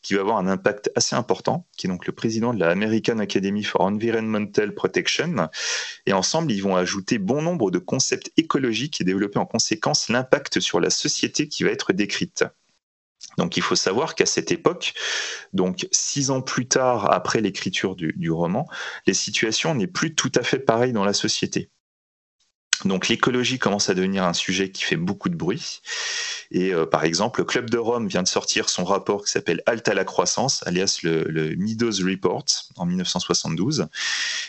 qui 0.03 0.15
va 0.15 0.21
avoir 0.21 0.37
un 0.37 0.47
impact 0.47 0.91
assez 0.97 1.17
important, 1.17 1.67
qui 1.77 1.87
est 1.87 1.91
donc 1.91 2.07
le 2.07 2.13
président 2.13 2.53
de 2.53 2.61
la 2.61 2.71
American 2.71 3.19
Academy 3.19 3.65
for 3.65 3.81
Environmental 3.81 4.75
Protection. 4.75 5.49
Et 6.07 6.13
ensemble, 6.13 6.53
ils 6.53 6.63
vont 6.63 6.77
ajouter 6.77 7.19
bon 7.19 7.41
nombre 7.41 7.71
de 7.71 7.79
concepts 7.79 8.31
écologiques 8.37 9.01
et 9.01 9.05
développer 9.05 9.39
en 9.39 9.47
conséquence 9.47 10.09
l'impact 10.11 10.61
sur 10.61 10.79
la 10.79 10.91
société 10.91 11.49
qui 11.49 11.65
va 11.65 11.71
être 11.71 11.93
décrite. 11.93 12.45
Donc 13.39 13.57
il 13.57 13.63
faut 13.63 13.75
savoir 13.75 14.15
qu'à 14.15 14.27
cette 14.27 14.53
époque, 14.53 14.95
donc 15.53 15.89
six 15.91 16.31
ans 16.31 16.43
plus 16.43 16.69
tard 16.69 17.11
après 17.11 17.41
l'écriture 17.41 17.97
du, 17.97 18.31
roman, 18.31 18.69
les 19.07 19.15
situations 19.15 19.75
n'est 19.75 19.87
plus 19.87 20.15
tout 20.15 20.33
à 20.35 20.43
fait 20.43 20.59
pareilles 20.59 20.93
dans 20.93 21.05
la 21.05 21.15
société. 21.15 21.71
Donc 22.85 23.09
l'écologie 23.09 23.59
commence 23.59 23.89
à 23.89 23.95
devenir 23.95 24.25
un 24.25 24.33
sujet 24.33 24.71
qui 24.71 24.85
fait 24.85 24.97
beaucoup 24.97 25.29
de 25.29 25.37
bruit. 25.37 25.81
Et 26.51 26.75
euh, 26.75 26.87
par 26.87 27.05
exemple, 27.05 27.41
le 27.41 27.45
Club 27.45 27.71
de 27.71 27.79
Rome 27.79 28.09
vient 28.09 28.23
de 28.23 28.29
sortir 28.29 28.69
son 28.69 28.85
rapport 28.85 29.25
qui 29.25 29.31
s'appelle 29.31 29.63
Alta 29.67 29.93
à 29.93 29.95
la 29.95 30.05
croissance, 30.05 30.63
alias 30.67 31.01
le, 31.03 31.55
Meadows 31.57 32.05
Report 32.05 32.45
en 32.77 32.87
1972. 32.87 33.87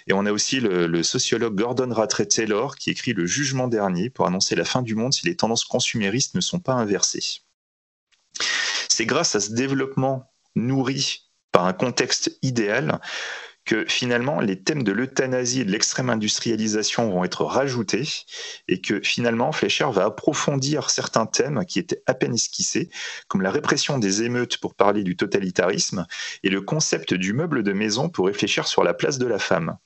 Et 0.07 0.13
on 0.13 0.25
a 0.25 0.31
aussi 0.31 0.59
le, 0.59 0.87
le 0.87 1.03
sociologue 1.03 1.55
Gordon 1.55 1.93
Rattray 1.93 2.27
Taylor 2.27 2.75
qui 2.75 2.89
écrit 2.89 3.13
le 3.13 3.25
jugement 3.25 3.67
dernier 3.67 4.09
pour 4.09 4.27
annoncer 4.27 4.55
la 4.55 4.65
fin 4.65 4.81
du 4.81 4.95
monde 4.95 5.13
si 5.13 5.25
les 5.25 5.35
tendances 5.35 5.65
consuméristes 5.65 6.35
ne 6.35 6.41
sont 6.41 6.59
pas 6.59 6.73
inversées. 6.73 7.41
C'est 8.89 9.05
grâce 9.05 9.35
à 9.35 9.39
ce 9.39 9.53
développement 9.53 10.31
nourri 10.55 11.25
par 11.51 11.65
un 11.65 11.73
contexte 11.73 12.37
idéal 12.41 12.99
que 13.65 13.85
finalement 13.87 14.39
les 14.39 14.61
thèmes 14.61 14.83
de 14.83 14.91
l'euthanasie 14.91 15.61
et 15.61 15.65
de 15.65 15.71
l'extrême 15.71 16.09
industrialisation 16.09 17.09
vont 17.09 17.23
être 17.23 17.43
rajoutés 17.43 18.07
et 18.67 18.79
que 18.79 19.01
finalement 19.01 19.51
Fleischer 19.51 19.87
va 19.91 20.05
approfondir 20.05 20.89
certains 20.89 21.25
thèmes 21.25 21.65
qui 21.65 21.79
étaient 21.79 22.03
à 22.05 22.13
peine 22.13 22.35
esquissés, 22.35 22.89
comme 23.27 23.41
la 23.41 23.51
répression 23.51 23.97
des 23.97 24.23
émeutes 24.23 24.57
pour 24.57 24.75
parler 24.75 25.03
du 25.03 25.15
totalitarisme 25.15 26.05
et 26.43 26.49
le 26.49 26.61
concept 26.61 27.13
du 27.13 27.33
meuble 27.33 27.63
de 27.63 27.73
maison 27.73 28.09
pour 28.09 28.27
réfléchir 28.27 28.67
sur 28.67 28.83
la 28.83 28.93
place 28.93 29.17
de 29.17 29.25
la 29.25 29.39
femme. 29.39 29.77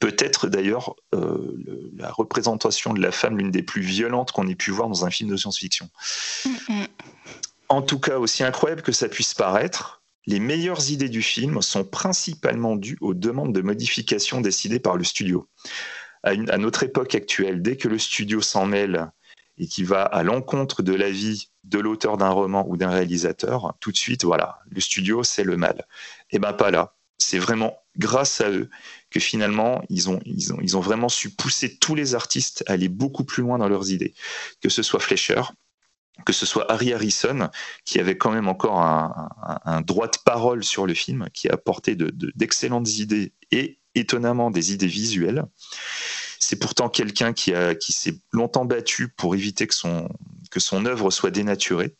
Peut-être 0.00 0.48
d'ailleurs 0.48 0.94
euh, 1.14 1.56
la 1.96 2.10
représentation 2.10 2.92
de 2.92 3.00
la 3.00 3.10
femme 3.12 3.38
l'une 3.38 3.50
des 3.50 3.62
plus 3.62 3.80
violentes 3.80 4.32
qu'on 4.32 4.46
ait 4.46 4.54
pu 4.54 4.70
voir 4.70 4.88
dans 4.88 5.06
un 5.06 5.10
film 5.10 5.30
de 5.30 5.36
science-fiction. 5.36 5.88
Mm, 6.44 6.50
mm. 6.68 6.86
En 7.70 7.82
tout 7.82 7.98
cas, 7.98 8.18
aussi 8.18 8.44
incroyable 8.44 8.82
que 8.82 8.92
ça 8.92 9.08
puisse 9.08 9.34
paraître, 9.34 9.97
les 10.28 10.40
meilleures 10.40 10.90
idées 10.90 11.08
du 11.08 11.22
film 11.22 11.62
sont 11.62 11.84
principalement 11.84 12.76
dues 12.76 12.98
aux 13.00 13.14
demandes 13.14 13.54
de 13.54 13.62
modification 13.62 14.42
décidées 14.42 14.78
par 14.78 14.98
le 14.98 15.02
studio. 15.02 15.48
À, 16.22 16.34
notre 16.58 16.82
époque 16.82 17.14
actuelle, 17.14 17.62
dès 17.62 17.76
que 17.78 17.88
le 17.88 17.98
studio 17.98 18.42
s'en 18.42 18.66
mêle 18.66 19.10
et 19.56 19.66
qui 19.66 19.84
va 19.84 20.02
à 20.02 20.22
l'encontre 20.22 20.82
de 20.82 20.92
l'avis 20.92 21.48
de 21.64 21.78
l'auteur 21.78 22.18
d'un 22.18 22.28
roman 22.28 22.68
ou 22.68 22.76
d'un 22.76 22.90
réalisateur, 22.90 23.74
tout 23.80 23.90
de 23.90 23.96
suite, 23.96 24.24
voilà, 24.24 24.58
le 24.68 24.82
studio, 24.82 25.22
c'est 25.22 25.44
le 25.44 25.56
mal. 25.56 25.86
Eh 26.30 26.38
bien, 26.38 26.52
pas 26.52 26.70
là. 26.70 26.94
C'est 27.16 27.38
vraiment 27.38 27.78
grâce 27.96 28.42
à 28.42 28.50
eux 28.50 28.68
que 29.08 29.20
finalement, 29.20 29.82
ils 29.88 30.10
ont, 30.10 30.20
ils, 30.26 30.52
ont, 30.52 30.58
ils 30.60 30.76
ont 30.76 30.80
vraiment 30.80 31.08
su 31.08 31.30
pousser 31.30 31.78
tous 31.78 31.94
les 31.94 32.14
artistes 32.14 32.64
à 32.66 32.72
aller 32.72 32.90
beaucoup 32.90 33.24
plus 33.24 33.42
loin 33.42 33.56
dans 33.56 33.68
leurs 33.68 33.90
idées. 33.90 34.12
Que 34.60 34.68
ce 34.68 34.82
soit 34.82 35.00
Fleischer, 35.00 35.40
que 36.24 36.32
ce 36.32 36.46
soit 36.46 36.70
Harry 36.70 36.92
Harrison, 36.92 37.48
qui 37.84 37.98
avait 38.00 38.16
quand 38.16 38.30
même 38.30 38.48
encore 38.48 38.80
un, 38.80 39.80
droit 39.82 40.08
de 40.08 40.18
parole 40.24 40.64
sur 40.64 40.86
le 40.86 40.94
film, 40.94 41.28
qui 41.32 41.48
a 41.48 41.54
apporté 41.54 41.96
d'excellentes 41.96 42.98
idées 42.98 43.32
et 43.50 43.78
étonnamment 43.94 44.50
des 44.50 44.72
idées 44.72 44.86
visuelles. 44.86 45.44
C'est 46.40 46.58
pourtant 46.58 46.88
quelqu'un 46.88 47.32
qui, 47.32 47.52
s'est 47.88 48.18
longtemps 48.32 48.64
battu 48.64 49.08
pour 49.08 49.34
éviter 49.34 49.66
que 49.66 49.74
son, 49.74 50.86
œuvre 50.86 51.10
soit 51.10 51.30
dénaturée. 51.30 51.96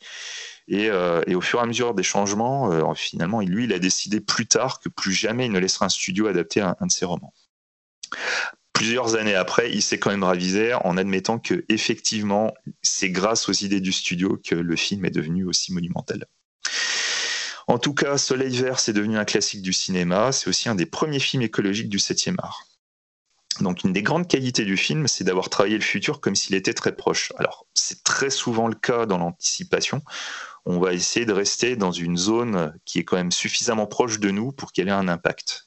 Et, 0.71 0.91
euh, 0.91 1.23
au 1.35 1.41
fur 1.41 1.61
et 1.61 1.63
à 1.63 1.67
mesure 1.67 1.95
des 1.95 2.03
changements, 2.03 2.71
euh, 2.71 2.95
finalement, 2.95 3.41
lui, 3.41 3.65
il 3.65 3.73
a 3.73 3.79
décidé 3.79 4.21
plus 4.21 4.47
tard 4.47 4.81
que 4.81 4.91
plus 4.91 5.13
jamais 5.13 5.47
il 5.47 5.53
ne 5.53 5.59
laissera 5.59 5.87
un 5.87 5.89
studio 5.89 6.27
adapter 6.27 6.61
un 6.61 6.75
de 6.83 6.91
ses 6.93 7.07
romans 7.07 7.33
plusieurs 8.79 9.17
années 9.17 9.35
après, 9.35 9.73
il 9.73 9.83
s'est 9.83 9.99
quand 9.99 10.11
même 10.11 10.23
ravisé 10.23 10.73
en 10.73 10.97
admettant 10.97 11.41
que 11.41 11.65
effectivement, 11.69 12.55
c'est 12.81 13.11
grâce 13.11 13.49
aux 13.49 13.53
idées 13.53 13.81
du 13.81 13.91
studio 13.91 14.41
que 14.49 14.55
le 14.55 14.77
film 14.77 15.05
est 15.05 15.11
devenu 15.11 15.45
aussi 15.45 15.73
monumental. 15.73 16.27
En 17.67 17.81
tout 17.81 17.93
cas, 17.93 18.17
Soleil 18.19 18.57
Vert, 18.57 18.79
c'est 18.79 18.93
devenu 18.93 19.19
un 19.19 19.25
classique 19.25 19.63
du 19.63 19.73
cinéma. 19.73 20.31
C'est 20.31 20.49
aussi 20.49 20.69
un 20.69 20.77
des 20.77 20.87
premiers 20.87 21.19
films 21.19 21.43
écologiques 21.43 21.89
du 21.89 21.99
7e 21.99 22.37
art. 22.39 22.69
Donc, 23.61 23.83
une 23.83 23.93
des 23.93 24.05
grandes 24.05 24.29
qualités 24.29 24.65
du 24.65 24.77
film, 24.77 25.09
c'est 25.09 25.25
d'avoir 25.25 25.51
travaillé 25.51 25.75
le 25.75 25.83
futur 25.83 26.21
comme 26.21 26.37
s'il 26.37 26.55
était 26.55 26.73
très 26.73 26.95
proche. 26.95 27.33
Alors, 27.37 27.67
c'est 27.75 28.05
très 28.05 28.31
souvent 28.31 28.69
le 28.69 28.77
cas 28.77 29.07
dans 29.07 29.19
l'anticipation. 29.19 30.03
On 30.71 30.79
va 30.81 30.93
essayer 30.93 31.25
de 31.25 31.33
rester 31.33 31.77
dans 31.77 31.93
une 31.93 32.19
zone 32.19 32.79
qui 32.85 32.99
est 32.99 33.05
quand 33.05 33.17
même 33.17 33.33
suffisamment 33.33 33.87
proche 33.87 34.21
de 34.21 34.31
nous 34.31 34.53
pour 34.53 34.71
qu'elle 34.71 34.89
ait 34.89 34.91
un 34.91 35.09
impact. 35.09 35.65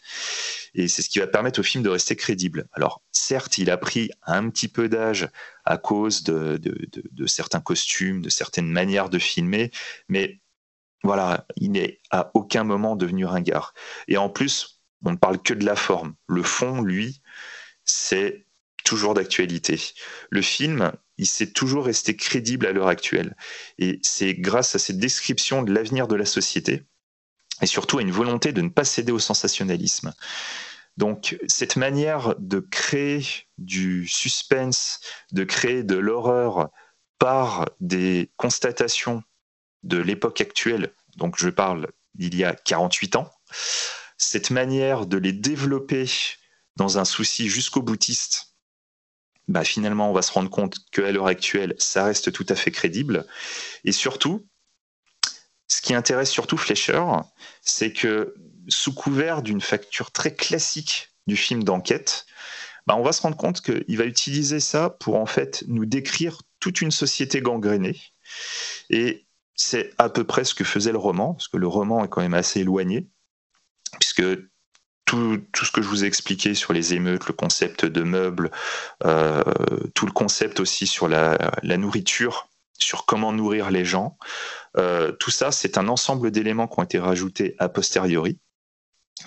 Et 0.76 0.88
c'est 0.88 1.02
ce 1.02 1.10
qui 1.10 1.18
va 1.18 1.26
permettre 1.26 1.60
au 1.60 1.64
film 1.64 1.84
de 1.84 1.90
rester 1.90 2.15
crédible. 2.15 2.68
Alors, 2.72 3.02
certes, 3.11 3.57
il 3.57 3.72
a 3.72 3.78
pris 3.78 4.11
un 4.22 4.48
petit 4.52 4.68
peu 4.68 4.90
d'âge 4.90 5.28
à 5.65 5.80
cause 5.80 6.22
de, 6.22 6.61
certains 7.26 7.61
costumes, 7.61 8.22
de 8.22 8.30
certaines 8.30 8.69
manières 8.69 9.10
de 9.10 9.18
filmer, 9.18 9.72
mais 10.07 10.40
voilà, 11.03 11.48
il 11.56 11.72
n'est 11.72 11.99
à 12.11 12.30
aucun 12.36 12.64
moment 12.64 12.95
devenu 12.95 13.26
ringard. 13.26 13.73
Et 14.07 14.18
en 14.18 14.30
plus, 14.30 14.84
on 15.03 15.14
ne 15.14 15.18
parle 15.18 15.41
que 15.41 15.56
de 15.56 15.65
la 15.65 15.76
forme. 15.76 16.14
Le 16.28 16.44
fond, 16.44 16.80
lui, 16.80 17.23
c'est 17.86 18.45
toujours 18.84 19.15
d'actualité. 19.15 19.82
Le 20.30 20.44
film, 20.44 20.91
il 21.22 21.27
s'est 21.27 21.52
toujours 21.52 21.85
resté 21.85 22.15
crédible 22.15 22.65
à 22.65 22.72
l'heure 22.72 22.88
actuelle. 22.88 23.38
Et 23.77 23.99
c'est 24.02 24.34
grâce 24.34 24.73
à 24.73 24.80
cette 24.80 24.98
description 24.98 25.61
de 25.61 25.72
l'avenir 25.72 26.07
de 26.07 26.15
la 26.15 26.26
société 26.26 26.84
et 27.61 27.68
surtout 27.68 27.99
à 27.99 28.02
une 28.02 28.11
volonté 28.11 28.53
de 28.53 28.61
ne 28.61 28.69
pas 28.69 28.84
céder 28.84 29.11
au 29.11 29.19
sensationnalisme. 29.19 30.14
Donc 30.98 31.38
cette 31.48 31.76
manière 31.76 32.34
de 32.39 32.60
créer 32.60 33.23
du 33.60 34.07
suspense, 34.07 34.99
de 35.31 35.43
créer 35.43 35.84
de 35.84 35.95
l'horreur 35.95 36.69
par 37.19 37.69
des 37.80 38.31
constatations 38.35 39.22
de 39.84 39.99
l'époque 39.99 40.41
actuelle, 40.41 40.91
donc 41.18 41.38
je 41.38 41.49
parle 41.49 41.91
d'il 42.15 42.34
y 42.35 42.43
a 42.43 42.56
48 42.56 43.15
ans, 43.18 43.31
cette 44.18 44.49
manière 44.49 45.06
de 45.06 45.18
les 45.18 45.34
développer 45.34 46.06
dans 46.77 46.98
un 46.98 47.06
souci 47.06 47.48
jusqu'au 47.48 47.84
boutiste, 47.84 48.51
bah 49.52 49.64
finalement 49.64 50.10
on 50.10 50.14
va 50.14 50.22
se 50.22 50.32
rendre 50.32 50.49
compte 50.49 50.78
qu'à 50.91 51.11
l'heure 51.11 51.28
actuelle, 51.28 51.76
ça 51.78 52.06
reste 52.06 52.32
tout 52.32 52.45
à 52.49 52.56
fait 52.56 52.72
crédible. 52.72 53.26
Et 53.84 53.91
surtout, 53.91 54.48
ce 55.68 55.82
qui 55.82 55.94
intéresse 55.94 56.30
surtout 56.30 56.57
Fleischer, 56.57 57.03
c'est 57.61 57.94
que 57.94 58.36
sous 58.68 58.94
couvert 58.94 59.41
d'une 59.41 59.61
facture 59.61 60.11
très 60.11 60.36
classique 60.36 61.10
du 61.28 61.36
film 61.36 61.64
d'enquête, 61.64 62.26
bah, 62.88 62.95
on 62.95 63.03
va 63.03 63.11
se 63.11 63.22
rendre 63.22 63.38
compte 63.38 63.61
qu'il 63.61 63.98
va 63.98 64.06
utiliser 64.06 64.60
ça 64.60 64.90
pour 64.90 65.15
en 65.15 65.26
fait 65.26 65.64
nous 65.68 65.86
décrire 65.86 66.41
toute 66.60 66.82
une 66.82 66.91
société 66.91 67.41
gangrénée. 67.41 67.99
Et 68.90 69.26
c'est 69.56 69.94
à 69.98 70.10
peu 70.10 70.23
près 70.23 70.44
ce 70.44 70.56
que 70.56 70.64
faisait 70.64 70.91
le 70.91 70.98
roman, 70.98 71.34
parce 71.34 71.48
que 71.48 71.57
le 71.57 71.68
roman 71.68 72.03
est 72.03 72.10
quand 72.10 72.22
même 72.22 72.34
assez 72.34 72.61
éloigné, 72.61 73.07
puisque 73.99 74.23
tout, 75.51 75.65
ce 75.65 75.71
que 75.71 75.81
je 75.81 75.88
vous 75.88 76.03
ai 76.03 76.07
expliqué 76.07 76.53
sur 76.55 76.73
les 76.73 76.93
émeutes, 76.93 77.27
le 77.27 77.33
concept 77.33 77.85
de 77.85 78.03
meubles, 78.03 78.51
euh, 79.03 79.43
tout 79.93 80.05
le 80.05 80.11
concept 80.11 80.59
aussi 80.59 80.88
sur 80.88 81.07
la 81.07 81.77
nourriture, 81.77 82.47
sur 82.77 83.05
comment 83.05 83.33
nourrir 83.33 83.71
les 83.71 83.85
gens, 83.85 84.17
euh, 84.77 85.11
tout 85.11 85.31
ça, 85.31 85.51
c'est 85.51 85.77
un 85.77 85.88
ensemble 85.88 86.31
d'éléments 86.31 86.67
qui 86.67 86.79
ont 86.79 86.83
été 86.83 86.99
rajoutés 86.99 87.55
a 87.59 87.69
posteriori. 87.69 88.39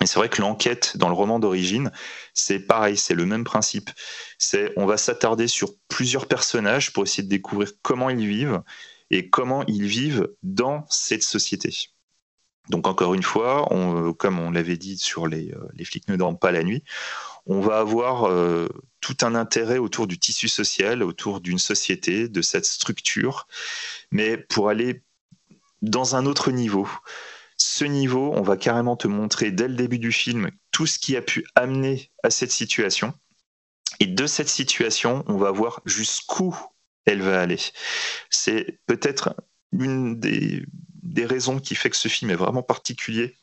Et 0.01 0.07
c'est 0.07 0.19
vrai 0.19 0.27
que 0.27 0.41
l'enquête 0.41 0.97
dans 0.97 1.07
le 1.07 1.13
roman 1.13 1.39
d'origine, 1.39 1.91
c'est 2.33 2.59
pareil, 2.59 2.97
c'est 2.97 3.13
le 3.13 3.25
même 3.25 3.45
principe. 3.45 3.91
On 4.75 4.85
va 4.85 4.97
s'attarder 4.97 5.47
sur 5.47 5.69
plusieurs 5.87 6.27
personnages 6.27 6.91
pour 6.91 7.03
essayer 7.03 7.23
de 7.23 7.29
découvrir 7.29 7.71
comment 7.81 8.09
ils 8.09 8.27
vivent 8.27 8.61
et 9.11 9.29
comment 9.29 9.63
ils 9.67 9.85
vivent 9.85 10.29
dans 10.43 10.85
cette 10.89 11.23
société. 11.23 11.94
Donc 12.69 12.87
encore 12.87 13.13
une 13.13 13.23
fois, 13.23 13.67
comme 14.17 14.39
on 14.39 14.51
l'avait 14.51 14.77
dit 14.77 14.97
sur 14.97 15.27
les, 15.27 15.51
euh, 15.51 15.67
les 15.73 15.85
flics 15.85 16.07
ne 16.07 16.15
dorment 16.15 16.39
pas 16.39 16.51
la 16.51 16.63
nuit, 16.63 16.83
on 17.45 17.61
va 17.61 17.77
avoir 17.77 18.27
tout 19.01 19.17
un 19.21 19.35
intérêt 19.35 19.77
autour 19.77 20.07
du 20.07 20.17
tissu 20.17 20.47
social, 20.47 21.03
autour 21.03 21.41
d'une 21.41 21.59
société, 21.59 22.27
de 22.27 22.41
cette 22.41 22.65
structure, 22.65 23.47
mais 24.09 24.35
pour 24.35 24.69
aller 24.69 25.03
dans 25.83 26.15
un 26.15 26.25
autre 26.25 26.51
niveau. 26.51 26.89
Ce 27.57 27.85
niveau, 27.85 28.33
on 28.35 28.41
va 28.41 28.57
carrément 28.57 28.97
te 28.97 29.07
montrer 29.07 29.51
dès 29.51 29.67
le 29.67 29.75
début 29.75 29.99
du 29.99 30.11
film 30.11 30.49
tout 30.71 30.85
ce 30.85 30.99
qui 30.99 31.15
a 31.15 31.21
pu 31.21 31.45
amener 31.55 32.11
à 32.23 32.29
cette 32.29 32.51
situation. 32.51 33.13
Et 33.99 34.07
de 34.07 34.27
cette 34.27 34.49
situation, 34.49 35.23
on 35.27 35.37
va 35.37 35.51
voir 35.51 35.81
jusqu'où 35.85 36.55
elle 37.05 37.21
va 37.21 37.39
aller. 37.41 37.59
C'est 38.29 38.79
peut-être 38.87 39.35
une 39.71 40.19
des, 40.19 40.65
raisons 41.25 41.59
qui 41.59 41.75
fait 41.75 41.89
que 41.89 41.97
ce 41.97 42.07
film 42.07 42.31
est 42.31 42.35
vraiment 42.35 42.63
particulier, 42.63 43.37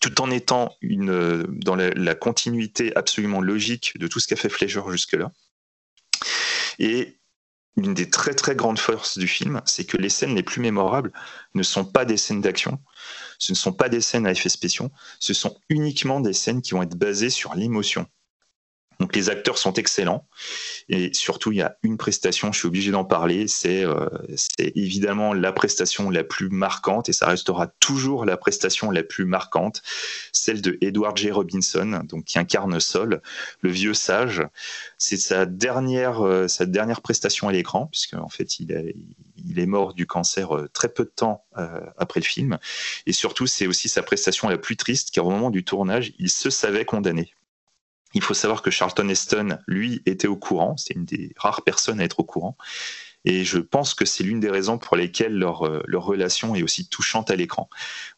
tout 0.00 0.20
en 0.20 0.30
étant 0.30 0.76
une, 0.80 1.42
dans 1.48 1.76
la, 1.76 2.14
continuité 2.14 2.94
absolument 2.96 3.40
logique 3.40 3.98
de 3.98 4.06
tout 4.06 4.20
ce 4.20 4.28
qu'a 4.28 4.36
fait 4.36 4.48
Fleischer 4.48 4.82
jusque-là. 4.90 5.32
Et 6.78 7.18
une 7.76 7.94
des 7.94 8.08
très 8.08 8.34
très 8.34 8.54
grandes 8.54 8.78
forces 8.78 9.18
du 9.18 9.28
film, 9.28 9.60
c'est 9.66 9.84
que 9.84 9.96
les 9.96 10.08
scènes 10.08 10.34
les 10.34 10.42
plus 10.42 10.60
mémorables 10.60 11.12
ne 11.54 11.62
sont 11.62 11.84
pas 11.84 12.04
des 12.04 12.16
scènes 12.16 12.40
d'action, 12.40 12.80
ce 13.38 13.52
ne 13.52 13.56
sont 13.56 13.72
pas 13.72 13.88
des 13.88 14.00
scènes 14.00 14.26
à 14.26 14.32
effets 14.32 14.48
spéciaux, 14.48 14.90
ce 15.20 15.34
sont 15.34 15.58
uniquement 15.68 16.20
des 16.20 16.32
scènes 16.32 16.62
qui 16.62 16.72
vont 16.72 16.82
être 16.82 16.96
basées 16.96 17.30
sur 17.30 17.54
l'émotion. 17.54 18.06
Donc 18.98 19.14
les 19.14 19.28
acteurs 19.28 19.58
sont 19.58 19.74
excellents 19.74 20.26
et 20.88 21.12
surtout 21.12 21.52
il 21.52 21.58
y 21.58 21.62
a 21.62 21.76
une 21.82 21.98
prestation, 21.98 22.52
je 22.52 22.58
suis 22.58 22.68
obligé 22.68 22.90
d'en 22.90 23.04
parler, 23.04 23.46
c'est 23.46 23.84
euh, 23.84 24.08
évidemment 24.58 25.34
la 25.34 25.52
prestation 25.52 26.08
la 26.08 26.24
plus 26.24 26.48
marquante 26.48 27.08
et 27.08 27.12
ça 27.12 27.26
restera 27.26 27.66
toujours 27.66 28.24
la 28.24 28.36
prestation 28.38 28.90
la 28.90 29.02
plus 29.02 29.26
marquante, 29.26 29.82
celle 30.32 30.62
de 30.62 30.78
Edward 30.80 31.16
J. 31.16 31.30
Robinson, 31.30 32.02
donc 32.04 32.24
qui 32.24 32.38
incarne 32.38 32.80
Sol, 32.80 33.20
le 33.60 33.70
vieux 33.70 33.94
sage. 33.94 34.42
C'est 34.96 35.18
sa 35.18 35.44
dernière 35.44 36.22
euh, 36.22 36.46
dernière 36.60 37.02
prestation 37.02 37.48
à 37.48 37.52
l'écran 37.52 37.86
puisque 37.86 38.14
en 38.14 38.28
fait 38.28 38.58
il 38.60 38.72
est, 38.72 38.96
il 39.36 39.58
est 39.58 39.66
mort 39.66 39.92
du 39.92 40.06
cancer 40.06 40.56
euh, 40.56 40.68
très 40.72 40.88
peu 40.88 41.04
de 41.04 41.12
temps 41.14 41.44
après 41.96 42.20
le 42.20 42.24
film 42.24 42.58
et 43.06 43.12
surtout 43.12 43.46
c'est 43.46 43.66
aussi 43.66 43.88
sa 43.88 44.02
prestation 44.02 44.48
la 44.48 44.58
plus 44.58 44.76
triste 44.76 45.10
car 45.10 45.26
au 45.26 45.30
moment 45.30 45.48
du 45.48 45.64
tournage 45.64 46.12
il 46.18 46.28
se 46.28 46.50
savait 46.50 46.84
condamné. 46.84 47.35
Il 48.16 48.22
faut 48.22 48.32
savoir 48.32 48.62
que 48.62 48.70
Charlton 48.70 49.10
Heston, 49.10 49.58
lui, 49.66 50.00
était 50.06 50.26
au 50.26 50.38
courant. 50.38 50.74
C'est 50.78 50.94
une 50.94 51.04
des 51.04 51.34
rares 51.36 51.62
personnes 51.64 52.00
à 52.00 52.04
être 52.04 52.18
au 52.18 52.24
courant. 52.24 52.56
Et 53.26 53.44
je 53.44 53.58
pense 53.58 53.92
que 53.92 54.06
c'est 54.06 54.24
l'une 54.24 54.40
des 54.40 54.48
raisons 54.48 54.78
pour 54.78 54.96
lesquelles 54.96 55.36
leur, 55.36 55.66
euh, 55.66 55.82
leur 55.86 56.02
relation 56.02 56.54
est 56.54 56.62
aussi 56.62 56.88
touchante 56.88 57.30
à 57.30 57.36
l'écran. 57.36 57.68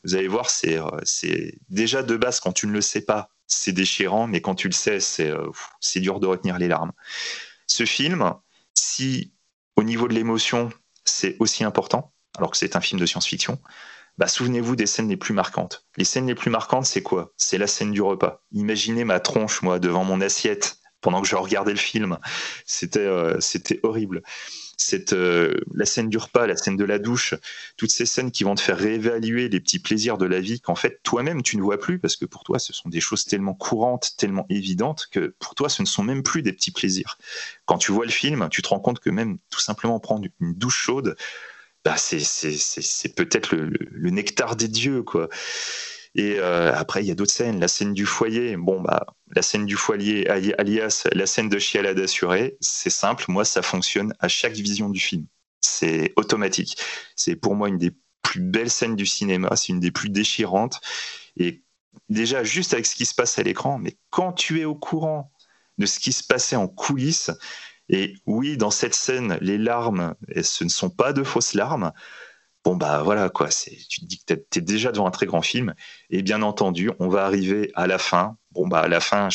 Vous 0.05 0.15
allez 0.15 0.29
voir, 0.29 0.47
euh, 0.67 1.01
c'est 1.03 1.59
déjà 1.69 2.05
de 2.05 2.17
base, 2.17 2.39
quand 2.39 2.53
tu 2.53 2.69
ne 2.69 2.73
le 2.73 2.81
sais 2.81 3.01
pas, 3.01 3.31
c'est 3.49 3.73
déchirant, 3.73 4.29
mais 4.29 4.41
quand 4.41 4.55
tu 4.55 4.69
le 4.69 4.73
sais, 4.73 5.01
euh, 5.19 5.51
c'est 5.81 5.99
dur 5.99 6.21
de 6.21 6.29
retenir 6.29 6.59
les 6.59 6.69
larmes. 6.69 6.93
Ce 7.67 7.85
film, 7.85 8.35
si 8.75 9.33
au 9.75 9.83
niveau 9.83 10.07
de 10.07 10.15
l'émotion, 10.15 10.71
c'est 11.05 11.35
aussi 11.41 11.65
important, 11.65 12.13
alors 12.37 12.53
que 12.53 12.57
c'est 12.57 12.77
un 12.77 12.81
film 12.81 13.01
de 13.01 13.07
science-fiction, 13.07 13.61
bah, 14.19 14.27
souvenez-vous 14.27 14.77
des 14.77 14.87
scènes 14.87 15.09
les 15.09 15.17
plus 15.17 15.33
marquantes. 15.33 15.87
Les 15.97 16.05
scènes 16.05 16.27
les 16.27 16.35
plus 16.35 16.51
marquantes, 16.51 16.87
c'est 16.87 17.03
quoi? 17.03 17.33
C'est 17.37 17.57
la 17.57 17.69
scène 17.69 17.93
du 17.93 18.03
repas. 18.03 18.43
Imaginez 18.53 19.05
ma 19.05 19.21
tronche, 19.21 19.63
moi, 19.63 19.79
devant 19.79 20.05
mon 20.05 20.21
assiette, 20.21 20.79
pendant 21.01 21.23
que 21.23 21.29
je 21.29 21.37
regardais 21.37 21.73
le 21.73 21.79
film. 21.79 22.19
C'était 22.67 22.99
euh, 23.01 23.39
c'était 23.41 23.79
horrible. 23.85 24.23
Cette, 24.81 25.13
euh, 25.13 25.55
la 25.75 25.85
scène 25.85 26.09
du 26.09 26.19
repas, 26.19 26.47
la 26.47 26.57
scène 26.57 26.77
de 26.77 26.85
la 26.85 27.01
douche, 27.01 27.35
toutes 27.77 27.91
ces 27.91 28.07
scènes 28.07 28.31
qui 28.31 28.45
vont 28.45 28.55
te 28.55 28.61
faire 28.61 28.79
réévaluer 28.79 29.49
les 29.49 29.59
petits 29.59 29.81
plaisirs 29.81 30.19
de 30.19 30.27
la 30.27 30.39
vie 30.39 30.61
qu'en 30.61 30.77
fait 30.77 31.01
toi-même 31.03 31.43
tu 31.43 31.57
ne 31.57 31.63
vois 31.63 31.79
plus 31.79 31.99
parce 31.99 32.15
que 32.15 32.25
pour 32.25 32.45
toi 32.45 32.61
ce 32.61 32.73
sont 32.73 32.89
des 32.89 33.01
choses 33.01 33.25
tellement 33.25 33.55
courantes, 33.55 34.13
tellement 34.17 34.47
évidentes 34.51 35.09
que 35.11 35.35
pour 35.41 35.57
toi 35.57 35.69
ce 35.69 35.83
ne 35.83 35.87
sont 35.87 36.05
même 36.05 36.23
plus 36.23 36.43
des 36.43 36.53
petits 36.53 36.71
plaisirs. 36.71 37.19
Quand 37.67 37.79
tu 37.79 37.91
vois 37.91 38.05
le 38.05 38.13
film, 38.13 38.49
tu 38.51 38.63
te 38.63 38.69
rends 38.69 38.79
compte 38.79 39.01
que 39.01 39.11
même 39.11 39.39
tout 39.51 39.61
simplement 39.61 39.99
prendre 39.99 40.29
une 40.41 40.55
douche 40.55 40.79
chaude, 40.79 41.17
bah, 41.89 41.97
c'est 41.97 43.15
peut-être 43.15 43.57
le, 43.57 44.11
nectar 44.11 44.57
des 44.57 44.69
dieux, 44.69 45.03
quoi. 45.03 45.31
Et 46.15 46.37
euh, 46.39 46.71
après, 46.75 47.03
il 47.03 47.07
y 47.07 47.11
a 47.11 47.15
d'autres 47.15 47.33
scènes. 47.33 47.59
La 47.61 47.69
scène 47.69 47.95
du 47.95 48.05
foyer, 48.05 48.59
bon, 48.59 48.83
bah, 48.83 49.07
la 49.35 49.41
scène 49.41 49.65
du 49.65 49.75
foyer, 49.75 50.29
alias 50.29 51.09
la 51.13 51.25
scène 51.25 51.49
de 51.49 51.59
chialade 51.59 51.99
assurée, 51.99 52.59
c'est 52.61 52.91
simple. 52.91 53.25
Moi, 53.29 53.47
ça 53.47 53.63
fonctionne 53.63 54.13
à 54.19 54.29
chaque 54.29 54.53
vision 54.53 54.91
du 54.91 55.01
film. 55.01 55.25
C'est 55.63 56.13
automatique. 56.17 56.77
C'est 57.17 57.37
pour 57.37 57.55
moi 57.55 57.71
une 57.71 57.79
des 57.79 57.93
plus 58.21 58.41
belles 58.41 58.71
scènes 58.71 58.97
du 58.97 59.07
cinéma. 59.07 59.57
C'est 59.57 59.69
une 59.69 59.81
des 59.81 59.91
plus 59.91 60.11
déchirantes. 60.11 60.83
Et 61.39 61.63
déjà, 62.11 62.45
juste 62.45 62.75
avec 62.75 62.85
ce 62.85 62.97
qui 62.97 63.07
se 63.07 63.15
passe 63.15 63.39
à 63.39 63.43
l'écran, 63.43 63.79
mais 63.79 63.97
quand 64.11 64.35
tu 64.35 64.61
es 64.61 64.67
au 64.67 64.75
courant 64.75 65.33
de 65.79 65.87
ce 65.87 65.99
qui 66.01 66.13
se 66.13 66.23
passait 66.23 66.57
en 66.57 66.69
coulisses, 66.69 67.31
et 67.89 68.15
oui, 68.27 68.57
dans 68.57 68.71
cette 68.71 68.95
scène, 68.95 69.39
les 69.41 69.59
larmes, 69.59 70.15
ce 70.43 70.65
ne 70.65 70.69
sont 70.69 70.91
pas 70.91 71.13
de 71.13 71.23
fausses 71.23 71.55
larmes. 71.55 71.93
Bon, 72.65 72.77
bah 72.77 73.03
voilà, 73.03 73.31
quoi. 73.31 73.49
Tu 73.49 74.01
te 74.01 74.05
dis 74.05 74.19
que 74.19 74.35
tu 74.35 74.59
es 74.59 74.63
déjà 74.63 74.93
devant 74.93 75.07
un 75.07 75.11
très 75.11 75.27
grand 75.27 75.43
film. 75.43 75.75
Et 76.11 76.23
bien 76.23 76.43
entendu, 76.43 76.91
on 76.99 77.09
va 77.09 77.25
arriver 77.25 77.71
à 77.75 77.87
la 77.87 77.99
fin. 77.99 78.37
Bon, 78.51 78.67
bah 78.67 78.81
à 78.81 78.89
la 78.89 79.01
fin, 79.01 79.29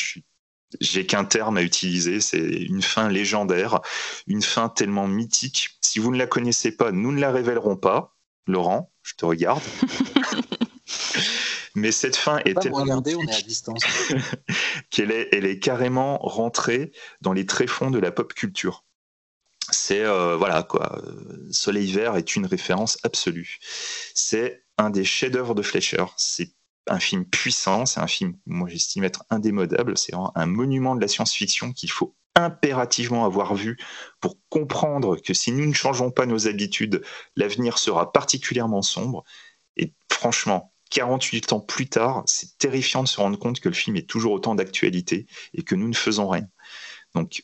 j'ai 0.80 1.06
qu'un 1.06 1.26
terme 1.26 1.58
à 1.58 1.64
utiliser, 1.64 2.20
c'est 2.20 2.46
une 2.46 2.82
fin 2.82 3.10
légendaire, 3.10 3.82
une 4.28 4.42
fin 4.42 4.70
tellement 4.70 5.08
mythique. 5.08 5.72
Si 5.82 6.00
vous 6.00 6.12
ne 6.12 6.18
la 6.18 6.28
connaissez 6.28 6.76
pas, 6.76 6.92
nous 6.92 7.12
ne 7.12 7.20
la 7.20 7.32
révélerons 7.32 7.78
pas. 7.78 8.16
Laurent, 8.46 8.92
je 9.02 9.14
te 9.16 9.26
regarde. 9.26 9.64
Mais 11.76 11.92
cette 11.92 12.16
fin 12.16 12.38
est 12.46 12.60
tellement 12.60 12.82
regarder, 12.82 13.16
on 13.16 13.24
est 13.24 13.36
à 13.36 13.42
distance. 13.42 13.84
qu'elle 14.92 15.12
est, 15.12 15.30
elle 15.32 15.46
est 15.46 15.60
carrément 15.60 16.20
rentrée 16.20 16.92
dans 17.22 17.34
les 17.34 17.46
tréfonds 17.46 17.90
de 17.90 18.00
la 18.00 18.12
pop 18.12 18.34
culture. 18.34 18.86
C'est 19.72 20.04
euh, 20.04 20.36
voilà 20.36 20.64
quoi. 20.64 21.02
Soleil 21.52 21.92
vert 21.92 22.16
est 22.16 22.36
une 22.36 22.46
référence 22.46 23.00
absolue. 23.04 23.60
C'est 24.14 24.64
un 24.78 24.90
des 24.90 25.04
chefs-d'œuvre 25.04 25.56
de 25.56 25.62
Fleischer. 25.62 26.06
C'est 26.18 26.52
un 26.88 27.00
film 27.00 27.26
puissant, 27.26 27.86
c'est 27.86 28.02
un 28.02 28.08
film, 28.08 28.36
moi 28.46 28.68
j'estime 28.68 29.04
être 29.04 29.24
indémodable. 29.30 29.98
C'est 29.98 30.14
un 30.14 30.46
monument 30.46 30.96
de 30.96 31.02
la 31.02 31.08
science-fiction 31.08 31.72
qu'il 31.72 31.90
faut 31.90 32.16
impérativement 32.36 33.26
avoir 33.26 33.56
vu 33.56 33.78
pour 34.20 34.38
comprendre 34.50 35.18
que 35.18 35.34
si 35.34 35.52
nous 35.52 35.66
ne 35.66 35.74
changeons 35.74 36.12
pas 36.12 36.26
nos 36.26 36.48
habitudes, 36.48 37.04
l'avenir 37.36 37.78
sera 37.78 38.12
particulièrement 38.12 38.82
sombre. 38.82 39.24
Et 39.78 39.94
franchement, 40.12 40.73
48 40.94 41.54
ans 41.54 41.60
plus 41.60 41.88
tard, 41.88 42.24
c'est 42.28 42.58
terrifiant 42.60 43.04
de 43.04 43.08
se 43.08 43.20
rendre 43.20 43.38
compte 43.38 43.60
que 43.60 43.68
le 43.68 43.76
film 43.76 43.96
est 43.96 44.08
toujours 44.08 44.34
autant 44.34 44.54
d'actualité 44.54 45.26
et 45.56 45.64
que 45.64 45.74
nous 45.74 45.88
ne 45.88 45.96
faisons 45.96 46.30
rien. 46.30 46.48
Donc, 47.16 47.44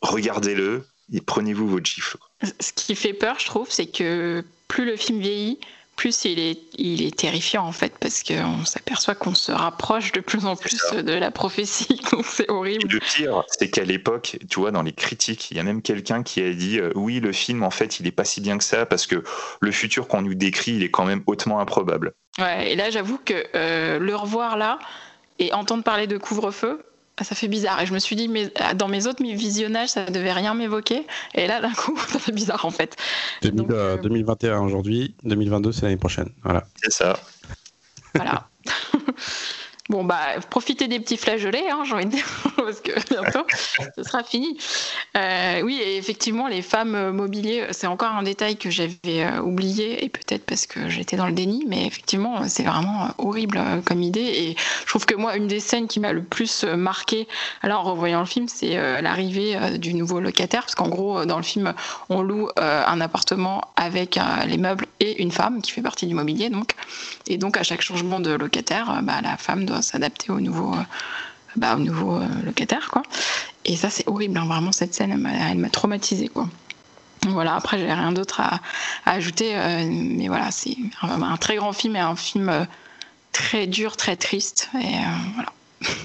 regardez-le 0.00 0.86
et 1.12 1.20
prenez-vous 1.20 1.68
votre 1.68 1.84
gifle. 1.84 2.16
Ce 2.58 2.72
qui 2.72 2.94
fait 2.94 3.12
peur, 3.12 3.38
je 3.38 3.46
trouve, 3.46 3.70
c'est 3.70 3.86
que 3.86 4.44
plus 4.66 4.86
le 4.86 4.96
film 4.96 5.20
vieillit, 5.20 5.58
plus 5.96 6.24
il 6.24 6.38
est, 6.38 6.58
il 6.78 7.02
est 7.02 7.14
terrifiant 7.14 7.66
en 7.66 7.72
fait, 7.72 7.92
parce 8.00 8.22
qu'on 8.22 8.64
s'aperçoit 8.64 9.14
qu'on 9.14 9.34
se 9.34 9.52
rapproche 9.52 10.12
de 10.12 10.20
plus 10.20 10.46
en 10.46 10.56
plus 10.56 10.80
de 10.94 11.12
la 11.12 11.30
prophétie, 11.30 12.00
donc 12.10 12.24
c'est 12.24 12.50
horrible. 12.50 12.88
le 12.88 13.00
pire, 13.00 13.44
c'est 13.48 13.68
qu'à 13.68 13.84
l'époque, 13.84 14.38
tu 14.48 14.60
vois, 14.60 14.70
dans 14.70 14.82
les 14.82 14.94
critiques, 14.94 15.50
il 15.50 15.58
y 15.58 15.60
a 15.60 15.62
même 15.62 15.82
quelqu'un 15.82 16.22
qui 16.22 16.40
a 16.40 16.54
dit 16.54 16.78
euh, 16.78 16.90
oui, 16.94 17.20
le 17.20 17.32
film 17.32 17.62
en 17.62 17.70
fait, 17.70 18.00
il 18.00 18.06
est 18.06 18.12
pas 18.12 18.24
si 18.24 18.40
bien 18.40 18.56
que 18.56 18.64
ça, 18.64 18.86
parce 18.86 19.06
que 19.06 19.22
le 19.60 19.72
futur 19.72 20.08
qu'on 20.08 20.22
nous 20.22 20.34
décrit, 20.34 20.72
il 20.72 20.82
est 20.82 20.90
quand 20.90 21.04
même 21.04 21.22
hautement 21.26 21.60
improbable. 21.60 22.14
Ouais, 22.40 22.72
et 22.72 22.76
là, 22.76 22.90
j'avoue 22.90 23.18
que 23.18 23.34
euh, 23.54 23.98
le 23.98 24.16
revoir 24.16 24.56
là 24.56 24.78
et 25.38 25.52
entendre 25.52 25.82
parler 25.82 26.06
de 26.06 26.18
couvre-feu, 26.18 26.82
ah, 27.16 27.24
ça 27.24 27.34
fait 27.34 27.48
bizarre. 27.48 27.80
Et 27.82 27.86
je 27.86 27.92
me 27.92 27.98
suis 27.98 28.16
dit, 28.16 28.28
mais 28.28 28.50
ah, 28.58 28.72
dans 28.72 28.88
mes 28.88 29.06
autres 29.06 29.22
visionnages, 29.22 29.90
ça 29.90 30.06
ne 30.06 30.10
devait 30.10 30.32
rien 30.32 30.54
m'évoquer. 30.54 31.06
Et 31.34 31.46
là, 31.46 31.60
d'un 31.60 31.72
coup, 31.72 31.96
ça 32.08 32.18
fait 32.18 32.32
bizarre 32.32 32.64
en 32.64 32.70
fait. 32.70 32.96
2021 33.42 34.52
euh, 34.52 34.60
aujourd'hui, 34.60 35.14
2022 35.24 35.72
c'est 35.72 35.82
l'année 35.82 35.96
prochaine. 35.96 36.30
Voilà. 36.42 36.64
C'est 36.82 36.92
ça. 36.92 37.18
Voilà. 38.14 38.48
Bon, 39.90 40.04
bah, 40.04 40.20
profitez 40.50 40.86
des 40.86 41.00
petits 41.00 41.16
flageolets, 41.16 41.68
hein, 41.68 41.82
j'ai 41.84 41.94
envie 41.94 42.06
de 42.06 42.12
dire, 42.12 42.24
parce 42.56 42.80
que 42.80 42.92
bientôt, 43.12 43.44
ce 43.96 44.04
sera 44.04 44.22
fini. 44.22 44.56
Euh, 45.16 45.62
oui, 45.62 45.80
et 45.82 45.96
effectivement, 45.96 46.46
les 46.46 46.62
femmes 46.62 47.10
mobiliers, 47.10 47.66
c'est 47.72 47.88
encore 47.88 48.12
un 48.12 48.22
détail 48.22 48.56
que 48.56 48.70
j'avais 48.70 48.94
euh, 49.06 49.40
oublié, 49.40 50.04
et 50.04 50.08
peut-être 50.08 50.46
parce 50.46 50.68
que 50.68 50.88
j'étais 50.88 51.16
dans 51.16 51.26
le 51.26 51.32
déni, 51.32 51.64
mais 51.66 51.86
effectivement, 51.86 52.46
c'est 52.46 52.62
vraiment 52.62 53.08
horrible 53.18 53.58
euh, 53.58 53.80
comme 53.84 54.00
idée. 54.00 54.20
Et 54.20 54.56
je 54.82 54.86
trouve 54.86 55.06
que 55.06 55.16
moi, 55.16 55.34
une 55.34 55.48
des 55.48 55.58
scènes 55.58 55.88
qui 55.88 55.98
m'a 55.98 56.12
le 56.12 56.22
plus 56.22 56.62
marqué, 56.62 57.26
alors 57.60 57.80
en 57.80 57.90
revoyant 57.90 58.20
le 58.20 58.26
film, 58.26 58.46
c'est 58.46 59.02
l'arrivée 59.02 59.76
du 59.78 59.94
nouveau 59.94 60.20
locataire, 60.20 60.60
parce 60.60 60.76
qu'en 60.76 60.88
gros, 60.88 61.24
dans 61.24 61.36
le 61.36 61.42
film, 61.42 61.74
on 62.10 62.22
loue 62.22 62.48
un 62.56 63.00
appartement 63.00 63.72
avec 63.74 64.20
les 64.46 64.56
meubles 64.56 64.86
et 65.00 65.20
une 65.20 65.32
femme 65.32 65.62
qui 65.62 65.72
fait 65.72 65.82
partie 65.82 66.06
du 66.06 66.14
mobilier, 66.14 66.48
donc. 66.48 66.74
Et 67.26 67.38
donc, 67.38 67.56
à 67.56 67.64
chaque 67.64 67.80
changement 67.80 68.20
de 68.20 68.30
locataire, 68.30 69.00
bah, 69.02 69.20
la 69.22 69.36
femme 69.36 69.64
doit 69.64 69.79
s'adapter 69.82 70.30
au 70.30 70.40
nouveau, 70.40 70.74
euh, 70.74 70.82
bah, 71.56 71.76
au 71.76 71.78
nouveau 71.78 72.16
euh, 72.16 72.26
locataire, 72.44 72.88
quoi. 72.90 73.02
Et 73.64 73.76
ça, 73.76 73.90
c'est 73.90 74.08
horrible, 74.08 74.38
hein. 74.38 74.46
vraiment, 74.46 74.72
cette 74.72 74.94
scène, 74.94 75.26
elle 75.26 75.58
m'a 75.58 75.70
traumatisée, 75.70 76.28
quoi. 76.28 76.48
Voilà, 77.28 77.54
après, 77.54 77.78
j'ai 77.78 77.92
rien 77.92 78.12
d'autre 78.12 78.40
à, 78.40 78.60
ajouter, 79.04 79.56
euh, 79.56 79.86
mais 79.90 80.28
voilà, 80.28 80.50
c'est 80.50 80.76
un, 81.02 81.36
très 81.36 81.56
grand 81.56 81.72
film 81.72 81.96
et 81.96 82.00
un 82.00 82.16
film 82.16 82.66
très 83.32 83.66
dur, 83.66 83.96
très 83.96 84.16
triste, 84.16 84.70
et 84.74 84.96
voilà. 85.34 85.52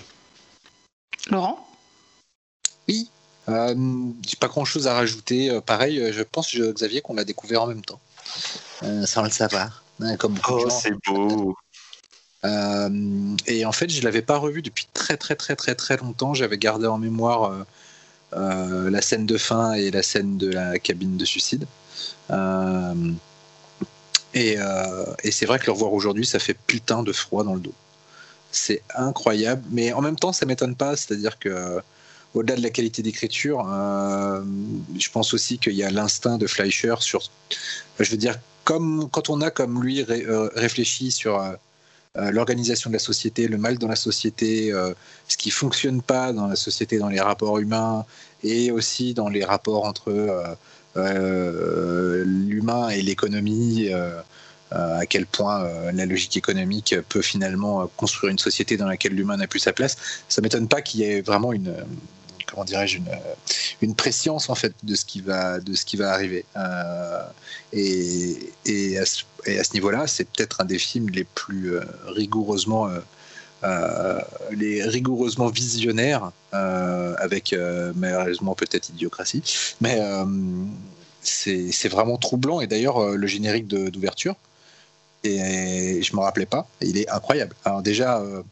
Laurent? 1.32 1.68
Oui. 2.88 3.10
Euh, 3.48 3.76
J'ai 4.28 4.38
pas 4.38 4.48
grand 4.48 4.66
chose 4.66 4.88
à 4.88 4.94
rajouter. 4.94 5.50
Euh, 5.50 5.62
pareil, 5.62 6.00
euh, 6.00 6.12
je 6.12 6.24
pense, 6.24 6.56
Xavier, 6.56 7.02
qu'on 7.02 7.16
l'a 7.16 7.26
découvert 7.26 7.64
en 7.64 7.68
même 7.68 7.84
temps, 7.84 8.00
sans 9.06 9.24
le 9.24 9.30
savoir. 9.30 9.84
Hein, 10.02 10.18
comme 10.18 10.38
oh, 10.50 10.70
c'est 10.70 10.94
beau. 11.06 11.56
Et 13.48 13.66
en 13.66 13.72
fait, 13.72 13.90
je 13.90 14.02
l'avais 14.04 14.22
pas 14.22 14.38
revu 14.38 14.62
depuis 14.62 14.88
très 14.94 15.18
très 15.18 15.36
très 15.36 15.56
très 15.56 15.76
très 15.76 15.98
longtemps. 15.98 16.34
J'avais 16.34 16.58
gardé 16.58 16.88
en 16.88 16.98
mémoire 16.98 17.66
la 18.34 19.02
scène 19.02 19.26
de 19.26 19.38
fin 19.38 19.74
et 19.74 19.92
la 19.92 20.04
scène 20.04 20.38
de 20.38 20.50
la 20.50 20.80
cabine 20.80 21.18
de 21.18 21.26
suicide. 21.26 21.66
et, 24.34 24.58
c'est 25.32 25.46
vrai 25.46 25.60
que 25.60 25.66
le 25.68 25.72
revoir 25.72 25.94
aujourd'hui, 25.94 26.26
ça 26.26 26.40
fait 26.40 26.58
putain 26.68 27.04
de 27.04 27.14
froid 27.14 27.44
dans 27.44 27.56
le 27.56 27.62
dos 27.62 27.74
c'est 28.56 28.82
incroyable. 28.96 29.64
Mais 29.70 29.94
en 29.94 30.02
même 30.02 30.16
temps, 30.16 30.34
ça 30.34 30.46
m'étonne 30.46 30.76
pas. 30.76 30.96
C'est-à-dire 30.96 31.38
que 31.40 31.82
au-delà 32.34 32.56
de 32.56 32.62
la 32.62 32.70
qualité 32.70 33.02
d'écriture, 33.02 33.68
euh, 33.72 34.42
je 34.98 35.10
pense 35.10 35.34
aussi 35.34 35.58
qu'il 35.58 35.74
y 35.74 35.84
a 35.84 35.90
l'instinct 35.90 36.38
de 36.38 36.48
Fleischer 36.48 36.96
sur, 37.00 37.22
je 38.00 38.12
veux 38.12 38.18
dire, 38.18 38.38
comme 38.64 39.10
quand 39.12 39.30
on 39.30 39.42
a 39.42 39.52
comme 39.52 39.82
lui 39.82 40.04
euh, 40.10 40.50
réfléchi 40.56 41.12
sur 41.12 41.40
euh, 41.40 41.54
l'organisation 42.16 42.90
de 42.90 42.96
la 42.96 43.00
société, 43.00 43.48
le 43.48 43.58
mal 43.58 43.78
dans 43.78 43.88
la 43.88 43.96
société, 43.96 44.72
ce 45.28 45.38
qui 45.38 45.52
fonctionne 45.52 46.02
pas 46.02 46.32
dans 46.34 46.48
la 46.48 46.56
société, 46.56 46.98
dans 46.98 47.10
les 47.10 47.20
rapports 47.20 47.60
humains 47.60 48.06
et 48.44 48.72
aussi 48.72 49.14
dans 49.14 49.28
les 49.28 49.44
rapports 49.44 49.86
entre 49.86 50.58
l'humain 50.96 52.90
et 52.90 53.02
l'économie. 53.02 53.90
Euh, 54.74 55.00
à 55.00 55.06
quel 55.06 55.28
point 55.28 55.64
euh, 55.64 55.92
la 55.92 56.08
logique 56.08 56.38
économique 56.38 56.96
peut 57.08 57.22
finalement 57.22 57.84
euh, 57.84 57.86
construire 57.98 58.32
une 58.32 58.40
société 58.40 58.78
dans 58.78 58.88
laquelle 58.88 59.14
l'humain 59.14 59.38
n'a 59.38 59.46
plus 59.46 59.60
sa 59.60 59.74
place. 59.74 59.96
Ça 60.28 60.42
m'étonne 60.42 60.68
pas 60.68 60.82
qu'il 60.82 61.02
y 61.02 61.04
ait 61.04 61.22
vraiment 61.22 61.54
une 61.54 61.74
comment 62.56 62.66
dirais-je 62.66 62.98
une, 62.98 63.10
une 63.82 63.96
préscience 63.96 64.50
en 64.50 64.56
fait 64.56 64.74
de 64.84 64.96
ce 64.96 65.04
qui 65.06 65.20
va 65.22 65.60
de 65.60 65.76
ce 65.76 65.86
qui 65.86 65.98
va 65.98 66.12
arriver 66.12 66.46
et, 67.74 68.54
et, 68.66 68.98
à 68.98 69.06
ce, 69.06 69.74
niveau-là 69.74 70.08
c'est 70.08 70.24
peut-être 70.24 70.62
un 70.62 70.66
des 70.66 70.80
films 70.80 71.10
les 71.10 71.26
plus 71.26 71.74
rigoureusement 72.08 72.90
les 74.52 74.84
rigoureusement 74.84 75.48
visionnaires 75.48 76.32
avec 76.52 77.54
malheureusement 77.96 78.56
peut-être 78.56 78.90
idiocratie 78.90 79.44
mais 79.82 80.00
c'est 81.22 81.90
vraiment 81.90 82.18
troublant 82.18 82.62
et 82.62 82.68
d'ailleurs 82.68 83.10
le 83.10 83.28
générique 83.28 83.68
d'ouverture 83.68 84.36
et 85.26 86.02
je 86.02 86.16
me 86.16 86.22
rappelais 86.22 86.46
pas. 86.46 86.68
il 86.82 86.98
est 86.98 87.10
incroyable. 87.10 87.56
Alors 87.66 87.82
déjà, 87.82 88.20
euh, 88.20 88.44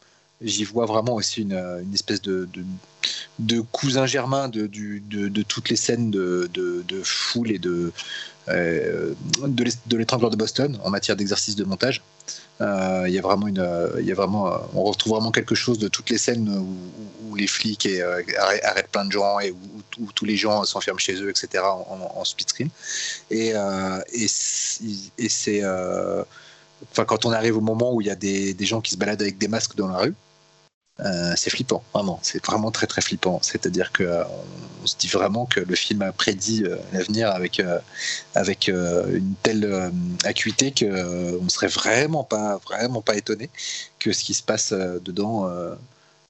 j'y 0.43 0.63
vois 0.63 0.85
vraiment 0.85 1.15
aussi 1.15 1.41
une, 1.41 1.53
une 1.53 1.93
espèce 1.93 2.21
de, 2.21 2.47
cousin 3.71 4.05
germain 4.05 4.49
de, 4.49 4.67
toutes 5.43 5.69
les 5.69 5.75
scènes 5.75 6.11
de, 6.11 6.49
foule 7.03 7.51
et 7.51 7.59
de, 7.59 7.91
euh, 8.49 9.13
de 9.45 9.97
l'étrangleur 9.97 10.31
de 10.31 10.35
Boston 10.35 10.77
en 10.83 10.89
matière 10.89 11.15
d'exercice 11.15 11.55
de 11.55 11.63
montage. 11.63 12.01
Euh, 12.61 13.05
il 13.07 13.13
y 13.13 13.19
a 13.19 13.21
vraiment 13.21 13.47
une, 13.47 13.67
il 13.99 14.05
y 14.05 14.11
a 14.11 14.15
vraiment, 14.15 14.51
on 14.73 14.83
retrouve 14.83 15.13
vraiment 15.13 15.31
quelque 15.31 15.55
chose 15.55 15.79
de 15.79 15.87
toutes 15.87 16.09
les 16.09 16.17
scènes 16.17 16.49
où, 16.49 17.35
les 17.35 17.47
flics 17.47 17.89
arrêtent 18.63 18.89
plein 18.91 19.05
de 19.05 19.11
gens 19.11 19.39
et 19.39 19.49
où, 19.49 19.57
tous 20.13 20.25
les 20.25 20.37
gens 20.37 20.63
s'enferment 20.65 20.99
chez 20.99 21.15
eux, 21.15 21.31
etc. 21.31 21.63
en, 21.63 22.11
en 22.15 22.23
speed 22.23 22.49
screen. 22.49 22.69
Et, 23.31 23.53
c'est 24.27 25.63
quand 27.07 27.25
on 27.25 27.31
arrive 27.31 27.57
au 27.57 27.61
moment 27.61 27.93
où 27.93 28.01
il 28.01 28.07
y 28.07 28.11
a 28.11 28.15
des, 28.15 28.55
gens 28.61 28.81
qui 28.81 28.91
se 28.91 28.97
baladent 28.97 29.21
avec 29.21 29.37
des 29.37 29.47
masques 29.47 29.75
dans 29.75 29.87
la 29.87 29.97
rue, 29.97 30.15
euh, 30.99 31.33
c'est 31.35 31.49
flippant, 31.49 31.83
vraiment. 31.93 32.19
C'est 32.21 32.43
vraiment 32.45 32.71
très 32.71 32.85
très 32.85 33.01
flippant. 33.01 33.39
C'est-à-dire 33.41 33.91
qu'on 33.91 34.03
euh, 34.03 34.23
on 34.83 34.85
se 34.85 34.95
dit 34.97 35.07
vraiment 35.07 35.45
que 35.45 35.59
le 35.59 35.75
film 35.75 36.01
a 36.03 36.11
prédit 36.11 36.63
euh, 36.65 36.77
l'avenir 36.91 37.29
avec, 37.31 37.61
avec 38.35 38.67
une 38.67 39.33
telle 39.41 39.91
acuité 40.23 40.71
qu'on 40.71 41.43
ne 41.43 41.49
serait 41.49 41.67
vraiment 41.67 42.23
pas, 42.23 42.59
vraiment 42.69 43.01
pas 43.01 43.15
étonné 43.15 43.49
que 43.99 44.11
ce 44.13 44.23
qui 44.23 44.33
se 44.33 44.43
passe 44.43 44.73
dedans 44.73 45.49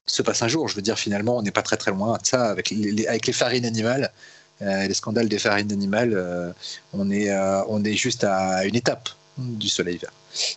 se 0.06 0.22
passe 0.22 0.42
un 0.42 0.48
jour. 0.48 0.68
Je 0.68 0.76
veux 0.76 0.82
dire, 0.82 0.98
finalement, 0.98 1.36
on 1.36 1.42
n'est 1.42 1.50
pas 1.50 1.62
très 1.62 1.76
très 1.76 1.90
loin 1.90 2.16
de 2.18 2.26
ça 2.26 2.44
avec 2.46 2.70
les, 2.70 3.06
avec 3.06 3.26
les 3.26 3.32
farines 3.32 3.66
animales. 3.66 4.12
les 4.60 4.94
scandales 4.94 5.28
des 5.28 5.38
farines 5.38 5.72
animales, 5.72 6.54
on, 6.92 7.10
est, 7.10 7.36
on 7.68 7.82
est 7.84 7.94
juste 7.94 8.24
à 8.24 8.64
une 8.64 8.76
étape 8.76 9.08
du 9.38 9.68
soleil 9.68 9.98
vert. 9.98 10.12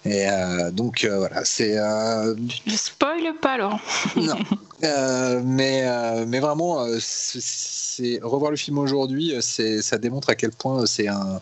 Et 0.06 0.30
euh, 0.30 0.72
donc 0.72 1.04
euh, 1.04 1.18
voilà, 1.18 1.44
c'est. 1.46 1.78
Euh, 1.78 2.36
Je 2.66 2.76
spoil 2.76 3.34
pas, 3.42 3.58
Laurent. 3.58 3.80
non. 4.16 4.38
mais, 5.44 6.26
mais 6.26 6.40
vraiment, 6.40 6.86
c'est 7.00 8.20
revoir 8.22 8.52
le 8.52 8.58
film 8.58 8.78
aujourd'hui, 8.78 9.36
ça 9.42 9.98
démontre 9.98 10.30
à 10.30 10.36
quel 10.36 10.52
point 10.52 10.86
c'est 10.86 11.08
un. 11.08 11.42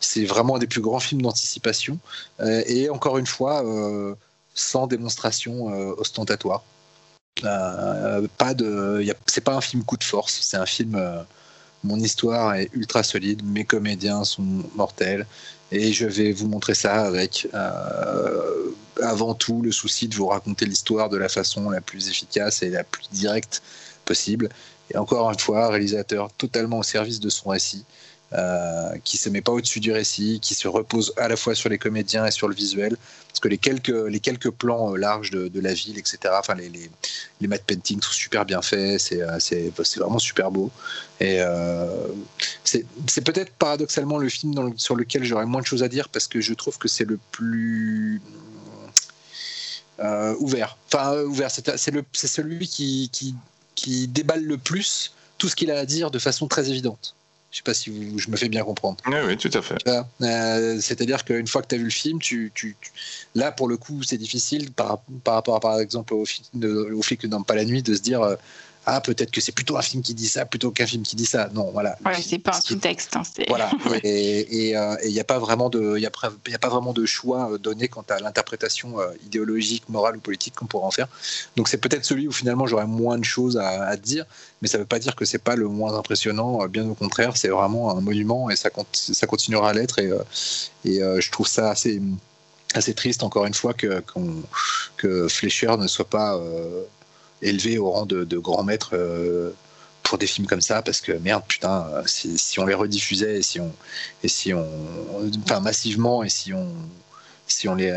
C'est 0.00 0.24
vraiment 0.24 0.56
un 0.56 0.58
des 0.58 0.66
plus 0.66 0.80
grands 0.80 0.98
films 0.98 1.22
d'anticipation. 1.22 1.98
et 2.40 2.90
encore 2.90 3.18
une 3.18 3.26
fois, 3.26 3.64
sans 4.54 4.86
démonstration 4.86 5.66
ostentatoire. 5.98 6.64
pas 7.42 8.54
de, 8.54 9.04
c'est 9.26 9.42
pas 9.42 9.54
un 9.54 9.60
film 9.60 9.84
coup 9.84 9.96
de 9.96 10.04
force, 10.04 10.40
c'est 10.42 10.56
un 10.56 10.66
film. 10.66 11.00
mon 11.84 12.00
histoire 12.00 12.54
est 12.54 12.70
ultra 12.72 13.02
solide, 13.02 13.44
mes 13.44 13.64
comédiens 13.64 14.24
sont 14.24 14.42
mortels, 14.74 15.26
et 15.72 15.92
je 15.92 16.06
vais 16.06 16.32
vous 16.32 16.48
montrer 16.48 16.74
ça 16.74 17.06
avec, 17.06 17.48
euh, 17.54 18.70
avant 19.02 19.34
tout, 19.34 19.62
le 19.62 19.72
souci 19.72 20.06
de 20.06 20.14
vous 20.14 20.26
raconter 20.26 20.66
l'histoire 20.66 21.08
de 21.08 21.16
la 21.16 21.30
façon 21.30 21.70
la 21.70 21.80
plus 21.80 22.08
efficace 22.08 22.62
et 22.62 22.68
la 22.68 22.84
plus 22.84 23.08
directe 23.10 23.62
possible. 24.04 24.50
Et 24.92 24.98
encore 24.98 25.30
une 25.30 25.38
fois, 25.38 25.68
réalisateur 25.68 26.30
totalement 26.34 26.80
au 26.80 26.82
service 26.82 27.20
de 27.20 27.30
son 27.30 27.48
récit. 27.48 27.84
Euh, 28.34 28.96
qui 29.04 29.18
se 29.18 29.28
met 29.28 29.42
pas 29.42 29.52
au-dessus 29.52 29.80
du 29.80 29.92
récit, 29.92 30.38
qui 30.40 30.54
se 30.54 30.66
repose 30.66 31.12
à 31.18 31.28
la 31.28 31.36
fois 31.36 31.54
sur 31.54 31.68
les 31.68 31.76
comédiens 31.76 32.24
et 32.24 32.30
sur 32.30 32.48
le 32.48 32.54
visuel, 32.54 32.96
parce 33.28 33.40
que 33.40 33.48
les 33.48 33.58
quelques, 33.58 33.92
les 34.08 34.20
quelques 34.20 34.50
plans 34.50 34.94
euh, 34.94 34.96
larges 34.96 35.30
de, 35.30 35.60
la 35.60 35.74
ville, 35.74 35.98
etc., 35.98 36.18
enfin 36.38 36.54
les, 36.54 36.70
les, 36.70 36.90
les 37.42 37.46
matte 37.46 37.64
paintings 37.64 38.00
sont 38.00 38.12
super 38.12 38.46
bien 38.46 38.62
faits, 38.62 39.00
c'est, 39.00 39.20
euh, 39.20 39.70
vraiment 39.96 40.18
super 40.18 40.50
beau. 40.50 40.70
Et 41.20 41.40
c'est, 42.64 42.86
c'est 43.06 43.20
peut-être 43.20 43.52
paradoxalement 43.52 44.16
le 44.16 44.30
film 44.30 44.72
sur 44.78 44.96
lequel 44.96 45.24
j'aurais 45.24 45.46
moins 45.46 45.60
de 45.60 45.66
choses 45.66 45.82
à 45.82 45.88
dire, 45.88 46.08
parce 46.08 46.26
que 46.26 46.40
je 46.40 46.54
trouve 46.54 46.78
que 46.78 46.88
c'est 46.88 47.04
le 47.04 47.18
plus... 47.32 48.22
ouvert. 50.38 50.78
Enfin, 50.86 51.20
ouvert, 51.24 51.50
c'est, 51.50 51.76
c'est, 51.76 51.90
le, 51.90 52.02
c'est 52.14 52.28
celui 52.28 52.66
qui, 52.66 53.10
qui, 53.12 53.34
qui 53.74 54.08
déballe 54.08 54.42
le 54.42 54.56
plus 54.56 55.14
tout 55.36 55.50
ce 55.50 55.54
qu'il 55.54 55.70
a 55.70 55.78
à 55.78 55.84
dire 55.84 56.10
de 56.10 56.18
façon 56.18 56.48
très 56.48 56.70
évidente. 56.70 57.14
Je 57.52 57.58
sais 57.58 57.62
pas 57.62 57.74
si 57.74 57.92
je 58.16 58.30
me 58.30 58.36
fais 58.38 58.48
bien 58.48 58.64
comprendre. 58.64 58.96
Oui, 59.06 59.16
oui, 59.26 59.36
tout 59.36 59.50
à 59.52 59.60
fait. 59.60 59.76
Euh, 59.86 60.80
c'est-à-dire 60.80 61.22
qu'une 61.22 61.46
fois 61.46 61.60
que 61.60 61.68
tu 61.68 61.74
as 61.74 61.78
vu 61.78 61.84
le 61.84 61.90
film, 61.90 62.18
tu, 62.18 62.50
tu, 62.54 62.74
là, 63.34 63.52
pour 63.52 63.68
le 63.68 63.76
coup, 63.76 64.02
c'est 64.02 64.16
difficile 64.16 64.72
par, 64.72 65.02
par, 65.22 65.34
rapport, 65.34 65.56
à, 65.56 65.60
par 65.60 65.78
exemple, 65.78 66.14
au, 66.14 66.22
au 66.22 67.02
flic 67.02 67.20
que 67.20 67.42
pas 67.42 67.54
la 67.54 67.66
nuit 67.66 67.82
de 67.82 67.94
se 67.94 68.00
dire 68.00 68.22
euh, 68.22 68.36
ah 68.84 69.00
peut-être 69.00 69.30
que 69.30 69.40
c'est 69.40 69.52
plutôt 69.52 69.76
un 69.76 69.82
film 69.82 70.02
qui 70.02 70.12
dit 70.12 70.26
ça 70.26 70.44
plutôt 70.44 70.72
qu'un 70.72 70.86
film 70.86 71.04
qui 71.04 71.14
dit 71.14 71.26
ça. 71.26 71.48
Non, 71.54 71.70
voilà. 71.70 71.96
Ouais, 72.04 72.20
c'est 72.20 72.38
pas 72.38 72.56
un 72.56 72.60
sous-texte. 72.60 73.14
Hein, 73.16 73.22
voilà. 73.46 73.70
et 74.02 74.76
euh, 74.76 74.96
il 75.04 75.12
n'y 75.12 75.20
a 75.20 75.24
pas 75.24 75.38
vraiment 75.38 75.70
de, 75.70 75.96
il 75.96 76.02
y 76.02 76.06
a, 76.06 76.10
y 76.48 76.54
a, 76.54 76.58
pas 76.58 76.68
vraiment 76.68 76.92
de 76.92 77.06
choix 77.06 77.52
euh, 77.52 77.58
donné 77.58 77.86
quant 77.86 78.04
à 78.08 78.18
l'interprétation 78.18 78.98
euh, 78.98 79.12
idéologique, 79.24 79.88
morale 79.88 80.16
ou 80.16 80.20
politique 80.20 80.56
qu'on 80.56 80.66
pourrait 80.66 80.86
en 80.86 80.90
faire. 80.90 81.06
Donc 81.56 81.68
c'est 81.68 81.78
peut-être 81.78 82.04
celui 82.04 82.26
où 82.26 82.32
finalement 82.32 82.66
j'aurais 82.66 82.86
moins 82.86 83.18
de 83.18 83.24
choses 83.24 83.56
à, 83.56 83.84
à, 83.84 83.96
dire, 83.96 84.24
mais 84.62 84.68
ça 84.68 84.78
ne 84.78 84.82
veut 84.82 84.88
pas 84.88 84.98
dire 84.98 85.14
que 85.14 85.24
c'est 85.24 85.38
pas 85.38 85.54
le 85.54 85.68
moins 85.68 85.94
impressionnant. 85.96 86.66
Bien 86.66 86.88
au 86.88 86.94
contraire, 86.94 87.36
c'est 87.36 87.48
vraiment 87.48 87.96
un 87.96 88.00
monument 88.00 88.50
et 88.50 88.56
ça, 88.56 88.68
ça 88.92 89.26
continuera 89.28 89.70
à 89.70 89.72
l'être. 89.74 90.00
Et, 90.00 90.10
et 90.84 90.98
je 90.98 91.30
trouve 91.30 91.46
ça 91.46 91.70
assez 91.70 92.02
assez 92.74 92.94
triste 92.94 93.22
encore 93.22 93.44
une 93.44 93.52
fois 93.52 93.74
que, 93.74 94.02
que 94.96 95.28
Fleischer 95.28 95.76
ne 95.78 95.86
soit 95.86 96.08
pas 96.08 96.40
élevé 97.42 97.78
au 97.78 97.90
rang 97.90 98.06
de, 98.06 98.38
grand 98.38 98.62
maître 98.62 98.90
euh, 98.94 99.50
pour 100.02 100.18
des 100.18 100.26
films 100.26 100.46
comme 100.46 100.60
ça 100.60 100.82
parce 100.82 101.00
que 101.00 101.12
merde 101.12 101.42
putain 101.46 101.86
euh, 101.92 102.02
si, 102.06 102.58
on 102.58 102.66
les 102.66 102.74
rediffusait 102.74 103.38
et 103.38 103.42
si 103.42 103.60
on 103.60 103.72
et 104.22 104.28
si 104.28 104.54
on 104.54 104.66
enfin 105.44 105.60
massivement 105.60 106.22
et 106.22 106.28
si 106.28 106.52
on 106.54 106.68
si 107.46 107.68
on 107.68 107.74
les 107.74 107.92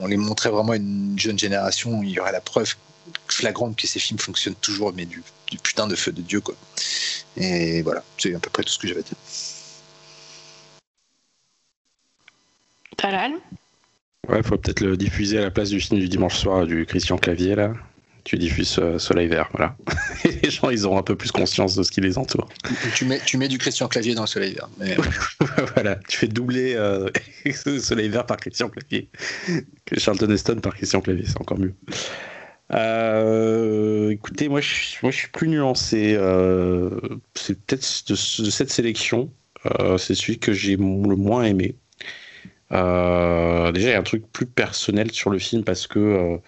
on 0.00 0.06
les 0.06 0.16
montrait 0.16 0.50
vraiment 0.50 0.72
à 0.72 0.76
une 0.76 1.18
jeune 1.18 1.38
génération 1.38 2.02
il 2.02 2.10
y 2.10 2.20
aurait 2.20 2.32
la 2.32 2.40
preuve 2.40 2.74
flagrante 3.28 3.76
que 3.76 3.86
ces 3.86 3.98
films 3.98 4.18
fonctionnent 4.18 4.54
toujours 4.56 4.92
mais 4.94 5.06
du, 5.06 5.22
putain 5.62 5.86
de 5.86 5.94
feu 5.94 6.12
de 6.12 6.22
dieu 6.22 6.40
quoi. 6.40 6.54
Et 7.36 7.82
voilà 7.82 8.02
c'est 8.18 8.34
à 8.34 8.38
peu 8.38 8.50
près 8.50 8.62
tout 8.62 8.72
ce 8.72 8.78
que 8.78 8.86
j'avais 8.86 9.00
à 9.00 9.04
dire. 9.04 9.16
Talal? 12.96 13.32
Ouais, 14.28 14.42
faut 14.42 14.56
peut-être 14.56 14.80
le 14.80 14.96
diffuser 14.96 15.38
à 15.38 15.42
la 15.42 15.50
place 15.50 15.68
du 15.68 15.80
film 15.80 16.00
du 16.00 16.08
dimanche 16.08 16.38
soir 16.38 16.66
du 16.66 16.86
Christian 16.86 17.18
Clavier 17.18 17.54
là 17.54 17.74
tu 18.24 18.36
diffuses 18.36 18.78
euh, 18.78 18.98
Soleil 18.98 19.28
Vert, 19.28 19.48
voilà. 19.52 19.76
Et 20.24 20.40
les 20.42 20.50
gens, 20.50 20.70
ils 20.70 20.86
auront 20.86 20.98
un 20.98 21.02
peu 21.02 21.16
plus 21.16 21.30
conscience 21.30 21.76
de 21.76 21.82
ce 21.82 21.90
qui 21.90 22.00
les 22.00 22.18
entoure. 22.18 22.48
Tu 22.94 23.04
mets, 23.04 23.20
tu 23.24 23.36
mets 23.36 23.48
du 23.48 23.58
Christian 23.58 23.86
Clavier 23.88 24.14
dans 24.14 24.22
le 24.22 24.26
Soleil 24.26 24.54
Vert. 24.54 24.98
voilà, 25.74 25.96
tu 26.08 26.18
fais 26.18 26.28
doubler 26.28 26.74
euh, 26.74 27.08
Soleil 27.80 28.08
Vert 28.08 28.26
par 28.26 28.38
Christian 28.38 28.68
Clavier. 28.68 29.08
Charlton 29.96 30.30
Heston 30.30 30.60
par 30.60 30.74
Christian 30.74 31.00
Clavier, 31.00 31.24
c'est 31.26 31.40
encore 31.40 31.58
mieux. 31.58 31.74
Euh, 32.72 34.10
écoutez, 34.10 34.48
moi 34.48 34.60
je, 34.60 34.96
moi 35.02 35.10
je 35.10 35.16
suis 35.16 35.28
plus 35.28 35.48
nuancé. 35.48 36.14
Euh, 36.16 36.90
c'est 37.34 37.60
peut-être 37.64 38.08
de, 38.08 38.14
cette 38.14 38.70
sélection, 38.70 39.30
euh, 39.80 39.98
c'est 39.98 40.14
celui 40.14 40.38
que 40.38 40.52
j'ai 40.52 40.76
le 40.76 41.16
moins 41.16 41.44
aimé. 41.44 41.76
déjà, 42.70 43.72
il 43.74 43.82
y 43.82 43.92
a 43.92 43.98
un 43.98 44.02
truc 44.02 44.24
plus 44.32 44.46
personnel 44.46 45.10
sur 45.12 45.30
le 45.30 45.38
film 45.38 45.64
parce 45.64 45.86
que 45.86 46.40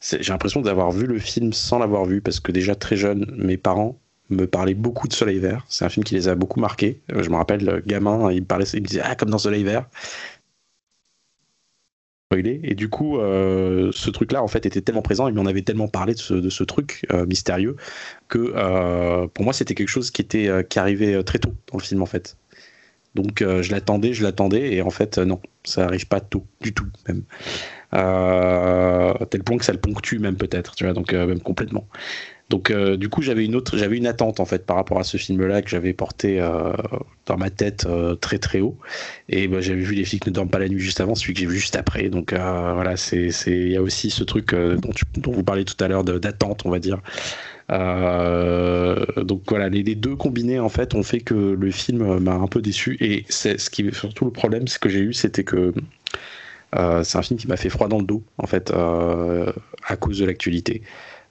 j'ai 0.00 0.32
l'impression 0.32 0.62
d'avoir 0.62 0.90
vu 0.90 1.06
le 1.06 1.18
film 1.18 1.52
sans 1.52 1.78
l'avoir 1.78 2.04
vu 2.04 2.20
parce 2.20 2.40
que 2.40 2.52
déjà 2.52 2.74
très 2.74 2.96
jeune, 2.96 3.32
mes 3.36 3.56
parents 3.56 3.98
me 4.30 4.46
parlaient 4.46 4.74
beaucoup 4.74 5.08
de 5.08 5.12
Soleil 5.12 5.38
Vert. 5.38 5.64
C'est 5.68 5.84
un 5.84 5.88
film 5.88 6.04
qui 6.04 6.14
les 6.14 6.28
a 6.28 6.34
beaucoup 6.34 6.60
marqués. 6.60 7.00
Je 7.08 7.28
me 7.28 7.36
rappelle, 7.36 7.82
gamin, 7.86 8.32
il 8.32 8.42
me, 8.42 8.76
il 8.76 8.82
disait 8.82 9.02
Ah, 9.04 9.16
comme 9.16 9.30
dans 9.30 9.38
Soleil 9.38 9.64
Vert. 9.64 9.86
Et 12.32 12.76
du 12.76 12.88
coup, 12.88 13.18
euh, 13.18 13.90
ce 13.92 14.08
truc-là, 14.08 14.40
en 14.40 14.46
fait, 14.46 14.64
était 14.64 14.80
tellement 14.80 15.02
présent, 15.02 15.26
et 15.26 15.32
on 15.36 15.46
avait 15.46 15.62
tellement 15.62 15.88
parlé 15.88 16.14
de 16.14 16.48
ce, 16.48 16.62
truc 16.62 17.04
euh, 17.12 17.26
mystérieux 17.26 17.74
que 18.28 18.52
euh, 18.54 19.26
pour 19.26 19.42
moi, 19.42 19.52
c'était 19.52 19.74
quelque 19.74 19.88
chose 19.88 20.12
qui 20.12 20.22
était 20.22 20.48
qui 20.68 20.78
arrivait 20.78 21.24
très 21.24 21.40
tôt 21.40 21.52
dans 21.72 21.78
le 21.78 21.82
film, 21.82 22.02
en 22.02 22.06
fait. 22.06 22.36
Donc, 23.16 23.40
je 23.40 23.72
l'attendais, 23.72 24.12
je 24.12 24.22
l'attendais, 24.22 24.74
et 24.74 24.82
en 24.82 24.90
fait, 24.90 25.18
non, 25.18 25.40
ça 25.64 25.86
arrive 25.86 26.06
pas 26.06 26.20
tôt, 26.20 26.44
du 26.60 26.72
tout, 26.72 26.86
même. 27.08 27.24
À 27.92 29.14
tel 29.30 29.42
point 29.42 29.58
que 29.58 29.64
ça 29.64 29.72
le 29.72 29.80
ponctue, 29.80 30.18
même 30.18 30.36
peut-être, 30.36 30.74
tu 30.74 30.84
vois, 30.84 30.92
donc 30.92 31.12
même 31.12 31.40
complètement. 31.40 31.86
Donc 32.50 32.72
euh, 32.72 32.96
du 32.96 33.08
coup 33.08 33.22
j'avais 33.22 33.44
une 33.44 33.54
autre, 33.54 33.78
j'avais 33.78 33.96
une 33.96 34.08
attente 34.08 34.40
en 34.40 34.44
fait 34.44 34.66
par 34.66 34.74
rapport 34.74 34.98
à 34.98 35.04
ce 35.04 35.16
film-là 35.16 35.62
que 35.62 35.70
j'avais 35.70 35.92
porté 35.92 36.40
euh, 36.40 36.72
dans 37.26 37.36
ma 37.36 37.48
tête 37.48 37.86
euh, 37.88 38.16
très 38.16 38.38
très 38.38 38.60
haut. 38.60 38.76
Et 39.28 39.46
bah, 39.46 39.60
j'avais 39.60 39.80
vu 39.80 39.94
les 39.94 40.04
flics 40.04 40.26
ne 40.26 40.32
dorment 40.32 40.50
pas 40.50 40.58
la 40.58 40.68
nuit 40.68 40.80
juste 40.80 41.00
avant, 41.00 41.14
celui 41.14 41.32
que 41.32 41.38
j'ai 41.40 41.46
vu 41.46 41.54
juste 41.54 41.76
après. 41.76 42.08
Donc 42.08 42.34
voilà, 42.34 42.96
c'est 42.96 43.30
il 43.46 43.70
y 43.70 43.76
a 43.76 43.82
aussi 43.82 44.10
ce 44.10 44.24
truc 44.24 44.52
dont, 44.52 44.90
dont 45.16 45.32
vous 45.32 45.44
parlez 45.44 45.64
tout 45.64 45.76
à 45.82 45.86
l'heure 45.86 46.02
d'attente, 46.02 46.62
on 46.64 46.70
va 46.70 46.80
dire. 46.80 46.98
donc 47.68 49.42
voilà, 49.48 49.68
les, 49.68 49.84
les, 49.84 49.94
deux 49.94 50.16
combinés 50.16 50.58
en 50.58 50.68
fait 50.68 50.96
ont 50.96 51.04
fait 51.04 51.20
que 51.20 51.34
le 51.34 51.70
film 51.70 52.18
m'a 52.18 52.34
un 52.34 52.48
peu 52.48 52.60
déçu. 52.60 52.96
Et 53.00 53.24
c'est 53.28 53.60
ce 53.60 53.70
qui 53.70 53.88
surtout 53.92 54.24
le 54.24 54.32
problème, 54.32 54.66
ce 54.66 54.80
que 54.80 54.88
j'ai 54.88 55.00
eu, 55.00 55.12
c'était 55.12 55.44
que 55.44 55.72
c'est 56.72 57.16
un 57.16 57.22
film 57.22 57.38
qui 57.38 57.48
m'a 57.48 57.56
fait 57.56 57.70
froid 57.70 57.88
dans 57.88 57.98
le 57.98 58.04
dos 58.04 58.22
en 58.38 58.46
fait 58.46 58.72
à 58.72 59.96
cause 59.96 60.18
de 60.18 60.24
l'actualité. 60.24 60.82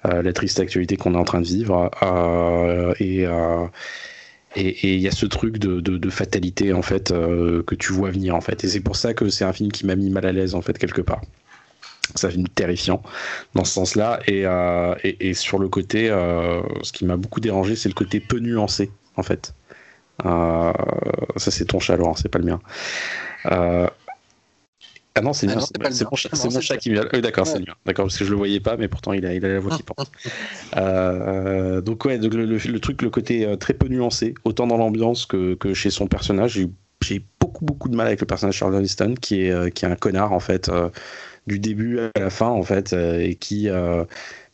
Euh, 0.06 0.22
la 0.22 0.32
triste 0.32 0.61
actualité 0.61 0.95
qu'on 0.95 1.14
est 1.14 1.18
en 1.18 1.26
train 1.26 1.41
de 1.41 1.45
vivre. 1.45 1.91
Euh, 2.03 2.94
euh, 3.02 3.68
et 4.56 4.94
il 4.95 4.99
y 4.99 5.07
a 5.07 5.11
ce 5.11 5.26
truc 5.26 5.57
de, 5.57 6.10
fatalité 6.10 6.74
en 6.74 6.82
fait 6.82 7.10
que 7.10 7.76
tu 7.76 7.94
vois 7.94 8.10
venir 8.10 8.36
en 8.36 8.41
fait. 8.41 8.64
Et 8.64 8.68
c'est 8.68 8.80
pour 8.80 8.95
ça 8.95 9.14
que 9.14 9.30
c'est 9.30 9.45
un 9.45 9.53
film 9.53 9.72
qui 9.72 9.86
m'a 9.86 9.95
mis 9.95 10.10
mal 10.10 10.26
à 10.26 10.32
l'aise 10.32 10.56
en 10.56 10.61
fait 10.61 10.78
quelque 10.78 11.02
part. 11.02 11.22
C'est 12.16 12.28
un 12.28 12.32
film 12.32 12.48
terrifiant 12.48 13.03
dans 13.53 13.64
ce 13.64 13.74
sens-là. 13.74 14.20
Et, 14.26 15.34
sur 15.36 15.60
le 15.60 15.70
côté, 15.70 16.07
ce 16.07 16.91
qui 16.91 17.06
m'a 17.06 17.16
beaucoup 17.16 17.41
dérangé, 17.41 17.76
c'est 17.76 17.90
le 17.90 17.94
côté 17.94 18.20
peu 18.20 18.40
nuancé 18.40 18.90
en 19.18 19.24
fait. 19.24 19.53
ça 20.24 20.74
c'est 21.38 21.66
ton 21.66 21.80
chat 21.80 21.98
Laurent, 21.98 22.16
c'est 22.16 22.30
pas 22.30 22.40
le 22.40 22.45
mien. 22.45 22.60
Ah 25.20 25.22
non, 25.22 25.34
c'est 25.34 25.50
ah 25.50 25.56
mon, 25.56 26.16
chat, 26.16 26.30
mon 26.46 26.62
chat 26.62 26.78
qui 26.78 26.91
vient. 26.91 27.06
Oui, 27.12 27.20
d'accord, 27.20 27.46
c'est 27.46 27.60
bien. 27.60 27.74
D'accord, 27.86 28.06
parce 28.06 28.18
que 28.18 28.24
je 28.24 28.30
le 28.30 28.38
voyais 28.38 28.62
pas, 28.62 28.78
mais 28.78 28.88
pourtant 28.88 29.12
il 29.12 29.26
a, 29.26 29.34
il 29.34 29.44
a 29.44 29.50
la 29.50 29.60
voix 29.60 29.76
qui 29.76 29.84
porte. 29.84 30.10
Euh, 30.78 31.82
donc 31.82 32.06
ouais, 32.06 32.18
le, 32.18 32.80
truc, 32.80 33.02
le 33.02 33.10
côté 33.10 33.46
euh, 33.46 33.56
très 33.56 33.74
peu 33.74 33.88
nuancé, 33.88 34.36
autant 34.46 34.68
dans 34.68 34.78
l'ambiance 34.78 35.26
que, 35.26 35.56
que, 35.56 35.74
chez 35.74 35.90
son 35.90 36.08
personnage. 36.08 36.60
J'ai 37.02 37.26
beaucoup 37.40 37.66
beaucoup 37.66 37.90
de 37.90 37.96
mal 37.96 38.08
avec 38.08 38.22
le 38.22 38.28
personnage 38.28 38.56
de 38.56 38.60
Charles 38.60 38.76
Aniston, 38.76 39.16
qui 39.20 39.41
est 39.41 39.52
euh, 39.52 39.70
qui 39.70 39.86
est 39.86 39.88
un 39.88 39.96
connard 39.96 40.32
en 40.32 40.40
fait, 40.40 40.72
du 41.48 41.60
début 41.60 42.00
à 42.00 42.20
la 42.20 42.30
fin 42.30 42.50
en 42.50 42.64
fait, 42.64 42.94
et 42.94 43.36
qui 43.36 43.68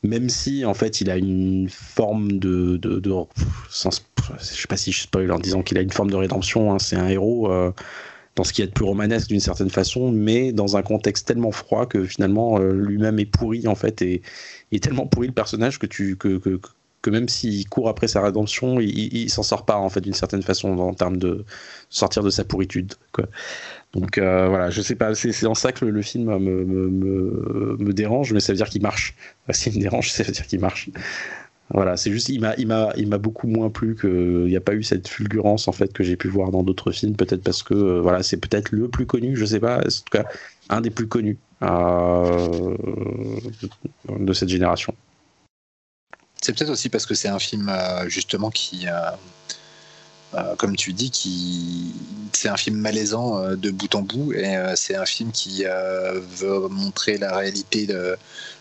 même 0.04 0.30
si 0.30 0.66
en 0.66 0.74
fait 0.74 1.02
il 1.02 1.12
a 1.12 1.18
une 1.18 1.68
forme 1.70 2.40
de, 2.40 2.78
de, 2.78 3.00
de 3.00 3.12
sans, 3.70 4.06
je 4.40 4.44
sais 4.44 4.68
pas 4.68 4.78
si 4.78 4.92
je 4.92 5.02
spoil 5.02 5.32
en 5.32 5.40
disant 5.40 5.62
qu'il 5.64 5.78
a 5.78 5.82
une 5.82 5.92
forme 5.92 6.12
de 6.12 6.16
rédemption, 6.16 6.74
hein, 6.74 6.80
c'est 6.80 6.96
un 6.96 7.08
héros 7.08 7.52
dans 8.36 8.44
ce 8.44 8.54
qui 8.54 8.62
est 8.62 8.68
de 8.68 8.72
plus 8.72 8.86
romanesque 8.86 9.30
d'une 9.30 9.40
certaine 9.40 9.70
façon, 9.70 10.12
mais 10.12 10.52
dans 10.52 10.78
un 10.78 10.82
contexte 10.82 11.28
tellement 11.28 11.52
froid 11.52 11.86
que 11.86 12.04
finalement 12.04 12.60
euh, 12.60 12.74
lui-même 12.74 13.20
est 13.20 13.26
pourri 13.26 13.68
en 13.68 13.76
fait, 13.76 14.02
et 14.02 14.22
est 14.72 14.84
tellement 14.84 15.08
pourri 15.08 15.28
le 15.28 15.34
personnage 15.34 15.80
que 15.80 15.86
tu 15.86 16.18
que, 16.18 16.38
que, 16.38 16.60
que 17.02 17.10
même 17.10 17.30
s'il 17.30 17.68
court 17.70 17.88
après 17.88 18.08
sa 18.08 18.22
rédemption, 18.22 18.80
il, 18.80 19.14
il, 19.16 19.30
s'en 19.30 19.44
sort 19.44 19.66
pas 19.66 19.78
en 19.78 19.90
fait 19.90 20.02
d'une 20.02 20.14
certaine 20.14 20.42
façon 20.42 20.78
en 20.78 20.94
termes 20.94 21.18
de 21.18 21.46
sortir 21.90 22.24
de 22.24 22.30
sa 22.30 22.44
pourritude. 22.44 22.96
Quoi. 23.14 23.26
Donc 23.94 24.18
euh, 24.18 24.50
voilà, 24.50 24.70
je 24.70 24.82
sais 24.82 24.96
pas, 24.96 25.16
c'est 25.16 25.44
dans 25.44 25.54
ça 25.54 25.72
que 25.72 25.86
le, 25.86 26.02
film 26.02 26.26
me, 26.26 26.38
me, 26.38 26.90
me, 26.90 27.78
me, 27.80 27.94
dérange, 27.94 28.34
mais 28.34 28.42
ça 28.42 28.52
veut 28.52 28.58
dire 28.58 28.70
qu'il 28.70 28.82
marche. 28.82 29.16
S'il 29.52 29.74
me 29.76 29.80
dérange, 29.80 30.12
ça 30.12 30.24
veut 30.24 30.34
dire 30.34 30.46
qu'il 30.46 30.60
marche. 30.60 30.90
Voilà, 31.74 31.98
c'est 31.98 32.12
juste, 32.12 32.30
il 32.30 32.42
m'a, 32.42 32.54
il 32.58 32.68
m'a, 32.68 32.94
il 32.96 33.08
m'a 33.08 33.18
beaucoup 33.18 33.48
moins 33.48 33.72
plu 33.72 33.96
qu'il 33.96 34.46
n'y 34.46 34.56
a 34.56 34.62
pas 34.62 34.74
eu 34.74 34.84
cette 34.84 35.08
fulgurance 35.08 35.68
en 35.68 35.72
fait 35.72 35.92
que 35.92 36.04
j'ai 36.04 36.16
pu 36.16 36.28
voir 36.28 36.52
dans 36.52 36.62
d'autres 36.62 36.92
films, 36.92 37.16
peut-être 37.16 37.42
parce 37.42 37.64
que 37.64 37.74
euh, 37.74 38.02
voilà, 38.02 38.22
c'est 38.22 38.38
peut-être 38.38 38.72
le 38.72 38.88
plus 38.88 39.08
connu, 39.08 39.36
je 39.36 39.46
sais 39.46 39.60
pas, 39.60 39.80
en 39.80 39.82
tout 39.82 40.04
cas 40.12 40.26
un 40.70 40.82
des 40.82 40.92
plus 40.92 41.08
connus 41.08 41.40
euh, 41.64 42.78
de 44.08 44.34
cette 44.34 44.50
génération. 44.50 44.94
C'est 46.40 46.56
peut-être 46.56 46.70
aussi 46.70 46.90
parce 46.90 47.08
que 47.08 47.16
c'est 47.16 47.30
un 47.30 47.40
film 47.40 47.68
euh, 47.68 48.08
justement 48.10 48.52
qui, 48.52 48.86
comme 50.58 50.76
tu 50.76 50.94
dis, 50.94 51.12
qui 51.12 51.94
c'est 52.34 52.50
un 52.50 52.58
film 52.58 52.78
malaisant 52.78 53.56
de 53.56 53.72
bout 53.72 53.96
en 53.96 54.02
bout 54.02 54.34
et 54.34 54.56
c'est 54.76 54.96
un 54.96 55.06
film 55.06 55.32
qui 55.32 55.64
veut 55.64 56.68
montrer 56.70 57.18
la 57.18 57.36
réalité 57.36 57.88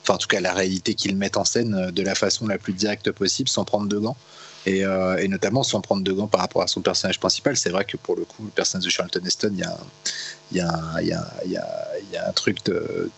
enfin 0.04 0.14
en 0.14 0.18
tout 0.18 0.28
cas 0.28 0.40
la 0.40 0.52
réalité 0.52 0.94
qu'ils 0.94 1.16
mettent 1.16 1.38
en 1.38 1.44
scène 1.44 1.74
euh, 1.74 1.90
de 1.90 2.02
la 2.02 2.14
façon 2.14 2.46
la 2.46 2.58
plus 2.58 2.74
directe 2.74 3.10
possible 3.10 3.48
sans 3.48 3.64
prendre 3.64 3.88
de 3.88 3.98
gants. 3.98 4.16
Et, 4.66 4.84
euh, 4.84 5.16
et, 5.18 5.28
notamment 5.28 5.62
sans 5.62 5.80
prendre 5.80 6.02
de 6.02 6.12
gants 6.12 6.26
par 6.26 6.40
rapport 6.40 6.62
à 6.62 6.66
son 6.66 6.80
personnage 6.80 7.20
principal. 7.20 7.56
C'est 7.56 7.70
vrai 7.70 7.84
que 7.84 7.96
pour 7.96 8.16
le 8.16 8.24
coup, 8.24 8.44
le 8.44 8.50
personnage 8.50 8.84
de 8.84 8.90
Charlton 8.90 9.20
Heston, 9.24 9.52
il 9.52 10.56
y 10.56 10.60
a, 10.60 12.26
un 12.26 12.32
truc 12.32 12.58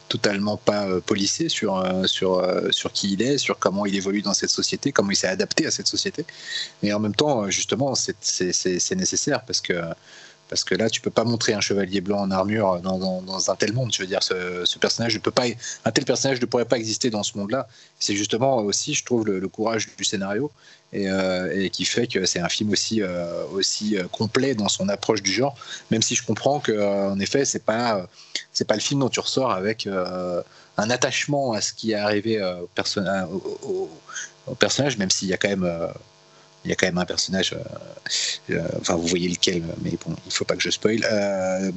totalement 0.08 0.56
pas 0.56 0.86
euh, 0.86 1.00
policé 1.00 1.48
sur, 1.48 1.84
sur, 2.06 2.44
sur 2.70 2.92
qui 2.92 3.12
il 3.12 3.22
est, 3.22 3.38
sur 3.38 3.58
comment 3.58 3.86
il 3.86 3.94
évolue 3.94 4.22
dans 4.22 4.34
cette 4.34 4.50
société, 4.50 4.90
comment 4.90 5.10
il 5.10 5.16
s'est 5.16 5.28
adapté 5.28 5.66
à 5.66 5.70
cette 5.70 5.86
société. 5.86 6.24
Et 6.82 6.92
en 6.92 6.98
même 6.98 7.14
temps, 7.14 7.48
justement, 7.48 7.94
c'est 7.94 8.96
nécessaire 8.96 9.44
parce 9.44 9.60
que 9.60 9.74
parce 10.48 10.62
que 10.62 10.74
là, 10.74 10.88
tu 10.88 11.00
peux 11.00 11.10
pas 11.10 11.24
montrer 11.24 11.54
un 11.54 11.60
chevalier 11.60 12.00
blanc 12.00 12.20
en 12.20 12.30
armure 12.30 12.80
dans, 12.80 13.50
un 13.50 13.54
tel 13.56 13.72
monde. 13.72 13.92
Je 13.92 14.02
veux 14.02 14.06
dire, 14.06 14.22
ce, 14.22 14.78
personnage 14.78 15.18
pas, 15.20 15.44
un 15.84 15.90
tel 15.90 16.04
personnage 16.04 16.40
ne 16.40 16.46
pourrait 16.46 16.66
pas 16.66 16.76
exister 16.76 17.10
dans 17.10 17.22
ce 17.22 17.36
monde-là. 17.36 17.66
C'est 17.98 18.14
justement 18.14 18.58
aussi, 18.58 18.94
je 18.94 19.04
trouve, 19.04 19.26
le, 19.26 19.48
courage 19.48 19.88
du 19.96 20.04
scénario 20.04 20.50
euh, 20.94 21.50
et, 21.54 21.70
qui 21.70 21.84
fait 21.84 22.06
que 22.06 22.26
c'est 22.26 22.38
un 22.38 22.48
film 22.48 22.70
aussi 22.70 23.02
euh, 23.02 23.44
euh, 23.52 24.08
complet 24.12 24.54
dans 24.54 24.68
son 24.68 24.88
approche 24.88 25.22
du 25.22 25.32
genre. 25.32 25.56
Même 25.90 26.02
si 26.02 26.14
je 26.14 26.24
comprends 26.24 26.60
que, 26.60 27.10
en 27.10 27.18
effet, 27.18 27.44
c'est 27.44 27.64
pas 27.64 28.06
pas 28.66 28.74
le 28.74 28.80
film 28.80 29.00
dont 29.00 29.08
tu 29.08 29.20
ressors 29.20 29.50
avec 29.50 29.86
un 29.86 30.90
attachement 30.90 31.52
à 31.52 31.60
ce 31.60 31.72
qui 31.72 31.92
est 31.92 31.96
arrivé 31.96 32.42
au, 32.42 33.90
au 34.46 34.54
personnage, 34.54 34.96
même 34.96 35.10
s'il 35.10 35.28
y 35.28 35.34
a 35.34 35.36
quand 35.36 35.48
même 35.48 35.90
il 36.66 36.70
y 36.70 36.72
a 36.72 36.74
quand 36.74 36.86
même 36.86 36.98
un 36.98 37.04
personnage, 37.04 37.54
euh, 37.54 38.54
euh, 38.54 38.68
enfin 38.80 38.96
vous 38.96 39.06
voyez 39.06 39.28
lequel, 39.28 39.62
mais 39.82 39.92
bon, 40.04 40.14
il 40.26 40.32
faut 40.32 40.44
pas 40.44 40.56
que 40.56 40.62
je 40.62 40.70
spoil, 40.70 41.00
euh, 41.10 41.70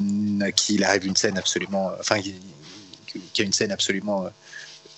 qui 0.55 0.83
arrive 0.83 1.05
une 1.05 1.15
scène 1.15 1.37
absolument, 1.37 1.91
enfin 1.99 2.19
qui, 2.19 2.35
a 3.39 3.43
une 3.43 3.53
scène 3.53 3.71
absolument 3.71 4.29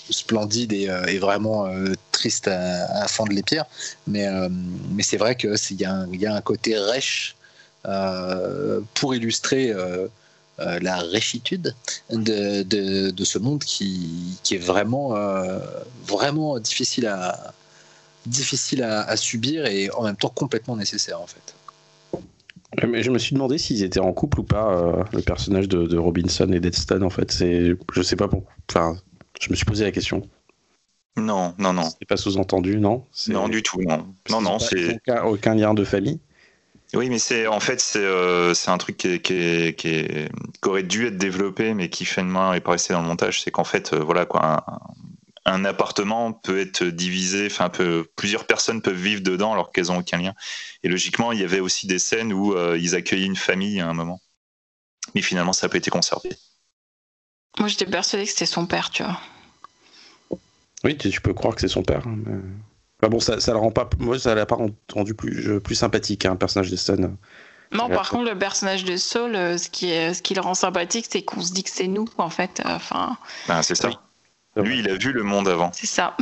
splendide 0.09 0.73
et, 0.73 1.17
vraiment 1.19 1.69
triste 2.11 2.47
à, 2.47 3.07
fendre 3.07 3.33
les 3.33 3.43
pierres. 3.43 3.65
Mais, 4.07 4.27
mais 4.91 5.03
c'est 5.03 5.17
vrai 5.17 5.35
qu'il 5.35 5.51
y, 5.71 5.83
y, 5.83 6.25
a 6.25 6.35
un 6.35 6.41
côté 6.41 6.77
rêche 6.77 7.35
pour 8.93 9.13
illustrer 9.13 9.73
la 10.57 10.97
réchitude 10.97 11.75
de, 12.09 12.63
de, 12.63 13.11
de, 13.11 13.25
ce 13.25 13.37
monde 13.37 13.63
qui, 13.63 14.37
qui 14.43 14.55
est 14.55 14.63
vraiment, 14.63 15.15
vraiment 16.05 16.59
difficile 16.59 17.07
à, 17.07 17.53
difficile 18.25 18.83
à, 18.83 19.15
subir 19.17 19.65
et 19.65 19.89
en 19.91 20.03
même 20.03 20.15
temps 20.15 20.29
complètement 20.29 20.75
nécessaire 20.75 21.21
en 21.21 21.27
fait. 21.27 21.55
Mais 22.87 23.03
je 23.03 23.11
me 23.11 23.17
suis 23.17 23.33
demandé 23.33 23.57
s'ils 23.57 23.83
étaient 23.83 23.99
en 23.99 24.13
couple 24.13 24.39
ou 24.39 24.43
pas, 24.43 24.73
euh, 24.73 25.03
le 25.11 25.21
personnage 25.21 25.67
de, 25.67 25.97
Robinson 25.97 26.49
et 26.53 26.59
Deadstone 26.59 27.03
en 27.03 27.09
fait. 27.09 27.31
C'est, 27.31 27.73
je 27.93 28.01
sais 28.01 28.15
pas 28.15 28.27
pourquoi. 28.27 28.51
Enfin, 28.69 28.97
je 29.41 29.49
me 29.49 29.55
suis 29.55 29.65
posé 29.65 29.83
la 29.83 29.91
question. 29.91 30.21
Non, 31.17 31.53
non, 31.57 31.73
non. 31.73 31.89
C'est 31.99 32.07
pas 32.07 32.15
sous-entendu, 32.15 32.79
non? 32.79 33.05
Non, 33.27 33.49
du 33.49 33.61
tout, 33.61 33.81
non. 33.81 34.07
Non, 34.29 34.41
non, 34.41 34.59
c'est 34.59 34.97
aucun, 35.25 35.55
lien 35.55 35.73
de 35.73 35.83
famille? 35.83 36.19
Oui, 36.93 37.09
mais 37.09 37.19
c'est 37.19 37.47
en 37.47 37.61
fait 37.61 37.79
c'est 37.79 38.03
euh, 38.03 38.53
un 38.67 38.77
truc 38.77 38.97
qui, 38.97 39.19
qui, 39.21 39.73
qui, 39.75 40.05
aurait 40.65 40.83
dû 40.83 41.07
être 41.07 41.17
développé, 41.17 41.73
mais 41.73 41.89
qui 41.89 42.03
fait 42.05 42.21
une 42.21 42.29
main 42.29 42.53
et 42.53 42.59
pas 42.59 42.71
resté 42.71 42.93
dans 42.93 43.01
le 43.01 43.07
montage. 43.07 43.41
C'est 43.41 43.51
qu'en 43.51 43.63
fait, 43.63 43.93
euh, 43.93 43.99
voilà 43.99 44.25
quoi, 44.25 44.63
un 44.67 44.79
appartement 45.45 46.33
peut 46.33 46.59
être 46.59 46.83
divisé, 46.83 47.47
enfin 47.47 47.71
plusieurs 48.15 48.45
personnes 48.45 48.81
peuvent 48.81 48.95
vivre 48.95 49.21
dedans 49.21 49.53
alors 49.53 49.71
qu'elles 49.71 49.87
n'ont 49.87 49.99
aucun 49.99 50.17
lien. 50.17 50.33
Et 50.83 50.89
logiquement, 50.89 51.31
il 51.31 51.39
y 51.39 51.43
avait 51.43 51.59
aussi 51.59 51.87
des 51.87 51.99
scènes 51.99 52.33
où 52.33 52.53
euh, 52.53 52.77
ils 52.79 52.95
accueillaient 52.95 53.25
une 53.25 53.35
famille 53.35 53.79
à 53.79 53.87
un 53.87 53.93
moment. 53.93 54.21
Mais 55.15 55.21
finalement, 55.21 55.53
ça 55.53 55.67
n'a 55.67 55.71
pas 55.71 55.77
été 55.77 55.89
conservé. 55.89 56.29
Moi, 57.59 57.67
j'étais 57.67 57.85
persuadée 57.85 58.25
que 58.25 58.29
c'était 58.29 58.45
son 58.45 58.65
père, 58.65 58.91
tu 58.91 59.03
vois. 59.03 59.19
Oui, 60.83 60.97
tu 60.97 61.21
peux 61.21 61.33
croire 61.33 61.55
que 61.55 61.61
c'est 61.61 61.67
son 61.67 61.83
père. 61.83 62.07
Hein, 62.07 62.17
mais... 63.01 63.09
bon, 63.09 63.19
ça, 63.19 63.39
ça 63.39 63.51
le 63.51 63.57
rend 63.57 63.71
pas. 63.71 63.89
Moi, 63.99 64.19
ça 64.19 64.35
l'a 64.35 64.45
pas 64.45 64.57
rendu 64.93 65.13
plus, 65.13 65.59
plus 65.59 65.75
sympathique, 65.75 66.25
un 66.25 66.31
hein, 66.31 66.35
personnage 66.35 66.71
de 66.71 66.75
Stone. 66.75 67.17
Non, 67.71 67.87
par 67.87 68.09
contre, 68.09 68.29
le 68.29 68.37
personnage 68.37 68.83
de 68.83 68.97
Saul, 68.97 69.35
euh, 69.35 69.57
ce 69.57 69.69
qui, 69.69 69.91
est, 69.91 70.13
ce 70.13 70.21
qui 70.21 70.33
le 70.33 70.41
rend 70.41 70.53
sympathique, 70.53 71.07
c'est 71.09 71.23
qu'on 71.23 71.41
se 71.41 71.53
dit 71.53 71.63
que 71.63 71.69
c'est 71.69 71.87
nous, 71.87 72.07
en 72.17 72.29
fait. 72.29 72.61
Enfin. 72.65 73.17
Ben, 73.47 73.61
c'est 73.61 73.75
ça. 73.75 73.89
Lui, 74.55 74.79
il 74.79 74.89
a 74.89 74.95
vu 74.95 75.13
le 75.13 75.23
monde 75.23 75.47
avant. 75.47 75.71
C'est 75.73 75.87
ça. 75.87 76.15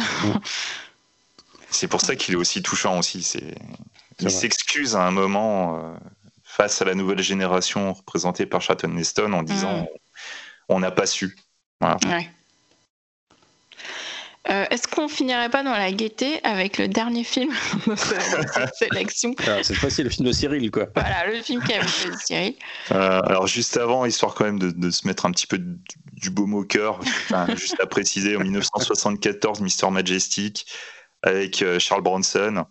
c'est 1.70 1.88
pour 1.88 2.02
ça 2.02 2.16
qu'il 2.16 2.36
est 2.36 2.38
aussi 2.38 2.62
touchant 2.62 3.00
aussi. 3.00 3.24
C'est. 3.24 3.56
Il 4.20 4.30
s'excuse 4.30 4.96
à 4.96 5.04
un 5.04 5.12
moment 5.12 5.78
euh, 5.78 5.94
face 6.44 6.82
à 6.82 6.86
la 6.86 6.94
nouvelle 6.94 7.22
génération 7.22 7.94
représentée 7.94 8.46
par 8.46 8.62
Charlton 8.62 8.98
Heston 8.98 9.32
en 9.32 9.44
disant 9.44 9.84
mm. 9.84 9.88
on 10.68 10.80
n'a 10.80 10.92
pas 10.92 11.06
su. 11.06 11.38
Voilà. 11.80 11.98
Ouais. 12.06 12.30
Euh, 14.48 14.66
est-ce 14.70 14.88
qu'on 14.88 15.10
finirait 15.10 15.50
pas 15.50 15.64
dans 15.64 15.74
la 15.74 15.92
gaieté 15.92 16.40
avec 16.46 16.78
le 16.78 16.88
dernier 16.88 17.26
film 17.26 17.52
de 17.88 17.96
cette 17.96 18.76
sélection 18.76 19.36
ah, 19.46 19.62
Cette 19.64 19.76
fois-ci, 19.76 20.02
le 20.02 20.10
film 20.10 20.28
de 20.28 20.32
Cyril, 20.32 20.72
quoi. 20.72 20.88
Voilà, 20.96 21.28
le 21.28 21.42
film 21.42 21.62
qui 21.62 21.74
a 21.74 21.86
fait 21.86 22.16
Cyril. 22.26 22.56
Euh, 22.92 23.22
alors, 23.26 23.48
juste 23.48 23.76
avant, 23.76 24.06
histoire 24.06 24.34
quand 24.34 24.46
même 24.46 24.60
de, 24.60 24.92
se 24.92 25.06
mettre 25.06 25.26
un 25.26 25.32
petit 25.32 25.46
peu 25.46 25.60
du 25.60 26.30
baume 26.30 26.54
au 26.54 26.64
cœur, 26.64 27.02
juste 27.58 27.80
à 27.82 27.86
préciser, 27.86 28.38
en 28.38 28.40
1974, 28.40 29.60
Mister 29.60 29.90
Majestic, 29.92 30.66
avec 31.22 31.62
euh, 31.62 31.78
Charles 31.78 32.04
Bronson. 32.04 32.66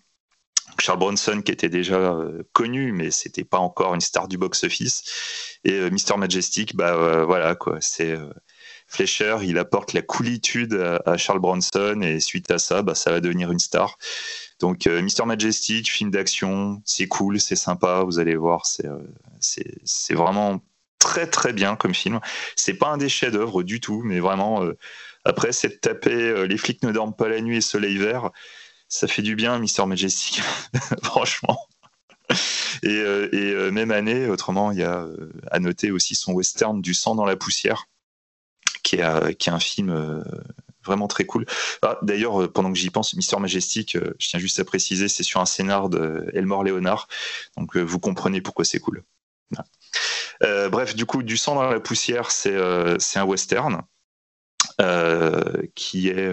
Charles 0.81 0.99
Bronson 0.99 1.43
qui 1.43 1.51
était 1.51 1.69
déjà 1.69 2.15
connu, 2.53 2.93
mais 2.93 3.11
c'était 3.11 3.45
pas 3.45 3.59
encore 3.59 3.95
une 3.95 4.01
star 4.01 4.29
du 4.29 4.39
box-office. 4.39 5.59
Et 5.65 5.91
Mister 5.91 6.17
Majestic, 6.17 6.77
bah 6.77 7.25
voilà 7.25 7.57
quoi, 7.57 7.79
c'est 7.81 8.17
Fleischer, 8.89 9.37
il 9.43 9.59
apporte 9.59 9.93
la 9.93 10.01
coolitude 10.01 10.75
à, 11.05 11.17
Charles 11.19 11.41
Bronson 11.41 12.01
et 12.01 12.21
suite 12.21 12.51
à 12.51 12.59
ça, 12.59 12.81
bah, 12.81 12.95
ça 12.95 13.11
va 13.11 13.21
devenir 13.21 13.53
une 13.53 13.59
star. 13.59 13.99
Donc 14.61 14.87
euh, 14.87 15.03
Mister 15.03 15.25
Majestic, 15.27 15.91
film 15.91 16.11
d'action, 16.11 16.83
c'est 16.87 17.07
cool, 17.07 17.39
c'est 17.39 17.55
sympa, 17.55 18.03
vous 18.03 18.19
allez 18.19 18.35
voir, 18.35 18.65
c'est 18.65 18.87
euh, 18.87 20.15
vraiment 20.15 20.63
très 20.99 21.29
très 21.29 21.53
bien 21.53 21.77
comme 21.77 21.95
film. 21.95 22.19
C'est 22.57 22.75
pas 22.75 22.89
un 22.89 22.97
des 22.97 23.11
chefs-d'œuvre 23.11 23.63
du 23.63 23.79
tout, 23.79 24.03
mais 24.03 24.21
vraiment 24.21 24.65
euh, 24.65 24.77
après 25.25 25.53
c'est 25.53 25.83
taper 25.83 26.47
les 26.49 26.57
flics 26.57 26.83
ne 26.83 26.91
dorment 26.91 27.15
pas 27.15 27.29
la 27.29 27.43
nuit 27.43 27.59
et 27.59 27.61
soleil 27.61 27.99
vert, 27.99 28.31
ça 28.89 29.07
fait 29.07 29.23
du 29.23 29.37
bien 29.37 29.59
Mister 29.59 29.85
Majestic, 29.85 30.41
franchement. 31.03 31.59
Et, 32.83 33.01
et 33.33 33.71
même 33.71 33.91
année, 33.91 34.29
autrement, 34.29 34.71
il 34.73 34.79
y 34.79 34.83
a 34.83 35.07
à 35.51 35.59
noter 35.59 35.91
aussi 35.91 36.15
son 36.15 36.33
western 36.33 36.81
du 36.81 36.95
sang 36.95 37.15
dans 37.15 37.25
la 37.25 37.37
poussière 37.37 37.87
qui 38.89 38.97
est, 38.97 39.49
un 39.49 39.59
film 39.59 39.91
euh, 39.91 40.23
vraiment 40.83 41.09
très 41.09 41.27
cool. 41.27 41.45
Ah, 41.83 41.99
d'ailleurs, 42.01 42.43
euh, 42.43 42.49
pendant 42.51 42.73
que 42.73 42.79
j'y 42.79 42.89
pense, 42.89 43.15
Mister 43.15 43.39
Majestic, 43.39 43.97
euh, 43.97 44.15
je 44.19 44.29
tiens 44.29 44.41
juste 44.41 44.59
à 44.61 44.65
préciser, 44.65 45.09
c'est 45.09 45.23
sur 45.23 45.41
un 45.41 45.47
scénar 45.47 45.91
de 45.91 46.31
Elmore 46.33 46.65
Leonard, 46.65 47.07
donc 47.57 47.77
vous 47.77 47.99
comprenez 47.99 48.41
pourquoi 48.41 48.65
c'est 48.65 48.81
cool. 48.81 49.05
bref, 50.41 50.95
du 50.95 51.05
coup, 51.05 51.23
Du 51.23 51.37
sang 51.37 51.57
dans 51.57 51.69
la 51.69 51.81
poussière, 51.81 52.31
c'est 52.31 52.57
un 52.57 53.25
western 53.25 53.83
qui 55.75 56.09
est 56.09 56.31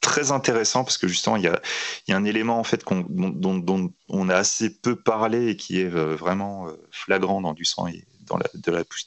très 0.00 0.32
intéressant 0.32 0.82
parce 0.82 0.98
que 0.98 1.06
justement 1.06 1.36
il 1.36 1.44
y 1.44 1.48
a, 1.48 1.60
un 2.08 2.24
élément 2.24 2.58
en 2.58 2.64
fait 2.64 2.84
dont, 3.08 3.92
on 4.08 4.28
a 4.28 4.34
assez 4.34 4.70
peu 4.70 4.96
parlé 4.96 5.48
et 5.48 5.56
qui 5.56 5.80
est 5.80 5.88
vraiment 5.88 6.68
flagrant 6.90 7.40
dans 7.40 7.52
du 7.52 7.64
sang 7.64 7.86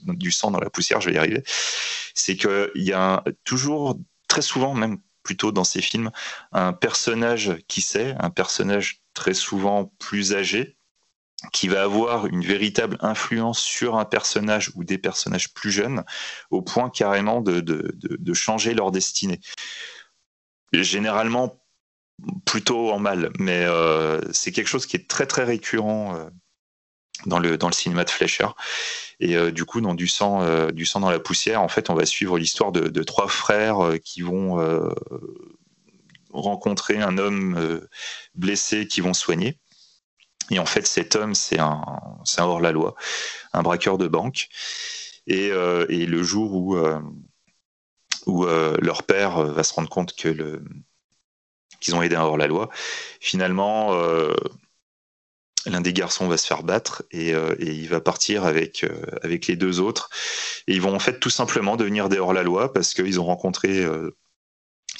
du 0.08 0.32
sang 0.32 0.52
dans 0.52 0.60
la 0.60 0.70
poussière, 0.70 1.02
je 1.02 1.10
vais 1.10 1.16
y 1.16 1.18
arriver, 1.18 1.44
c'est 2.14 2.36
qu'il 2.36 2.70
y 2.76 2.94
a 2.94 3.24
toujours, 3.44 3.98
très 4.28 4.42
souvent 4.42 4.74
même 4.74 5.00
plutôt 5.24 5.52
dans 5.52 5.64
ces 5.64 5.82
films, 5.82 6.12
un 6.52 6.72
personnage 6.72 7.58
qui 7.68 7.82
sait, 7.82 8.16
un 8.20 8.30
personnage 8.30 9.02
très 9.14 9.34
souvent 9.34 9.92
plus 10.00 10.34
âgé, 10.34 10.78
qui 11.52 11.68
va 11.68 11.84
avoir 11.84 12.28
une 12.28 12.44
véritable 12.44 12.98
influence 13.02 13.60
sur 13.60 13.98
un 13.98 14.06
personnage 14.06 14.72
ou 14.76 14.84
des 14.84 14.98
personnages 14.98 15.54
plus 15.54 15.72
jeunes, 15.72 16.04
au 16.50 16.62
point 16.62 16.90
carrément 16.90 17.42
de, 17.42 18.34
changer 18.34 18.74
leur 18.74 18.92
destinée. 18.92 19.42
Généralement, 20.72 21.62
plutôt 22.46 22.92
en 22.92 23.00
mal, 23.00 23.32
mais 23.40 23.66
euh, 23.66 24.22
c'est 24.32 24.52
quelque 24.52 24.68
chose 24.68 24.86
qui 24.86 24.96
est 24.96 25.10
très 25.10 25.26
très 25.26 25.44
récurrent 25.44 26.16
euh, 26.16 26.30
dans, 27.26 27.40
le, 27.40 27.58
dans 27.58 27.68
le 27.68 27.74
cinéma 27.74 28.04
de 28.04 28.10
Fleischer. 28.10 28.48
Et 29.20 29.36
euh, 29.36 29.52
du 29.52 29.66
coup, 29.66 29.82
dans 29.82 29.94
du 29.94 30.08
sang, 30.08 30.42
euh, 30.42 30.72
du 30.72 30.86
sang 30.86 31.00
dans 31.00 31.10
la 31.10 31.20
poussière, 31.20 31.62
en 31.62 31.68
fait, 31.68 31.90
on 31.90 31.96
va 31.96 32.06
suivre 32.06 32.38
l'histoire 32.38 32.72
de, 32.72 33.04
trois 33.04 33.28
frères 33.28 33.80
euh, 33.80 33.98
qui 33.98 34.22
vont 34.22 34.60
rencontrer 36.32 37.02
un 37.02 37.18
homme 37.18 37.80
blessé 38.34 38.88
qui 38.88 39.02
vont 39.02 39.14
soigner. 39.14 39.58
Et 40.52 40.60
en 40.60 40.66
fait, 40.66 40.86
cet 40.86 41.16
homme, 41.16 41.34
c'est 41.34 41.60
un, 41.60 41.82
hors-la-loi, 42.38 42.96
un 43.54 43.64
braqueur 43.64 43.98
de 43.98 44.08
banque. 44.08 44.50
Et, 45.28 45.50
le 45.50 46.24
jour 46.24 46.54
où, 48.26 48.46
leur 48.46 49.04
père 49.04 49.42
va 49.44 49.64
se 49.64 49.74
rendre 49.74 49.90
compte 49.90 50.14
qu'ils 50.14 50.36
ont 51.94 52.02
aidé 52.02 52.16
un 52.16 52.24
hors-la-loi, 52.24 52.70
finalement, 53.22 53.94
l'un 55.66 55.82
des 55.82 55.94
garçons 55.94 56.28
va 56.28 56.38
se 56.38 56.48
faire 56.48 56.64
battre 56.64 57.04
et, 57.12 57.34
euh, 57.34 57.56
il 57.60 57.88
va 57.90 58.00
partir 58.00 58.46
avec, 58.46 58.84
euh, 58.84 59.02
avec 59.22 59.48
les 59.48 59.56
deux 59.56 59.80
autres. 59.80 60.10
Et 60.68 60.74
ils 60.74 60.82
vont 60.82 60.96
en 60.96 61.00
fait 61.00 61.20
tout 61.20 61.30
simplement 61.30 61.76
devenir 61.76 62.10
des 62.10 62.20
hors-la-loi 62.20 62.74
parce 62.74 62.94
qu'ils 62.94 63.20
ont 63.20 63.26
rencontré, 63.26 63.84
euh, 63.84 64.16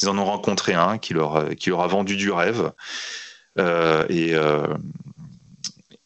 ils 0.02 0.10
en 0.10 0.18
ont 0.18 0.26
rencontré 0.26 0.74
un 0.74 0.98
qui 0.98 1.14
leur, 1.14 1.50
qui 1.56 1.70
leur 1.70 1.82
a 1.82 1.88
vendu 1.88 2.16
du 2.16 2.32
rêve. 2.32 2.72
et, 3.58 4.34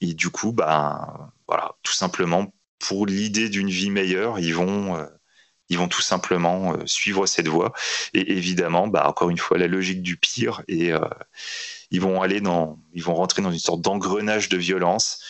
et 0.01 0.13
du 0.13 0.29
coup, 0.29 0.51
bah, 0.51 1.31
voilà, 1.47 1.75
tout 1.83 1.93
simplement, 1.93 2.53
pour 2.77 3.05
l'idée 3.05 3.49
d'une 3.49 3.69
vie 3.69 3.89
meilleure, 3.89 4.39
ils 4.39 4.53
vont, 4.53 5.05
ils 5.69 5.77
vont 5.77 5.87
tout 5.87 6.01
simplement 6.01 6.75
suivre 6.85 7.25
cette 7.25 7.47
voie. 7.47 7.73
Et 8.13 8.33
évidemment, 8.33 8.87
bah, 8.87 9.07
encore 9.07 9.29
une 9.29 9.37
fois, 9.37 9.57
la 9.57 9.67
logique 9.67 10.03
du 10.03 10.17
pire 10.17 10.61
et 10.67 10.91
ils 11.91 12.01
vont 12.01 12.21
aller 12.21 12.41
dans, 12.41 12.79
ils 12.93 13.03
vont 13.03 13.15
rentrer 13.15 13.41
dans 13.41 13.51
une 13.51 13.59
sorte 13.59 13.81
d'engrenage 13.81 14.49
de 14.49 14.57
violence 14.57 15.21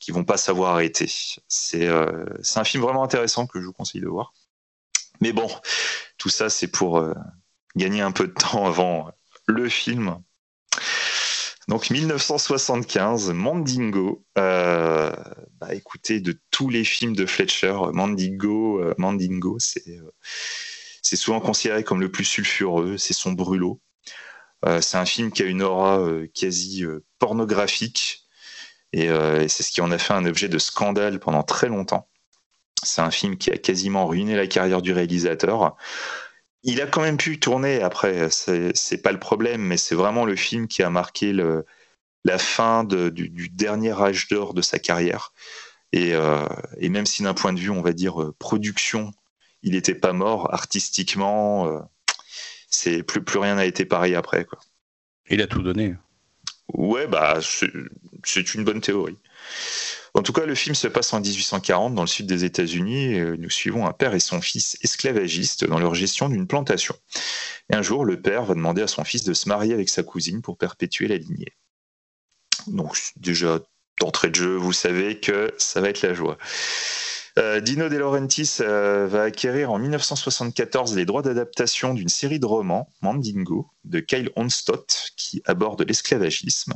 qu'ils 0.00 0.14
vont 0.14 0.24
pas 0.24 0.36
savoir 0.36 0.74
arrêter. 0.74 1.10
C'est 1.48 1.86
euh, 1.86 2.24
un 2.56 2.64
film 2.64 2.82
vraiment 2.82 3.02
intéressant 3.02 3.46
que 3.46 3.60
je 3.60 3.66
vous 3.66 3.72
conseille 3.72 4.00
de 4.00 4.08
voir. 4.08 4.32
Mais 5.20 5.32
bon, 5.32 5.48
tout 6.16 6.28
ça 6.28 6.48
c'est 6.48 6.68
pour 6.68 6.98
euh, 6.98 7.14
gagner 7.76 8.00
un 8.00 8.12
peu 8.12 8.28
de 8.28 8.32
temps 8.32 8.66
avant 8.66 9.10
le 9.46 9.68
film. 9.68 10.18
Donc 11.66 11.90
1975, 11.90 13.30
Mandingo. 13.32 14.24
Euh, 14.38 15.12
bah, 15.60 15.74
écoutez, 15.74 16.20
de 16.20 16.40
tous 16.50 16.70
les 16.70 16.84
films 16.84 17.14
de 17.14 17.26
Fletcher, 17.26 17.76
Mandingo, 17.92 18.82
Mandingo, 18.96 19.58
c'est 19.58 20.00
c'est 21.02 21.16
souvent 21.16 21.40
considéré 21.40 21.84
comme 21.84 22.00
le 22.00 22.10
plus 22.10 22.24
sulfureux. 22.24 22.96
C'est 22.96 23.14
son 23.14 23.32
brûlot. 23.32 23.80
Euh, 24.66 24.80
c'est 24.80 24.96
un 24.96 25.04
film 25.04 25.30
qui 25.30 25.42
a 25.42 25.46
une 25.46 25.62
aura 25.62 26.00
euh, 26.00 26.26
quasi 26.34 26.84
euh, 26.84 27.04
pornographique 27.18 28.24
et, 28.92 29.08
c'est 29.48 29.62
ce 29.62 29.70
qui 29.70 29.82
en 29.82 29.90
a 29.90 29.98
fait 29.98 30.14
un 30.14 30.24
objet 30.24 30.48
de 30.48 30.58
scandale 30.58 31.20
pendant 31.20 31.42
très 31.42 31.68
longtemps. 31.68 32.08
C'est 32.82 33.02
un 33.02 33.10
film 33.10 33.36
qui 33.36 33.50
a 33.50 33.58
quasiment 33.58 34.06
ruiné 34.06 34.34
la 34.34 34.46
carrière 34.46 34.80
du 34.80 34.92
réalisateur. 34.92 35.76
Il 36.62 36.80
a 36.80 36.86
quand 36.86 37.02
même 37.02 37.18
pu 37.18 37.38
tourner 37.38 37.82
après, 37.82 38.30
c'est 38.30 39.02
pas 39.02 39.12
le 39.12 39.18
problème, 39.18 39.60
mais 39.60 39.76
c'est 39.76 39.94
vraiment 39.94 40.24
le 40.24 40.36
film 40.36 40.68
qui 40.68 40.82
a 40.82 40.88
marqué 40.88 41.34
la 42.24 42.38
fin 42.38 42.82
du, 42.84 43.50
dernier 43.50 43.92
âge 43.92 44.28
d'or 44.28 44.54
de 44.54 44.62
sa 44.62 44.78
carrière. 44.78 45.34
Et, 45.92 46.14
même 46.88 47.04
si 47.06 47.22
d'un 47.22 47.34
point 47.34 47.52
de 47.52 47.60
vue, 47.60 47.70
on 47.70 47.82
va 47.82 47.92
dire, 47.92 48.32
production, 48.38 49.12
il 49.62 49.72
n'était 49.72 49.94
pas 49.94 50.14
mort, 50.14 50.54
artistiquement, 50.54 51.82
c'est 52.68 53.02
plus, 53.02 53.22
plus 53.22 53.38
rien 53.38 53.56
n'a 53.56 53.64
été 53.64 53.84
pareil 53.84 54.14
après. 54.14 54.44
Quoi. 54.44 54.58
Il 55.30 55.42
a 55.42 55.46
tout 55.46 55.62
donné. 55.62 55.96
Ouais, 56.74 57.06
bah, 57.06 57.38
c'est 58.24 58.54
une 58.54 58.64
bonne 58.64 58.80
théorie. 58.80 59.16
En 60.14 60.22
tout 60.22 60.32
cas, 60.32 60.46
le 60.46 60.54
film 60.54 60.74
se 60.74 60.88
passe 60.88 61.12
en 61.12 61.20
1840 61.20 61.94
dans 61.94 62.02
le 62.02 62.08
sud 62.08 62.26
des 62.26 62.44
États-Unis 62.44 63.18
nous 63.38 63.50
suivons 63.50 63.86
un 63.86 63.92
père 63.92 64.14
et 64.14 64.20
son 64.20 64.40
fils 64.40 64.76
esclavagistes 64.82 65.64
dans 65.64 65.78
leur 65.78 65.94
gestion 65.94 66.28
d'une 66.28 66.46
plantation. 66.46 66.94
Et 67.70 67.76
un 67.76 67.82
jour, 67.82 68.04
le 68.04 68.20
père 68.20 68.44
va 68.44 68.54
demander 68.54 68.82
à 68.82 68.86
son 68.86 69.04
fils 69.04 69.24
de 69.24 69.34
se 69.34 69.48
marier 69.48 69.74
avec 69.74 69.88
sa 69.88 70.02
cousine 70.02 70.42
pour 70.42 70.56
perpétuer 70.56 71.08
la 71.08 71.16
lignée. 71.16 71.52
Donc, 72.66 72.98
déjà, 73.16 73.60
d'entrée 74.00 74.30
de 74.30 74.34
jeu, 74.34 74.56
vous 74.56 74.72
savez 74.72 75.20
que 75.20 75.52
ça 75.58 75.80
va 75.80 75.88
être 75.88 76.02
la 76.02 76.14
joie. 76.14 76.38
Euh, 77.38 77.60
Dino 77.60 77.88
De 77.88 77.96
Laurentiis 77.96 78.56
euh, 78.60 79.06
va 79.06 79.22
acquérir 79.22 79.70
en 79.70 79.78
1974 79.78 80.96
les 80.96 81.04
droits 81.04 81.22
d'adaptation 81.22 81.94
d'une 81.94 82.08
série 82.08 82.40
de 82.40 82.46
romans, 82.46 82.92
Mandingo, 83.00 83.70
de 83.84 84.00
Kyle 84.00 84.30
Onstott, 84.34 85.12
qui 85.16 85.40
aborde 85.44 85.82
l'esclavagisme. 85.86 86.74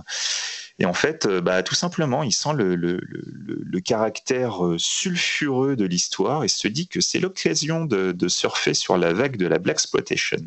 Et 0.78 0.86
en 0.86 0.92
fait, 0.92 1.26
bah, 1.26 1.64
tout 1.64 1.74
simplement, 1.74 2.22
il 2.22 2.32
sent 2.32 2.52
le, 2.54 3.80
caractère 3.80 4.60
sulfureux 4.78 5.74
de 5.74 5.84
l'histoire 5.84 6.44
et 6.44 6.48
se 6.48 6.68
dit 6.68 6.86
que 6.86 7.00
c'est 7.00 7.18
l'occasion 7.18 7.84
de, 7.84 8.28
surfer 8.28 8.74
sur 8.74 8.96
la 8.96 9.12
vague 9.12 9.36
de 9.36 9.46
la 9.46 9.58
Black 9.58 9.76
Exploitation. 9.76 10.38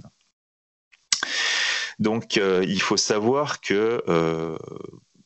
Donc, 2.00 2.38
il 2.38 2.82
faut 2.82 2.98
savoir 2.98 3.62
que 3.62 4.02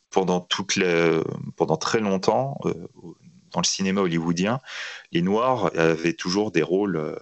pendant 0.09 0.41
très 1.77 1.99
longtemps, 1.99 2.57
dans 3.59 3.61
le 3.61 3.67
cinéma 3.67 3.99
hollywoodien, 3.99 4.61
les 5.11 5.21
Noirs 5.21 5.71
avaient 5.77 6.13
toujours 6.13 6.51
des 6.51 6.63
rôles 6.63 7.19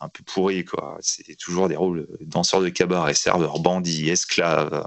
un 0.00 0.08
peu 0.08 0.24
pourri, 0.24 0.64
quoi. 0.64 0.98
C'était 1.00 1.36
toujours 1.36 1.68
des 1.68 1.76
rôles 1.76 2.08
danseurs 2.20 2.60
de 2.60 2.68
cabaret, 2.68 3.14
serveurs, 3.14 3.60
bandits, 3.60 4.10
esclaves. 4.10 4.84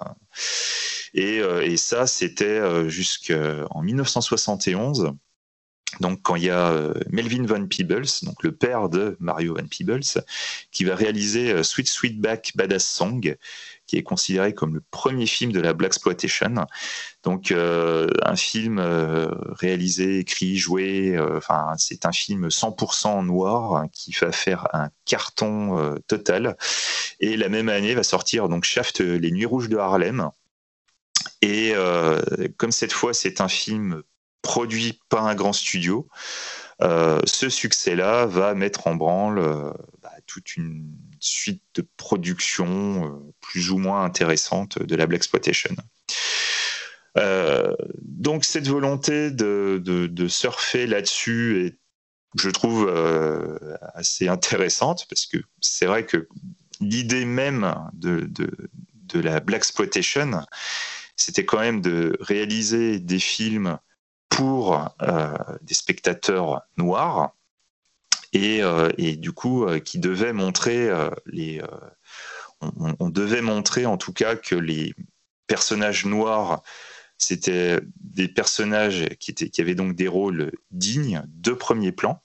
Et, 1.13 1.39
euh, 1.39 1.61
et 1.61 1.77
ça, 1.77 2.07
c'était 2.07 2.45
euh, 2.45 2.89
jusqu'en 2.89 3.81
1971. 3.81 5.13
Donc, 5.99 6.21
quand 6.21 6.35
il 6.35 6.43
y 6.43 6.49
a 6.49 6.69
euh, 6.69 6.93
Melvin 7.09 7.45
Van 7.45 7.65
Peebles, 7.67 8.07
donc 8.23 8.43
le 8.43 8.53
père 8.53 8.89
de 8.89 9.15
Mario 9.19 9.55
Van 9.55 9.67
Peebles, 9.67 10.23
qui 10.71 10.83
va 10.83 10.95
réaliser 10.95 11.63
Sweet 11.63 11.87
Sweetback 11.87 12.53
Badass 12.55 12.85
Song, 12.85 13.35
est 13.97 14.03
considéré 14.03 14.53
comme 14.53 14.73
le 14.73 14.83
premier 14.91 15.25
film 15.25 15.51
de 15.51 15.59
la 15.59 15.73
Black 15.73 15.91
Exploitation. 15.91 16.65
Donc 17.23 17.51
euh, 17.51 18.07
un 18.23 18.35
film 18.35 18.79
euh, 18.79 19.27
réalisé, 19.51 20.19
écrit, 20.19 20.57
joué, 20.57 21.15
euh, 21.15 21.37
enfin 21.37 21.73
c'est 21.77 22.05
un 22.05 22.11
film 22.11 22.47
100% 22.47 23.25
noir 23.25 23.75
hein, 23.75 23.87
qui 23.91 24.11
va 24.19 24.31
faire 24.31 24.67
un 24.73 24.89
carton 25.05 25.97
total. 26.07 26.57
Et 27.19 27.37
la 27.37 27.49
même 27.49 27.69
année 27.69 27.93
va 27.93 28.03
sortir 28.03 28.49
donc 28.49 28.63
Shaft, 28.63 29.01
les 29.01 29.31
Nuits 29.31 29.45
rouges 29.45 29.69
de 29.69 29.77
Harlem. 29.77 30.29
Et 31.41 31.73
comme 32.57 32.71
cette 32.71 32.93
fois 32.93 33.13
c'est 33.13 33.41
un 33.41 33.47
film 33.47 34.01
produit 34.41 34.99
par 35.09 35.27
un 35.27 35.35
grand 35.35 35.53
studio, 35.53 36.07
ce 36.81 37.49
succès-là 37.49 38.25
va 38.25 38.55
mettre 38.55 38.87
en 38.87 38.95
branle 38.95 39.39
bah, 40.01 40.11
toute 40.25 40.55
une 40.55 40.95
suite 41.21 41.63
de 41.75 41.87
production 41.97 43.05
euh, 43.05 43.33
plus 43.39 43.71
ou 43.71 43.77
moins 43.77 44.03
intéressante 44.03 44.79
de 44.79 44.95
la 44.95 45.05
Black 45.05 45.19
Exploitation. 45.19 45.75
Euh, 47.17 47.75
donc 48.01 48.43
cette 48.43 48.67
volonté 48.67 49.31
de, 49.31 50.27
surfer 50.27 50.87
là-dessus 50.87 51.65
est, 51.65 51.77
je 52.37 52.49
trouve, 52.49 52.89
euh, 52.89 53.77
assez 53.93 54.27
intéressante 54.27 55.05
parce 55.09 55.25
que 55.27 55.37
c'est 55.59 55.85
vrai 55.85 56.05
que 56.05 56.27
l'idée 56.79 57.25
même 57.25 57.75
de, 57.93 58.27
de, 58.27 59.19
la 59.19 59.41
Black 59.41 59.59
Exploitation, 59.59 60.41
c'était 61.17 61.45
quand 61.45 61.59
même 61.59 61.81
de 61.81 62.17
réaliser 62.21 62.99
des 62.99 63.19
films 63.19 63.77
pour 64.29 64.95
des 65.61 65.73
spectateurs 65.73 66.61
noirs 66.77 67.35
euh, 68.35 68.91
et, 68.97 69.17
du 69.17 69.33
coup 69.33 69.65
euh, 69.65 69.79
qui 69.79 69.99
devait 69.99 70.33
montrer 70.33 70.89
euh, 70.89 71.09
les 71.25 71.61
on, 72.61 73.09
devait 73.09 73.41
montrer 73.41 73.85
en 73.85 73.97
tout 73.97 74.13
cas 74.13 74.35
que 74.35 74.55
les 74.55 74.93
personnages 75.47 76.05
noirs 76.05 76.61
c'était 77.17 77.79
des 77.99 78.27
personnages 78.27 79.07
qui, 79.19 79.35
avaient 79.59 79.75
donc 79.75 79.95
des 79.95 80.07
rôles 80.07 80.51
dignes 80.71 81.23
de 81.27 81.51
premier 81.51 81.91
plan. 81.91 82.23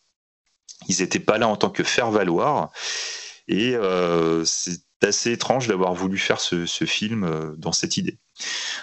Ils 0.88 1.00
n'étaient 1.00 1.20
pas 1.20 1.36
là 1.36 1.48
en 1.48 1.56
tant 1.56 1.68
que 1.68 1.82
faire-valoir. 1.82 2.70
Et 3.46 3.76
c'est 4.46 4.80
assez 5.02 5.32
étrange 5.32 5.68
d'avoir 5.68 5.92
voulu 5.92 6.16
faire 6.16 6.40
ce, 6.40 6.64
film 6.86 7.54
dans 7.58 7.72
cette 7.72 7.98
idée. 7.98 8.18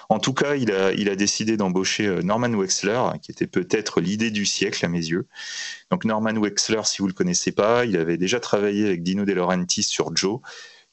En 0.10 0.20
tout 0.20 0.34
cas, 0.34 0.56
il 0.56 0.72
a, 0.72 1.16
décidé 1.16 1.58
d'embaucher 1.58 2.08
euh, 2.08 2.22
Norman 2.22 2.50
Wexler, 2.50 3.02
qui 3.22 3.32
était 3.32 3.48
peut-être 3.48 4.02
l'idée 4.02 4.32
du 4.32 4.46
siècle 4.46 4.84
à 4.86 4.90
mes 4.90 5.06
yeux. 5.06 5.28
Donc 5.92 6.06
Norman 6.06 6.36
Wexler, 6.36 6.82
si 6.86 7.00
vous 7.00 7.06
ne 7.06 7.12
le 7.12 7.16
connaissez 7.16 7.52
pas, 7.52 7.86
il 7.86 7.98
avait 7.98 8.18
déjà 8.18 8.40
travaillé 8.40 8.86
avec 8.86 9.04
Dino 9.04 9.26
De 9.26 9.34
Laurentiis 9.34 9.84
sur 9.84 10.16
Joe, 10.16 10.40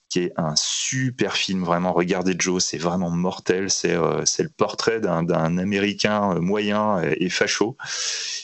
qui 0.08 0.20
est 0.20 0.32
un 0.36 0.54
super 0.56 1.36
film, 1.36 1.64
vraiment. 1.64 1.92
Regardez 1.92 2.34
Joe, 2.38 2.62
c'est 2.62 2.78
vraiment 2.78 3.10
mortel. 3.10 3.70
C'est 3.70 3.94
euh, 3.94 4.24
le 4.38 4.48
portrait 4.48 5.00
d'un 5.00 5.58
Américain 5.58 6.36
euh, 6.36 6.40
moyen 6.40 7.00
et, 7.02 7.28
facho. 7.30 7.76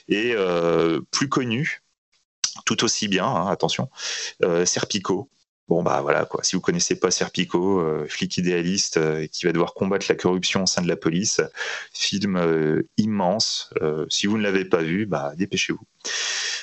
Et 0.09 0.35
plus 1.11 1.29
connu, 1.29 1.83
tout 2.65 2.85
aussi 2.85 3.09
bien, 3.09 3.27
hein, 3.27 3.49
attention, 3.49 3.91
Serpico, 4.65 5.29
Bon 5.69 5.83
bah 5.83 6.01
voilà 6.01 6.25
quoi. 6.27 6.45
Si 6.45 6.55
vous 6.55 6.63
connaissez 6.63 6.95
pas 6.95 7.11
Serpico, 7.11 7.81
euh, 7.81 8.07
flic 8.09 8.37
idéaliste 8.37 8.99
euh, 8.99 9.27
qui 9.27 9.47
va 9.47 9.53
devoir 9.53 9.75
combattre 9.75 10.07
la 10.09 10.15
corruption 10.15 10.63
au 10.63 10.67
sein 10.67 10.81
de 10.81 10.87
la 10.87 10.97
police, 10.97 11.41
film 11.93 12.37
euh, 12.37 12.83
immense. 12.99 13.71
si 14.09 14.29
vous 14.29 14.39
ne 14.39 14.43
l'avez 14.43 14.65
pas 14.65 14.83
vu, 14.83 15.07
bah 15.07 15.33
dépêchez-vous. 15.37 15.85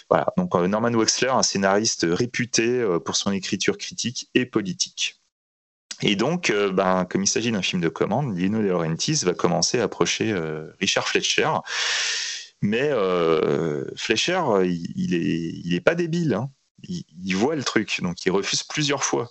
Voilà. 0.09 0.27
Donc 0.37 0.55
Norman 0.55 0.93
Wexler, 0.93 1.29
un 1.29 1.43
scénariste 1.43 2.05
réputé 2.09 2.85
pour 3.03 3.15
son 3.15 3.31
écriture 3.31 3.77
critique 3.77 4.29
et 4.35 4.45
politique. 4.45 5.19
Et 6.01 6.15
donc, 6.15 6.51
ben, 6.51 7.05
comme 7.05 7.23
il 7.23 7.27
s'agit 7.27 7.51
d'un 7.51 7.61
film 7.61 7.81
de 7.81 7.89
commande, 7.89 8.37
Lino 8.37 8.59
De 8.59 8.67
Laurentiis 8.67 9.21
va 9.23 9.33
commencer 9.33 9.79
à 9.79 9.83
approcher 9.83 10.33
Richard 10.79 11.07
Fletcher. 11.07 11.49
Mais 12.61 12.91
Fletcher, 13.95 14.41
il, 14.65 15.13
est, 15.13 15.61
il 15.63 15.73
est 15.73 15.81
pas 15.81 15.95
débile. 15.95 16.33
Hein 16.33 16.49
il, 16.83 17.35
voit 17.35 17.55
le 17.55 17.63
truc, 17.63 17.99
donc 18.01 18.25
il 18.25 18.31
refuse 18.31 18.63
plusieurs 18.63 19.03
fois. 19.03 19.29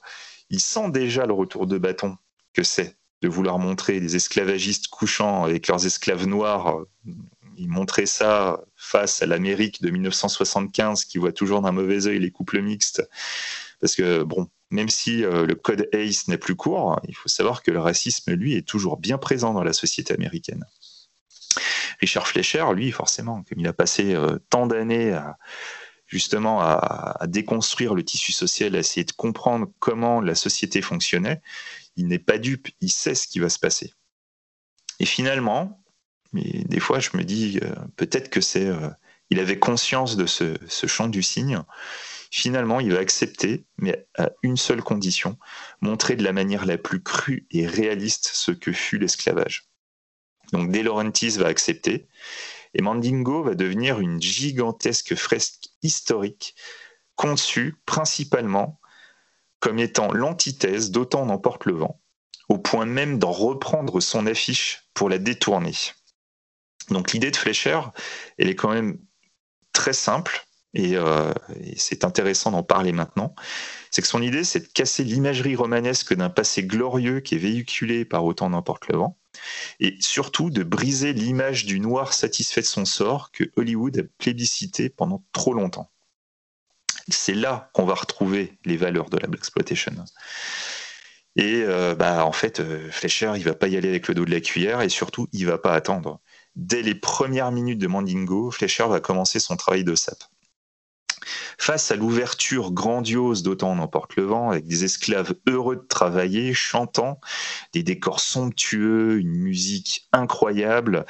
Il 0.51 0.61
sent 0.61 0.91
déjà 0.91 1.27
le 1.27 1.33
retour 1.33 1.67
de 1.67 1.79
bâton 1.79 2.17
que 2.53 2.63
c'est 2.63 2.97
de 3.23 3.29
vouloir 3.29 3.59
montrer 3.59 4.01
des 4.01 4.17
esclavagistes 4.17 4.89
couchant 4.89 5.45
avec 5.45 5.69
leurs 5.69 5.87
esclaves 5.87 6.27
noirs. 6.27 6.81
Il 7.57 7.69
montrait 7.69 8.07
ça 8.07 8.61
face 8.77 9.23
à 9.23 9.27
l'Amérique 9.27 9.81
de 9.83 9.91
1975 9.91 11.05
qui 11.05 11.19
voit 11.19 11.33
toujours 11.33 11.63
d'un 11.63 11.73
mauvais 11.73 12.07
œil 12.07 12.19
les 12.19 12.31
couples 12.31 12.61
mixtes. 12.61 13.09
Parce 13.81 13.95
que, 13.95 14.23
bon, 14.25 14.49
même 14.71 14.89
si 14.89 15.25
euh, 15.25 15.47
le 15.47 15.55
code 15.55 15.89
ACE 15.93 16.29
n'est 16.29 16.39
plus 16.39 16.57
court, 16.57 17.01
il 17.07 17.15
faut 17.15 17.29
savoir 17.29 17.63
que 17.63 17.71
le 17.71 17.79
racisme, 17.79 18.33
lui, 18.33 18.55
est 18.55 18.67
toujours 18.67 18.97
bien 18.97 19.19
présent 19.19 19.53
dans 19.53 19.65
la 19.65 19.73
société 19.73 20.15
américaine. 20.15 20.65
Richard 22.01 22.27
Fleischer, 22.27 22.65
lui, 22.75 22.91
forcément, 22.91 23.45
comme 23.45 23.61
il 23.61 23.69
a 23.69 23.73
passé 23.73 24.15
euh, 24.15 24.39
tant 24.51 24.67
d'années 24.67 25.13
à, 25.13 25.37
justement 26.13 26.61
à, 26.61 27.27
déconstruire 27.27 27.95
le 27.95 28.05
tissu 28.05 28.33
social, 28.33 28.77
à 28.77 28.81
essayer 28.81 29.05
de 29.05 29.13
comprendre 29.13 29.67
comment 29.79 30.21
la 30.21 30.35
société 30.35 30.83
fonctionnait, 30.83 31.41
il 31.97 32.07
n'est 32.07 32.19
pas 32.19 32.37
dupe, 32.37 32.69
il 32.83 32.91
sait 32.91 33.15
ce 33.15 33.27
qui 33.27 33.39
va 33.39 33.49
se 33.49 33.59
passer. 33.59 33.95
Et 35.01 35.07
finalement, 35.07 35.83
mais 36.35 36.65
des 36.67 36.81
fois 36.81 37.01
je 37.01 37.11
me 37.15 37.25
dis 37.25 37.61
euh, 37.63 37.75
peut-être 37.97 38.29
que 38.29 38.43
c'est, 38.43 38.67
euh, 38.67 38.91
il 39.31 39.41
avait 39.41 39.59
conscience 39.59 40.17
de 40.17 40.27
ce, 40.27 40.59
ce 40.69 40.87
champ 40.87 41.09
du 41.09 41.23
signe. 41.23 41.63
Finalement, 42.31 42.81
il 42.81 42.93
va 42.93 42.99
accepter, 42.99 43.65
mais 43.79 44.07
à 44.19 44.31
une 44.43 44.57
seule 44.59 44.83
condition, 44.83 45.39
montrer 45.81 46.17
de 46.17 46.25
la 46.25 46.33
manière 46.33 46.67
la 46.67 46.77
plus 46.77 47.03
crue 47.03 47.47
et 47.51 47.67
réaliste 47.67 48.31
ce 48.33 48.53
que 48.53 48.73
fut 48.73 48.99
l'esclavage. 48.99 49.69
Donc 50.53 50.71
De 50.71 50.81
Laurentiis 50.81 51.39
va 51.39 51.47
accepter, 51.47 52.07
et 52.75 52.83
Mandingo 52.83 53.43
va 53.43 53.55
devenir 53.55 54.01
une 54.01 54.21
gigantesque 54.21 55.15
fresque 55.15 55.69
historique 55.83 56.55
conçue 57.17 57.77
principalement 57.87 58.81
comme 59.61 59.79
étant 59.79 60.13
l'antithèse 60.13 60.91
d'Autant 60.91 61.27
n'emporte 61.27 61.67
le 61.67 61.75
vent, 61.75 62.01
au 62.49 62.59
point 62.59 62.85
même 62.85 63.19
d'en 63.19 63.31
reprendre 63.31 64.01
son 64.01 64.27
affiche 64.27 64.89
pour 64.93 65.09
la 65.09 65.19
détourner. 65.19 65.75
Donc 66.91 67.13
l'idée 67.13 67.31
de 67.31 67.37
Fleischer, 67.37 67.81
elle 68.39 68.49
est 68.49 68.57
quand 68.57 68.73
même 68.73 68.99
très 69.73 69.93
simple, 69.93 70.45
et, 70.75 70.97
euh, 70.97 71.33
c'est 71.77 72.05
intéressant 72.05 72.51
d'en 72.51 72.63
parler 72.63 72.93
maintenant, 72.93 73.35
c'est 73.91 74.03
que 74.03 74.09
son 74.09 74.23
idée, 74.23 74.43
c'est 74.43 74.61
de 74.61 74.73
casser 74.73 75.05
l'imagerie 75.05 75.55
romanesque 75.55 76.15
d'un 76.15 76.31
passé 76.31 76.65
glorieux 76.65 77.21
qui 77.21 77.37
est 77.37 77.39
véhiculé 77.39 78.05
par 78.05 78.25
Autant 78.25 78.51
n'emporte 78.51 78.89
le 78.89 78.97
vent, 78.99 79.19
et 79.81 79.97
surtout 80.01 80.51
de 80.51 80.63
briser 80.63 81.13
l'image 81.13 81.65
du 81.65 81.81
noir 81.81 82.13
satisfait 82.13 82.61
de 82.61 82.67
son 82.67 82.85
sort 82.85 83.31
que 83.33 83.45
Hollywood 83.57 83.99
a 83.99 84.03
plébiscité 84.19 84.89
pendant 84.89 85.25
trop 85.33 85.55
longtemps. 85.55 85.91
C'est 87.09 87.35
là 87.35 87.71
qu'on 87.75 87.85
va 87.85 87.95
retrouver 87.95 88.59
les 88.65 88.77
valeurs 88.77 89.11
de 89.11 89.17
la 89.17 89.27
Black 89.27 89.41
Exploitation. 89.41 89.93
Et 91.37 91.63
euh, 91.67 91.95
bah, 91.95 92.25
en 92.27 92.33
fait, 92.33 92.61
euh, 92.61 92.91
Fleischer, 92.91 93.33
il 93.37 93.45
va 93.45 93.55
pas 93.55 93.69
y 93.69 93.77
aller 93.77 93.89
avec 93.89 94.09
le 94.09 94.15
dos 94.15 94.25
de 94.25 94.31
la 94.31 94.41
cuillère 94.41 94.83
et 94.83 94.89
surtout, 94.89 95.29
il 95.33 95.47
va 95.47 95.59
pas 95.59 95.75
attendre. 95.75 96.21
Dès 96.57 96.83
les 96.83 96.95
premières 96.95 97.51
minutes 97.51 97.79
de 97.79 97.87
Mandingo, 97.87 98.51
Fleischer 98.51 98.87
va 98.87 99.01
commencer 99.01 99.41
son 99.41 99.57
travail 99.57 99.85
de 99.85 99.95
sape. 99.95 100.25
Face 101.59 101.91
à 101.91 101.97
l'ouverture 101.97 102.73
grandiose 102.73 103.43
d'Autant 103.43 103.75
n'emporte 103.75 104.17
le 104.17 104.25
vent, 104.25 104.51
avec 104.51 104.67
des 104.67 104.85
esclaves 104.85 105.35
heureux 105.47 105.77
de 105.77 105.87
travailler, 105.87 106.55
chantant, 106.55 107.21
des 107.73 107.83
décors 107.83 108.21
somptueux, 108.21 109.19
une 109.19 109.37
musique 109.37 110.09
incroyable, 110.13 111.07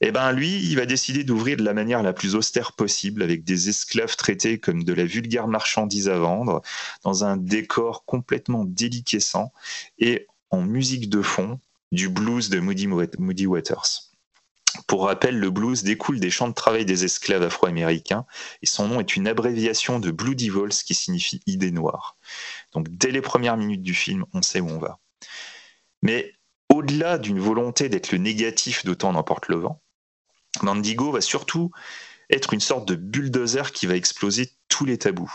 eh 0.00 0.12
ben 0.12 0.32
lui, 0.32 0.62
il 0.62 0.76
va 0.76 0.86
décider 0.86 1.24
d'ouvrir 1.24 1.56
de 1.56 1.64
la 1.64 1.74
manière 1.74 2.02
la 2.02 2.12
plus 2.12 2.36
austère 2.36 2.72
possible, 2.72 3.22
avec 3.22 3.42
des 3.44 3.68
esclaves 3.68 4.16
traités 4.16 4.58
comme 4.58 4.84
de 4.84 4.92
la 4.92 5.04
vulgaire 5.04 5.48
marchandise 5.48 6.08
à 6.08 6.18
vendre, 6.18 6.62
dans 7.02 7.24
un 7.24 7.36
décor 7.36 8.04
complètement 8.04 8.64
déliquescent 8.64 9.52
et 9.98 10.26
en 10.50 10.62
musique 10.62 11.08
de 11.08 11.22
fond 11.22 11.58
du 11.90 12.08
blues 12.08 12.48
de 12.48 12.60
Moody, 12.60 13.46
Waters. 13.46 14.07
Pour 14.86 15.06
rappel, 15.06 15.38
le 15.38 15.50
blues 15.50 15.82
découle 15.82 16.20
des 16.20 16.30
champs 16.30 16.48
de 16.48 16.54
travail 16.54 16.84
des 16.84 17.04
esclaves 17.04 17.42
afro-américains 17.42 18.26
et 18.62 18.66
son 18.66 18.88
nom 18.88 19.00
est 19.00 19.16
une 19.16 19.26
abréviation 19.26 19.98
de 19.98 20.10
Blue 20.10 20.34
Devils 20.34 20.82
qui 20.84 20.94
signifie 20.94 21.40
idée 21.46 21.70
noire. 21.70 22.16
Donc 22.72 22.88
dès 22.88 23.10
les 23.10 23.20
premières 23.20 23.56
minutes 23.56 23.82
du 23.82 23.94
film, 23.94 24.24
on 24.34 24.42
sait 24.42 24.60
où 24.60 24.68
on 24.68 24.78
va. 24.78 24.98
Mais 26.02 26.34
au-delà 26.68 27.18
d'une 27.18 27.40
volonté 27.40 27.88
d'être 27.88 28.12
le 28.12 28.18
négatif 28.18 28.84
d'autant 28.84 29.12
n'emporte 29.12 29.48
le 29.48 29.56
vent, 29.56 29.82
Mandigo 30.62 31.12
va 31.12 31.20
surtout 31.20 31.70
être 32.30 32.52
une 32.52 32.60
sorte 32.60 32.86
de 32.86 32.94
bulldozer 32.94 33.72
qui 33.72 33.86
va 33.86 33.96
exploser 33.96 34.50
tous 34.68 34.84
les 34.84 34.98
tabous. 34.98 35.32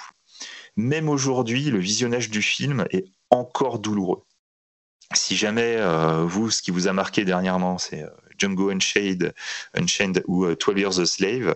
Même 0.76 1.10
aujourd'hui, 1.10 1.66
le 1.66 1.80
visionnage 1.80 2.30
du 2.30 2.42
film 2.42 2.86
est 2.92 3.06
encore 3.30 3.80
douloureux. 3.80 4.24
Si 5.14 5.36
jamais 5.36 5.76
euh, 5.78 6.26
vous, 6.26 6.50
ce 6.50 6.62
qui 6.62 6.72
vous 6.72 6.88
a 6.88 6.94
marqué 6.94 7.26
dernièrement, 7.26 7.78
c'est 7.78 8.04
euh, 8.04 8.10
Django 8.44 8.70
Unchained, 8.70 9.34
Unchained 9.74 10.24
ou 10.28 10.46
euh, 10.46 10.56
Twelve 10.56 10.80
Years 10.80 11.00
a 11.00 11.06
Slave, 11.06 11.56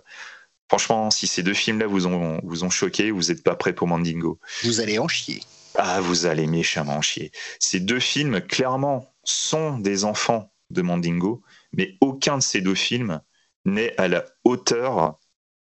franchement, 0.69 1.11
si 1.11 1.27
ces 1.27 1.43
deux 1.43 1.53
films-là 1.53 1.87
vous 1.87 2.07
ont, 2.07 2.39
vous 2.43 2.63
ont 2.63 2.69
choqué, 2.69 3.11
vous 3.11 3.23
n'êtes 3.23 3.43
pas 3.43 3.55
prêt 3.55 3.73
pour 3.73 3.87
Mandingo. 3.87 4.39
Vous 4.63 4.79
allez 4.79 4.99
en 4.99 5.07
chier. 5.07 5.41
Ah, 5.75 6.01
vous 6.01 6.25
allez 6.25 6.47
méchamment 6.47 6.97
en 6.97 7.01
chier. 7.01 7.31
Ces 7.59 7.79
deux 7.79 7.99
films, 7.99 8.41
clairement, 8.41 9.13
sont 9.23 9.77
des 9.77 10.05
enfants 10.05 10.51
de 10.69 10.81
Mandingo, 10.81 11.41
mais 11.73 11.97
aucun 12.01 12.37
de 12.37 12.43
ces 12.43 12.61
deux 12.61 12.75
films 12.75 13.21
n'est 13.65 13.95
à 13.99 14.07
la 14.07 14.25
hauteur 14.43 15.19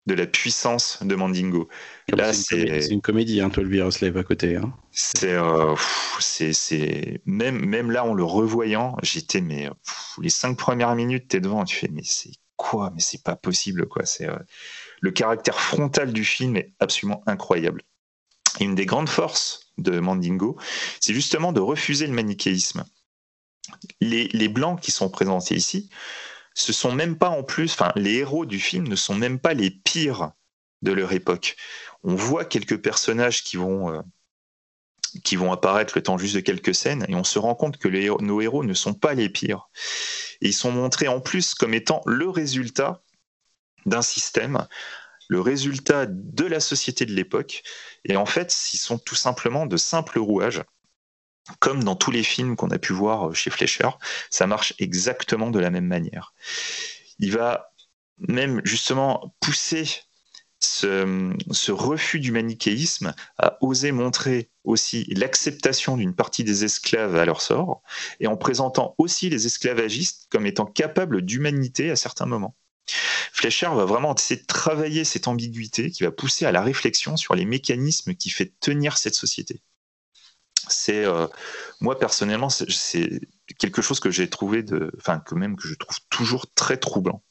de 0.07 0.15
la 0.15 0.27
puissance 0.27 0.99
de 1.03 1.15
Mandingo. 1.15 1.69
Là, 2.09 2.33
c'est 2.33 2.89
une, 2.91 3.01
comédie, 3.01 3.41
hein, 3.41 3.49
Twelve 3.49 3.91
Slave 3.91 4.17
à 4.17 4.23
côté. 4.23 4.57
Hein. 4.57 4.75
Euh, 5.23 5.75
c'est, 6.21 6.53
c'est, 6.53 7.23
même, 7.25 7.65
même 7.65 7.91
là, 7.91 8.05
en 8.05 8.13
le 8.13 8.25
revoyant, 8.25 8.97
j'étais, 9.03 9.41
mais 9.41 9.69
les 10.21 10.29
cinq 10.29 10.59
premières 10.59 10.95
minutes, 10.95 11.29
t'es 11.29 11.41
devant, 11.41 11.65
tu 11.65 11.77
fais, 11.77 11.89
mais 11.91 12.03
c'est 12.05 12.33
quoi? 12.57 12.91
Mais 12.95 13.01
c'est 13.01 13.23
pas 13.23 13.37
possible, 13.37 13.87
quoi. 13.87 14.05
C'est 14.05 14.29
euh, 14.29 14.37
le 15.01 15.11
caractère 15.11 15.59
frontal 15.59 16.13
du 16.13 16.25
film 16.25 16.57
est 16.57 16.75
absolument 16.81 17.23
incroyable. 17.27 17.83
Et 18.61 18.65
une 18.65 18.75
des 18.75 18.87
grandes 18.87 19.09
forces 19.09 19.73
de 19.79 20.01
Mandingo, 20.01 20.57
c'est 21.01 21.15
justement 21.15 21.53
de 21.53 21.61
refuser 21.61 22.07
le 22.07 22.13
manichéisme. 22.13 22.85
Les, 24.01 24.29
les 24.29 24.49
blancs 24.49 24.81
qui 24.81 24.93
sont 24.93 25.09
présentés 25.09 25.57
ici, 25.57 25.89
ce 26.55 26.73
sont 26.73 26.93
même 26.93 27.19
pas 27.19 27.29
en 27.29 27.43
plus, 27.43 27.73
enfin, 27.73 27.93
les 27.97 28.15
héros 28.15 28.47
du 28.47 28.61
film 28.61 28.87
ne 28.89 28.97
sont 28.97 29.15
même 29.15 29.39
pas 29.39 29.55
les 29.55 29.71
pires 29.71 30.31
de 30.83 30.93
leur 30.93 31.13
époque. 31.13 31.57
On 32.05 32.15
voit 32.15 32.45
quelques 32.45 32.81
personnages 32.81 33.43
qui 33.43 33.57
vont, 33.57 33.93
euh, 33.93 34.01
qui 35.25 35.37
vont 35.37 35.53
apparaître 35.53 35.95
le 35.97 36.03
temps 36.03 36.19
juste 36.19 36.37
de 36.37 36.41
quelques 36.41 36.75
scènes, 36.75 37.05
et 37.09 37.15
on 37.15 37.25
se 37.25 37.39
rend 37.39 37.55
compte 37.55 37.79
que 37.79 37.89
nos 37.89 38.41
héros 38.41 38.65
ne 38.65 38.75
sont 38.75 38.95
pas 38.95 39.15
les 39.15 39.29
pires. 39.29 39.69
Ils 40.41 40.55
sont 40.55 40.71
montrés 40.71 41.09
en 41.09 41.21
plus 41.21 41.55
comme 41.55 41.75
étant 41.75 42.03
le 42.07 42.29
résultat 42.29 43.03
d'un 43.87 44.03
système, 44.03 44.67
le 45.29 45.41
résultat 45.41 46.07
de 46.07 46.45
la 46.45 46.61
société 46.61 47.07
de 47.07 47.13
l'époque, 47.13 47.63
et 48.05 48.17
en 48.17 48.27
fait, 48.27 48.55
ils 48.73 48.79
sont 48.79 48.99
tout 48.99 49.15
simplement 49.15 49.67
de 49.67 49.77
simples 49.77 50.19
rouages 50.19 50.63
comme 51.59 51.85
dans 51.85 51.97
tous 51.97 52.11
les 52.11 52.23
films 52.23 52.57
qu'on 52.57 52.71
a 52.71 52.79
pu 52.79 52.93
voir 52.93 53.35
chez 53.35 53.51
Fleischer, 53.51 53.91
ça 54.31 54.47
marche 54.47 54.75
exactement 54.79 55.51
de 55.51 55.59
la 55.59 55.71
même 55.71 55.87
manière. 55.87 56.35
Il 57.19 57.33
va 57.33 57.73
même 58.19 58.61
justement 58.65 59.35
pousser 59.41 59.89
ce, 60.61 61.71
refus 61.71 62.21
du 62.21 62.33
manichéisme 62.33 63.15
à 63.39 63.59
oser 63.61 63.93
montrer 63.93 64.51
aussi 64.65 65.05
l'acceptation 65.15 65.97
d'une 65.97 66.15
partie 66.15 66.45
des 66.45 66.65
esclaves 66.65 67.17
à 67.17 67.25
leur 67.25 67.43
sort, 67.43 67.83
et 68.21 68.27
en 68.27 68.37
présentant 68.37 68.95
aussi 68.99 69.29
les 69.29 69.47
esclavagistes 69.47 70.27
comme 70.31 70.47
étant 70.47 70.67
capables 70.67 71.23
d'humanité 71.23 71.91
à 71.91 71.97
certains 71.97 72.27
moments. 72.27 72.57
Fleischer 73.33 73.71
va 73.75 73.85
vraiment 73.85 74.15
essayer 74.15 74.41
de 74.41 74.47
travailler 74.47 75.05
cette 75.05 75.29
ambiguïté 75.29 75.91
qui 75.91 76.03
va 76.03 76.11
pousser 76.11 76.47
à 76.47 76.53
la 76.53 76.63
réflexion 76.63 77.17
sur 77.17 77.35
les 77.35 77.45
mécanismes 77.45 78.15
qui 78.15 78.31
fait 78.31 78.53
tenir 78.61 78.97
cette 78.97 79.15
société 79.15 79.63
c'est 80.69 81.05
euh, 81.05 81.27
moi 81.81 81.99
personnellement 81.99 82.49
c'est 82.49 83.21
quelque 83.59 83.83
chose 83.83 84.01
que 84.01 84.11
j'ai 84.11 84.29
trouvé 84.29 84.63
de 84.63 84.91
enfin 84.99 85.19
que 85.21 85.35
même 85.35 85.57
que 85.57 85.69
je 85.69 85.75
trouve 85.75 85.99
toujours 86.11 86.47
très 86.55 86.77
troublant 86.77 87.23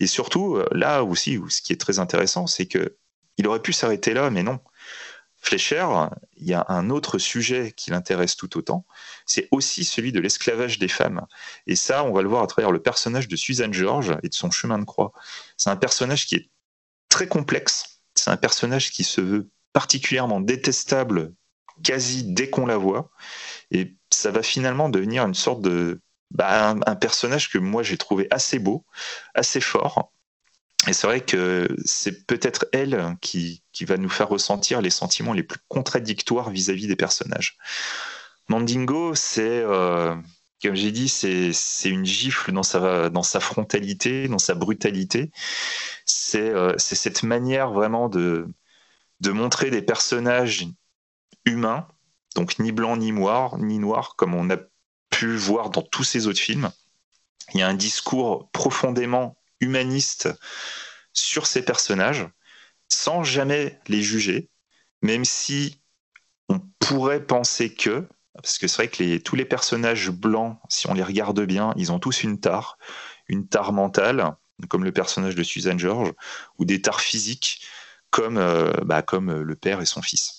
et 0.00 0.06
surtout 0.06 0.56
euh, 0.56 0.66
là 0.72 1.04
aussi 1.04 1.38
ce 1.48 1.62
qui 1.62 1.72
est 1.72 1.80
très 1.80 1.98
intéressant 1.98 2.46
c'est 2.46 2.66
que 2.66 2.96
il 3.36 3.46
aurait 3.46 3.62
pu 3.62 3.72
s'arrêter 3.72 4.14
là 4.14 4.30
mais 4.30 4.42
non 4.42 4.60
Fleischer, 5.40 5.86
il 6.36 6.48
y 6.48 6.52
a 6.54 6.66
un 6.68 6.90
autre 6.90 7.18
sujet 7.18 7.72
qui 7.76 7.90
l'intéresse 7.90 8.36
tout 8.36 8.58
autant, 8.58 8.84
c'est 9.24 9.48
aussi 9.52 9.84
celui 9.84 10.10
de 10.10 10.18
l'esclavage 10.18 10.80
des 10.80 10.88
femmes. 10.88 11.24
Et 11.68 11.76
ça, 11.76 12.02
on 12.02 12.12
va 12.12 12.22
le 12.22 12.28
voir 12.28 12.42
à 12.42 12.46
travers 12.48 12.72
le 12.72 12.82
personnage 12.82 13.28
de 13.28 13.36
Suzanne 13.36 13.72
George 13.72 14.16
et 14.24 14.28
de 14.28 14.34
son 14.34 14.50
chemin 14.50 14.78
de 14.78 14.84
croix. 14.84 15.12
C'est 15.56 15.70
un 15.70 15.76
personnage 15.76 16.26
qui 16.26 16.34
est 16.34 16.50
très 17.08 17.28
complexe, 17.28 18.00
c'est 18.14 18.30
un 18.30 18.36
personnage 18.36 18.90
qui 18.90 19.04
se 19.04 19.20
veut 19.20 19.48
particulièrement 19.72 20.40
détestable 20.40 21.32
quasi 21.82 22.24
dès 22.24 22.50
qu'on 22.50 22.66
la 22.66 22.76
voit. 22.76 23.10
Et 23.70 23.94
ça 24.10 24.30
va 24.30 24.42
finalement 24.42 24.88
devenir 24.88 25.24
une 25.24 25.34
sorte 25.34 25.62
de. 25.62 26.00
Bah, 26.30 26.76
un, 26.86 26.94
personnage 26.96 27.50
que 27.50 27.56
moi 27.56 27.82
j'ai 27.82 27.96
trouvé 27.96 28.28
assez 28.30 28.58
beau, 28.58 28.84
assez 29.34 29.62
fort. 29.62 30.12
Et 30.86 30.92
c'est 30.92 31.06
vrai 31.06 31.22
que 31.22 31.68
c'est 31.86 32.26
peut-être 32.26 32.66
elle 32.72 33.16
qui, 33.22 33.62
qui, 33.72 33.86
va 33.86 33.96
nous 33.96 34.10
faire 34.10 34.28
ressentir 34.28 34.82
les 34.82 34.90
sentiments 34.90 35.32
les 35.32 35.42
plus 35.42 35.58
contradictoires 35.68 36.50
vis-à-vis 36.50 36.86
des 36.86 36.96
personnages. 36.96 37.56
Mandingo, 38.48 39.14
c'est, 39.14 39.62
euh, 39.64 40.14
comme 40.62 40.74
j'ai 40.74 40.92
dit, 40.92 41.08
c'est 41.08 41.52
une 41.84 42.04
gifle 42.04 42.52
dans 42.52 42.62
sa, 42.62 43.10
dans 43.10 43.22
sa 43.22 43.40
frontalité, 43.40 44.28
dans 44.28 44.38
sa 44.38 44.54
brutalité. 44.54 45.30
C'est 46.04 46.50
euh, 46.50 46.74
cette 46.78 47.22
manière 47.22 47.72
vraiment 47.72 48.08
de, 48.08 48.48
de 49.20 49.30
montrer 49.30 49.70
des 49.70 49.82
personnages 49.82 50.66
humain, 51.48 51.88
donc 52.34 52.58
ni 52.58 52.72
blanc 52.72 52.96
ni 52.96 53.12
noir, 53.12 53.58
ni 53.58 53.78
noir, 53.78 54.14
comme 54.16 54.34
on 54.34 54.50
a 54.50 54.56
pu 55.10 55.36
voir 55.36 55.70
dans 55.70 55.82
tous 55.82 56.04
ces 56.04 56.26
autres 56.26 56.40
films. 56.40 56.70
Il 57.54 57.60
y 57.60 57.62
a 57.62 57.68
un 57.68 57.74
discours 57.74 58.50
profondément 58.52 59.36
humaniste 59.60 60.28
sur 61.12 61.46
ces 61.46 61.62
personnages, 61.62 62.28
sans 62.88 63.24
jamais 63.24 63.80
les 63.88 64.02
juger, 64.02 64.50
même 65.02 65.24
si 65.24 65.80
on 66.48 66.60
pourrait 66.78 67.24
penser 67.24 67.74
que, 67.74 68.06
parce 68.34 68.58
que 68.58 68.68
c'est 68.68 68.76
vrai 68.76 68.88
que 68.88 69.18
tous 69.18 69.36
les 69.36 69.44
personnages 69.44 70.10
blancs, 70.10 70.58
si 70.68 70.88
on 70.88 70.94
les 70.94 71.02
regarde 71.02 71.40
bien, 71.40 71.72
ils 71.76 71.90
ont 71.90 71.98
tous 71.98 72.22
une 72.22 72.38
tare, 72.38 72.78
une 73.26 73.48
tare 73.48 73.72
mentale, 73.72 74.36
comme 74.68 74.84
le 74.84 74.92
personnage 74.92 75.34
de 75.34 75.42
Suzanne 75.42 75.78
George, 75.78 76.12
ou 76.58 76.64
des 76.64 76.80
tares 76.80 77.00
physiques, 77.00 77.66
comme, 78.10 78.38
euh, 78.38 78.72
bah, 78.84 79.02
comme 79.02 79.32
le 79.32 79.56
père 79.56 79.80
et 79.80 79.86
son 79.86 80.02
fils. 80.02 80.37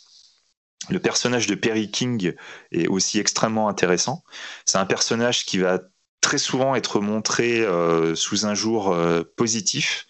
Le 0.87 0.99
personnage 0.99 1.47
de 1.47 1.55
Perry 1.55 1.91
King 1.91 2.33
est 2.71 2.87
aussi 2.87 3.19
extrêmement 3.19 3.67
intéressant. 3.67 4.23
C'est 4.65 4.77
un 4.77 4.85
personnage 4.85 5.45
qui 5.45 5.57
va 5.57 5.79
très 6.21 6.37
souvent 6.37 6.75
être 6.75 6.99
montré 6.99 7.61
euh, 7.61 8.15
sous 8.15 8.45
un 8.45 8.53
jour 8.53 8.91
euh, 8.91 9.23
positif, 9.35 10.07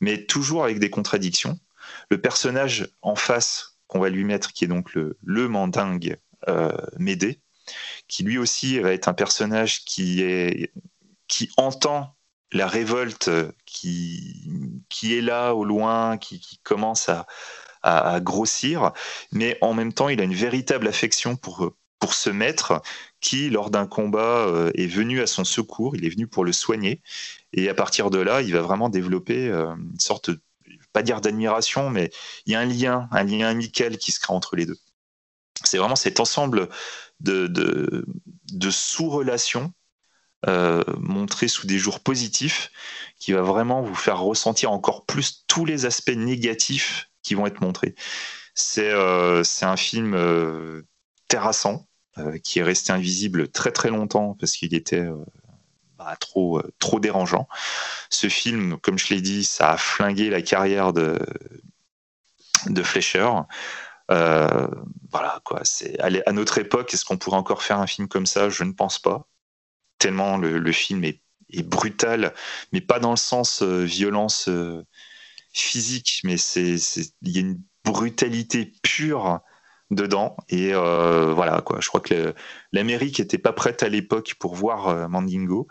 mais 0.00 0.24
toujours 0.24 0.64
avec 0.64 0.78
des 0.78 0.90
contradictions. 0.90 1.58
Le 2.10 2.20
personnage 2.20 2.88
en 3.02 3.16
face 3.16 3.78
qu'on 3.86 3.98
va 3.98 4.08
lui 4.08 4.24
mettre, 4.24 4.52
qui 4.52 4.64
est 4.64 4.68
donc 4.68 4.94
le, 4.94 5.18
le 5.24 5.48
mandingue 5.48 6.18
euh, 6.48 6.72
Médée, 6.98 7.40
qui 8.06 8.22
lui 8.22 8.38
aussi 8.38 8.78
va 8.78 8.92
être 8.92 9.08
un 9.08 9.14
personnage 9.14 9.84
qui, 9.84 10.22
est, 10.22 10.72
qui 11.28 11.50
entend 11.56 12.16
la 12.52 12.66
révolte 12.66 13.30
qui, 13.64 14.48
qui 14.88 15.16
est 15.16 15.20
là 15.20 15.54
au 15.54 15.64
loin, 15.64 16.18
qui 16.18 16.60
commence 16.62 17.08
à, 17.08 17.26
à, 17.82 18.20
grossir, 18.20 18.92
mais 19.32 19.58
en 19.60 19.74
même 19.74 19.92
temps, 19.92 20.08
il 20.08 20.20
a 20.20 20.24
une 20.24 20.34
véritable 20.34 20.88
affection 20.88 21.36
pour, 21.36 21.72
pour 21.98 22.14
ce 22.14 22.30
maître 22.30 22.82
qui, 23.20 23.50
lors 23.50 23.70
d'un 23.70 23.86
combat, 23.86 24.46
euh, 24.46 24.70
est 24.74 24.86
venu 24.86 25.20
à 25.20 25.26
son 25.26 25.44
secours, 25.44 25.96
il 25.96 26.04
est 26.04 26.10
venu 26.10 26.26
pour 26.26 26.44
le 26.44 26.52
soigner, 26.52 27.02
et 27.52 27.68
à 27.68 27.74
partir 27.74 28.10
de 28.10 28.18
là, 28.18 28.42
il 28.42 28.52
va 28.52 28.62
vraiment 28.62 28.88
développer 28.88 29.48
euh, 29.48 29.74
une 29.76 30.00
sorte, 30.00 30.30
pas 30.92 31.02
dire 31.02 31.20
d'admiration, 31.20 31.90
mais 31.90 32.10
il 32.46 32.52
y 32.52 32.56
a 32.56 32.60
un 32.60 32.66
lien, 32.66 33.08
un 33.12 33.24
lien 33.24 33.48
amical 33.48 33.98
qui 33.98 34.12
se 34.12 34.20
crée 34.20 34.34
entre 34.34 34.56
les 34.56 34.66
deux. 34.66 34.78
C'est 35.64 35.78
vraiment 35.78 35.96
cet 35.96 36.20
ensemble 36.20 36.68
de, 37.20 37.46
de, 37.46 38.70
sous-relations 38.70 39.72
euh, 40.46 40.82
montrées 40.98 41.48
sous 41.48 41.66
des 41.66 41.78
jours 41.78 42.00
positifs 42.00 42.70
qui 43.18 43.32
va 43.32 43.42
vraiment 43.42 43.82
vous 43.82 43.94
faire 43.94 44.20
ressentir 44.20 44.72
encore 44.72 45.04
plus 45.04 45.44
tous 45.46 45.66
les 45.66 45.84
aspects 45.84 46.16
négatifs 46.16 47.09
qui 47.22 47.34
vont 47.34 47.46
être 47.46 47.60
montrés. 47.60 47.94
C'est 48.54 48.90
euh, 48.90 49.42
un 49.62 49.76
film 49.76 50.14
euh, 50.14 50.82
terrassant 51.28 51.86
euh, 52.18 52.38
qui 52.38 52.58
est 52.58 52.62
resté 52.62 52.92
invisible 52.92 53.48
très 53.48 53.72
très 53.72 53.88
longtemps 53.88 54.36
parce 54.38 54.52
qu'il 54.52 54.74
était 54.74 55.08
bah, 55.98 56.16
trop, 56.18 56.62
trop 56.78 57.00
dérangeant. 57.00 57.48
Ce 58.10 58.28
film, 58.28 58.78
comme 58.78 58.98
je 58.98 59.14
l'ai 59.14 59.20
dit, 59.20 59.44
ça 59.44 59.72
a 59.72 59.76
flingué 59.76 60.30
la 60.30 60.42
carrière 60.42 60.92
de, 60.92 61.18
de 62.66 62.82
Fleischer. 62.82 63.30
voilà 64.08 65.40
quoi. 65.44 65.62
À 66.00 66.32
notre 66.32 66.58
époque, 66.58 66.92
est-ce 66.92 67.04
qu'on 67.04 67.18
pourrait 67.18 67.38
encore 67.38 67.62
faire 67.62 67.78
un 67.78 67.86
film 67.86 68.08
comme 68.08 68.26
ça? 68.26 68.48
Je 68.48 68.64
ne 68.64 68.72
pense 68.72 68.98
pas. 68.98 69.26
Tellement 69.98 70.38
le, 70.38 70.72
film 70.72 71.04
est 71.04 71.20
brutal, 71.62 72.32
mais 72.72 72.80
pas 72.80 72.98
dans 72.98 73.10
le 73.10 73.16
sens 73.16 73.62
violence 73.62 74.48
physique, 75.52 76.20
mais 76.24 76.36
c'est 76.36 76.76
il 77.22 77.30
y 77.30 77.38
a 77.38 77.40
une 77.40 77.60
brutalité 77.84 78.72
pure 78.82 79.40
dedans. 79.90 80.36
Et 80.48 80.72
euh, 80.72 81.32
voilà, 81.34 81.60
quoi. 81.60 81.80
Je 81.80 81.88
crois 81.88 82.00
que 82.00 82.34
l'Amérique 82.72 83.18
n'était 83.18 83.38
pas 83.38 83.52
prête 83.52 83.82
à 83.82 83.88
l'époque 83.88 84.34
pour 84.38 84.54
voir 84.54 84.88
euh, 84.88 85.08
Mandingo. 85.08 85.68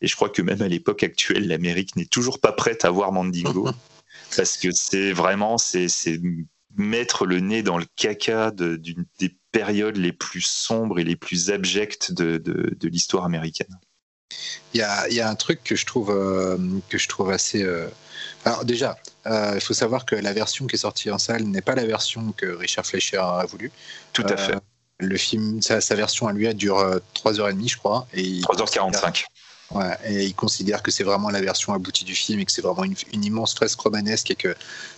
Et 0.00 0.06
je 0.06 0.16
crois 0.16 0.28
que 0.28 0.42
même 0.42 0.62
à 0.62 0.68
l'époque 0.68 1.02
actuelle, 1.02 1.48
l'Amérique 1.48 1.96
n'est 1.96 2.06
toujours 2.06 2.40
pas 2.40 2.52
prête 2.52 2.84
à 2.84 2.90
voir 2.90 3.12
Mandingo. 3.12 3.68
parce 4.36 4.56
que 4.56 4.70
c'est 4.72 5.12
vraiment, 5.12 5.58
c'est 5.58 5.88
mettre 6.76 7.26
le 7.26 7.40
nez 7.40 7.62
dans 7.62 7.76
le 7.76 7.84
caca 7.96 8.50
d'une 8.50 9.04
des 9.18 9.36
périodes 9.50 9.98
les 9.98 10.12
plus 10.12 10.40
sombres 10.40 10.98
et 10.98 11.04
les 11.04 11.16
plus 11.16 11.50
abjectes 11.50 12.12
de, 12.12 12.38
de, 12.38 12.88
l'histoire 12.88 13.24
américaine. 13.24 13.78
Il 14.72 14.78
y 14.78 14.82
a, 14.82 15.06
y 15.10 15.20
a, 15.20 15.28
un 15.28 15.34
truc 15.34 15.62
que 15.62 15.76
je 15.76 15.84
trouve, 15.84 16.10
euh, 16.10 16.56
que 16.88 16.96
je 16.96 17.08
trouve 17.08 17.30
assez 17.30 17.62
alors 18.44 18.64
déjà, 18.64 18.96
euh, 19.26 19.52
il 19.54 19.60
faut 19.60 19.74
savoir 19.74 20.04
que 20.04 20.16
la 20.16 20.32
version 20.32 20.66
qui 20.66 20.74
est 20.74 20.80
sortie 20.80 21.10
en 21.10 21.18
salle 21.18 21.44
n'est 21.44 21.60
pas 21.60 21.74
la 21.74 21.84
version 21.84 22.32
que 22.36 22.46
Richard 22.46 22.84
Fleischer 22.84 23.18
a 23.18 23.44
voulu. 23.46 23.70
Tout 24.12 24.24
à 24.28 24.36
fait. 24.36 24.54
Euh, 24.54 24.60
le 24.98 25.16
film, 25.16 25.60
sa, 25.62 25.78
version 25.94 26.28
à 26.28 26.32
lui, 26.32 26.46
elle 26.46 26.56
dure 26.56 26.78
3h30, 27.14 27.64
euh, 27.64 27.68
je 27.68 27.76
crois. 27.76 28.06
Et 28.14 28.40
3h45. 28.40 29.24
Ouais, 29.72 29.96
et 30.06 30.24
il 30.26 30.34
considère 30.34 30.82
que 30.82 30.90
c'est 30.90 31.02
vraiment 31.02 31.30
la 31.30 31.40
version 31.40 31.72
aboutie 31.72 32.04
du 32.04 32.14
film 32.14 32.40
et 32.40 32.44
que 32.44 32.52
c'est 32.52 32.62
vraiment 32.62 32.84
une, 32.84 33.24
immense 33.24 33.54
fresque 33.54 33.80
romanesque 33.80 34.30
et 34.30 34.34
que 34.34 34.54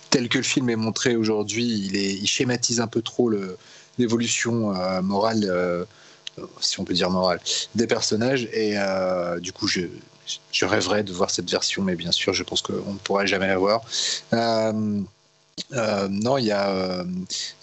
tel 0.09 0.27
que 0.27 0.37
le 0.37 0.43
film 0.43 0.69
est 0.69 0.75
montré 0.75 1.15
aujourd'hui, 1.15 1.63
il, 1.65 1.95
il 1.95 2.27
schématise 2.27 2.81
un 2.81 2.87
peu 2.87 3.01
trop 3.01 3.31
l'évolution 3.97 4.73
morale, 5.01 5.87
si 6.59 6.79
on 6.79 6.83
peut 6.83 6.93
dire 6.93 7.09
morale, 7.09 7.39
des 7.73 7.87
personnages. 7.87 8.49
Et 8.51 8.75
du 9.39 9.53
coup, 9.53 9.67
je, 9.67 9.87
je 10.51 10.65
rêverais 10.65 11.03
de 11.03 11.13
voir 11.13 11.29
cette 11.29 11.49
version, 11.49 11.83
mais 11.83 11.95
bien 11.95 12.11
sûr, 12.11 12.33
je 12.33 12.43
pense 12.43 12.61
qu'on 12.61 12.93
ne 12.93 12.97
pourra 12.99 13.25
jamais 13.25 13.47
la 13.47 13.57
voir. 13.57 13.81
Euh, 14.33 15.01
euh, 15.73 16.07
non, 16.09 16.37
il 16.37 16.45
y, 16.45 16.51
a, 16.51 17.05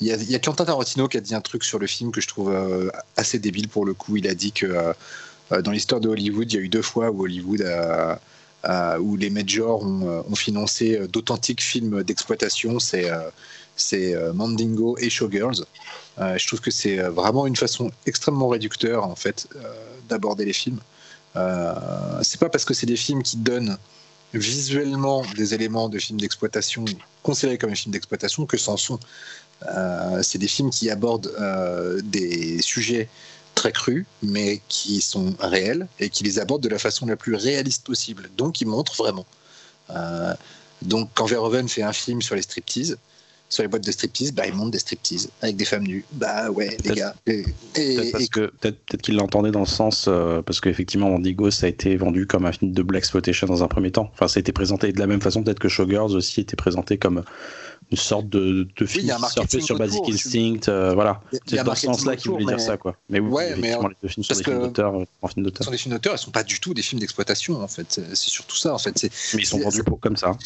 il, 0.00 0.06
y 0.06 0.12
a, 0.12 0.16
y 0.16 0.34
a 0.34 0.38
Quentin 0.38 0.64
Tarantino 0.64 1.08
qui 1.08 1.16
a 1.16 1.20
dit 1.20 1.34
un 1.34 1.40
truc 1.40 1.64
sur 1.64 1.78
le 1.78 1.86
film 1.86 2.10
que 2.10 2.20
je 2.20 2.28
trouve 2.28 2.50
euh, 2.50 2.90
assez 3.16 3.38
débile 3.38 3.68
pour 3.68 3.84
le 3.84 3.94
coup. 3.94 4.16
Il 4.16 4.26
a 4.28 4.34
dit 4.34 4.52
que 4.52 4.94
dans 5.50 5.70
l'histoire 5.70 6.00
de 6.00 6.08
Hollywood, 6.08 6.50
il 6.50 6.56
y 6.56 6.58
a 6.58 6.62
eu 6.62 6.68
deux 6.68 6.82
fois 6.82 7.10
où 7.10 7.24
Hollywood 7.24 7.62
où 9.00 9.16
les 9.16 9.28
majors 9.30 9.82
ont, 9.82 10.24
ont 10.28 10.34
financé 10.34 11.06
d'authentiques 11.08 11.62
films 11.62 12.02
d'exploitation. 12.02 12.78
C'est 12.78 13.10
c'est 13.76 14.14
Mandingo 14.32 14.96
et 14.98 15.10
Showgirls. 15.10 15.64
je 16.18 16.46
trouve 16.46 16.60
que 16.60 16.70
c'est 16.70 16.96
vraiment 16.96 17.46
une 17.46 17.56
façon 17.56 17.90
extrêmement 18.06 18.48
réducteur 18.48 19.04
en 19.04 19.16
fait 19.16 19.48
d'aborder 20.08 20.46
les 20.46 20.54
films. 20.54 20.80
Euh, 21.36 21.74
c'est 22.22 22.38
pas 22.38 22.48
parce 22.48 22.64
que 22.64 22.74
c'est 22.74 22.86
des 22.86 22.96
films 22.96 23.22
qui 23.22 23.36
donnent 23.36 23.76
visuellement 24.34 25.24
des 25.36 25.54
éléments 25.54 25.88
de 25.88 25.98
films 25.98 26.20
d'exploitation 26.20 26.84
considérés 27.22 27.58
comme 27.58 27.70
des 27.70 27.76
films 27.76 27.92
d'exploitation 27.92 28.46
que 28.46 28.56
c'en 28.56 28.76
sont. 28.76 28.98
Euh, 29.66 30.22
c'est 30.22 30.38
des 30.38 30.48
films 30.48 30.70
qui 30.70 30.90
abordent 30.90 31.32
euh, 31.38 32.00
des 32.02 32.60
sujets 32.62 33.08
très 33.54 33.72
crus, 33.72 34.06
mais 34.22 34.60
qui 34.68 35.00
sont 35.00 35.34
réels 35.38 35.86
et 36.00 36.08
qui 36.08 36.24
les 36.24 36.38
abordent 36.38 36.62
de 36.62 36.68
la 36.68 36.78
façon 36.78 37.06
la 37.06 37.16
plus 37.16 37.34
réaliste 37.34 37.84
possible. 37.84 38.30
Donc, 38.36 38.60
ils 38.60 38.66
montrent 38.66 38.96
vraiment. 38.96 39.26
donc, 40.80 41.10
quand 41.14 41.26
Verhoeven 41.26 41.68
fait 41.68 41.82
un 41.82 41.92
film 41.92 42.22
sur 42.22 42.34
les 42.34 42.42
striptease, 42.42 42.96
sur 43.52 43.62
les 43.62 43.68
boîtes 43.68 43.84
de 43.84 43.92
striptease, 43.92 44.32
bah, 44.32 44.46
ils 44.46 44.54
montent 44.54 44.70
des 44.70 44.78
striptease 44.78 45.28
avec 45.42 45.56
des 45.56 45.66
femmes 45.66 45.86
nues. 45.86 46.06
Bah 46.12 46.50
ouais, 46.50 46.74
les 46.84 46.94
gars. 46.94 47.14
Peut-être 47.26 49.02
qu'il 49.02 49.16
l'entendait 49.16 49.50
dans 49.50 49.60
le 49.60 49.66
sens, 49.66 50.06
euh, 50.08 50.40
parce 50.40 50.58
qu'effectivement, 50.60 51.10
Mandigo, 51.10 51.50
ça 51.50 51.66
a 51.66 51.68
été 51.68 51.94
vendu 51.96 52.26
comme 52.26 52.46
un 52.46 52.52
film 52.52 52.72
de 52.72 52.82
Black 52.82 53.02
Exploitation 53.02 53.46
dans 53.46 53.62
un 53.62 53.68
premier 53.68 53.90
temps. 53.90 54.08
Enfin, 54.14 54.26
ça 54.26 54.38
a 54.38 54.40
été 54.40 54.52
présenté 54.52 54.90
de 54.92 54.98
la 54.98 55.06
même 55.06 55.20
façon, 55.20 55.42
peut-être 55.42 55.58
que 55.58 55.68
Showgirls 55.68 56.16
aussi 56.16 56.40
était 56.40 56.56
présenté 56.56 56.96
comme 56.96 57.24
une 57.90 57.98
sorte 57.98 58.30
de, 58.30 58.66
de 58.74 58.86
film 58.86 59.12
oui, 59.20 59.62
sur 59.62 59.76
Basic 59.76 60.00
Instinct. 60.08 60.68
Euh, 60.68 60.94
voilà. 60.94 61.20
C'est 61.44 61.62
dans 61.62 61.74
ce 61.74 61.86
sens-là 61.86 62.16
qu'il 62.16 62.30
voulait 62.30 62.46
dire 62.46 62.60
ça, 62.60 62.78
quoi. 62.78 62.96
Mais 63.10 63.20
oui, 63.20 63.44
effectivement, 63.50 63.88
les 63.88 63.96
deux 64.02 64.08
films 64.08 64.24
sont 64.24 64.34
des 64.34 64.44
films 64.44 64.62
d'auteur. 64.62 64.94
Euh, 64.94 65.28
films 65.28 65.44
d'auteur. 65.44 65.64
sont 65.66 65.70
des 65.70 65.76
films 65.76 65.94
d'auteur, 65.94 66.14
ils 66.14 66.18
sont 66.18 66.30
pas 66.30 66.42
du 66.42 66.58
tout 66.58 66.72
des 66.72 66.80
films 66.80 67.00
d'exploitation, 67.00 67.62
en 67.62 67.68
fait. 67.68 68.00
C'est 68.14 68.30
surtout 68.30 68.56
ça, 68.56 68.72
en 68.72 68.78
fait. 68.78 69.02
Mais 69.34 69.42
ils 69.42 69.46
sont 69.46 69.58
vendus 69.58 69.84
pour, 69.84 70.00
comme 70.00 70.16
ça 70.16 70.38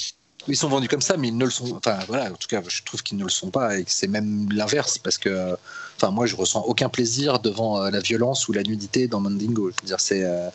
ils 0.48 0.56
sont 0.56 0.68
vendus 0.68 0.88
comme 0.88 1.00
ça, 1.00 1.16
mais 1.16 1.28
ils 1.28 1.36
ne 1.36 1.44
le 1.44 1.50
sont. 1.50 1.76
Enfin, 1.76 1.98
voilà, 2.08 2.30
en 2.30 2.34
tout 2.34 2.48
cas, 2.48 2.62
je 2.66 2.82
trouve 2.82 3.02
qu'ils 3.02 3.18
ne 3.18 3.24
le 3.24 3.30
sont 3.30 3.50
pas 3.50 3.78
et 3.78 3.84
que 3.84 3.90
c'est 3.90 4.06
même 4.06 4.48
l'inverse 4.52 4.98
parce 4.98 5.18
que, 5.18 5.56
enfin, 5.96 6.10
moi, 6.10 6.26
je 6.26 6.36
ressens 6.36 6.62
aucun 6.62 6.88
plaisir 6.88 7.38
devant 7.38 7.82
euh, 7.82 7.90
la 7.90 8.00
violence 8.00 8.48
ou 8.48 8.52
la 8.52 8.62
nudité 8.62 9.08
dans 9.08 9.20
Mandingo. 9.20 9.70
Je 9.70 9.82
veux 9.82 9.86
dire, 9.86 10.00
c'est, 10.00 10.24
euh, 10.24 10.48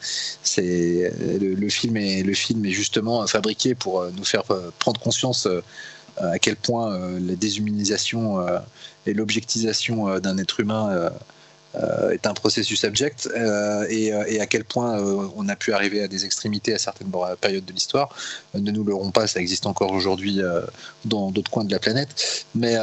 c'est 0.43 1.11
le, 1.39 1.69
film 1.69 1.97
est 1.97 2.23
le 2.23 2.33
film 2.33 2.65
est 2.65 2.71
justement 2.71 3.25
fabriqué 3.27 3.75
pour 3.75 4.01
euh, 4.01 4.11
nous 4.15 4.25
faire 4.25 4.43
prendre 4.79 4.99
conscience 4.99 5.47
à 6.17 6.39
quel 6.39 6.55
point 6.55 6.97
la 7.19 7.35
déshumanisation 7.35 8.45
et 9.05 9.13
l'objectisation 9.13 10.19
d'un 10.19 10.37
être 10.37 10.59
humain 10.59 10.89
euh, 10.91 11.09
est 12.11 12.27
un 12.27 12.33
processus 12.33 12.83
abject 12.83 13.29
euh, 13.33 13.85
et, 13.89 14.13
euh, 14.13 14.25
et, 14.27 14.41
à 14.41 14.45
quel 14.45 14.65
point 14.65 14.99
on 15.35 15.47
a 15.47 15.55
pu 15.55 15.73
arriver 15.73 16.03
à 16.03 16.07
des 16.07 16.25
extrémités 16.25 16.73
à 16.73 16.77
certaines 16.77 17.11
périodes 17.39 17.65
de 17.65 17.73
l'histoire. 17.73 18.15
ne 18.53 18.71
nous 18.71 18.83
leurrons 18.83 19.11
pas, 19.11 19.27
ça 19.27 19.39
existe 19.39 19.65
encore 19.65 19.91
aujourd'hui 19.91 20.41
dans 21.05 21.31
d'autres 21.31 21.51
coins 21.51 21.63
de 21.63 21.71
la 21.71 21.79
planète. 21.79 22.45
Mais, 22.55 22.75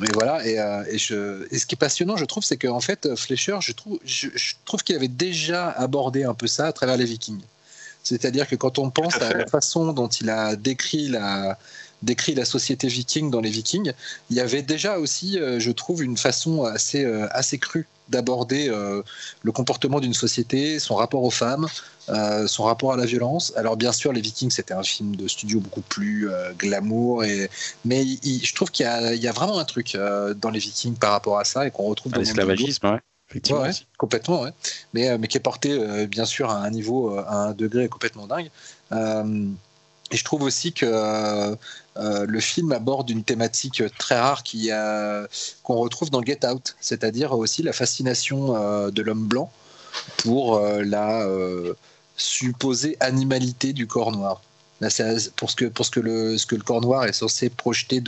mais 0.00 0.08
voilà, 0.12 0.46
et, 0.46 0.56
et, 0.92 0.98
je, 0.98 1.46
et, 1.50 1.58
ce 1.58 1.66
qui 1.66 1.74
est 1.74 1.78
passionnant, 1.78 2.16
je 2.16 2.24
trouve, 2.24 2.42
c'est 2.42 2.56
qu'en 2.56 2.80
fait, 2.80 3.14
Fleischer, 3.14 3.58
je 3.60 3.72
trouve, 3.72 3.98
je, 4.04 4.28
trouve 4.64 4.82
qu'il 4.82 4.96
avait 4.96 5.08
déjà 5.08 5.70
abordé 5.70 6.24
un 6.24 6.34
peu 6.34 6.46
ça 6.46 6.66
à 6.66 6.72
travers 6.72 6.96
les 6.96 7.04
Vikings. 7.04 7.42
C'est-à-dire 8.02 8.46
que 8.48 8.56
quand 8.56 8.78
on 8.78 8.90
pense 8.90 9.16
à 9.16 9.32
la 9.32 9.46
façon 9.46 9.92
dont 9.92 10.08
il 10.08 10.30
a 10.30 10.56
décrit 10.56 11.08
la, 11.08 11.58
décrit 12.02 12.34
la 12.34 12.44
société 12.44 12.88
viking 12.88 13.30
dans 13.30 13.40
les 13.40 13.50
Vikings, 13.50 13.92
il 14.30 14.36
y 14.36 14.40
avait 14.40 14.62
déjà 14.62 14.98
aussi, 14.98 15.38
je 15.58 15.70
trouve, 15.70 16.02
une 16.02 16.16
façon 16.16 16.64
assez, 16.64 17.04
assez 17.30 17.58
crue 17.58 17.86
d'aborder 18.08 18.68
euh, 18.68 19.02
le 19.42 19.52
comportement 19.52 20.00
d'une 20.00 20.14
société, 20.14 20.78
son 20.78 20.94
rapport 20.94 21.22
aux 21.22 21.30
femmes, 21.30 21.66
euh, 22.08 22.46
son 22.46 22.64
rapport 22.64 22.92
à 22.92 22.96
la 22.96 23.04
violence. 23.04 23.52
Alors 23.56 23.76
bien 23.76 23.92
sûr, 23.92 24.12
Les 24.12 24.20
Vikings, 24.20 24.50
c'était 24.50 24.74
un 24.74 24.82
film 24.82 25.16
de 25.16 25.26
studio 25.28 25.60
beaucoup 25.60 25.80
plus 25.80 26.30
euh, 26.30 26.52
glamour, 26.52 27.24
et... 27.24 27.50
mais 27.84 28.04
je 28.04 28.54
trouve 28.54 28.70
qu'il 28.70 28.86
y, 28.86 29.28
a 29.28 29.32
vraiment 29.32 29.58
un 29.58 29.64
truc 29.64 29.96
dans 30.36 30.50
Les 30.50 30.60
Vikings 30.60 30.96
par 30.96 31.12
rapport 31.12 31.38
à 31.38 31.44
ça 31.44 31.66
et 31.66 31.70
qu'on 31.70 31.84
retrouve 31.84 32.12
dans 32.12 32.20
l'esclavagisme, 32.20 32.86
ouais. 32.86 33.00
Effectivement. 33.28 33.62
Ouais, 33.62 33.72
complètement, 33.98 34.42
ouais. 34.42 34.52
mais, 34.94 35.18
mais 35.18 35.26
qui 35.26 35.36
est 35.36 35.40
porté 35.40 36.06
bien 36.06 36.24
sûr 36.24 36.48
à 36.48 36.58
un 36.58 36.70
niveau, 36.70 37.18
à 37.18 37.34
un 37.34 37.52
degré 37.54 37.88
complètement 37.88 38.28
dingue. 38.28 38.50
Et 40.12 40.16
je 40.16 40.24
trouve 40.24 40.42
aussi 40.42 40.72
que 40.72 41.56
euh, 41.98 42.26
le 42.26 42.40
film 42.40 42.72
aborde 42.72 43.10
une 43.10 43.24
thématique 43.24 43.82
très 43.98 44.18
rare 44.18 44.42
qui 44.42 44.70
qu'on 45.62 45.76
retrouve 45.76 46.10
dans 46.10 46.22
Get 46.22 46.46
Out, 46.46 46.76
c'est-à-dire 46.80 47.32
aussi 47.32 47.62
la 47.62 47.72
fascination 47.72 48.56
euh, 48.56 48.90
de 48.90 49.02
l'homme 49.02 49.26
blanc 49.26 49.50
pour 50.18 50.56
euh, 50.56 50.82
la 50.82 51.26
supposée 52.16 52.96
animalité 53.00 53.72
du 53.72 53.86
corps 53.86 54.12
noir. 54.12 54.40
pour 55.36 55.50
ce 55.50 55.56
que, 55.56 56.00
le, 56.00 56.36
corps 56.64 56.80
noir 56.80 57.04
est 57.04 57.12
censé 57.12 57.50
projeter 57.50 58.02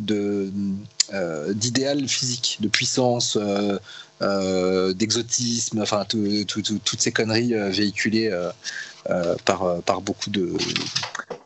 d'idéal 0.00 2.08
physique, 2.08 2.58
de 2.60 2.68
puissance, 2.68 3.38
d'exotisme, 4.94 5.80
enfin 5.80 6.04
toutes 6.06 7.00
ces 7.00 7.12
conneries 7.12 7.54
véhiculées 7.70 8.28
euh, 8.28 8.50
par, 9.44 9.64
euh, 9.64 9.80
par, 9.80 10.00
beaucoup 10.00 10.30
de, 10.30 10.52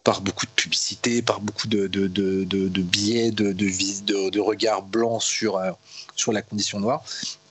par 0.05 0.21
beaucoup 0.21 0.47
de 0.47 0.51
publicité, 0.53 1.23
par 1.23 1.41
beaucoup 1.41 1.67
de, 1.67 1.87
de, 1.87 2.07
de, 2.07 2.45
de 2.45 2.83
biais, 2.83 3.31
de, 3.31 3.53
de, 3.53 4.41
regards 4.41 4.83
blancs 4.83 5.23
sur, 5.23 5.57
euh, 5.57 5.73
sur 6.15 6.33
la 6.33 6.43
condition 6.43 6.79
noire. 6.81 7.03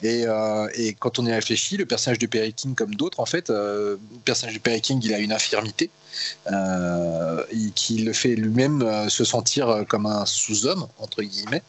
Et, 0.04 0.26
et, 0.76 0.94
quand 0.94 1.18
on 1.18 1.26
y 1.26 1.32
réfléchit, 1.32 1.76
le 1.76 1.88
personnage 1.88 2.20
de 2.20 2.28
Perry 2.28 2.54
King, 2.54 2.76
comme 2.76 2.94
d'autres, 2.94 3.20
en 3.20 3.26
fait, 3.26 3.50
le 3.50 4.00
personnage 4.26 4.54
de 4.54 4.60
Perry 4.60 4.80
King, 4.80 5.02
il 5.04 5.12
a 5.12 5.18
une 5.18 5.32
infirmité 5.32 5.90
qui 7.74 7.98
le 8.04 8.14
fait 8.14 8.36
lui-même 8.36 9.10
se 9.10 9.24
sentir 9.26 9.86
comme 9.90 10.06
un 10.06 10.28
sous-homme, 10.28 10.88
entre 11.00 11.24
guillemets. 11.24 11.64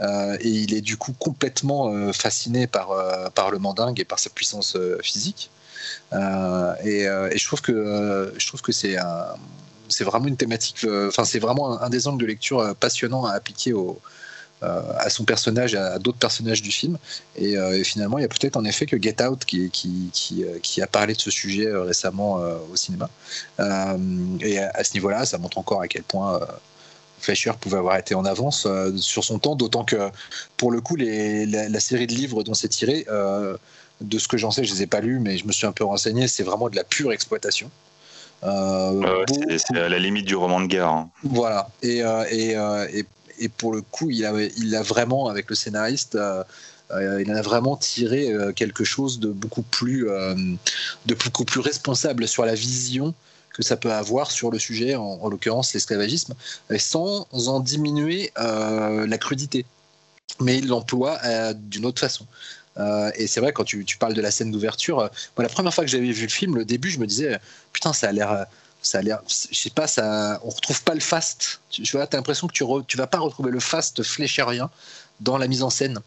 et 0.00 0.48
il 0.48 0.72
est 0.72 0.80
du 0.80 0.96
coup 0.96 1.12
complètement 1.12 2.10
fasciné 2.14 2.66
par, 2.66 2.88
par 3.34 3.50
le 3.50 3.58
mandingue 3.58 4.00
et 4.00 4.06
par 4.06 4.18
sa 4.18 4.30
puissance 4.30 4.74
physique. 5.02 5.50
Euh, 6.12 6.74
euh, 6.84 7.30
et, 7.30 7.38
je 7.38 7.46
trouve 7.46 7.60
que 7.60 7.72
euh, 7.72 8.38
je 8.38 8.46
trouve 8.46 8.62
que 8.62 8.72
c'est 8.72 8.96
c'est 9.88 10.04
vraiment 10.04 10.26
une 10.26 10.36
thématique. 10.36 10.86
Enfin, 11.08 11.24
c'est 11.24 11.38
vraiment 11.38 11.80
un, 11.80 11.88
des 11.88 12.08
angles 12.08 12.20
de 12.20 12.26
lecture 12.26 12.74
passionnant 12.76 13.24
à 13.24 13.32
appliquer 13.32 13.72
au, 13.72 13.98
à 14.60 15.08
son 15.08 15.24
personnage, 15.24 15.74
à, 15.74 15.98
d'autres 15.98 16.18
personnages 16.18 16.60
du 16.60 16.70
film. 16.70 16.98
Et, 17.36 17.56
finalement, 17.84 18.18
il 18.18 18.22
y 18.22 18.24
a 18.24 18.28
peut-être 18.28 18.56
en 18.56 18.64
effet 18.64 18.84
que 18.84 19.00
Get 19.00 19.22
Out 19.22 19.46
qui, 19.46 19.70
qui, 19.70 20.10
qui, 20.62 20.82
a 20.82 20.86
parlé 20.86 21.14
de 21.14 21.20
ce 21.20 21.30
sujet 21.30 21.70
récemment 21.72 22.34
au 22.70 22.76
cinéma. 22.76 23.08
et 24.40 24.58
à, 24.58 24.84
ce 24.84 24.92
niveau-là, 24.92 25.24
ça 25.24 25.38
montre 25.38 25.56
encore 25.56 25.80
à 25.80 25.88
quel 25.88 26.02
point 26.02 26.38
Fleischer 27.20 27.52
pouvait 27.58 27.78
avoir 27.78 27.96
été 27.96 28.14
en 28.14 28.26
avance 28.26 28.68
sur 28.96 29.24
son 29.24 29.38
temps, 29.38 29.56
d'autant 29.56 29.84
que 29.84 30.10
pour 30.58 30.70
le 30.70 30.82
coup, 30.82 30.96
la, 30.96 31.80
série 31.80 32.06
de 32.06 32.14
livres 32.14 32.42
dont 32.42 32.54
c'est 32.54 32.68
tiré 32.68 33.06
de 34.00 34.18
ce 34.18 34.28
que 34.28 34.36
j'en 34.36 34.50
sais, 34.50 34.64
je 34.64 34.74
les 34.74 34.82
ai 34.82 34.86
pas 34.86 35.00
lus, 35.00 35.18
mais 35.18 35.38
je 35.38 35.46
me 35.46 35.52
suis 35.52 35.66
un 35.66 35.72
peu 35.72 35.84
renseigné, 35.84 36.28
c'est 36.28 36.42
vraiment 36.42 36.68
de 36.68 36.76
la 36.76 36.84
pure 36.84 37.12
exploitation. 37.12 37.70
c'est 38.42 38.46
à 38.46 39.88
la 39.88 39.98
limite 39.98 40.26
du 40.26 40.36
roman 40.36 40.60
de 40.60 40.66
guerre. 40.66 40.88
Hein. 40.88 41.10
Voilà. 41.24 41.68
Et, 41.82 42.02
et, 42.30 42.52
et, 42.92 43.06
et, 43.38 43.48
pour 43.48 43.72
le 43.72 43.82
coup, 43.82 44.10
il 44.10 44.24
a, 44.24 44.32
il 44.56 44.74
a 44.76 44.82
vraiment, 44.82 45.28
avec 45.28 45.48
le 45.50 45.56
scénariste, 45.56 46.16
il 46.90 47.30
en 47.30 47.34
a 47.34 47.42
vraiment 47.42 47.76
tiré 47.76 48.32
quelque 48.54 48.84
chose 48.84 49.18
de 49.20 49.28
beaucoup 49.28 49.62
plus, 49.62 50.06
de 51.06 51.14
beaucoup 51.14 51.44
plus 51.44 51.60
responsable 51.60 52.26
sur 52.28 52.44
la 52.44 52.54
vision 52.54 53.14
que 53.58 53.64
ça 53.64 53.76
peut 53.76 53.92
avoir 53.92 54.30
sur 54.30 54.52
le 54.52 54.58
sujet, 54.60 54.94
en, 54.94 55.28
l'occurrence 55.28 55.74
l'esclavagisme, 55.74 56.34
sans 56.78 57.26
en 57.32 57.60
diminuer 57.60 58.32
la 58.36 59.18
crudité. 59.18 59.64
Mais 60.40 60.58
il 60.58 60.68
l'emploie 60.68 61.18
d'une 61.54 61.84
autre 61.84 62.00
façon. 62.00 62.26
Euh, 62.78 63.10
et 63.16 63.26
c'est 63.26 63.40
vrai, 63.40 63.52
quand 63.52 63.64
tu, 63.64 63.84
parles 63.98 64.14
de 64.14 64.20
la 64.20 64.30
scène 64.30 64.50
d'ouverture, 64.50 65.00
euh, 65.00 65.08
la 65.38 65.48
première 65.48 65.74
fois 65.74 65.84
que 65.84 65.90
j'avais 65.90 66.12
vu 66.12 66.22
le 66.22 66.28
film, 66.28 66.56
le 66.56 66.64
début, 66.64 66.90
je 66.90 66.98
me 66.98 67.06
disais, 67.06 67.38
putain, 67.72 67.92
ça 67.92 68.08
a 68.08 68.12
l'air. 68.12 68.46
Ça 68.80 68.98
a 68.98 69.02
l'air, 69.02 69.20
je 69.26 69.56
sais 69.58 69.70
pas, 69.70 69.88
ça, 69.88 70.40
on 70.44 70.50
retrouve 70.50 70.84
pas 70.84 70.94
le 70.94 71.00
fast. 71.00 71.60
Tu, 71.68 71.82
vois, 71.90 72.04
as 72.04 72.16
l'impression 72.16 72.46
que 72.46 72.52
tu, 72.52 72.64
tu 72.86 72.96
vas 72.96 73.08
pas 73.08 73.18
retrouver 73.18 73.50
le 73.50 73.58
fast 73.58 74.04
fléchérien 74.04 74.70
dans 75.18 75.36
la 75.36 75.48
mise 75.48 75.64
en 75.64 75.70
scène. 75.70 75.98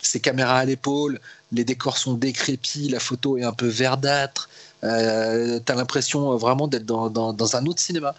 Ces 0.00 0.18
caméras 0.18 0.60
à 0.60 0.64
l'épaule, 0.64 1.20
les 1.52 1.62
décors 1.62 1.98
sont 1.98 2.14
décrépits, 2.14 2.88
la 2.88 3.00
photo 3.00 3.36
est 3.36 3.44
un 3.44 3.52
peu 3.52 3.66
verdâtre. 3.66 4.48
Euh, 4.82 5.60
tu 5.64 5.70
as 5.70 5.74
l'impression 5.74 6.34
vraiment 6.38 6.68
d'être 6.68 6.86
dans, 6.86 7.56
un 7.56 7.66
autre 7.66 7.80
cinéma. 7.80 8.14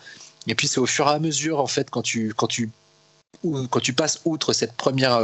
Et 0.46 0.54
puis 0.54 0.68
c'est 0.68 0.80
au 0.80 0.86
fur 0.86 1.08
et 1.08 1.12
à 1.12 1.20
mesure, 1.20 1.60
en 1.60 1.68
fait, 1.68 1.90
tu, 2.04 2.36
tu, 2.48 2.70
quand 3.42 3.80
tu 3.80 3.94
passes 3.94 4.22
outre 4.26 4.54
cette 4.54 4.74
première 4.74 5.20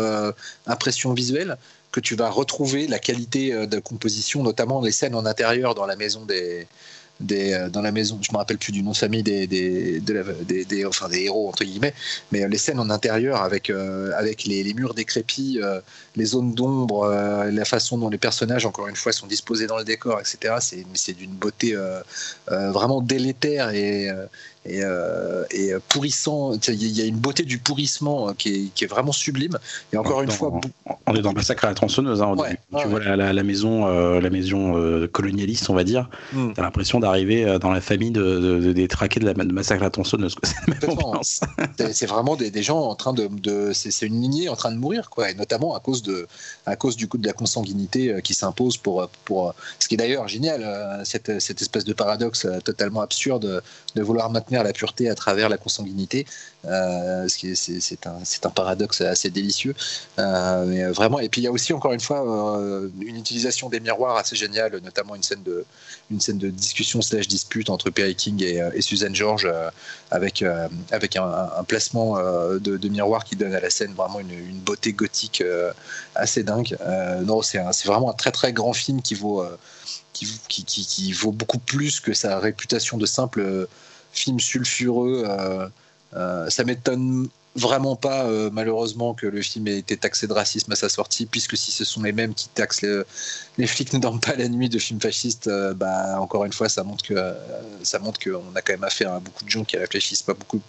impression 0.66 1.14
visuelle, 1.14 1.60
que 1.92 2.00
tu 2.00 2.16
vas 2.16 2.30
retrouver 2.30 2.88
la 2.88 3.00
qualité 3.00 3.54
euh, 3.54 3.66
de 3.66 3.80
composition, 3.80 4.44
notamment 4.44 4.82
les 4.82 4.92
scènes 4.92 5.16
en 5.16 5.26
intérieur 5.26 5.76
dans 5.76 5.86
la 5.86 5.96
maison 5.96 6.26
des, 6.26 6.68
des, 7.20 7.54
euh, 7.54 7.70
dans 7.70 7.82
la 7.82 7.92
maison, 7.92 8.18
je 8.22 8.32
me 8.32 8.38
rappelle 8.38 8.58
plus 8.58 8.72
du 8.72 8.82
nom 8.82 8.92
de 8.92 8.98
famille 8.98 9.24
des, 9.24 9.46
des, 9.46 10.00
des, 10.00 10.86
enfin 10.86 11.10
des 11.10 11.24
héros 11.24 11.50
entre 11.50 11.64
guillemets, 11.66 11.94
mais 12.32 12.48
les 12.48 12.58
scènes 12.58 12.80
en 12.80 12.90
intérieur 12.90 13.42
avec, 13.42 13.70
euh, 13.70 14.12
avec 14.16 14.46
les, 14.46 14.74
murs 14.74 14.94
décrépits, 14.94 15.60
les 16.16 16.26
zones 16.26 16.54
d'ombre, 16.54 17.10
la 17.52 17.66
façon 17.66 17.98
dont 17.98 18.10
les 18.10 18.18
personnages, 18.18 18.66
encore 18.66 18.88
une 18.88 18.96
fois, 18.96 19.12
sont 19.12 19.28
disposés 19.28 19.68
dans 19.68 19.78
le 19.78 19.84
décor, 19.84 20.20
etc. 20.20 20.56
C'est 20.96 21.14
d'une 21.14 21.32
beauté 21.32 21.78
vraiment 22.48 23.02
délétère 23.02 23.72
et, 23.72 24.10
et, 24.66 24.82
euh, 24.84 25.44
et 25.52 25.74
pourrissant. 25.90 26.54
Il 26.68 26.98
y 26.98 27.02
a 27.02 27.06
une 27.06 27.18
beauté 27.18 27.44
du 27.44 27.58
pourrissement 27.58 28.30
euh, 28.30 28.34
qui 28.38 28.50
est, 28.50 28.74
qui 28.74 28.84
est 28.84 28.88
vraiment 28.88 29.12
sublime. 29.12 29.58
Et 29.92 29.98
encore 29.98 30.22
une 30.22 30.30
fois, 30.30 30.52
on 31.08 31.16
est 31.16 31.22
dans 31.22 31.34
Massacre 31.34 31.66
à 31.66 31.70
la 31.70 31.74
tronçonneuse. 31.74 32.22
Hein, 32.22 32.36
tu 32.78 32.88
vois 32.88 33.00
la, 33.00 33.34
la, 33.34 33.44
maison, 33.44 33.88
euh, 33.88 34.22
la 34.22 34.30
maison 34.30 35.08
colonialiste, 35.12 35.70
on 35.70 35.74
va 35.74 35.84
dire. 35.84 36.10
Mm. 36.34 36.54
T'as 36.54 36.62
l'impression 36.62 37.00
d'arriver 37.00 37.58
dans 37.60 37.72
la 37.72 37.82
famille 37.82 38.12
de, 38.12 38.72
des 38.74 38.88
traqués 38.88 39.20
de 39.20 39.26
la 39.26 39.34
de 39.34 39.54
Massacre 39.54 39.82
à 39.82 39.86
la 39.86 39.90
tronçonneuse. 39.90 40.36
C'est 41.92 42.06
vraiment 42.06 42.36
des, 42.36 42.52
des, 42.52 42.64
gens 42.64 42.82
en 42.82 42.96
train 42.96 43.14
de, 43.14 43.28
de 43.28 43.72
c'est 43.74 44.06
une 44.06 44.22
lignée 44.22 44.50
en 44.50 44.56
train 44.56 44.72
de 44.72 44.78
mourir, 44.78 45.10
quoi. 45.10 45.32
Et 45.32 45.34
notamment 45.34 45.76
à 45.76 45.80
cause 45.80 46.04
de, 46.04 46.28
à 46.66 46.76
cause 46.76 46.96
du 46.96 47.08
coup 47.08 47.18
de 47.18 47.26
la 47.26 47.34
consanguinité 47.34 48.20
qui 48.24 48.34
s'impose 48.34 48.78
pour, 48.78 49.08
pour, 49.26 49.56
ce 49.80 49.88
qui 49.88 49.96
est 49.96 49.98
d'ailleurs 49.98 50.28
génial, 50.28 51.02
cette, 51.04 51.40
cette 51.42 51.62
espèce 51.62 51.86
de 51.86 51.94
paradoxe 51.94 52.48
totalement 52.64 53.02
absurde 53.02 53.64
de 53.96 54.02
vouloir 54.02 54.30
maintenir 54.30 54.64
la 54.64 54.74
pureté 54.74 55.10
à 55.10 55.16
travers 55.16 55.50
la 55.50 55.58
consanguinité. 55.58 56.26
Euh, 56.66 57.28
c'est 57.28 58.06
un, 58.06 58.20
un, 58.44 58.50
paradoxe 58.50 59.02
assez 59.02 59.30
délicieux. 59.30 59.74
Euh, 60.20 60.66
mais 60.66 60.84
vraiment, 60.92 61.20
et 61.20 61.30
puis 61.30 61.42
il 61.42 61.44
y 61.46 61.48
a 61.48 61.52
aussi 61.52 61.74
encore 61.74 61.94
une 61.94 62.00
fois 62.00 62.24
euh, 62.60 62.90
une 63.02 63.18
utilisation 63.18 63.70
des 63.70 63.80
miroirs 63.80 64.18
assez 64.18 64.36
géniale, 64.36 64.80
notamment 64.84 65.16
une 65.16 65.24
scène 65.24 65.44
de, 65.44 65.66
une 66.12 66.22
scène 66.22 66.38
de 66.38 66.50
discussion 66.50 67.02
slash 67.02 67.28
dispute 67.28 67.70
entre 67.70 67.90
Perry 67.90 68.16
King 68.16 68.44
et, 68.44 68.62
et 68.74 68.82
Suzanne 68.82 69.16
George 69.16 69.52
avec, 70.12 70.44
avec 70.92 71.16
un, 71.16 71.64
placement 71.68 72.18
de, 72.18 72.78
de, 72.78 72.90
miroir 72.90 73.24
qui 73.24 73.36
donne 73.36 73.56
à 73.56 73.60
la 73.60 73.70
scène 73.70 73.94
vraiment 73.94 74.20
une, 74.20 74.60
beauté 74.60 74.94
gothique 74.94 75.44
assez 76.16 76.44
dingue. 76.44 76.78
non, 77.24 77.42
c'est 77.42 77.86
vraiment 77.86 78.12
un 78.12 78.14
très 78.14 78.32
très 78.32 78.54
grand 78.54 78.74
film 78.74 79.02
qui 79.02 79.16
vaut, 79.16 79.44
qui, 80.14 81.12
vaut 81.14 81.32
beaucoup 81.32 81.60
plus 81.60 82.00
que 82.00 82.14
sa 82.14 82.40
réputation 82.40 82.98
de 82.98 83.06
simple 83.06 83.68
film 84.12 84.40
sulfureux. 84.40 85.26
Euh, 86.14 86.32
euh, 86.32 86.50
ça 86.50 86.64
m'étonne 86.64 87.28
vraiment 87.56 87.98
pas, 87.98 88.24
euh, 88.24 88.50
malheureusement, 88.52 89.14
que 89.14 89.28
le 89.28 89.42
film 89.42 89.68
ait 89.68 89.78
été 89.78 89.98
taxé 89.98 90.26
de 90.28 90.32
racisme 90.32 90.72
à 90.72 90.76
sa 90.76 90.88
sortie, 90.88 91.26
puisque 91.26 91.58
si 91.58 91.72
ce 91.72 91.84
sont 91.84 92.02
les 92.02 92.14
mêmes 92.14 92.34
qui 92.34 92.48
taxent 92.48 92.82
les, 93.58 93.68
flics 93.68 93.92
ne 93.92 94.00
dorment 94.00 94.22
pas 94.22 94.36
la 94.36 94.48
nuit 94.48 94.70
de 94.70 94.80
films 94.80 95.02
fascistes, 95.02 95.50
bah, 95.76 96.20
encore 96.22 96.46
une 96.46 96.54
fois, 96.54 96.70
ça 96.70 96.84
montre 96.84 97.04
que 97.04 97.14
montre 98.00 98.20
qu'on 98.22 98.56
a 98.56 98.62
quand 98.62 98.74
même 98.74 98.86
affaire 98.86 99.14
à 99.14 99.20
beaucoup 99.20 99.44
de 99.44 99.50
gens 99.50 99.66
qui 99.66 99.76
réfléchissent 99.76 100.24
pas 100.24 100.34
beaucoup, 100.34 100.62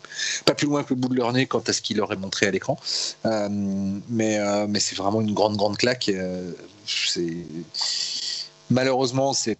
pas 0.45 0.55
plus 0.55 0.67
loin 0.67 0.83
que 0.83 0.95
le 0.95 1.01
bout 1.01 1.09
de 1.09 1.15
leur 1.15 1.33
nez 1.33 1.47
quant 1.47 1.63
à 1.67 1.73
ce 1.73 1.81
qu'il 1.81 1.99
leur 1.99 2.13
est 2.13 2.17
montré 2.17 2.47
à 2.47 2.51
l'écran. 2.51 2.77
mais 3.25 4.41
mais 4.67 4.81
c'est 4.81 4.97
vraiment 4.97 5.21
une 5.21 5.35
grande 5.35 5.57
grande 5.57 5.77
claque. 5.77 6.11
c'est 6.87 7.47
malheureusement, 8.73 9.33
c'est 9.33 9.57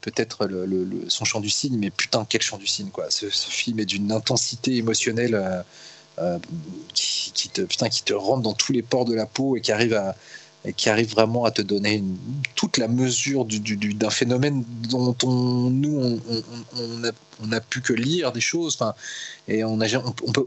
peut-être 0.00 0.48
son 1.08 1.24
chant 1.24 1.40
du 1.40 1.50
cygne, 1.50 1.78
mais 1.78 1.90
putain, 1.90 2.26
quel 2.28 2.42
chant 2.42 2.58
du 2.58 2.66
cygne, 2.66 2.90
quoi. 2.90 3.10
Ce, 3.10 3.26
film 3.26 3.78
est 3.80 3.84
d'une 3.84 4.10
intensité 4.12 4.76
émotionnelle 4.76 5.34
euh, 5.34 5.62
euh, 6.18 6.38
qui, 6.92 7.48
te, 7.50 7.62
putain, 7.62 7.88
qui 7.88 8.02
te 8.02 8.14
rentre 8.14 8.42
dans 8.42 8.52
tous 8.52 8.72
les 8.72 8.82
pores 8.82 9.04
de 9.04 9.14
la 9.14 9.26
peau 9.26 9.56
et 9.56 9.60
qui 9.60 9.72
arrive 9.72 9.94
à 9.94 10.16
qui 10.72 10.88
arrive 10.88 11.10
vraiment 11.10 11.44
à 11.44 11.50
te 11.50 11.60
donner 11.60 12.02
toute 12.54 12.78
la 12.78 12.88
mesure 12.88 13.44
d'un 13.44 14.08
phénomène 14.08 14.64
dont 14.88 15.14
on, 15.22 15.68
nous, 15.68 16.18
on, 17.42 17.52
a, 17.52 17.60
pu 17.60 17.82
que 17.82 17.92
lire 17.92 18.32
des 18.32 18.40
choses. 18.40 18.78
Et 19.46 19.62
on, 19.62 19.78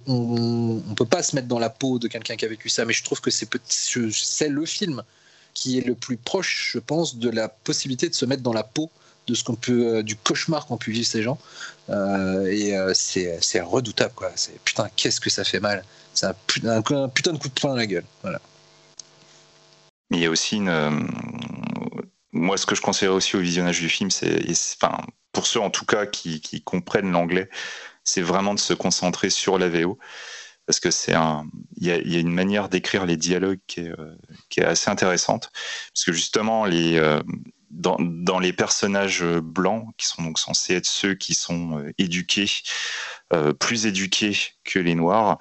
on, 0.07 0.81
on, 0.89 0.95
peut 0.95 1.05
pas 1.05 1.21
se 1.21 1.35
mettre 1.35 1.47
dans 1.47 1.59
la 1.59 1.69
peau 1.69 1.99
de 1.99 2.07
quelqu'un 2.07 2.35
qui 2.35 2.45
a 2.45 2.47
vécu 2.47 2.67
ça, 2.67 2.83
mais 2.83 2.93
je 2.93 3.03
trouve 3.03 3.21
que 3.21 3.29
c'est 3.29 4.49
le 4.49 4.65
film 4.65 5.03
qui 5.57 5.79
est 5.79 5.81
le 5.81 5.95
plus 5.95 6.17
proche, 6.17 6.69
je 6.73 6.77
pense, 6.77 7.17
de 7.17 7.31
la 7.31 7.49
possibilité 7.49 8.07
de 8.07 8.13
se 8.13 8.25
mettre 8.25 8.43
dans 8.43 8.53
la 8.53 8.63
peau 8.63 8.91
de 9.25 9.33
ce 9.33 9.43
qu'on 9.43 9.55
peut, 9.55 9.87
euh, 9.87 10.03
du 10.03 10.15
cauchemar 10.15 10.67
qu'ont 10.67 10.77
pu 10.77 10.91
vivre 10.91 11.07
ces 11.07 11.23
gens. 11.23 11.39
Euh, 11.89 12.45
et 12.45 12.77
euh, 12.77 12.93
c'est, 12.93 13.59
redoutable, 13.61 14.13
quoi. 14.13 14.31
Putain, 14.63 14.87
qu'est-ce 14.95 15.19
que 15.19 15.31
ça 15.31 15.43
fait 15.43 15.59
mal. 15.59 15.83
C'est 16.13 16.27
un, 16.27 16.35
putain, 16.45 16.79
de 17.33 17.37
coup 17.37 17.49
de 17.49 17.59
poing 17.59 17.71
dans 17.71 17.75
la 17.75 17.87
gueule. 17.87 18.05
Voilà. 18.21 18.39
Il 20.11 20.19
y 20.19 20.25
a 20.27 20.29
aussi 20.29 20.57
une. 20.57 21.09
moi, 22.31 22.55
ce 22.57 22.67
que 22.67 22.75
je 22.75 22.81
conseillerais 22.81 23.15
aussi 23.15 23.35
au 23.35 23.39
visionnage 23.39 23.79
du 23.79 23.89
film, 23.89 24.11
c'est, 24.11 24.39
enfin, 24.79 24.95
pour 25.31 25.47
ceux 25.47 25.59
en 25.59 25.71
tout 25.71 25.85
cas 25.85 26.05
qui, 26.05 26.39
qui 26.39 26.61
comprennent 26.61 27.11
l'anglais, 27.11 27.49
c'est 28.03 28.21
vraiment 28.21 28.53
de 28.53 28.59
se 28.59 28.73
concentrer 28.73 29.31
sur 29.31 29.57
la 29.57 29.69
VO 29.69 29.97
parce 30.67 30.79
que 30.79 30.91
c'est 30.91 31.15
un, 31.15 31.47
il 31.77 31.87
y 31.87 31.91
a, 31.91 32.19
une 32.19 32.31
manière 32.31 32.69
d'écrire 32.69 33.05
les 33.05 33.17
dialogues 33.17 33.59
qui 33.67 33.79
est, 33.79 33.91
euh, 33.97 34.69
assez 34.69 34.91
intéressante, 34.91 35.49
parce 35.93 36.05
que 36.05 36.11
justement 36.11 36.65
les 36.65 36.97
euh, 36.97 37.21
dans, 37.69 38.39
les 38.39 38.53
personnages 38.53 39.23
blancs, 39.23 39.89
qui 39.97 40.07
sont 40.07 40.23
donc 40.23 40.39
censés 40.39 40.75
être 40.75 40.85
ceux 40.85 41.15
qui 41.15 41.33
sont 41.35 41.79
euh, 41.79 41.91
éduqués, 41.97 42.49
euh, 43.33 43.53
plus 43.53 43.85
éduqués 43.85 44.37
que 44.63 44.79
les 44.79 44.95
noirs, 44.95 45.37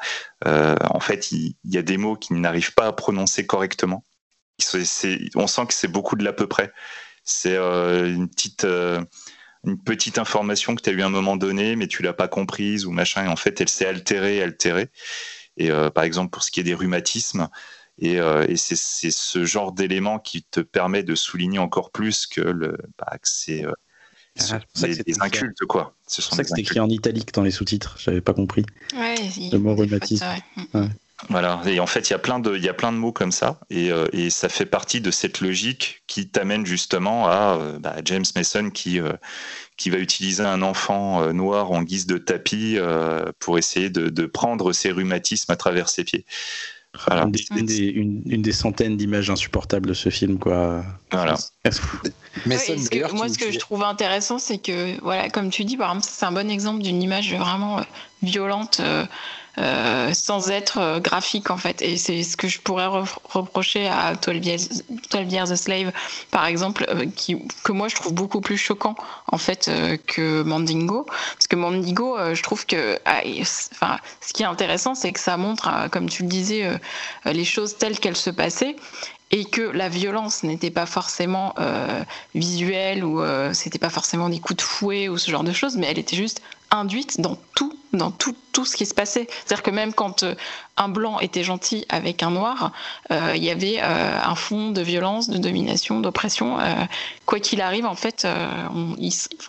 euh, 0.47 0.77
en 0.91 1.01
fait, 1.01 1.33
il, 1.33 1.55
y 1.65 1.79
a 1.79 1.83
des 1.83 1.97
mots 1.97 2.17
qu'ils 2.17 2.41
n'arrivent 2.41 2.75
pas 2.75 2.87
à 2.87 2.93
prononcer 2.93 3.47
correctement. 3.47 4.05
on 5.35 5.47
sent 5.47 5.67
que 5.67 5.75
c'est 5.75 5.89
beaucoup 5.89 6.17
de 6.17 6.25
l'à 6.25 6.33
peu 6.33 6.47
près. 6.47 6.73
C'est 7.25 7.57
une 7.57 8.29
petite 8.29 8.65
une 9.67 9.78
petite 9.78 10.19
information 10.19 10.75
que 10.75 10.83
tu 10.83 10.91
as 10.91 10.93
eu 10.93 11.03
à 11.03 11.07
un 11.07 11.11
moment 11.11 11.36
donné, 11.36 11.77
mais 11.77 11.89
tu 11.89 12.03
l'as 12.03 12.12
pas 12.12 12.28
comprise 12.28 12.86
ou 12.86 12.93
machin, 12.93 13.25
et 13.25 13.28
en 13.28 13.36
fait, 13.36 13.61
elle 13.61 13.69
s'est 13.69 13.86
altérée, 13.86 14.43
altérée. 14.43 14.89
Et 15.57 15.70
euh, 15.70 15.91
par 15.91 16.05
exemple, 16.05 16.31
pour 16.31 16.43
ce 16.43 16.51
qui 16.51 16.61
est 16.61 16.65
des 16.65 16.75
rhumatismes, 16.75 17.49
et, 17.99 18.20
euh, 18.20 18.47
c'est 18.57 19.11
ce 19.11 19.45
genre 19.45 19.73
d'élément 19.73 20.19
qui 20.19 20.43
te 20.43 20.61
permet 20.61 21.03
de 21.03 21.15
souligner 21.15 21.59
encore 21.59 21.91
plus 21.91 22.27
que, 22.27 22.41
le, 22.41 22.77
bah, 22.99 23.17
c'est 23.23 23.65
euh, 23.65 23.73
ah, 24.51 24.61
des, 24.83 25.20
incultes, 25.20 25.65
quoi. 25.67 25.97
C'est 26.07 26.23
pour 26.25 26.35
ça 26.35 26.43
que 26.43 26.51
c'est 26.51 26.61
écrit 26.61 26.78
en 26.78 26.89
italique 26.89 27.33
dans 27.33 27.43
les 27.43 27.51
sous-titres, 27.51 27.97
j'avais 27.99 28.20
pas 28.20 28.35
compris. 28.35 28.65
Ouais, 28.95 29.17
le 29.51 29.59
mot 29.59 29.75
rhumatisme. 29.75 30.27
Voilà, 31.31 31.62
et 31.67 31.81
en 31.81 31.86
fait, 31.86 32.11
il 32.11 32.12
y 32.12 32.15
a 32.15 32.19
plein 32.19 32.39
de, 32.39 32.57
il 32.57 32.62
y 32.62 32.69
a 32.69 32.75
plein 32.75 32.93
de 32.93 32.99
mots 32.99 33.12
comme 33.12 33.33
ça, 33.33 33.59
et, 33.70 33.91
euh, 33.91 34.07
et 34.12 34.28
ça 34.28 34.51
fait 34.51 34.67
partie 34.67 35.01
de 35.01 35.11
cette 35.11 35.41
logique 35.41 36.03
qui 36.07 36.28
t'amène 36.28 36.67
justement 36.67 37.27
à 37.27 37.57
euh, 37.59 37.78
bah, 37.78 37.97
James 38.05 38.25
Mason 38.35 38.69
qui, 38.69 39.01
euh, 39.01 39.15
qui 39.78 39.89
va 39.89 39.97
utiliser 39.97 40.43
un 40.43 40.61
enfant 40.61 41.33
noir 41.33 41.73
en 41.73 41.83
guise 41.83 42.07
de 42.07 42.19
tapis 42.19 42.77
pour 43.39 43.57
essayer 43.57 43.89
de, 43.89 44.09
de, 44.11 44.27
prendre 44.27 44.73
ses 44.73 44.91
rhumatismes 44.91 45.51
à 45.51 45.57
travers 45.57 45.89
ses 45.89 46.05
pieds. 46.05 46.27
Voilà. 47.07 47.27
Une, 47.55 47.67
des, 47.67 47.89
une, 47.89 48.23
des, 48.23 48.53
centaines 48.53 48.97
d'images 48.97 49.28
insupportables 49.28 49.89
de 49.89 49.95
ce 49.95 50.09
film, 50.09 50.39
quoi. 50.39 50.83
Voilà. 51.12 51.36
moi, 52.47 53.28
ce 53.28 53.39
que 53.39 53.53
je 53.53 53.59
trouve 53.59 53.83
intéressant, 53.83 54.39
c'est 54.39 54.59
que, 54.59 54.99
voilà, 55.03 55.28
comme 55.28 55.51
tu 55.51 55.65
dis, 55.65 55.77
par 55.77 55.91
exemple, 55.91 56.07
c'est 56.11 56.25
un 56.25 56.33
bon 56.33 56.51
exemple 56.51 56.83
d'une 56.83 57.03
image 57.03 57.35
vraiment 57.35 57.81
violente 58.23 58.81
sans 59.57 60.51
être 60.51 61.01
graphique 61.01 61.51
en 61.51 61.57
fait. 61.57 61.83
Et 61.83 61.97
c'est 61.97 62.23
ce 62.23 62.36
que 62.36 62.49
je 62.49 62.60
pourrais 62.60 62.86
reprocher 63.25 63.89
à 63.89 64.15
12 64.15 64.47
Years, 65.33 65.51
a 65.51 65.57
Slave, 65.57 65.93
par 66.31 66.47
exemple, 66.47 66.86
qui, 67.17 67.36
que 67.65 67.73
moi 67.73 67.89
je 67.89 67.94
trouve 67.94 68.12
beaucoup 68.12 68.41
plus 68.41 68.59
choquant 68.59 68.94
en 69.28 69.39
fait 69.39 69.70
que 70.07 70.43
Mandingo. 70.43 71.05
Parce 71.05 71.47
que 71.49 71.57
Mandingo, 71.57 72.17
je 72.35 72.43
trouve 72.43 72.67
que 72.67 72.99
ah, 73.05 73.20
enfin, 73.73 73.99
ce 74.20 74.33
qui 74.33 74.43
est 74.43 74.47
intéressant, 74.47 74.94
c'est 74.94 75.12
que 75.12 75.20
ça 75.20 75.36
montre, 75.36 75.89
comme 75.91 76.09
tu 76.09 76.23
le 76.23 76.28
disais, 76.28 76.70
les 77.25 77.44
choses 77.44 77.76
telles 77.76 77.99
qu'elles 77.99 78.17
se 78.17 78.31
passaient 78.31 78.76
et 79.33 79.45
que 79.45 79.63
la 79.63 79.89
violence 79.89 80.45
n'était 80.45 80.71
pas 80.71 80.87
forcément 80.87 81.55
euh, 81.59 82.05
visuelle 82.35 83.05
ou 83.05 83.21
euh, 83.21 83.53
c'était 83.53 83.79
pas 83.79 83.91
forcément 83.91 84.29
des 84.29 84.39
coups 84.39 84.59
de 84.59 84.63
fouet 84.63 85.09
ou 85.09 85.19
ce 85.19 85.31
genre 85.31 85.45
de 85.45 85.53
choses, 85.53 85.77
mais 85.77 85.87
elle 85.89 85.99
était 85.99 86.17
juste 86.17 86.43
induite 86.71 87.21
dans 87.21 87.37
tout, 87.55 87.77
dans 87.93 88.11
tout, 88.11 88.37
tout 88.53 88.65
ce 88.65 88.77
qui 88.77 88.87
se 88.87 88.95
passait. 88.95 89.27
C'est-à-dire 89.29 89.63
que 89.63 89.71
même 89.71 89.93
quand 89.93 90.23
euh, 90.23 90.35
un 90.77 90.89
blanc 90.89 91.19
était 91.19 91.43
gentil 91.43 91.85
avec 91.89 92.23
un 92.23 92.31
noir, 92.31 92.73
il 93.11 93.43
y 93.43 93.49
avait 93.49 93.81
un 93.81 94.35
fond 94.35 94.73
de 94.73 94.83
violence, 94.83 95.31
de 95.31 95.39
domination, 95.39 96.01
d'oppression. 96.01 96.59
quoi 97.25 97.41
qu'il 97.41 97.63
arrive, 97.63 97.87
en 97.87 97.95
fait, 97.95 98.27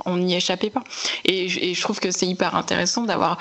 on 0.06 0.16
n'y 0.16 0.36
échappait 0.36 0.70
pas. 0.70 0.86
Et, 1.26 1.72
et, 1.72 1.74
je 1.74 1.82
trouve 1.82 2.00
que 2.00 2.12
c'est 2.12 2.28
hyper 2.28 2.56
intéressant 2.56 3.02
d'avoir 3.02 3.40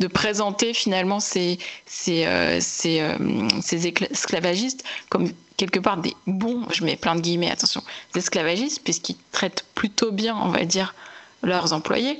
de 0.00 0.06
présenter 0.06 0.74
finalement 0.74 1.20
ces, 1.20 1.58
ces, 1.86 2.26
euh, 2.26 2.58
ces, 2.60 3.00
euh, 3.00 3.16
ces, 3.62 3.86
esclavagistes 3.86 4.84
comme 5.08 5.30
quelque 5.56 5.78
part 5.78 5.96
des 5.96 6.14
bons, 6.26 6.66
je 6.72 6.84
mets 6.84 6.96
plein 6.96 7.14
de 7.14 7.20
guillemets, 7.20 7.50
attention, 7.50 7.82
des 8.14 8.20
esclavagistes, 8.20 8.82
puisqu'ils 8.84 9.16
traitent 9.32 9.64
plutôt 9.74 10.12
bien, 10.12 10.36
on 10.36 10.48
va 10.48 10.64
dire, 10.64 10.94
leurs 11.42 11.72
employés. 11.72 12.18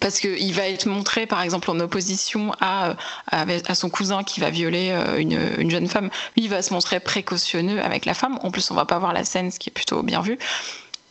Parce 0.00 0.20
qu'il 0.20 0.54
va 0.54 0.68
être 0.68 0.86
montré, 0.86 1.26
par 1.26 1.42
exemple, 1.42 1.70
en 1.70 1.78
opposition 1.80 2.52
à, 2.60 2.94
à, 3.30 3.74
son 3.74 3.90
cousin 3.90 4.22
qui 4.22 4.40
va 4.40 4.48
violer 4.48 4.90
euh, 4.90 5.18
une, 5.18 5.38
une, 5.58 5.70
jeune 5.70 5.88
femme. 5.88 6.08
Lui, 6.36 6.44
il 6.44 6.48
va 6.48 6.62
se 6.62 6.72
montrer 6.72 6.98
précautionneux 7.00 7.82
avec 7.82 8.06
la 8.06 8.14
femme. 8.14 8.38
En 8.42 8.50
plus, 8.50 8.70
on 8.70 8.74
va 8.74 8.86
pas 8.86 8.98
voir 8.98 9.12
la 9.12 9.24
scène, 9.24 9.50
ce 9.50 9.58
qui 9.58 9.68
est 9.68 9.72
plutôt 9.72 10.02
bien 10.02 10.22
vu 10.22 10.38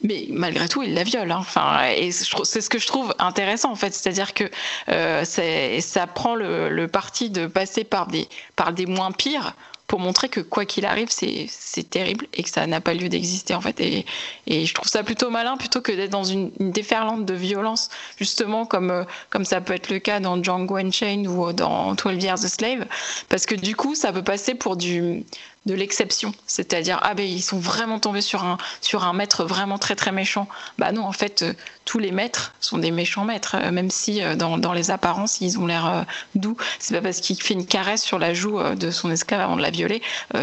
mais 0.04 0.28
malgré 0.30 0.68
tout, 0.68 0.82
il 0.84 0.94
la 0.94 1.04
viole. 1.04 1.32
Hein. 1.32 1.38
Enfin, 1.40 1.86
et 1.96 2.12
c'est 2.12 2.62
ce 2.62 2.70
que 2.70 2.80
je 2.80 2.88
trouve 2.88 3.14
intéressant 3.20 3.72
en 3.72 3.76
fait, 3.76 3.94
c'est-à-dire 3.94 4.34
que 4.34 4.46
euh, 4.90 5.24
ça 5.24 6.08
prend 6.08 6.36
le, 6.36 6.88
parti 6.88 7.30
de 7.30 7.48
passer 7.48 7.84
par 7.84 8.08
des 8.08 8.28
par 8.56 8.74
des 8.74 8.86
moins 8.86 9.12
pires 9.12 9.54
pour 9.92 10.00
montrer 10.00 10.30
que 10.30 10.40
quoi 10.40 10.64
qu'il 10.64 10.86
arrive, 10.86 11.10
c'est 11.10 11.90
terrible 11.90 12.26
et 12.34 12.44
que 12.44 12.50
ça 12.50 12.66
n'a 12.66 12.80
pas 12.80 12.94
lieu 12.94 13.10
d'exister 13.10 13.54
en 13.54 13.60
fait. 13.60 13.78
Et, 13.82 14.06
je 14.48 14.74
trouve 14.74 14.88
ça 14.88 15.04
plutôt 15.04 15.30
malin 15.30 15.58
plutôt 15.58 15.82
que 15.82 15.92
d'être 15.92 16.12
dans 16.12 16.24
une, 16.24 16.50
déferlante 16.60 17.26
de 17.26 17.34
violence, 17.34 17.90
justement 18.18 18.66
comme, 18.66 18.90
euh, 18.90 19.04
comme 19.30 19.44
ça 19.44 19.60
peut 19.60 19.74
être 19.74 19.90
le 19.90 20.00
cas 20.00 20.22
dans 20.22 20.42
Django 20.42 20.78
Unchained 20.78 21.28
ou 21.28 21.52
dans 21.52 21.94
12 21.94 22.24
Years 22.24 22.46
a 22.46 22.48
Slave, 22.48 22.86
parce 23.28 23.46
que 23.46 23.54
du 23.54 23.76
coup, 23.76 23.94
ça 23.94 24.14
peut 24.14 24.24
passer 24.24 24.56
pour 24.56 24.78
du, 24.78 25.26
de 25.68 25.76
l'exception, 25.76 26.34
c'est-à-dire 26.48 27.00
ah 27.04 27.14
ben 27.14 27.24
ils 27.26 27.42
sont 27.42 27.60
vraiment 27.60 28.00
tombés 28.00 28.22
sur 28.22 28.44
un 28.44 28.58
sur 28.82 29.04
un 29.04 29.14
maître 29.14 29.46
vraiment 29.46 29.78
très 29.78 29.96
très 29.96 30.12
méchant. 30.12 30.48
Bah 30.80 30.92
non, 30.92 31.04
en 31.04 31.12
fait 31.12 31.44
euh, 31.44 31.54
tous 31.86 32.00
les 32.00 32.12
maîtres 32.12 32.54
sont 32.60 32.80
des 32.80 32.90
méchants 32.90 33.26
maîtres, 33.26 33.58
euh, 33.60 33.72
même 33.72 33.92
si 33.92 34.24
euh, 34.24 34.36
dans, 34.36 34.58
dans, 34.58 34.74
les 34.74 34.90
apparences 34.90 35.40
ils 35.40 35.60
ont 35.60 35.68
l'air 35.68 36.06
doux. 36.34 36.58
C'est 36.80 36.96
pas 36.96 37.02
parce 37.02 37.20
qu'il 37.20 37.40
fait 37.40 37.54
une 37.54 37.68
caresse 37.68 38.02
sur 38.02 38.18
la 38.18 38.34
joue 38.34 38.60
de 38.60 38.90
son 38.90 39.12
esclave 39.12 39.42
avant 39.42 39.56
de 39.56 39.62
la 39.62 39.70
violer 39.70 40.02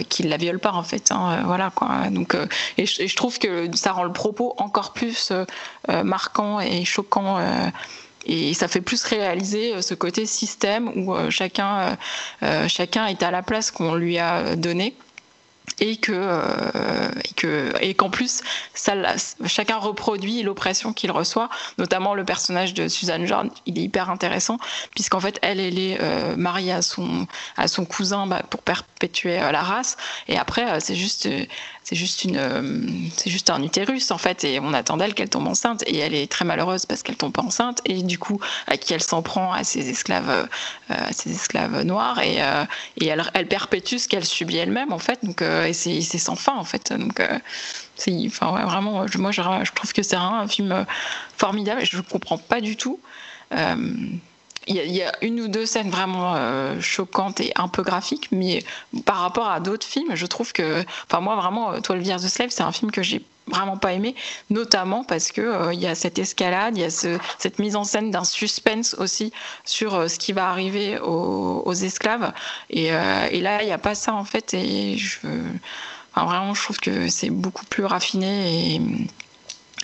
qu'il 0.09 0.29
la 0.29 0.37
viole 0.37 0.61
pas 0.61 0.73
en 0.73 0.85
fait. 0.85 1.11
Hein, 1.11 1.43
voilà 1.47 1.71
quoi. 1.75 2.09
Donc 2.11 2.37
et 2.77 2.87
je, 2.87 3.17
trouve 3.17 3.41
que 3.41 3.69
ça 3.75 3.93
rend 3.93 4.05
le 4.05 4.13
propos 4.13 4.55
encore 4.59 4.93
plus 4.93 5.33
marquant 5.89 6.61
et 6.61 6.85
choquant 6.85 7.41
et 8.27 8.55
ça 8.55 8.69
fait 8.69 8.81
plus 8.81 9.03
réaliser 9.05 9.81
ce 9.83 9.95
côté 9.95 10.27
système 10.27 10.89
où 10.95 11.17
chacun, 11.31 11.97
chacun 12.69 13.07
est 13.07 13.23
à 13.23 13.31
la 13.31 13.43
place 13.43 13.71
qu'on 13.71 13.95
lui 13.95 14.19
a 14.19 14.55
donnée 14.55 14.95
et 15.81 15.97
que 15.97 16.13
euh, 16.15 17.11
et 17.25 17.35
que 17.35 17.73
et 17.81 17.95
qu'en 17.95 18.11
plus 18.11 18.43
ça 18.75 18.95
chacun 19.47 19.77
reproduit 19.77 20.43
l'oppression 20.43 20.93
qu'il 20.93 21.11
reçoit 21.11 21.49
notamment 21.79 22.15
le 22.15 22.25
personnage 22.25 22.75
de 22.75 22.89
Suzanne 22.89 23.27
Jordan. 23.27 23.51
Il 23.67 23.79
est 23.79 23.83
hyper 23.83 24.11
intéressant 24.11 24.59
puisqu'en 24.95 25.21
fait 25.21 25.39
elle 25.43 25.61
elle 25.61 25.79
est 25.79 25.99
euh, 26.01 26.37
mariée 26.37 26.73
à 26.73 26.83
son 26.83 27.27
à 27.57 27.69
son 27.69 27.85
cousin 27.85 28.27
bah, 28.27 28.43
pour 28.49 28.63
perpétuer 28.63 29.41
euh, 29.41 29.53
la 29.53 29.63
race. 29.63 29.97
Et 30.29 30.39
après 30.39 30.81
c'est 30.81 30.97
juste 30.97 31.29
c'est 31.89 31.97
juste 31.97 32.25
une 32.25 33.11
c'est 33.17 33.31
juste 33.31 33.51
un 33.51 33.63
utérus 33.63 34.11
en 34.11 34.19
fait 34.19 34.45
et 34.45 34.61
on 34.61 34.75
attend 34.75 34.97
d'elle 34.97 35.15
qu'elle 35.15 35.31
tombe 35.31 35.47
enceinte 35.47 35.83
et 35.87 35.97
elle 35.99 36.15
est 36.15 36.31
très 36.31 36.45
malheureuse 36.45 36.85
parce 36.85 37.03
qu'elle 37.03 37.17
tombe 37.17 37.33
pas 37.33 37.43
enceinte 37.43 37.81
et 37.87 38.03
du 38.03 38.19
coup 38.19 38.41
à 38.67 38.77
qui 38.77 38.93
elle 38.93 39.03
s'en 39.03 39.23
prend 39.23 39.53
à 39.53 39.65
ses 39.65 39.89
esclaves 39.89 40.49
à 40.89 41.13
ses 41.13 41.31
esclaves 41.31 41.83
noirs 41.85 42.21
et 42.21 42.39
et 42.99 43.07
elle, 43.07 43.49
perpétue 43.49 43.97
ce 43.97 44.09
qu'elle 44.09 44.25
subit 44.25 44.59
elle-même 44.59 44.93
en 44.93 44.99
fait 44.99 45.25
donc 45.25 45.43
et 45.43 45.73
c'est 45.73 46.19
sans 46.19 46.37
fin 46.37 46.57
en 46.57 46.65
fait. 46.65 46.93
Donc, 46.93 47.21
euh, 47.21 47.39
c'est, 47.97 48.13
enfin, 48.27 48.65
vraiment, 48.65 49.07
moi 49.19 49.33
je, 49.33 49.73
trouve 49.73 49.93
que 49.93 50.03
c'est 50.03 50.17
un, 50.17 50.47
film 50.49 50.73
euh, 50.73 50.85
formidable 51.37 51.83
et 51.83 51.85
je 51.85 52.01
comprends 52.01 52.39
pas 52.39 52.61
du 52.61 52.77
tout. 52.77 53.01
Euh, 53.53 53.77
il 54.69 54.93
y, 54.93 55.03
a 55.03 55.13
une 55.23 55.41
ou 55.41 55.49
deux 55.49 55.67
scènes 55.67 55.91
vraiment 55.91 56.37
choquantes 56.81 57.41
et 57.41 57.53
un 57.57 57.69
peu 57.69 57.83
graphiques, 57.83 58.29
mais 58.33 58.65
par 59.05 59.17
rapport 59.19 59.49
à 59.49 59.61
d'autres 59.61 59.87
films, 59.87 60.15
je 60.15 60.27
trouve 60.27 60.53
que, 60.53 60.85
enfin 61.07 61.21
moi 61.21 61.37
vraiment, 61.37 61.79
12 61.81 62.07
Years 62.07 62.25
a 62.25 62.29
Slave, 62.29 62.51
c'est 62.51 62.63
un 62.63 62.73
film 62.73 62.91
que 62.91 63.03
j'ai 63.03 63.23
vraiment 63.47 63.79
pas 63.79 63.95
aimé, 63.95 64.15
notamment 64.51 65.05
parce 65.05 65.33
que 65.33 65.73
il 65.73 65.81
y 65.81 65.87
a 65.87 65.95
cette 65.95 66.19
escalade, 66.19 66.77
il 66.77 66.83
y 66.83 66.85
a 66.85 66.91
cette 66.91 67.59
mise 67.59 67.77
en 67.77 67.85
scène 67.85 68.11
d'un 68.11 68.25
suspense 68.25 68.95
aussi 68.99 69.33
sur 69.65 70.11
ce 70.11 70.19
qui 70.19 70.33
va 70.33 70.51
arriver 70.51 70.99
aux, 70.99 71.73
esclaves, 71.73 72.33
et, 72.69 72.87
et 72.87 73.41
là 73.41 73.63
il 73.63 73.67
n'y 73.67 73.73
a 73.73 73.79
pas 73.79 73.95
ça 73.95 74.13
en 74.13 74.25
fait, 74.25 74.53
et 74.55 74.99
je 74.99 75.19
vraiment, 76.25 76.55
je 76.55 76.63
trouve 76.63 76.79
que 76.79 77.09
c'est 77.09 77.31
beaucoup 77.31 77.65
plus 77.67 77.85
raffiné 77.85 78.75
et, 78.75 78.81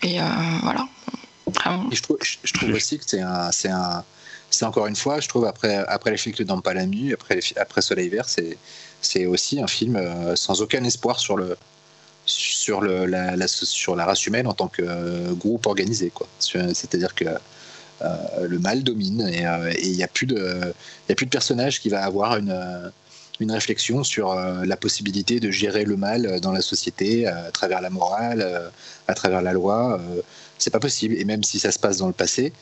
et 0.03 0.21
euh, 0.21 0.25
voilà. 0.63 0.87
je 1.91 2.03
trouve, 2.03 2.19
je 2.23 2.53
trouve 2.53 2.71
aussi 2.71 2.99
que 2.99 3.05
c'est 3.07 3.21
un, 3.21 3.51
c'est 3.53 3.71
un, 3.71 4.05
c'est 4.55 4.65
encore 4.65 4.87
une 4.87 4.97
fois, 4.97 5.21
je 5.21 5.29
trouve 5.29 5.45
après 5.47 5.77
après 5.89 6.11
les 6.11 6.17
flics 6.17 6.43
dans 6.43 6.61
Palamu, 6.61 7.15
après 7.15 7.41
après 7.57 7.83
Soleil 7.83 8.09
Vert, 8.09 8.29
c'est 8.29 8.57
c'est 9.01 9.27
aussi 9.27 9.61
un 9.61 9.67
film 9.67 9.97
euh, 9.97 10.37
sans 10.37 10.63
aucun 10.63 10.83
espoir 10.85 11.19
sur 11.19 11.37
le 11.37 11.57
sur 12.27 12.81
le 12.81 13.07
la, 13.07 13.47
sur 13.49 13.97
la 13.97 14.07
race 14.07 14.27
humaine 14.27 14.47
en 14.47 14.55
tant 14.55 14.69
que 14.69 14.83
euh, 14.83 15.33
groupe 15.35 15.67
organisé 15.67 16.11
quoi. 16.11 16.27
C'est-à-dire 16.39 17.15
que 17.15 17.27
le 18.43 18.59
mal 18.59 18.83
domine 18.83 19.23
et 19.29 19.45
il 19.83 19.97
n'y 19.97 20.03
a 20.03 20.09
plus 20.09 20.27
de 20.27 20.75
a 21.09 21.15
plus 21.15 21.27
de 21.27 21.31
personnage 21.31 21.81
qui 21.81 21.89
va 21.89 22.05
avoir 22.05 22.37
une 22.37 22.93
une 23.41 23.51
réflexion 23.51 24.05
sur 24.05 24.33
euh, 24.33 24.65
la 24.65 24.77
possibilité 24.77 25.41
de 25.41 25.51
gérer 25.51 25.85
le 25.85 25.97
mal 25.97 26.27
euh, 26.27 26.41
dans 26.41 26.53
la 26.53 26.61
société 26.61 27.27
euh, 27.27 27.49
à 27.49 27.51
travers 27.51 27.81
la 27.81 27.91
morale, 27.91 28.71
à 29.09 29.15
travers 29.15 29.43
la 29.43 29.53
loi. 29.53 30.01
c'est 30.59 30.71
pas 30.71 30.81
possible. 30.81 31.15
Et 31.19 31.25
même 31.25 31.43
si 31.43 31.59
ça 31.59 31.73
se 31.73 31.79
passe 31.79 31.99
dans 31.99 32.07
le 32.07 32.13
passé, 32.13 32.53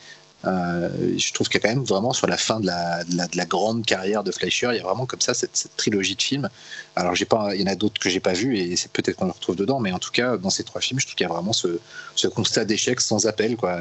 je 0.43 1.33
trouve 1.33 1.47
qu'il 1.47 1.61
y 1.61 1.63
a 1.63 1.67
quand 1.67 1.75
même 1.75 1.85
vraiment 1.85 2.13
sur 2.13 2.27
la 2.27 2.37
fin 2.37 2.59
de 2.59 2.65
la, 2.65 3.03
de 3.03 3.37
la, 3.37 3.45
grande 3.45 3.85
carrière 3.85 4.23
de 4.23 4.31
Fleischer, 4.31 4.69
il 4.71 4.77
y 4.77 4.79
a 4.79 4.83
vraiment 4.83 5.05
comme 5.05 5.21
ça 5.21 5.33
cette, 5.33 5.69
trilogie 5.77 6.15
de 6.15 6.21
films. 6.21 6.49
Alors 6.95 7.15
j'ai 7.15 7.25
pas, 7.25 7.55
il 7.55 7.61
y 7.61 7.63
en 7.63 7.71
a 7.71 7.75
d'autres 7.75 7.99
que 7.99 8.09
j'ai 8.09 8.19
pas 8.19 8.33
vus 8.33 8.57
et 8.57 8.75
c'est 8.75 8.91
peut-être 8.91 9.15
qu'on 9.15 9.25
le 9.25 9.31
retrouve 9.31 9.55
dedans, 9.55 9.79
mais 9.79 9.91
en 9.91 9.99
tout 9.99 10.11
cas 10.11 10.37
dans 10.37 10.49
ces 10.49 10.63
trois 10.63 10.81
films, 10.81 10.99
je 10.99 11.05
trouve 11.05 11.15
qu'il 11.15 11.25
y 11.25 11.29
a 11.29 11.33
vraiment 11.33 11.53
ce, 11.53 11.79
constat 12.27 12.65
d'échec 12.65 12.99
sans 12.99 13.25
appel, 13.25 13.55
quoi 13.55 13.79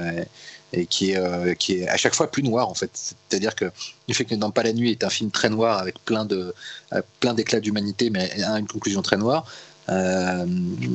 et 0.73 0.86
qui 0.86 1.12
est, 1.12 1.16
euh, 1.16 1.55
qui 1.55 1.78
est 1.78 1.89
à 1.89 1.97
chaque 1.97 2.15
fois 2.15 2.31
plus 2.31 2.42
noir 2.42 2.68
en 2.68 2.74
fait. 2.74 2.91
C'est-à-dire 2.94 3.55
que 3.55 3.66
le 4.08 4.15
fait 4.15 4.24
que 4.24 4.34
Dans 4.34 4.50
pas 4.50 4.62
la 4.62 4.73
nuit 4.73 4.91
est 4.91 5.05
un 5.05 5.10
film 5.10 5.31
très 5.31 5.50
noir 5.50 5.78
avec 5.78 6.02
plein 6.05 6.24
de 6.24 6.55
euh, 6.92 7.02
plein 7.20 7.34
d'éclats 7.34 7.60
d'humanité, 7.60 8.10
mais 8.10 8.31
une 8.58 8.66
conclusion 8.66 9.02
très 9.02 9.16
noire. 9.16 9.47
Euh, 9.89 10.47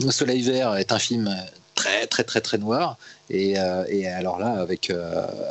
Soleil 0.09 0.41
vert 0.41 0.75
est 0.75 0.91
un 0.91 0.99
film 0.99 1.33
très 1.77 2.07
très 2.07 2.25
très 2.25 2.41
très 2.41 2.57
noir. 2.57 2.97
Et, 3.29 3.57
euh, 3.57 3.85
alors 4.17 4.37
là 4.39 4.51
avec 4.59 4.91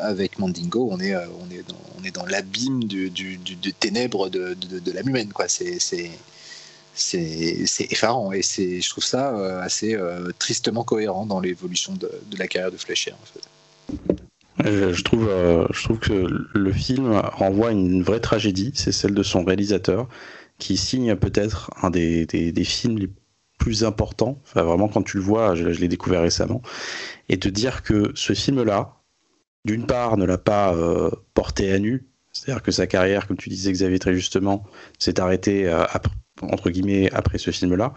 avec 0.00 0.38
Mandingo 0.38 0.88
on 0.90 1.00
est 1.00 1.14
on 1.16 1.50
est 1.50 1.66
dans, 1.66 1.82
on 1.98 2.05
est 2.05 2.10
dans 2.10 2.26
l'abîme 2.26 2.84
du, 2.84 3.08
du, 3.10 3.38
du, 3.38 3.72
ténèbres 3.72 4.28
de, 4.28 4.55
de, 4.55 4.78
de 4.78 4.92
l'âme 4.92 5.08
humaine 5.08 5.32
quoi. 5.32 5.48
C'est 5.48 5.78
c'est 5.78 6.10
c'est 6.94 7.92
effarant. 7.92 8.32
Et 8.32 8.42
c'est 8.42 8.80
je 8.82 8.90
trouve 8.90 9.05
ça 9.05 9.24
assez 9.62 9.96
tristement 10.38 10.84
cohérent 10.84 11.24
dans 11.24 11.40
l'évolution 11.40 11.94
de, 11.94 12.10
de, 12.30 12.36
la 12.38 12.46
carrière 12.46 12.72
de 12.72 12.76
Fleischer. 12.76 13.14
Je, 14.64 15.02
trouve, 15.02 15.28
euh, 15.28 15.66
je 15.70 15.84
trouve 15.84 15.98
que 15.98 16.26
le 16.55 16.72
film 16.72 17.12
renvoie 17.12 17.72
une 17.72 18.02
vraie 18.02 18.20
tragédie, 18.20 18.72
c'est 18.74 18.92
celle 18.92 19.14
de 19.14 19.22
son 19.22 19.44
réalisateur, 19.44 20.08
qui 20.58 20.76
signe 20.78 21.14
peut-être 21.16 21.70
un 21.82 21.90
des, 21.90 22.24
des, 22.26 22.64
films 22.64 22.98
les 22.98 23.10
plus 23.58 23.84
importants, 23.84 24.38
enfin, 24.44 24.62
vraiment 24.62 24.88
quand 24.88 25.02
tu 25.02 25.16
le 25.16 25.22
vois, 25.22 25.54
je, 25.54 25.64
l'ai 25.64 25.88
découvert 25.88 26.22
récemment, 26.22 26.62
et 27.28 27.36
de 27.36 27.50
dire 27.50 27.82
que 27.82 28.12
ce 28.14 28.32
film-là, 28.32 28.96
d'une 29.64 29.86
part, 29.86 30.16
ne 30.16 30.24
l'a 30.24 30.38
pas 30.38 30.74
euh, 30.74 31.10
porté 31.34 31.72
à 31.72 31.78
nu, 31.78 32.06
c'est-à-dire 32.32 32.62
que 32.62 32.70
sa 32.70 32.86
carrière, 32.86 33.26
comme 33.26 33.36
tu 33.36 33.48
disais 33.48 33.72
Xavier 33.72 33.98
très 33.98 34.14
justement, 34.14 34.64
s'est 34.98 35.20
arrêtée 35.20 35.66
euh, 35.66 35.84
entre 36.42 36.70
guillemets 36.70 37.10
après 37.12 37.38
ce 37.38 37.50
film-là, 37.50 37.94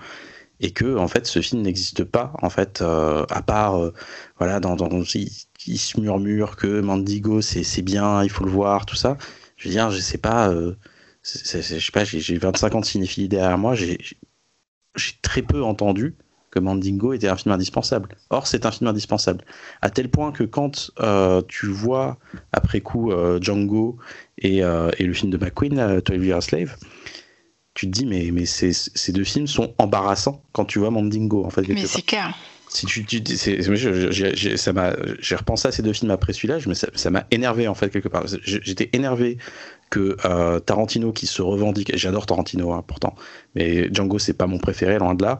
et 0.62 0.72
que 0.72 0.98
en 0.98 1.08
fait 1.08 1.26
ce 1.26 1.42
film 1.42 1.62
n'existe 1.62 2.04
pas 2.04 2.34
en 2.42 2.50
fait 2.50 2.82
à 2.82 3.42
part 3.42 3.80
voilà 4.40 4.60
dans, 4.60 4.76
dans 4.76 4.90
il 4.92 5.78
se 5.78 6.00
murmure 6.00 6.58
que 6.58 6.82
Mandigo 6.82 7.42
c'est 7.42 7.82
bien, 7.82 8.24
il 8.24 8.30
faut 8.30 8.44
le 8.44 8.52
voir, 8.52 8.86
tout 8.86 8.96
ça. 8.96 9.18
Je 9.56 9.68
veux 9.70 9.74
dire, 9.74 9.92
je 9.92 10.00
sais 10.00 10.18
pas, 10.18 10.54
je 11.24 11.62
sais 11.62 11.92
pas, 11.94 12.04
j'ai 12.04 12.38
25 12.38 12.76
ans 12.76 12.80
de 12.82 12.86
cinéphilie 12.86 13.30
derrière 13.30 13.58
moi, 13.58 13.76
très 15.22 15.42
peu 15.42 15.64
entendu 15.64 16.16
que 16.52 16.60
Mandingo 16.60 17.14
était 17.14 17.28
un 17.28 17.36
film 17.36 17.54
indispensable. 17.54 18.10
Or, 18.30 18.48
c'est 18.48 18.66
un 18.66 18.72
film 18.72 18.90
indispensable. 18.90 19.44
À 19.82 19.90
tel 19.90 20.10
point 20.10 20.32
que 20.32 20.44
quand 20.44 20.92
euh, 21.00 21.42
tu 21.48 21.68
vois, 21.68 22.18
après 22.52 22.82
coup, 22.82 23.12
euh, 23.12 23.40
Django 23.42 23.98
et, 24.38 24.64
euh, 24.64 24.90
et, 24.98 25.04
le 25.04 25.14
film 25.14 25.32
de 25.32 25.38
McQueen, 25.38 26.02
12 26.04 26.26
Years 26.26 26.44
Slave, 26.44 26.76
tu 27.74 27.86
te 27.86 27.92
dis, 27.92 28.06
mais, 28.06 28.30
mais 28.32 28.46
ces, 28.46 28.74
ces, 28.74 29.12
deux 29.12 29.24
films 29.24 29.48
sont 29.48 29.74
embarrassants 29.78 30.44
quand 30.52 30.66
tu 30.66 30.80
vois 30.80 30.90
Mandingo, 30.90 31.46
en 31.46 31.50
fait. 31.50 31.68
Mais 31.68 31.86
c'est 31.86 32.02
clair. 32.02 32.36
Si 32.68 32.86
tu, 32.86 33.04
tu 33.04 33.24
j'ai 33.26 35.36
repensé 35.36 35.68
à 35.68 35.72
ces 35.72 35.82
deux 35.82 35.94
films 35.94 36.12
après 36.12 36.34
celui-là, 36.34 36.58
mais 36.68 36.76
ça 36.76 37.10
m'a 37.10 37.26
énervé 37.32 37.68
en 37.68 37.74
fait 37.74 37.90
quelque 37.90 38.10
part. 38.10 38.26
J'étais 38.44 38.92
énervé 38.94 39.40
que 39.90 40.16
Tarantino 40.60 41.12
qui 41.12 41.28
se 41.28 41.42
revendique, 41.42 41.92
j'adore 41.96 42.26
Tarantino 42.26 42.74
hein, 42.74 42.84
pourtant, 42.86 43.16
mais 43.56 43.94
Django 43.94 44.20
c'est 44.20 44.34
pas 44.34 44.48
mon 44.48 44.60
préféré 44.60 45.00
loin 45.00 45.16
de 45.16 45.24
là, 45.24 45.40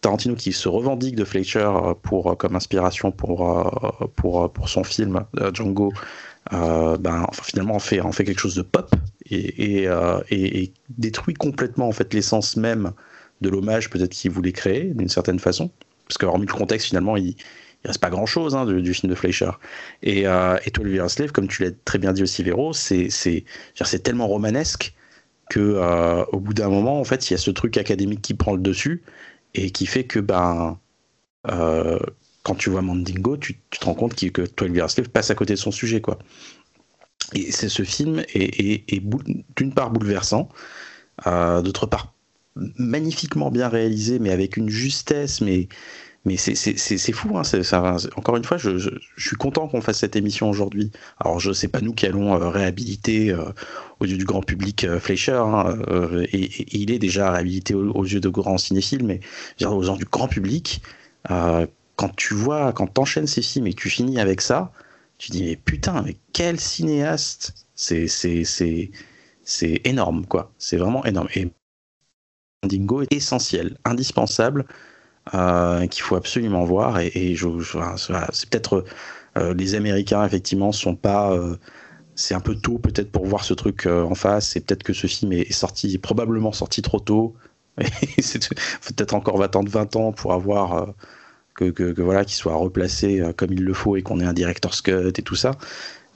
Tarantino 0.00 0.34
qui 0.34 0.52
se 0.52 0.68
revendique 0.68 1.14
de 1.14 1.24
Fletcher 1.24 1.60
euh, 1.60 1.94
pour, 1.94 2.30
euh, 2.30 2.34
comme 2.34 2.56
inspiration 2.56 3.10
pour, 3.10 3.50
euh, 3.50 4.06
pour, 4.16 4.50
pour 4.52 4.68
son 4.68 4.84
film 4.84 5.24
Django, 5.52 5.92
ben, 6.50 7.26
finalement 7.42 7.74
en 7.74 7.80
fait, 7.80 8.00
en 8.00 8.12
fait 8.12 8.24
quelque 8.24 8.40
chose 8.40 8.54
de 8.54 8.62
pop 8.62 8.94
et, 9.26 9.84
et, 10.30 10.72
détruit 10.88 11.34
complètement 11.34 11.88
en 11.88 11.92
fait 11.92 12.12
l'essence 12.14 12.56
même 12.56 12.92
de 13.40 13.48
l'hommage 13.48 13.90
peut-être 13.90 14.12
qu'il 14.12 14.30
voulait 14.30 14.52
créer 14.52 14.84
d'une 14.94 15.08
certaine 15.08 15.38
façon. 15.38 15.70
Parce 16.08 16.18
que 16.18 16.26
hormis 16.26 16.46
le 16.46 16.52
contexte, 16.52 16.88
finalement, 16.88 17.16
il, 17.16 17.36
il 17.84 17.88
reste 17.88 18.00
pas 18.00 18.10
grand 18.10 18.26
chose 18.26 18.54
hein, 18.54 18.66
du, 18.66 18.94
film 18.94 19.10
de 19.10 19.14
Fleischer. 19.14 19.50
Et, 20.02 20.26
euh, 20.26 20.58
et 20.64 20.70
Twelve 20.70 21.08
Slave, 21.08 21.32
comme 21.32 21.48
tu 21.48 21.62
l'as 21.62 21.70
très 21.84 21.98
bien 21.98 22.12
dit 22.12 22.22
aussi, 22.22 22.42
Véro, 22.42 22.72
c'est 22.72 23.10
tellement 24.02 24.28
romanesque 24.28 24.94
que 25.48 25.80
au 26.32 26.40
bout 26.40 26.54
d'un 26.54 26.68
moment, 26.68 27.00
en 27.00 27.04
fait, 27.04 27.28
il 27.28 27.32
y 27.32 27.34
a 27.34 27.38
ce 27.38 27.50
truc 27.50 27.76
académique 27.76 28.22
qui 28.22 28.34
prend 28.34 28.54
le 28.54 28.60
dessus 28.60 29.02
et 29.54 29.70
qui 29.70 29.86
fait 29.86 30.04
que 30.04 30.20
ben 30.20 30.78
euh, 31.48 31.98
quand 32.42 32.54
tu 32.54 32.70
vois 32.70 32.82
Mandingo, 32.82 33.36
tu, 33.36 33.58
te 33.70 33.84
rends 33.84 33.94
compte 33.94 34.14
que 34.14 34.42
12 34.42 34.76
Years 34.76 34.90
Slave 34.90 35.08
passe 35.08 35.30
à 35.30 35.34
côté 35.34 35.54
de 35.54 35.58
son 35.58 35.70
sujet. 35.70 36.02
Et 37.34 37.52
c'est 37.52 37.68
ce 37.68 37.82
film 37.82 38.22
est, 38.34 39.02
d'une 39.56 39.74
part 39.74 39.90
bouleversant, 39.90 40.48
euh, 41.26 41.62
d'autre 41.62 41.86
part 41.86 42.14
magnifiquement 42.56 43.50
bien 43.50 43.68
réalisé, 43.68 44.18
mais 44.18 44.30
avec 44.30 44.56
une 44.56 44.68
justesse, 44.68 45.40
mais 45.40 45.68
mais 46.26 46.36
c'est 46.36 47.12
fou, 47.12 47.38
hein, 47.38 47.42
encore 48.16 48.36
une 48.36 48.44
fois, 48.44 48.58
je, 48.58 48.90
suis 49.16 49.36
content 49.36 49.68
qu'on 49.68 49.80
fasse 49.80 50.00
cette 50.00 50.16
émission 50.16 50.50
aujourd'hui. 50.50 50.90
Alors, 51.18 51.40
je 51.40 51.50
sais 51.52 51.68
pas 51.68 51.80
nous 51.80 51.94
qui 51.94 52.04
allons 52.04 52.34
euh, 52.34 52.50
réhabiliter 52.50 53.30
euh, 53.30 53.44
aux 54.00 54.04
yeux 54.04 54.18
du 54.18 54.26
grand 54.26 54.42
public 54.42 54.84
euh, 54.84 55.00
Fleischer, 55.00 55.32
hein, 55.32 55.78
et, 56.32 56.78
il 56.78 56.90
est 56.90 56.98
déjà 56.98 57.30
réhabilité 57.30 57.74
aux, 57.74 58.04
yeux 58.04 58.20
de 58.20 58.28
grands 58.28 58.58
cinéphiles, 58.58 59.04
mais 59.04 59.20
aux 59.64 59.82
yeux 59.82 59.96
du 59.96 60.04
grand 60.04 60.28
public, 60.28 60.82
quand 61.26 62.16
tu 62.16 62.34
vois, 62.34 62.72
quand 62.74 62.86
tu 62.86 63.00
enchaînes 63.00 63.26
ces 63.26 63.42
films 63.42 63.66
et 63.66 63.72
que 63.72 63.80
tu 63.80 63.88
finis 63.88 64.20
avec 64.20 64.42
ça, 64.42 64.72
tu 65.16 65.30
dis, 65.30 65.44
mais 65.44 65.56
putain, 65.56 66.02
mais 66.02 66.16
quel 66.34 66.60
cinéaste 66.60 67.66
C'est 67.74 68.90
énorme, 69.84 70.26
quoi. 70.26 70.52
C'est 70.58 70.76
vraiment 70.76 71.04
énorme. 71.06 71.28
Et 71.34 71.50
Dingo 72.66 73.02
est 73.02 73.12
essentiel, 73.12 73.78
indispensable 73.84 74.66
euh, 75.34 75.86
qu'il 75.86 76.02
faut 76.02 76.16
absolument 76.16 76.64
voir. 76.64 76.98
Et, 76.98 77.34
je, 77.36 77.46
c'est 78.32 78.50
peut-être 78.50 78.84
euh, 79.38 79.54
les 79.54 79.74
Américains 79.74 80.24
effectivement 80.24 80.72
sont 80.72 80.96
pas. 80.96 81.32
Euh, 81.32 81.56
c'est 82.16 82.34
un 82.34 82.40
peu 82.40 82.56
tôt 82.56 82.78
peut-être 82.78 83.12
pour 83.12 83.26
voir 83.26 83.44
ce 83.44 83.54
truc 83.54 83.86
en 83.86 84.14
face. 84.14 84.48
C'est 84.50 84.60
peut-être 84.60 84.82
que 84.82 84.92
ce 84.92 85.06
film 85.06 85.32
est 85.32 85.52
sorti, 85.52 85.96
probablement 85.98 86.52
sorti 86.52 86.82
trop 86.82 87.00
tôt. 87.00 87.34
faut 87.80 88.94
peut-être 88.94 89.14
encore 89.14 89.38
va 89.38 89.44
attendre 89.46 89.70
20 89.70 89.96
ans 89.96 90.12
pour 90.12 90.32
avoir 90.34 90.88
que, 91.54 91.70
que, 91.70 92.02
voilà 92.02 92.24
qu'il 92.24 92.34
soit 92.34 92.54
replacé 92.54 93.22
comme 93.36 93.52
il 93.52 93.64
le 93.64 93.72
faut 93.72 93.96
et 93.96 94.02
qu'on 94.02 94.20
ait 94.20 94.24
un 94.24 94.34
director's 94.34 94.82
cut 94.82 95.12
et 95.16 95.22
tout 95.22 95.36
ça. 95.36 95.52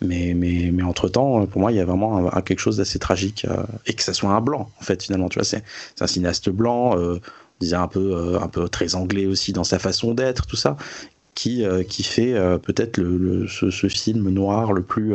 Mais, 0.02 0.34
mais, 0.34 0.70
mais 0.72 0.82
entre 0.82 1.08
temps, 1.08 1.46
pour 1.46 1.60
moi, 1.60 1.72
il 1.72 1.76
y 1.76 1.80
a 1.80 1.86
vraiment 1.86 2.28
quelque 2.42 2.58
chose 2.58 2.76
d'assez 2.76 2.98
tragique 2.98 3.46
et 3.86 3.94
que 3.94 4.02
ça 4.02 4.12
soit 4.12 4.30
un 4.30 4.40
blanc 4.42 4.68
en 4.78 4.84
fait 4.84 5.02
finalement. 5.02 5.30
Tu 5.30 5.38
vois, 5.38 5.44
c'est 5.44 5.62
un 6.00 6.06
cinéaste 6.06 6.50
blanc 6.50 6.98
disait 7.60 7.76
un 7.76 7.88
peu, 7.88 8.14
euh, 8.14 8.40
un 8.40 8.48
peu 8.48 8.68
très 8.68 8.94
anglais 8.94 9.26
aussi 9.26 9.52
dans 9.52 9.64
sa 9.64 9.78
façon 9.78 10.14
d'être, 10.14 10.46
tout 10.46 10.56
ça, 10.56 10.76
qui, 11.34 11.64
euh, 11.64 11.82
qui 11.82 12.02
fait 12.02 12.34
euh, 12.34 12.58
peut-être 12.58 12.98
le, 12.98 13.46
ce, 13.48 13.88
film 13.88 14.28
noir 14.30 14.72
le 14.72 14.82
plus 14.82 15.14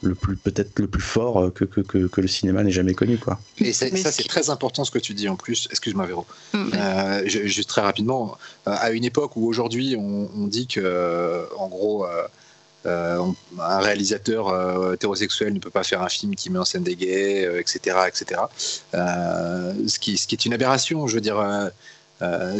le 0.00 0.14
plus 0.14 0.36
peut-être 0.36 0.78
le 0.78 0.86
plus 0.86 1.02
fort 1.02 1.52
que, 1.52 1.64
que, 1.64 1.80
que, 1.80 2.20
le 2.20 2.28
cinéma 2.28 2.62
n'ait 2.62 2.70
jamais 2.70 2.94
connu 2.94 3.18
quoi. 3.18 3.40
Et 3.58 3.72
ça 3.72 3.86
c'est 3.90 4.28
très 4.28 4.48
important 4.48 4.84
ce 4.84 4.92
que 4.92 4.98
tu 5.00 5.12
dis 5.12 5.28
en 5.28 5.34
plus. 5.34 5.66
Excuse-moi 5.70 6.06
Véro. 6.06 6.24
Mm, 6.52 7.26
juste 7.26 7.68
très 7.68 7.80
rapidement, 7.80 8.38
à 8.64 8.92
une 8.92 9.04
époque 9.04 9.36
où 9.36 9.46
aujourd'hui 9.48 9.96
on, 9.98 10.30
on, 10.36 10.46
dit 10.46 10.68
que 10.68 11.48
en 11.56 11.66
gros 11.66 12.06
euh, 12.06 12.22
un 12.88 13.78
réalisateur 13.78 14.48
euh, 14.48 14.94
hétérosexuel 14.94 15.52
ne 15.52 15.58
peut 15.58 15.70
pas 15.70 15.84
faire 15.84 16.02
un 16.02 16.08
film 16.08 16.34
qui 16.34 16.50
met 16.50 16.58
en 16.58 16.64
scène 16.64 16.82
des 16.82 16.96
gays, 16.96 17.48
etc., 17.58 17.96
euh, 17.96 18.06
etc. 18.06 18.40
ce, 18.92 19.98
qui, 19.98 20.14
est 20.14 20.46
une 20.46 20.54
aberration, 20.54 21.06
je 21.06 21.14
veux 21.14 21.20
dire. 21.20 21.70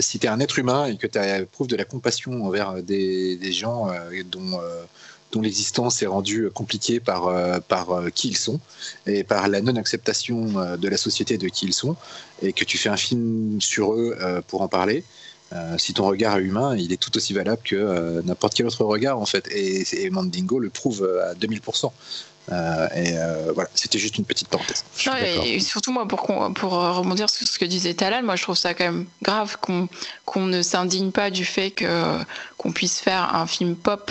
si 0.00 0.18
tu 0.18 0.26
es 0.26 0.30
un 0.30 0.40
être 0.40 0.58
humain 0.58 0.86
et 0.86 0.96
que 0.96 1.06
tu 1.06 1.18
éprouves 1.18 1.68
de 1.68 1.76
la 1.76 1.84
compassion 1.84 2.44
envers 2.44 2.82
des, 2.82 3.52
gens 3.52 3.90
dont, 4.30 5.40
l'existence 5.40 6.02
est 6.02 6.06
rendue 6.06 6.50
compliquée 6.52 7.00
par 7.00 8.02
qui 8.14 8.28
ils 8.28 8.36
sont 8.36 8.60
et 9.06 9.24
par 9.24 9.48
la 9.48 9.60
non-acceptation 9.60 10.76
de 10.76 10.88
la 10.88 10.96
société 10.96 11.38
de 11.38 11.48
qui 11.48 11.66
ils 11.66 11.74
sont, 11.74 11.96
et 12.42 12.52
que 12.52 12.64
tu 12.64 12.78
fais 12.78 12.88
un 12.88 12.96
film 12.96 13.60
sur 13.60 13.94
eux 13.94 14.16
pour 14.46 14.62
en 14.62 14.68
parler, 14.68 15.04
euh, 15.52 15.78
si 15.78 15.94
ton 15.94 16.06
regard 16.06 16.36
est 16.36 16.42
humain, 16.42 16.76
il 16.76 16.92
est 16.92 16.98
tout 16.98 17.16
aussi 17.16 17.32
valable 17.32 17.62
que 17.64 17.74
euh, 17.74 18.20
n'importe 18.22 18.54
quel 18.54 18.66
autre 18.66 18.84
regard 18.84 19.18
en 19.18 19.26
fait. 19.26 19.48
Et, 19.50 20.10
Mandingo 20.10 20.58
le 20.58 20.68
prouve 20.68 21.02
euh, 21.02 21.30
à 21.30 21.34
2000%. 21.34 21.90
et 22.94 23.12
voilà, 23.54 23.70
c'était 23.74 23.98
juste 23.98 24.18
une 24.18 24.24
petite 24.24 24.48
parenthèse. 24.48 24.84
et, 25.44 25.60
surtout 25.60 25.92
moi, 25.92 26.06
pour, 26.06 26.22
pour 26.54 26.72
rebondir 26.72 27.30
sur 27.30 27.46
ce 27.46 27.58
que 27.58 27.64
disait 27.64 27.94
Talal, 27.94 28.24
moi 28.24 28.36
je 28.36 28.42
trouve 28.42 28.56
ça 28.56 28.74
quand 28.74 28.84
même 28.84 29.06
grave 29.22 29.56
qu'on 29.60 30.46
ne 30.46 30.62
s'indigne 30.62 31.12
pas 31.12 31.30
du 31.30 31.44
fait 31.44 31.74
qu'on 32.56 32.72
puisse 32.72 33.00
faire 33.00 33.34
un 33.34 33.46
film 33.46 33.74
pop 33.74 34.10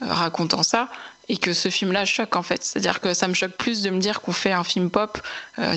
racontant 0.00 0.62
ça 0.64 0.88
et 1.28 1.36
que 1.36 1.52
ce 1.52 1.70
film-là 1.70 2.04
choque 2.04 2.34
en 2.34 2.42
fait. 2.42 2.64
C'est-à-dire 2.64 3.00
que 3.00 3.14
ça 3.14 3.28
me 3.28 3.34
choque 3.34 3.52
plus 3.52 3.82
de 3.82 3.90
me 3.90 4.00
dire 4.00 4.20
qu'on 4.20 4.32
fait 4.32 4.52
un 4.52 4.64
film 4.64 4.90
pop 4.90 5.18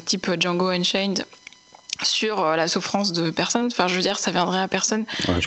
type 0.06 0.30
Django 0.40 0.70
Unchained 0.70 1.26
sur 2.04 2.42
euh, 2.42 2.56
la 2.56 2.68
souffrance 2.68 3.12
de 3.12 3.30
personnes. 3.30 3.68
Enfin, 3.68 3.88
je 3.88 3.96
veux 3.96 4.02
dire, 4.02 4.20
ça 4.20 4.32
viendrait 4.32 4.60
à 4.60 4.68
personne 4.68 5.06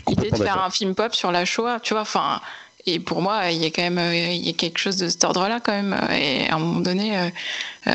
l'idée 0.09 0.31
de 0.31 0.37
faire 0.37 0.63
un 0.63 0.71
film 0.71 0.95
pop 0.95 1.15
sur 1.15 1.33
la 1.33 1.45
Shoah, 1.45 1.81
tu 1.81 1.95
vois. 1.95 2.03
Enfin, 2.03 2.41
et 2.87 3.01
pour 3.01 3.21
moi, 3.21 3.51
il 3.51 3.63
y 3.63 3.67
a 3.67 3.71
quand 3.71 3.83
même 3.83 3.99
euh, 3.99 4.15
il 4.15 4.47
y 4.47 4.51
a 4.51 4.55
quelque 4.55 4.79
chose 4.79 4.97
de 4.97 5.09
cet 5.09 5.25
ordre-là 5.25 5.61
quand 5.61 5.73
même. 5.73 5.99
Et 6.13 6.49
à 6.49 6.55
un 6.55 6.59
moment 6.59 6.81
donné, 6.81 7.31
euh, 7.87 7.91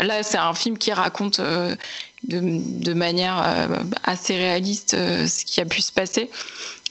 là, 0.00 0.22
c'est 0.22 0.38
un 0.38 0.54
film 0.54 0.78
qui 0.78 0.92
raconte 0.92 1.40
de, 1.40 2.92
manière 2.92 3.42
assez 4.04 4.36
réaliste 4.36 4.90
ce 4.92 5.44
qui 5.44 5.60
a 5.60 5.64
pu 5.64 5.80
se 5.80 5.92
passer. 5.92 6.30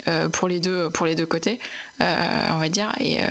Euh, 0.08 0.30
pour 0.30 0.48
les 0.48 0.62
deux 0.62 0.90
pour 0.90 1.06
les 1.06 1.16
deux 1.16 1.26
côtés, 1.26 1.60
euh, 2.02 2.48
on 2.52 2.58
va 2.58 2.70
dire. 2.70 2.94
Et, 3.00 3.22
euh, 3.22 3.26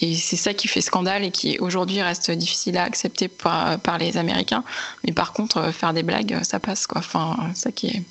et 0.00 0.14
c'est 0.14 0.36
ça 0.36 0.54
qui 0.54 0.68
fait 0.68 0.80
scandale 0.80 1.24
et 1.24 1.30
qui 1.32 1.58
aujourd'hui 1.58 2.00
reste 2.02 2.30
difficile 2.30 2.78
à 2.78 2.84
accepter 2.84 3.26
par, 3.26 3.80
par 3.80 3.98
les 3.98 4.16
Américains. 4.16 4.62
Mais 5.04 5.12
par 5.12 5.32
contre, 5.32 5.72
faire 5.72 5.92
des 5.92 6.04
blagues, 6.04 6.38
ça 6.44 6.60
passe 6.60 6.86
quoi. 6.86 7.00
Enfin, 7.00 7.36
ça 7.54 7.72
qui. 7.72 8.04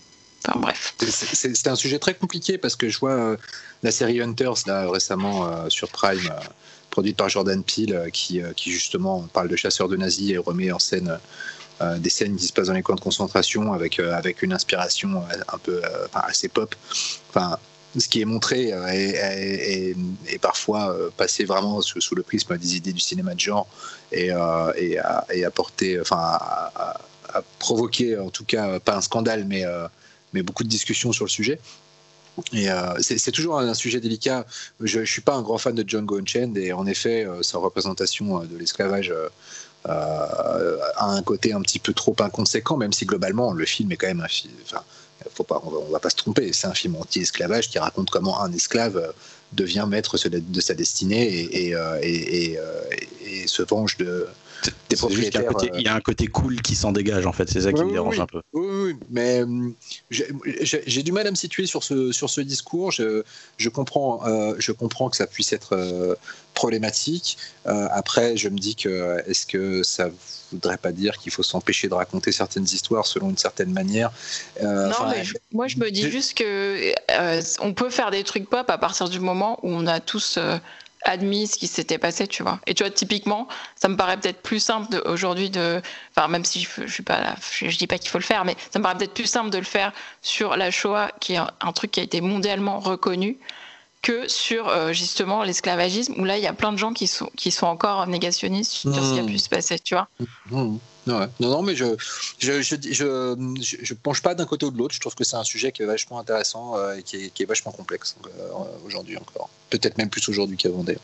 Enfin 0.45 0.59
bref. 0.59 0.95
C'est 1.09 1.67
un 1.67 1.75
sujet 1.75 1.97
très 1.97 2.13
compliqué 2.13 2.57
parce 2.57 2.75
que 2.75 2.89
je 2.89 2.99
vois 2.99 3.37
la 3.83 3.91
série 3.91 4.21
Hunters 4.21 4.65
là 4.65 4.89
récemment 4.89 5.69
sur 5.69 5.89
Prime 5.89 6.29
produite 6.89 7.17
par 7.17 7.29
Jordan 7.29 7.63
Peele, 7.63 8.09
qui, 8.11 8.41
qui, 8.55 8.71
justement 8.71 9.21
parle 9.33 9.49
de 9.49 9.55
chasseurs 9.55 9.87
de 9.87 9.97
nazis 9.97 10.31
et 10.31 10.37
remet 10.37 10.71
en 10.71 10.79
scène 10.79 11.19
des 11.97 12.09
scènes 12.09 12.35
qui 12.35 12.45
se 12.47 12.53
passent 12.53 12.67
dans 12.67 12.73
les 12.73 12.81
camps 12.81 12.95
de 12.95 13.01
concentration 13.01 13.73
avec, 13.73 13.99
avec 13.99 14.41
une 14.41 14.53
inspiration 14.53 15.23
un 15.51 15.57
peu 15.57 15.81
assez 16.13 16.47
pop. 16.47 16.75
Enfin, 17.29 17.57
ce 17.99 18.07
qui 18.07 18.21
est 18.21 18.25
montré 18.25 18.71
euh, 18.73 18.85
est, 18.87 19.95
parfois 20.39 20.91
euh, 20.91 21.09
passé 21.15 21.45
vraiment 21.45 21.81
sous, 21.81 22.15
le 22.15 22.23
prisme 22.23 22.57
des 22.57 22.75
idées 22.75 22.93
du 22.93 22.99
cinéma 22.99 23.33
de 23.33 23.39
genre 23.39 23.67
et, 24.11 24.31
euh, 24.31 24.71
et, 24.77 24.97
enfin, 26.01 26.17
à, 26.17 26.99
provoquer 27.59 28.17
en 28.17 28.29
tout 28.29 28.45
cas 28.45 28.79
pas 28.79 28.95
un 28.95 29.01
scandale, 29.01 29.45
mais, 29.45 29.63
mais 30.33 30.41
beaucoup 30.41 30.63
de 30.63 30.69
discussions 30.69 31.11
sur 31.11 31.25
le 31.25 31.29
sujet. 31.29 31.59
Et 32.53 32.67
c'est 33.01 33.31
toujours 33.31 33.59
un, 33.59 33.73
sujet 33.73 33.99
délicat. 33.99 34.45
Je 34.79 34.99
ne 34.99 35.05
suis 35.05 35.21
pas 35.21 35.35
un 35.35 35.41
grand 35.41 35.57
fan 35.57 35.75
de 35.75 35.83
John 35.85 36.07
Unchained 36.09 36.57
et 36.57 36.71
en 36.71 36.87
effet, 36.87 37.27
sa 37.41 37.57
représentation 37.59 38.39
de 38.39 38.57
l'esclavage 38.57 39.13
a 39.85 41.05
un 41.05 41.21
côté 41.21 41.53
un 41.53 41.61
petit 41.61 41.79
peu 41.79 41.93
trop 41.93 42.15
inconséquent, 42.19 42.77
même 42.77 42.93
si 42.93 43.05
globalement 43.05 43.51
le 43.53 43.65
film 43.65 43.91
est 43.91 43.97
quand 43.97 44.07
même 44.07 44.21
un 44.21 44.27
film 44.27 44.53
faut 45.33 45.43
pas, 45.43 45.61
on 45.63 45.69
va, 45.69 45.79
va 45.91 45.99
pas 45.99 46.09
se 46.09 46.15
tromper. 46.15 46.51
C'est 46.53 46.67
un 46.67 46.73
film 46.73 46.95
anti-esclavage 46.95 47.69
qui 47.69 47.79
raconte 47.79 48.09
comment 48.09 48.41
un 48.41 48.51
esclave 48.53 48.97
euh, 48.97 49.11
devient 49.53 49.85
maître 49.87 50.17
de 50.27 50.61
sa 50.61 50.73
destinée 50.73 51.47
et, 51.51 51.73
euh, 51.73 51.99
euh, 52.03 53.47
se 53.47 53.63
venge 53.63 53.97
de, 53.97 54.27
des 54.89 54.95
propriétaires. 54.95 55.51
Il 55.75 55.81
y, 55.81 55.87
a 55.87 55.95
un 55.95 56.01
côté 56.01 56.27
cool 56.27 56.61
qui 56.61 56.75
s'en 56.75 56.91
dégage 56.91 57.25
en 57.25 57.33
fait, 57.33 57.49
c'est 57.49 57.61
ça 57.61 57.73
qui 57.73 57.83
me 57.83 57.91
dérange 57.91 58.19
un 58.19 58.25
peu. 58.25 58.41
Oui, 58.53 58.67
oui, 58.85 58.95
mais 59.09 59.43
j'ai 60.09 61.03
du 61.03 61.11
mal 61.11 61.27
à 61.27 61.31
me 61.31 61.35
situer 61.35 61.65
sur 61.65 61.83
ce, 61.83 62.11
sur 62.11 62.29
ce 62.29 62.41
discours. 62.41 62.91
Je, 62.91 63.23
je 63.57 63.69
comprends, 63.69 64.21
je 64.57 64.71
comprends 64.71 65.09
que 65.09 65.17
ça 65.17 65.27
puisse 65.27 65.53
être 65.53 66.17
problématique. 66.53 67.37
après, 67.65 68.37
je 68.37 68.49
me 68.49 68.57
dis 68.57 68.75
que 68.75 69.21
est-ce 69.27 69.45
que 69.45 69.83
ça 69.83 70.09
voudrait 70.51 70.77
pas 70.77 70.91
dire 70.91 71.17
qu'il 71.17 71.31
faut 71.31 71.43
s'empêcher 71.43 71.87
de 71.89 71.93
raconter 71.93 72.31
certaines 72.31 72.63
histoires 72.63 73.05
selon 73.05 73.29
une 73.29 73.37
certaine 73.37 73.71
manière? 73.71 74.11
non, 74.61 74.91
mais 75.09 75.23
moi 75.53 75.67
je 75.67 75.77
me 75.77 75.91
dis 75.91 76.09
juste 76.09 76.35
que 76.35 76.93
on 77.59 77.73
peut 77.73 77.89
faire 77.89 78.11
des 78.11 78.23
trucs 78.23 78.49
pop 78.49 78.69
à 78.69 78.77
partir 78.77 79.09
du 79.09 79.19
moment 79.19 79.59
où 79.63 79.69
on 79.69 79.87
a 79.87 79.99
tous 79.99 80.39
admis 81.07 81.47
ce 81.47 81.57
qui 81.57 81.67
s'était 81.67 81.97
passé, 81.97 82.27
tu 82.27 82.43
vois. 82.43 82.59
Et 82.67 82.73
tu 82.73 82.83
vois, 82.83 82.91
typiquement, 82.91 83.47
ça 83.75 83.87
me 83.87 83.95
paraît 83.95 84.17
peut-être 84.17 84.41
plus 84.41 84.59
simple 84.59 85.01
aujourd'hui 85.05 85.49
de, 85.49 85.81
enfin, 86.15 86.27
même 86.27 86.45
si 86.45 86.61
je, 86.61 86.85
je 86.85 86.91
suis 86.91 87.03
pas 87.03 87.19
là, 87.19 87.35
je, 87.51 87.75
dis 87.77 87.87
pas 87.87 87.97
qu'il 87.97 88.09
faut 88.09 88.17
le 88.19 88.23
faire, 88.23 88.45
mais 88.45 88.55
ça 88.71 88.77
me 88.79 88.83
paraît 88.83 88.97
peut-être 88.97 89.13
plus 89.13 89.25
simple 89.25 89.49
de 89.49 89.57
le 89.57 89.63
faire 89.63 89.93
sur 90.21 90.55
la 90.55 90.69
Shoah, 90.69 91.11
qui 91.19 91.33
est 91.33 91.37
un, 91.37 91.71
truc 91.73 91.91
qui 91.91 91.99
a 91.99 92.03
été 92.03 92.21
mondialement 92.21 92.79
reconnu, 92.79 93.37
que 94.01 94.27
sur 94.27 94.67
euh, 94.67 94.93
justement 94.93 95.43
l'esclavagisme, 95.43 96.13
où 96.17 96.25
là, 96.25 96.37
il 96.37 96.43
y 96.43 96.47
a 96.47 96.53
plein 96.53 96.71
de 96.71 96.77
gens 96.77 96.93
qui 96.93 97.07
sont, 97.07 97.29
qui 97.35 97.51
sont 97.51 97.67
encore 97.67 98.05
négationnistes 98.07 98.71
sur 98.71 98.93
ce 98.93 99.13
qui 99.13 99.19
a 99.19 99.23
mmh. 99.23 99.27
pu 99.27 99.39
se 99.39 99.49
passer, 99.49 99.79
tu 99.79 99.95
vois. 99.95 100.07
Mmh. 100.51 100.77
Non, 101.07 101.27
non, 101.39 101.61
mais 101.61 101.75
je 101.75 101.85
je, 102.39 102.61
je, 102.61 102.75
je, 102.91 103.77
je 103.81 103.93
penche 103.93 104.21
pas 104.21 104.35
d'un 104.35 104.45
côté 104.45 104.65
ou 104.65 104.71
de 104.71 104.77
l'autre. 104.77 104.93
Je 104.93 104.99
trouve 104.99 105.15
que 105.15 105.23
c'est 105.23 105.37
un 105.37 105.43
sujet 105.43 105.71
qui 105.71 105.83
est 105.83 105.85
vachement 105.85 106.19
intéressant 106.19 106.77
euh, 106.77 106.95
et 106.95 107.03
qui 107.03 107.15
est, 107.17 107.29
qui 107.33 107.43
est, 107.43 107.45
vachement 107.45 107.71
complexe 107.71 108.15
euh, 108.25 108.49
aujourd'hui 108.85 109.17
encore. 109.17 109.49
Peut-être 109.69 109.97
même 109.97 110.09
plus 110.09 110.27
aujourd'hui 110.29 110.57
qu'avant 110.57 110.83
d'ailleurs. 110.83 111.01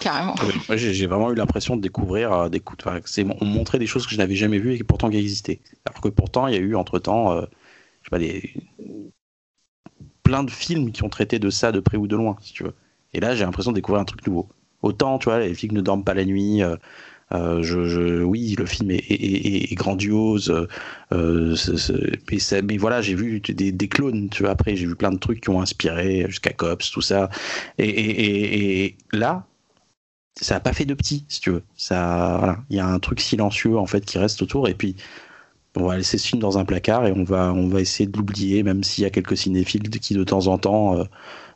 Carrément. 0.00 0.36
j'ai 0.70 1.06
vraiment 1.06 1.32
eu 1.32 1.34
l'impression 1.34 1.76
de 1.76 1.80
découvrir 1.80 2.32
euh, 2.32 2.48
des 2.48 2.60
coups. 2.60 2.84
on 2.86 3.44
montrait 3.44 3.78
des 3.78 3.86
choses 3.86 4.06
que 4.06 4.12
je 4.12 4.18
n'avais 4.18 4.36
jamais 4.36 4.58
vues 4.58 4.74
et 4.74 4.76
qui 4.76 4.84
pourtant 4.84 5.10
qui 5.10 5.16
existaient. 5.16 5.60
Alors 5.86 6.00
que 6.00 6.08
pourtant, 6.08 6.46
il 6.46 6.54
y 6.54 6.56
a 6.56 6.60
eu 6.60 6.76
entre 6.76 6.98
temps, 6.98 7.40
je 7.40 7.46
sais 8.04 8.10
pas, 8.10 8.18
des 8.18 8.54
plein 10.28 10.44
de 10.44 10.50
films 10.50 10.92
qui 10.92 11.02
ont 11.04 11.08
traité 11.08 11.38
de 11.38 11.48
ça 11.48 11.72
de 11.72 11.80
près 11.80 11.96
ou 11.96 12.06
de 12.06 12.14
loin, 12.14 12.36
si 12.42 12.52
tu 12.52 12.62
veux. 12.62 12.74
Et 13.14 13.20
là, 13.20 13.34
j'ai 13.34 13.46
l'impression 13.46 13.70
de 13.72 13.76
découvrir 13.76 14.02
un 14.02 14.04
truc 14.04 14.26
nouveau. 14.26 14.46
Autant, 14.82 15.18
tu 15.18 15.24
vois, 15.24 15.40
les 15.40 15.54
films 15.54 15.74
ne 15.74 15.80
dorment 15.80 16.04
pas 16.04 16.12
la 16.12 16.26
nuit, 16.26 16.62
euh, 16.62 16.76
je, 17.32 18.22
oui, 18.22 18.54
le 18.58 18.66
film 18.66 18.90
est, 18.90 19.74
grandiose, 19.74 20.68
euh, 21.12 21.56
mais, 22.62 22.76
voilà, 22.76 23.02
j'ai 23.02 23.14
vu 23.14 23.40
des, 23.40 23.88
clones. 23.88 24.28
Tu 24.30 24.42
vois, 24.42 24.52
après, 24.52 24.76
j'ai 24.76 24.86
vu 24.86 24.96
plein 24.96 25.10
de 25.10 25.18
trucs 25.18 25.40
qui 25.40 25.50
ont 25.50 25.60
inspiré, 25.60 26.26
jusqu'à 26.28 26.52
Cops, 26.52 26.90
tout 26.90 27.02
ça. 27.02 27.30
Et, 27.78 28.96
là, 29.12 29.46
ça 30.40 30.54
n'a 30.54 30.60
pas 30.60 30.72
fait 30.72 30.84
de 30.84 30.94
petit, 30.94 31.24
si 31.28 31.40
tu 31.40 31.50
veux. 31.50 31.62
Il 31.90 32.76
y 32.76 32.80
a 32.80 32.86
un 32.86 32.98
truc 32.98 33.20
silencieux 33.20 33.76
en 33.76 33.86
fait 33.86 34.04
qui 34.04 34.18
reste 34.18 34.40
autour, 34.42 34.68
et 34.68 34.74
puis 34.74 34.96
on 35.76 35.86
va 35.86 35.96
laisser 35.96 36.18
ce 36.18 36.26
film 36.26 36.40
dans 36.40 36.58
un 36.58 36.64
placard 36.64 37.06
et 37.06 37.12
on 37.12 37.24
va, 37.24 37.52
on 37.52 37.68
va 37.68 37.80
essayer 37.80 38.08
de 38.08 38.16
l'oublier, 38.16 38.62
même 38.62 38.82
s'il 38.82 39.04
y 39.04 39.06
a 39.06 39.10
quelques 39.10 39.36
cinéphiles 39.36 39.88
qui 39.88 40.14
de 40.14 40.24
temps 40.24 40.46
en 40.46 40.58
temps 40.58 40.98
euh, 40.98 41.04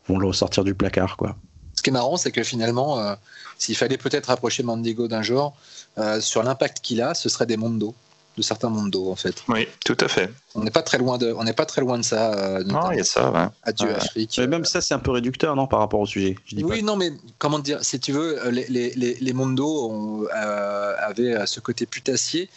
vont 0.06 0.18
le 0.18 0.26
ressortir 0.26 0.64
du 0.64 0.74
placard, 0.74 1.16
quoi. 1.16 1.36
Ce 1.74 1.82
qui 1.82 1.90
est 1.90 1.92
marrant, 1.92 2.16
c'est 2.16 2.30
que 2.30 2.42
finalement, 2.42 3.16
s'il 3.58 3.76
fallait 3.76 3.98
peut-être 3.98 4.26
rapprocher 4.26 4.62
Mandigo 4.62 5.08
d'un 5.08 5.22
genre, 5.22 5.56
euh, 5.98 6.20
sur 6.20 6.42
l'impact 6.42 6.80
qu'il 6.80 7.00
a, 7.02 7.14
ce 7.14 7.28
serait 7.28 7.46
des 7.46 7.56
mondes 7.56 7.78
d'eau 7.78 7.94
de 8.38 8.42
certains 8.42 8.70
mondes 8.70 8.90
d'eau 8.90 9.10
en 9.10 9.14
fait. 9.16 9.44
Oui, 9.48 9.68
tout 9.84 9.96
à 10.00 10.08
fait. 10.08 10.30
On 10.54 10.64
n'est 10.64 10.70
pas 10.70 10.80
très 10.80 10.96
loin 10.96 11.18
de, 11.18 11.34
on 11.36 11.44
n'est 11.44 11.52
pas 11.52 11.66
très 11.66 11.82
loin 11.82 11.98
de 11.98 12.02
ça. 12.02 12.32
Euh, 12.32 12.64
non, 12.64 12.90
il 12.90 12.96
y 12.96 13.00
a 13.00 13.04
ça. 13.04 13.30
Ouais. 13.30 13.46
Adieu 13.62 13.94
Afrique. 13.94 14.36
Mais 14.38 14.46
même 14.46 14.64
ça, 14.64 14.80
c'est 14.80 14.94
un 14.94 14.98
peu 14.98 15.10
réducteur, 15.10 15.54
non, 15.54 15.66
par 15.66 15.80
rapport 15.80 16.00
au 16.00 16.06
sujet. 16.06 16.36
oui, 16.62 16.82
non, 16.82 16.96
mais 16.96 17.12
comment 17.36 17.58
dire, 17.58 17.84
si 17.84 18.00
tu 18.00 18.12
veux, 18.12 18.48
les, 18.48 18.66
les, 18.68 19.16
les 19.20 19.32
mondes 19.34 19.56
d'eau 19.56 20.26
euh, 20.34 20.94
avaient 20.98 21.46
ce 21.46 21.60
côté 21.60 21.84
putassier, 21.84 22.48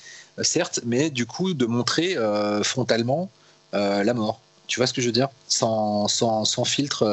certes, 0.41 0.79
mais 0.85 1.09
du 1.09 1.25
coup 1.25 1.53
de 1.53 1.65
montrer 1.65 2.15
frontalement 2.63 3.29
la 3.73 4.13
mort. 4.13 4.39
Tu 4.67 4.79
vois 4.79 4.87
ce 4.87 4.93
que 4.93 5.01
je 5.01 5.07
veux 5.07 5.13
dire 5.13 5.29
sans, 5.47 6.07
sans, 6.07 6.45
sans 6.45 6.65
filtre 6.65 7.05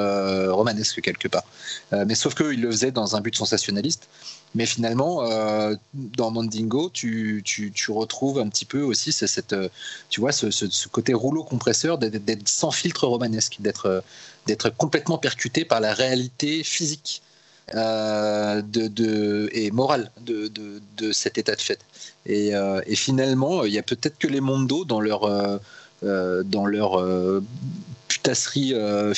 romanesque 0.51 1.01
quelque 1.01 1.29
part. 1.29 1.45
mais 1.93 2.15
sauf 2.15 2.35
qu'il 2.35 2.61
le 2.61 2.71
faisait 2.71 2.91
dans 2.91 3.17
un 3.17 3.21
but 3.21 3.35
sensationnaliste. 3.37 4.09
Mais 4.55 4.67
finalement, 4.67 5.25
euh, 5.25 5.75
dans 5.95 6.31
Mandingo, 6.31 6.91
tu, 6.93 7.43
tu, 7.45 7.73
tu, 7.73 7.91
retrouves 7.91 8.39
un 8.39 8.49
petit 8.49 8.67
peu 8.67 8.83
aussi 8.83 9.11
cette, 9.13 9.57
tu 10.11 10.21
vois, 10.21 10.33
ce, 10.33 10.51
ce, 10.51 10.89
côté 10.89 11.15
rouleau 11.15 11.43
compresseur 11.43 11.97
d'être 11.97 12.49
sans 12.49 12.71
filtre 12.71 13.07
romanesque, 13.07 13.59
d'être 13.61 14.71
complètement 14.77 15.17
percuté 15.17 15.65
par 15.65 15.81
la 15.81 15.95
réalité 15.95 16.63
physique 16.65 17.23
euh, 17.75 18.61
de, 18.61 18.89
de, 18.89 19.49
et 19.53 19.71
morale 19.71 20.11
de, 20.21 20.49
de, 20.49 20.83
de, 20.97 21.13
cet 21.13 21.39
état 21.39 21.55
de 21.55 21.61
fait. 21.61 21.79
Et, 22.27 22.55
euh, 22.55 22.83
finalement, 22.95 23.65
il 23.65 23.73
y 23.73 23.79
a 23.79 23.83
peut-être 23.83 24.19
que 24.19 24.27
les 24.27 24.41
mondos 24.41 24.85
dans 24.85 25.01
leur, 25.01 25.25
euh, 25.25 25.59
dans 26.03 26.67
leur 26.67 27.03
putasserie 28.13 28.73
euh, 28.75 29.15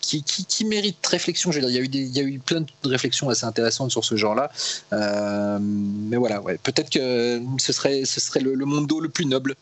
qui, 0.00 0.22
qui, 0.22 0.64
mérite 0.64 1.04
réflexion. 1.06 1.50
Il 1.50 1.68
y, 1.68 2.18
a 2.18 2.22
eu 2.22 2.38
plein 2.38 2.60
de 2.60 2.88
réflexions 2.88 3.28
assez 3.28 3.44
intéressantes 3.44 3.90
sur 3.90 4.04
ce 4.04 4.16
genre-là. 4.16 4.50
Euh, 4.92 5.58
mais 5.60 6.16
voilà, 6.16 6.40
peut-être 6.62 6.90
que 6.90 7.42
ce 7.58 7.72
serait, 7.72 8.04
le, 8.40 8.64
monde 8.64 8.86
d'eau 8.86 9.00
le 9.00 9.08
plus 9.08 9.26
noble. 9.26 9.54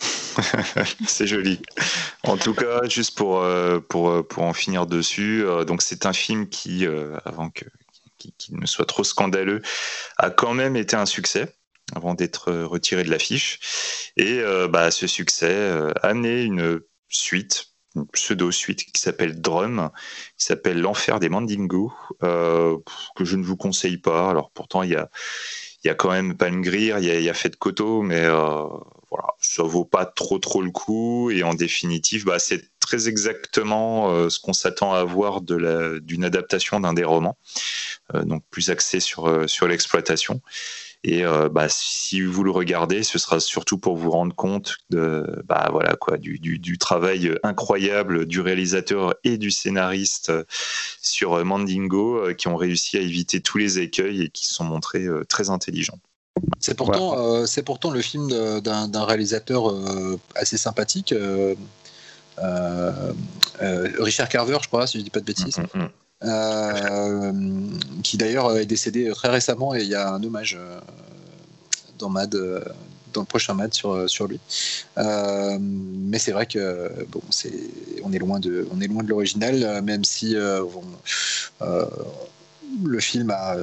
c'est 1.06 1.26
joli. 1.26 1.60
En 2.24 2.36
tout 2.36 2.54
cas, 2.54 2.88
juste 2.88 3.16
pour, 3.16 3.40
euh, 3.40 3.80
en 4.36 4.52
finir 4.52 4.86
dessus, 4.86 5.44
donc 5.66 5.82
c'est 5.82 6.06
un 6.06 6.12
film 6.12 6.48
qui, 6.48 6.86
avant 7.24 7.50
que, 7.50 7.64
qui, 8.18 8.54
ne 8.54 8.66
soit 8.66 8.86
trop 8.86 9.04
scandaleux, 9.04 9.62
a 10.16 10.30
quand 10.30 10.54
même 10.54 10.76
été 10.76 10.96
un 10.96 11.06
succès 11.06 11.54
avant 11.94 12.14
d'être 12.14 12.52
retiré 12.52 13.04
de 13.04 13.10
l'affiche. 13.10 14.12
Et 14.16 14.42
bah, 14.70 14.90
ce 14.90 15.06
succès 15.06 15.70
a 16.02 16.06
amené 16.08 16.42
une 16.42 16.80
suite 17.08 17.74
une 17.94 18.06
pseudo-suite 18.08 18.84
qui 18.92 19.00
s'appelle 19.00 19.40
Drum, 19.40 19.90
qui 20.36 20.44
s'appelle 20.44 20.80
L'Enfer 20.80 21.20
des 21.20 21.28
Mandingo, 21.28 21.92
euh, 22.22 22.76
que 23.16 23.24
je 23.24 23.36
ne 23.36 23.44
vous 23.44 23.56
conseille 23.56 23.98
pas. 23.98 24.30
Alors 24.30 24.50
pourtant, 24.50 24.82
il 24.82 24.90
y 24.90 24.96
a, 24.96 25.10
y 25.84 25.88
a 25.88 25.94
quand 25.94 26.10
même 26.10 26.36
Palm 26.36 26.60
Greer, 26.62 26.96
il 26.98 27.04
y 27.04 27.10
a, 27.10 27.20
y 27.20 27.30
a 27.30 27.34
Fait 27.34 27.50
de 27.50 27.56
Coteau, 27.56 28.02
mais 28.02 28.24
euh, 28.24 28.66
voilà, 29.10 29.28
ça 29.40 29.62
vaut 29.62 29.84
pas 29.84 30.06
trop 30.06 30.38
trop 30.38 30.62
le 30.62 30.70
coup. 30.70 31.30
Et 31.30 31.42
en 31.42 31.54
définitive, 31.54 32.24
bah, 32.24 32.38
c'est 32.38 32.64
très 32.80 33.08
exactement 33.08 34.10
euh, 34.10 34.28
ce 34.28 34.40
qu'on 34.40 34.52
s'attend 34.52 34.92
à 34.92 35.04
voir 35.04 35.40
d'une 35.40 36.24
adaptation 36.24 36.80
d'un 36.80 36.94
des 36.94 37.04
romans, 37.04 37.38
euh, 38.14 38.24
donc 38.24 38.42
plus 38.50 38.70
axé 38.70 38.98
sur, 39.00 39.48
sur 39.48 39.68
l'exploitation. 39.68 40.40
Et 41.06 41.22
euh, 41.22 41.50
bah, 41.50 41.66
si 41.68 42.22
vous 42.22 42.42
le 42.44 42.50
regardez, 42.50 43.02
ce 43.02 43.18
sera 43.18 43.38
surtout 43.38 43.76
pour 43.76 43.94
vous 43.94 44.10
rendre 44.10 44.34
compte 44.34 44.78
de, 44.88 45.42
bah, 45.44 45.68
voilà, 45.70 45.96
quoi, 45.96 46.16
du, 46.16 46.38
du, 46.38 46.78
travail 46.78 47.38
incroyable 47.42 48.24
du 48.24 48.40
réalisateur 48.40 49.14
et 49.22 49.36
du 49.36 49.50
scénariste 49.50 50.32
sur 51.02 51.34
euh, 51.34 51.44
Mandingo, 51.44 52.16
euh, 52.16 52.32
qui 52.32 52.48
ont 52.48 52.56
réussi 52.56 52.96
à 52.96 53.00
éviter 53.00 53.42
tous 53.42 53.58
les 53.58 53.78
écueils 53.80 54.22
et 54.22 54.30
qui 54.30 54.46
se 54.46 54.54
sont 54.54 54.64
montrés 54.64 55.06
très 55.28 55.50
intelligents. 55.50 55.98
C'est 56.58 56.74
pourtant, 56.74 57.46
c'est 57.46 57.62
pourtant 57.62 57.90
le 57.90 58.00
film 58.00 58.28
d'un 58.60 59.04
réalisateur 59.04 59.72
assez 60.34 60.56
sympathique. 60.56 61.14
Richard 63.60 64.28
Carver, 64.30 64.58
je 64.62 64.68
crois, 64.68 64.86
si 64.86 64.98
je 64.98 65.04
dis 65.04 65.10
pas 65.10 65.20
de 65.20 65.26
bêtises. 65.26 65.58
Mm, 65.58 65.62
mm, 65.74 65.82
mm. 65.82 65.82
Euh, 65.82 65.88
qui 68.02 68.16
d'ailleurs 68.16 68.56
est 68.56 68.66
décédé 68.66 69.10
très 69.14 69.28
récemment 69.28 69.74
et 69.74 69.82
il 69.82 69.88
y 69.88 69.94
a 69.94 70.12
un 70.12 70.22
hommage 70.22 70.56
euh, 70.58 70.80
dans 71.98 72.08
Mad 72.08 72.34
dans 73.12 73.20
le 73.20 73.26
prochain 73.26 73.54
Mad 73.54 73.72
sur, 73.72 74.26
lui. 74.26 74.40
Euh, 74.98 75.56
mais 75.60 76.18
c'est 76.18 76.32
vrai 76.32 76.46
que 76.46 76.90
bon, 77.10 77.20
on 78.02 78.12
est 78.12 78.18
loin 78.18 78.40
de, 78.40 78.66
l'original, 79.06 79.82
même 79.82 80.04
si 80.04 80.34
le 80.34 80.68
film 82.98 83.30
a, 83.30 83.56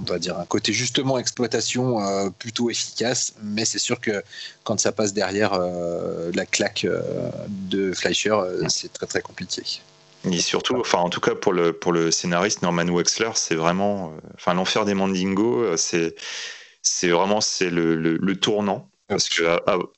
on 0.00 0.04
va 0.04 0.18
dire, 0.18 0.38
un 0.38 0.46
côté 0.46 0.72
justement 0.72 1.18
exploitation 1.18 1.98
plutôt 2.38 2.70
efficace. 2.70 3.34
Mais 3.42 3.66
c'est 3.66 3.78
sûr 3.78 4.00
que 4.00 4.22
quand 4.64 4.80
ça 4.80 4.90
passe 4.90 5.12
derrière 5.12 5.60
la 6.34 6.46
claque 6.46 6.86
de 7.48 7.92
Fleischer, 7.92 8.38
c'est 8.68 8.90
très 8.90 9.06
très 9.06 9.20
compliqué. 9.20 9.82
Et 10.24 10.40
surtout, 10.40 10.76
enfin, 10.80 10.98
en 10.98 11.10
tout 11.10 11.20
cas 11.20 11.34
pour 11.34 11.52
le, 11.52 11.72
pour 11.72 11.92
le 11.92 12.10
scénariste 12.10 12.62
Norman 12.62 12.86
Wexler, 12.86 13.30
c'est 13.34 13.54
vraiment, 13.54 14.12
euh, 14.12 14.28
enfin, 14.34 14.54
l'enfer 14.54 14.84
des 14.84 14.94
Mandingo, 14.94 15.62
euh, 15.62 15.76
c'est, 15.76 17.08
vraiment 17.08 17.40
c'est 17.40 17.70
le, 17.70 17.94
le, 17.96 18.36
tournant. 18.36 18.90
Parce 19.06 19.30
que 19.30 19.42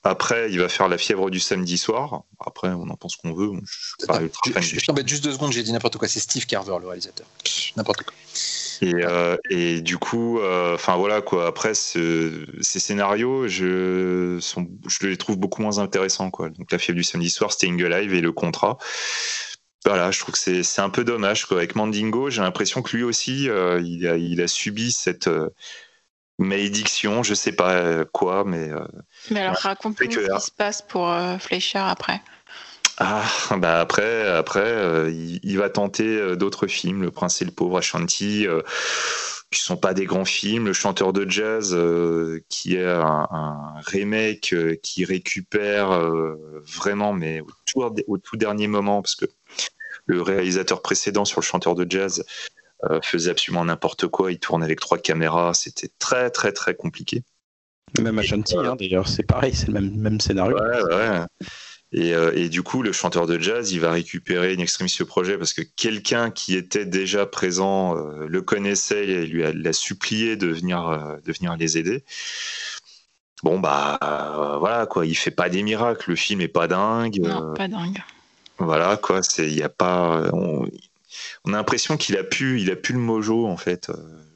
après, 0.04 0.52
il 0.52 0.60
va 0.60 0.68
faire 0.68 0.86
la 0.86 0.96
fièvre 0.96 1.30
du 1.30 1.40
samedi 1.40 1.78
soir. 1.78 2.22
Après, 2.38 2.68
on 2.68 2.88
en 2.90 2.94
pense 2.94 3.16
qu'on 3.16 3.32
veut. 3.32 3.50
Je, 3.98 4.06
pas 4.06 4.20
je, 4.60 4.78
je 4.78 4.86
t'embête 4.86 5.08
juste 5.08 5.24
deux 5.24 5.32
secondes, 5.32 5.50
j'ai 5.50 5.64
dit 5.64 5.72
n'importe 5.72 5.96
quoi. 5.96 6.06
C'est 6.06 6.20
Steve 6.20 6.46
Carver, 6.46 6.76
le 6.80 6.86
réalisateur. 6.86 7.26
N'importe 7.76 8.04
quoi. 8.04 8.14
Et, 8.82 8.94
euh, 8.94 9.36
et, 9.50 9.80
du 9.80 9.98
coup, 9.98 10.38
enfin 10.40 10.94
voilà 10.94 11.22
quoi. 11.22 11.48
Après, 11.48 11.74
ce, 11.74 12.46
ces 12.60 12.78
scénarios, 12.78 13.48
je, 13.48 14.38
sont, 14.40 14.68
je 14.86 15.08
les 15.08 15.16
trouve 15.16 15.38
beaucoup 15.38 15.60
moins 15.60 15.80
intéressants 15.80 16.30
quoi. 16.30 16.48
Donc 16.48 16.70
la 16.70 16.78
fièvre 16.78 16.96
du 16.96 17.02
samedi 17.02 17.30
soir, 17.30 17.50
Alive 17.60 18.14
et 18.14 18.20
le 18.20 18.30
contrat 18.30 18.78
voilà, 19.84 20.10
je 20.10 20.20
trouve 20.20 20.34
que 20.34 20.62
c'est 20.62 20.80
un 20.80 20.90
peu 20.90 21.04
dommage. 21.04 21.46
Quoi. 21.46 21.58
Avec 21.58 21.74
Mandingo, 21.74 22.30
j'ai 22.30 22.42
l'impression 22.42 22.82
que 22.82 22.96
lui 22.96 23.02
aussi, 23.02 23.48
euh, 23.48 23.80
il, 23.84 24.06
a, 24.06 24.16
il, 24.16 24.40
a, 24.40 24.48
subi 24.48 24.92
cette, 24.92 25.28
euh, 25.28 25.48
malédiction, 26.38 27.22
je 27.22 27.34
sais 27.34 27.52
pas 27.52 28.04
quoi, 28.06 28.44
mais. 28.44 28.70
mais 29.30 29.40
alors 29.40 29.56
raconte-nous 29.56 30.10
ce 30.10 30.18
qui 30.18 30.40
se 30.40 30.50
passe 30.50 30.80
pour 30.80 31.14
Fleischer 31.38 31.78
après. 31.78 32.22
Ah, 32.96 33.24
bah 33.56 33.80
après, 33.80 34.26
après 34.26 35.12
il, 35.12 35.58
va 35.58 35.68
tenter 35.68 36.36
d'autres 36.36 36.66
films, 36.66 37.02
Le 37.02 37.10
Prince 37.10 37.42
et 37.42 37.44
le 37.44 37.50
Pauvre, 37.50 37.76
Ashanti 37.76 38.46
qui 39.50 39.60
sont 39.60 39.76
pas 39.76 39.94
des 39.94 40.06
grands 40.06 40.24
films. 40.24 40.66
Le 40.66 40.72
chanteur 40.72 41.12
de 41.12 41.28
jazz, 41.28 41.74
euh, 41.74 42.40
qui 42.48 42.76
est 42.76 42.84
un, 42.84 43.74
remake 43.86 44.52
euh, 44.52 44.76
qui 44.82 45.04
récupère 45.04 45.90
euh, 45.90 46.62
vraiment, 46.64 47.12
mais 47.12 47.42
au 48.06 48.18
tout, 48.18 48.36
dernier 48.36 48.68
moment, 48.68 49.02
parce 49.02 49.16
que 49.16 49.26
le 50.10 50.22
réalisateur 50.22 50.82
précédent 50.82 51.24
sur 51.24 51.40
le 51.40 51.44
chanteur 51.44 51.74
de 51.74 51.86
jazz 51.88 52.24
faisait 53.02 53.30
absolument 53.30 53.64
n'importe 53.64 54.06
quoi. 54.08 54.32
Il 54.32 54.38
tourne 54.38 54.62
avec 54.62 54.80
trois 54.80 54.96
caméras. 54.96 55.52
C'était 55.52 55.90
très, 55.98 56.30
très, 56.30 56.52
très 56.52 56.74
compliqué. 56.74 57.22
Même 58.00 58.18
Ashanti, 58.18 58.56
hein, 58.56 58.76
d'ailleurs, 58.76 59.08
c'est 59.08 59.24
pareil, 59.24 59.54
c'est 59.54 59.66
le 59.66 59.74
même, 59.74 59.96
même 59.96 60.20
scénario. 60.20 60.56
Ouais, 60.56 60.94
ouais. 60.94 61.24
Euh, 61.96 62.32
et, 62.34 62.48
du 62.48 62.62
coup, 62.62 62.82
le 62.82 62.92
chanteur 62.92 63.26
de 63.26 63.38
jazz, 63.38 63.72
il 63.72 63.80
va 63.80 63.90
récupérer 63.90 64.54
une 64.54 64.60
extrémité 64.60 64.98
ce 64.98 65.02
projet 65.02 65.36
parce 65.36 65.52
que 65.52 65.62
quelqu'un 65.62 66.30
qui 66.30 66.54
était 66.54 66.86
déjà 66.86 67.26
présent 67.26 67.96
euh, 67.96 68.26
le 68.28 68.42
connaissait 68.42 69.06
et 69.08 69.26
lui 69.26 69.44
a, 69.44 69.52
l'a 69.52 69.72
supplié 69.72 70.36
de 70.36 70.46
venir, 70.46 70.86
euh, 70.86 71.16
de 71.24 71.32
venir 71.32 71.56
les 71.56 71.78
aider. 71.78 72.04
Bon, 73.42 73.58
bah 73.58 73.98
voilà, 74.60 74.86
quoi. 74.86 75.06
Il 75.06 75.16
fait 75.16 75.30
pas 75.30 75.48
des 75.48 75.62
miracles. 75.62 76.10
Le 76.10 76.16
film 76.16 76.42
est 76.42 76.48
pas 76.48 76.68
dingue. 76.68 77.20
Non, 77.20 77.54
pas 77.54 77.68
dingue. 77.68 77.98
Voilà, 78.60 78.96
quoi. 78.96 79.20
Il 79.38 79.54
y 79.54 79.62
a 79.62 79.68
pas. 79.68 80.30
On, 80.32 80.66
on 81.44 81.52
a 81.52 81.56
l'impression 81.56 81.96
qu'il 81.96 82.16
a 82.16 82.24
pu, 82.24 82.60
il 82.60 82.70
a 82.70 82.76
pu 82.76 82.92
le 82.92 82.98
mojo, 82.98 83.46
en 83.46 83.56
fait. 83.56 83.90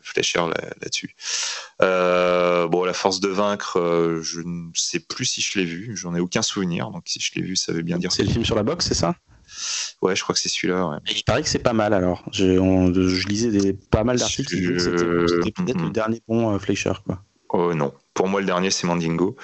Fleischer 0.04 0.44
là-dessus. 0.82 1.16
Euh, 1.82 2.68
bon, 2.68 2.84
La 2.84 2.92
Force 2.92 3.20
de 3.20 3.28
Vaincre, 3.28 3.80
euh, 3.80 4.20
je 4.22 4.40
ne 4.40 4.70
sais 4.74 5.00
plus 5.00 5.24
si 5.24 5.40
je 5.40 5.58
l'ai 5.58 5.64
vu, 5.64 5.96
j'en 5.96 6.14
ai 6.14 6.20
aucun 6.20 6.42
souvenir, 6.42 6.90
donc 6.90 7.04
si 7.06 7.20
je 7.20 7.32
l'ai 7.34 7.42
vu, 7.42 7.56
ça 7.56 7.72
veut 7.72 7.82
bien 7.82 7.98
dire. 7.98 8.12
C'est 8.12 8.22
le 8.22 8.30
film 8.30 8.44
sur 8.44 8.54
la 8.54 8.62
boxe, 8.62 8.86
c'est 8.86 8.94
ça? 8.94 9.16
Ouais, 10.02 10.14
je 10.14 10.22
crois 10.22 10.34
que 10.34 10.40
c'est 10.40 10.50
celui-là. 10.50 11.00
Il 11.10 11.24
paraît 11.24 11.42
que 11.42 11.48
c'est 11.48 11.58
pas 11.58 11.72
mal 11.72 11.94
alors. 11.94 12.22
Je, 12.32 13.28
lisais 13.28 13.50
des, 13.50 13.72
pas 13.72 14.04
mal 14.04 14.18
d'articles 14.18 14.54
que 14.54 15.26
c'était 15.26 15.50
peut-être 15.52 15.80
le 15.80 15.90
dernier 15.90 16.22
bon 16.28 16.54
euh, 16.54 16.58
Fleischer. 16.58 16.92
Quoi. 17.06 17.22
Oh 17.48 17.72
non, 17.72 17.94
pour 18.12 18.28
moi 18.28 18.40
le 18.40 18.46
dernier 18.46 18.70
c'est 18.70 18.86
Mandingo. 18.86 19.36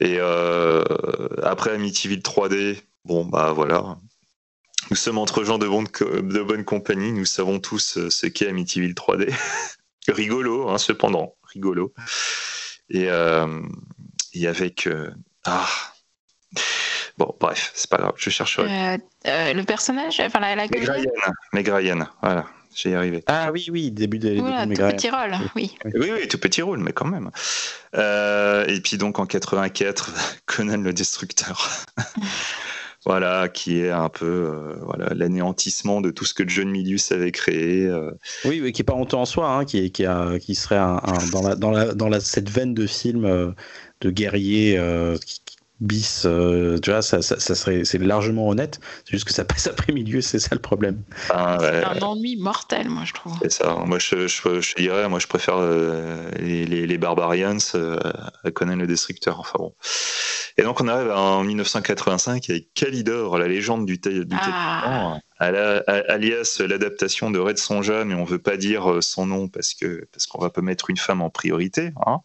Et 0.00 0.18
après 0.18 1.70
Amityville 1.70 2.20
3D, 2.20 2.76
bon 3.06 3.24
bah 3.24 3.52
voilà, 3.52 3.96
nous 4.90 4.96
sommes 4.96 5.18
entre 5.18 5.42
gens 5.42 5.58
de 5.58 5.66
bonne, 5.66 5.86
de 6.00 6.42
bonne 6.42 6.64
compagnie, 6.64 7.12
nous 7.12 7.24
savons 7.24 7.58
tous 7.58 7.98
euh, 7.98 8.10
ce 8.10 8.26
qu'est 8.26 8.48
Amityville 8.48 8.94
3D. 8.94 9.34
rigolo, 10.08 10.68
hein, 10.68 10.78
cependant, 10.78 11.34
rigolo. 11.52 11.92
Et, 12.88 13.08
euh, 13.08 13.62
et 14.32 14.46
avec... 14.46 14.86
Euh, 14.86 15.10
ah 15.44 15.66
Bon, 17.18 17.34
bref, 17.40 17.72
c'est 17.74 17.88
pas 17.88 17.96
grave, 17.96 18.12
je 18.16 18.28
chercherai. 18.28 18.98
le 19.24 19.62
personnage, 19.62 20.20
enfin 20.20 20.38
la, 20.38 20.54
la 20.54 20.66
Meg 21.54 21.66
Ryan, 21.66 22.06
voilà, 22.20 22.44
j'ai 22.74 22.94
arrivé. 22.94 23.24
Ah 23.26 23.50
oui, 23.52 23.68
oui, 23.72 23.90
début 23.90 24.18
de, 24.18 24.38
voilà, 24.38 24.66
tout 24.66 24.74
petit 24.74 25.08
rôle, 25.08 25.34
oui. 25.54 25.74
Oui, 25.94 26.10
oui, 26.12 26.28
tout 26.28 26.36
petit 26.36 26.60
rôle, 26.60 26.80
mais 26.80 26.92
quand 26.92 27.06
même. 27.06 27.30
et 27.94 28.80
puis 28.82 28.98
donc 28.98 29.18
en 29.18 29.24
84, 29.24 30.12
Conan 30.46 30.82
le 30.82 30.92
Destructeur. 30.92 31.70
Voilà, 33.06 33.48
qui 33.48 33.78
est 33.78 33.90
un 33.90 34.08
peu 34.08 34.26
euh, 34.26 34.74
voilà 34.82 35.14
l'anéantissement 35.14 36.00
de 36.00 36.10
tout 36.10 36.24
ce 36.24 36.34
que 36.34 36.46
John 36.46 36.68
Milius 36.68 37.12
avait 37.12 37.30
créé. 37.30 37.86
Euh. 37.86 38.10
Oui, 38.44 38.60
mais 38.60 38.72
qui 38.72 38.82
est 38.82 38.84
pas 38.84 38.94
honteux 38.94 39.16
en 39.16 39.24
soi, 39.24 39.48
hein, 39.48 39.64
qui, 39.64 39.92
qui, 39.92 40.02
serait 40.56 40.74
dans, 41.30 41.42
la, 41.42 41.54
dans, 41.54 41.70
la, 41.70 41.94
dans 41.94 42.08
la, 42.08 42.18
cette 42.18 42.50
veine 42.50 42.74
de 42.74 42.84
film 42.88 43.24
euh, 43.24 43.52
de 44.00 44.10
guerrier 44.10 44.76
bis, 45.80 46.22
euh, 46.24 46.78
tu 46.78 46.90
vois, 46.90 47.02
ça, 47.02 47.20
ça, 47.20 47.54
serait, 47.54 47.84
c'est 47.84 47.98
largement 47.98 48.48
honnête. 48.48 48.80
C'est 49.04 49.12
juste 49.12 49.26
que 49.26 49.32
ça 49.32 49.44
passe 49.44 49.66
après 49.66 49.92
milieu, 49.92 50.20
c'est 50.20 50.38
ça 50.38 50.50
le 50.52 50.60
problème. 50.60 51.02
Ah, 51.30 51.58
c'est 51.60 51.84
un 51.84 52.00
ennui 52.00 52.36
mortel, 52.36 52.88
moi 52.88 53.02
je 53.04 53.12
trouve. 53.12 53.34
C'est 53.42 53.52
ça. 53.52 53.74
Moi 53.84 53.98
je, 53.98 54.26
je, 54.26 54.74
dirais, 54.76 55.08
moi 55.08 55.18
je 55.18 55.26
préfère 55.26 55.56
euh, 55.58 56.30
les, 56.38 56.64
les, 56.64 56.86
les, 56.86 56.98
Barbarians 56.98 57.58
euh, 57.74 57.98
à 58.44 58.50
Conan 58.50 58.76
le 58.76 58.86
Destructeur. 58.86 59.38
Enfin 59.38 59.58
bon. 59.58 59.74
Et 60.56 60.62
donc 60.62 60.80
on 60.80 60.88
arrive 60.88 61.10
en 61.10 61.44
1985 61.44 62.48
avec 62.48 62.72
Calidor, 62.72 63.36
la 63.36 63.46
légende 63.46 63.84
du, 63.84 63.98
du 63.98 64.26
ah 64.32 65.18
alias 65.38 66.60
l'adaptation 66.60 67.30
de 67.30 67.38
Red 67.38 67.58
Sonja, 67.58 68.04
mais 68.04 68.14
on 68.14 68.24
veut 68.24 68.38
pas 68.38 68.56
dire 68.56 68.90
euh, 68.90 69.00
son 69.00 69.26
nom 69.26 69.48
parce 69.48 69.74
que 69.74 70.06
parce 70.12 70.26
qu'on 70.26 70.40
va 70.40 70.50
pas 70.50 70.62
mettre 70.62 70.90
une 70.90 70.96
femme 70.96 71.20
en 71.20 71.30
priorité. 71.30 71.92
Hein. 72.06 72.20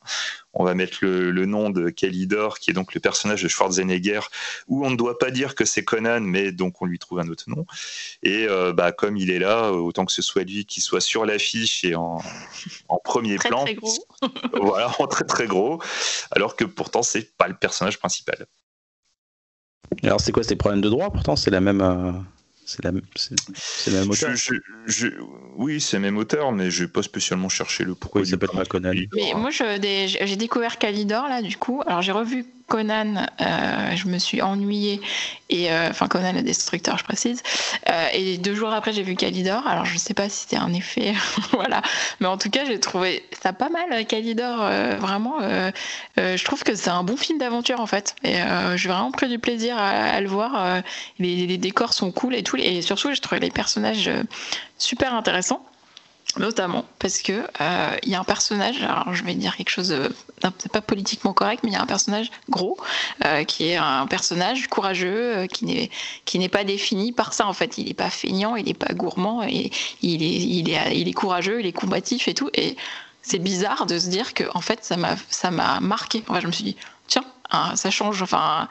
On 0.53 0.65
va 0.65 0.73
mettre 0.73 0.97
le, 1.01 1.45
nom 1.45 1.69
de 1.69 1.89
Kalidor, 1.89 2.59
qui 2.59 2.71
est 2.71 2.73
donc 2.73 2.93
le 2.93 2.99
personnage 2.99 3.41
de 3.41 3.47
Schwarzenegger, 3.47 4.19
où 4.67 4.85
on 4.85 4.89
ne 4.89 4.97
doit 4.97 5.17
pas 5.17 5.31
dire 5.31 5.55
que 5.55 5.63
c'est 5.63 5.83
Conan, 5.83 6.19
mais 6.21 6.51
donc 6.51 6.81
on 6.81 6.85
lui 6.85 6.99
trouve 6.99 7.19
un 7.19 7.27
autre 7.29 7.45
nom. 7.47 7.65
Et 8.21 8.47
euh, 8.49 8.73
bah, 8.73 8.91
comme 8.91 9.15
il 9.15 9.31
est 9.31 9.39
là, 9.39 9.71
autant 9.71 10.05
que 10.05 10.11
ce 10.11 10.21
soit 10.21 10.43
lui 10.43 10.65
qui 10.65 10.81
soit 10.81 10.99
sur 10.99 11.25
l'affiche 11.25 11.85
et 11.85 11.95
en, 11.95 12.21
premier 13.03 13.37
plan. 13.37 13.63
Très 13.63 13.75
gros. 13.75 13.93
voilà, 14.61 14.91
en 14.99 15.07
très 15.07 15.25
très 15.25 15.47
gros, 15.47 15.81
alors 16.31 16.55
que 16.55 16.65
pourtant 16.65 17.01
c'est 17.01 17.35
pas 17.37 17.47
le 17.47 17.55
personnage 17.55 17.97
principal. 17.97 18.45
Alors 20.03 20.21
c'est 20.21 20.31
quoi, 20.31 20.43
ces 20.43 20.55
problèmes 20.55 20.81
de 20.81 20.89
droit 20.89 21.11
Pourtant 21.11 21.35
c'est 21.35 21.51
la 21.51 21.61
même. 21.61 21.81
Euh, 21.81 22.11
c'est 22.71 22.83
la, 22.83 22.91
même 22.91 24.09
auteur. 24.09 24.35
oui, 25.57 25.81
c'est 25.81 25.99
même 25.99 26.17
auteur, 26.17 26.51
mais 26.51 26.71
je 26.71 26.83
n'ai 26.83 26.87
pas 26.87 27.03
spécialement 27.03 27.49
cherché 27.49 27.83
le 27.83 27.95
pourquoi. 27.95 28.21
il 28.21 28.27
s'appelle 28.27 28.49
pas 28.49 28.65
Conan. 28.65 28.93
Mais 29.13 29.33
moi, 29.35 29.49
j'ai 29.51 30.35
découvert 30.37 30.77
Calidor 30.77 31.27
là, 31.27 31.41
du 31.41 31.57
coup. 31.57 31.81
Alors 31.85 32.01
j'ai 32.01 32.13
revu 32.13 32.45
Conan, 32.71 33.27
euh, 33.41 33.95
je 33.97 34.07
me 34.07 34.17
suis 34.17 34.41
ennuyée. 34.41 35.01
Et, 35.49 35.69
euh, 35.69 35.89
enfin, 35.89 36.07
Conan 36.07 36.31
le 36.31 36.41
destructeur, 36.41 36.97
je 36.97 37.03
précise. 37.03 37.43
Euh, 37.89 38.07
et 38.13 38.37
deux 38.37 38.55
jours 38.55 38.71
après, 38.71 38.93
j'ai 38.93 39.03
vu 39.03 39.15
Calidor. 39.15 39.67
Alors, 39.67 39.83
je 39.83 39.95
ne 39.95 39.99
sais 39.99 40.13
pas 40.13 40.29
si 40.29 40.43
c'était 40.43 40.55
un 40.55 40.71
effet. 40.73 41.13
voilà. 41.51 41.81
Mais 42.21 42.27
en 42.27 42.37
tout 42.37 42.49
cas, 42.49 42.63
j'ai 42.63 42.79
trouvé 42.79 43.25
ça 43.43 43.51
pas 43.51 43.67
mal, 43.67 44.05
Calidor. 44.05 44.59
vraiment, 44.99 45.39
je 46.15 46.43
trouve 46.45 46.63
que 46.63 46.73
c'est 46.75 46.89
un 46.89 47.03
bon 47.03 47.17
film 47.17 47.39
d'aventure, 47.39 47.81
en 47.81 47.87
fait. 47.87 48.15
Et 48.23 48.37
j'ai 48.75 48.87
vraiment 48.87 49.11
pris 49.11 49.27
du 49.27 49.37
plaisir 49.37 49.77
à, 49.77 50.21
le 50.21 50.29
voir. 50.29 50.81
Les, 51.19 51.45
les, 51.47 51.57
décors 51.57 51.91
sont 51.91 52.13
cool 52.13 52.35
et 52.35 52.43
tout. 52.43 52.55
Et 52.55 52.81
surtout, 52.81 53.13
j'ai 53.13 53.19
trouvé 53.19 53.41
les 53.41 53.51
personnages 53.51 54.09
super 54.77 55.13
intéressants 55.13 55.61
notamment 56.37 56.85
parce 56.99 57.21
que 57.21 57.43
euh, 57.61 57.97
il 58.03 58.09
y 58.09 58.15
a 58.15 58.19
un 58.19 58.23
personnage, 58.23 58.81
alors 58.83 59.13
je 59.13 59.23
vais 59.23 59.33
dire 59.33 59.55
quelque 59.55 59.69
chose 59.69 59.89
de 59.89 60.09
pas 60.71 60.81
politiquement 60.81 61.33
correct, 61.33 61.61
mais 61.63 61.71
il 61.71 61.73
y 61.73 61.77
a 61.77 61.81
un 61.81 61.87
personnage 61.87 62.31
gros 62.49 62.77
euh, 63.25 63.43
qui 63.43 63.67
est 63.67 63.75
un 63.75 64.07
personnage 64.07 64.67
courageux 64.67 65.37
euh, 65.37 65.47
qui 65.47 65.65
n'est 65.65 65.89
qui 66.25 66.39
n'est 66.39 66.49
pas 66.49 66.63
défini 66.63 67.11
par 67.11 67.33
ça 67.33 67.47
en 67.47 67.53
fait. 67.53 67.77
Il 67.77 67.85
n'est 67.87 67.93
pas 67.93 68.09
feignant, 68.09 68.55
il 68.55 68.65
n'est 68.65 68.73
pas 68.73 68.93
gourmand 68.93 69.43
et 69.43 69.71
il 70.01 70.23
est 70.23 70.27
il 70.27 70.69
est 70.69 70.97
il 70.97 71.07
est 71.07 71.13
courageux, 71.13 71.59
il 71.59 71.65
est 71.65 71.73
combatif 71.73 72.27
et 72.27 72.33
tout. 72.33 72.49
Et 72.53 72.75
c'est 73.21 73.39
bizarre 73.39 73.85
de 73.85 73.99
se 73.99 74.09
dire 74.09 74.33
que 74.33 74.43
en 74.53 74.61
fait 74.61 74.83
ça 74.83 74.97
m'a 74.97 75.15
ça 75.29 75.51
m'a 75.51 75.79
marqué. 75.79 76.23
Enfin, 76.27 76.39
je 76.39 76.47
me 76.47 76.51
suis 76.51 76.63
dit 76.63 76.77
tiens 77.07 77.25
hein, 77.51 77.75
ça 77.75 77.91
change. 77.91 78.21
Enfin 78.21 78.67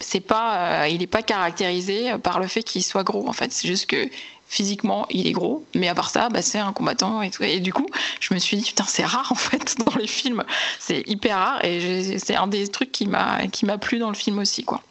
c'est 0.00 0.20
pas 0.20 0.88
il 0.88 0.98
n'est 0.98 1.06
pas 1.06 1.22
caractérisé 1.22 2.18
par 2.18 2.40
le 2.40 2.48
fait 2.48 2.62
qu'il 2.62 2.82
soit 2.82 3.04
gros 3.04 3.28
en 3.28 3.32
fait. 3.32 3.52
C'est 3.52 3.68
juste 3.68 3.86
que 3.86 4.08
physiquement, 4.48 5.06
il 5.10 5.26
est 5.26 5.32
gros, 5.32 5.64
mais 5.74 5.88
à 5.88 5.94
part 5.94 6.10
ça, 6.10 6.28
bah, 6.28 6.42
c'est 6.42 6.58
un 6.58 6.72
combattant 6.72 7.22
et 7.22 7.30
tout. 7.30 7.42
Et 7.42 7.60
du 7.60 7.72
coup, 7.72 7.86
je 8.20 8.32
me 8.34 8.38
suis 8.38 8.56
dit, 8.56 8.64
putain, 8.64 8.84
c'est 8.86 9.04
rare 9.04 9.30
en 9.32 9.36
fait 9.36 9.76
dans 9.84 9.94
les 9.96 10.06
films. 10.06 10.44
C'est 10.78 11.02
hyper 11.06 11.36
rare 11.36 11.64
et 11.64 12.18
c'est 12.18 12.36
un 12.36 12.46
des 12.46 12.68
trucs 12.68 12.92
qui 12.92 13.06
m'a 13.06 13.78
plu 13.80 13.98
dans 13.98 14.10
le 14.10 14.16
film 14.16 14.38
aussi, 14.38 14.64
quoi. 14.64 14.82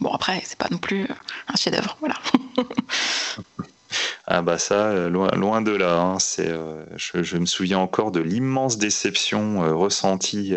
Bon, 0.00 0.12
après, 0.12 0.42
c'est 0.44 0.58
pas 0.58 0.68
non 0.70 0.78
plus 0.78 1.08
un 1.48 1.56
chef-d'œuvre, 1.56 1.96
voilà. 2.00 2.16
Ah 4.26 4.42
bah 4.42 4.58
ça, 4.58 4.88
euh, 4.88 5.08
loin, 5.08 5.62
de 5.62 5.70
là. 5.70 6.00
Hein. 6.00 6.18
euh, 6.40 6.84
je, 6.96 7.36
me 7.38 7.46
souviens 7.46 7.78
encore 7.78 8.10
de 8.10 8.20
l'immense 8.20 8.76
déception 8.76 9.64
euh, 9.64 9.74
ressentie 9.74 10.54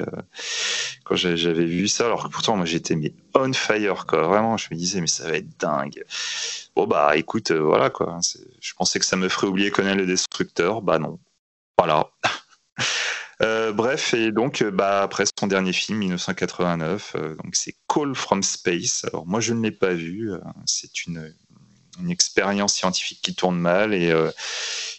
quand 1.05 1.15
j'avais 1.15 1.65
vu 1.65 1.87
ça. 1.87 2.05
Alors 2.05 2.25
que 2.25 2.29
pourtant, 2.29 2.57
moi, 2.57 2.65
j'étais 2.65 2.97
on 3.33 3.53
fire. 3.53 4.05
Vraiment, 4.11 4.57
je 4.57 4.67
me 4.71 4.75
disais, 4.75 4.99
mais 4.99 5.07
ça 5.07 5.25
va 5.25 5.37
être 5.37 5.57
dingue. 5.59 6.03
Bon 6.75 6.87
bah 6.87 7.17
écoute, 7.17 7.51
voilà 7.51 7.89
quoi. 7.89 8.19
Je 8.59 8.73
pensais 8.73 8.99
que 8.99 9.05
ça 9.05 9.15
me 9.15 9.29
ferait 9.29 9.47
oublier 9.47 9.71
Conan 9.71 9.95
le 9.95 10.05
Destructeur. 10.05 10.81
Bah 10.81 10.99
non. 10.99 11.19
Voilà. 11.77 12.09
bref, 13.73 14.13
et 14.13 14.31
donc, 14.31 14.63
bah, 14.63 15.01
après 15.01 15.25
son 15.37 15.47
dernier 15.47 15.73
film, 15.73 15.97
1989, 15.99 17.15
donc 17.43 17.55
c'est 17.55 17.75
Call 17.87 18.15
from 18.15 18.43
Space. 18.43 19.05
Alors, 19.05 19.25
moi, 19.25 19.39
je 19.39 19.53
ne 19.53 19.61
l'ai 19.61 19.71
pas 19.71 19.93
vu. 19.93 20.31
c'est 20.65 21.05
une, 21.05 21.33
une 21.99 22.11
expérience 22.11 22.73
scientifique 22.73 23.21
qui 23.21 23.35
tourne 23.35 23.57
mal 23.57 23.93
et 23.93 24.11
euh, 24.11 24.31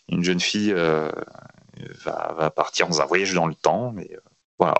une 0.08 0.22
jeune 0.22 0.40
fille 0.40 0.72
euh, 0.72 1.10
va, 2.04 2.50
partir 2.54 2.88
dans 2.88 3.00
un 3.00 3.06
voyage 3.06 3.34
dans 3.34 3.46
le 3.46 3.54
temps. 3.54 3.92
Mais 3.92 4.10
euh, 4.12 4.20
voilà. 4.58 4.74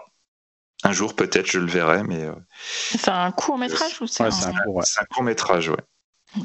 Un 0.85 0.93
jour, 0.93 1.15
peut-être, 1.15 1.47
je 1.47 1.61
le 1.61 1.67
verrai, 1.67 2.03
mais. 2.03 2.29
c'est 2.59 3.09
un 3.09 3.31
court 3.31 3.57
métrage 3.57 4.01
ou 4.01 4.09
c'est 4.09 4.25
un... 4.25 4.31
un, 4.31 5.05
court 5.11 5.23
métrage, 5.23 5.69
ouais. 5.69 6.43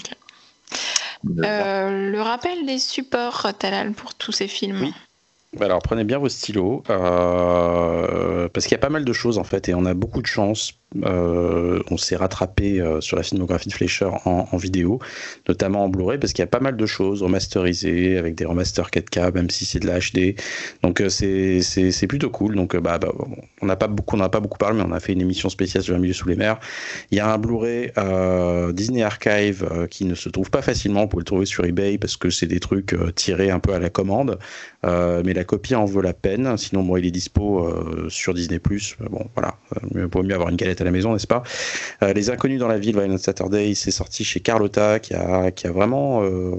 Le 1.23 2.19
rappel 2.19 2.65
des 2.65 2.79
supports, 2.79 3.47
Talal, 3.57 3.93
pour 3.93 4.15
tous 4.15 4.31
ces 4.31 4.47
films. 4.47 4.81
Oui. 4.81 4.93
Alors 5.61 5.81
prenez 5.81 6.03
bien 6.03 6.17
vos 6.17 6.29
stylos, 6.29 6.83
euh, 6.89 8.49
parce 8.49 8.65
qu'il 8.65 8.73
y 8.73 8.75
a 8.75 8.79
pas 8.79 8.89
mal 8.89 9.05
de 9.05 9.13
choses 9.13 9.37
en 9.37 9.43
fait, 9.43 9.69
et 9.69 9.73
on 9.73 9.85
a 9.85 9.93
beaucoup 9.93 10.21
de 10.21 10.27
chance. 10.27 10.73
Euh, 11.03 11.81
on 11.91 11.97
s'est 11.97 12.15
rattrapé 12.15 12.79
euh, 12.79 13.01
sur 13.01 13.17
la 13.17 13.23
filmographie 13.23 13.67
de 13.67 13.73
Fleischer 13.73 14.09
en, 14.23 14.57
vidéo, 14.57 14.99
notamment 15.47 15.83
en 15.83 15.89
Blu-ray, 15.89 16.17
parce 16.17 16.31
qu'il 16.33 16.41
y 16.41 16.43
a 16.43 16.47
pas 16.47 16.61
mal 16.61 16.77
de 16.77 16.85
choses 16.85 17.21
remasterisées, 17.21 18.17
avec 18.17 18.35
des 18.35 18.45
remasters 18.45 18.89
4K, 18.89 19.33
même 19.33 19.49
si 19.49 19.65
c'est 19.65 19.79
de 19.79 19.87
la 19.87 19.99
HD. 19.99 20.35
Donc 20.83 21.03
c'est 21.09 22.07
plutôt 22.07 22.29
cool. 22.29 22.55
Donc 22.55 22.75
bah, 22.77 22.97
bah 22.97 23.13
on 23.61 23.65
n'a 23.65 23.75
pas 23.75 23.87
pas 23.87 24.39
beaucoup 24.39 24.57
parlé, 24.57 24.77
mais 24.77 24.85
on 24.87 24.91
a 24.91 24.99
fait 24.99 25.13
une 25.13 25.21
émission 25.21 25.49
spéciale 25.49 25.83
sur 25.83 25.95
un 25.95 25.99
milieu 25.99 26.13
sous 26.13 26.27
les 26.27 26.35
mers. 26.35 26.59
Il 27.11 27.17
y 27.17 27.19
a 27.19 27.31
un 27.31 27.37
Blu-ray 27.37 27.91
Disney 28.73 29.03
Archive 29.03 29.87
qui 29.89 30.05
ne 30.05 30.15
se 30.15 30.29
trouve 30.29 30.49
pas 30.49 30.61
facilement. 30.61 31.01
Vous 31.01 31.07
pouvez 31.07 31.21
le 31.21 31.25
trouver 31.25 31.45
sur 31.45 31.65
eBay 31.65 31.97
parce 31.97 32.17
que 32.17 32.29
c'est 32.29 32.47
des 32.47 32.59
trucs 32.59 32.95
tirés 33.15 33.51
un 33.51 33.59
peu 33.59 33.73
à 33.73 33.79
la 33.79 33.89
commande, 33.89 34.39
mais 34.83 35.33
la 35.33 35.43
copie 35.43 35.75
en 35.75 35.85
vaut 35.85 36.01
la 36.01 36.13
peine. 36.13 36.57
Sinon, 36.57 36.83
bon, 36.83 36.97
il 36.97 37.05
est 37.05 37.11
dispo 37.11 37.65
euh, 37.65 38.09
sur 38.09 38.33
Disney+. 38.33 38.59
Bon, 38.59 39.27
voilà, 39.35 39.55
il 39.93 40.01
vaut 40.05 40.23
mieux 40.23 40.33
avoir 40.33 40.49
une 40.49 40.55
galette 40.55 40.76
à 40.81 40.85
la 40.85 40.91
maison, 40.91 41.13
n'est-ce 41.13 41.27
pas 41.27 41.43
euh, 42.03 42.13
Les 42.13 42.29
Inconnus 42.29 42.59
dans 42.59 42.67
la 42.67 42.77
ville, 42.77 42.97
Violent 42.97 43.17
Saturday, 43.17 43.73
c'est 43.75 43.91
sorti 43.91 44.23
chez 44.23 44.39
Carlotta, 44.39 44.99
qui 44.99 45.13
a, 45.13 45.51
vraiment 45.65 46.23
euh, 46.23 46.51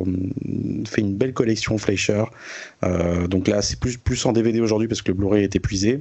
fait 0.86 1.00
une 1.00 1.14
belle 1.14 1.32
collection 1.32 1.78
Fleischer. 1.78 2.24
donc 3.28 3.48
là, 3.48 3.62
c'est 3.62 3.78
plus, 3.78 4.26
en 4.26 4.32
DVD 4.32 4.60
aujourd'hui 4.60 4.88
parce 4.88 5.02
que 5.02 5.08
le 5.08 5.14
Blu-ray 5.14 5.44
est 5.44 5.56
épuisé. 5.56 6.00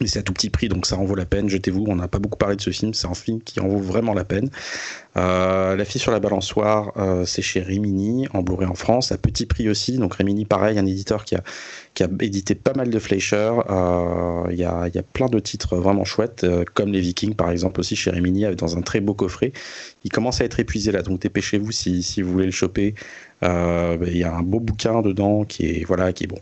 Mais 0.00 0.08
c'est 0.08 0.18
à 0.18 0.22
tout 0.22 0.32
petit 0.32 0.50
prix, 0.50 0.68
donc 0.68 0.86
ça 0.86 0.96
en 0.96 1.04
vaut 1.04 1.14
la 1.14 1.24
peine. 1.24 1.48
Jetez-vous, 1.48 1.84
on 1.86 1.94
n'a 1.94 2.08
pas 2.08 2.18
beaucoup 2.18 2.36
parlé 2.36 2.56
de 2.56 2.60
ce 2.60 2.70
film, 2.70 2.94
c'est 2.94 3.06
un 3.06 3.14
film 3.14 3.40
qui 3.40 3.60
en 3.60 3.68
vaut 3.68 3.78
vraiment 3.78 4.12
la 4.12 4.24
peine. 4.24 4.50
Euh, 5.16 5.76
la 5.76 5.84
fille 5.84 6.00
sur 6.00 6.10
la 6.10 6.18
balançoire, 6.18 6.92
euh, 6.96 7.24
c'est 7.24 7.42
chez 7.42 7.60
Rimini, 7.60 8.26
en 8.32 8.42
Blu-ray 8.42 8.66
en 8.66 8.74
France, 8.74 9.12
à 9.12 9.18
petit 9.18 9.46
prix 9.46 9.68
aussi. 9.68 9.98
Donc 9.98 10.14
Rimini, 10.14 10.46
pareil, 10.46 10.78
un 10.80 10.86
éditeur 10.86 11.24
qui 11.24 11.36
a, 11.36 11.44
qui 11.94 12.02
a 12.02 12.08
édité 12.20 12.54
pas 12.54 12.74
mal 12.74 12.90
de 12.90 12.98
Fleischer. 12.98 13.52
Euh, 13.70 14.44
il 14.50 14.56
y, 14.56 14.64
a, 14.64 14.88
y, 14.88 14.98
a, 14.98 15.02
plein 15.02 15.28
de 15.28 15.38
titres 15.38 15.76
vraiment 15.76 16.04
chouettes, 16.04 16.44
comme 16.74 16.92
les 16.92 17.00
Vikings 17.00 17.34
par 17.34 17.50
exemple 17.50 17.80
aussi 17.80 17.96
chez 17.96 18.10
Rimini, 18.10 18.44
dans 18.56 18.76
un 18.76 18.82
très 18.82 19.00
beau 19.00 19.14
coffret. 19.14 19.52
Il 20.04 20.10
commence 20.10 20.40
à 20.40 20.44
être 20.44 20.60
épuisé 20.60 20.92
là, 20.92 21.02
donc 21.02 21.20
dépêchez-vous 21.20 21.72
si, 21.72 22.02
si 22.02 22.20
vous 22.22 22.32
voulez 22.32 22.46
le 22.46 22.52
choper. 22.52 22.94
Euh, 23.44 23.98
il 24.06 24.16
y 24.16 24.24
a 24.24 24.34
un 24.34 24.42
beau 24.42 24.60
bouquin 24.60 25.02
dedans 25.02 25.44
qui 25.44 25.66
est 25.66 25.84
voilà 25.84 26.12
qui 26.12 26.24
est 26.24 26.26
bon. 26.26 26.38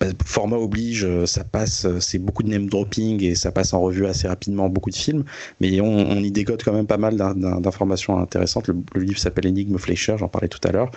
Bah, 0.00 0.06
format 0.24 0.56
oblige, 0.56 1.06
ça 1.26 1.44
passe, 1.44 1.86
c'est 2.00 2.18
beaucoup 2.18 2.42
de 2.42 2.48
name 2.48 2.68
dropping 2.68 3.22
et 3.22 3.34
ça 3.34 3.52
passe 3.52 3.74
en 3.74 3.80
revue 3.80 4.06
assez 4.06 4.28
rapidement 4.28 4.68
beaucoup 4.68 4.90
de 4.90 4.96
films, 4.96 5.24
mais 5.60 5.80
on, 5.80 5.86
on 5.86 6.16
y 6.16 6.30
dégote 6.30 6.64
quand 6.64 6.72
même 6.72 6.86
pas 6.86 6.98
mal 6.98 7.16
d'informations 7.16 8.18
intéressantes. 8.18 8.68
Le, 8.68 9.00
livre 9.00 9.18
s'appelle 9.18 9.46
Énigme 9.46 9.78
Fleischer, 9.78 10.16
j'en 10.18 10.28
parlais 10.28 10.48
tout 10.48 10.66
à 10.66 10.72
l'heure. 10.72 10.90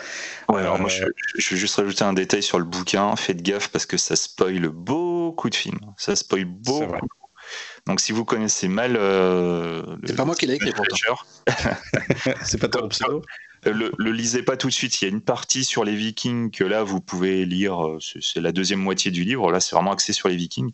Ouais, 0.50 0.62
alors 0.62 0.80
moi 0.80 0.90
je, 0.90 1.06
je, 1.38 1.50
vais 1.52 1.58
juste 1.58 1.76
rajouter 1.76 2.04
un 2.04 2.14
détail 2.14 2.44
sur 2.44 2.60
le 2.60 2.66
bouquin. 2.66 3.16
Faites 3.16 3.42
gaffe 3.42 3.70
parce 3.70 3.86
que 3.86 3.98
ça 3.98 4.16
spoil 4.16 4.70
beaucoup 4.70 5.50
de 5.50 5.56
films. 5.56 5.80
Ça 5.98 6.16
spoil 6.16 6.46
beaucoup. 6.46 7.08
Donc 7.88 8.00
si 8.00 8.12
vous 8.12 8.26
connaissez 8.26 8.68
mal, 8.68 8.96
euh, 8.98 9.84
c'est 10.06 10.16
pas 10.16 10.26
moi 10.26 10.36
qui 10.36 10.46
l'ai 10.46 10.56
écrit 10.56 10.72
pourtant. 10.72 11.16
c'est 12.44 12.60
pas 12.60 12.68
ton 12.68 12.88
pseudo? 12.90 13.24
Le, 13.66 13.92
le, 13.98 14.12
lisez 14.12 14.44
pas 14.44 14.58
tout 14.58 14.68
de 14.68 14.74
suite. 14.74 15.02
Il 15.02 15.06
y 15.06 15.08
a 15.08 15.12
une 15.12 15.22
partie 15.22 15.64
sur 15.64 15.84
les 15.84 15.96
Vikings 15.96 16.52
que 16.52 16.64
là 16.64 16.84
vous 16.84 17.02
pouvez 17.02 17.46
lire. 17.46 17.86
Euh, 17.86 18.00
c'est 18.00 18.40
la 18.42 18.52
deuxième 18.52 18.80
moitié 18.80 19.12
du 19.12 19.24
livre. 19.24 19.52
Là 19.52 19.60
c'est 19.60 19.76
vraiment 19.76 19.92
axé 19.92 20.14
sur 20.14 20.30
les 20.30 20.36
Vikings. 20.36 20.72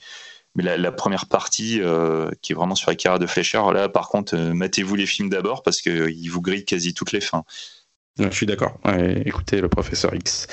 Mais 0.57 0.77
la, 0.77 0.91
première 0.93 1.25
partie, 1.25 1.81
euh, 1.81 2.31
qui 2.41 2.53
est 2.53 2.55
vraiment 2.55 2.75
sur 2.75 2.89
les 2.89 2.95
carrières 2.95 3.19
de 3.19 3.27
Fleischer, 3.27 3.61
là, 3.73 3.89
par 3.89 4.07
contre, 4.07 4.38
euh, 4.38 4.53
mettez-vous 4.53 4.95
les 4.95 5.05
films 5.05 5.30
d'abord 5.30 5.64
parce 5.64 5.81
qu'ils 5.81 6.30
vous 6.30 6.41
grillent 6.41 6.64
quasi 6.64 6.93
toutes 6.93 7.11
les 7.11 7.19
fins. 7.19 7.43
Je 8.17 8.30
suis 8.30 8.45
d'accord. 8.45 8.80
écoutez 9.25 9.59
le 9.59 9.67
professeur 9.67 10.15
X. 10.15 10.47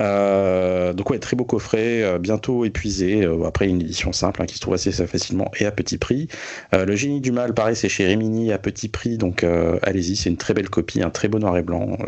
Euh, 0.00 0.92
donc 0.92 1.10
ouais, 1.10 1.18
très 1.18 1.36
beau 1.36 1.44
coffret, 1.44 2.02
euh, 2.02 2.18
bientôt 2.18 2.64
épuisé. 2.64 3.24
Euh, 3.24 3.44
après 3.44 3.68
une 3.68 3.80
édition 3.80 4.12
simple 4.12 4.42
hein, 4.42 4.46
qui 4.46 4.56
se 4.56 4.60
trouve 4.60 4.74
assez 4.74 4.92
facilement 4.92 5.50
et 5.58 5.66
à 5.66 5.72
petit 5.72 5.98
prix. 5.98 6.28
le 6.72 6.96
génie 6.96 7.20
du 7.20 7.32
mal, 7.32 7.54
pareil, 7.54 7.76
c'est 7.76 7.88
chez 7.88 8.06
Rimini 8.06 8.52
à 8.52 8.58
petit 8.58 8.88
prix, 8.88 9.18
donc 9.18 9.44
allez-y, 9.82 10.16
c'est 10.16 10.30
une 10.30 10.36
très 10.36 10.54
belle 10.54 10.70
copie, 10.70 11.02
un 11.02 11.10
très 11.10 11.28
beau 11.28 11.38
noir 11.38 11.56
et 11.56 11.62
blanc. 11.62 11.98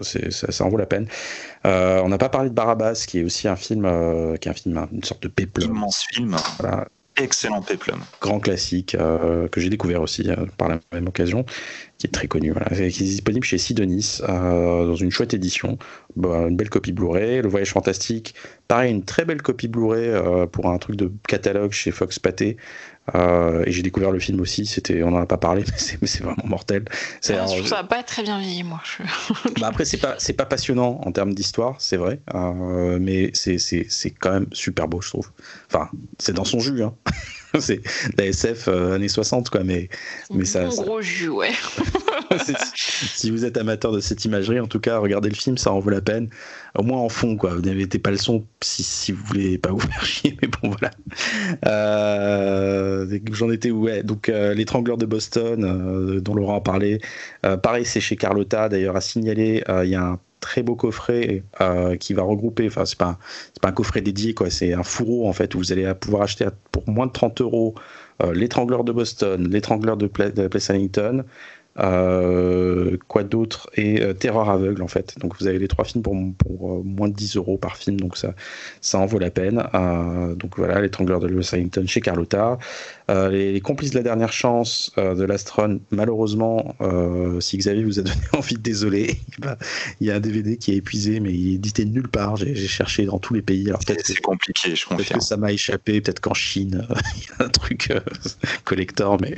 Ça, 0.00 0.20
ça, 0.30 0.64
en 0.64 0.68
vaut 0.68 0.76
la 0.76 0.86
peine. 0.86 1.06
on 1.64 2.08
n'a 2.08 2.18
pas 2.18 2.28
parlé 2.28 2.50
de 2.50 2.54
Barabbas, 2.54 3.04
qui 3.06 3.20
est 3.20 3.24
aussi 3.24 3.48
un 3.48 3.56
film, 3.56 3.82
qui 4.40 4.48
est 4.48 4.50
un 4.50 4.54
film, 4.54 4.86
une 4.92 5.04
sorte 5.04 5.22
de 5.22 5.28
péplum. 5.28 5.70
Immense 5.70 6.04
film. 6.10 6.36
Voilà 6.58 6.86
excellent 7.18 7.62
péplum. 7.62 8.00
Grand 8.20 8.40
classique 8.40 8.96
que 8.96 9.60
j'ai 9.60 9.70
découvert 9.70 10.02
aussi 10.02 10.28
par 10.56 10.68
la 10.68 10.80
même 10.92 11.08
occasion 11.08 11.44
qui 11.98 12.06
est 12.06 12.10
très 12.10 12.28
connu, 12.28 12.54
qui 12.70 12.82
est 12.82 12.88
disponible 12.88 13.44
chez 13.44 13.58
Sidonis 13.58 14.20
euh, 14.22 14.86
dans 14.86 14.94
une 14.94 15.10
chouette 15.10 15.34
édition, 15.34 15.78
bah, 16.14 16.46
une 16.48 16.56
belle 16.56 16.70
copie 16.70 16.92
Blu-ray, 16.92 17.42
Le 17.42 17.48
Voyage 17.48 17.72
Fantastique, 17.72 18.34
pareil, 18.68 18.92
une 18.92 19.04
très 19.04 19.24
belle 19.24 19.42
copie 19.42 19.66
Blu-ray 19.66 20.08
euh, 20.08 20.46
pour 20.46 20.70
un 20.70 20.78
truc 20.78 20.94
de 20.94 21.10
catalogue 21.26 21.72
chez 21.72 21.90
Fox 21.90 22.18
Pathé. 22.20 22.56
Euh, 23.14 23.64
et 23.66 23.72
j'ai 23.72 23.82
découvert 23.82 24.10
le 24.10 24.18
film 24.18 24.40
aussi, 24.40 24.66
c'était, 24.66 25.02
on 25.02 25.10
n'en 25.10 25.22
a 25.22 25.26
pas 25.26 25.38
parlé, 25.38 25.64
mais 26.00 26.06
c'est, 26.06 26.22
vraiment 26.22 26.44
mortel. 26.44 26.84
C'est, 27.20 27.34
je 27.34 27.56
trouve 27.56 27.66
ça 27.66 27.84
pas 27.84 28.02
très 28.02 28.22
bien 28.22 28.40
vieilli, 28.40 28.62
moi. 28.62 28.80
bah 29.60 29.68
après, 29.68 29.84
c'est 29.84 29.98
pas, 29.98 30.16
c'est 30.18 30.34
pas 30.34 30.46
passionnant 30.46 31.00
en 31.04 31.12
termes 31.12 31.34
d'histoire, 31.34 31.76
c'est 31.78 31.96
vrai, 31.96 32.20
mais 33.00 33.30
c'est, 33.34 33.58
c'est, 33.58 33.86
c'est 33.88 34.10
quand 34.10 34.32
même 34.32 34.46
super 34.52 34.88
beau, 34.88 35.00
je 35.00 35.08
trouve. 35.08 35.30
Enfin, 35.70 35.90
c'est 36.18 36.32
dans 36.32 36.44
son 36.44 36.60
jus, 36.60 36.82
hein. 36.82 36.94
c'est 37.60 37.80
la 38.16 38.26
SF 38.26 38.68
euh, 38.68 38.94
années 38.94 39.08
60, 39.08 39.50
quoi. 39.50 39.64
Mais, 39.64 39.88
mais 40.30 40.44
ça. 40.44 40.64
Un 40.64 40.68
gros 40.68 41.00
jus, 41.00 41.28
ouais. 41.28 41.52
si 42.74 43.30
vous 43.30 43.44
êtes 43.44 43.56
amateur 43.56 43.92
de 43.92 44.00
cette 44.00 44.24
imagerie, 44.24 44.60
en 44.60 44.66
tout 44.66 44.80
cas, 44.80 44.98
regardez 44.98 45.28
le 45.28 45.34
film, 45.34 45.58
ça 45.58 45.72
en 45.72 45.80
vaut 45.80 45.90
la 45.90 46.00
peine. 46.00 46.28
Au 46.76 46.82
moins 46.82 47.00
en 47.00 47.08
fond, 47.08 47.36
quoi. 47.36 47.54
Vous 47.54 47.62
n'avez 47.62 47.86
pas 47.86 48.10
le 48.10 48.16
son 48.16 48.44
si, 48.62 48.82
si 48.82 49.12
vous 49.12 49.24
voulez 49.24 49.58
pas 49.58 49.70
vous 49.70 49.80
faire 49.80 50.32
mais 50.42 50.48
bon, 50.48 50.70
voilà. 50.70 50.90
Euh, 51.66 53.18
J'en 53.32 53.50
étais 53.50 53.70
où 53.70 53.84
ouais. 53.84 54.02
Donc, 54.02 54.28
euh, 54.28 54.54
L'étrangleur 54.54 54.98
de 54.98 55.06
Boston, 55.06 55.64
euh, 55.64 56.20
dont 56.20 56.34
Laurent 56.34 56.56
a 56.56 56.60
parlé. 56.60 57.00
pareil, 57.62 57.84
c'est 57.84 58.00
chez 58.00 58.16
Carlotta, 58.16 58.68
d'ailleurs, 58.68 58.96
à 58.96 59.00
signaler. 59.00 59.62
Il 59.84 59.88
y 59.90 59.94
a 59.94 60.02
un 60.02 60.18
très 60.40 60.62
beau 60.62 60.76
coffret 60.76 61.42
euh, 61.60 61.96
qui 61.96 62.14
va 62.14 62.22
regrouper, 62.22 62.66
enfin 62.66 62.84
c'est 62.84 62.98
pas, 62.98 63.18
pas 63.60 63.68
un 63.68 63.72
coffret 63.72 64.00
dédié, 64.00 64.34
quoi, 64.34 64.50
c'est 64.50 64.72
un 64.72 64.82
fourreau 64.82 65.28
en 65.28 65.32
fait 65.32 65.54
où 65.54 65.58
vous 65.58 65.72
allez 65.72 65.92
pouvoir 65.94 66.22
acheter 66.22 66.46
pour 66.72 66.88
moins 66.88 67.06
de 67.06 67.12
30 67.12 67.40
euros 67.40 67.74
euh, 68.22 68.32
l'étrangleur 68.32 68.84
de 68.84 68.92
Boston, 68.92 69.48
l'étrangleur 69.48 69.96
de, 69.96 70.06
de 70.06 70.48
Place 70.48 70.70
euh, 70.70 71.22
quoi 71.78 73.22
d'autre 73.22 73.70
et 73.74 74.02
euh, 74.02 74.12
Terreur 74.12 74.50
aveugle 74.50 74.82
en 74.82 74.88
fait. 74.88 75.14
Donc 75.18 75.34
vous 75.38 75.46
avez 75.46 75.58
les 75.58 75.68
trois 75.68 75.84
films 75.84 76.02
pour, 76.02 76.16
pour 76.38 76.72
euh, 76.72 76.82
moins 76.84 77.08
de 77.08 77.14
10 77.14 77.36
euros 77.36 77.56
par 77.56 77.76
film, 77.76 78.00
donc 78.00 78.16
ça, 78.16 78.34
ça 78.80 78.98
en 78.98 79.06
vaut 79.06 79.18
la 79.18 79.30
peine. 79.30 79.62
donc 80.36 80.56
voilà, 80.56 80.80
L'étrangleur 80.80 81.20
de 81.20 81.28
Lewis 81.28 81.50
Hamilton 81.52 81.86
chez 81.86 82.00
Carlotta. 82.00 82.58
Les, 83.08 83.60
complices 83.60 83.90
de 83.90 83.96
la 83.96 84.02
dernière 84.02 84.32
chance 84.32 84.92
de 84.96 85.24
l'Astron, 85.24 85.80
malheureusement, 85.90 86.76
si 87.40 87.56
Xavier 87.56 87.84
vous 87.84 87.98
a 87.98 88.02
donné 88.02 88.20
envie 88.32 88.56
de 88.56 88.60
désolé, 88.60 89.16
bah, 89.38 89.56
il 90.00 90.06
y 90.06 90.10
a 90.10 90.16
un 90.16 90.20
DVD 90.20 90.56
qui 90.56 90.72
est 90.72 90.76
épuisé, 90.76 91.20
mais 91.20 91.32
il 91.32 91.52
est 91.52 91.54
édité 91.54 91.84
nulle 91.84 92.08
part. 92.08 92.36
J'ai 92.36 92.54
cherché 92.54 93.04
dans 93.06 93.18
tous 93.18 93.34
les 93.34 93.42
pays. 93.42 93.68
Alors 93.68 93.80
peut-être 93.80 94.06
c'est 94.06 94.20
compliqué, 94.20 94.74
je 94.74 94.84
confirme. 94.84 94.98
Peut-être 94.98 95.18
que 95.18 95.24
ça 95.24 95.36
m'a 95.36 95.52
échappé, 95.52 96.00
peut-être 96.00 96.20
qu'en 96.20 96.34
Chine 96.34 96.86
il 97.16 97.22
y 97.22 97.42
a 97.42 97.46
un 97.46 97.48
truc 97.48 97.92
collector, 98.64 99.18
mais 99.20 99.36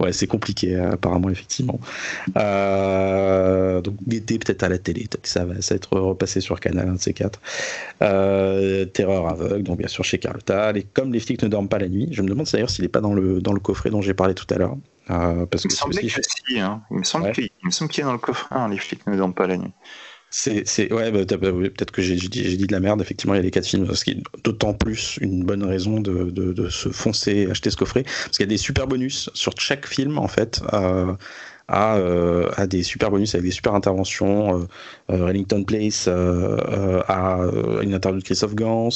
ouais, 0.00 0.12
c'est 0.12 0.26
compliqué 0.26 0.76
apparemment 0.76 1.30
effectivement. 1.30 1.80
Euh, 2.36 3.80
donc 3.80 3.96
l'été 4.06 4.38
peut-être 4.38 4.62
à 4.62 4.68
la 4.68 4.78
télé, 4.78 5.02
peut-être 5.02 5.22
que 5.22 5.28
ça 5.28 5.44
va, 5.44 5.60
ça 5.60 5.74
être 5.74 5.96
repassé 5.98 6.40
sur 6.40 6.60
Canal, 6.60 6.88
un 6.88 6.94
de 6.94 7.00
ces 7.00 7.12
quatre. 7.12 7.40
Euh, 8.02 8.84
Terreur 8.84 9.28
aveugle, 9.28 9.62
donc 9.62 9.78
bien 9.78 9.88
sûr 9.88 10.04
chez 10.04 10.18
Carlotta. 10.18 10.72
Les, 10.72 10.82
comme 10.82 11.12
les 11.12 11.20
flics 11.20 11.42
ne 11.42 11.48
dorment 11.48 11.68
pas 11.68 11.78
la 11.78 11.88
nuit, 11.88 12.08
je 12.12 12.22
me 12.22 12.28
demande 12.28 12.46
d'ailleurs 12.52 12.70
s'il 12.70 12.84
n'est 12.84 12.88
pas 12.88 13.00
dans 13.00 13.14
le, 13.14 13.40
dans 13.40 13.52
le 13.52 13.60
coffret 13.60 13.90
dont 13.90 14.02
j'ai 14.02 14.14
parlé 14.14 14.34
tout 14.34 14.46
à 14.54 14.58
l'heure. 14.58 14.76
Euh, 15.10 15.46
parce 15.46 15.64
il, 15.64 15.68
me 15.68 15.72
que 15.72 16.60
hein. 16.60 16.82
il 16.90 16.98
me 16.98 17.02
semble 17.02 17.32
qu'il 17.32 18.02
est 18.02 18.06
dans 18.06 18.12
le 18.12 18.18
coffret, 18.18 18.54
hein, 18.56 18.68
les 18.68 18.78
flics 18.78 19.06
ne 19.06 19.16
dorment 19.16 19.34
pas 19.34 19.46
la 19.46 19.56
nuit. 19.56 19.72
C'est, 20.34 20.90
ouais, 20.90 21.10
bah, 21.10 21.26
peut-être 21.26 21.90
que 21.90 22.00
j'ai, 22.00 22.16
dit, 22.16 22.56
de 22.56 22.72
la 22.72 22.80
merde. 22.80 23.02
Effectivement, 23.02 23.34
il 23.34 23.36
y 23.36 23.40
a 23.40 23.42
les 23.42 23.50
quatre 23.50 23.66
films, 23.66 23.94
ce 23.94 24.02
qui 24.02 24.12
est 24.12 24.22
d'autant 24.42 24.72
plus 24.72 25.18
une 25.20 25.44
bonne 25.44 25.62
raison 25.62 26.00
de, 26.00 26.30
de, 26.30 26.68
se 26.70 26.88
foncer, 26.88 27.48
acheter 27.50 27.70
ce 27.70 27.76
coffret, 27.76 28.02
parce 28.04 28.38
qu'il 28.38 28.40
y 28.40 28.48
a 28.48 28.50
des 28.50 28.56
super 28.56 28.86
bonus 28.86 29.28
sur 29.34 29.52
chaque 29.58 29.86
film 29.86 30.16
en 30.16 30.28
fait. 30.28 30.62
Euh, 30.72 31.12
à, 31.72 31.96
euh, 31.96 32.50
à, 32.56 32.66
des 32.66 32.82
super 32.82 33.10
bonus 33.10 33.34
avec 33.34 33.46
des 33.46 33.50
super 33.50 33.74
interventions. 33.74 34.60
Euh, 34.60 34.66
euh 35.10 35.24
Rellington 35.24 35.64
Place 35.64 36.06
à 36.06 37.38
une 37.82 37.94
interview 37.94 38.20
de 38.20 38.24
Christophe 38.24 38.54
Gans. 38.54 38.90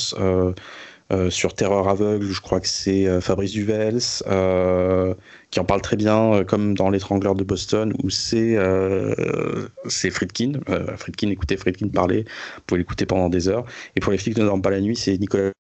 sur 1.31 1.55
Terreur 1.55 1.89
aveugle, 1.89 2.27
je 2.27 2.41
crois 2.41 2.61
que 2.61 2.69
c'est 2.69 3.21
Fabrice 3.21 3.53
Duvels 3.53 4.01
qui 5.51 5.61
en 5.61 5.65
parle 5.65 5.81
très 5.81 5.97
bien, 5.97 6.45
comme 6.45 6.77
dans 6.77 6.91
L'étrangleur 6.91 7.35
de 7.35 7.45
Boston, 7.45 7.95
où 8.03 8.11
c'est 8.11 8.57
Friedkin. 10.11 10.53
Friedkin, 10.97 11.31
écoutez 11.31 11.57
Friedkin 11.57 11.89
parler, 11.89 12.25
vous 12.57 12.63
pouvez 12.67 12.81
l'écouter 12.81 13.07
pendant 13.07 13.29
des 13.29 13.49
heures. 13.49 13.65
Et 13.97 14.01
pour 14.01 14.13
les 14.13 14.19
flics 14.19 14.37
ne 14.37 14.45
dorment 14.45 14.63
pas 14.63 14.71
la 14.71 14.81
nuit, 14.81 14.97
c'est 14.97 15.17
Nicolas 15.17 15.53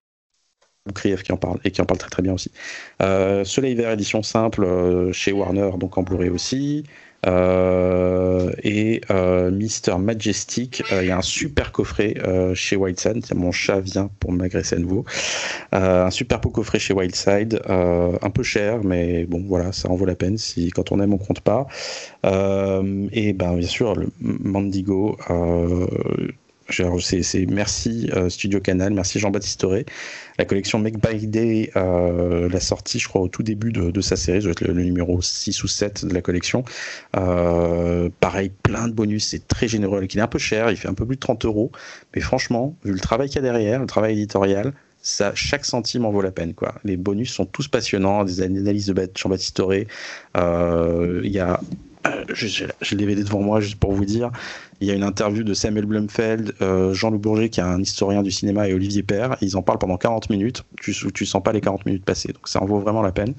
Krief 0.94 1.24
qui 1.24 1.32
en 1.32 1.36
parle 1.36 1.58
et 1.64 1.72
qui 1.72 1.80
en 1.80 1.84
parle 1.84 1.98
très 1.98 2.10
très 2.10 2.22
bien 2.22 2.34
aussi. 2.34 2.50
Soleil 3.44 3.74
Vert 3.74 3.92
édition 3.92 4.22
simple 4.22 4.66
chez 5.12 5.32
Warner, 5.32 5.70
donc 5.78 5.96
en 5.96 6.02
Blu-ray 6.02 6.28
aussi. 6.28 6.84
Euh, 7.26 8.52
et 8.62 9.00
euh, 9.10 9.50
Mister 9.50 9.96
Majestic, 9.98 10.82
euh, 10.92 11.02
il 11.02 11.08
y 11.08 11.10
a 11.10 11.18
un 11.18 11.22
super 11.22 11.72
coffret 11.72 12.14
chez 12.54 12.76
Wildside. 12.76 13.24
Mon 13.34 13.52
chat 13.52 13.80
vient 13.80 14.10
pour 14.20 14.32
m'agresser 14.32 14.76
à 14.76 14.78
nouveau. 14.78 15.04
un 15.72 16.10
super 16.10 16.40
beau 16.40 16.50
coffret 16.50 16.78
chez 16.78 16.94
Wildside, 16.94 17.60
un 17.68 18.30
peu 18.30 18.42
cher, 18.42 18.82
mais 18.84 19.24
bon, 19.24 19.44
voilà, 19.46 19.72
ça 19.72 19.90
en 19.90 19.96
vaut 19.96 20.06
la 20.06 20.14
peine 20.14 20.38
si 20.38 20.70
quand 20.70 20.92
on 20.92 21.00
aime, 21.00 21.14
on 21.14 21.18
compte 21.18 21.40
pas. 21.40 21.66
et 22.24 23.32
ben, 23.32 23.56
bien 23.56 23.68
sûr, 23.68 23.94
le 23.94 24.08
Mandigo 24.20 25.16
c'est 27.00 27.46
merci 27.46 28.10
euh, 28.14 28.28
Studio 28.28 28.60
Canal, 28.60 28.92
merci 28.92 29.18
Jean-Baptiste 29.18 29.60
Toré. 29.60 29.86
La 30.38 30.44
collection 30.44 30.78
Make 30.78 30.98
by 31.00 31.26
Day 31.26 31.70
euh, 31.76 32.48
l'a 32.48 32.60
sortie, 32.60 32.98
je 32.98 33.08
crois, 33.08 33.20
au 33.20 33.28
tout 33.28 33.42
début 33.42 33.72
de, 33.72 34.00
sa 34.00 34.16
série, 34.16 34.42
ça 34.42 34.50
le, 34.60 34.72
numéro 34.72 35.20
6 35.20 35.62
ou 35.64 35.68
7 35.68 36.06
de 36.06 36.14
la 36.14 36.22
collection. 36.22 36.64
Euh, 37.16 38.08
pareil, 38.20 38.50
plein 38.62 38.88
de 38.88 38.92
bonus, 38.92 39.28
c'est 39.28 39.46
très 39.46 39.68
généreux. 39.68 40.06
Il 40.10 40.18
est 40.18 40.22
un 40.22 40.26
peu 40.26 40.38
cher, 40.38 40.70
il 40.70 40.76
fait 40.76 40.88
un 40.88 40.94
peu 40.94 41.06
plus 41.06 41.16
de 41.16 41.20
30 41.20 41.44
euros, 41.44 41.70
mais 42.14 42.20
franchement, 42.20 42.76
vu 42.84 42.92
le 42.92 43.00
travail 43.00 43.28
qu'il 43.28 43.36
y 43.36 43.38
a 43.38 43.42
derrière, 43.42 43.80
le 43.80 43.86
travail 43.86 44.12
éditorial, 44.12 44.72
ça, 45.00 45.32
chaque 45.34 45.64
centime 45.64 46.04
en 46.04 46.10
vaut 46.10 46.22
la 46.22 46.32
peine. 46.32 46.54
Quoi. 46.54 46.74
Les 46.84 46.96
bonus 46.96 47.32
sont 47.32 47.46
tous 47.46 47.68
passionnants, 47.68 48.24
des 48.24 48.42
analyses 48.42 48.86
de 48.86 49.10
Jean-Baptiste 49.14 49.56
Toré. 49.56 49.86
Il 50.34 51.30
y 51.30 51.38
a 51.38 51.60
j'ai 52.32 52.66
le 52.66 52.96
DVD 52.96 53.22
devant 53.22 53.40
moi 53.40 53.60
juste 53.60 53.76
pour 53.76 53.92
vous 53.92 54.04
dire. 54.04 54.30
Il 54.80 54.86
y 54.86 54.90
a 54.90 54.94
une 54.94 55.04
interview 55.04 55.42
de 55.42 55.54
Samuel 55.54 55.86
Blumfeld, 55.86 56.54
euh, 56.60 56.92
Jean-Loup 56.92 57.18
Bourget, 57.18 57.48
qui 57.48 57.60
est 57.60 57.62
un 57.62 57.80
historien 57.80 58.22
du 58.22 58.30
cinéma, 58.30 58.68
et 58.68 58.74
Olivier 58.74 59.02
Père. 59.02 59.36
Ils 59.40 59.56
en 59.56 59.62
parlent 59.62 59.78
pendant 59.78 59.96
40 59.96 60.28
minutes. 60.28 60.64
Tu, 60.80 60.94
tu 61.14 61.24
sens 61.24 61.42
pas 61.42 61.52
les 61.52 61.62
40 61.62 61.86
minutes 61.86 62.04
passer. 62.04 62.32
Donc 62.32 62.46
ça 62.46 62.62
en 62.62 62.66
vaut 62.66 62.78
vraiment 62.78 63.00
la 63.00 63.12
peine. 63.12 63.34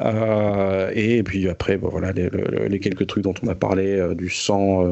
Euh, 0.00 0.90
et 0.92 1.22
puis 1.22 1.48
après, 1.48 1.76
voilà, 1.76 2.12
les, 2.12 2.80
quelques 2.80 3.06
trucs 3.06 3.22
dont 3.22 3.34
on 3.44 3.48
a 3.48 3.54
parlé, 3.54 3.96
euh, 3.96 4.14
du 4.14 4.28
sang, 4.28 4.84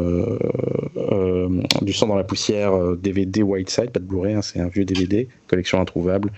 du 1.82 1.92
sang 1.92 2.06
dans 2.06 2.14
la 2.14 2.24
poussière, 2.24 2.72
DVD 2.96 3.42
Whiteside, 3.42 3.90
pas 3.90 4.00
de 4.00 4.04
Blu-ray, 4.04 4.34
hein, 4.34 4.42
c'est 4.42 4.60
un 4.60 4.68
vieux 4.68 4.84
DVD, 4.84 5.28
collection 5.48 5.80
introuvable. 5.80 6.30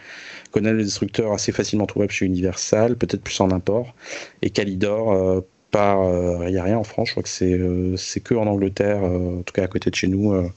Conan 0.50 0.72
le 0.72 0.82
Destructeur, 0.82 1.32
assez 1.32 1.52
facilement 1.52 1.86
trouvable 1.86 2.10
chez 2.10 2.24
Universal, 2.24 2.96
peut-être 2.96 3.22
plus 3.22 3.38
en 3.40 3.50
import. 3.50 3.94
Et 4.42 4.50
Calidor 4.50 5.44
il 5.74 6.50
n'y 6.50 6.58
a 6.58 6.64
rien 6.64 6.78
en 6.78 6.84
France, 6.84 7.08
je 7.08 7.12
crois 7.12 7.22
que 7.22 7.28
c'est 7.28 7.52
euh, 7.52 7.96
que 8.24 8.34
en 8.34 8.46
Angleterre, 8.46 9.02
euh, 9.04 9.40
en 9.40 9.42
tout 9.42 9.52
cas 9.52 9.64
à 9.64 9.68
côté 9.68 9.90
de 9.90 9.94
chez 9.94 10.08
nous, 10.08 10.32
euh, 10.32 10.48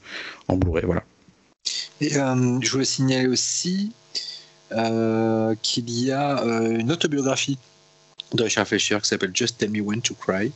en 0.48 0.56
Blu-ray. 0.56 0.84
Voilà. 0.84 1.04
Et 2.00 2.10
je 2.10 2.70
voulais 2.70 2.84
signaler 2.84 3.26
aussi 3.28 3.92
qu'il 4.70 5.90
y 5.90 6.10
a 6.10 6.42
une 6.42 6.90
autobiographie 6.90 7.58
de 8.32 8.42
Richard 8.42 8.66
Fleischer 8.66 8.98
qui 9.00 9.08
s'appelle 9.08 9.30
Just 9.32 9.58
Tell 9.58 9.70
Me 9.70 9.80
When 9.80 10.02
to 10.02 10.14
Cry. 10.14 10.50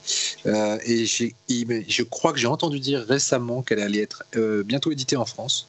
et 0.45 1.07
je 1.07 2.03
crois 2.03 2.33
que 2.33 2.39
j'ai 2.39 2.49
entendu 2.49 2.81
dire 2.81 3.05
récemment 3.07 3.63
qu'elle 3.63 3.81
allait 3.81 4.03
être 4.03 4.25
bientôt 4.65 4.91
éditée 4.91 5.17
en 5.17 5.25
France 5.25 5.69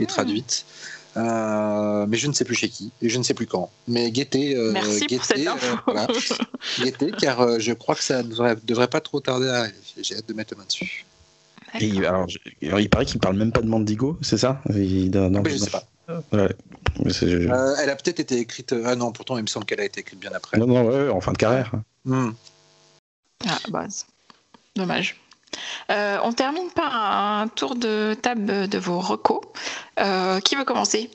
et 0.00 0.04
ah. 0.04 0.06
traduite. 0.06 0.64
Euh, 1.18 2.06
mais 2.08 2.16
je 2.16 2.28
ne 2.28 2.32
sais 2.32 2.44
plus 2.44 2.54
chez 2.54 2.68
qui 2.68 2.92
et 3.02 3.08
je 3.08 3.18
ne 3.18 3.24
sais 3.24 3.34
plus 3.34 3.46
quand. 3.46 3.70
Mais 3.88 4.10
guettez, 4.10 4.56
euh, 4.56 4.70
Merci 4.72 5.06
pour 5.06 5.24
cette 5.24 5.46
euh, 5.48 7.10
car 7.20 7.58
je 7.58 7.72
crois 7.72 7.96
que 7.96 8.04
ça 8.04 8.22
ne 8.22 8.56
devrait, 8.64 8.88
pas 8.88 9.00
trop 9.00 9.20
tarder 9.20 9.48
à 9.48 9.60
arriver. 9.60 9.74
J'ai 10.00 10.16
hâte 10.16 10.28
de 10.28 10.34
mettre 10.34 10.54
la 10.54 10.58
main 10.58 10.66
dessus. 10.66 11.04
Et 11.80 12.06
alors, 12.06 12.28
il 12.60 12.88
paraît 12.88 13.04
qu'il 13.04 13.20
parle 13.20 13.36
même 13.36 13.52
pas 13.52 13.60
de 13.60 13.66
Mandigo, 13.66 14.16
c'est 14.22 14.38
ça? 14.38 14.62
Il, 14.70 15.10
non, 15.10 15.42
Je 15.44 15.56
sais 15.56 15.70
pas. 15.70 15.84
elle 16.32 17.90
a 17.90 17.96
peut-être 17.96 18.20
été 18.20 18.38
écrite. 18.38 18.74
Ah 18.84 18.94
non, 18.94 19.10
pourtant 19.10 19.36
il 19.38 19.42
me 19.42 19.48
semble 19.48 19.66
qu'elle 19.66 19.80
a 19.80 19.84
été 19.84 20.00
écrite 20.00 20.20
bien 20.20 20.30
après. 20.32 20.56
Non, 20.56 20.66
non, 20.66 20.84
ouais, 20.86 21.10
en 21.10 21.20
fin 21.20 21.32
de 21.32 21.38
carrière. 21.38 21.72
Hmm. 22.04 22.30
Ah, 23.46 23.58
base. 23.70 24.06
Dommage. 24.76 25.16
Euh, 25.90 26.18
on 26.22 26.32
termine 26.32 26.70
par 26.70 26.94
un 26.94 27.48
tour 27.48 27.74
de 27.74 28.14
table 28.14 28.68
de 28.68 28.78
vos 28.78 29.00
recos. 29.00 29.40
Euh, 29.98 30.40
qui 30.40 30.54
veut 30.54 30.64
commencer? 30.64 31.10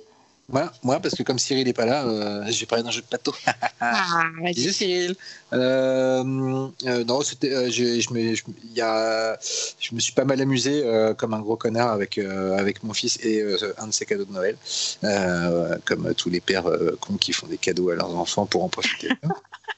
Moi, 0.50 0.70
moi, 0.84 1.00
parce 1.00 1.16
que 1.16 1.24
comme 1.24 1.40
Cyril 1.40 1.66
n'est 1.66 1.74
pas 1.74 1.86
là, 1.86 2.03
euh, 2.03 2.44
je 2.48 2.60
vais 2.60 2.66
parler 2.66 2.84
d'un 2.84 2.92
jeu 2.92 3.02
de 3.02 3.08
plateau. 3.08 3.34
ah, 3.80 4.24
Cyril. 4.53 5.16
non, 5.53 6.72
c'était, 7.22 7.72
je, 7.72 8.14
me, 8.14 8.36
je, 8.36 8.44
y 8.76 8.82
a, 8.82 9.38
je 9.80 9.95
me 9.95 10.02
suis 10.02 10.12
pas 10.12 10.26
mal 10.26 10.42
amusé 10.42 10.84
comme 11.18 11.34
un 11.34 11.40
gros 11.40 11.56
connard 11.56 11.92
avec, 11.92 12.18
avec 12.18 12.84
mon 12.84 12.94
fils 12.94 13.18
et 13.24 13.42
un 13.78 13.88
de 13.88 13.94
ses 13.94 14.06
cadeaux 14.06 14.26
de 14.26 14.34
Noël, 14.34 14.58
comme 15.86 16.14
tous 16.14 16.30
les 16.30 16.42
pères 16.42 16.70
cons 17.00 17.16
qui 17.16 17.32
font 17.32 17.48
des 17.48 17.58
cadeaux 17.58 17.92
à 17.92 17.95
leurs 17.95 18.14
enfants 18.14 18.45
pour 18.45 18.66
en 18.66 18.70
profiter. 18.70 19.10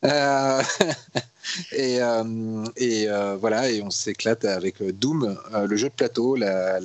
Et, 1.71 2.01
euh, 2.01 2.23
euh, 2.81 3.37
voilà, 3.39 3.69
et 3.69 3.81
on 3.81 3.89
s'éclate 3.89 4.45
avec 4.45 4.81
euh, 4.81 4.91
Doom, 4.91 5.37
le 5.67 5.75
jeu 5.77 5.89
de 5.89 5.93
plateau, 5.93 6.35
la, 6.35 6.79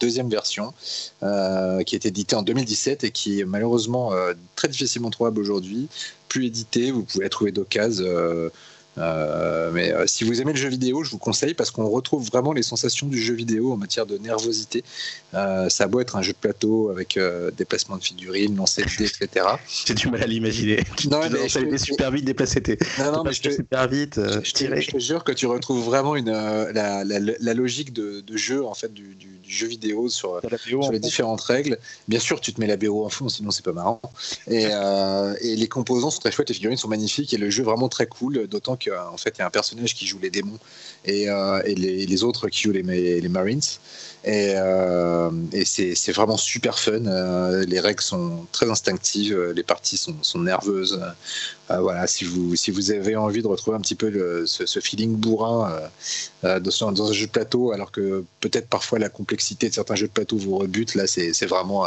deuxième 0.00 0.28
version, 0.28 0.72
qui 1.20 1.26
a 1.26 1.80
été 1.80 2.08
édité 2.08 2.36
en 2.36 2.42
2017 2.42 3.04
et 3.04 3.10
qui 3.10 3.40
est 3.40 3.44
malheureusement 3.44 4.12
très 4.56 4.68
difficilement 4.68 5.10
trouvable 5.10 5.40
aujourd'hui. 5.40 5.88
Plus 6.28 6.46
édité, 6.46 6.90
vous 6.90 7.04
pouvez 7.04 7.24
la 7.24 7.30
trouver 7.30 7.52
d'occasion 7.52 8.04
euh, 8.98 9.70
mais 9.72 9.92
euh, 9.92 10.06
si 10.06 10.24
vous 10.24 10.40
aimez 10.40 10.52
le 10.52 10.58
jeu 10.58 10.68
vidéo, 10.68 11.02
je 11.02 11.10
vous 11.10 11.18
conseille 11.18 11.54
parce 11.54 11.70
qu'on 11.70 11.88
retrouve 11.88 12.24
vraiment 12.26 12.52
les 12.52 12.62
sensations 12.62 13.06
du 13.06 13.20
jeu 13.20 13.34
vidéo 13.34 13.72
en 13.72 13.76
matière 13.76 14.06
de 14.06 14.18
nervosité. 14.18 14.84
Euh, 15.34 15.68
ça 15.68 15.84
a 15.84 15.86
beau 15.88 16.00
être 16.00 16.16
un 16.16 16.22
jeu 16.22 16.32
de 16.32 16.38
plateau 16.38 16.90
avec 16.90 17.18
déplacement 17.56 17.96
de 17.96 18.04
figurines, 18.04 18.56
lancer 18.56 18.82
de 18.82 18.96
dés, 18.96 19.06
etc. 19.06 19.46
J'ai 19.86 19.94
du 19.94 20.08
mal 20.08 20.22
à 20.22 20.26
l'imaginer. 20.26 20.82
Non, 21.10 21.20
mais 21.30 21.48
je 21.48 21.76
super 21.76 22.10
vite, 22.10 22.24
déplacer 22.24 22.60
tes. 22.60 22.78
Non, 22.98 23.12
non, 23.12 23.24
mais 23.24 23.32
je 23.32 23.42
te, 23.42 23.50
super 23.50 23.88
vite. 23.88 24.20
je, 24.42 24.52
te 24.52 24.98
jure 24.98 25.24
que 25.24 25.32
tu 25.32 25.46
retrouves 25.46 25.84
vraiment 25.84 26.16
une, 26.16 26.30
la, 26.30 27.04
la, 27.04 27.54
logique 27.54 27.92
de, 27.92 28.20
de, 28.20 28.36
jeu 28.36 28.64
en 28.64 28.74
fait 28.74 28.92
du, 28.92 29.14
du, 29.14 29.28
jeu 29.46 29.66
vidéo 29.66 30.08
sur, 30.08 30.40
sur 30.56 30.92
les 30.92 31.00
différentes 31.00 31.40
règles. 31.40 31.78
Bien 32.08 32.18
sûr, 32.18 32.40
tu 32.40 32.52
te 32.52 32.60
mets 32.60 32.66
la 32.66 32.76
BO 32.76 33.04
en 33.04 33.08
fond, 33.08 33.28
sinon 33.28 33.50
c'est 33.50 33.64
pas 33.64 33.72
marrant. 33.72 34.00
Et, 34.48 34.68
et 35.40 35.56
les 35.56 35.68
composants 35.68 36.10
sont 36.10 36.20
très 36.20 36.30
chouettes, 36.30 36.48
les 36.48 36.54
figurines 36.54 36.78
sont 36.78 36.88
magnifiques 36.88 37.34
et 37.34 37.38
le 37.38 37.50
jeu 37.50 37.62
vraiment 37.62 37.88
très 37.88 38.06
cool, 38.06 38.46
d'autant 38.46 38.76
que 38.76 38.83
en 38.88 39.16
fait, 39.16 39.34
il 39.36 39.38
y 39.40 39.42
a 39.42 39.46
un 39.46 39.50
personnage 39.50 39.94
qui 39.94 40.06
joue 40.06 40.18
les 40.18 40.30
démons 40.30 40.58
et, 41.04 41.28
euh, 41.28 41.62
les, 41.66 42.24
autres 42.24 42.48
qui 42.48 42.62
jouent 42.62 42.72
les, 42.72 43.28
Marines. 43.28 43.60
Et, 44.24 44.52
euh, 44.56 45.30
c'est 45.64 46.12
vraiment 46.12 46.36
super 46.36 46.78
fun. 46.78 47.06
Euh, 47.06 47.64
les 47.66 47.80
règles 47.80 48.02
sont 48.02 48.46
très 48.52 48.70
instinctives, 48.70 49.52
les 49.54 49.62
parties 49.62 49.98
sont, 49.98 50.38
nerveuses. 50.38 51.00
voilà, 51.68 52.06
si 52.06 52.24
vous, 52.24 52.56
si 52.56 52.70
vous 52.70 52.90
avez 52.90 53.16
envie 53.16 53.42
de 53.42 53.46
retrouver 53.46 53.76
un 53.76 53.80
petit 53.80 53.94
peu 53.94 54.46
ce, 54.46 54.80
feeling 54.80 55.16
bourrin 55.16 55.80
dans, 56.42 56.92
dans, 56.92 57.10
un 57.10 57.12
jeu 57.12 57.26
de 57.26 57.30
plateau, 57.30 57.72
alors 57.72 57.90
que 57.90 58.24
peut-être 58.40 58.68
parfois 58.68 58.98
la 58.98 59.08
complexité 59.08 59.68
de 59.68 59.74
certains 59.74 59.94
jeux 59.94 60.08
de 60.08 60.12
plateau 60.12 60.36
vous 60.36 60.56
rebute, 60.56 60.94
là 60.94 61.06
c'est 61.06 61.46
vraiment 61.46 61.86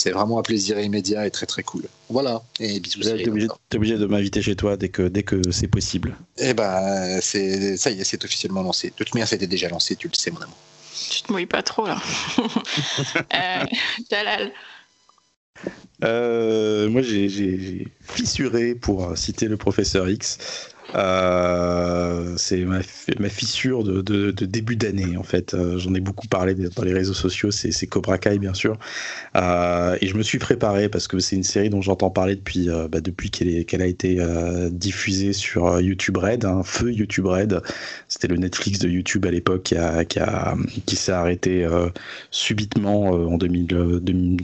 c'est 0.00 0.12
vraiment 0.12 0.38
un 0.38 0.42
plaisir 0.42 0.80
immédiat 0.80 1.26
et 1.26 1.30
très 1.30 1.44
très 1.44 1.62
cool. 1.62 1.82
Voilà. 2.08 2.42
Et 2.58 2.80
bisous. 2.80 3.02
T'es 3.02 3.28
obligé, 3.28 3.48
obligé, 3.74 3.98
de 3.98 4.06
m'inviter 4.06 4.40
chez 4.40 4.56
toi 4.56 4.78
dès 4.78 4.88
que, 4.88 5.02
dès 5.02 5.22
que 5.22 5.50
c'est 5.50 5.68
possible. 5.68 6.16
Eh 6.38 6.54
ben, 6.54 7.20
c'est 7.20 7.76
ça 7.76 7.90
y 7.90 8.00
est, 8.00 8.04
c'est 8.04 8.24
officiellement 8.24 8.62
lancé. 8.62 8.88
De 8.88 8.94
toute 8.94 9.14
manière, 9.14 9.28
c'était 9.28 9.46
déjà 9.46 9.68
lancé, 9.68 9.96
tu 9.96 10.08
le 10.08 10.14
sais, 10.14 10.30
mon 10.30 10.40
amour. 10.40 10.56
Tu 11.10 11.22
te 11.22 11.30
mouilles 11.30 11.44
pas 11.44 11.62
trop 11.62 11.86
là. 11.86 12.00
euh, 12.38 13.64
Jalal. 14.10 14.52
Euh, 16.02 16.88
moi, 16.88 17.02
j'ai 17.02 17.86
fissuré, 18.00 18.74
pour 18.74 19.18
citer 19.18 19.48
le 19.48 19.58
professeur 19.58 20.08
X, 20.08 20.69
euh, 20.94 22.34
c'est 22.36 22.64
ma, 22.64 22.80
fissure 23.28 23.84
de, 23.84 24.30
début 24.30 24.76
d'année 24.76 25.16
en 25.16 25.22
fait. 25.22 25.54
Euh, 25.54 25.78
j'en 25.78 25.94
ai 25.94 26.00
beaucoup 26.00 26.26
parlé 26.26 26.54
dans 26.54 26.82
les 26.82 26.92
réseaux 26.92 27.14
sociaux, 27.14 27.50
c'est 27.50 27.86
Cobra 27.86 28.18
Kai 28.18 28.38
bien 28.38 28.54
sûr. 28.54 28.78
Euh, 29.36 29.96
et 30.00 30.06
je 30.06 30.16
me 30.16 30.22
suis 30.22 30.38
préparé 30.38 30.88
parce 30.88 31.08
que 31.08 31.18
c'est 31.18 31.36
une 31.36 31.44
série 31.44 31.70
dont 31.70 31.80
j'entends 31.82 32.10
parler 32.10 32.36
depuis, 32.36 32.68
bah, 32.90 33.00
depuis 33.00 33.30
qu'elle 33.30 33.82
a 33.82 33.86
été 33.86 34.18
diffusée 34.70 35.32
sur 35.32 35.80
YouTube 35.80 36.16
Red, 36.16 36.44
un 36.44 36.58
hein, 36.58 36.62
feu 36.62 36.92
YouTube 36.92 37.26
Red. 37.26 37.60
C'était 38.08 38.28
le 38.28 38.36
Netflix 38.36 38.78
de 38.78 38.88
YouTube 38.88 39.26
à 39.26 39.30
l'époque 39.30 39.62
qui, 39.62 39.76
qui, 40.08 40.20
qui 40.86 40.96
s'est 40.96 41.12
arrêté 41.12 41.66
subitement 42.30 43.10
en 43.10 43.36
2000, 43.38 43.66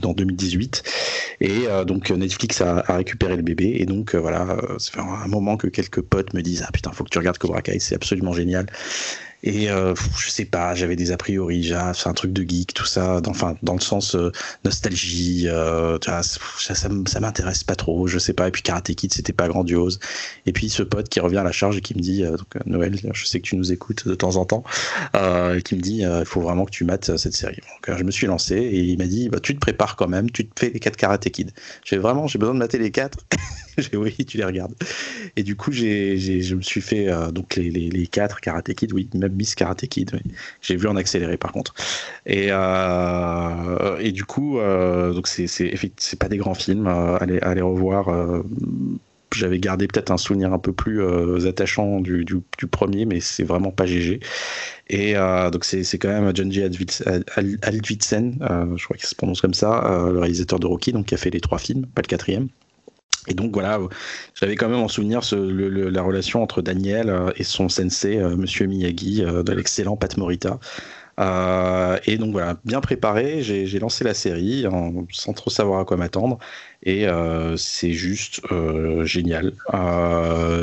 dans 0.01 0.13
2018. 0.13 0.83
Et 1.41 1.65
donc 1.85 2.09
Netflix 2.09 2.61
a, 2.61 2.83
a, 2.87 2.97
récupéré 2.97 3.35
le 3.35 3.43
bébé 3.43 3.77
et 3.79 3.85
donc 3.85 4.15
voilà, 4.15 4.57
ça 4.77 4.91
fait 4.91 4.99
un 4.99 5.27
moment 5.27 5.57
que 5.57 5.67
quelques 5.67 6.01
potes 6.01 6.33
me 6.37 6.43
dise 6.43 6.63
ah 6.67 6.71
putain 6.71 6.91
faut 6.91 7.03
que 7.03 7.09
tu 7.09 7.17
regardes 7.17 7.37
Cobra 7.37 7.61
Kai 7.61 7.79
c'est 7.79 7.95
absolument 7.95 8.33
génial. 8.33 8.67
Et 9.43 9.69
euh, 9.69 9.93
je 10.17 10.31
sais 10.31 10.45
pas 10.45 10.73
j'avais 10.73 10.95
des 10.95 11.11
a 11.11 11.17
priori 11.17 11.71
c'est 11.93 12.07
un 12.07 12.13
truc 12.13 12.33
de 12.33 12.41
geek 12.41 12.73
tout 12.73 12.85
ça 12.85 13.21
dans, 13.21 13.31
enfin 13.31 13.55
dans 13.61 13.75
le 13.75 13.79
sens 13.79 14.15
euh, 14.15 14.31
nostalgie 14.65 15.47
euh, 15.47 15.99
ça, 16.03 16.23
ça, 16.23 17.19
m'intéresse 17.19 17.63
pas 17.63 17.75
trop 17.75 18.07
je 18.07 18.17
sais 18.17 18.33
pas. 18.33 18.47
Et 18.47 18.51
puis 18.51 18.63
Karate 18.63 18.95
Kid 18.95 19.13
c'était 19.13 19.33
pas 19.33 19.47
grandiose. 19.47 19.99
Et 20.47 20.53
puis 20.53 20.69
ce 20.69 20.81
pote 20.81 21.07
qui 21.09 21.19
revient 21.19 21.37
à 21.37 21.43
la 21.43 21.51
charge 21.51 21.77
et 21.77 21.81
qui 21.81 21.93
me 21.95 21.99
dit 21.99 22.23
donc, 22.23 22.65
Noël 22.65 22.99
je 23.13 23.25
sais 23.25 23.39
que 23.39 23.45
tu 23.45 23.55
nous 23.57 23.71
écoutes 23.71 24.07
de 24.07 24.15
temps 24.15 24.37
en 24.37 24.45
temps 24.45 24.63
qui 25.13 25.75
me 25.75 25.81
dit 25.81 26.01
il 26.01 26.25
faut 26.25 26.41
vraiment 26.41 26.65
que 26.65 26.71
tu 26.71 26.83
mates 26.83 27.15
cette 27.17 27.35
série. 27.35 27.59
Donc 27.61 27.95
je 27.95 28.03
me 28.03 28.11
suis 28.11 28.25
lancé 28.25 28.55
et 28.55 28.79
il 28.79 28.97
m'a 28.97 29.05
dit 29.05 29.29
bah, 29.29 29.39
tu 29.39 29.53
te 29.53 29.59
prépares 29.59 29.95
quand 29.97 30.07
même 30.07 30.31
tu 30.31 30.47
te 30.47 30.59
fais 30.59 30.71
les 30.71 30.79
4 30.79 30.97
Karate 30.97 31.29
Kid. 31.29 31.51
J'ai 31.85 31.97
vraiment 31.97 32.25
j'ai 32.25 32.39
besoin 32.39 32.55
de 32.55 32.59
mater 32.59 32.79
les 32.79 32.89
4 32.89 33.19
oui, 33.93 34.15
tu 34.25 34.37
les 34.37 34.45
regardes. 34.45 34.73
Et 35.35 35.43
du 35.43 35.55
coup, 35.55 35.71
j'ai, 35.71 36.17
je 36.17 36.55
me 36.55 36.61
suis 36.61 36.81
fait 36.81 37.07
donc 37.31 37.55
les, 37.55 37.69
les, 37.69 37.89
les, 37.89 38.07
quatre 38.07 38.41
Karate 38.41 38.73
Kid, 38.73 38.93
oui, 38.93 39.09
même 39.13 39.33
Miss 39.33 39.55
Karate 39.55 39.87
Kid. 39.87 40.19
J'ai 40.61 40.75
vu 40.75 40.87
en 40.87 40.95
accéléré 40.95 41.37
par 41.37 41.51
contre. 41.51 41.73
Et, 42.25 42.47
euh, 42.49 43.97
et 43.99 44.11
du 44.11 44.25
coup, 44.25 44.59
euh, 44.59 45.13
donc 45.13 45.27
c'est, 45.27 45.47
pas 46.19 46.29
des 46.29 46.37
grands 46.37 46.53
films. 46.53 46.87
Euh, 46.87 47.17
allez, 47.19 47.39
allez 47.39 47.61
revoir. 47.61 48.09
j'avais 49.33 49.59
gardé 49.59 49.87
peut-être 49.87 50.11
un 50.11 50.17
souvenir 50.17 50.53
un 50.53 50.59
peu 50.59 50.73
plus 50.73 51.01
attachant 51.45 51.99
du, 51.99 52.25
du, 52.25 52.67
premier, 52.67 53.05
mais 53.05 53.19
c'est 53.19 53.43
vraiment 53.43 53.71
pas 53.71 53.85
GG. 53.85 54.19
Et 54.89 55.13
donc 55.13 55.65
c'est, 55.65 55.83
c'est 55.83 55.97
quand 55.97 56.09
même 56.09 56.35
John 56.35 56.51
J. 56.51 56.63
Aldvitsen, 56.63 58.37
je 58.75 58.83
crois 58.83 58.97
qu'il 58.97 59.07
se 59.07 59.15
prononce 59.15 59.41
comme 59.41 59.53
ça, 59.53 60.09
le 60.11 60.19
réalisateur 60.19 60.59
de 60.59 60.67
Rocky, 60.67 60.91
donc 60.91 61.07
qui 61.07 61.15
a 61.15 61.17
fait 61.17 61.29
les 61.29 61.41
trois 61.41 61.59
films, 61.59 61.85
pas 61.87 62.01
le 62.01 62.07
quatrième. 62.07 62.47
Et 63.27 63.33
donc 63.33 63.53
voilà, 63.53 63.79
j'avais 64.35 64.55
quand 64.55 64.69
même 64.69 64.79
en 64.79 64.87
souvenir 64.87 65.21
la 65.33 66.01
relation 66.01 66.41
entre 66.41 66.61
Daniel 66.61 67.09
euh, 67.09 67.31
et 67.35 67.43
son 67.43 67.69
sensei, 67.69 68.17
euh, 68.17 68.35
Monsieur 68.35 68.65
Miyagi, 68.65 69.23
euh, 69.23 69.43
de 69.43 69.51
l'excellent 69.51 69.97
Pat 69.97 70.15
Morita. 70.17 70.59
et 72.05 72.17
donc 72.17 72.31
voilà, 72.31 72.57
bien 72.63 72.79
préparé, 72.79 73.41
j'ai 73.41 73.79
lancé 73.79 74.03
la 74.03 74.13
série 74.13 74.65
sans 75.11 75.33
trop 75.33 75.49
savoir 75.49 75.79
à 75.81 75.85
quoi 75.85 75.97
m'attendre. 75.97 76.37
Et 76.83 77.07
c'est 77.57 77.93
juste 77.93 78.41
génial. 79.03 79.53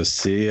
c'est 0.04 0.50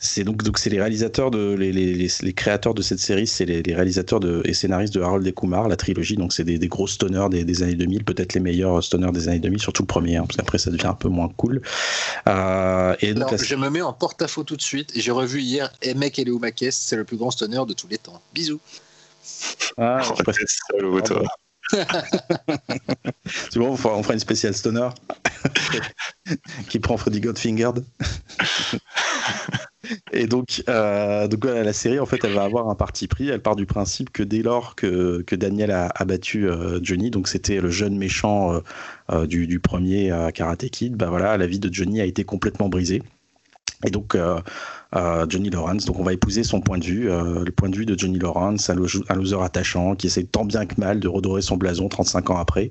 c'est 0.00 0.22
donc 0.22 0.44
donc 0.44 0.58
c'est 0.58 0.70
les 0.70 0.78
réalisateurs 0.78 1.30
de 1.30 1.54
les, 1.54 1.72
les, 1.72 2.08
les, 2.22 2.32
créateurs 2.32 2.72
de 2.72 2.82
cette 2.82 3.00
série, 3.00 3.26
c'est 3.26 3.44
les, 3.44 3.74
réalisateurs 3.74 4.20
de, 4.20 4.42
et 4.44 4.54
scénaristes 4.54 4.94
de 4.94 5.00
Harold 5.00 5.26
et 5.26 5.32
Kumar, 5.32 5.68
la 5.68 5.76
trilogie. 5.76 6.16
Donc 6.16 6.32
c'est 6.32 6.44
des, 6.44 6.58
des, 6.58 6.68
gros 6.68 6.86
stoners 6.86 7.28
des, 7.30 7.44
des 7.44 7.62
années 7.64 7.74
2000, 7.74 8.04
peut-être 8.04 8.34
les 8.34 8.40
meilleurs 8.40 8.82
stoners 8.82 9.10
des 9.10 9.28
années 9.28 9.40
2000, 9.40 9.60
surtout 9.60 9.82
le 9.82 9.88
premier. 9.88 10.16
Hein, 10.16 10.24
parce 10.26 10.36
qu'après 10.36 10.58
ça 10.58 10.70
devient 10.70 10.86
un 10.86 10.94
peu 10.94 11.08
moins 11.08 11.28
cool. 11.36 11.62
Euh, 12.28 12.94
et 13.00 13.12
donc, 13.12 13.42
je 13.42 13.54
me 13.56 13.70
mets 13.70 13.82
en 13.82 13.92
porte-à-faux 13.92 14.44
tout 14.44 14.56
de 14.56 14.62
suite. 14.62 14.92
J'ai 14.94 15.10
revu 15.10 15.40
hier 15.40 15.72
Emek 15.82 16.20
Makes, 16.40 16.70
c'est 16.70 16.96
le 16.96 17.04
plus 17.04 17.16
grand 17.16 17.32
stoner 17.32 17.62
de 17.66 17.72
tous 17.72 17.88
les 17.88 17.98
temps. 17.98 18.20
Bisous. 18.32 18.60
Ah, 19.76 20.00
je 20.02 20.22
préfère 20.22 20.46
ça, 20.48 20.74
C'est 23.50 23.58
bon, 23.58 23.72
on 23.72 23.76
fera 23.76 24.14
une 24.14 24.20
spéciale 24.20 24.54
stoner 24.54 24.88
qui 26.68 26.78
prend 26.78 26.96
Freddy 26.96 27.20
Godfinger. 27.20 27.70
Et 30.12 30.26
donc, 30.26 30.62
euh, 30.68 31.28
donc 31.28 31.44
voilà, 31.44 31.62
la 31.62 31.72
série, 31.72 32.00
en 32.00 32.06
fait, 32.06 32.24
elle 32.24 32.32
va 32.32 32.44
avoir 32.44 32.68
un 32.68 32.74
parti 32.74 33.06
pris. 33.06 33.28
Elle 33.28 33.40
part 33.40 33.56
du 33.56 33.66
principe 33.66 34.10
que 34.10 34.22
dès 34.22 34.42
lors 34.42 34.74
que, 34.74 35.22
que 35.22 35.36
Daniel 35.36 35.70
a, 35.70 36.04
battu 36.04 36.48
euh, 36.48 36.80
Johnny, 36.82 37.10
donc 37.10 37.28
c'était 37.28 37.60
le 37.60 37.70
jeune 37.70 37.96
méchant 37.96 38.60
euh, 39.10 39.26
du, 39.26 39.46
du, 39.46 39.60
premier 39.60 40.12
Karate 40.34 40.68
Kid, 40.70 40.96
bah 40.96 41.08
voilà, 41.08 41.36
la 41.36 41.46
vie 41.46 41.58
de 41.60 41.72
Johnny 41.72 42.00
a 42.00 42.04
été 42.04 42.24
complètement 42.24 42.68
brisée. 42.68 43.02
Et 43.86 43.90
donc, 43.90 44.16
Johnny 44.92 45.50
Lawrence. 45.50 45.84
Donc 45.84 45.98
on 45.98 46.02
va 46.02 46.12
épouser 46.12 46.42
son 46.44 46.60
point 46.60 46.78
de 46.78 46.84
vue, 46.84 47.10
euh, 47.10 47.44
le 47.44 47.50
point 47.50 47.68
de 47.68 47.76
vue 47.76 47.84
de 47.84 47.98
Johnny 47.98 48.18
Lawrence, 48.18 48.70
un, 48.70 48.74
loser 48.74 49.42
attachant 49.42 49.94
qui 49.94 50.06
essaie 50.06 50.24
tant 50.24 50.44
bien 50.44 50.66
que 50.66 50.80
mal 50.80 51.00
de 51.00 51.08
redorer 51.08 51.42
son 51.42 51.56
blason 51.56 51.88
35 51.88 52.30
ans 52.30 52.36
après. 52.36 52.70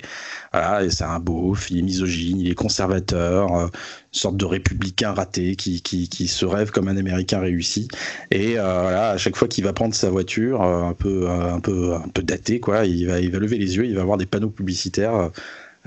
Voilà, 0.52 0.84
et 0.84 0.90
c'est 0.90 1.04
un 1.04 1.20
beauf, 1.20 1.70
il 1.70 1.80
est 1.80 1.82
misogyne, 1.84 2.40
il 2.40 2.50
est 2.50 2.56
conservateur, 2.56 3.56
euh, 3.56 3.66
une 3.66 4.20
sorte 4.20 4.38
de 4.38 4.46
républicain 4.46 5.14
raté 5.14 5.56
qui, 5.56 5.82
qui, 5.82 6.10
qui, 6.10 6.28
se 6.28 6.46
rêve 6.46 6.72
comme 6.72 6.88
un 6.88 6.98
Américain 6.98 7.40
réussi. 7.40 7.88
Et 8.32 8.58
euh, 8.58 8.82
voilà, 8.82 9.10
à 9.12 9.18
chaque 9.18 9.36
fois 9.36 9.48
qu'il 9.48 9.64
va 9.64 9.74
prendre 9.74 9.94
sa 9.94 10.10
voiture, 10.10 10.62
un 10.64 10.94
peu 10.94 11.30
un 11.30 11.60
peu 11.60 11.94
un 11.94 12.10
peu 12.10 12.24
datée 12.24 12.60
quoi, 12.60 12.86
il 12.86 13.08
va 13.08 13.20
il 13.20 13.32
va 13.32 13.40
lever 13.40 13.58
les 13.58 13.78
yeux, 13.78 13.86
il 13.86 13.96
va 13.96 14.04
voir 14.04 14.18
des 14.18 14.26
panneaux 14.26 14.50
publicitaires 14.50 15.32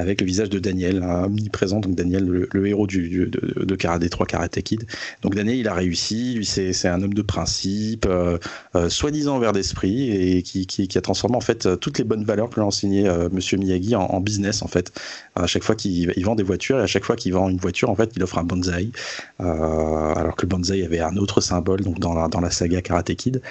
avec 0.00 0.20
le 0.20 0.26
visage 0.26 0.48
de 0.48 0.58
Daniel, 0.58 1.02
omniprésent, 1.02 1.80
donc 1.80 1.94
Daniel, 1.94 2.24
le, 2.24 2.66
héros 2.66 2.86
du, 2.86 3.28
de, 3.28 3.74
Karate 3.76 4.08
3 4.08 4.26
Karate 4.26 4.60
Kid. 4.62 4.84
Donc 5.22 5.34
Daniel, 5.34 5.56
il 5.56 5.68
a 5.68 5.74
réussi, 5.74 6.34
lui 6.34 6.44
c'est 6.46 6.88
un 6.88 7.02
homme 7.02 7.14
de 7.14 7.22
principe, 7.22 8.06
euh, 8.06 8.38
euh, 8.74 8.88
soi-disant 8.88 9.38
vert 9.38 9.52
d'esprit, 9.52 10.10
et 10.10 10.42
qui, 10.42 10.66
qui, 10.66 10.98
a 10.98 11.00
transformé 11.00 11.36
en 11.36 11.40
fait 11.40 11.78
toutes 11.80 11.98
les 11.98 12.04
bonnes 12.04 12.24
valeurs 12.24 12.50
que 12.50 12.60
l'a 12.60 12.66
enseigné 12.66 13.08
euh, 13.08 13.28
Monsieur 13.30 13.58
Miyagi 13.58 13.94
en, 13.94 14.20
business 14.20 14.62
en 14.62 14.68
fait. 14.68 14.92
À 15.34 15.46
chaque 15.46 15.62
fois 15.62 15.74
qu'il 15.74 16.24
vend 16.24 16.34
des 16.34 16.42
voitures, 16.42 16.78
et 16.78 16.82
à 16.82 16.86
chaque 16.86 17.04
fois 17.04 17.16
qu'il 17.16 17.32
vend 17.32 17.48
une 17.48 17.58
voiture, 17.58 17.90
en 17.90 17.94
fait, 17.94 18.12
il 18.16 18.22
offre 18.22 18.38
un 18.38 18.44
bonsaï, 18.44 18.90
alors 19.38 20.36
que 20.36 20.42
le 20.42 20.48
bonsaï 20.48 20.84
avait 20.84 21.00
un 21.00 21.16
autre 21.16 21.40
symbole 21.40 21.82
donc 21.82 21.98
dans 21.98 22.14
la, 22.14 22.28
dans 22.28 22.40
la 22.40 22.50
saga 22.50 22.82
Karate 22.82 23.14
Kid. 23.14 23.42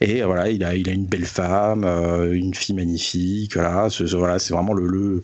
Et 0.00 0.22
voilà, 0.22 0.48
il 0.50 0.64
a, 0.64 0.74
il 0.74 0.88
a 0.88 0.92
une 0.92 1.06
belle 1.06 1.24
femme, 1.24 1.84
une 2.32 2.54
fille 2.54 2.74
magnifique, 2.74 3.54
voilà, 3.54 3.88
c'est 3.90 4.50
vraiment 4.50 4.74
le, 4.74 4.86
le 4.86 5.22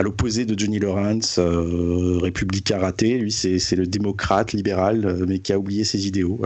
à 0.00 0.02
l'opposé 0.02 0.46
de 0.46 0.58
Johnny 0.58 0.78
Lawrence, 0.78 1.36
euh, 1.38 2.18
républicain 2.22 2.78
raté. 2.78 3.18
Lui, 3.18 3.30
c'est 3.30 3.76
le 3.76 3.86
démocrate 3.86 4.54
libéral, 4.54 5.04
euh, 5.04 5.26
mais 5.28 5.40
qui 5.40 5.52
a 5.52 5.58
oublié 5.58 5.84
ses 5.84 6.06
idéaux. 6.06 6.40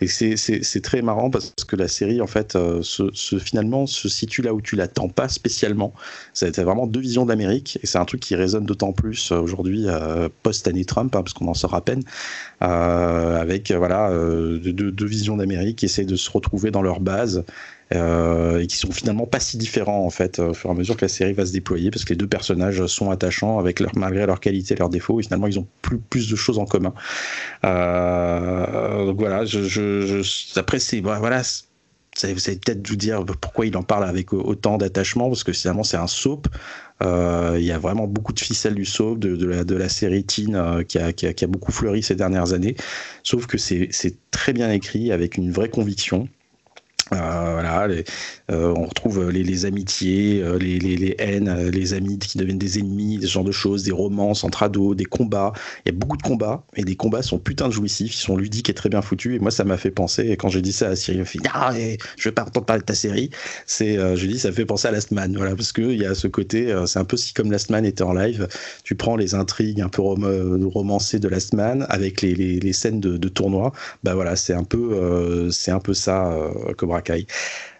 Et 0.00 0.08
c'est 0.08 0.80
très 0.82 1.02
marrant 1.02 1.30
parce 1.30 1.54
que 1.68 1.76
la 1.76 1.86
série, 1.86 2.20
en 2.20 2.26
fait, 2.26 2.56
euh, 2.56 2.82
se, 2.82 3.38
finalement, 3.38 3.86
se 3.86 4.08
situe 4.08 4.42
là 4.42 4.52
où 4.54 4.60
tu 4.60 4.74
l'attends 4.74 5.08
pas 5.08 5.28
spécialement. 5.28 5.94
C'est 6.34 6.58
vraiment 6.58 6.88
deux 6.88 6.98
visions 6.98 7.24
d'Amérique, 7.24 7.78
et 7.80 7.86
c'est 7.86 7.98
un 7.98 8.04
truc 8.04 8.18
qui 8.20 8.34
résonne 8.34 8.66
d'autant 8.66 8.92
plus 8.92 9.30
aujourd'hui 9.30 9.86
post-année 10.42 10.84
Trump, 10.84 11.14
hein, 11.14 11.22
parce 11.22 11.32
qu'on 11.32 11.46
en 11.46 11.54
sort 11.54 11.74
à 11.74 11.84
peine, 11.84 12.02
avec 12.60 13.70
voilà 13.70 14.10
deux, 14.10 14.90
deux 14.90 15.06
visions 15.06 15.36
d'Amérique 15.36 15.76
qui 15.76 15.84
essaient 15.84 16.04
de 16.04 16.16
se 16.16 16.30
retrouver 16.30 16.72
dans 16.72 16.82
leur 16.82 16.98
base 16.98 17.44
euh, 17.94 18.60
et 18.60 18.66
qui 18.66 18.76
sont 18.76 18.90
finalement 18.90 19.26
pas 19.26 19.38
si 19.38 19.58
différents 19.58 20.04
en 20.04 20.10
fait 20.10 20.40
au 20.40 20.54
fur 20.54 20.70
et 20.70 20.72
à 20.72 20.76
mesure 20.76 20.96
que 20.96 21.04
la 21.04 21.08
série 21.08 21.32
va 21.32 21.46
se 21.46 21.52
déployer 21.52 21.90
parce 21.90 22.04
que 22.04 22.10
les 22.10 22.16
deux 22.16 22.26
personnages 22.26 22.84
sont 22.86 23.10
attachants 23.10 23.58
avec 23.58 23.78
leur, 23.78 23.96
malgré 23.96 24.26
leurs 24.26 24.40
qualités 24.40 24.74
leurs 24.74 24.88
défauts 24.88 25.20
et 25.20 25.22
finalement 25.22 25.46
ils 25.46 25.58
ont 25.58 25.66
plus, 25.82 25.98
plus 25.98 26.28
de 26.28 26.36
choses 26.36 26.58
en 26.58 26.64
commun 26.64 26.94
euh, 27.64 29.06
donc 29.06 29.18
voilà 29.20 29.44
je, 29.44 29.62
je, 29.62 30.58
après 30.58 30.80
c'est 30.80 31.00
voilà 31.00 31.42
vous 32.24 32.24
allez 32.24 32.58
peut-être 32.58 32.86
vous 32.88 32.96
dire 32.96 33.24
pourquoi 33.40 33.66
il 33.66 33.76
en 33.76 33.82
parle 33.82 34.04
avec 34.04 34.32
autant 34.32 34.78
d'attachement, 34.78 35.28
parce 35.28 35.44
que 35.44 35.52
finalement 35.52 35.82
c'est 35.82 35.96
un 35.96 36.06
soap. 36.06 36.48
Euh, 37.02 37.56
il 37.58 37.64
y 37.64 37.72
a 37.72 37.78
vraiment 37.78 38.06
beaucoup 38.06 38.32
de 38.32 38.40
ficelles 38.40 38.74
du 38.74 38.86
soap, 38.86 39.18
de, 39.18 39.74
la, 39.74 39.88
série 39.88 40.24
Teen 40.24 40.84
qui, 40.88 40.98
a, 40.98 41.46
beaucoup 41.46 41.72
fleuri 41.72 42.02
ces 42.02 42.14
dernières 42.14 42.52
années. 42.52 42.76
Sauf 43.22 43.46
que 43.46 43.58
c'est 43.58 43.90
très 44.30 44.52
bien 44.52 44.70
écrit, 44.70 45.12
avec 45.12 45.36
une 45.36 45.50
vraie 45.50 45.68
conviction. 45.68 46.28
Euh, 47.12 47.52
voilà, 47.52 47.82
euh, 47.82 48.02
on 48.48 48.86
retrouve 48.86 49.30
les, 49.30 49.42
les 49.42 49.66
amitiés, 49.66 50.40
euh, 50.42 50.58
les, 50.58 50.78
les, 50.78 50.96
les, 50.96 51.14
haines, 51.18 51.68
les 51.70 51.94
amis 51.94 52.18
qui 52.18 52.38
deviennent 52.38 52.58
des 52.58 52.78
ennemis, 52.78 53.18
ce 53.22 53.26
genre 53.26 53.44
de 53.44 53.52
choses, 53.52 53.82
des 53.82 53.92
romances 53.92 54.44
entre 54.44 54.62
ados, 54.62 54.96
des 54.96 55.04
combats. 55.04 55.52
Il 55.84 55.92
y 55.92 55.94
a 55.94 55.98
beaucoup 55.98 56.16
de 56.16 56.22
combats, 56.22 56.64
et 56.76 56.82
les 56.82 56.96
combats 56.96 57.22
sont 57.22 57.38
putain 57.38 57.68
de 57.68 57.72
jouissifs, 57.72 58.14
ils 58.14 58.20
sont 58.20 58.36
ludiques 58.36 58.70
et 58.70 58.74
très 58.74 58.88
bien 58.88 59.02
foutus. 59.02 59.36
Et 59.36 59.38
moi, 59.38 59.50
ça 59.50 59.64
m'a 59.64 59.76
fait 59.76 59.90
penser, 59.90 60.28
et 60.28 60.36
quand 60.36 60.48
j'ai 60.48 60.62
dit 60.62 60.72
ça 60.72 60.88
à 60.88 60.96
Cyril, 60.96 61.20
il 61.20 61.26
fait 61.26 61.38
Ah, 61.52 61.72
je 62.16 62.28
vais 62.28 62.32
pas 62.32 62.42
entendre 62.42 62.66
parler 62.66 62.82
de 62.82 62.86
ta 62.86 62.94
série. 62.94 63.30
C'est, 63.66 63.96
je 64.16 64.26
dis, 64.26 64.38
ça 64.38 64.52
fait 64.52 64.64
penser 64.64 64.88
à 64.88 64.90
Last 64.92 65.10
Man, 65.10 65.34
voilà, 65.36 65.56
parce 65.56 65.72
qu'il 65.72 65.96
y 66.00 66.06
a 66.06 66.14
ce 66.14 66.28
côté, 66.28 66.74
c'est 66.86 66.98
un 66.98 67.04
peu 67.04 67.16
si 67.16 67.32
comme 67.34 67.50
Last 67.50 67.70
Man 67.70 67.84
était 67.84 68.02
en 68.02 68.12
live, 68.12 68.48
tu 68.84 68.94
prends 68.94 69.16
les 69.16 69.34
intrigues 69.34 69.80
un 69.80 69.88
peu 69.88 70.02
romancées 70.02 71.18
de 71.18 71.28
Last 71.28 71.52
Man 71.54 71.86
avec 71.88 72.22
les, 72.22 72.34
les 72.34 72.72
scènes 72.72 73.00
de, 73.00 73.16
de 73.16 73.28
tournoi, 73.28 73.72
bah 74.04 74.14
voilà, 74.14 74.36
c'est 74.36 74.54
un 74.54 74.64
peu, 74.64 75.48
c'est 75.50 75.70
un 75.70 75.80
peu 75.80 75.94
ça, 75.94 76.36
comme 76.76 76.92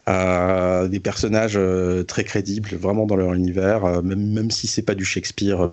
euh, 0.08 0.86
des 0.86 1.00
personnages 1.00 1.56
euh, 1.56 2.04
très 2.04 2.22
crédibles, 2.22 2.76
vraiment 2.76 3.06
dans 3.06 3.16
leur 3.16 3.34
univers, 3.34 3.84
euh, 3.84 4.02
même, 4.02 4.32
même 4.32 4.52
si 4.52 4.68
c'est 4.68 4.82
pas 4.82 4.94
du 4.94 5.04
Shakespeare 5.04 5.72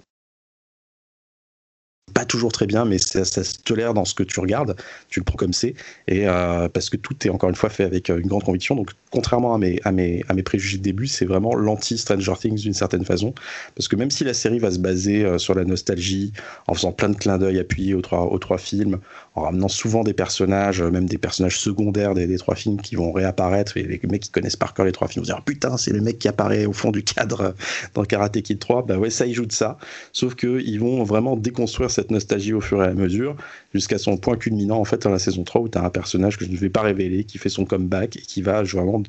pas 2.16 2.26
toujours 2.26 2.52
très 2.52 2.68
bien, 2.68 2.86
mais 2.86 3.00
ça, 3.00 3.26
ça, 3.26 3.44
se 3.44 3.58
tolère 3.58 3.94
dans 3.96 4.06
ce 4.06 4.14
que 4.14 4.22
tu 4.22 4.40
regardes, 4.40 4.76
tu 5.10 5.20
le 5.20 5.24
prends 5.24 5.38
comme 5.38 5.54
c'est, 5.54 5.74
et 6.08 6.26
parce 6.72 6.92
que 6.92 6.98
tout 6.98 7.16
est 7.26 7.30
encore 7.32 7.50
une 7.50 7.56
fois 7.56 7.72
fait 7.72 7.86
avec 7.86 8.10
une 8.10 8.28
grande 8.28 8.44
conviction. 8.44 8.76
Donc, 8.76 8.92
contrairement 9.10 9.56
à 9.56 9.58
mes, 9.58 9.80
à 9.84 9.92
mes, 9.92 10.24
à 10.30 10.36
mes 10.36 10.44
préjugés 10.44 10.78
de 10.78 10.84
début, 10.84 11.08
c'est 11.08 11.26
vraiment 11.26 11.56
l'anti-Stranger 11.56 12.34
Things 12.40 12.60
d'une 12.60 12.74
certaine 12.74 13.04
façon, 13.04 13.34
parce 13.74 13.88
que 13.88 13.96
même 13.96 14.12
si 14.12 14.24
la 14.26 14.36
série 14.36 14.60
va 14.60 14.70
se 14.70 14.78
baser 14.78 15.40
sur 15.40 15.56
la 15.56 15.66
nostalgie, 15.66 16.34
en 16.68 16.76
faisant 16.76 16.92
plein 16.92 17.10
de 17.10 17.16
clins 17.16 17.40
d'œil 17.40 17.58
appuyés 17.58 17.96
aux 17.96 18.02
trois, 18.02 18.22
aux 18.22 18.38
trois 18.38 18.60
films, 18.60 19.00
en 19.36 19.42
ramenant 19.42 19.68
souvent 19.68 20.04
des 20.04 20.14
personnages, 20.14 20.82
euh, 20.82 20.92
même 20.92 21.08
des 21.08 21.18
personnages 21.18 21.60
secondaires 21.60 22.14
des, 22.14 22.38
trois 22.38 22.56
films 22.56 22.80
qui 22.82 22.96
vont 22.96 23.12
réapparaître. 23.12 23.78
Et 23.78 23.84
les 23.84 24.00
mecs 24.10 24.22
qui 24.22 24.30
connaissent 24.30 24.56
par 24.56 24.74
cœur 24.74 24.86
les 24.86 24.92
trois 24.92 25.08
films 25.08 25.26
vont 25.26 25.34
dire 25.34 25.42
Putain, 25.44 25.78
c'est 25.78 25.92
le 25.92 26.02
mec 26.02 26.20
qui 26.20 26.28
apparaît 26.28 26.66
au 26.66 26.74
fond 26.74 26.92
du 26.92 27.04
cadre 27.04 27.56
dans 27.94 28.04
Karate 28.04 28.42
Kid 28.42 28.60
3. 28.60 28.86
Bah 28.86 28.98
ouais, 28.98 29.10
ça, 29.10 29.26
ils 29.26 29.34
jouent 29.34 29.46
de 29.46 29.52
ça. 29.52 29.78
Sauf 30.12 30.36
qu'ils 30.36 30.80
vont 30.80 31.04
vraiment 31.04 31.36
déconstruire 31.36 31.90
cette, 31.90 32.12
nostalgie 32.12 32.54
au 32.54 32.62
fur 32.62 32.84
et 32.84 32.88
à 32.88 32.94
mesure, 32.94 33.36
jusqu'à 33.74 33.98
son 33.98 34.18
point 34.18 34.38
culminant 34.38 34.78
en 34.78 34.86
fait 34.86 35.02
dans 35.02 35.10
la 35.10 35.20
saison 35.20 35.44
3 35.44 35.62
où 35.62 35.70
tu 35.70 35.78
as 35.78 35.84
un 35.84 35.90
personnage 35.90 36.38
que 36.38 36.46
je 36.46 36.52
ne 36.52 36.58
vais 36.58 36.70
pas 36.70 36.82
révéler, 36.82 37.24
qui 37.24 37.38
fait 37.38 37.50
son 37.50 37.66
comeback 37.66 38.18
et 38.18 38.22
qui 38.22 38.42
va 38.42 38.62
vraiment 38.64 39.02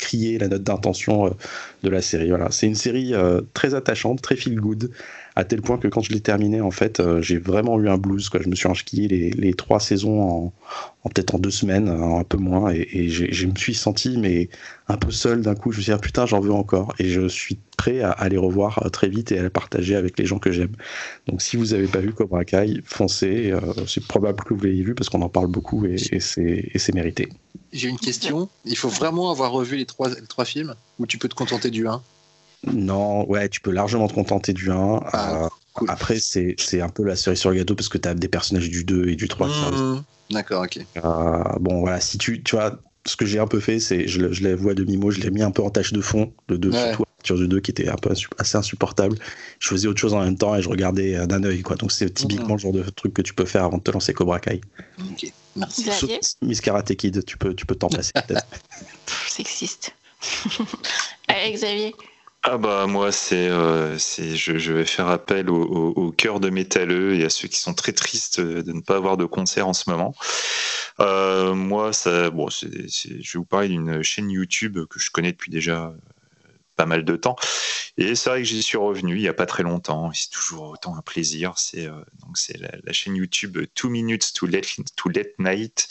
crier 0.00 0.38
la 0.38 0.48
note 0.48 0.62
d'intention 0.62 1.26
euh, 1.26 1.30
de 1.82 1.90
la 1.90 2.02
série. 2.02 2.30
Voilà, 2.30 2.50
c'est 2.50 2.66
une 2.66 2.74
série 2.74 3.14
euh, 3.14 3.42
très 3.54 3.74
attachante, 3.74 4.20
très 4.22 4.36
feel 4.36 4.56
good, 4.56 4.90
à 5.40 5.44
tel 5.44 5.62
point 5.62 5.78
que 5.78 5.88
quand 5.88 6.02
je 6.02 6.12
l'ai 6.12 6.20
terminé, 6.20 6.60
en 6.60 6.70
fait, 6.70 7.00
euh, 7.00 7.22
j'ai 7.22 7.38
vraiment 7.38 7.80
eu 7.80 7.88
un 7.88 7.96
blues. 7.96 8.28
Je 8.38 8.46
me 8.46 8.54
suis 8.54 8.68
enquillé 8.68 9.08
les, 9.08 9.30
les 9.30 9.54
trois 9.54 9.80
saisons 9.80 10.20
en, 10.20 10.52
peut-être 11.08 11.34
en 11.34 11.38
deux 11.38 11.50
semaines, 11.50 11.88
un 11.88 12.24
peu 12.24 12.36
moins, 12.36 12.70
et, 12.70 13.08
je 13.08 13.46
me 13.46 13.56
suis 13.56 13.74
senti 13.74 14.18
mais 14.18 14.50
un 14.88 14.98
peu 14.98 15.10
seul 15.10 15.40
d'un 15.40 15.54
coup. 15.54 15.72
Je 15.72 15.78
me 15.78 15.82
suis 15.82 15.92
dit 15.92 15.96
ah, 15.96 15.98
putain, 15.98 16.26
j'en 16.26 16.40
veux 16.40 16.52
encore, 16.52 16.94
et 16.98 17.08
je 17.08 17.26
suis 17.26 17.58
prêt 17.78 18.02
à, 18.02 18.10
aller 18.10 18.36
revoir 18.36 18.90
très 18.92 19.08
vite 19.08 19.32
et 19.32 19.38
à 19.38 19.42
la 19.42 19.48
partager 19.48 19.96
avec 19.96 20.18
les 20.18 20.26
gens 20.26 20.38
que 20.38 20.52
j'aime. 20.52 20.76
Donc 21.26 21.40
si 21.40 21.56
vous 21.56 21.68
n'avez 21.68 21.86
pas 21.86 22.00
vu 22.00 22.12
Cobra 22.12 22.44
Kai, 22.44 22.82
foncez. 22.84 23.54
c'est 23.86 24.06
probable 24.06 24.44
que 24.44 24.52
vous 24.52 24.64
l'ayez 24.64 24.82
vu 24.82 24.94
parce 24.94 25.08
qu'on 25.08 25.22
en 25.22 25.30
parle 25.30 25.46
beaucoup 25.46 25.86
et, 25.86 25.96
c'est 26.20 26.94
mérité. 26.94 27.30
J'ai 27.72 27.88
une 27.88 27.98
question. 27.98 28.50
Il 28.66 28.76
faut 28.76 28.90
vraiment 28.90 29.30
avoir 29.30 29.52
revu 29.52 29.76
les 29.76 29.86
trois, 29.86 30.10
trois 30.28 30.44
films 30.44 30.74
ou 30.98 31.06
tu 31.06 31.16
peux 31.16 31.28
te 31.28 31.34
contenter 31.34 31.70
du 31.70 31.86
1 31.86 32.02
Non, 32.66 33.28
ouais, 33.28 33.48
tu 33.48 33.60
peux 33.60 33.70
largement 33.70 34.08
te 34.08 34.14
contenter 34.14 34.52
du 34.52 34.70
1. 34.70 35.00
Ah, 35.12 35.44
euh, 35.44 35.48
après, 35.88 36.18
c'est 36.20 36.80
un 36.80 36.88
peu 36.88 37.04
la 37.04 37.16
série 37.16 37.36
sur 37.36 37.50
le 37.50 37.56
gâteau 37.56 37.74
parce 37.74 37.88
que 37.88 37.98
tu 37.98 38.08
as 38.08 38.14
des 38.14 38.28
personnages 38.28 38.68
du 38.68 38.84
2 38.84 39.08
et 39.08 39.16
du 39.16 39.28
3 39.28 39.48
mmh, 39.48 40.02
D'accord, 40.30 40.64
ok. 40.64 40.78
Euh, 40.96 41.42
bon, 41.60 41.80
voilà, 41.80 42.00
si 42.00 42.18
tu, 42.18 42.42
tu 42.42 42.56
vois, 42.56 42.78
ce 43.06 43.16
que 43.16 43.24
j'ai 43.24 43.38
un 43.38 43.46
peu 43.46 43.60
fait, 43.60 43.80
c'est 43.80 44.06
je, 44.06 44.30
je 44.32 44.42
la 44.44 44.54
vois 44.54 44.74
demi-mot, 44.74 45.10
je 45.10 45.20
l'ai 45.20 45.30
mis 45.30 45.42
un 45.42 45.50
peu 45.50 45.62
en 45.62 45.70
tâche 45.70 45.92
de 45.92 46.00
fond, 46.00 46.32
de 46.48 46.56
deux, 46.56 46.72
surtout 46.72 47.04
sur 47.22 47.36
du 47.36 47.48
2 47.48 47.60
qui 47.60 47.70
était 47.70 47.88
un 47.88 47.96
peu 47.96 48.10
assez 48.38 48.56
insupportable. 48.56 49.16
Je 49.58 49.68
faisais 49.68 49.88
autre 49.88 50.00
chose 50.00 50.14
en 50.14 50.22
même 50.22 50.36
temps 50.36 50.54
et 50.54 50.62
je 50.62 50.68
regardais 50.68 51.16
euh, 51.16 51.26
d'un 51.26 51.42
œil, 51.44 51.62
quoi. 51.62 51.76
Donc 51.76 51.92
c'est 51.92 52.10
typiquement 52.10 52.54
mmh. 52.54 52.56
le 52.56 52.58
genre 52.58 52.72
de 52.72 52.82
truc 52.82 53.14
que 53.14 53.22
tu 53.22 53.34
peux 53.34 53.44
faire 53.44 53.64
avant 53.64 53.78
de 53.78 53.82
te 53.82 53.90
lancer 53.90 54.12
Cobra 54.12 54.40
Kai. 54.40 54.60
Ok. 55.10 55.32
Merci. 55.56 55.90
Miss 56.42 56.60
Karate 56.60 56.94
Kid, 56.94 57.24
tu 57.24 57.36
peux, 57.36 57.54
tu 57.54 57.66
peux 57.66 57.74
t'en 57.74 57.88
passer 57.88 58.12
peut-être. 58.26 58.46
Sexiste. 59.28 59.94
Allez, 61.28 61.52
Xavier. 61.52 61.94
Ah 62.42 62.56
bah 62.56 62.86
moi 62.86 63.12
c'est 63.12 63.50
euh, 63.50 63.98
c'est 63.98 64.34
je, 64.34 64.72
vais 64.72 64.86
faire 64.86 65.08
appel 65.08 65.50
au, 65.50 66.10
cœur 66.12 66.40
de 66.40 66.48
métalleux 66.48 67.14
et 67.14 67.24
à 67.24 67.28
ceux 67.30 67.48
qui 67.48 67.60
sont 67.60 67.74
très 67.74 67.92
tristes 67.92 68.40
de 68.40 68.72
ne 68.72 68.80
pas 68.80 68.96
avoir 68.96 69.18
de 69.18 69.26
concert 69.26 69.68
en 69.68 69.74
ce 69.74 69.90
moment. 69.90 70.14
Euh, 71.00 71.54
moi 71.54 71.92
ça 71.92 72.30
bon 72.30 72.48
c'est, 72.48 72.88
je 72.88 73.08
vais 73.10 73.38
vous 73.38 73.44
parler 73.44 73.68
d'une 73.68 74.02
chaîne 74.02 74.30
YouTube 74.30 74.78
que 74.88 74.98
je 74.98 75.10
connais 75.10 75.32
depuis 75.32 75.50
déjà 75.50 75.94
pas 76.76 76.86
mal 76.86 77.04
de 77.04 77.16
temps. 77.16 77.36
Et 77.98 78.14
c'est 78.14 78.30
vrai 78.30 78.38
que 78.38 78.48
j'y 78.48 78.62
suis 78.62 78.78
revenu 78.78 79.16
il 79.16 79.20
n'y 79.20 79.28
a 79.28 79.34
pas 79.34 79.44
très 79.44 79.62
longtemps. 79.62 80.10
C'est 80.14 80.30
toujours 80.30 80.70
autant 80.70 80.96
un 80.96 81.02
plaisir. 81.02 81.52
C'est 81.58 81.86
euh, 81.86 82.00
donc 82.22 82.38
c'est 82.38 82.58
la, 82.58 82.92
chaîne 82.92 83.16
YouTube 83.16 83.58
Two 83.74 83.90
Minutes 83.90 84.32
to 84.32 84.46
Let, 84.46 84.62
to 84.96 85.10
Let 85.10 85.34
Night. 85.38 85.88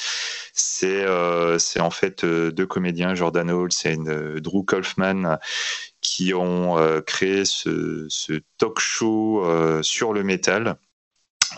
C'est 0.54 1.04
euh, 1.06 1.60
c'est 1.60 1.80
en 1.80 1.92
fait 1.92 2.24
euh, 2.24 2.52
deux 2.52 2.66
comédiens, 2.66 3.14
Jordan 3.14 3.52
Hall 3.52 3.70
et 3.86 3.98
Drew 4.42 4.64
Kaufman, 4.66 5.38
qui 6.02 6.34
ont 6.34 6.78
créé 7.06 7.46
ce, 7.46 8.08
talk 8.58 8.80
show 8.80 9.44
sur 9.82 10.14
le 10.14 10.24
métal 10.24 10.78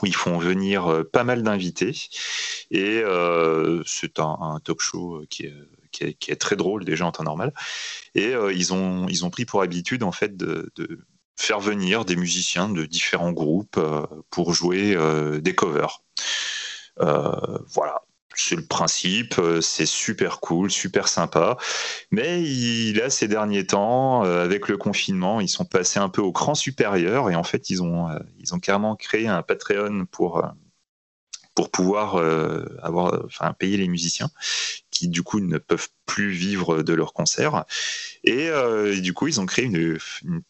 où 0.01 0.05
ils 0.05 0.15
font 0.15 0.37
venir 0.37 1.03
pas 1.11 1.23
mal 1.23 1.43
d'invités. 1.43 1.95
Et 2.71 3.03
c'est 3.85 4.19
un, 4.19 4.59
talk 4.63 4.81
show 4.81 5.23
qui 5.29 5.45
est 5.45 6.35
très 6.39 6.55
drôle 6.55 6.85
déjà 6.85 7.05
en 7.05 7.11
temps 7.11 7.23
normal. 7.23 7.53
Et 8.15 8.33
euh, 8.33 8.53
ils, 8.53 8.73
ont, 8.73 9.07
ils 9.07 9.25
ont 9.25 9.29
pris 9.29 9.45
pour 9.45 9.61
habitude 9.61 10.03
en 10.03 10.11
fait 10.11 10.35
de, 10.37 10.71
faire 11.37 11.59
venir 11.59 12.05
des 12.05 12.15
musiciens 12.15 12.69
de 12.69 12.85
différents 12.85 13.31
groupes 13.31 13.77
euh, 13.77 14.05
pour 14.29 14.53
jouer 14.53 14.95
euh, 14.95 15.41
des 15.41 15.55
covers. 15.55 16.03
voilà, 16.97 18.03
c'est 18.47 18.55
le 18.55 18.65
principe, 18.65 19.35
c'est 19.61 19.85
super 19.85 20.39
cool, 20.39 20.71
super 20.71 21.07
sympa. 21.07 21.57
Mais 22.11 22.41
il, 22.41 22.97
là, 22.97 23.09
ces 23.09 23.27
derniers 23.27 23.65
temps, 23.65 24.23
avec 24.23 24.67
le 24.67 24.77
confinement, 24.77 25.41
ils 25.41 25.49
sont 25.49 25.65
passés 25.65 25.99
un 25.99 26.09
peu 26.09 26.21
au 26.21 26.31
cran 26.31 26.55
supérieur 26.55 27.29
et 27.29 27.35
en 27.35 27.43
fait, 27.43 27.69
ils 27.69 27.81
ont, 27.83 28.07
ils 28.39 28.53
ont 28.53 28.59
carrément 28.59 28.95
créé 28.95 29.27
un 29.27 29.41
Patreon 29.41 30.05
pour, 30.11 30.45
pour 31.55 31.71
pouvoir 31.71 32.17
avoir, 32.81 33.23
enfin, 33.25 33.53
payer 33.53 33.77
les 33.77 33.87
musiciens 33.87 34.29
qui 34.91 35.07
du 35.07 35.23
coup 35.23 35.39
ne 35.39 35.57
peuvent 35.57 35.89
plus 36.05 36.29
vivre 36.29 36.83
de 36.83 36.93
leurs 36.93 37.13
concerts. 37.13 37.65
Et, 38.23 38.49
euh, 38.49 38.99
du 38.99 39.13
coup, 39.13 39.27
ils 39.27 39.39
ont 39.39 39.45
créé 39.45 39.65
une, 39.65 39.97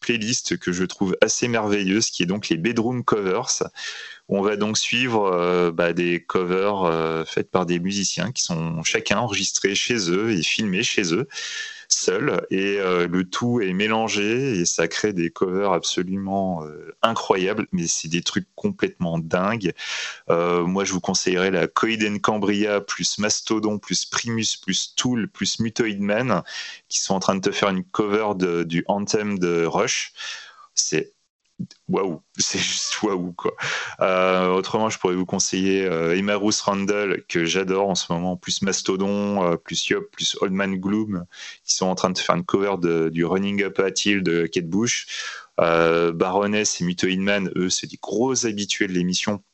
playlist 0.00 0.58
que 0.58 0.72
je 0.72 0.84
trouve 0.84 1.16
assez 1.22 1.48
merveilleuse, 1.48 2.10
qui 2.10 2.22
est 2.22 2.26
donc 2.26 2.48
les 2.48 2.56
Bedroom 2.56 3.04
Covers. 3.04 3.62
On 4.34 4.40
va 4.40 4.56
donc 4.56 4.78
suivre 4.78 5.26
euh, 5.26 5.70
bah, 5.72 5.92
des 5.92 6.24
covers 6.24 6.84
euh, 6.84 7.22
faites 7.26 7.50
par 7.50 7.66
des 7.66 7.78
musiciens 7.78 8.32
qui 8.32 8.42
sont 8.42 8.82
chacun 8.82 9.18
enregistrés 9.18 9.74
chez 9.74 10.10
eux 10.10 10.30
et 10.30 10.42
filmés 10.42 10.82
chez 10.82 11.12
eux 11.12 11.28
seul 11.88 12.46
et 12.50 12.78
euh, 12.78 13.06
le 13.06 13.28
tout 13.28 13.60
est 13.60 13.74
mélangé 13.74 14.58
et 14.58 14.64
ça 14.64 14.88
crée 14.88 15.12
des 15.12 15.28
covers 15.28 15.72
absolument 15.72 16.64
incroyables. 17.02 17.66
Mais 17.72 17.86
c'est 17.86 18.08
des 18.08 18.22
trucs 18.22 18.46
complètement 18.54 19.18
dingues. 19.18 19.74
Moi 20.30 20.84
je 20.84 20.94
vous 20.94 21.00
conseillerais 21.00 21.50
la 21.50 21.66
Coiden 21.66 22.18
Cambria 22.18 22.80
plus 22.80 23.18
Mastodon 23.18 23.78
plus 23.78 24.06
Primus 24.06 24.56
plus 24.62 24.94
Tool 24.96 25.28
plus 25.28 25.60
Mutoid 25.60 26.00
Man 26.00 26.42
qui 26.88 27.00
sont 27.00 27.14
en 27.14 27.20
train 27.20 27.34
de 27.34 27.42
te 27.42 27.50
faire 27.50 27.68
une 27.68 27.84
cover 27.84 28.32
du 28.64 28.82
Anthem 28.88 29.38
de 29.38 29.66
Rush. 29.66 30.14
C'est 30.74 31.12
waouh, 31.88 32.22
c'est 32.38 32.58
juste 32.58 33.02
waouh 33.02 33.32
quoi. 33.32 33.54
Euh, 34.00 34.48
autrement, 34.48 34.90
je 34.90 34.98
pourrais 34.98 35.14
vous 35.14 35.26
conseiller 35.26 35.84
euh, 35.84 36.20
Randall 36.64 37.24
que 37.28 37.44
j'adore 37.44 37.88
en 37.88 37.94
ce 37.94 38.12
moment, 38.12 38.36
plus 38.36 38.62
Mastodon, 38.62 39.44
euh, 39.44 39.56
plus 39.56 39.88
Yop, 39.88 40.10
plus 40.10 40.36
Old 40.40 40.52
Man 40.52 40.76
Gloom, 40.76 41.24
qui 41.64 41.74
sont 41.74 41.86
en 41.86 41.94
train 41.94 42.10
de 42.10 42.18
faire 42.18 42.36
une 42.36 42.44
cover 42.44 42.76
du 43.10 43.24
Running 43.24 43.62
Up 43.62 43.78
at 43.80 43.92
Hill 44.04 44.22
de 44.22 44.46
Kate 44.46 44.68
Bush. 44.68 45.06
Baroness 45.58 46.80
et 46.80 46.84
Muto 46.84 47.06
Man, 47.18 47.52
eux, 47.54 47.70
c'est 47.70 47.86
des 47.86 47.98
gros 48.00 48.46
habitués 48.46 48.88
de 48.88 48.92
l'émission 48.92 49.44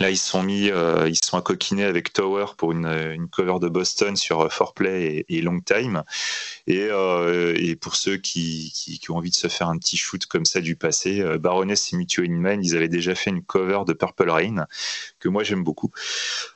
Là, 0.00 0.10
ils 0.10 0.18
sont 0.18 0.42
mis, 0.42 0.70
euh, 0.70 1.08
ils 1.08 1.18
accoquinés 1.32 1.84
avec 1.84 2.12
Tower 2.12 2.46
pour 2.58 2.72
une, 2.72 3.26
cover 3.30 3.58
de 3.58 3.68
Boston 3.68 4.16
sur 4.16 4.42
euh, 4.42 4.48
Foreplay 4.50 5.24
et, 5.28 5.36
et 5.36 5.40
Long 5.40 5.60
Time. 5.60 6.02
Et, 6.66 6.88
euh, 6.90 7.74
pour 7.80 7.96
ceux 7.96 8.18
qui, 8.18 9.00
ont 9.08 9.16
envie 9.16 9.30
de 9.30 9.34
se 9.34 9.48
faire 9.48 9.68
un 9.68 9.78
petit 9.78 9.96
shoot 9.96 10.26
comme 10.26 10.44
ça 10.44 10.60
du 10.60 10.76
passé, 10.76 11.22
Baroness 11.38 11.92
et 11.92 11.96
Mutual 11.96 12.30
Man, 12.30 12.62
ils 12.62 12.76
avaient 12.76 12.88
déjà 12.88 13.14
fait 13.14 13.30
une 13.30 13.42
cover 13.42 13.80
de 13.86 13.94
Purple 13.94 14.28
Rain 14.28 14.66
que 15.18 15.28
moi 15.30 15.42
j'aime 15.42 15.64
beaucoup. 15.64 15.90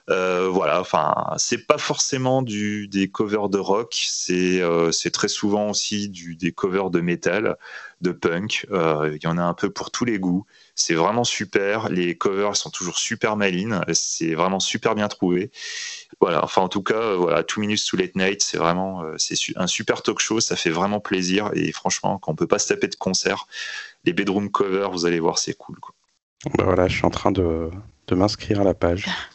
Voilà, 0.08 0.80
enfin, 0.80 1.14
c'est 1.38 1.66
pas 1.66 1.78
forcément 1.78 2.42
des 2.42 3.08
covers 3.10 3.48
de 3.48 3.58
rock, 3.58 3.94
c'est 3.94 5.10
très 5.12 5.28
souvent 5.28 5.70
aussi 5.70 6.10
des 6.10 6.52
covers 6.52 6.90
de 6.90 7.00
métal, 7.00 7.56
de 8.02 8.12
punk. 8.12 8.66
Il 8.70 9.18
y 9.22 9.26
en 9.26 9.38
a 9.38 9.42
un 9.42 9.54
peu 9.54 9.70
pour 9.70 9.90
tous 9.90 10.04
les 10.04 10.18
goûts. 10.18 10.44
C'est 10.74 10.94
vraiment 10.94 11.24
super. 11.24 11.88
Les 11.88 12.16
covers 12.16 12.56
sont 12.56 12.70
toujours 12.70 12.98
super 12.98 13.36
malines. 13.36 13.82
C'est 13.92 14.34
vraiment 14.34 14.60
super 14.60 14.94
bien 14.94 15.08
trouvé. 15.08 15.50
Voilà. 16.20 16.42
Enfin, 16.44 16.62
en 16.62 16.68
tout 16.68 16.82
cas, 16.82 16.94
euh, 16.94 17.16
voilà, 17.16 17.42
Two 17.42 17.60
Minutes 17.60 17.84
to 17.88 17.96
Late 17.96 18.16
Night, 18.16 18.42
c'est 18.42 18.56
vraiment, 18.56 19.02
euh, 19.02 19.14
c'est 19.18 19.36
un 19.56 19.66
super 19.66 20.02
talk 20.02 20.18
show. 20.18 20.40
Ça 20.40 20.56
fait 20.56 20.70
vraiment 20.70 21.00
plaisir. 21.00 21.50
Et 21.54 21.72
franchement, 21.72 22.18
quand 22.18 22.32
on 22.32 22.36
peut 22.36 22.46
pas 22.46 22.58
se 22.58 22.68
taper 22.68 22.88
de 22.88 22.94
concert, 22.94 23.46
les 24.04 24.12
bedroom 24.12 24.50
covers, 24.50 24.90
vous 24.90 25.04
allez 25.06 25.20
voir, 25.20 25.38
c'est 25.38 25.54
cool. 25.54 25.78
Quoi. 25.78 25.94
Bah 26.56 26.64
voilà, 26.64 26.88
je 26.88 26.96
suis 26.96 27.06
en 27.06 27.10
train 27.10 27.32
de, 27.32 27.70
de 28.06 28.14
m'inscrire 28.14 28.60
à 28.60 28.64
la 28.64 28.74
page. 28.74 29.06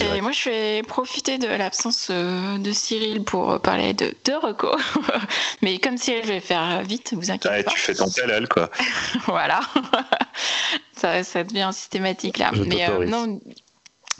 Et 0.00 0.20
moi, 0.20 0.32
je 0.32 0.50
vais 0.50 0.82
profiter 0.82 1.38
de 1.38 1.46
l'absence 1.46 2.08
euh, 2.10 2.58
de 2.58 2.72
Cyril 2.72 3.22
pour 3.22 3.60
parler 3.60 3.94
de 3.94 4.14
deux 4.24 4.36
recos. 4.36 4.80
Mais 5.62 5.78
comme 5.78 5.96
Cyril, 5.96 6.22
je 6.24 6.32
vais 6.32 6.40
faire 6.40 6.82
vite, 6.82 7.14
vous 7.14 7.30
inquiétez 7.30 7.62
pas. 7.62 7.70
Tu 7.70 7.78
fais 7.78 7.94
ton 7.94 8.08
halal, 8.24 8.48
quoi. 8.48 8.68
voilà. 9.26 9.60
ça, 10.96 11.22
ça, 11.22 11.44
devient 11.44 11.70
systématique 11.72 12.38
là. 12.38 12.50
Mais 12.66 12.88
euh, 12.88 13.06
non, 13.06 13.40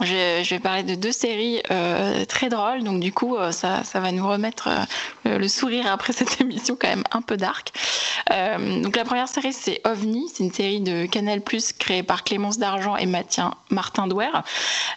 je, 0.03 0.51
vais 0.51 0.59
parler 0.59 0.83
de 0.83 0.95
deux 0.95 1.13
séries 1.13 1.63
euh, 1.71 2.27
très 2.27 2.51
drôles, 2.51 2.83
donc 2.83 3.01
du 3.01 3.13
coup 3.13 3.37
euh, 3.37 3.51
ça, 3.51 3.83
va 3.95 4.13
nous 4.13 4.29
remettre 4.29 4.69
euh, 5.27 5.39
le 5.39 5.49
sourire 5.49 5.87
après 5.91 6.13
cette 6.13 6.39
émission 6.43 6.77
quand 6.79 6.89
même 6.89 7.05
un 7.13 7.23
peu 7.23 7.39
dark. 7.39 7.73
donc 8.29 8.95
la 8.95 9.05
première 9.05 9.29
série 9.29 9.55
c'est 9.55 9.81
OVNI, 9.87 10.29
c'est 10.33 10.45
une 10.45 10.53
série 10.53 10.81
de 10.81 11.07
Canal 11.07 11.41
créée 11.79 12.03
par 12.03 12.25
Clémence 12.25 12.59
D'Argent 12.59 12.97
et 12.97 13.07
Mathien, 13.07 13.55
Martin 13.71 14.07
Douer. 14.07 14.29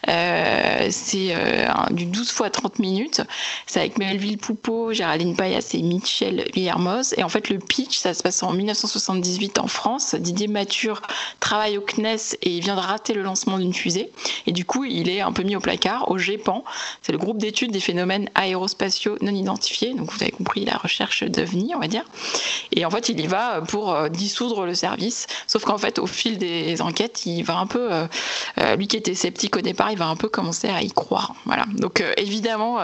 c'est 0.06 1.36
du 1.92 2.06
12 2.06 2.32
fois 2.32 2.50
30 2.50 2.80
minutes. 2.80 3.22
C'est 3.68 3.80
avec 3.80 3.98
Melville 3.98 4.38
Poupeau, 4.38 4.92
Géraldine 4.94 5.36
Payas 5.36 5.70
et 5.74 5.82
Michel 5.82 6.46
Villermoz. 6.54 7.14
Et 7.18 7.24
en 7.24 7.30
fait 7.30 7.50
le 7.50 7.60
pitch 7.60 8.00
ça 8.00 8.14
se 8.14 8.24
passe 8.24 8.44
en 8.44 8.52
1978 8.52 9.60
en 9.60 9.68
France. 9.68 10.16
Didier 10.16 10.48
Mature 10.48 11.02
travaille 11.40 11.78
au 11.78 11.82
CNES 11.82 12.36
et 12.42 12.50
il 12.50 12.62
vient 12.62 12.76
de 12.76 12.82
rater 12.82 13.14
le 13.14 13.22
lancement 13.22 13.60
d'une 13.60 13.74
fusée. 13.74 14.12
Et 14.48 14.52
du 14.52 14.66
coup 14.66 14.84
il 14.90 15.10
est 15.10 15.22
un 15.22 15.32
peu 15.32 15.44
mis 15.44 15.56
au 15.56 15.60
placard 15.60 16.10
au 16.10 16.18
GEPAN. 16.18 16.64
C'est 17.02 17.12
le 17.12 17.18
groupe 17.18 17.38
d'études 17.38 17.72
des 17.72 17.80
phénomènes 17.80 18.30
aérospatiaux 18.36 19.18
non 19.22 19.34
identifiés. 19.34 19.94
Donc 19.94 20.12
vous 20.12 20.22
avez 20.22 20.32
compris 20.32 20.66
la 20.66 20.78
recherche 20.78 21.24
d'OVNI, 21.24 21.74
on 21.76 21.80
va 21.80 21.88
dire. 21.88 22.04
Et 22.72 22.86
en 22.86 22.90
fait, 22.90 23.10
il 23.10 23.20
y 23.20 23.28
va 23.28 23.62
pour 23.62 23.94
euh, 23.94 24.10
dissoudre 24.10 24.66
le 24.66 24.76
service. 24.76 25.28
Sauf 25.48 25.64
qu'en 25.64 25.78
fait, 25.78 26.00
au 26.00 26.08
fil 26.08 26.38
des 26.38 26.82
enquêtes, 26.82 27.26
il 27.26 27.44
va 27.44 27.58
un 27.58 27.68
peu, 27.68 27.92
euh, 27.92 28.08
euh, 28.60 28.76
lui 28.76 28.88
qui 28.88 28.98
était 28.98 29.16
sceptique 29.16 29.56
au 29.56 29.62
départ, 29.62 29.92
il 29.92 29.98
va 29.98 30.08
un 30.08 30.16
peu 30.16 30.30
commencer 30.30 30.70
à 30.70 30.82
y 30.82 30.92
croire. 30.92 31.36
Voilà. 31.46 31.66
Donc 31.76 32.04
évidemment, 32.18 32.80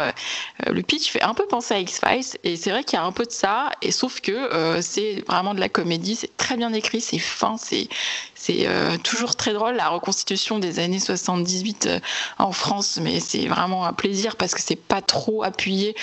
le 0.68 0.82
pitch 0.82 1.10
fait 1.10 1.22
un 1.22 1.34
peu 1.34 1.46
penser 1.48 1.74
à 1.74 1.80
X-Files. 1.80 2.38
Et 2.44 2.56
c'est 2.56 2.70
vrai 2.72 2.84
qu'il 2.84 2.98
y 2.98 3.02
a 3.02 3.06
un 3.06 3.12
peu 3.12 3.26
de 3.26 3.32
ça. 3.32 3.72
Et 3.82 3.92
sauf 3.92 4.22
que 4.22 4.82
c'est 4.82 5.24
vraiment 5.28 5.54
de 5.54 5.60
la 5.60 5.70
comédie. 5.70 6.16
C'est 6.16 6.36
très 6.38 6.58
bien 6.58 6.74
écrit, 6.74 7.02
c'est 7.02 7.20
fin, 7.20 7.58
c'est 7.58 7.88
c'est 8.36 8.68
toujours 9.04 9.36
très 9.36 9.54
drôle 9.54 9.76
la 9.76 9.90
reconstitution 9.90 10.60
des 10.60 10.78
années 10.78 11.00
78 11.00 11.90
en 12.38 12.52
France, 12.52 13.00
mais 13.02 13.20
c'est 13.20 13.48
vraiment 13.48 13.86
un 13.86 13.94
plaisir 13.94 14.36
parce 14.36 14.54
que 14.54 14.62
c'est 14.62 14.76
pas 14.76 15.02
trop 15.02 15.44
appuyé, 15.44 15.96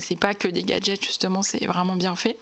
c'est 0.00 0.18
pas 0.18 0.34
que 0.34 0.48
des 0.48 0.62
gadgets 0.62 1.04
justement, 1.04 1.42
c'est 1.42 1.66
vraiment 1.66 1.96
bien 1.96 2.16
fait. 2.16 2.36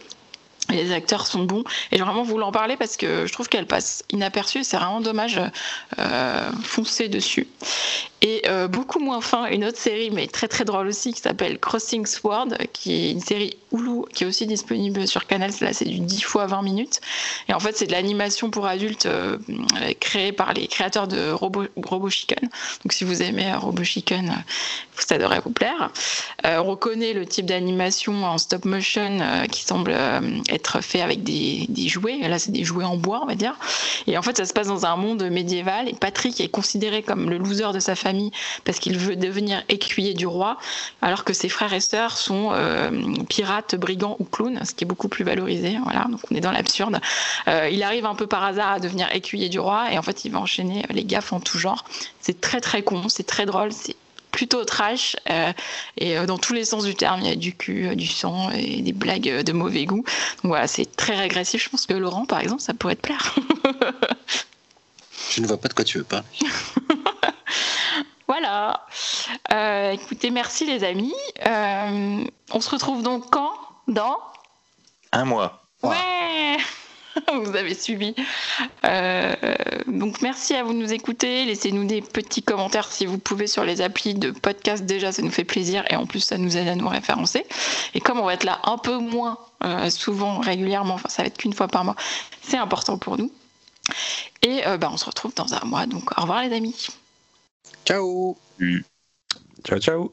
Les 0.70 0.92
acteurs 0.92 1.26
sont 1.26 1.44
bons. 1.44 1.64
Et 1.90 1.96
j'ai 1.96 2.02
vraiment 2.02 2.22
voulu 2.22 2.42
en 2.42 2.52
parler 2.52 2.76
parce 2.76 2.96
que 2.96 3.26
je 3.26 3.32
trouve 3.32 3.48
qu'elle 3.48 3.66
passe 3.66 4.04
inaperçue 4.10 4.64
c'est 4.64 4.76
vraiment 4.76 5.00
dommage 5.00 5.40
euh, 5.98 6.50
foncer 6.62 7.08
dessus 7.08 7.48
et 8.20 8.42
euh, 8.48 8.66
beaucoup 8.66 8.98
moins 8.98 9.20
fin, 9.20 9.46
une 9.46 9.64
autre 9.64 9.78
série, 9.78 10.10
mais 10.10 10.26
très 10.26 10.48
très 10.48 10.64
drôle 10.64 10.88
aussi, 10.88 11.12
qui 11.12 11.20
s'appelle 11.20 11.58
Crossing 11.60 12.04
Sword, 12.04 12.48
qui 12.72 12.92
est 12.92 13.12
une 13.12 13.20
série 13.20 13.56
Hulu, 13.70 14.06
qui 14.12 14.24
est 14.24 14.26
aussi 14.26 14.46
disponible 14.46 15.06
sur 15.06 15.26
Canal. 15.26 15.52
C'est 15.52 15.84
du 15.84 16.00
10 16.00 16.22
fois 16.22 16.46
20 16.46 16.62
minutes. 16.62 17.00
Et 17.48 17.54
en 17.54 17.60
fait, 17.60 17.76
c'est 17.76 17.86
de 17.86 17.92
l'animation 17.92 18.50
pour 18.50 18.66
adultes 18.66 19.06
euh, 19.06 19.38
créée 20.00 20.32
par 20.32 20.52
les 20.52 20.66
créateurs 20.66 21.06
de 21.06 21.30
Robo, 21.30 22.10
Chicken. 22.10 22.40
Donc, 22.40 22.92
si 22.92 23.04
vous 23.04 23.22
aimez 23.22 23.52
euh, 23.52 23.58
Robo 23.58 23.84
Chicken, 23.84 24.34
ça 24.98 25.16
devrait 25.16 25.40
vous 25.44 25.52
plaire. 25.52 25.92
on 26.44 26.64
reconnaît 26.64 27.12
le 27.12 27.24
type 27.24 27.46
d'animation 27.46 28.24
en 28.24 28.36
stop 28.36 28.64
motion 28.64 29.20
qui 29.48 29.62
semble 29.62 29.96
être 30.48 30.82
fait 30.82 31.02
avec 31.02 31.22
des 31.22 31.88
jouets. 31.88 32.18
Là, 32.28 32.40
c'est 32.40 32.50
des 32.50 32.64
jouets 32.64 32.84
en 32.84 32.96
bois, 32.96 33.20
on 33.22 33.26
va 33.26 33.36
dire. 33.36 33.54
Et 34.08 34.18
en 34.18 34.22
fait, 34.22 34.36
ça 34.36 34.44
se 34.44 34.52
passe 34.52 34.66
dans 34.66 34.86
un 34.86 34.96
monde 34.96 35.22
médiéval. 35.30 35.88
Et 35.88 35.92
Patrick 35.92 36.40
est 36.40 36.48
considéré 36.48 37.04
comme 37.04 37.30
le 37.30 37.38
loser 37.38 37.72
de 37.72 37.78
sa 37.78 37.94
famille 37.94 38.07
parce 38.64 38.78
qu'il 38.78 38.98
veut 38.98 39.16
devenir 39.16 39.62
écuyer 39.68 40.14
du 40.14 40.26
roi, 40.26 40.58
alors 41.02 41.24
que 41.24 41.32
ses 41.32 41.48
frères 41.48 41.72
et 41.72 41.80
sœurs 41.80 42.16
sont 42.16 42.50
euh, 42.52 42.90
pirates, 43.28 43.74
brigands 43.74 44.16
ou 44.18 44.24
clowns, 44.24 44.60
ce 44.64 44.74
qui 44.74 44.84
est 44.84 44.86
beaucoup 44.86 45.08
plus 45.08 45.24
valorisé. 45.24 45.78
Voilà, 45.84 46.06
donc 46.10 46.20
on 46.30 46.34
est 46.34 46.40
dans 46.40 46.52
l'absurde. 46.52 47.00
Euh, 47.48 47.68
il 47.70 47.82
arrive 47.82 48.06
un 48.06 48.14
peu 48.14 48.26
par 48.26 48.44
hasard 48.44 48.72
à 48.72 48.80
devenir 48.80 49.08
écuyer 49.14 49.48
du 49.48 49.58
roi 49.60 49.92
et 49.92 49.98
en 49.98 50.02
fait 50.02 50.24
il 50.24 50.32
va 50.32 50.40
enchaîner 50.40 50.84
les 50.90 51.04
gaffes 51.04 51.32
en 51.32 51.40
tout 51.40 51.58
genre. 51.58 51.84
C'est 52.20 52.40
très 52.40 52.60
très 52.60 52.82
con, 52.82 53.08
c'est 53.08 53.26
très 53.26 53.46
drôle, 53.46 53.72
c'est 53.72 53.96
plutôt 54.30 54.64
trash 54.64 55.16
euh, 55.30 55.52
et 55.96 56.14
dans 56.26 56.38
tous 56.38 56.52
les 56.52 56.64
sens 56.64 56.84
du 56.84 56.94
terme, 56.94 57.20
il 57.22 57.28
y 57.28 57.32
a 57.32 57.36
du 57.36 57.54
cul, 57.54 57.96
du 57.96 58.06
sang 58.06 58.50
et 58.50 58.82
des 58.82 58.92
blagues 58.92 59.42
de 59.42 59.52
mauvais 59.52 59.84
goût. 59.84 60.04
Donc 60.42 60.50
voilà, 60.50 60.66
c'est 60.68 60.96
très 60.96 61.16
régressif. 61.16 61.64
Je 61.64 61.68
pense 61.70 61.86
que 61.86 61.94
Laurent, 61.94 62.26
par 62.26 62.40
exemple, 62.40 62.62
ça 62.62 62.74
pourrait 62.74 62.96
te 62.96 63.00
plaire. 63.00 63.34
Je 65.30 65.40
ne 65.40 65.46
vois 65.46 65.60
pas 65.60 65.68
de 65.68 65.74
quoi 65.74 65.84
tu 65.84 65.98
veux 65.98 66.04
parler. 66.04 66.26
Voilà. 68.28 68.86
Euh, 69.52 69.92
écoutez, 69.92 70.30
merci 70.30 70.66
les 70.66 70.84
amis. 70.84 71.14
Euh, 71.46 72.24
on 72.52 72.60
se 72.60 72.68
retrouve 72.68 73.02
donc 73.02 73.30
quand? 73.30 73.52
Dans? 73.88 74.18
Un 75.12 75.24
mois. 75.24 75.62
Ouais 75.82 76.58
Vous 77.42 77.56
avez 77.56 77.74
suivi. 77.74 78.14
Euh, 78.84 79.34
donc 79.86 80.20
merci 80.20 80.54
à 80.54 80.62
vous 80.62 80.74
de 80.74 80.78
nous 80.78 80.92
écouter. 80.92 81.46
Laissez-nous 81.46 81.86
des 81.86 82.02
petits 82.02 82.42
commentaires 82.42 82.92
si 82.92 83.06
vous 83.06 83.16
pouvez 83.16 83.46
sur 83.46 83.64
les 83.64 83.80
applis 83.80 84.12
de 84.12 84.30
podcast. 84.30 84.84
Déjà, 84.84 85.10
ça 85.10 85.22
nous 85.22 85.30
fait 85.30 85.44
plaisir 85.44 85.82
et 85.88 85.96
en 85.96 86.04
plus, 86.04 86.20
ça 86.20 86.36
nous 86.36 86.58
aide 86.58 86.68
à 86.68 86.74
nous 86.74 86.88
référencer. 86.88 87.46
Et 87.94 88.00
comme 88.00 88.20
on 88.20 88.26
va 88.26 88.34
être 88.34 88.44
là 88.44 88.60
un 88.64 88.76
peu 88.76 88.98
moins 88.98 89.38
souvent, 89.88 90.38
régulièrement, 90.38 90.94
enfin 90.94 91.08
ça 91.08 91.22
va 91.22 91.28
être 91.28 91.38
qu'une 91.38 91.54
fois 91.54 91.66
par 91.66 91.82
mois, 91.82 91.96
c'est 92.42 92.58
important 92.58 92.98
pour 92.98 93.16
nous. 93.16 93.32
Et 94.42 94.60
bah, 94.78 94.90
on 94.92 94.98
se 94.98 95.06
retrouve 95.06 95.34
dans 95.34 95.54
un 95.54 95.64
mois. 95.64 95.86
Donc 95.86 96.16
au 96.18 96.20
revoir 96.20 96.42
les 96.42 96.54
amis. 96.54 96.88
Ciao. 97.88 98.36
Ciao, 99.64 99.78
ciao. 99.78 100.12